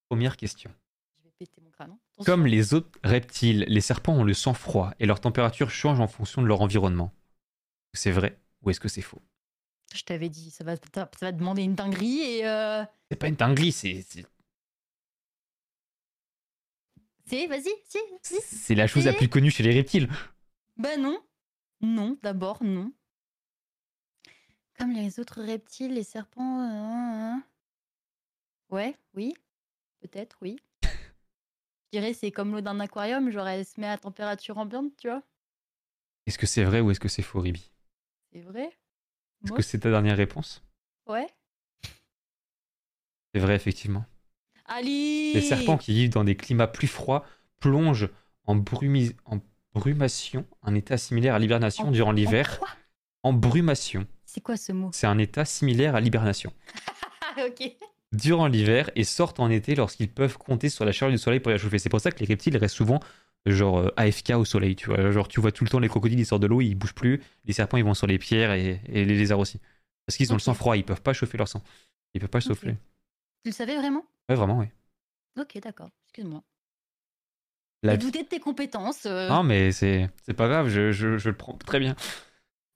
Première 0.10 0.38
question. 0.38 0.70
Je 1.18 1.24
vais 1.24 1.32
péter 1.40 1.60
mon 1.64 1.72
crâne. 1.72 1.90
hein. 1.92 2.24
Comme 2.24 2.46
les 2.46 2.76
autres 2.76 3.00
reptiles, 3.04 3.66
les 3.68 3.82
serpents 3.82 4.14
ont 4.14 4.24
le 4.24 4.36
sang 4.36 4.54
froid 4.54 4.94
et 5.00 5.08
leur 5.08 5.20
température 5.22 5.72
change 5.72 6.00
en 6.00 6.08
fonction 6.08 6.44
de 6.44 6.48
leur 6.48 6.62
environnement. 6.62 7.12
C'est 7.94 8.12
vrai 8.12 8.40
ou 8.62 8.70
est-ce 8.70 8.80
que 8.80 8.90
c'est 8.90 9.02
faux? 9.02 9.22
Je 9.96 10.04
t'avais 10.04 10.30
dit, 10.30 10.52
ça 10.52 10.64
va, 10.64 10.76
ça 10.76 11.08
va 11.22 11.32
te 11.32 11.38
demander 11.38 11.64
une 11.64 11.76
dinguerie 11.76 12.20
et. 12.22 12.48
euh, 12.48 12.84
C'est 13.10 13.18
pas 13.18 13.28
une 13.28 13.36
dinguerie, 13.36 13.72
c'est 13.72 14.02
c'est- 14.02 14.26
vas-y, 17.48 17.70
si, 17.86 17.98
si. 18.22 18.36
c'est 18.42 18.76
la 18.76 18.88
chose 18.88 19.06
la 19.06 19.14
plus 19.14 19.30
connue 19.30 19.50
chez 19.52 19.64
les 19.64 19.74
reptiles. 19.74 20.10
Bah 20.78 20.98
non. 20.98 21.20
Non, 21.82 22.18
d'abord, 22.24 22.64
non. 22.64 22.92
Comme 24.78 24.92
les 24.92 25.20
autres 25.20 25.42
reptiles, 25.42 25.94
les 25.94 26.04
serpents. 26.04 26.62
euh, 26.62 27.34
euh, 27.34 27.38
euh. 27.38 27.40
Ouais, 28.76 28.96
oui. 29.16 29.34
Peut-être, 30.02 30.38
oui. 30.42 30.58
Je 30.84 32.00
dirais 32.00 32.14
c'est 32.14 32.32
comme 32.32 32.52
l'eau 32.52 32.62
d'un 32.62 32.80
aquarium, 32.80 33.30
genre 33.32 33.48
elle 33.48 33.66
se 33.66 33.80
met 33.80 33.88
à 33.88 33.98
température 33.98 34.58
ambiante, 34.58 34.92
tu 34.98 35.08
vois. 35.08 35.24
Est-ce 36.26 36.38
que 36.38 36.46
c'est 36.46 36.64
vrai 36.64 36.82
ou 36.82 36.92
est-ce 36.92 37.00
que 37.00 37.08
c'est 37.08 37.22
faux, 37.22 37.40
Ribi? 37.40 37.72
C'est 38.34 38.42
vrai 38.42 38.70
Est-ce 39.46 39.54
que 39.54 39.62
c'est 39.62 39.80
ta 39.80 39.90
dernière 39.90 40.18
réponse? 40.18 40.64
Ouais. 41.08 41.28
C'est 43.34 43.40
vrai, 43.42 43.56
effectivement. 43.56 44.06
Allez 44.66 45.34
Les 45.34 45.42
serpents 45.42 45.78
qui 45.78 45.94
vivent 45.94 46.10
dans 46.10 46.24
des 46.24 46.36
climats 46.36 46.68
plus 46.68 46.88
froids 46.88 47.26
plongent 47.60 48.10
en, 48.46 48.56
brumi- 48.56 49.16
en 49.26 49.40
brumation, 49.74 50.46
un 50.64 50.74
état 50.76 50.98
similaire 50.98 51.36
à 51.36 51.40
l'hibernation 51.40 51.88
En- 51.88 51.92
durant 51.92 52.12
l'hiver. 52.12 52.60
En 53.24 53.34
brumation, 53.34 54.06
C'est 54.26 54.42
quoi 54.42 54.56
ce 54.58 54.72
mot? 54.72 54.90
C'est 54.94 55.08
un 55.08 55.18
état 55.18 55.46
similaire 55.46 55.96
à 55.96 56.02
l'hibernation. 56.02 56.52
Ok. 57.38 57.70
Durant 58.14 58.48
l'hiver 58.48 58.90
et 58.96 59.04
sortent 59.04 59.42
en 59.42 59.50
été 59.50 59.76
lorsqu'ils 59.76 60.10
peuvent 60.10 60.38
compter 60.38 60.70
sur 60.70 60.86
la 60.86 60.94
chaleur 60.94 61.12
du 61.12 61.18
soleil 61.18 61.42
pour 61.42 61.50
les 61.50 61.58
réchauffer. 61.58 61.80
C'est 61.80 61.90
pour 61.90 62.00
ça 62.00 62.12
que 62.12 62.20
les 62.20 62.26
reptiles 62.26 62.56
restent 62.56 62.76
souvent 62.78 63.02
genre 63.46 63.80
euh, 63.80 63.94
AFK 63.98 64.32
au 64.32 64.46
soleil, 64.46 64.76
tu 64.76 64.88
vois. 64.88 65.12
Genre 65.12 65.28
tu 65.28 65.40
vois 65.42 65.52
tout 65.52 65.64
le 65.64 65.70
temps 65.70 65.80
les 65.80 65.90
crocodiles 65.90 66.20
ils 66.20 66.26
sortent 66.26 66.42
de 66.42 66.48
l'eau, 66.48 66.62
ils 66.62 66.76
bougent 66.76 66.96
plus, 66.96 67.22
les 67.46 67.54
serpents 67.54 67.78
ils 67.78 67.84
vont 67.86 67.94
sur 67.94 68.08
les 68.08 68.18
pierres 68.20 68.54
et, 68.54 68.82
et 68.88 69.06
les 69.06 69.16
lézards 69.18 69.40
aussi. 69.40 69.60
Parce 70.06 70.18
qu'ils 70.18 70.32
ont 70.32 70.36
le 70.36 70.40
sang 70.42 70.54
froid, 70.54 70.78
ils 70.78 70.84
peuvent 70.86 71.02
pas 71.02 71.14
chauffer 71.14 71.38
leur 71.38 71.48
sang. 71.48 71.64
Ils 72.14 72.22
peuvent 72.22 72.30
pas 72.30 72.42
se 72.42 72.50
Ok. 72.52 72.56
souffler. 72.56 72.78
Tu 73.44 73.50
le 73.50 73.52
savais 73.52 73.76
vraiment? 73.78 74.06
Ouais, 74.30 74.36
vraiment, 74.36 74.60
oui. 74.60 74.68
Ok, 75.38 75.60
d'accord. 75.60 75.90
Excuse-moi. 76.08 76.44
La 77.84 77.98
douté 77.98 78.24
de 78.24 78.28
tes 78.28 78.40
compétences. 78.40 79.06
euh, 79.06 79.30
Non, 79.30 79.44
mais 79.44 79.72
c'est 79.72 80.10
c'est 80.26 80.34
pas 80.34 80.48
grave, 80.48 80.70
je, 80.70 80.92
je, 80.92 81.18
je 81.18 81.30
le 81.30 81.38
prends 81.38 81.54
très 81.54 81.80
bien. 81.80 81.96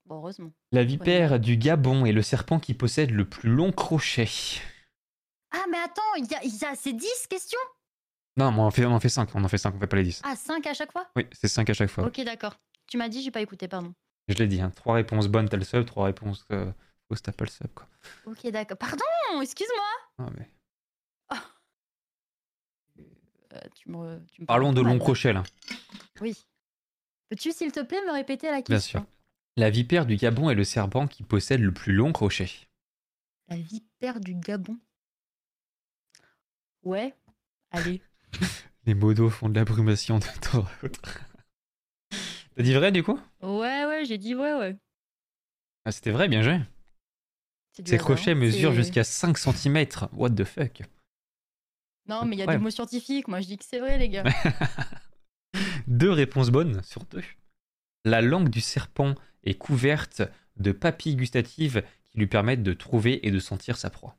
Bon, 0.06 0.16
heureusement. 0.18 0.52
La 0.72 0.84
vipère 0.84 1.40
du 1.40 1.58
Gabon 1.58 2.06
est 2.06 2.12
le 2.12 2.22
serpent 2.22 2.60
qui 2.60 2.74
possède 2.74 3.12
le 3.12 3.26
plus 3.26 3.50
long 3.50 3.72
crochet. 3.72 4.28
Ah, 5.52 5.66
mais 5.70 5.78
attends, 5.78 6.16
il 6.18 6.26
y 6.32 6.36
a, 6.36 6.44
y 6.44 6.66
a 6.66 6.76
ces 6.76 6.94
10 6.94 7.28
questions? 7.30 7.60
Non, 8.38 8.48
on 8.48 8.60
en 8.60 8.72
fait, 8.72 8.86
on 8.86 8.92
en 8.92 9.00
fait 9.00 9.10
5, 9.10 9.30
on 9.36 9.44
en 9.44 9.48
fait 9.48 9.58
5, 9.58 9.76
on 9.76 9.80
fait 9.80 9.88
pas 9.88 9.98
les 9.98 10.04
10. 10.04 10.22
Ah, 10.24 10.36
5 10.36 10.66
à 10.68 10.74
chaque 10.74 10.92
fois? 10.92 11.10
Oui, 11.16 11.28
c'est 11.32 11.48
5 11.48 11.70
à 11.70 11.74
chaque 11.74 11.90
fois. 11.90 12.06
Ok, 12.06 12.22
d'accord. 12.22 12.60
Tu 12.88 12.98
m'as 12.98 13.10
dit, 13.10 13.22
j'ai 13.22 13.32
pas 13.32 13.42
écouté, 13.42 13.68
pardon. 13.68 13.94
Je 14.28 14.36
l'ai 14.36 14.48
dit, 14.48 14.62
hein. 14.62 14.72
3 14.76 14.96
réponses 14.96 15.28
bonnes, 15.28 15.50
t'as 15.50 15.58
le 15.58 15.64
sub, 15.64 15.86
3 15.86 16.06
réponses 16.06 16.46
euh, 16.52 16.72
fausses, 17.08 17.22
t'as 17.22 17.32
pas 17.32 17.46
le 17.46 17.50
sub, 17.50 17.68
quoi. 17.74 17.88
Ok, 18.26 18.48
d'accord. 18.52 18.78
Pardon, 18.78 19.42
excuse-moi. 19.42 19.88
Ah, 20.20 20.30
mais... 20.38 20.50
Euh, 23.54 23.60
tu 23.74 23.90
me, 23.90 24.20
tu 24.32 24.42
me 24.42 24.46
parles 24.46 24.60
Parlons 24.60 24.74
de 24.74 24.82
long 24.82 25.00
crochet, 25.00 25.34
là. 25.34 25.44
Oui. 26.22 26.36
Peux-tu, 27.30 27.52
s'il 27.52 27.72
te 27.72 27.80
plaît, 27.80 28.02
me 28.06 28.12
répéter 28.14 28.52
la 28.52 28.62
question? 28.62 29.00
Bien 29.00 29.02
sûr. 29.02 29.06
La 29.58 29.70
vipère 29.70 30.06
du 30.06 30.16
Gabon 30.16 30.50
est 30.50 30.56
le 30.56 30.64
serpent 30.64 31.08
qui 31.08 31.24
possède 31.24 31.60
le 31.60 31.74
plus 31.74 31.94
long 31.94 32.12
crochet. 32.12 32.50
La 33.48 33.58
vipère 33.58 34.20
du 34.20 34.36
Gabon? 34.36 34.78
Ouais. 36.84 37.16
Allez. 37.72 38.02
Les 38.86 38.94
modos 38.94 39.30
font 39.30 39.50
de 39.50 39.56
l'abrumation 39.56 40.20
de 40.20 40.26
temps 40.52 40.66
à 40.66 40.86
autre. 40.86 41.20
T'as 42.56 42.64
dit 42.64 42.74
vrai, 42.74 42.92
du 42.92 43.04
coup? 43.04 43.20
Ouais, 43.42 43.86
ouais, 43.86 44.06
j'ai 44.06 44.18
dit 44.18 44.36
ouais, 44.36 44.54
ouais. 44.54 44.78
Ah, 45.86 45.92
c'était 45.92 46.12
vrai, 46.12 46.28
bien 46.28 46.42
joué. 46.42 46.60
Ces 47.86 47.98
crochets 47.98 48.32
hein. 48.32 48.36
mesurent 48.36 48.74
jusqu'à 48.74 49.04
5 49.04 49.38
cm. 49.38 49.86
What 50.14 50.32
the 50.32 50.44
fuck? 50.44 50.82
Non, 52.08 52.26
mais 52.26 52.36
il 52.36 52.40
y 52.40 52.42
a 52.42 52.46
Ouais. 52.48 52.58
des 52.58 52.62
mots 52.64 52.70
scientifiques. 52.72 53.28
Moi, 53.28 53.40
je 53.42 53.48
dis 53.48 53.58
que 53.58 53.64
c'est 53.64 53.80
vrai, 53.80 53.98
les 53.98 54.10
gars. 54.10 54.24
Deux 55.88 56.12
réponses 56.12 56.50
bonnes 56.50 56.82
sur 56.84 57.04
deux. 57.06 57.24
La 58.06 58.22
langue 58.22 58.50
du 58.50 58.62
serpent 58.62 59.16
est 59.44 59.56
couverte 59.56 60.22
de 60.58 60.72
papilles 60.72 61.16
gustatives 61.16 61.84
qui 62.10 62.18
lui 62.18 62.28
permettent 62.28 62.64
de 62.64 62.74
trouver 62.74 63.26
et 63.26 63.32
de 63.32 63.40
sentir 63.40 63.78
sa 63.78 63.90
proie. 63.90 64.18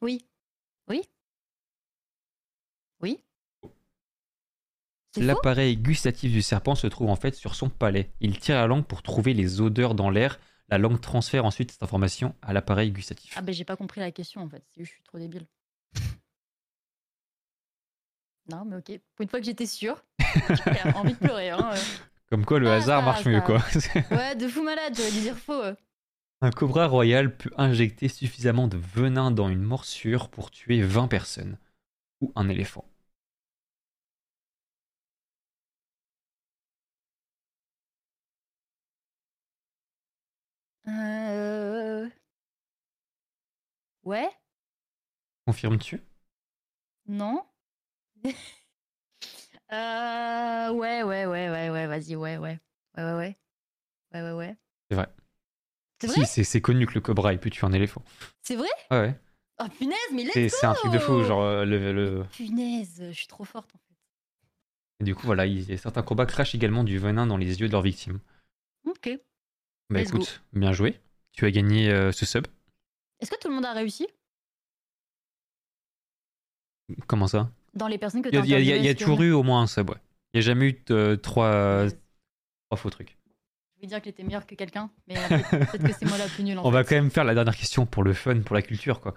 Oui. 0.00 0.26
Oui. 0.88 1.02
C'est 3.02 3.68
faux 3.68 3.72
L'appareil 5.16 5.76
gustatif 5.76 6.30
du 6.30 6.42
serpent 6.42 6.74
se 6.74 6.86
trouve 6.86 7.08
en 7.10 7.16
fait 7.16 7.34
sur 7.34 7.54
son 7.54 7.68
palais. 7.70 8.10
Il 8.20 8.38
tire 8.38 8.56
la 8.56 8.66
langue 8.66 8.84
pour 8.84 9.02
trouver 9.02 9.34
les 9.34 9.60
odeurs 9.60 9.94
dans 9.94 10.10
l'air. 10.10 10.38
La 10.68 10.76
langue 10.78 11.00
transfère 11.00 11.44
ensuite 11.46 11.72
cette 11.72 11.82
information 11.82 12.34
à 12.42 12.52
l'appareil 12.52 12.90
gustatif. 12.92 13.32
Ah 13.36 13.42
ben 13.42 13.54
j'ai 13.54 13.64
pas 13.64 13.76
compris 13.76 14.00
la 14.00 14.10
question 14.12 14.42
en 14.42 14.48
fait, 14.48 14.62
je 14.76 14.84
suis 14.84 15.02
trop 15.02 15.18
débile. 15.18 15.46
non 18.50 18.64
mais 18.64 18.76
ok, 18.76 19.00
pour 19.14 19.22
une 19.22 19.28
fois 19.28 19.40
que 19.40 19.46
j'étais 19.46 19.66
sûre, 19.66 20.04
j'ai 20.20 20.92
envie 20.94 21.12
de 21.14 21.18
pleurer. 21.18 21.50
Hein. 21.50 21.70
euh. 21.72 21.78
Comme 22.30 22.44
quoi 22.44 22.58
le 22.58 22.68
Ah, 22.70 22.74
hasard 22.76 23.02
marche 23.02 23.24
ça. 23.24 23.30
mieux 23.30 23.40
quoi. 23.40 23.62
Ouais, 24.10 24.36
de 24.36 24.46
fou 24.48 24.62
malade, 24.62 24.94
j'aurais 24.96 25.10
dû 25.10 25.20
dire 25.20 25.36
faux. 25.36 25.52
euh. 25.62 25.74
Un 26.40 26.50
cobra 26.50 26.86
royal 26.86 27.36
peut 27.36 27.50
injecter 27.56 28.08
suffisamment 28.08 28.68
de 28.68 28.76
venin 28.76 29.30
dans 29.30 29.48
une 29.48 29.62
morsure 29.62 30.28
pour 30.28 30.50
tuer 30.50 30.82
20 30.82 31.08
personnes. 31.08 31.58
Ou 32.20 32.32
un 32.36 32.48
éléphant. 32.48 32.84
Euh... 40.88 42.08
Ouais 44.04 44.30
Confirmes-tu? 45.46 46.02
Non 47.06 47.44
euh... 49.72 50.70
Ouais, 50.70 51.02
ouais, 51.02 51.26
ouais, 51.26 51.50
ouais, 51.50 51.70
ouais, 51.70 51.86
vas-y, 51.86 52.16
ouais, 52.16 52.36
ouais. 52.38 52.58
Ouais, 52.96 53.04
ouais, 53.04 53.14
ouais. 53.14 53.38
Ouais, 54.14 54.22
ouais, 54.22 54.32
ouais. 54.32 54.56
C'est 54.90 54.96
vrai. 54.96 55.08
C'est 56.00 56.08
Si, 56.08 56.14
vrai? 56.14 56.26
c'est 56.26 56.44
c'est 56.44 56.60
connu 56.60 56.86
que 56.86 56.94
le 56.94 57.00
cobra 57.00 57.32
il 57.32 57.38
peut 57.40 57.50
tuer 57.50 57.66
un 57.66 57.72
éléphant. 57.72 58.02
C'est 58.42 58.56
vrai? 58.56 58.68
Ouais, 58.90 59.00
ouais. 59.00 59.20
Oh 59.60 59.64
punaise, 59.76 59.96
mais 60.12 60.24
let's 60.24 60.32
C'est 60.50 60.64
un 60.66 60.74
truc 60.74 60.92
de 60.92 60.98
fou. 60.98 61.22
Genre, 61.24 61.42
euh, 61.42 61.64
le, 61.64 61.92
le- 61.92 62.24
Punaise, 62.32 63.02
je 63.08 63.12
suis 63.12 63.26
trop 63.26 63.44
forte 63.44 63.74
en 63.74 63.78
fait. 63.78 63.84
Et 65.00 65.04
du 65.04 65.14
coup, 65.14 65.26
voilà, 65.26 65.46
il 65.46 65.78
certains 65.78 66.02
combats 66.02 66.26
crachent 66.26 66.54
également 66.54 66.84
du 66.84 66.98
venin 66.98 67.26
dans 67.26 67.36
les 67.36 67.60
yeux 67.60 67.66
de 67.66 67.72
leurs 67.72 67.82
victimes. 67.82 68.20
Ok. 68.86 69.10
Bah 69.90 70.00
Let's 70.00 70.10
go. 70.10 70.18
écoute, 70.18 70.42
bien 70.52 70.72
joué. 70.72 70.98
Tu 71.32 71.44
as 71.46 71.50
gagné 71.50 71.90
euh, 71.90 72.12
ce 72.12 72.26
sub. 72.26 72.46
Est-ce 73.20 73.30
que 73.30 73.38
tout 73.40 73.48
le 73.48 73.54
monde 73.54 73.64
a 73.66 73.72
réussi? 73.72 74.06
Comment 77.06 77.26
ça? 77.26 77.50
Dans 77.74 77.86
les 77.88 77.98
personnes 77.98 78.22
que 78.22 78.28
tu 78.28 78.34
y 78.34 78.38
as 78.38 78.42
a, 78.42 78.44
il 78.60 78.66
y 78.66 78.72
a- 78.72 78.76
y 78.76 78.88
y 78.88 78.94
toujours 78.94 79.22
eu 79.22 79.32
au 79.32 79.42
moins 79.42 79.62
un 79.62 79.66
sub, 79.66 79.90
ouais. 79.90 79.96
Il 80.32 80.38
n'y 80.40 80.44
a 80.44 80.46
jamais 80.46 80.68
eu 80.70 80.82
euh, 80.90 81.16
trois, 81.16 81.86
qu'il 81.86 81.94
a 81.94 81.98
trois 82.70 82.76
faux 82.78 82.90
trucs. 82.90 83.16
Je 83.76 83.82
vais 83.82 83.86
dire 83.88 84.02
que 84.02 84.08
était 84.08 84.22
meilleur 84.24 84.46
que 84.46 84.54
quelqu'un, 84.54 84.90
mais 85.06 85.16
euh, 85.16 85.28
peut-être 85.28 85.86
que 85.86 85.92
c'est 85.92 86.06
moi 86.06 86.18
la 86.18 86.26
plus 86.26 86.42
nulle 86.42 86.58
en 86.58 86.64
On 86.66 86.70
va 86.70 86.82
quand 86.84 86.96
même 86.96 87.10
faire 87.10 87.24
la 87.24 87.34
dernière 87.34 87.56
question 87.56 87.86
pour 87.86 88.02
le 88.02 88.12
fun, 88.12 88.40
pour 88.40 88.54
la 88.56 88.62
culture, 88.62 89.00
quoi. 89.00 89.14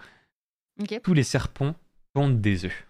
Tous 1.04 1.14
les 1.14 1.24
serpents 1.24 1.76
pondent 2.14 2.42
des 2.42 2.66
œufs. 2.66 2.88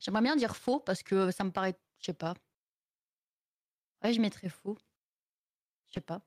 J'aimerais 0.00 0.22
bien 0.22 0.36
dire 0.36 0.56
faux 0.56 0.80
parce 0.80 1.02
que 1.02 1.30
ça 1.30 1.44
me 1.44 1.50
paraît. 1.50 1.78
Je 1.98 2.06
sais 2.06 2.12
pas. 2.14 2.34
Ouais, 4.02 4.12
je 4.12 4.20
mettrais 4.20 4.48
faux. 4.48 4.78
Je 5.88 5.94
sais 5.94 6.00
pas. 6.00 6.22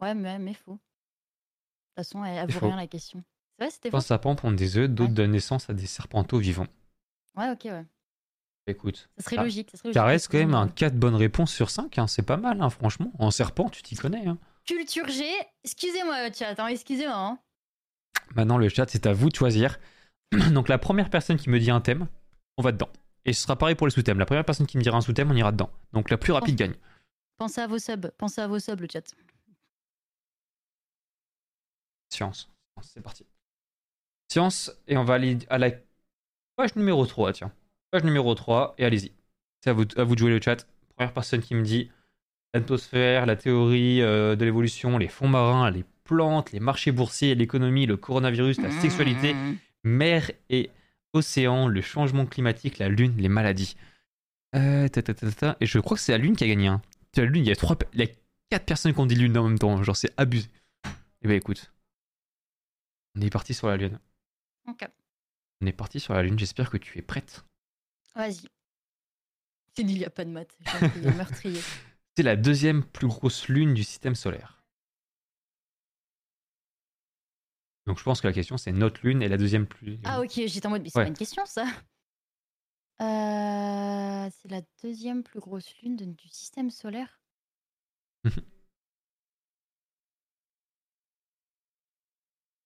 Ouais, 0.00 0.14
mais, 0.14 0.38
mais 0.38 0.54
faux. 0.54 0.72
De 0.72 0.78
toute 0.78 1.96
façon, 1.96 2.24
elle, 2.24 2.38
elle 2.38 2.50
vaut 2.50 2.60
faux. 2.60 2.66
rien 2.66 2.76
la 2.76 2.86
question. 2.86 3.22
C'est 3.58 3.64
vrai, 3.64 3.70
c'était 3.70 3.90
faux 3.90 4.00
serpents 4.00 4.34
pondent 4.34 4.56
des 4.56 4.76
œufs, 4.78 4.88
d'autres 4.88 5.10
Ouais. 5.10 5.14
donnent 5.14 5.30
naissance 5.32 5.68
à 5.70 5.74
des 5.74 5.86
serpentaux 5.86 6.38
vivants. 6.38 6.66
Ouais, 7.36 7.50
ok, 7.50 7.64
ouais. 7.66 7.84
Écoute, 8.66 9.10
Ça 9.18 9.24
serait 9.24 9.36
logique. 9.44 9.70
Ça 9.72 9.76
serait 9.76 9.92
ça 9.92 10.04
reste 10.04 10.28
quand 10.32 10.38
même 10.38 10.54
un 10.54 10.66
euh, 10.66 10.70
4 10.70 10.98
bonnes 10.98 11.14
réponses 11.14 11.52
sur 11.52 11.68
5, 11.68 12.00
c'est 12.08 12.22
pas 12.22 12.38
mal, 12.38 12.62
hein, 12.62 12.70
franchement. 12.70 13.12
En 13.18 13.30
serpent, 13.30 13.68
tu 13.68 13.82
t'y 13.82 13.94
connais. 13.94 14.26
hein. 14.26 14.38
Culture 14.64 15.06
G. 15.08 15.22
Excusez-moi, 15.62 16.32
chat. 16.32 16.58
Hein, 16.58 16.68
excusez-moi. 16.68 17.14
Hein. 17.14 17.38
Maintenant, 18.34 18.56
le 18.56 18.70
chat, 18.70 18.86
c'est 18.88 19.06
à 19.06 19.12
vous 19.12 19.28
de 19.28 19.36
choisir. 19.36 19.78
Donc, 20.52 20.68
la 20.68 20.78
première 20.78 21.10
personne 21.10 21.36
qui 21.36 21.50
me 21.50 21.60
dit 21.60 21.70
un 21.70 21.82
thème, 21.82 22.08
on 22.56 22.62
va 22.62 22.72
dedans. 22.72 22.90
Et 23.24 23.32
ce 23.32 23.42
sera 23.42 23.56
pareil 23.56 23.74
pour 23.74 23.86
les 23.86 23.90
sous-thèmes. 23.90 24.18
La 24.18 24.26
première 24.26 24.44
personne 24.44 24.66
qui 24.66 24.76
me 24.76 24.82
dira 24.82 24.96
un 24.96 25.00
sous-thème, 25.00 25.30
on 25.30 25.34
ira 25.34 25.52
dedans. 25.52 25.70
Donc, 25.92 26.10
la 26.10 26.18
plus 26.18 26.32
rapide 26.32 26.56
gagne. 26.56 26.74
Pensez 27.38 27.60
à 27.60 27.66
vos 27.66 27.78
subs. 27.78 28.10
Pensez 28.18 28.40
à 28.40 28.46
vos 28.46 28.58
subs, 28.58 28.80
le 28.80 28.88
chat. 28.90 29.14
Science. 32.10 32.50
C'est 32.82 33.02
parti. 33.02 33.24
Science, 34.28 34.72
et 34.86 34.96
on 34.96 35.04
va 35.04 35.14
aller 35.14 35.38
à 35.48 35.58
la 35.58 35.70
page 36.56 36.76
numéro 36.76 37.06
3, 37.06 37.32
tiens. 37.32 37.52
Page 37.90 38.04
numéro 38.04 38.34
3, 38.34 38.74
et 38.78 38.84
allez-y. 38.84 39.12
C'est 39.62 39.70
à 39.70 39.72
vous, 39.72 39.84
à 39.96 40.04
vous 40.04 40.14
de 40.14 40.18
jouer 40.18 40.30
le 40.30 40.40
chat. 40.40 40.66
Première 40.96 41.12
personne 41.12 41.40
qui 41.40 41.54
me 41.54 41.62
dit 41.62 41.90
l'atmosphère, 42.52 43.26
la 43.26 43.36
théorie 43.36 44.00
euh, 44.02 44.36
de 44.36 44.44
l'évolution, 44.44 44.98
les 44.98 45.08
fonds 45.08 45.28
marins, 45.28 45.70
les 45.70 45.84
plantes, 46.04 46.52
les 46.52 46.60
marchés 46.60 46.92
boursiers, 46.92 47.34
l'économie, 47.34 47.86
le 47.86 47.96
coronavirus, 47.96 48.60
la 48.60 48.70
sexualité, 48.70 49.34
mer 49.82 50.30
et 50.50 50.70
océan, 51.14 51.68
le 51.68 51.80
changement 51.80 52.26
climatique, 52.26 52.78
la 52.78 52.88
lune, 52.88 53.16
les 53.16 53.28
maladies. 53.28 53.76
Euh, 54.54 54.88
ta, 54.88 55.02
ta, 55.02 55.14
ta, 55.14 55.32
ta. 55.32 55.56
Et 55.60 55.66
je 55.66 55.78
crois 55.78 55.96
que 55.96 56.02
c'est 56.02 56.12
la 56.12 56.18
lune 56.18 56.36
qui 56.36 56.44
a 56.44 56.48
gagné. 56.48 56.68
Hein. 56.68 56.82
La 57.16 57.24
lune, 57.24 57.44
il 57.44 57.48
y 57.48 57.52
a 57.52 57.56
trois, 57.56 57.76
il 57.92 58.00
y 58.00 58.02
a 58.02 58.08
quatre 58.50 58.66
personnes 58.66 58.92
qui 58.92 59.00
ont 59.00 59.06
dit 59.06 59.14
lune 59.14 59.36
en 59.38 59.48
même 59.48 59.58
temps. 59.58 59.82
Genre, 59.82 59.96
c'est 59.96 60.12
abusé. 60.16 60.48
Eh 61.22 61.28
ben 61.28 61.36
écoute, 61.36 61.72
on 63.16 63.20
est 63.20 63.30
parti 63.30 63.54
sur 63.54 63.68
la 63.68 63.76
lune. 63.76 63.98
Ok. 64.68 64.86
On 65.60 65.66
est 65.66 65.72
parti 65.72 66.00
sur 66.00 66.14
la 66.14 66.22
lune. 66.22 66.38
J'espère 66.38 66.70
que 66.70 66.76
tu 66.76 66.98
es 66.98 67.02
prête. 67.02 67.44
Vas-y. 68.14 68.46
Il 69.78 69.86
n'y 69.86 70.04
a 70.04 70.10
pas 70.10 70.24
de 70.24 70.30
maths. 70.30 70.56
J'ai 71.02 71.10
meurtrier. 71.16 71.60
C'est 72.16 72.22
la 72.22 72.36
deuxième 72.36 72.84
plus 72.84 73.08
grosse 73.08 73.48
lune 73.48 73.74
du 73.74 73.82
système 73.82 74.14
solaire. 74.14 74.63
Donc 77.86 77.98
je 77.98 78.02
pense 78.04 78.20
que 78.20 78.26
la 78.26 78.32
question 78.32 78.56
c'est 78.56 78.72
notre 78.72 79.00
lune 79.06 79.22
et 79.22 79.28
la 79.28 79.36
deuxième 79.36 79.66
plus. 79.66 79.98
Ah 80.04 80.20
ok, 80.20 80.32
j'étais 80.46 80.66
en 80.66 80.70
mode, 80.70 80.82
mais 80.82 80.88
c'est 80.90 80.98
Ouais. 80.98 81.04
pas 81.04 81.08
une 81.08 81.16
question 81.16 81.44
ça. 81.46 81.66
Euh, 83.00 84.30
c'est 84.40 84.50
la 84.50 84.62
deuxième 84.82 85.22
plus 85.22 85.40
grosse 85.40 85.74
lune 85.82 85.96
de- 85.96 86.04
du 86.04 86.28
système 86.28 86.70
solaire. 86.70 87.20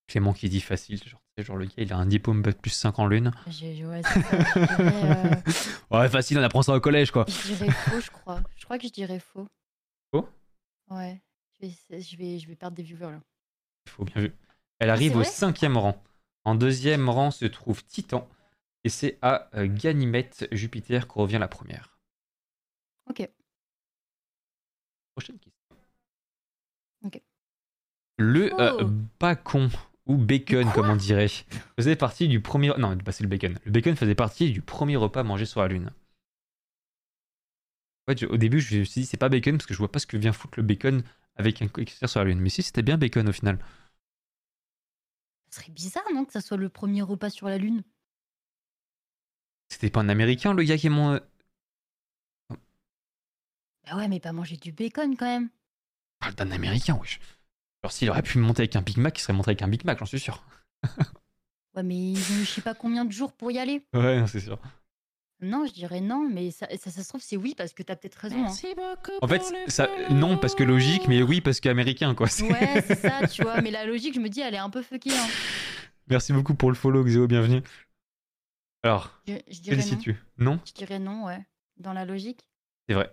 Clément 0.07 0.33
qui 0.33 0.49
dit 0.49 0.61
facile, 0.61 0.97
genre, 1.03 1.21
tu 1.35 1.43
sais, 1.43 1.45
genre 1.45 1.57
le 1.57 1.65
gars 1.65 1.73
il 1.77 1.93
a 1.93 1.97
un 1.97 2.07
diplôme 2.07 2.41
bac 2.41 2.57
plus 2.59 2.71
5 2.71 2.97
en 2.97 3.05
lune. 3.05 3.31
J'ai- 3.47 3.85
ouais, 3.85 4.01
c'est 4.03 4.21
ça, 4.21 4.39
je, 4.39 4.59
dirais, 4.59 5.35
euh, 5.35 5.35
Ouais 5.91 6.09
facile, 6.09 6.39
on 6.39 6.43
apprend 6.43 6.63
ça 6.63 6.73
au 6.75 6.79
collège 6.79 7.11
quoi. 7.11 7.25
je 7.27 7.53
dirais 7.53 7.69
faux, 7.71 7.99
je 7.99 8.09
crois. 8.09 8.41
Je 8.57 8.65
crois 8.65 8.79
que 8.79 8.87
je 8.87 8.93
dirais 8.93 9.19
faux. 9.19 9.47
Faux? 10.11 10.27
Ouais. 10.89 11.21
Je 11.61 11.67
vais, 11.67 12.01
je, 12.01 12.17
vais, 12.17 12.39
je 12.39 12.47
vais 12.47 12.55
perdre 12.55 12.75
des 12.75 12.83
viewers 12.83 13.11
là. 13.11 13.21
Il 13.85 13.89
faut 13.91 14.03
bien 14.05 14.21
vu. 14.21 14.33
Elle 14.79 14.89
arrive 14.89 15.13
c'est 15.13 15.17
au 15.19 15.23
cinquième 15.23 15.77
rang. 15.77 16.01
En 16.45 16.55
deuxième 16.55 17.09
rang 17.09 17.31
se 17.31 17.45
trouve 17.45 17.83
Titan. 17.85 18.27
Et 18.85 18.89
c'est 18.89 19.19
à 19.21 19.49
euh, 19.55 19.67
Ganymède, 19.67 20.47
Jupiter, 20.51 21.07
que 21.07 21.13
revient 21.13 21.37
la 21.39 21.49
première. 21.49 21.99
Ok. 23.09 23.29
Prochaine 25.15 25.37
question. 25.37 25.75
Ok. 27.05 27.21
Le 28.17 28.53
euh, 28.59 28.83
Oh. 28.83 28.89
bacon, 29.19 29.69
ou 30.05 30.17
bacon 30.17 30.71
comme 30.73 30.89
on 30.89 30.95
dirait, 30.95 31.27
faisait 31.77 31.95
partie 31.95 32.27
du 32.27 32.41
premier... 32.41 32.71
Non, 32.77 32.95
bah, 32.95 33.11
c'est 33.11 33.23
le 33.23 33.29
bacon. 33.29 33.59
Le 33.65 33.71
bacon 33.71 33.95
faisait 33.95 34.15
partie 34.15 34.51
du 34.51 34.61
premier 34.61 34.95
repas 34.95 35.23
mangé 35.23 35.45
sur 35.45 35.61
la 35.61 35.67
Lune. 35.67 35.91
En 38.07 38.13
fait, 38.13 38.23
au 38.23 38.37
début, 38.37 38.59
je 38.61 38.79
me 38.79 38.83
suis 38.85 39.01
dit, 39.01 39.05
c'est 39.07 39.17
pas 39.17 39.29
bacon, 39.29 39.57
parce 39.57 39.67
que 39.67 39.73
je 39.73 39.79
vois 39.79 39.91
pas 39.91 39.99
ce 39.99 40.07
que 40.07 40.17
vient 40.17 40.33
foutre 40.33 40.57
le 40.57 40.63
bacon 40.63 41.03
avec 41.35 41.61
un 41.61 41.67
coéquipier 41.67 42.07
sur 42.07 42.19
la 42.19 42.25
Lune. 42.25 42.39
Mais 42.39 42.49
si, 42.49 42.63
c'était 42.63 42.81
bien 42.81 42.97
bacon 42.97 43.27
au 43.27 43.33
final. 43.33 43.59
Ce 45.49 45.59
serait 45.61 45.71
bizarre, 45.71 46.03
non, 46.13 46.25
que 46.25 46.33
ça 46.33 46.41
soit 46.41 46.57
le 46.57 46.69
premier 46.69 47.01
repas 47.01 47.29
sur 47.29 47.47
la 47.47 47.57
Lune? 47.57 47.83
C'était 49.67 49.89
pas 49.89 50.01
un 50.01 50.09
Américain, 50.09 50.53
le 50.53 50.63
gars 50.63 50.77
qui 50.77 50.87
est 50.87 50.91
mon... 50.91 51.19
Bah 53.85 53.97
ouais, 53.97 54.07
mais 54.07 54.19
pas 54.19 54.31
manger 54.31 54.57
du 54.57 54.71
bacon 54.71 55.15
quand 55.15 55.25
même. 55.25 55.49
parle 56.19 56.35
d'un 56.35 56.51
Américain, 56.51 56.95
wesh. 56.95 57.19
Alors 57.81 57.91
s'il 57.91 58.09
aurait 58.09 58.21
pu 58.21 58.37
monter 58.37 58.61
avec 58.61 58.75
un 58.75 58.81
Big 58.81 58.97
Mac, 58.97 59.17
il 59.17 59.21
serait 59.21 59.33
monté 59.33 59.49
avec 59.49 59.61
un 59.61 59.67
Big 59.67 59.85
Mac, 59.85 59.97
j'en 59.99 60.05
suis 60.05 60.19
sûr. 60.19 60.43
Ouais, 61.75 61.83
mais 61.83 62.11
ils 62.11 62.17
ont 62.17 62.41
eu 62.41 62.45
je 62.45 62.49
sais 62.49 62.61
pas 62.61 62.73
combien 62.73 63.05
de 63.05 63.11
jours 63.11 63.31
pour 63.33 63.51
y 63.51 63.59
aller. 63.59 63.85
Ouais, 63.93 64.23
c'est 64.27 64.39
sûr. 64.39 64.59
Non, 65.41 65.65
je 65.65 65.71
dirais 65.73 66.01
non, 66.01 66.27
mais 66.29 66.51
ça, 66.51 66.67
ça, 66.77 66.91
ça 66.91 67.01
se 67.01 67.07
trouve, 67.07 67.21
c'est 67.21 67.37
oui 67.37 67.53
parce 67.57 67.71
que 67.73 67.81
t'as 67.81 67.95
peut-être 67.95 68.15
raison. 68.15 68.45
hein. 68.45 68.95
En 69.21 69.27
fait, 69.27 69.41
ça, 69.67 69.87
non 70.11 70.37
parce 70.37 70.53
que 70.53 70.63
logique, 70.63 71.07
mais 71.07 71.21
oui 71.23 71.39
parce 71.39 71.59
qu'américain, 71.61 72.13
quoi. 72.13 72.27
C'est- 72.27 72.43
Ouais, 72.51 72.83
c'est 72.85 72.95
ça, 72.99 73.25
tu 73.31 73.43
vois. 73.43 73.61
Mais 73.61 73.71
la 73.71 73.85
logique, 73.85 74.15
je 74.15 74.19
me 74.19 74.27
dis, 74.27 74.41
elle 74.41 74.53
est 74.53 74.57
un 74.57 74.69
peu 74.69 74.81
fuckée. 74.81 75.11
Hein. 75.15 75.27
Merci 76.09 76.33
beaucoup 76.33 76.55
pour 76.55 76.69
le 76.69 76.75
follow, 76.75 77.03
Xéo, 77.05 77.27
bienvenue. 77.27 77.61
Alors, 78.83 79.21
Je, 79.27 79.33
je 79.49 79.59
dirais 79.61 79.75
non. 79.77 79.81
décides-tu 79.83 80.15
Non? 80.37 80.59
Je 80.65 80.73
dirais 80.73 80.99
non, 80.99 81.25
ouais. 81.25 81.45
Dans 81.77 81.93
la 81.93 82.03
logique. 82.05 82.41
C'est 82.87 82.95
vrai. 82.95 83.09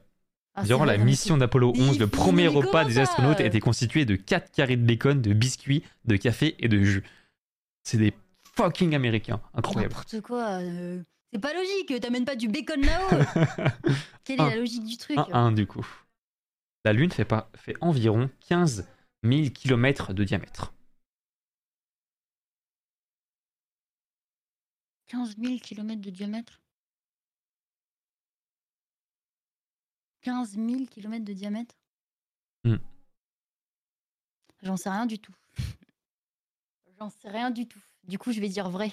Ah, 0.55 0.63
c'est 0.63 0.69
Durant 0.69 0.85
vrai, 0.85 0.95
la 0.95 0.99
non, 0.99 1.05
mais 1.05 1.11
mission 1.11 1.35
c'est- 1.35 1.41
d'Apollo 1.41 1.73
Mais 1.77 1.83
11, 1.83 1.99
le 1.99 2.07
premier 2.09 2.49
repas 2.49 2.71
comment 2.71 2.85
des 2.89 2.95
ça 2.95 3.03
astronautes 3.03 3.41
était 3.41 3.61
constitué 3.61 4.05
de 4.05 4.17
4 4.17 4.51
carrés 4.51 4.77
de 4.77 4.85
bacon, 4.85 5.21
de 5.21 5.33
biscuits, 5.33 5.85
de 6.07 6.17
café 6.17 6.57
et 6.59 6.69
de 6.69 6.83
jus. 6.83 7.05
C'est 7.85 7.99
des 7.99 8.15
fucking 8.57 8.95
américains. 8.95 9.41
Incroyable. 9.55 9.95
N'importe 9.95 10.21
quoi. 10.23 10.45
euh, 10.63 11.03
C'est 11.33 11.41
pas 11.41 11.53
logique, 11.53 12.01
t'amènes 12.01 12.25
pas 12.25 12.37
du 12.37 12.49
bacon 12.49 12.81
là-haut. 12.81 13.09
Quelle 14.25 14.41
est 14.41 14.43
Un. 14.43 14.49
la 14.51 14.57
logique 14.57 14.85
du 14.85 14.97
truc 14.97 15.17
1-1 15.17 15.55
du 15.55 15.67
coup. 15.67 15.87
La 16.85 16.93
Lune 16.93 17.11
fait, 17.11 17.25
pas, 17.25 17.51
fait 17.57 17.75
environ 17.81 18.31
15 18.49 18.89
000 19.25 19.51
km 19.51 20.13
de 20.15 20.25
diamètre. 20.25 20.73
15 25.09 25.37
000 25.39 25.59
km 25.59 26.01
de 26.01 26.11
diamètre? 26.11 26.61
15 30.23 30.55
000 30.55 30.87
km 30.87 31.25
de 31.25 31.33
diamètre? 31.33 31.75
Hmm. 32.65 32.77
J'en 34.63 34.77
sais 34.77 34.91
rien 34.91 35.07
du 35.07 35.19
tout. 35.19 35.35
J'en 36.99 37.11
sais 37.11 37.29
rien 37.29 37.51
du 37.51 37.69
tout. 37.69 37.83
Du 38.05 38.19
coup, 38.19 38.33
je 38.33 38.41
vais 38.41 38.49
dire 38.49 38.69
vrai. 38.71 38.93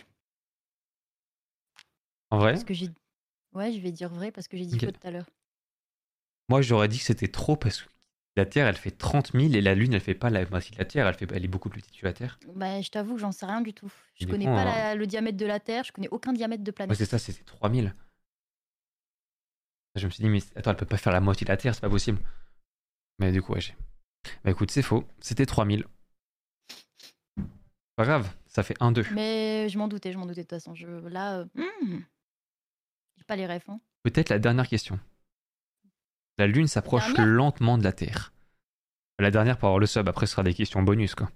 En 2.34 2.40
vrai, 2.40 2.54
Parce 2.54 2.64
que 2.64 2.74
j'ai. 2.74 2.90
Ouais, 3.54 3.72
je 3.72 3.80
vais 3.80 3.92
dire 3.92 4.10
vrai 4.10 4.32
parce 4.32 4.48
que 4.48 4.58
j'ai 4.58 4.66
dit 4.66 4.76
Ok. 4.76 4.86
faux 4.86 4.92
tout 4.92 5.08
à 5.08 5.12
l'heure. 5.12 5.30
moi 6.50 6.64
j'aurais 6.64 6.88
dit 6.88 6.98
que 6.98 7.04
c'était 7.06 7.28
trop 7.28 7.56
parce 7.56 7.84
que 7.84 7.90
la 8.36 8.48
Terre 8.48 8.66
elle 8.68 8.76
fait 8.76 8.90
30 8.90 9.34
000 9.34 9.54
et 9.54 9.62
la 9.62 9.76
Lune 9.76 9.94
elle 9.94 10.02
fait 10.02 10.16
pas 10.16 10.32
la 10.32 10.44
moitié 10.50 10.72
de 10.72 10.80
la 10.80 10.86
Terre, 10.86 11.08
elle, 11.08 11.14
fait, 11.14 11.32
elle 11.32 11.46
est 11.46 11.48
beaucoup 11.48 11.70
plus 11.70 11.82
petite 11.82 12.00
que 12.02 12.06
la 12.08 12.14
Terre. 12.14 12.40
Bah, 12.56 12.82
je 12.82 12.90
t'avoue 12.90 13.14
que 13.14 13.22
j'en 13.22 13.32
sais 13.32 13.46
rien 13.46 13.62
du 13.62 13.74
tout. 13.76 13.92
Je 14.16 14.26
connais 14.26 14.46
pas 14.46 14.66
la- 14.66 14.96
le 14.96 15.06
diamètre 15.06 15.38
de 15.38 15.46
la 15.46 15.60
Terre, 15.60 15.84
je 15.84 15.92
connais 15.92 16.10
aucun 16.10 16.34
diamètre 16.34 16.64
de 16.64 16.72
Ouais, 16.72 16.74
planète. 16.74 16.98
c'est 16.98 17.06
ça, 17.06 17.20
c'était 17.20 17.44
3000. 17.44 17.94
Je 19.96 20.06
me 20.08 20.10
suis 20.12 20.24
dit, 20.24 20.30
mais 20.32 20.40
attends, 20.56 20.72
elle 20.72 20.78
peut 20.78 20.88
pas 20.88 20.98
faire 20.98 21.14
la 21.14 21.22
moitié 21.22 21.46
de 21.46 21.52
la 21.52 21.58
Terre, 21.58 21.76
c'est 21.76 21.82
pas 21.82 21.90
possible. 21.90 22.18
Mais 23.20 23.32
du 23.32 23.44
coup, 23.44 23.54
ouais, 23.54 23.62
j'ai. 23.62 23.76
Bah 24.44 24.50
écoute, 24.50 24.72
c'est 24.72 24.82
faux, 24.82 25.04
c'était 25.20 25.46
3000. 25.46 25.86
Pas 27.96 28.06
grave, 28.06 28.36
ça 28.48 28.64
fait 28.64 28.76
1-2. 28.82 29.06
Mais 29.14 29.70
je 29.70 29.78
m'en 29.78 29.88
doutais, 29.88 30.12
je 30.12 30.18
m'en 30.18 30.26
doutais 30.26 30.42
de 30.42 30.48
toute 30.48 30.58
façon. 30.58 30.74
Je... 30.74 30.88
Là, 30.88 31.42
euh, 31.42 31.46
hmm. 31.54 32.00
J'ai 33.24 33.26
pas 33.26 33.36
les 33.38 33.48
refs. 33.48 33.70
hein. 33.70 33.80
Peut-être 34.04 34.28
la 34.28 34.38
dernière 34.40 34.68
question. 34.68 35.00
La 36.38 36.45
Lune 36.45 36.68
s'approche 36.68 37.08
lentement 37.18 37.78
de 37.78 37.84
la 37.86 37.94
Terre. 37.94 38.34
La 39.18 39.32
dernière 39.32 39.58
pour 39.58 39.68
avoir 39.68 39.80
le 39.80 39.86
sub, 39.86 40.10
après 40.10 40.26
ce 40.26 40.34
sera 40.34 40.44
des 40.44 40.54
questions 40.54 40.84
bonus 40.84 41.16
quoi. 41.16 41.32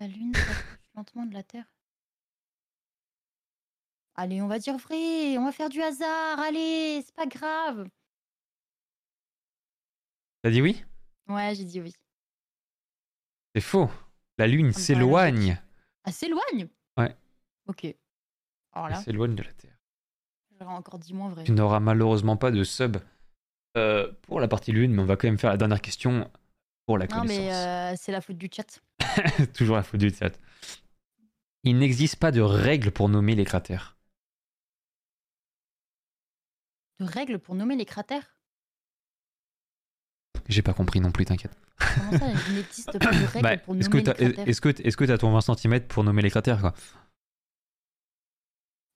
La 0.00 0.06
Lune 0.08 0.34
s'approche 0.34 0.78
lentement 0.94 1.24
de 1.24 1.32
la 1.32 1.42
Terre. 1.42 1.64
Allez, 4.16 4.42
on 4.42 4.48
va 4.48 4.58
dire 4.58 4.76
vrai, 4.76 5.38
on 5.38 5.44
va 5.46 5.52
faire 5.52 5.70
du 5.70 5.80
hasard, 5.82 6.38
allez, 6.40 7.02
c'est 7.06 7.14
pas 7.14 7.26
grave. 7.26 7.88
T'as 10.42 10.50
dit 10.50 10.60
oui? 10.60 10.84
Ouais, 11.28 11.54
j'ai 11.54 11.64
dit 11.64 11.80
oui. 11.80 11.94
C'est 13.54 13.62
faux. 13.62 13.88
La 14.36 14.46
Lune 14.46 14.72
s'éloigne. 14.74 15.58
Ah, 16.04 16.12
s'éloigne? 16.12 16.68
Ouais. 16.96 17.16
Ok. 17.66 17.86
Alors 18.72 18.88
Elle 18.88 18.96
s'éloigne 18.96 19.34
de 19.34 19.42
la 19.42 19.52
Terre. 19.52 19.76
j'aurais 20.58 20.74
encore 20.74 20.98
dit 20.98 21.14
moins 21.14 21.28
vrai. 21.30 21.44
Tu 21.44 21.52
n'auras 21.52 21.80
malheureusement 21.80 22.36
pas 22.36 22.50
de 22.50 22.62
sub 22.64 22.96
euh, 23.76 24.12
pour 24.22 24.40
la 24.40 24.48
partie 24.48 24.72
Lune, 24.72 24.92
mais 24.92 25.02
on 25.02 25.06
va 25.06 25.16
quand 25.16 25.28
même 25.28 25.38
faire 25.38 25.50
la 25.50 25.56
dernière 25.56 25.80
question 25.80 26.30
pour 26.86 26.98
la 26.98 27.06
Non, 27.06 27.20
connaissance. 27.20 27.38
mais 27.38 27.54
euh, 27.54 27.94
c'est 27.96 28.12
la 28.12 28.20
faute 28.20 28.36
du 28.38 28.48
chat. 28.52 28.80
Toujours 29.54 29.76
la 29.76 29.82
faute 29.82 30.00
du 30.00 30.10
chat. 30.10 30.38
Il 31.62 31.78
n'existe 31.78 32.16
pas 32.16 32.30
de 32.30 32.40
règle 32.42 32.90
pour 32.90 33.08
nommer 33.08 33.34
les 33.34 33.44
cratères. 33.44 33.96
De 37.00 37.06
règles 37.06 37.38
pour 37.38 37.54
nommer 37.54 37.76
les 37.76 37.86
cratères? 37.86 38.33
J'ai 40.48 40.62
pas 40.62 40.72
compris 40.74 41.00
non 41.00 41.10
plus, 41.10 41.24
t'inquiète. 41.24 41.56
Comment 41.78 42.18
ça, 42.18 42.26
il 42.48 42.54
n'existe 42.54 42.98
pas 42.98 43.10
de 43.12 43.24
règles 43.26 43.42
Bah, 43.42 43.56
pour 43.56 43.74
est-ce 43.76 43.88
que 43.88 43.96
nommer 43.96 44.04
les 44.04 44.04
t'as 44.04 44.14
cratères 44.14 44.48
est-ce 44.48 44.60
que 44.60 44.68
est-ce 44.68 44.96
que 44.96 45.04
t'as 45.04 45.18
ton 45.18 45.32
20 45.32 45.40
cm 45.56 45.80
pour 45.82 46.04
nommer 46.04 46.22
les 46.22 46.30
cratères 46.30 46.60
quoi? 46.60 46.74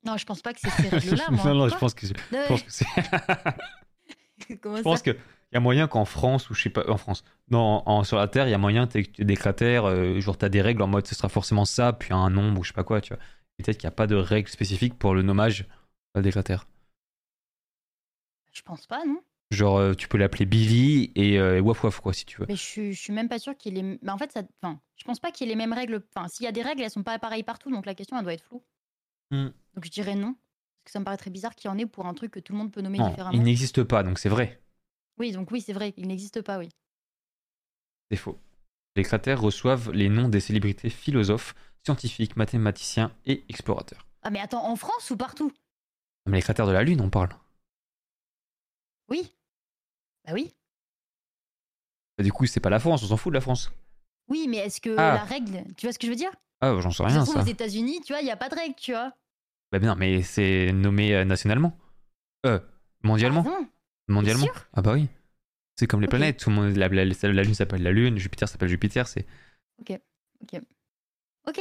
Non, 0.05 0.17
je 0.17 0.25
pense 0.27 0.43
pas 0.43 0.53
que 0.55 0.61
c'est 0.61 0.71
ces 0.71 0.89
règles-là, 0.89 1.25
moi. 1.31 1.45
Non 1.45 1.55
non, 1.55 1.69
je 1.69 1.77
pense 1.77 1.95
que 1.95 2.07
c'est- 2.07 2.17
je 2.31 2.49
pense 2.49 2.63
que 2.63 2.71
c'est 2.71 2.87
je 4.49 4.83
pense 4.83 5.03
que 5.03 5.11
il 5.11 5.55
y 5.55 5.57
a 5.57 5.61
moyen 5.61 5.89
qu'en 5.89 6.05
France 6.05 6.51
ou 6.51 6.55
je 6.55 6.63
sais 6.63 6.71
pas 6.71 6.89
en 6.91 6.99
France. 6.99 7.25
Non, 7.51 7.83
en- 7.87 8.05
sur 8.05 8.19
la 8.19 8.29
Terre, 8.29 8.47
il 8.47 8.51
y 8.51 8.55
a 8.55 8.59
moyen 8.59 8.87
que 8.87 8.99
tu 9.01 9.25
des 9.25 9.37
cratères 9.37 9.87
euh, 9.87 10.21
genre 10.21 10.37
t'as 10.37 10.49
des 10.51 10.61
règles 10.63 10.83
en 10.83 10.87
mode 10.87 11.07
ce 11.07 11.15
sera 11.15 11.29
forcément 11.31 11.65
ça 11.65 11.93
puis 11.95 12.13
un 12.13 12.29
nombre 12.31 12.61
ou 12.61 12.65
je 12.65 12.69
sais 12.69 12.75
pas 12.75 12.85
quoi, 12.85 13.01
tu 13.01 13.15
vois. 13.15 13.23
Peut-être 13.57 13.79
qu'il 13.79 13.87
n'y 13.89 13.93
a 13.93 13.97
pas 13.97 14.07
de 14.07 14.15
règle 14.15 14.49
spécifique 14.49 14.99
pour 14.99 15.15
le 15.15 15.23
nommage 15.23 15.67
euh, 16.17 16.21
des 16.23 16.31
cratères. 16.31 16.67
Je 18.53 18.63
pense 18.63 18.87
pas, 18.87 19.05
non 19.05 19.21
Genre 19.51 19.79
euh, 19.79 19.95
tu 19.95 20.09
peux 20.09 20.19
l'appeler 20.19 20.45
Billy 20.45 21.11
et 21.15 21.39
euh, 21.39 21.61
Waf 21.61 21.83
Waf 21.85 22.01
quoi 22.01 22.13
si 22.13 22.27
tu 22.27 22.39
veux. 22.41 22.47
Mais 22.49 22.57
je, 22.57 22.63
suis- 22.63 22.93
je 22.93 23.01
suis 23.01 23.13
même 23.13 23.29
pas 23.29 23.39
sûre 23.39 23.57
qu'il 23.57 23.79
ait. 23.79 23.99
Bah, 24.03 24.13
en 24.15 24.19
fait, 24.19 24.31
ça. 24.31 24.43
Enfin, 24.63 24.79
je 24.97 25.05
pense 25.05 25.21
pas 25.21 25.31
qu'il 25.33 25.47
y 25.47 25.51
ait 25.51 25.55
les 25.55 25.57
mêmes 25.59 25.73
règles. 25.73 26.03
Enfin, 26.15 26.29
s'il 26.29 26.45
y 26.45 26.49
a 26.49 26.53
des 26.53 26.63
règles, 26.63 26.83
elles 26.83 26.91
sont 26.91 27.03
pas 27.03 27.19
pareilles 27.19 27.43
partout, 27.45 27.71
donc 27.71 27.87
la 27.87 27.95
question, 27.95 28.19
elle 28.19 28.25
doit 28.25 28.35
être 28.35 28.45
floue. 28.45 28.63
Hmm. 29.31 29.49
Donc 29.75 29.85
je 29.85 29.91
dirais 29.91 30.15
non. 30.15 30.35
Parce 30.35 30.85
que 30.85 30.91
ça 30.93 31.01
me 31.01 31.05
paraît 31.05 31.17
très 31.17 31.31
bizarre 31.31 31.55
qu'il 31.55 31.71
y 31.71 31.73
en 31.73 31.79
ait 31.79 31.87
pour 31.87 32.07
un 32.07 32.15
truc 32.15 32.31
que 32.31 32.41
tout 32.41 32.53
le 32.53 32.59
monde 32.59 32.73
peut 32.73 32.81
nommer 32.83 32.99
Non, 32.99 33.09
différemment. 33.09 33.37
il 33.37 33.43
n'existe 33.43 33.83
pas, 33.85 34.03
donc 34.03 34.19
c'est 34.19 34.29
vrai. 34.29 34.61
Oui, 35.19 35.33
donc 35.33 35.51
oui, 35.51 35.61
c'est 35.61 35.73
vrai, 35.73 35.93
il 35.97 36.07
n'existe 36.09 36.43
pas, 36.43 36.59
oui. 36.59 36.69
C'est 38.11 38.17
faux. 38.17 38.39
Les 38.97 39.03
cratères 39.03 39.41
reçoivent 39.41 39.91
les 39.93 40.09
noms 40.09 40.29
des 40.29 40.41
célébrités 40.41 40.91
philosophes, 40.91 41.55
scientifiques, 41.85 42.37
mathématiciens 42.37 43.13
et 43.27 43.45
explorateurs. 43.49 44.07
Ah, 44.23 44.31
mais 44.31 44.41
attends, 44.41 44.67
en 44.67 44.77
France 44.77 45.11
ou 45.11 45.17
partout? 45.17 45.53
Mais 46.27 46.39
les 46.39 46.43
cratères 46.43 46.67
de 46.67 46.73
la 46.73 46.83
Lune, 46.83 47.01
on 47.01 47.11
parle. 47.11 47.31
Oui. 49.09 49.33
Bah 50.27 50.33
oui. 50.35 50.55
Bah, 52.17 52.25
du 52.25 52.33
coup, 52.33 52.47
c'est 52.47 52.61
pas 52.61 52.71
la 52.71 52.79
France, 52.81 53.03
on 53.03 53.07
s'en 53.07 53.17
fout 53.17 53.31
de 53.33 53.35
la 53.37 53.41
France. 53.41 53.71
Oui, 54.29 54.47
mais 54.49 54.59
est-ce 54.59 54.81
que 54.81 54.91
Ah. 54.99 55.15
la 55.15 55.25
règle. 55.25 55.65
Tu 55.77 55.87
vois 55.87 55.93
ce 55.93 55.99
que 55.99 56.07
je 56.07 56.11
veux 56.13 56.17
dire? 56.17 56.31
Ah, 56.61 56.73
bah, 56.75 56.81
j'en 56.81 56.91
sais 56.91 57.05
rien, 57.05 57.21
se 57.25 57.31
trouve, 57.31 57.43
ça. 57.43 57.43
aux 57.43 57.53
États-Unis, 57.53 58.01
tu 58.05 58.13
vois, 58.13 58.21
il 58.21 58.25
n'y 58.25 58.31
a 58.31 58.37
pas 58.37 58.49
de 58.49 58.55
règle, 58.55 58.75
tu 58.77 58.93
vois. 58.93 59.13
Bah, 59.73 59.79
non, 59.79 59.95
mais 59.97 60.23
c'est 60.23 60.73
nommé 60.73 61.15
euh, 61.15 61.25
nationalement. 61.25 61.79
Euh, 62.47 62.59
mondialement. 63.03 63.45
Ah, 63.47 63.61
bon 64.09 64.15
mondialement. 64.15 64.45
sûr? 64.45 64.67
Ah, 64.75 64.83
bah 64.83 64.93
oui. 64.95 65.09
C'est 65.77 65.87
comme 65.87 66.01
les 66.01 66.07
Ok. 66.07 66.11
planètes. 66.11 66.39
Tout 66.41 66.51
le 66.51 66.57
monde, 66.57 66.77
la, 66.77 66.89
la- 66.89 67.05
la 67.05 67.43
Lune 67.43 67.55
s'appelle 67.55 67.83
la 67.83 67.93
Lune, 67.93 68.19
Jupiter 68.19 68.49
s'appelle 68.49 68.69
Jupiter. 68.69 69.07
C'est 69.07 69.27
Ok. 69.81 69.99
Ok. 71.47 71.61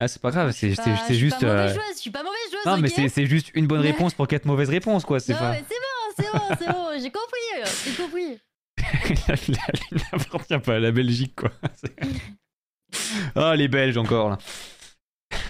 ah, 0.00 0.08
c'est 0.08 0.20
pas 0.22 0.30
grave, 0.30 0.52
c'est 0.52 0.74
Pas- 0.74 0.82
c'est- 0.82 0.92
je 0.94 1.00
c'est 1.00 1.04
suis 1.06 1.14
juste. 1.18 1.40
pas 1.40 1.46
mauvaise 1.46 1.70
euh, 1.70 1.74
joueuse, 1.74 1.94
je 1.96 2.00
suis 2.00 2.10
pas 2.10 2.22
mauvaise 2.22 2.50
joueuse. 2.52 2.64
Non, 2.66 2.76
mais 2.78 2.88
ok? 2.88 2.94
c'est- 2.94 3.08
c'est 3.08 3.26
juste 3.26 3.50
une 3.54 3.66
bonne 3.66 3.80
réponse 4.10 4.14
pour 4.14 4.28
quatre 4.28 4.44
mauvaises 4.44 4.70
réponses, 4.70 5.04
quoi. 5.04 5.18
C'est 5.20 5.32
Non, 5.32 5.38
pas. 5.40 5.52
mais 5.52 5.64
c'est 5.68 5.74
c'est 6.16 6.32
bon, 6.32 6.56
c'est 6.58 6.68
bon, 6.72 6.88
j'ai 7.00 7.10
compris, 7.10 7.74
j'ai 7.84 8.02
compris. 8.02 8.40
Lune 9.48 10.02
n'appartient 10.12 10.58
pas 10.58 10.76
à 10.76 10.78
la 10.78 10.92
Belgique, 10.92 11.34
quoi. 11.36 11.50
Ah, 13.34 13.54
les 13.56 13.68
Belges 13.68 13.96
encore, 13.98 14.30
là. 14.30 14.38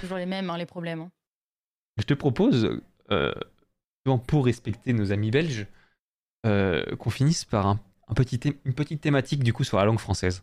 Toujours 0.01 0.17
les 0.17 0.27
mêmes, 0.27 0.51
hein, 0.51 0.57
les 0.59 0.67
problèmes. 0.67 1.01
hein. 1.03 1.11
Je 1.99 2.03
te 2.05 2.15
propose, 2.15 2.81
euh, 3.11 3.33
pour 4.27 4.45
respecter 4.45 4.93
nos 4.93 5.13
amis 5.13 5.31
belges, 5.31 5.67
euh, 6.45 6.97
qu'on 6.97 7.11
finisse 7.11 7.45
par 7.45 7.67
un, 7.67 7.81
un 8.09 8.15
petit 8.15 8.39
thé- 8.39 8.59
une 8.65 8.75
petite 8.75 9.01
thématique 9.01 9.43
du 9.43 9.53
coup 9.53 9.65
sur 9.65 9.79
la 9.79 9.85
langue 9.85 9.99
française. 9.99 10.43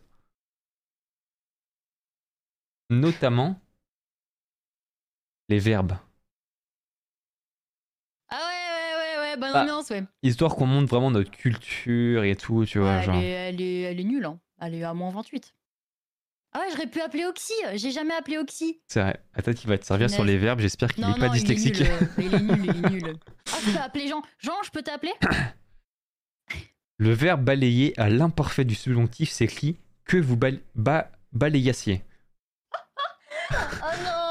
Notamment 2.90 3.60
les 5.48 5.58
verbes. 5.58 5.96
Ah 8.28 8.36
ouais, 8.36 9.18
ouais, 9.34 9.40
bonne 9.40 9.52
Bah, 9.52 9.62
ambiance, 9.62 9.90
ouais. 9.90 10.04
Histoire 10.22 10.54
qu'on 10.56 10.66
montre 10.66 10.88
vraiment 10.88 11.10
notre 11.10 11.30
culture 11.30 12.24
et 12.24 12.36
tout, 12.36 12.64
tu 12.66 12.78
vois. 12.78 12.96
Ouais, 12.98 13.02
genre. 13.02 13.16
elle, 13.16 13.22
est, 13.24 13.30
elle, 13.30 13.60
est, 13.60 13.80
elle 13.82 14.00
est 14.00 14.04
nulle, 14.04 14.24
hein. 14.24 14.38
elle 14.60 14.74
est 14.74 14.84
à 14.84 14.94
moins 14.94 15.10
28. 15.10 15.54
Ah 16.56 16.60
ouais, 16.60 16.66
j'aurais 16.70 16.86
pu 16.86 17.00
appeler 17.00 17.24
Oxy, 17.26 17.52
j'ai 17.74 17.90
jamais 17.90 18.14
appelé 18.14 18.38
Oxy. 18.38 18.80
C'est 18.86 19.00
vrai. 19.00 19.20
Attends, 19.34 19.50
il 19.50 19.66
va 19.68 19.76
te 19.76 19.84
servir 19.84 20.08
sur 20.08 20.22
les 20.24 20.38
verbes. 20.38 20.60
J'espère 20.60 20.94
qu'il 20.94 21.04
n'est 21.04 21.18
pas 21.18 21.28
dyslexique. 21.28 21.80
euh, 21.80 22.00
il 22.18 22.32
est 22.32 22.40
nul, 22.40 22.64
il 22.64 22.86
est 22.86 22.90
nul. 23.02 23.16
Ah, 23.52 23.56
je 23.66 23.72
peux 23.72 23.78
appeler 23.80 24.06
Jean. 24.06 24.22
Jean, 24.38 24.52
je 24.64 24.70
peux 24.70 24.82
t'appeler? 24.82 25.12
Le 26.98 27.12
verbe 27.12 27.42
balayer 27.42 27.92
à 27.98 28.08
l'imparfait 28.08 28.64
du 28.64 28.76
subjonctif 28.76 29.30
s'écrit 29.30 29.76
que 30.04 30.16
vous 30.16 30.36
bal- 30.36 30.60
ba- 30.76 31.10
balayassiez. 31.32 32.04
Oh 33.50 33.56
non, 34.04 34.23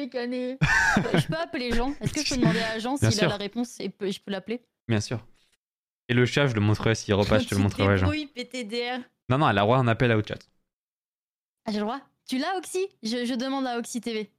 je 0.00 0.04
vais 0.04 0.08
canner. 0.10 0.58
je 1.14 1.26
peux 1.26 1.36
appeler 1.36 1.72
Jean? 1.72 1.94
Est-ce 2.00 2.12
que 2.12 2.24
je 2.24 2.34
peux 2.34 2.40
demander 2.40 2.60
à 2.60 2.78
Jean 2.78 2.96
s'il 2.96 3.24
a 3.24 3.28
la 3.28 3.36
réponse 3.36 3.78
et 3.80 3.88
peut- 3.88 4.10
je 4.10 4.20
peux 4.20 4.30
l'appeler? 4.30 4.62
Bien 4.88 5.00
sûr. 5.00 5.24
Et 6.08 6.14
le 6.14 6.26
chat, 6.26 6.46
je 6.46 6.54
le 6.54 6.60
montrerai 6.60 6.94
s'il 6.94 7.14
repasse, 7.14 7.44
je 7.44 7.48
te 7.48 7.54
le 7.54 7.60
montrerai. 7.60 7.98
Jean. 7.98 8.08
Oui, 8.08 8.26
PTDR. 8.34 8.98
Non, 9.28 9.38
non, 9.38 9.48
elle 9.48 9.58
a 9.58 9.60
le 9.62 9.66
droit 9.66 9.78
un 9.78 9.86
appel 9.88 10.10
à 10.10 10.16
au 10.18 10.22
chat. 10.24 10.38
Ah, 11.66 11.70
j'ai 11.72 11.78
le 11.78 11.84
droit? 11.84 12.00
Tu 12.26 12.38
l'as, 12.38 12.56
Oxy? 12.58 12.86
Je, 13.02 13.24
je 13.24 13.34
demande 13.34 13.66
à 13.66 13.78
Oxy 13.78 14.00
TV. 14.00 14.30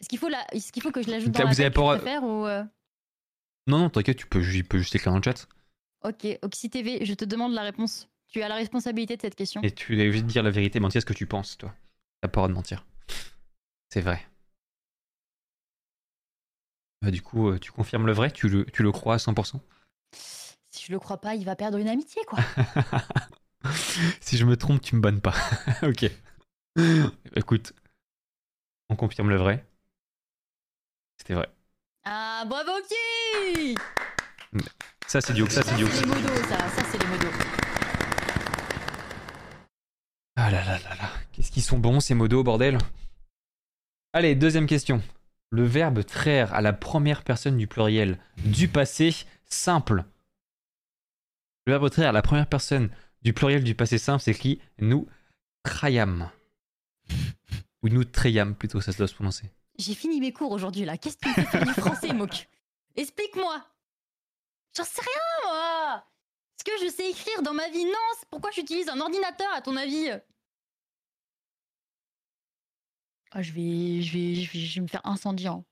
Est-ce 0.00 0.08
qu'il 0.08 0.18
faut, 0.18 0.28
la... 0.28 0.46
Est 0.54 0.70
qu'il 0.70 0.82
faut 0.82 0.92
que 0.92 1.02
je 1.02 1.10
l'ajoute 1.10 1.32
dans 1.32 1.44
la 1.44 1.50
vous 1.52 1.60
avez 1.60 1.70
pas- 1.70 1.98
faire 1.98 2.22
ou 2.24 2.46
euh, 2.46 2.64
Non, 3.66 3.78
non, 3.78 3.90
t'inquiète, 3.90 4.16
tu 4.16 4.26
peux, 4.26 4.42
il 4.42 4.64
peut 4.64 4.78
juste 4.78 4.94
écrire 4.94 5.12
dans 5.12 5.18
le 5.18 5.22
chat. 5.22 5.46
Ok, 6.02 6.26
Oxy 6.42 6.70
TV, 6.70 7.04
je 7.04 7.12
te 7.12 7.26
demande 7.26 7.52
la 7.52 7.62
réponse. 7.62 8.08
Tu 8.28 8.40
as 8.42 8.48
la 8.48 8.54
responsabilité 8.54 9.16
de 9.16 9.20
cette 9.22 9.34
question. 9.34 9.60
Et 9.62 9.70
tu 9.72 9.96
dois 9.96 10.10
juste 10.10 10.24
dire 10.24 10.42
la 10.42 10.50
vérité, 10.50 10.80
mentir 10.80 11.02
ce 11.02 11.06
que 11.06 11.12
tu 11.12 11.26
penses, 11.26 11.58
toi. 11.58 11.74
T'as 12.22 12.28
pas 12.28 12.40
le 12.40 12.42
droit 12.42 12.48
de 12.48 12.54
mentir. 12.54 12.86
C'est 13.92 14.00
vrai. 14.00 14.24
Bah, 17.02 17.10
du 17.10 17.22
coup, 17.22 17.48
euh, 17.48 17.58
tu 17.58 17.72
confirmes 17.72 18.06
le 18.06 18.12
vrai? 18.12 18.30
Tu 18.30 18.48
le, 18.48 18.64
tu 18.66 18.82
le 18.82 18.92
crois 18.92 19.14
à 19.14 19.18
100% 19.18 19.60
Si 20.12 20.86
je 20.86 20.92
le 20.92 20.98
crois 20.98 21.20
pas, 21.20 21.34
il 21.34 21.44
va 21.44 21.56
perdre 21.56 21.78
une 21.78 21.88
amitié, 21.88 22.22
quoi. 22.26 22.38
Si 24.22 24.38
je 24.38 24.46
me 24.46 24.56
trompe, 24.56 24.80
tu 24.80 24.96
me 24.96 25.02
bannes 25.02 25.20
pas. 25.20 25.34
ok. 25.82 26.10
Écoute, 27.36 27.74
on 28.88 28.96
confirme 28.96 29.28
le 29.28 29.36
vrai. 29.36 29.66
C'était 31.18 31.34
vrai. 31.34 31.50
Ah, 32.04 32.44
bravo, 32.46 32.70
Oxy 32.78 33.74
Ça, 35.06 35.20
c'est 35.20 35.34
du 35.34 35.42
ça, 35.50 35.62
c'est 35.62 35.76
du 35.76 35.84
c'est 35.86 36.00
les 36.00 36.06
modos, 36.06 36.42
ça. 36.48 36.56
Ça, 36.56 36.82
c'est 36.90 36.98
les 36.98 37.06
modos. 37.06 37.28
Ah 40.36 40.50
là 40.50 40.64
là 40.64 40.78
là 40.78 40.94
là. 40.94 41.10
Qu'est-ce 41.32 41.50
qu'ils 41.52 41.62
sont 41.62 41.78
bons 41.78 42.00
ces 42.00 42.14
modos, 42.14 42.42
bordel? 42.42 42.78
Allez, 44.12 44.34
deuxième 44.34 44.66
question. 44.66 45.00
Le 45.50 45.64
verbe 45.64 46.04
traire 46.04 46.52
à 46.52 46.60
la 46.60 46.72
première 46.72 47.22
personne 47.22 47.56
du 47.56 47.68
pluriel 47.68 48.18
du 48.44 48.66
passé 48.66 49.14
simple. 49.46 50.04
Le 51.66 51.72
verbe 51.74 51.90
traire 51.90 52.08
à 52.08 52.12
la 52.12 52.22
première 52.22 52.48
personne 52.48 52.90
du 53.22 53.32
pluriel 53.32 53.62
du 53.62 53.76
passé 53.76 53.98
simple 53.98 54.20
s'écrit 54.22 54.60
nous 54.78 55.06
traiam. 55.62 56.28
Ou 57.82 57.88
nous 57.88 58.04
traiam 58.04 58.56
plutôt, 58.56 58.80
ça 58.80 58.90
se 58.90 58.98
doit 58.98 59.06
se 59.06 59.14
prononcer. 59.14 59.48
J'ai 59.78 59.94
fini 59.94 60.20
mes 60.20 60.32
cours 60.32 60.50
aujourd'hui, 60.50 60.84
là. 60.84 60.98
Qu'est-ce 60.98 61.16
que 61.16 61.32
tu 61.32 61.46
fais 61.46 61.64
du 61.64 61.72
français, 61.72 62.12
Moque 62.12 62.48
Explique-moi 62.96 63.64
J'en 64.76 64.84
sais 64.84 65.00
rien, 65.00 65.50
moi 65.52 66.04
Est-ce 66.58 66.64
que 66.64 66.84
je 66.84 66.90
sais 66.92 67.08
écrire 67.10 67.42
dans 67.42 67.54
ma 67.54 67.68
vie? 67.68 67.84
Non 67.84 67.92
Pourquoi 68.28 68.50
j'utilise 68.50 68.88
un 68.88 69.00
ordinateur, 69.00 69.48
à 69.54 69.60
ton 69.60 69.76
avis? 69.76 70.08
Ah, 73.32 73.42
je 73.42 73.52
vais, 73.52 74.02
je 74.02 74.12
vais, 74.12 74.34
je 74.34 74.52
vais, 74.52 74.58
je 74.58 74.74
vais 74.76 74.80
me 74.82 74.88
faire 74.88 75.00
incendier. 75.04 75.48
hein. 75.48 75.64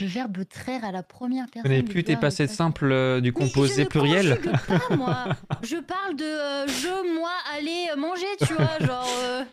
Le 0.00 0.06
verbe 0.06 0.44
traire 0.48 0.84
à 0.84 0.92
la 0.92 1.02
première 1.02 1.46
personne. 1.46 1.62
connais 1.70 1.82
du 1.82 1.90
plus 1.90 2.04
tes 2.04 2.14
du 2.14 2.20
passé. 2.20 2.46
simples 2.46 2.92
euh, 2.92 3.20
du 3.20 3.32
Mais 3.32 3.46
composé 3.46 3.82
je 3.82 3.88
pluriel 3.88 4.40
pas, 4.68 4.94
moi. 4.96 5.26
Je 5.62 5.76
parle 5.76 6.14
de 6.14 6.24
euh, 6.24 6.66
je, 6.68 7.14
moi, 7.18 7.32
aller 7.52 7.88
euh, 7.92 7.96
manger, 7.96 8.26
tu 8.46 8.54
vois, 8.54 8.78
genre. 8.86 9.08
euh, 9.24 9.44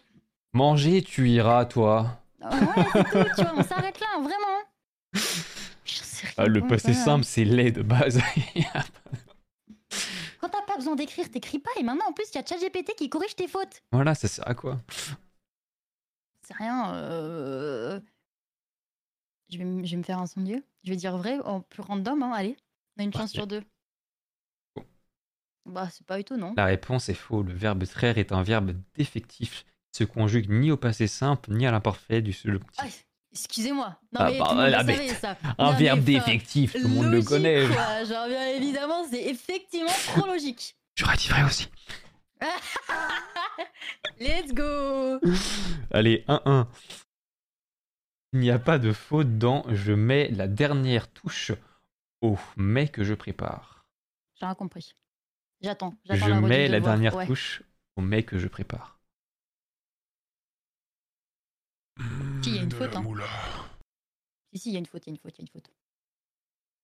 Manger, 0.53 1.01
tu 1.01 1.27
iras, 1.29 1.65
toi. 1.65 2.21
Ouais, 2.41 2.49
c'est 2.93 3.03
tout, 3.05 3.29
tu 3.35 3.41
vois, 3.41 3.53
on 3.57 3.63
s'arrête 3.63 3.99
là, 3.99 4.19
vraiment. 4.21 4.61
Je 5.83 5.95
sais 5.95 6.27
rien, 6.27 6.33
Ah, 6.37 6.45
le 6.45 6.65
passé 6.67 6.93
simple, 6.93 7.25
c'est 7.25 7.43
laid 7.43 7.71
de 7.71 7.81
base. 7.81 8.21
Quand 10.39 10.49
t'as 10.49 10.61
pas 10.61 10.75
besoin 10.77 10.95
d'écrire, 10.95 11.29
t'écris 11.31 11.57
pas. 11.59 11.71
Et 11.79 11.83
maintenant, 11.83 12.05
en 12.09 12.13
plus, 12.13 12.25
il 12.33 12.37
y 12.37 12.39
a 12.39 12.45
ChatGPT 12.45 12.93
qui 12.95 13.09
corrige 13.09 13.35
tes 13.35 13.47
fautes. 13.47 13.81
voilà, 13.91 14.13
ça 14.13 14.27
sert 14.27 14.47
à 14.47 14.53
quoi 14.53 14.77
C'est 16.47 16.55
rien. 16.55 16.93
euh, 16.95 17.99
Je, 19.49 19.57
vais, 19.57 19.63
je 19.85 19.91
vais 19.91 19.97
me 19.97 20.03
faire 20.03 20.19
incendier. 20.19 20.61
Je 20.83 20.91
vais 20.91 20.95
dire 20.95 21.17
vrai, 21.17 21.39
en 21.39 21.61
plus 21.61 21.81
random, 21.81 22.21
hein, 22.23 22.31
allez. 22.33 22.55
On 22.97 23.01
a 23.01 23.03
une 23.05 23.13
chance 23.13 23.31
sur 23.31 23.47
deux. 23.47 23.63
Bah, 25.65 25.87
c'est 25.91 26.05
pas 26.05 26.19
étonnant. 26.19 26.53
La 26.55 26.65
réponse 26.65 27.09
est 27.09 27.15
faux. 27.15 27.41
Le 27.41 27.53
verbe 27.53 27.83
traire 27.85 28.17
est 28.17 28.31
un 28.31 28.43
verbe 28.43 28.73
défectif 28.93 29.65
qui 29.91 29.97
se 29.97 30.03
conjugue 30.03 30.49
ni 30.49 30.71
au 30.71 30.77
passé 30.77 31.07
simple 31.07 31.51
ni 31.53 31.65
à 31.65 31.71
l'imparfait 31.71 32.21
du 32.21 32.33
subjonctif. 32.33 32.75
Ah, 32.77 32.85
excusez-moi. 33.31 33.99
Non, 34.13 34.19
Ah, 34.21 34.29
mais 34.31 34.37
bah, 34.39 34.45
tout 34.45 34.55
le 34.55 34.61
monde 34.61 34.69
la 34.69 34.83
le 34.83 34.93
savait, 34.93 35.07
bête. 35.07 35.17
ça. 35.19 35.37
un 35.57 35.71
Non, 35.71 35.77
verbe 35.77 36.03
défectif, 36.03 36.73
tout 36.73 36.87
le 36.87 36.87
monde 36.89 37.11
le 37.11 37.23
connaît. 37.23 37.65
quoi. 37.67 38.03
Genre, 38.03 38.27
bien 38.27 38.47
évidemment, 38.49 39.03
c'est 39.09 39.23
effectivement 39.23 39.89
trop 40.13 40.27
logique. 40.27 40.75
J'aurais 40.95 41.17
dit 41.17 41.27
vrai 41.29 41.43
aussi. 41.43 41.67
Let's 44.19 44.53
go 44.53 45.19
Allez, 45.91 46.23
1-1. 46.27 46.67
Il 48.33 48.39
n'y 48.39 48.51
a 48.51 48.59
pas 48.59 48.77
de 48.79 48.91
faute 48.91 49.37
dans 49.37 49.63
je 49.73 49.93
mets 49.93 50.29
la 50.29 50.47
dernière 50.47 51.11
touche 51.11 51.51
au 52.21 52.37
mets 52.57 52.89
que 52.89 53.03
je 53.03 53.13
prépare. 53.13 53.85
J'ai 54.35 54.45
rien 54.45 54.55
compris. 54.55 54.95
J'attends. 55.61 55.95
Je 56.05 56.13
la 56.13 56.41
mets 56.41 56.67
de 56.67 56.71
la 56.73 56.79
voir. 56.79 56.93
dernière 56.93 57.15
Ouais. 57.15 57.27
touche 57.27 57.63
au 57.95 58.01
mets 58.01 58.23
que 58.23 58.37
je 58.37 58.47
prépare. 58.47 58.99
Si, 62.43 62.49
il 62.49 62.55
y 62.55 62.59
a 62.59 62.63
une 62.63 62.69
de 62.69 62.75
faute, 62.75 62.95
hein. 62.95 63.03
Si, 64.51 64.59
si, 64.59 64.69
il 64.69 64.73
y 64.73 64.75
a 64.75 64.79
une 64.79 64.85
faute, 64.85 65.07
il 65.07 65.09
y 65.09 65.11
a 65.11 65.13
une 65.13 65.17
faute, 65.17 65.37
il 65.37 65.41
y 65.41 65.41
a 65.41 65.43
une 65.43 65.47
faute. 65.47 65.71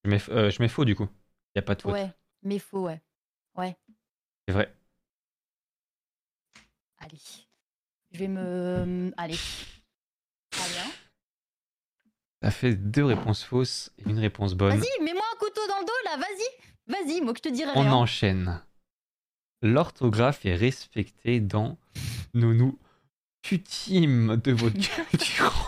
Je 0.06 0.10
mets, 0.10 0.30
euh, 0.30 0.50
je 0.50 0.62
mets 0.62 0.70
faux 0.70 0.86
du 0.86 0.96
coup. 0.96 1.10
Il 1.54 1.58
n'y 1.58 1.60
a 1.60 1.64
pas 1.64 1.76
de 1.76 1.82
faute. 1.82 1.92
Ouais, 1.92 2.12
mais 2.44 2.60
faux, 2.60 2.86
ouais. 2.86 3.02
C'est 4.48 4.54
vrai. 4.54 4.74
Allez. 7.02 7.20
Je 8.12 8.20
vais 8.20 8.28
me. 8.28 9.12
Allez. 9.18 9.38
Très 10.52 10.70
bien. 10.70 10.92
Ça 12.44 12.52
fait 12.52 12.76
deux 12.76 13.06
réponses 13.06 13.44
fausses 13.44 13.92
et 14.00 14.10
une 14.10 14.20
réponse 14.20 14.54
bonne. 14.54 14.78
Vas-y, 14.78 15.04
mets-moi 15.04 15.24
un 15.34 15.38
couteau 15.38 15.62
dans 15.68 15.80
le 15.80 15.86
dos 15.86 15.92
là, 16.06 16.18
vas-y. 16.18 16.48
Vas-y, 16.88 17.22
moi 17.22 17.34
que 17.34 17.40
je 17.40 17.50
te 17.50 17.54
dirai 17.54 17.72
On 17.76 17.82
rien. 17.82 17.94
enchaîne. 17.94 18.62
L'orthographe 19.62 20.46
est 20.46 20.56
respectée 20.56 21.40
dans 21.40 21.78
nous 22.34 22.54
nous 22.54 22.80
putîmes 23.44 24.38
de 24.38 24.52
votre 24.54 24.74
culture. 25.10 25.68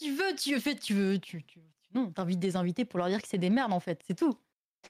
C'est 0.00 0.16
quoi 0.16 0.32
tu 0.36 0.60
fais, 0.60 0.76
tu 0.76 0.94
veux, 0.94 1.18
tu, 1.18 1.42
tu, 1.44 1.60
non, 1.94 2.10
t'invites 2.10 2.38
des 2.40 2.56
invités 2.56 2.84
pour 2.84 2.98
leur 2.98 3.08
dire 3.08 3.22
que 3.22 3.28
c'est 3.28 3.38
des 3.38 3.50
merdes 3.50 3.72
en 3.72 3.80
fait, 3.80 4.02
c'est 4.06 4.14
tout. 4.18 4.36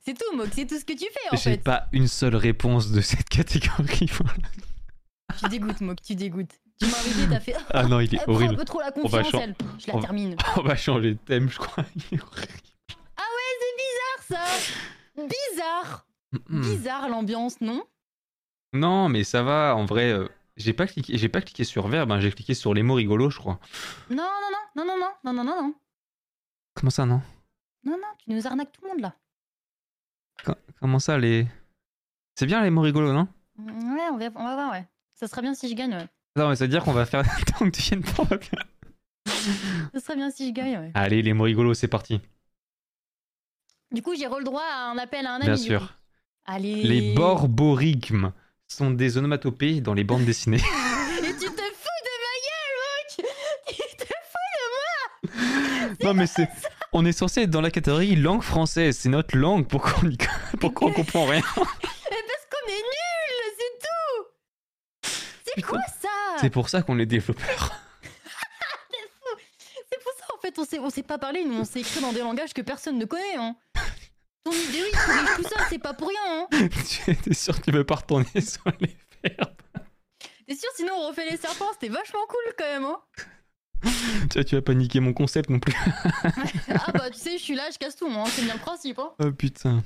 C'est 0.02 0.14
tout, 0.14 0.36
Mock, 0.36 0.48
c'est 0.52 0.66
tout 0.66 0.78
ce 0.78 0.84
que 0.84 0.92
tu 0.92 1.04
fais 1.10 1.30
en 1.32 1.36
J'ai 1.36 1.52
fait. 1.52 1.58
pas 1.58 1.88
une 1.92 2.08
seule 2.08 2.36
réponse 2.36 2.90
de 2.90 3.00
cette 3.00 3.28
catégorie. 3.28 4.10
Tu 5.40 5.48
dégoûtes, 5.48 5.80
Mock, 5.80 6.00
tu 6.00 6.14
dégoûtes. 6.14 6.60
Tu 6.80 6.86
m'as 6.86 6.98
invité, 6.98 7.28
t'as 7.28 7.40
fait. 7.40 7.56
Ah 7.70 7.84
non, 7.84 7.98
il 8.00 8.14
est 8.14 8.18
Elle 8.18 8.22
prend 8.24 8.32
un 8.32 8.36
horrible. 8.36 8.56
peu 8.56 8.64
trop 8.64 8.78
la 8.80 8.86
va 8.86 8.92
confiance, 8.92 9.34
elle. 9.34 9.54
Je 9.78 9.86
la 9.88 9.94
on 9.94 9.98
va- 9.98 10.02
termine. 10.04 10.36
On 10.56 10.62
va 10.62 10.76
changer 10.76 11.14
de 11.14 11.18
thème, 11.18 11.48
je 11.48 11.58
crois. 11.58 11.84
Il 11.96 12.18
est 12.18 12.22
horrible. 12.22 12.52
ça 14.28 14.44
Bizarre. 15.16 16.06
Bizarre 16.50 17.08
l'ambiance, 17.08 17.60
non? 17.60 17.84
Non, 18.72 19.08
mais 19.08 19.24
ça 19.24 19.42
va. 19.42 19.74
En 19.76 19.84
vrai, 19.86 20.12
euh, 20.12 20.28
j'ai 20.56 20.72
pas 20.72 20.86
cliqué, 20.86 21.16
j'ai 21.18 21.28
pas 21.28 21.40
cliqué 21.40 21.64
sur 21.64 21.88
verbe. 21.88 22.12
hein, 22.12 22.20
j'ai 22.20 22.30
cliqué 22.30 22.54
sur 22.54 22.74
les 22.74 22.82
mots 22.82 22.94
rigolos, 22.94 23.30
je 23.30 23.38
crois. 23.38 23.58
Non, 24.10 24.16
non, 24.16 24.50
non, 24.76 24.84
non, 24.84 24.96
non, 24.96 24.98
non, 24.98 25.10
non, 25.24 25.32
non, 25.32 25.44
non, 25.44 25.62
non. 25.62 25.74
Comment 26.74 26.90
ça, 26.90 27.06
non? 27.06 27.22
Non, 27.84 27.92
non, 27.92 28.08
tu 28.18 28.30
nous 28.30 28.46
arnaques 28.46 28.72
tout 28.72 28.82
le 28.84 28.88
monde 28.90 29.00
là. 29.00 29.14
Co- 30.44 30.54
Comment 30.80 30.98
ça, 30.98 31.16
les 31.18 31.46
C'est 32.38 32.46
bien 32.46 32.62
les 32.62 32.70
mots 32.70 32.82
rigolos, 32.82 33.12
non? 33.12 33.28
Ouais, 33.58 34.08
on 34.12 34.16
va, 34.18 34.26
on 34.36 34.44
va 34.44 34.54
voir, 34.54 34.72
ouais. 34.72 34.84
Ça 35.14 35.26
serait 35.28 35.42
bien 35.42 35.54
si 35.54 35.68
je 35.68 35.74
gagne, 35.74 35.94
ouais. 35.94 36.06
Non, 36.36 36.48
mais 36.48 36.56
ça 36.56 36.64
veut 36.64 36.68
dire 36.70 36.82
qu'on 36.84 36.92
va 36.92 37.06
faire 37.06 37.22
tant 37.46 37.64
que 37.64 37.70
tu 37.70 37.82
viennes 37.82 38.02
faire- 38.02 38.26
Ça 39.92 40.00
serait 40.00 40.16
bien 40.16 40.30
si 40.30 40.48
je 40.48 40.52
gagne, 40.52 40.78
ouais. 40.78 40.90
Allez, 40.94 41.22
les 41.22 41.32
mots 41.32 41.44
rigolos, 41.44 41.74
c'est 41.74 41.88
parti. 41.88 42.20
Du 43.92 44.02
coup, 44.02 44.14
j'ai 44.16 44.26
le 44.28 44.44
droit 44.44 44.62
à 44.64 44.90
un 44.90 44.98
appel 44.98 45.24
à 45.26 45.32
un 45.34 45.36
ami. 45.36 45.44
Bien 45.46 45.56
sûr. 45.56 45.94
Allez. 46.46 46.82
Les 46.82 47.14
borborigmes 47.14 48.32
sont 48.66 48.90
des 48.90 49.16
onomatopées 49.18 49.80
dans 49.80 49.94
les 49.94 50.02
bandes 50.04 50.24
dessinées. 50.24 50.58
Et 51.22 51.32
tu 51.32 51.46
te 51.46 51.62
fous 51.62 52.00
de 52.02 52.10
ma 52.24 52.34
gueule, 52.44 52.76
mec 52.96 53.08
Tu 53.68 53.96
te 53.96 54.04
fous 54.04 54.12
non, 56.04 56.12
mais 56.14 56.26
c'est. 56.26 56.48
On 56.96 57.04
est 57.04 57.12
censé 57.12 57.42
être 57.42 57.50
dans 57.50 57.60
la 57.60 57.72
catégorie 57.72 58.14
langue 58.14 58.42
française. 58.42 58.96
C'est 58.96 59.08
notre 59.08 59.36
langue. 59.36 59.66
Pourquoi 59.66 59.94
on, 60.04 60.08
y... 60.08 60.16
Pourquoi 60.60 60.88
on 60.88 60.92
comprend 60.92 61.26
rien? 61.26 61.42
Mais 61.56 62.22
parce 62.28 62.46
qu'on 62.52 62.68
est 62.68 62.84
nuls, 62.94 63.42
c'est 63.58 63.78
tout 63.82 65.10
C'est 65.44 65.62
quoi 65.62 65.80
ça? 66.00 66.08
C'est 66.40 66.50
pour 66.50 66.68
ça 66.68 66.82
qu'on 66.82 67.00
est 67.00 67.06
développeurs. 67.06 67.72
C'est 69.90 70.02
pour 70.02 70.12
ça, 70.12 70.24
en 70.34 70.40
fait, 70.40 70.56
on 70.56 70.84
on 70.84 70.90
s'est 70.90 71.02
pas 71.02 71.18
parlé, 71.18 71.44
nous, 71.44 71.58
on 71.58 71.64
s'est 71.64 71.80
écrit 71.80 72.00
dans 72.00 72.12
des 72.12 72.20
langages 72.20 72.54
que 72.54 72.62
personne 72.62 72.98
ne 72.98 73.04
connaît, 73.06 73.36
hein. 73.36 73.56
Ton 74.44 74.52
idée, 74.52 74.82
oui, 74.82 74.90
tout 75.36 75.42
ça, 75.48 75.64
c'est 75.68 75.78
pas 75.78 75.94
pour 75.94 76.08
rien, 76.08 76.46
hein. 76.52 76.68
tu 76.88 77.30
es 77.30 77.34
sûr 77.34 77.58
que 77.58 77.64
tu 77.64 77.70
veux 77.72 77.84
pas 77.84 77.96
retourner 77.96 78.40
sur 78.40 78.64
les 78.80 78.96
verbes? 79.22 79.54
T'es 80.46 80.54
sûr, 80.54 80.68
sinon 80.76 80.94
on 80.96 81.08
refait 81.08 81.28
les 81.30 81.36
serpents, 81.36 81.72
c'était 81.72 81.88
vachement 81.88 82.26
cool 82.28 82.54
quand 82.58 82.64
même, 82.64 82.84
hein. 82.84 83.00
tu, 84.30 84.44
tu 84.44 84.54
vas 84.54 84.62
paniquer 84.62 85.00
mon 85.00 85.12
concept 85.12 85.50
non 85.50 85.58
plus. 85.60 85.74
Ah 86.70 86.92
bah, 86.92 87.10
tu 87.10 87.18
sais, 87.18 87.38
je 87.38 87.42
suis 87.42 87.54
là, 87.54 87.64
je 87.72 87.78
casse 87.78 87.96
tout, 87.96 88.08
moi, 88.08 88.22
hein, 88.26 88.30
c'est 88.30 88.42
bien 88.42 88.54
le 88.54 88.60
principe, 88.60 88.98
hein. 88.98 89.10
Oh 89.22 89.30
putain. 89.32 89.82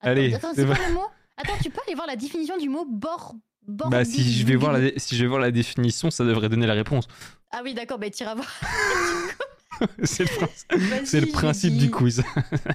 Attends, 0.00 0.10
Allez, 0.10 0.34
attends, 0.34 0.52
c'est 0.54 0.66
quoi 0.66 0.76
le 0.88 0.94
mot? 0.94 1.06
Attends, 1.36 1.54
tu 1.62 1.70
peux 1.70 1.80
aller 1.86 1.94
voir 1.94 2.06
la 2.06 2.16
définition 2.16 2.56
du 2.58 2.68
mot 2.68 2.84
bord. 2.84 3.34
bord 3.66 3.90
Bah, 3.90 4.04
si 4.04 4.32
je, 4.32 4.44
vais 4.46 4.56
voir 4.56 4.72
la 4.72 4.90
si 4.96 5.16
je 5.16 5.22
vais 5.22 5.28
voir 5.28 5.40
la 5.40 5.50
définition, 5.50 6.10
ça 6.10 6.24
devrait 6.24 6.48
donner 6.48 6.66
la 6.66 6.74
réponse. 6.74 7.06
Ah 7.50 7.60
oui, 7.62 7.74
d'accord, 7.74 7.98
bah 7.98 8.10
t'iras 8.10 8.34
voir. 8.34 8.48
c'est 10.04 10.24
le, 10.24 11.20
le 11.26 11.32
principe 11.32 11.76
du 11.76 11.90
quiz. 11.90 12.22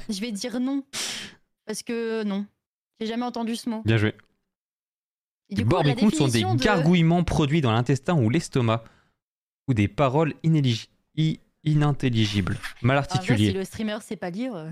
Je 0.10 0.22
vais 0.22 0.32
dire 0.32 0.60
non. 0.60 0.84
Parce 1.66 1.84
que 1.84 2.24
non. 2.24 2.45
J'ai 2.99 3.08
jamais 3.08 3.26
entendu 3.26 3.56
ce 3.56 3.70
mot. 3.70 3.82
Bien 3.86 3.98
joué. 3.98 4.16
Les 5.49 5.64
borbicoutes 5.64 6.16
sont 6.16 6.28
des 6.28 6.41
de- 6.41 6.56
gargouillements 6.56 7.24
produits 7.24 7.62
dans 7.62 7.72
l'intestin 7.72 8.16
ou 8.16 8.30
l'estomac, 8.30 8.84
ou 9.68 9.73
des 9.73 9.88
paroles 9.88 10.34
inintelligibles, 11.65 12.57
mal 12.81 12.98
en 12.98 13.02
vrai, 13.02 13.10
articulées. 13.14 13.48
si 13.48 13.53
le 13.53 13.64
streamer 13.64 13.98
sait 14.02 14.15
pas 14.15 14.30
lire. 14.30 14.56
euh, 14.56 14.69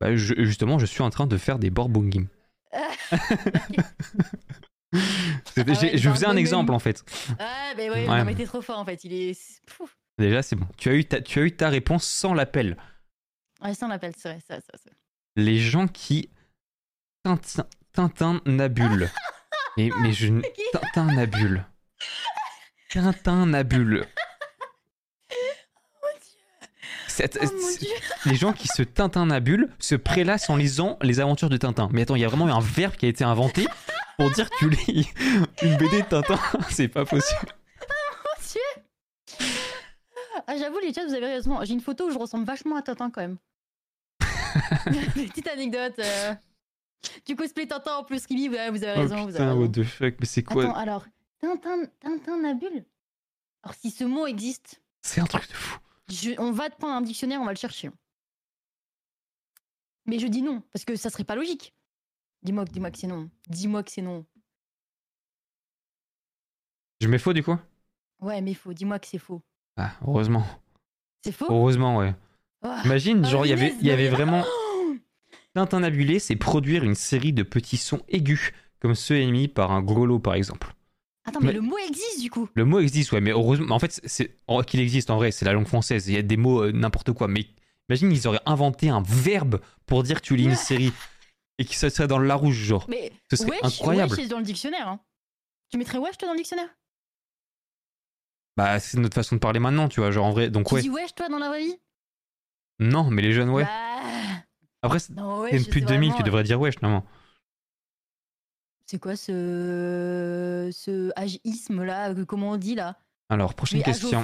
Bah, 0.00 0.16
je- 0.16 0.34
justement, 0.44 0.78
je 0.78 0.86
suis 0.86 1.02
en 1.02 1.10
train 1.10 1.26
de 1.26 1.36
faire 1.36 1.58
des 1.58 1.70
borbongim. 1.70 2.26
Ah 5.56 5.62
ouais, 5.62 5.96
je 5.98 6.10
faisais 6.10 6.26
un 6.26 6.36
exemple 6.36 6.72
en 6.72 6.78
fait. 6.80 7.04
Ah, 7.38 7.72
mais 7.76 7.90
ouais, 7.90 8.08
Ouais. 8.08 8.18
non, 8.18 8.24
mais 8.24 8.34
t'es 8.34 8.44
trop 8.46 8.60
fort 8.60 8.78
en 8.78 8.84
fait. 8.84 9.04
Il 9.04 9.12
est. 9.12 9.38
Pouf. 9.66 9.96
Déjà, 10.18 10.42
c'est 10.42 10.56
bon. 10.56 10.66
Tu 10.76 10.88
as 10.88 10.94
eu 10.94 11.04
ta, 11.04 11.20
tu 11.20 11.38
as 11.38 11.42
eu 11.42 11.52
ta 11.54 11.68
réponse 11.68 12.04
sans 12.04 12.34
l'appel. 12.34 12.76
Ouais, 13.62 13.72
ça 13.74 13.86
on 13.86 13.88
l'appelle, 13.88 14.14
c'est 14.16 14.30
vrai, 14.30 14.40
ça, 14.40 14.56
ça, 14.60 14.72
ça. 14.82 14.90
Les 15.36 15.58
gens 15.60 15.86
qui 15.86 16.28
tintin, 17.22 17.66
tintinnabulent. 17.92 19.10
mais, 19.76 19.90
mais 20.00 20.12
je 20.12 20.26
ne- 20.28 20.42
tintinnabulent. 20.72 21.64
Tintinnabulent. 22.92 24.06
C'est- 27.06 27.38
Oh 27.42 27.44
mon 27.44 27.68
c'est- 27.68 27.78
dieu. 27.80 27.88
les 28.26 28.36
gens 28.36 28.52
qui 28.52 28.66
se 28.68 28.82
tintinnabulent 28.82 29.68
se 29.78 29.94
prélassent 29.94 30.48
en 30.48 30.56
lisant 30.56 30.96
les 31.02 31.20
aventures 31.20 31.50
de 31.50 31.56
Tintin. 31.56 31.88
Mais 31.92 32.02
attends, 32.02 32.14
il 32.16 32.22
y 32.22 32.24
a 32.24 32.28
vraiment 32.28 32.48
eu 32.48 32.52
un 32.52 32.60
verbe 32.60 32.94
qui 32.96 33.06
a 33.06 33.08
été 33.08 33.24
inventé 33.24 33.66
pour 34.16 34.30
dire 34.30 34.48
que 34.48 34.56
tu 34.58 34.70
lis 34.70 35.08
une 35.62 35.76
BD 35.76 36.02
de 36.02 36.06
Tintin. 36.06 36.38
C'est 36.70 36.88
pas 36.88 37.04
possible. 37.04 37.52
Mon 37.80 38.42
dieu. 38.48 39.46
Ah, 40.46 40.56
j'avoue, 40.56 40.78
les 40.78 40.94
chats, 40.94 41.04
vous 41.06 41.14
avez 41.14 41.26
raison. 41.26 41.58
J'ai 41.64 41.74
une 41.74 41.80
photo 41.80 42.08
où 42.08 42.10
je 42.12 42.18
ressemble 42.18 42.44
vachement 42.46 42.76
à 42.76 42.82
Tintin 42.82 43.10
quand 43.10 43.20
même. 43.20 43.36
Petite 45.14 45.48
anecdote. 45.48 45.98
euh. 45.98 46.34
Du 47.26 47.34
cosplay 47.36 47.66
Tintin 47.66 47.96
en 47.96 48.04
plus, 48.04 48.24
ouais, 48.30 48.70
vous 48.70 48.84
avez 48.84 48.94
Oh 48.96 49.00
raison. 49.00 49.14
vous 49.16 49.22
avez 49.22 49.32
putain, 49.32 49.46
raison. 49.48 49.60
what 49.60 49.68
the 49.68 49.82
fuck, 49.84 50.14
mais 50.20 50.26
c'est 50.26 50.42
quoi? 50.42 50.64
Attends, 50.64 50.74
alors, 50.76 51.04
Tintin, 51.40 51.86
Tintin 52.00 52.40
Nabule 52.42 52.84
Alors, 53.62 53.74
si 53.74 53.90
ce 53.90 54.04
mot 54.04 54.26
existe, 54.26 54.82
C'est 55.02 55.20
un 55.20 55.24
truc 55.26 55.48
de 55.48 55.54
fou. 55.54 55.78
je- 56.08 56.38
on 56.38 56.52
va 56.52 56.68
te 56.70 56.76
prendre 56.76 56.94
un 56.94 57.00
dictionnaire, 57.00 57.40
on 57.40 57.44
va 57.46 57.52
le 57.52 57.58
chercher. 57.58 57.90
Mais 60.06 60.18
je 60.18 60.26
dis 60.26 60.42
non, 60.42 60.62
parce 60.72 60.84
que 60.84 60.96
ça 60.96 61.10
serait 61.10 61.24
pas 61.24 61.34
logique. 61.36 61.74
Dis-moi 62.42 62.64
que, 62.64 62.70
dis-moi 62.72 62.90
que 62.90 62.98
c'est 62.98 63.06
non. 63.06 63.30
Dis-moi 63.48 63.82
que 63.82 63.90
c'est 63.90 64.02
non. 64.02 64.24
Je 67.00 67.08
mets 67.08 67.18
faux 67.18 67.32
du 67.32 67.42
coup? 67.42 67.56
Ouais, 68.20 68.40
mais 68.40 68.54
faux. 68.54 68.72
Dis-moi 68.72 68.98
que 68.98 69.06
c'est 69.06 69.18
faux. 69.18 69.42
Ah, 69.76 69.92
heureusement. 70.06 70.44
C'est 71.24 71.32
faux? 71.32 71.46
Heureusement, 71.50 71.96
ouais. 71.98 72.14
Oh. 72.62 72.74
Imagine, 72.84 73.24
genre, 73.26 73.46
il 73.46 73.50
y 73.50 73.52
avait, 73.52 73.74
y 73.80 73.90
avait 73.90 74.08
vraiment. 74.08 74.42
Oh 74.46 74.96
Tintinnabuler, 75.54 76.18
c'est 76.18 76.36
produire 76.36 76.84
une 76.84 76.94
série 76.94 77.32
de 77.32 77.42
petits 77.42 77.76
sons 77.78 78.02
aigus, 78.08 78.52
comme 78.80 78.94
ceux 78.94 79.16
émis 79.16 79.48
par 79.48 79.72
un 79.72 79.82
grelot 79.82 80.18
par 80.18 80.34
exemple. 80.34 80.74
Attends, 81.26 81.40
mais, 81.40 81.48
Mais- 81.48 81.52
le 81.54 81.60
mot 81.60 81.76
existe 81.78 82.20
du 82.20 82.30
coup. 82.30 82.48
Le 82.54 82.64
mot 82.64 82.80
existe, 82.80 83.12
ouais, 83.12 83.20
mais 83.20 83.30
heureusement. 83.30 83.74
En 83.74 83.78
fait, 83.78 84.00
c'est 84.04 84.34
qu'il 84.66 84.80
existe 84.80 85.10
en 85.10 85.16
vrai, 85.16 85.30
c'est 85.32 85.44
la 85.44 85.52
langue 85.52 85.66
française. 85.66 86.08
Il 86.08 86.14
y 86.14 86.16
a 86.16 86.22
des 86.22 86.36
mots 86.36 86.62
euh, 86.64 86.72
n'importe 86.72 87.12
quoi. 87.12 87.28
Mais 87.28 87.46
imagine, 87.88 88.10
ils 88.10 88.26
auraient 88.26 88.40
inventé 88.46 88.88
un 88.88 89.02
verbe 89.02 89.60
pour 89.86 90.02
dire 90.02 90.20
que 90.20 90.26
tu 90.26 90.36
lis 90.36 90.44
une 90.44 90.56
série 90.56 90.92
et 91.58 91.64
que 91.66 91.74
ça 91.74 91.90
serait 91.90 92.08
dans 92.08 92.18
le 92.18 92.26
Larousse, 92.26 92.54
genre. 92.54 92.86
Mais 92.88 93.12
Ce 93.30 93.36
serait 93.36 93.50
wesh, 93.50 93.60
incroyable. 93.80 94.14
wesh, 94.16 94.28
dans 94.28 94.38
le 94.38 94.44
dictionnaire. 94.44 94.88
hein. 94.88 95.00
Tu 95.70 95.76
mettrais 95.78 95.98
wesh 95.98 96.16
toi 96.16 96.26
dans 96.28 96.32
le 96.34 96.38
dictionnaire? 96.38 96.68
Bah, 98.56 98.80
c'est 98.80 98.98
notre 98.98 99.14
façon 99.14 99.36
de 99.36 99.40
parler 99.40 99.60
maintenant, 99.60 99.88
tu 99.88 100.00
vois. 100.00 100.10
Genre 100.10 100.26
en 100.26 100.30
vrai, 100.32 100.50
donc 100.50 100.68
Tu 100.68 100.74
ouais. 100.74 100.82
dis 100.82 100.90
wesh 100.90 101.14
toi 101.14 101.28
dans 101.28 101.38
la 101.38 101.48
vraie 101.48 101.64
vie? 101.64 101.76
Non, 102.78 103.10
mais 103.10 103.22
les 103.22 103.32
jeunes, 103.32 103.50
ouais. 103.50 103.64
Bah, 103.64 104.42
Après, 104.82 104.98
c'est 104.98 105.14
non, 105.14 105.40
wesh, 105.42 105.62
c'est 105.64 105.70
plus 105.70 105.82
de 105.82 105.86
2000, 105.86 106.08
vraiment- 106.10 106.16
tu 106.16 106.22
devrais 106.24 106.42
dire 106.44 106.58
wesh, 106.60 106.80
non 106.82 107.02
C'est 108.90 108.98
quoi 108.98 109.14
ce 109.14 110.68
ce 110.72 111.12
agisme 111.14 111.84
là 111.84 112.12
Comment 112.26 112.50
on 112.50 112.56
dit 112.56 112.74
là? 112.74 112.98
Alors, 113.28 113.54
prochaine 113.54 113.78
Mais 113.78 113.84
question. 113.84 114.10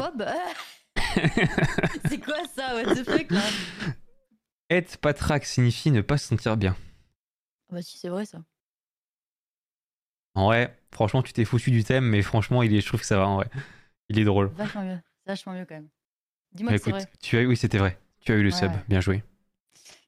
C'est 2.09 2.19
quoi 2.19 2.35
ça? 2.57 2.75
What 2.75 2.97
the 2.97 3.05
fuck 3.05 3.31
là? 3.31 3.43
Être 4.69 4.97
patraque 4.99 5.45
signifie 5.45 5.93
ne 5.93 6.01
pas 6.01 6.19
se 6.19 6.27
sentir 6.27 6.57
bien. 6.57 6.75
Ah 7.71 7.75
Bah 7.75 7.83
si 7.83 7.97
c'est 7.97 8.09
vrai 8.09 8.27
ça. 8.27 8.39
En 10.35 10.47
vrai, 10.47 10.77
franchement, 10.91 11.23
tu 11.23 11.33
t'es 11.33 11.45
foutu 11.45 11.71
du 11.71 11.85
thème, 11.85 12.05
mais 12.07 12.23
franchement, 12.23 12.65
il 12.65 12.75
est, 12.75 12.81
je 12.81 12.89
trouve 12.89 12.99
que 13.01 13.07
ça 13.07 13.19
va 13.19 13.29
en 13.29 13.37
vrai. 13.37 13.49
Il 14.09 14.19
est 14.19 14.25
drôle. 14.25 14.49
Vachement 14.49 14.83
mieux. 14.83 14.99
Vachement 15.27 15.53
mieux 15.53 15.65
quand 15.65 15.77
même. 15.77 15.89
Dis-moi 16.51 16.73
que 16.73 16.79
c'est 16.79 16.91
vrai. 16.91 17.07
tu 17.23 17.39
as, 17.39 17.43
oui, 17.45 17.57
c'était 17.57 17.79
vrai. 17.79 18.01
Tu 18.21 18.33
as 18.33 18.35
eu 18.35 18.43
le 18.43 18.51
Ouais, 18.51 18.59
sub, 18.59 18.73
ouais. 18.73 18.85
bien 18.89 19.01
joué. 19.01 19.23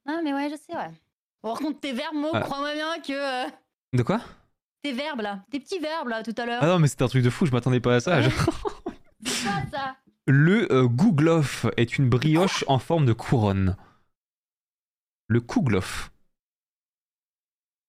Ah 0.05 0.19
mais 0.25 0.35
ouais, 0.35 0.51
je 0.51 0.57
sais 0.57 0.77
ouais. 0.77 0.91
Bon, 1.45 1.51
par 1.53 1.59
contre 1.59 1.79
tes 1.79 1.93
verbes 1.93 2.17
mots, 2.17 2.31
Ah. 2.35 2.41
crois-moi 2.41 2.75
bien 2.75 2.99
que 3.01 3.13
euh, 3.47 3.49
De 3.93 4.03
quoi? 4.03 4.21
Tes 4.83 4.93
verbes 4.93 5.21
là, 5.21 5.45
tes 5.51 5.61
petits 5.61 5.79
verbes 5.79 6.09
là 6.09 6.23
tout 6.23 6.35
à 6.37 6.47
l'heure. 6.47 6.63
Ah 6.63 6.67
non, 6.67 6.79
mais 6.79 6.89
c'était 6.89 7.05
un 7.05 7.09
truc 7.09 7.25
de 7.25 7.31
fou, 7.31 7.47
je 7.47 7.53
m'attendais 7.53 7.81
pas 7.81 7.97
à 7.97 8.01
ça. 8.01 8.21
Ouais. 8.21 8.29
C'est 9.25 9.43
quoi 9.49 9.63
ça 9.71 9.97
Le 10.27 10.73
euh, 10.73 10.87
gouglof 10.87 11.67
est 11.77 11.99
une 11.99 12.09
brioche 12.09 12.65
en 12.69 12.79
forme 12.79 13.07
de 13.07 13.13
couronne. 13.13 13.77
Le 15.27 15.41
kouglof, 15.41 16.11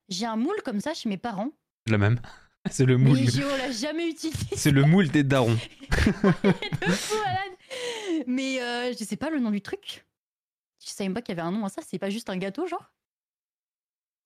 J'ai 0.10 0.26
un 0.26 0.36
moule 0.36 0.62
comme 0.66 0.82
ça 0.82 0.94
chez 0.94 1.08
mes 1.10 1.18
parents. 1.18 1.52
la 1.88 1.98
même. 1.98 2.20
C'est 2.70 2.86
le 2.86 2.98
moule. 2.98 3.18
Mais 3.18 3.26
Géo 3.28 3.48
l'a 3.58 3.72
jamais 3.72 4.10
utilisé. 4.10 4.56
C'est 4.56 4.72
le 4.72 4.84
moule 4.84 5.08
des 5.08 5.24
darons. 5.24 5.56
de 5.92 6.92
fou 6.92 7.16
malade. 7.24 8.26
Mais 8.28 8.62
euh, 8.62 8.94
je 9.00 9.04
sais 9.06 9.16
pas 9.16 9.30
le 9.30 9.40
nom 9.40 9.50
du 9.52 9.62
truc. 9.62 10.06
Je 10.84 10.90
savais 10.90 11.08
même 11.08 11.14
pas 11.14 11.22
qu'il 11.22 11.36
y 11.36 11.40
avait 11.40 11.48
un 11.48 11.52
nom 11.52 11.64
à 11.66 11.70
ça. 11.70 11.82
C'est 11.88 12.00
pas 12.00 12.10
juste 12.10 12.30
un 12.30 12.38
gâteau, 12.38 12.68
genre? 12.68 12.92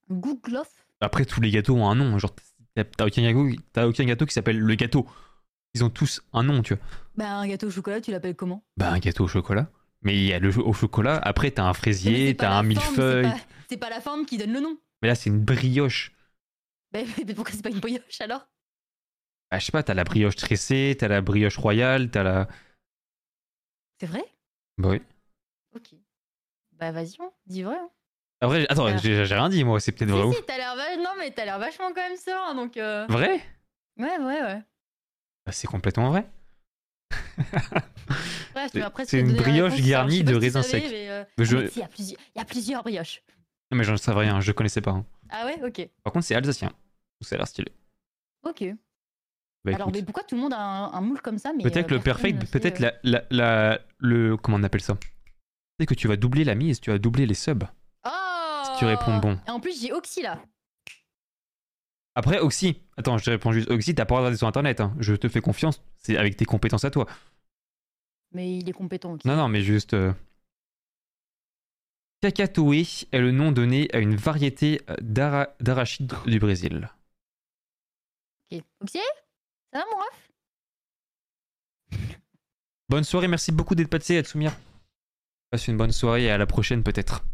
Gouglof 0.10 0.88
Après, 1.00 1.26
tous 1.26 1.42
les 1.42 1.52
gâteaux 1.52 1.76
ont 1.76 1.88
un 1.88 1.96
nom. 1.96 2.18
Genre, 2.18 2.34
t'as 2.76 3.06
aucun 3.06 3.22
gâteau, 3.22 3.88
aucun 3.90 4.06
gâteau 4.06 4.26
qui 4.26 4.34
s'appelle 4.34 4.60
le 4.60 4.76
gâteau. 4.76 5.08
Ils 5.76 5.84
ont 5.84 5.90
tous 5.90 6.22
un 6.34 6.44
nom, 6.44 6.62
tu 6.62 6.76
vois. 6.76 6.84
Bah, 7.16 7.34
un 7.36 7.48
gâteau 7.48 7.68
au 7.68 7.72
chocolat, 7.72 8.02
tu 8.02 8.12
l'appelles 8.12 8.36
comment? 8.36 8.64
Bah, 8.78 8.92
un 8.92 9.00
gâteau 9.00 9.26
au 9.26 9.28
chocolat. 9.28 9.70
Mais 10.02 10.16
il 10.18 10.26
y 10.26 10.34
a 10.34 10.40
le 10.40 10.50
au 10.60 10.74
chocolat, 10.74 11.18
après, 11.18 11.52
t'as 11.52 11.64
un 11.64 11.74
fraisier, 11.74 12.36
t'as 12.36 12.52
un 12.52 12.62
c'est 12.64 12.68
millefeuille. 12.68 13.32
pas- 13.32 13.38
C'est 13.70 13.78
pas 13.78 13.90
la 13.90 14.02
forme 14.02 14.26
qui 14.26 14.38
donne 14.38 14.52
le 14.52 14.60
nom. 14.60 14.78
Mais 15.02 15.08
là, 15.08 15.16
c'est 15.16 15.30
une 15.30 15.40
brioche. 15.40 16.12
Bah, 16.92 17.00
mais 17.28 17.34
pourquoi 17.34 17.54
c'est 17.54 17.64
pas 17.64 17.70
une 17.70 17.80
brioche 17.80 18.20
alors? 18.22 18.48
Bah, 19.50 19.60
je 19.60 19.66
sais 19.66 19.72
pas, 19.72 19.84
t'as 19.84 19.94
la 19.94 20.04
brioche 20.04 20.36
tressée, 20.36 20.96
t'as 21.00 21.08
la 21.08 21.22
brioche 21.22 21.58
royale, 21.58 22.10
t'as 22.12 22.24
la. 22.24 22.48
C'est 24.00 24.08
vrai? 24.08 24.24
Bah 24.78 24.90
oui. 24.90 25.02
Ok. 25.76 25.96
Bah, 26.74 26.92
vas-y, 26.92 27.16
hein, 27.20 27.32
dis 27.46 27.64
vrai. 27.64 27.78
hein. 27.78 27.90
Après, 28.44 28.66
attends, 28.70 28.86
Ah. 28.88 28.98
j'ai 28.98 29.24
rien 29.24 29.48
dit, 29.50 29.64
moi, 29.64 29.80
c'est 29.80 29.94
peut-être 29.94 30.12
vrai 30.12 30.22
Si, 30.22 30.28
ou 30.28 30.34
si, 30.34 30.44
t'as 30.46 30.58
l'air 30.58 30.76
Non, 30.98 31.12
mais 31.18 31.32
t'as 31.32 31.46
l'air 31.46 31.60
vachement 31.60 31.88
quand 31.96 32.02
même 32.08 32.18
serein, 32.18 32.54
donc. 32.56 32.76
euh, 32.78 33.06
Vrai? 33.10 33.42
Ouais, 33.98 34.18
ouais, 34.20 34.42
ouais. 34.42 34.62
Bah, 35.46 35.52
C'est 35.52 35.68
complètement 35.68 36.10
vrai. 36.10 36.26
C'est- 39.06 39.20
une 39.20 39.34
brioche 39.36 39.82
garnie 39.82 40.24
de 40.24 40.34
si 40.34 40.40
raisins 40.40 40.62
savais, 40.62 40.82
secs. 40.84 40.92
mais, 40.92 41.10
euh, 41.10 41.24
Mais 41.38 41.46
je- 41.46 41.58
ah, 41.58 41.68
si, 41.68 41.80
Il 41.80 41.82
y, 41.82 41.84
a 41.84 41.88
plusieurs- 41.88 42.20
il 42.36 42.38
y 42.38 42.42
a 42.42 42.46
plusieurs 42.46 42.84
brioches. 42.84 43.24
Non, 43.72 43.78
mais 43.78 43.84
j'en 43.84 43.98
savais 43.98 44.22
rien, 44.22 44.40
je 44.42 44.52
connaissais 44.52 44.82
pas. 44.82 44.92
hein. 44.92 45.06
Ah 45.30 45.46
ouais, 45.46 45.60
ok. 45.64 45.90
Par 46.04 46.14
contre, 46.14 46.26
c'est 46.26 46.36
alsacien. 46.36 46.72
Ça 47.22 47.36
a 47.36 47.38
l'air 47.40 47.48
stylé. 47.48 47.72
Ok. 48.44 48.64
Bah, 49.64 49.72
Alors, 49.76 49.88
écoute. 49.88 49.94
mais 49.96 50.04
pourquoi 50.04 50.24
tout 50.24 50.36
le 50.36 50.42
monde 50.42 50.54
a 50.54 50.60
un, 50.60 50.92
un 50.94 51.02
moule 51.02 51.22
comme 51.22 51.38
ça 51.38 51.52
Peut-être 51.62 51.92
euh, 51.92 51.96
le 51.96 52.02
perfect, 52.02 52.46
peut-être 52.52 52.82
euh, 52.82 52.92
la, 53.04 53.22
la, 53.32 53.68
la- 53.72 53.80
le. 54.00 54.36
Comment 54.38 54.58
on 54.58 54.64
appelle 54.64 54.82
ça? 54.82 54.98
C'est 55.80 55.86
que 55.86 55.94
tu 55.94 56.08
vas 56.08 56.18
doubler 56.18 56.44
la 56.44 56.56
mise, 56.56 56.82
tu 56.82 56.92
vas 56.92 57.00
doubler 57.00 57.26
les 57.26 57.34
subs. 57.34 57.64
Tu 58.80 58.86
réponds 58.86 59.18
bon. 59.20 59.40
Et 59.48 59.52
en 59.52 59.60
plus, 59.60 59.80
j'ai 59.82 59.92
Oxy 59.94 60.22
là. 60.22 60.42
Après, 62.16 62.40
Oxy, 62.40 62.82
attends, 62.98 63.18
je 63.18 63.26
te 63.26 63.30
réponds 63.32 63.52
juste 63.52 63.70
Oxy, 63.72 63.96
t'as 63.96 64.06
pas 64.06 64.16
regardé 64.18 64.38
sur 64.38 64.48
internet, 64.48 64.82
hein. 64.82 64.94
je 65.00 65.16
te 65.16 65.28
fais 65.28 65.42
confiance, 65.42 65.82
c'est 65.98 66.16
avec 66.18 66.38
tes 66.38 66.46
compétences 66.46 66.86
à 66.86 66.92
toi. 66.92 67.08
Mais 68.32 68.58
il 68.58 68.70
est 68.70 68.74
compétent. 68.74 69.18
Non, 69.26 69.36
non, 69.36 69.48
mais 69.48 69.62
juste. 69.62 69.94
euh, 69.94 70.14
Cacatoé 72.22 72.86
est 73.12 73.20
le 73.20 73.32
nom 73.32 73.52
donné 73.52 73.90
à 73.94 74.00
une 74.00 74.16
variété 74.16 74.82
euh, 74.90 74.96
d'ara- 75.02 75.50
d'arachide 75.60 76.14
du 76.26 76.40
Brésil. 76.40 76.90
Ok. 78.52 78.62
Oxy 78.82 79.00
Ça 79.74 79.80
va, 79.80 79.86
mon 79.92 79.98
ref? 79.98 80.30
Bonne 82.90 83.04
soirée, 83.04 83.28
merci 83.28 83.52
beaucoup 83.52 83.76
d'être 83.76 83.90
passé, 83.90 84.18
Atsumia. 84.18 84.54
Passe 85.50 85.68
une 85.68 85.78
bonne 85.78 85.92
soirée 85.92 86.26
et 86.26 86.32
à 86.32 86.38
la 86.38 86.46
prochaine 86.46 86.84
peut-être. 86.84 87.26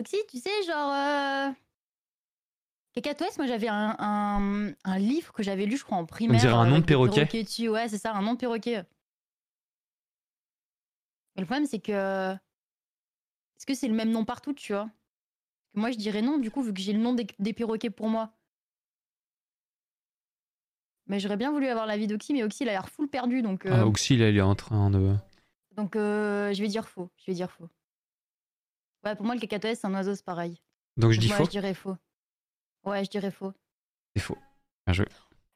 Oxy, 0.00 0.16
tu 0.28 0.38
sais, 0.38 0.62
genre. 0.66 0.92
Euh... 0.92 1.50
Cacatoès, 2.94 3.36
moi 3.36 3.46
j'avais 3.46 3.68
un, 3.68 3.94
un, 3.98 4.72
un 4.84 4.98
livre 4.98 5.32
que 5.34 5.42
j'avais 5.42 5.66
lu, 5.66 5.76
je 5.76 5.84
crois, 5.84 5.98
en 5.98 6.06
primaire. 6.06 6.40
dirait 6.40 6.52
un 6.54 6.66
euh, 6.66 6.70
nom 6.70 6.78
de 6.78 6.84
perroquet. 6.84 7.14
perroquets 7.16 7.42
dessus. 7.42 7.68
Ouais, 7.68 7.88
c'est 7.88 7.98
ça, 7.98 8.12
un 8.14 8.22
nom 8.22 8.32
de 8.34 8.38
perroquet. 8.38 8.84
Mais 11.34 11.42
le 11.42 11.46
problème, 11.46 11.66
c'est 11.66 11.78
que. 11.80 12.32
Est-ce 12.32 13.66
que 13.66 13.74
c'est 13.74 13.88
le 13.88 13.94
même 13.94 14.10
nom 14.10 14.24
partout, 14.24 14.52
tu 14.54 14.72
vois? 14.72 14.88
Moi, 15.74 15.90
je 15.90 15.96
dirais 15.98 16.22
non, 16.22 16.38
du 16.38 16.50
coup, 16.50 16.62
vu 16.62 16.72
que 16.72 16.80
j'ai 16.80 16.92
le 16.94 16.98
nom 16.98 17.12
des, 17.14 17.26
des 17.38 17.52
perroquets 17.52 17.90
pour 17.90 18.08
moi. 18.08 18.30
Mais 21.06 21.20
j'aurais 21.20 21.36
bien 21.36 21.50
voulu 21.52 21.68
avoir 21.68 21.86
l'avis 21.86 22.06
d'Oxy, 22.06 22.32
mais 22.32 22.42
Oxy, 22.42 22.64
il 22.64 22.68
a 22.68 22.72
l'air 22.72 22.88
full 22.88 23.08
perdu, 23.08 23.40
donc. 23.42 23.64
euh, 23.66 23.70
Ah, 23.72 23.86
Oxy, 23.86 24.16
là, 24.16 24.28
il 24.30 24.36
est 24.36 24.40
en 24.42 24.54
train 24.54 24.90
de. 24.90 25.14
Donc, 25.76 25.94
euh, 25.96 26.52
je 26.54 26.62
vais 26.62 26.68
dire 26.68 26.88
faux. 26.88 27.10
Je 27.18 27.26
vais 27.30 27.34
dire 27.34 27.50
faux. 27.50 27.68
Ouais, 29.06 29.14
pour 29.14 29.24
moi, 29.24 29.36
le 29.36 29.40
cacatoès, 29.40 29.78
c'est 29.78 29.86
un 29.86 29.94
oiseau, 29.94 30.16
c'est 30.16 30.24
pareil. 30.24 30.60
Donc 30.96 31.12
je 31.12 31.20
dis 31.20 31.28
moi, 31.28 31.36
faux 31.36 31.44
je 31.44 31.50
dirais 31.50 31.74
faux. 31.74 31.96
Ouais, 32.84 33.04
je 33.04 33.10
dirais 33.10 33.30
faux. 33.30 33.52
C'est 34.16 34.22
faux. 34.22 34.36
Bien 34.84 34.94
joué. 34.94 35.06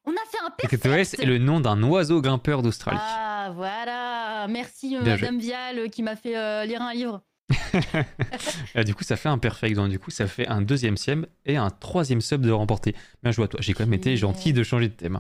On 0.05 0.13
a 0.13 0.25
fait 0.31 0.39
un 0.39 0.51
perfect 0.51 0.83
Cacatoès 0.83 1.15
est 1.15 1.25
le 1.25 1.39
nom 1.39 1.59
d'un 1.59 1.83
oiseau 1.83 2.23
grimpeur 2.23 2.63
d'Australie. 2.63 2.99
Ah, 3.01 3.51
voilà. 3.53 4.47
Merci, 4.49 4.97
euh. 4.97 5.03
Madame 5.03 5.41
Vial, 5.41 5.79
euh, 5.81 5.89
qui 5.89 6.05
m'a 6.05 6.15
fait 6.15 6.37
euh, 6.37 6.65
lire 6.65 6.81
un 6.81 6.95
livre. 6.95 7.23
Du 8.85 8.95
coup, 8.95 9.03
ça 9.03 9.17
fait 9.17 9.29
un 9.29 9.39
perfect. 9.39 9.75
Donc, 9.75 9.89
du 9.89 9.99
coup, 9.99 10.13
ça 10.13 10.29
fait 10.29 10.47
un 10.47 10.63
deuxième 10.63 10.97
siem 10.97 11.27
et 11.45 11.57
un 11.57 11.71
troisième 11.71 12.21
sub 12.21 12.43
de 12.43 12.53
remporter. 12.53 12.95
Bien 13.25 13.33
joué 13.33 13.47
à 13.47 13.49
toi. 13.49 13.61
J'ai 13.61 13.75
quand 13.75 13.83
même 13.83 13.95
été 13.95 14.17
gentil 14.17 14.53
de 14.53 14.63
changer 14.63 14.89
de 14.89 14.95
thème. 14.95 15.19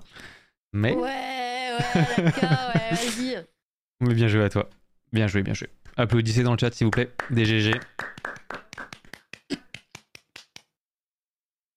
Mais, 0.73 0.95
Ouais, 0.95 1.03
ouais, 1.03 2.23
d'accord, 2.23 2.73
ouais, 2.75 2.95
vas-y. 2.95 3.45
mais 4.01 4.15
bien 4.15 4.29
joué 4.29 4.45
à 4.45 4.49
toi. 4.49 4.71
Bien 5.13 5.27
joué, 5.27 5.43
bien 5.43 5.55
joué. 5.55 5.69
Applaudissez 5.97 6.43
dans 6.43 6.53
le 6.53 6.59
chat, 6.59 6.73
s'il 6.73 6.87
vous 6.87 6.91
plaît. 6.91 7.13
Des 7.31 7.45
GG. 7.45 7.73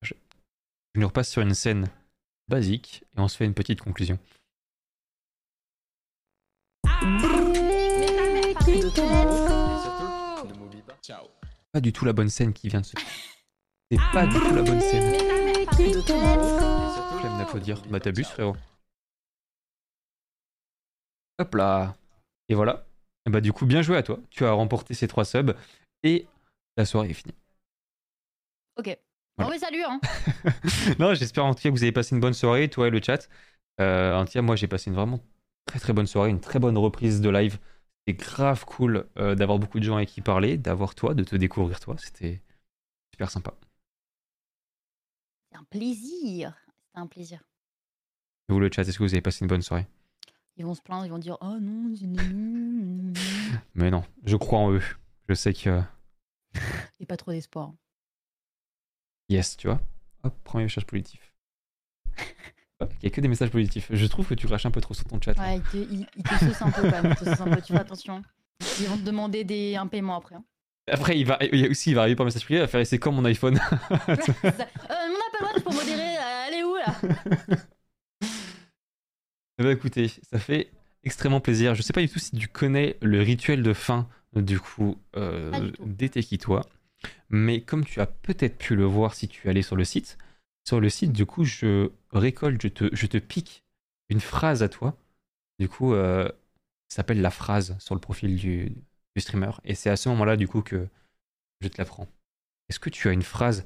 Je... 0.01 0.13
nous 0.95 1.07
repasse 1.07 1.29
sur 1.29 1.41
une 1.41 1.53
scène 1.53 1.89
basique 2.47 3.03
et 3.17 3.19
on 3.19 3.27
se 3.27 3.37
fait 3.37 3.45
une 3.45 3.53
petite 3.53 3.81
conclusion. 3.81 4.17
Pas. 11.71 11.81
Du 11.81 11.91
tout 11.91 12.05
la 12.05 12.13
bonne 12.13 12.29
scène 12.29 12.53
qui 12.53 12.69
vient 12.69 12.81
de 12.81 12.85
se. 12.85 12.93
C'est 13.89 13.97
pas 14.13 14.27
du 14.27 14.39
tout 14.39 14.55
la 14.55 14.61
bonne 14.61 14.79
scène. 14.79 15.13
Flemme 17.19 17.37
d'applaudir. 17.39 17.81
Bah 17.89 17.99
t'abuses 17.99 18.27
frérot. 18.27 18.55
Hop 21.39 21.55
là. 21.55 21.95
Et 22.47 22.55
voilà. 22.55 22.85
Et 23.25 23.29
bah 23.29 23.41
du 23.41 23.53
coup 23.53 23.65
bien 23.65 23.81
joué 23.81 23.97
à 23.97 24.03
toi. 24.03 24.19
Tu 24.29 24.45
as 24.45 24.51
remporté 24.51 24.93
ces 24.93 25.07
trois 25.07 25.25
subs 25.25 25.55
et 26.03 26.27
la 26.77 26.85
soirée 26.85 27.09
est 27.09 27.13
finie. 27.13 27.35
Ok. 28.77 28.97
Voilà. 29.37 29.49
Bon, 29.49 29.55
mais 29.55 29.59
salut, 29.59 29.83
hein. 29.83 29.99
non 30.99 31.13
j'espère 31.13 31.45
en 31.45 31.53
tout 31.53 31.61
cas 31.61 31.69
que 31.69 31.75
vous 31.75 31.83
avez 31.83 31.91
passé 31.91 32.15
une 32.15 32.21
bonne 32.21 32.33
soirée, 32.33 32.69
toi 32.69 32.87
et 32.87 32.91
le 32.91 33.01
chat. 33.01 33.29
Euh, 33.81 34.15
en 34.15 34.25
tout 34.25 34.33
cas 34.33 34.41
moi 34.41 34.55
j'ai 34.55 34.67
passé 34.67 34.89
une 34.89 34.95
vraiment 34.95 35.19
très 35.65 35.79
très 35.79 35.93
bonne 35.93 36.07
soirée, 36.07 36.29
une 36.29 36.41
très 36.41 36.59
bonne 36.59 36.77
reprise 36.77 37.21
de 37.21 37.29
live. 37.29 37.57
C'était 38.05 38.21
grave 38.21 38.65
cool 38.65 39.07
euh, 39.17 39.33
d'avoir 39.35 39.59
beaucoup 39.59 39.79
de 39.79 39.85
gens 39.85 39.95
avec 39.95 40.09
qui 40.09 40.21
parler, 40.21 40.57
d'avoir 40.57 40.93
toi, 40.93 41.13
de 41.13 41.23
te 41.23 41.35
découvrir 41.35 41.79
toi. 41.79 41.95
C'était 41.97 42.41
super 43.13 43.31
sympa. 43.31 43.53
C'est 45.51 45.57
un 45.57 45.63
plaisir. 45.63 46.53
C'est 46.93 46.99
un 46.99 47.07
plaisir. 47.07 47.39
Vous 48.49 48.59
le 48.59 48.69
chat, 48.71 48.81
est-ce 48.81 48.97
que 48.97 49.03
vous 49.03 49.13
avez 49.13 49.21
passé 49.21 49.45
une 49.45 49.47
bonne 49.47 49.61
soirée? 49.61 49.87
Ils 50.57 50.65
vont 50.65 50.75
se 50.75 50.81
plaindre, 50.81 51.05
ils 51.05 51.09
vont 51.11 51.17
dire 51.17 51.37
Oh 51.41 51.57
non, 51.59 51.93
c'est 51.95 52.05
nul. 52.05 53.13
Mais 53.73 53.89
non, 53.89 54.03
je 54.25 54.35
crois 54.35 54.59
en 54.59 54.71
eux. 54.71 54.81
Je 55.27 55.33
sais 55.33 55.53
que 55.53 55.81
Et 56.99 57.05
pas 57.05 57.17
trop 57.17 57.31
d'espoir. 57.31 57.71
yes, 59.29 59.57
tu 59.57 59.67
vois. 59.67 59.81
Hop, 60.23 60.35
premier 60.43 60.65
message 60.65 60.85
positif. 60.85 61.33
Il 62.81 62.87
n'y 63.03 63.07
a 63.07 63.09
que 63.11 63.21
des 63.21 63.27
messages 63.27 63.49
positifs. 63.49 63.87
Je 63.91 64.05
trouve 64.07 64.27
que 64.27 64.33
tu 64.33 64.45
craches 64.47 64.65
un 64.65 64.71
peu 64.71 64.81
trop 64.81 64.93
sur 64.93 65.05
ton 65.05 65.19
chat. 65.21 65.37
Ouais, 65.39 65.57
ils 65.57 65.61
te, 65.63 65.77
ils, 65.77 66.07
ils 66.17 66.23
te 66.23 66.35
saucent 66.35 66.61
un 66.63 66.71
peu 66.71 66.81
quand 66.89 67.01
même. 67.01 67.11
Ils 67.11 67.15
te 67.15 67.25
saucent 67.29 67.41
un 67.41 67.55
peu, 67.55 67.61
tu 67.61 67.73
fais 67.73 67.79
attention. 67.79 68.21
Ils 68.79 68.87
vont 68.87 68.97
te 68.97 69.03
demander 69.03 69.43
des, 69.43 69.75
un 69.75 69.87
paiement 69.87 70.17
après. 70.17 70.35
hein. 70.35 70.43
Après, 70.89 71.17
il 71.17 71.25
va 71.25 71.37
il 71.41 71.69
aussi, 71.71 71.91
il 71.91 71.93
va 71.95 72.01
arriver 72.01 72.15
par 72.17 72.25
message 72.25 72.43
privé, 72.43 72.59
il 72.59 72.63
va 72.63 72.67
faire 72.67 72.85
c'est 72.85 72.99
comme 72.99 73.15
mon 73.15 73.25
iPhone. 73.25 73.57
Euh, 74.09 75.07
mon 75.07 75.19
Apple 75.27 75.43
Watch 75.43 75.63
pour 75.63 75.73
modérer, 75.73 76.17
euh, 76.17 76.45
elle 76.47 76.53
est 76.55 76.63
où 76.63 76.75
là? 76.75 77.57
Ben, 79.63 79.71
écoutez, 79.71 80.09
ça 80.09 80.39
fait 80.39 80.71
extrêmement 81.05 81.39
plaisir. 81.39 81.73
Je 81.73 81.81
sais 81.81 81.93
pas 81.93 82.01
du 82.01 82.09
tout 82.09 82.19
si 82.19 82.35
tu 82.35 82.49
connais 82.49 82.97
le 83.01 83.21
rituel 83.21 83.63
de 83.63 83.71
fin 83.71 84.09
du 84.35 84.59
coup 84.59 84.99
euh, 85.15 85.71
des 85.79 86.09
Tekitois, 86.09 86.67
mais 87.29 87.61
comme 87.61 87.85
tu 87.85 88.01
as 88.01 88.05
peut-être 88.05 88.57
pu 88.57 88.75
le 88.75 88.83
voir 88.83 89.13
si 89.13 89.29
tu 89.29 89.47
es 89.47 89.49
allé 89.49 89.61
sur 89.61 89.77
le 89.77 89.85
site, 89.85 90.17
sur 90.67 90.81
le 90.81 90.89
site 90.89 91.13
du 91.13 91.25
coup 91.25 91.45
je 91.45 91.91
récolte, 92.11 92.61
je 92.61 92.67
te, 92.67 92.89
je 92.93 93.05
te 93.05 93.17
pique 93.17 93.63
une 94.09 94.19
phrase 94.19 94.63
à 94.63 94.67
toi. 94.67 94.97
Du 95.59 95.69
coup, 95.69 95.93
euh, 95.93 96.27
ça 96.89 96.97
s'appelle 96.97 97.21
la 97.21 97.31
phrase 97.31 97.77
sur 97.79 97.95
le 97.95 98.01
profil 98.01 98.35
du, 98.35 98.65
du 99.15 99.21
streamer, 99.21 99.51
et 99.63 99.75
c'est 99.75 99.89
à 99.89 99.95
ce 99.95 100.09
moment-là 100.09 100.35
du 100.35 100.49
coup 100.49 100.61
que 100.61 100.89
je 101.61 101.69
te 101.69 101.77
la 101.77 101.85
prends. 101.85 102.09
Est-ce 102.67 102.81
que 102.81 102.89
tu 102.89 103.07
as 103.07 103.13
une 103.13 103.21
phrase 103.21 103.65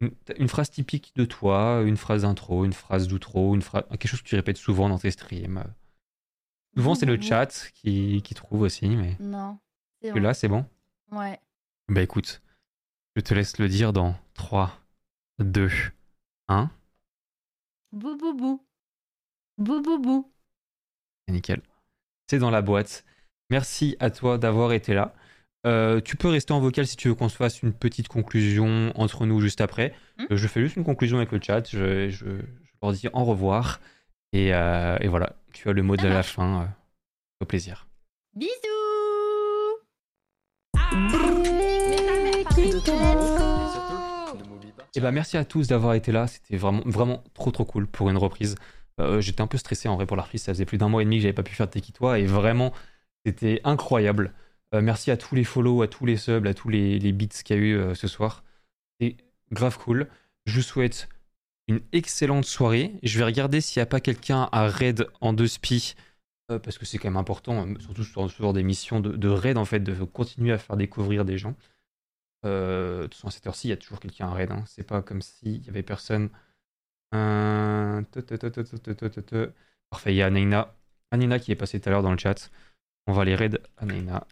une, 0.00 0.10
t'as 0.24 0.34
une 0.36 0.48
phrase 0.48 0.70
typique 0.70 1.12
de 1.16 1.24
toi, 1.24 1.82
une 1.84 1.96
phrase 1.96 2.22
d'intro, 2.22 2.64
une 2.64 2.72
phrase 2.72 3.08
d'outro, 3.08 3.54
une 3.54 3.62
phrase, 3.62 3.84
quelque 3.90 4.06
chose 4.08 4.22
que 4.22 4.28
tu 4.28 4.36
répètes 4.36 4.56
souvent 4.56 4.88
dans 4.88 4.98
tes 4.98 5.10
streams. 5.10 5.64
Souvent, 6.76 6.94
c'est 6.94 7.06
le 7.06 7.20
chat 7.20 7.70
qui, 7.74 8.22
qui 8.22 8.34
trouve 8.34 8.60
aussi, 8.62 8.88
mais 8.88 9.16
Non. 9.20 9.58
C'est 10.00 10.10
que 10.10 10.14
bon. 10.14 10.20
là, 10.22 10.34
c'est 10.34 10.48
bon? 10.48 10.64
Ouais. 11.10 11.40
Bah 11.88 12.02
écoute, 12.02 12.42
je 13.16 13.22
te 13.22 13.34
laisse 13.34 13.58
le 13.58 13.68
dire 13.68 13.92
dans 13.92 14.14
3, 14.34 14.78
2, 15.40 15.68
1. 16.48 16.70
Bou 17.92 18.16
bou 18.16 18.34
bou. 18.34 18.62
Bou 19.56 19.80
bou 19.82 19.98
bou. 19.98 20.32
C'est 21.26 21.32
nickel. 21.34 21.62
C'est 22.28 22.38
dans 22.38 22.50
la 22.50 22.62
boîte. 22.62 23.04
Merci 23.50 23.96
à 23.98 24.10
toi 24.10 24.38
d'avoir 24.38 24.72
été 24.72 24.94
là. 24.94 25.14
Euh, 25.66 26.00
tu 26.00 26.16
peux 26.16 26.28
rester 26.28 26.52
en 26.52 26.60
vocal 26.60 26.86
si 26.86 26.96
tu 26.96 27.08
veux 27.08 27.14
qu'on 27.14 27.28
se 27.28 27.36
fasse 27.36 27.62
une 27.62 27.72
petite 27.72 28.08
conclusion 28.08 28.92
entre 28.94 29.26
nous 29.26 29.40
juste 29.40 29.60
après. 29.60 29.92
Hmm. 30.18 30.24
Euh, 30.32 30.36
je 30.36 30.46
fais 30.46 30.60
juste 30.60 30.76
une 30.76 30.84
conclusion 30.84 31.16
avec 31.18 31.32
le 31.32 31.40
chat. 31.42 31.68
Je, 31.68 32.08
je- 32.08 32.26
je 32.26 32.72
leur 32.82 32.92
dis 32.92 33.08
au 33.12 33.24
revoir. 33.24 33.80
Et, 34.32 34.54
euh, 34.54 34.96
et 35.00 35.08
voilà, 35.08 35.34
tu 35.52 35.68
as 35.68 35.72
le 35.72 35.82
mot 35.82 35.96
Ça 35.96 36.02
de 36.04 36.08
la 36.08 36.22
fin. 36.22 36.62
euh, 36.62 36.66
au 37.40 37.44
plaisir. 37.46 37.86
Bisous 38.36 38.52
pas. 42.84 44.34
Et 44.94 45.00
bah 45.00 45.10
merci 45.12 45.36
à 45.36 45.44
tous 45.44 45.68
d'avoir 45.68 45.94
été 45.94 46.12
là. 46.12 46.26
C'était 46.26 46.56
vraiment, 46.56 46.82
vraiment 46.86 47.22
trop 47.34 47.50
trop 47.50 47.64
cool 47.64 47.86
pour 47.86 48.10
une 48.10 48.16
reprise. 48.16 48.54
Euh, 49.00 49.20
J'étais 49.20 49.40
un 49.42 49.46
peu 49.46 49.58
stressé 49.58 49.88
en 49.88 49.96
vrai 49.96 50.06
pour 50.06 50.16
la 50.16 50.22
reprise. 50.24 50.42
Ça 50.42 50.52
faisait 50.52 50.64
plus 50.64 50.78
d'un 50.78 50.88
mois 50.88 51.02
et 51.02 51.04
demi 51.04 51.16
que 51.16 51.22
j'avais 51.22 51.32
pas 51.34 51.42
pu 51.42 51.54
faire 51.54 51.66
de 51.66 51.72
Tekitoi 51.72 52.18
et 52.18 52.26
vraiment 52.26 52.72
c'était 53.24 53.60
incroyable. 53.64 54.32
Euh, 54.74 54.82
merci 54.82 55.10
à 55.10 55.16
tous 55.16 55.34
les 55.34 55.44
follow, 55.44 55.82
à 55.82 55.88
tous 55.88 56.04
les 56.04 56.16
subs, 56.16 56.46
à 56.46 56.54
tous 56.54 56.68
les, 56.68 57.12
beats 57.12 57.42
qu'il 57.42 57.56
y 57.56 57.58
a 57.58 57.62
eu 57.62 57.76
euh, 57.76 57.94
ce 57.94 58.06
soir. 58.06 58.44
C'est 59.00 59.16
grave 59.50 59.78
cool. 59.78 60.08
Je 60.46 60.56
vous 60.56 60.62
souhaite 60.62 61.08
une 61.68 61.80
excellente 61.92 62.44
soirée. 62.44 62.94
Je 63.02 63.18
vais 63.18 63.24
regarder 63.24 63.60
s'il 63.60 63.80
n'y 63.80 63.82
a 63.82 63.86
pas 63.86 64.00
quelqu'un 64.00 64.48
à 64.52 64.68
raid 64.68 65.06
en 65.20 65.32
deux 65.32 65.46
spi, 65.46 65.94
euh, 66.50 66.58
parce 66.58 66.78
que 66.78 66.84
c'est 66.84 66.98
quand 66.98 67.08
même 67.08 67.16
important, 67.16 67.66
surtout 67.80 68.04
sur 68.04 68.30
ce 68.30 68.42
genre 68.42 68.52
d'émission 68.52 69.00
de, 69.00 69.12
de, 69.16 69.28
raid, 69.28 69.56
en 69.56 69.64
fait, 69.64 69.80
de 69.80 70.04
continuer 70.04 70.52
à 70.52 70.58
faire 70.58 70.76
découvrir 70.76 71.24
des 71.24 71.38
gens. 71.38 71.54
De 72.44 73.02
toute 73.04 73.14
façon, 73.14 73.28
à 73.28 73.30
cette 73.30 73.46
heure-ci, 73.46 73.68
il 73.68 73.70
y 73.70 73.74
a 73.74 73.76
toujours 73.76 74.00
quelqu'un 74.00 74.28
à 74.28 74.34
raid. 74.34 74.50
Hein. 74.50 74.64
C'est 74.66 74.84
pas 74.84 75.02
comme 75.02 75.22
s'il 75.22 75.60
n'y 75.60 75.68
avait 75.68 75.82
personne. 75.82 76.30
Parfait, 79.90 80.12
il 80.12 80.16
y 80.16 80.22
a 80.22 80.26
Anaina. 80.26 80.74
Anaina 81.10 81.38
qui 81.38 81.52
est 81.52 81.56
passée 81.56 81.80
tout 81.80 81.88
à 81.88 81.92
l'heure 81.92 82.02
dans 82.02 82.12
le 82.12 82.18
chat. 82.18 82.50
On 83.06 83.12
va 83.12 83.22
aller 83.22 83.34
raid 83.34 83.60
Anaina. 83.78 84.26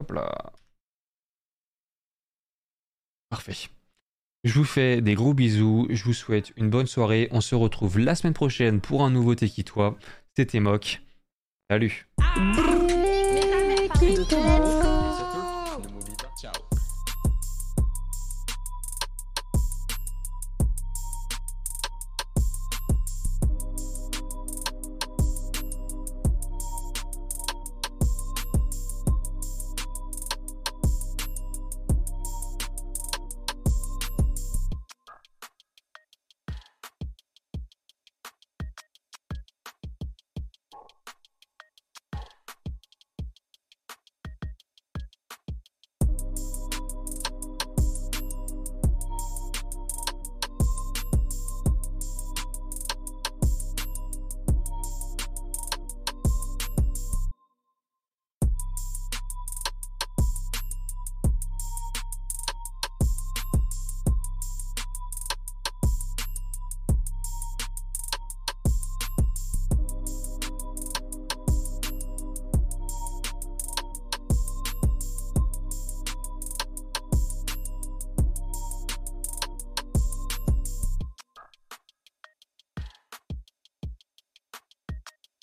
Hop 0.00 0.10
là. 0.12 0.52
Parfait. 3.30 3.68
Je 4.44 4.52
vous 4.52 4.64
fais 4.64 5.00
des 5.00 5.14
gros 5.14 5.34
bisous. 5.34 5.86
Je 5.90 6.04
vous 6.04 6.12
souhaite 6.12 6.52
une 6.56 6.68
bonne 6.68 6.86
soirée. 6.86 7.28
On 7.30 7.40
se 7.40 7.54
retrouve 7.54 7.98
la 7.98 8.14
semaine 8.14 8.34
prochaine 8.34 8.80
pour 8.80 9.02
un 9.02 9.10
nouveau 9.10 9.34
Tekitoi. 9.34 9.96
C'était 10.36 10.60
Mock. 10.60 11.00
Salut. 11.70 12.06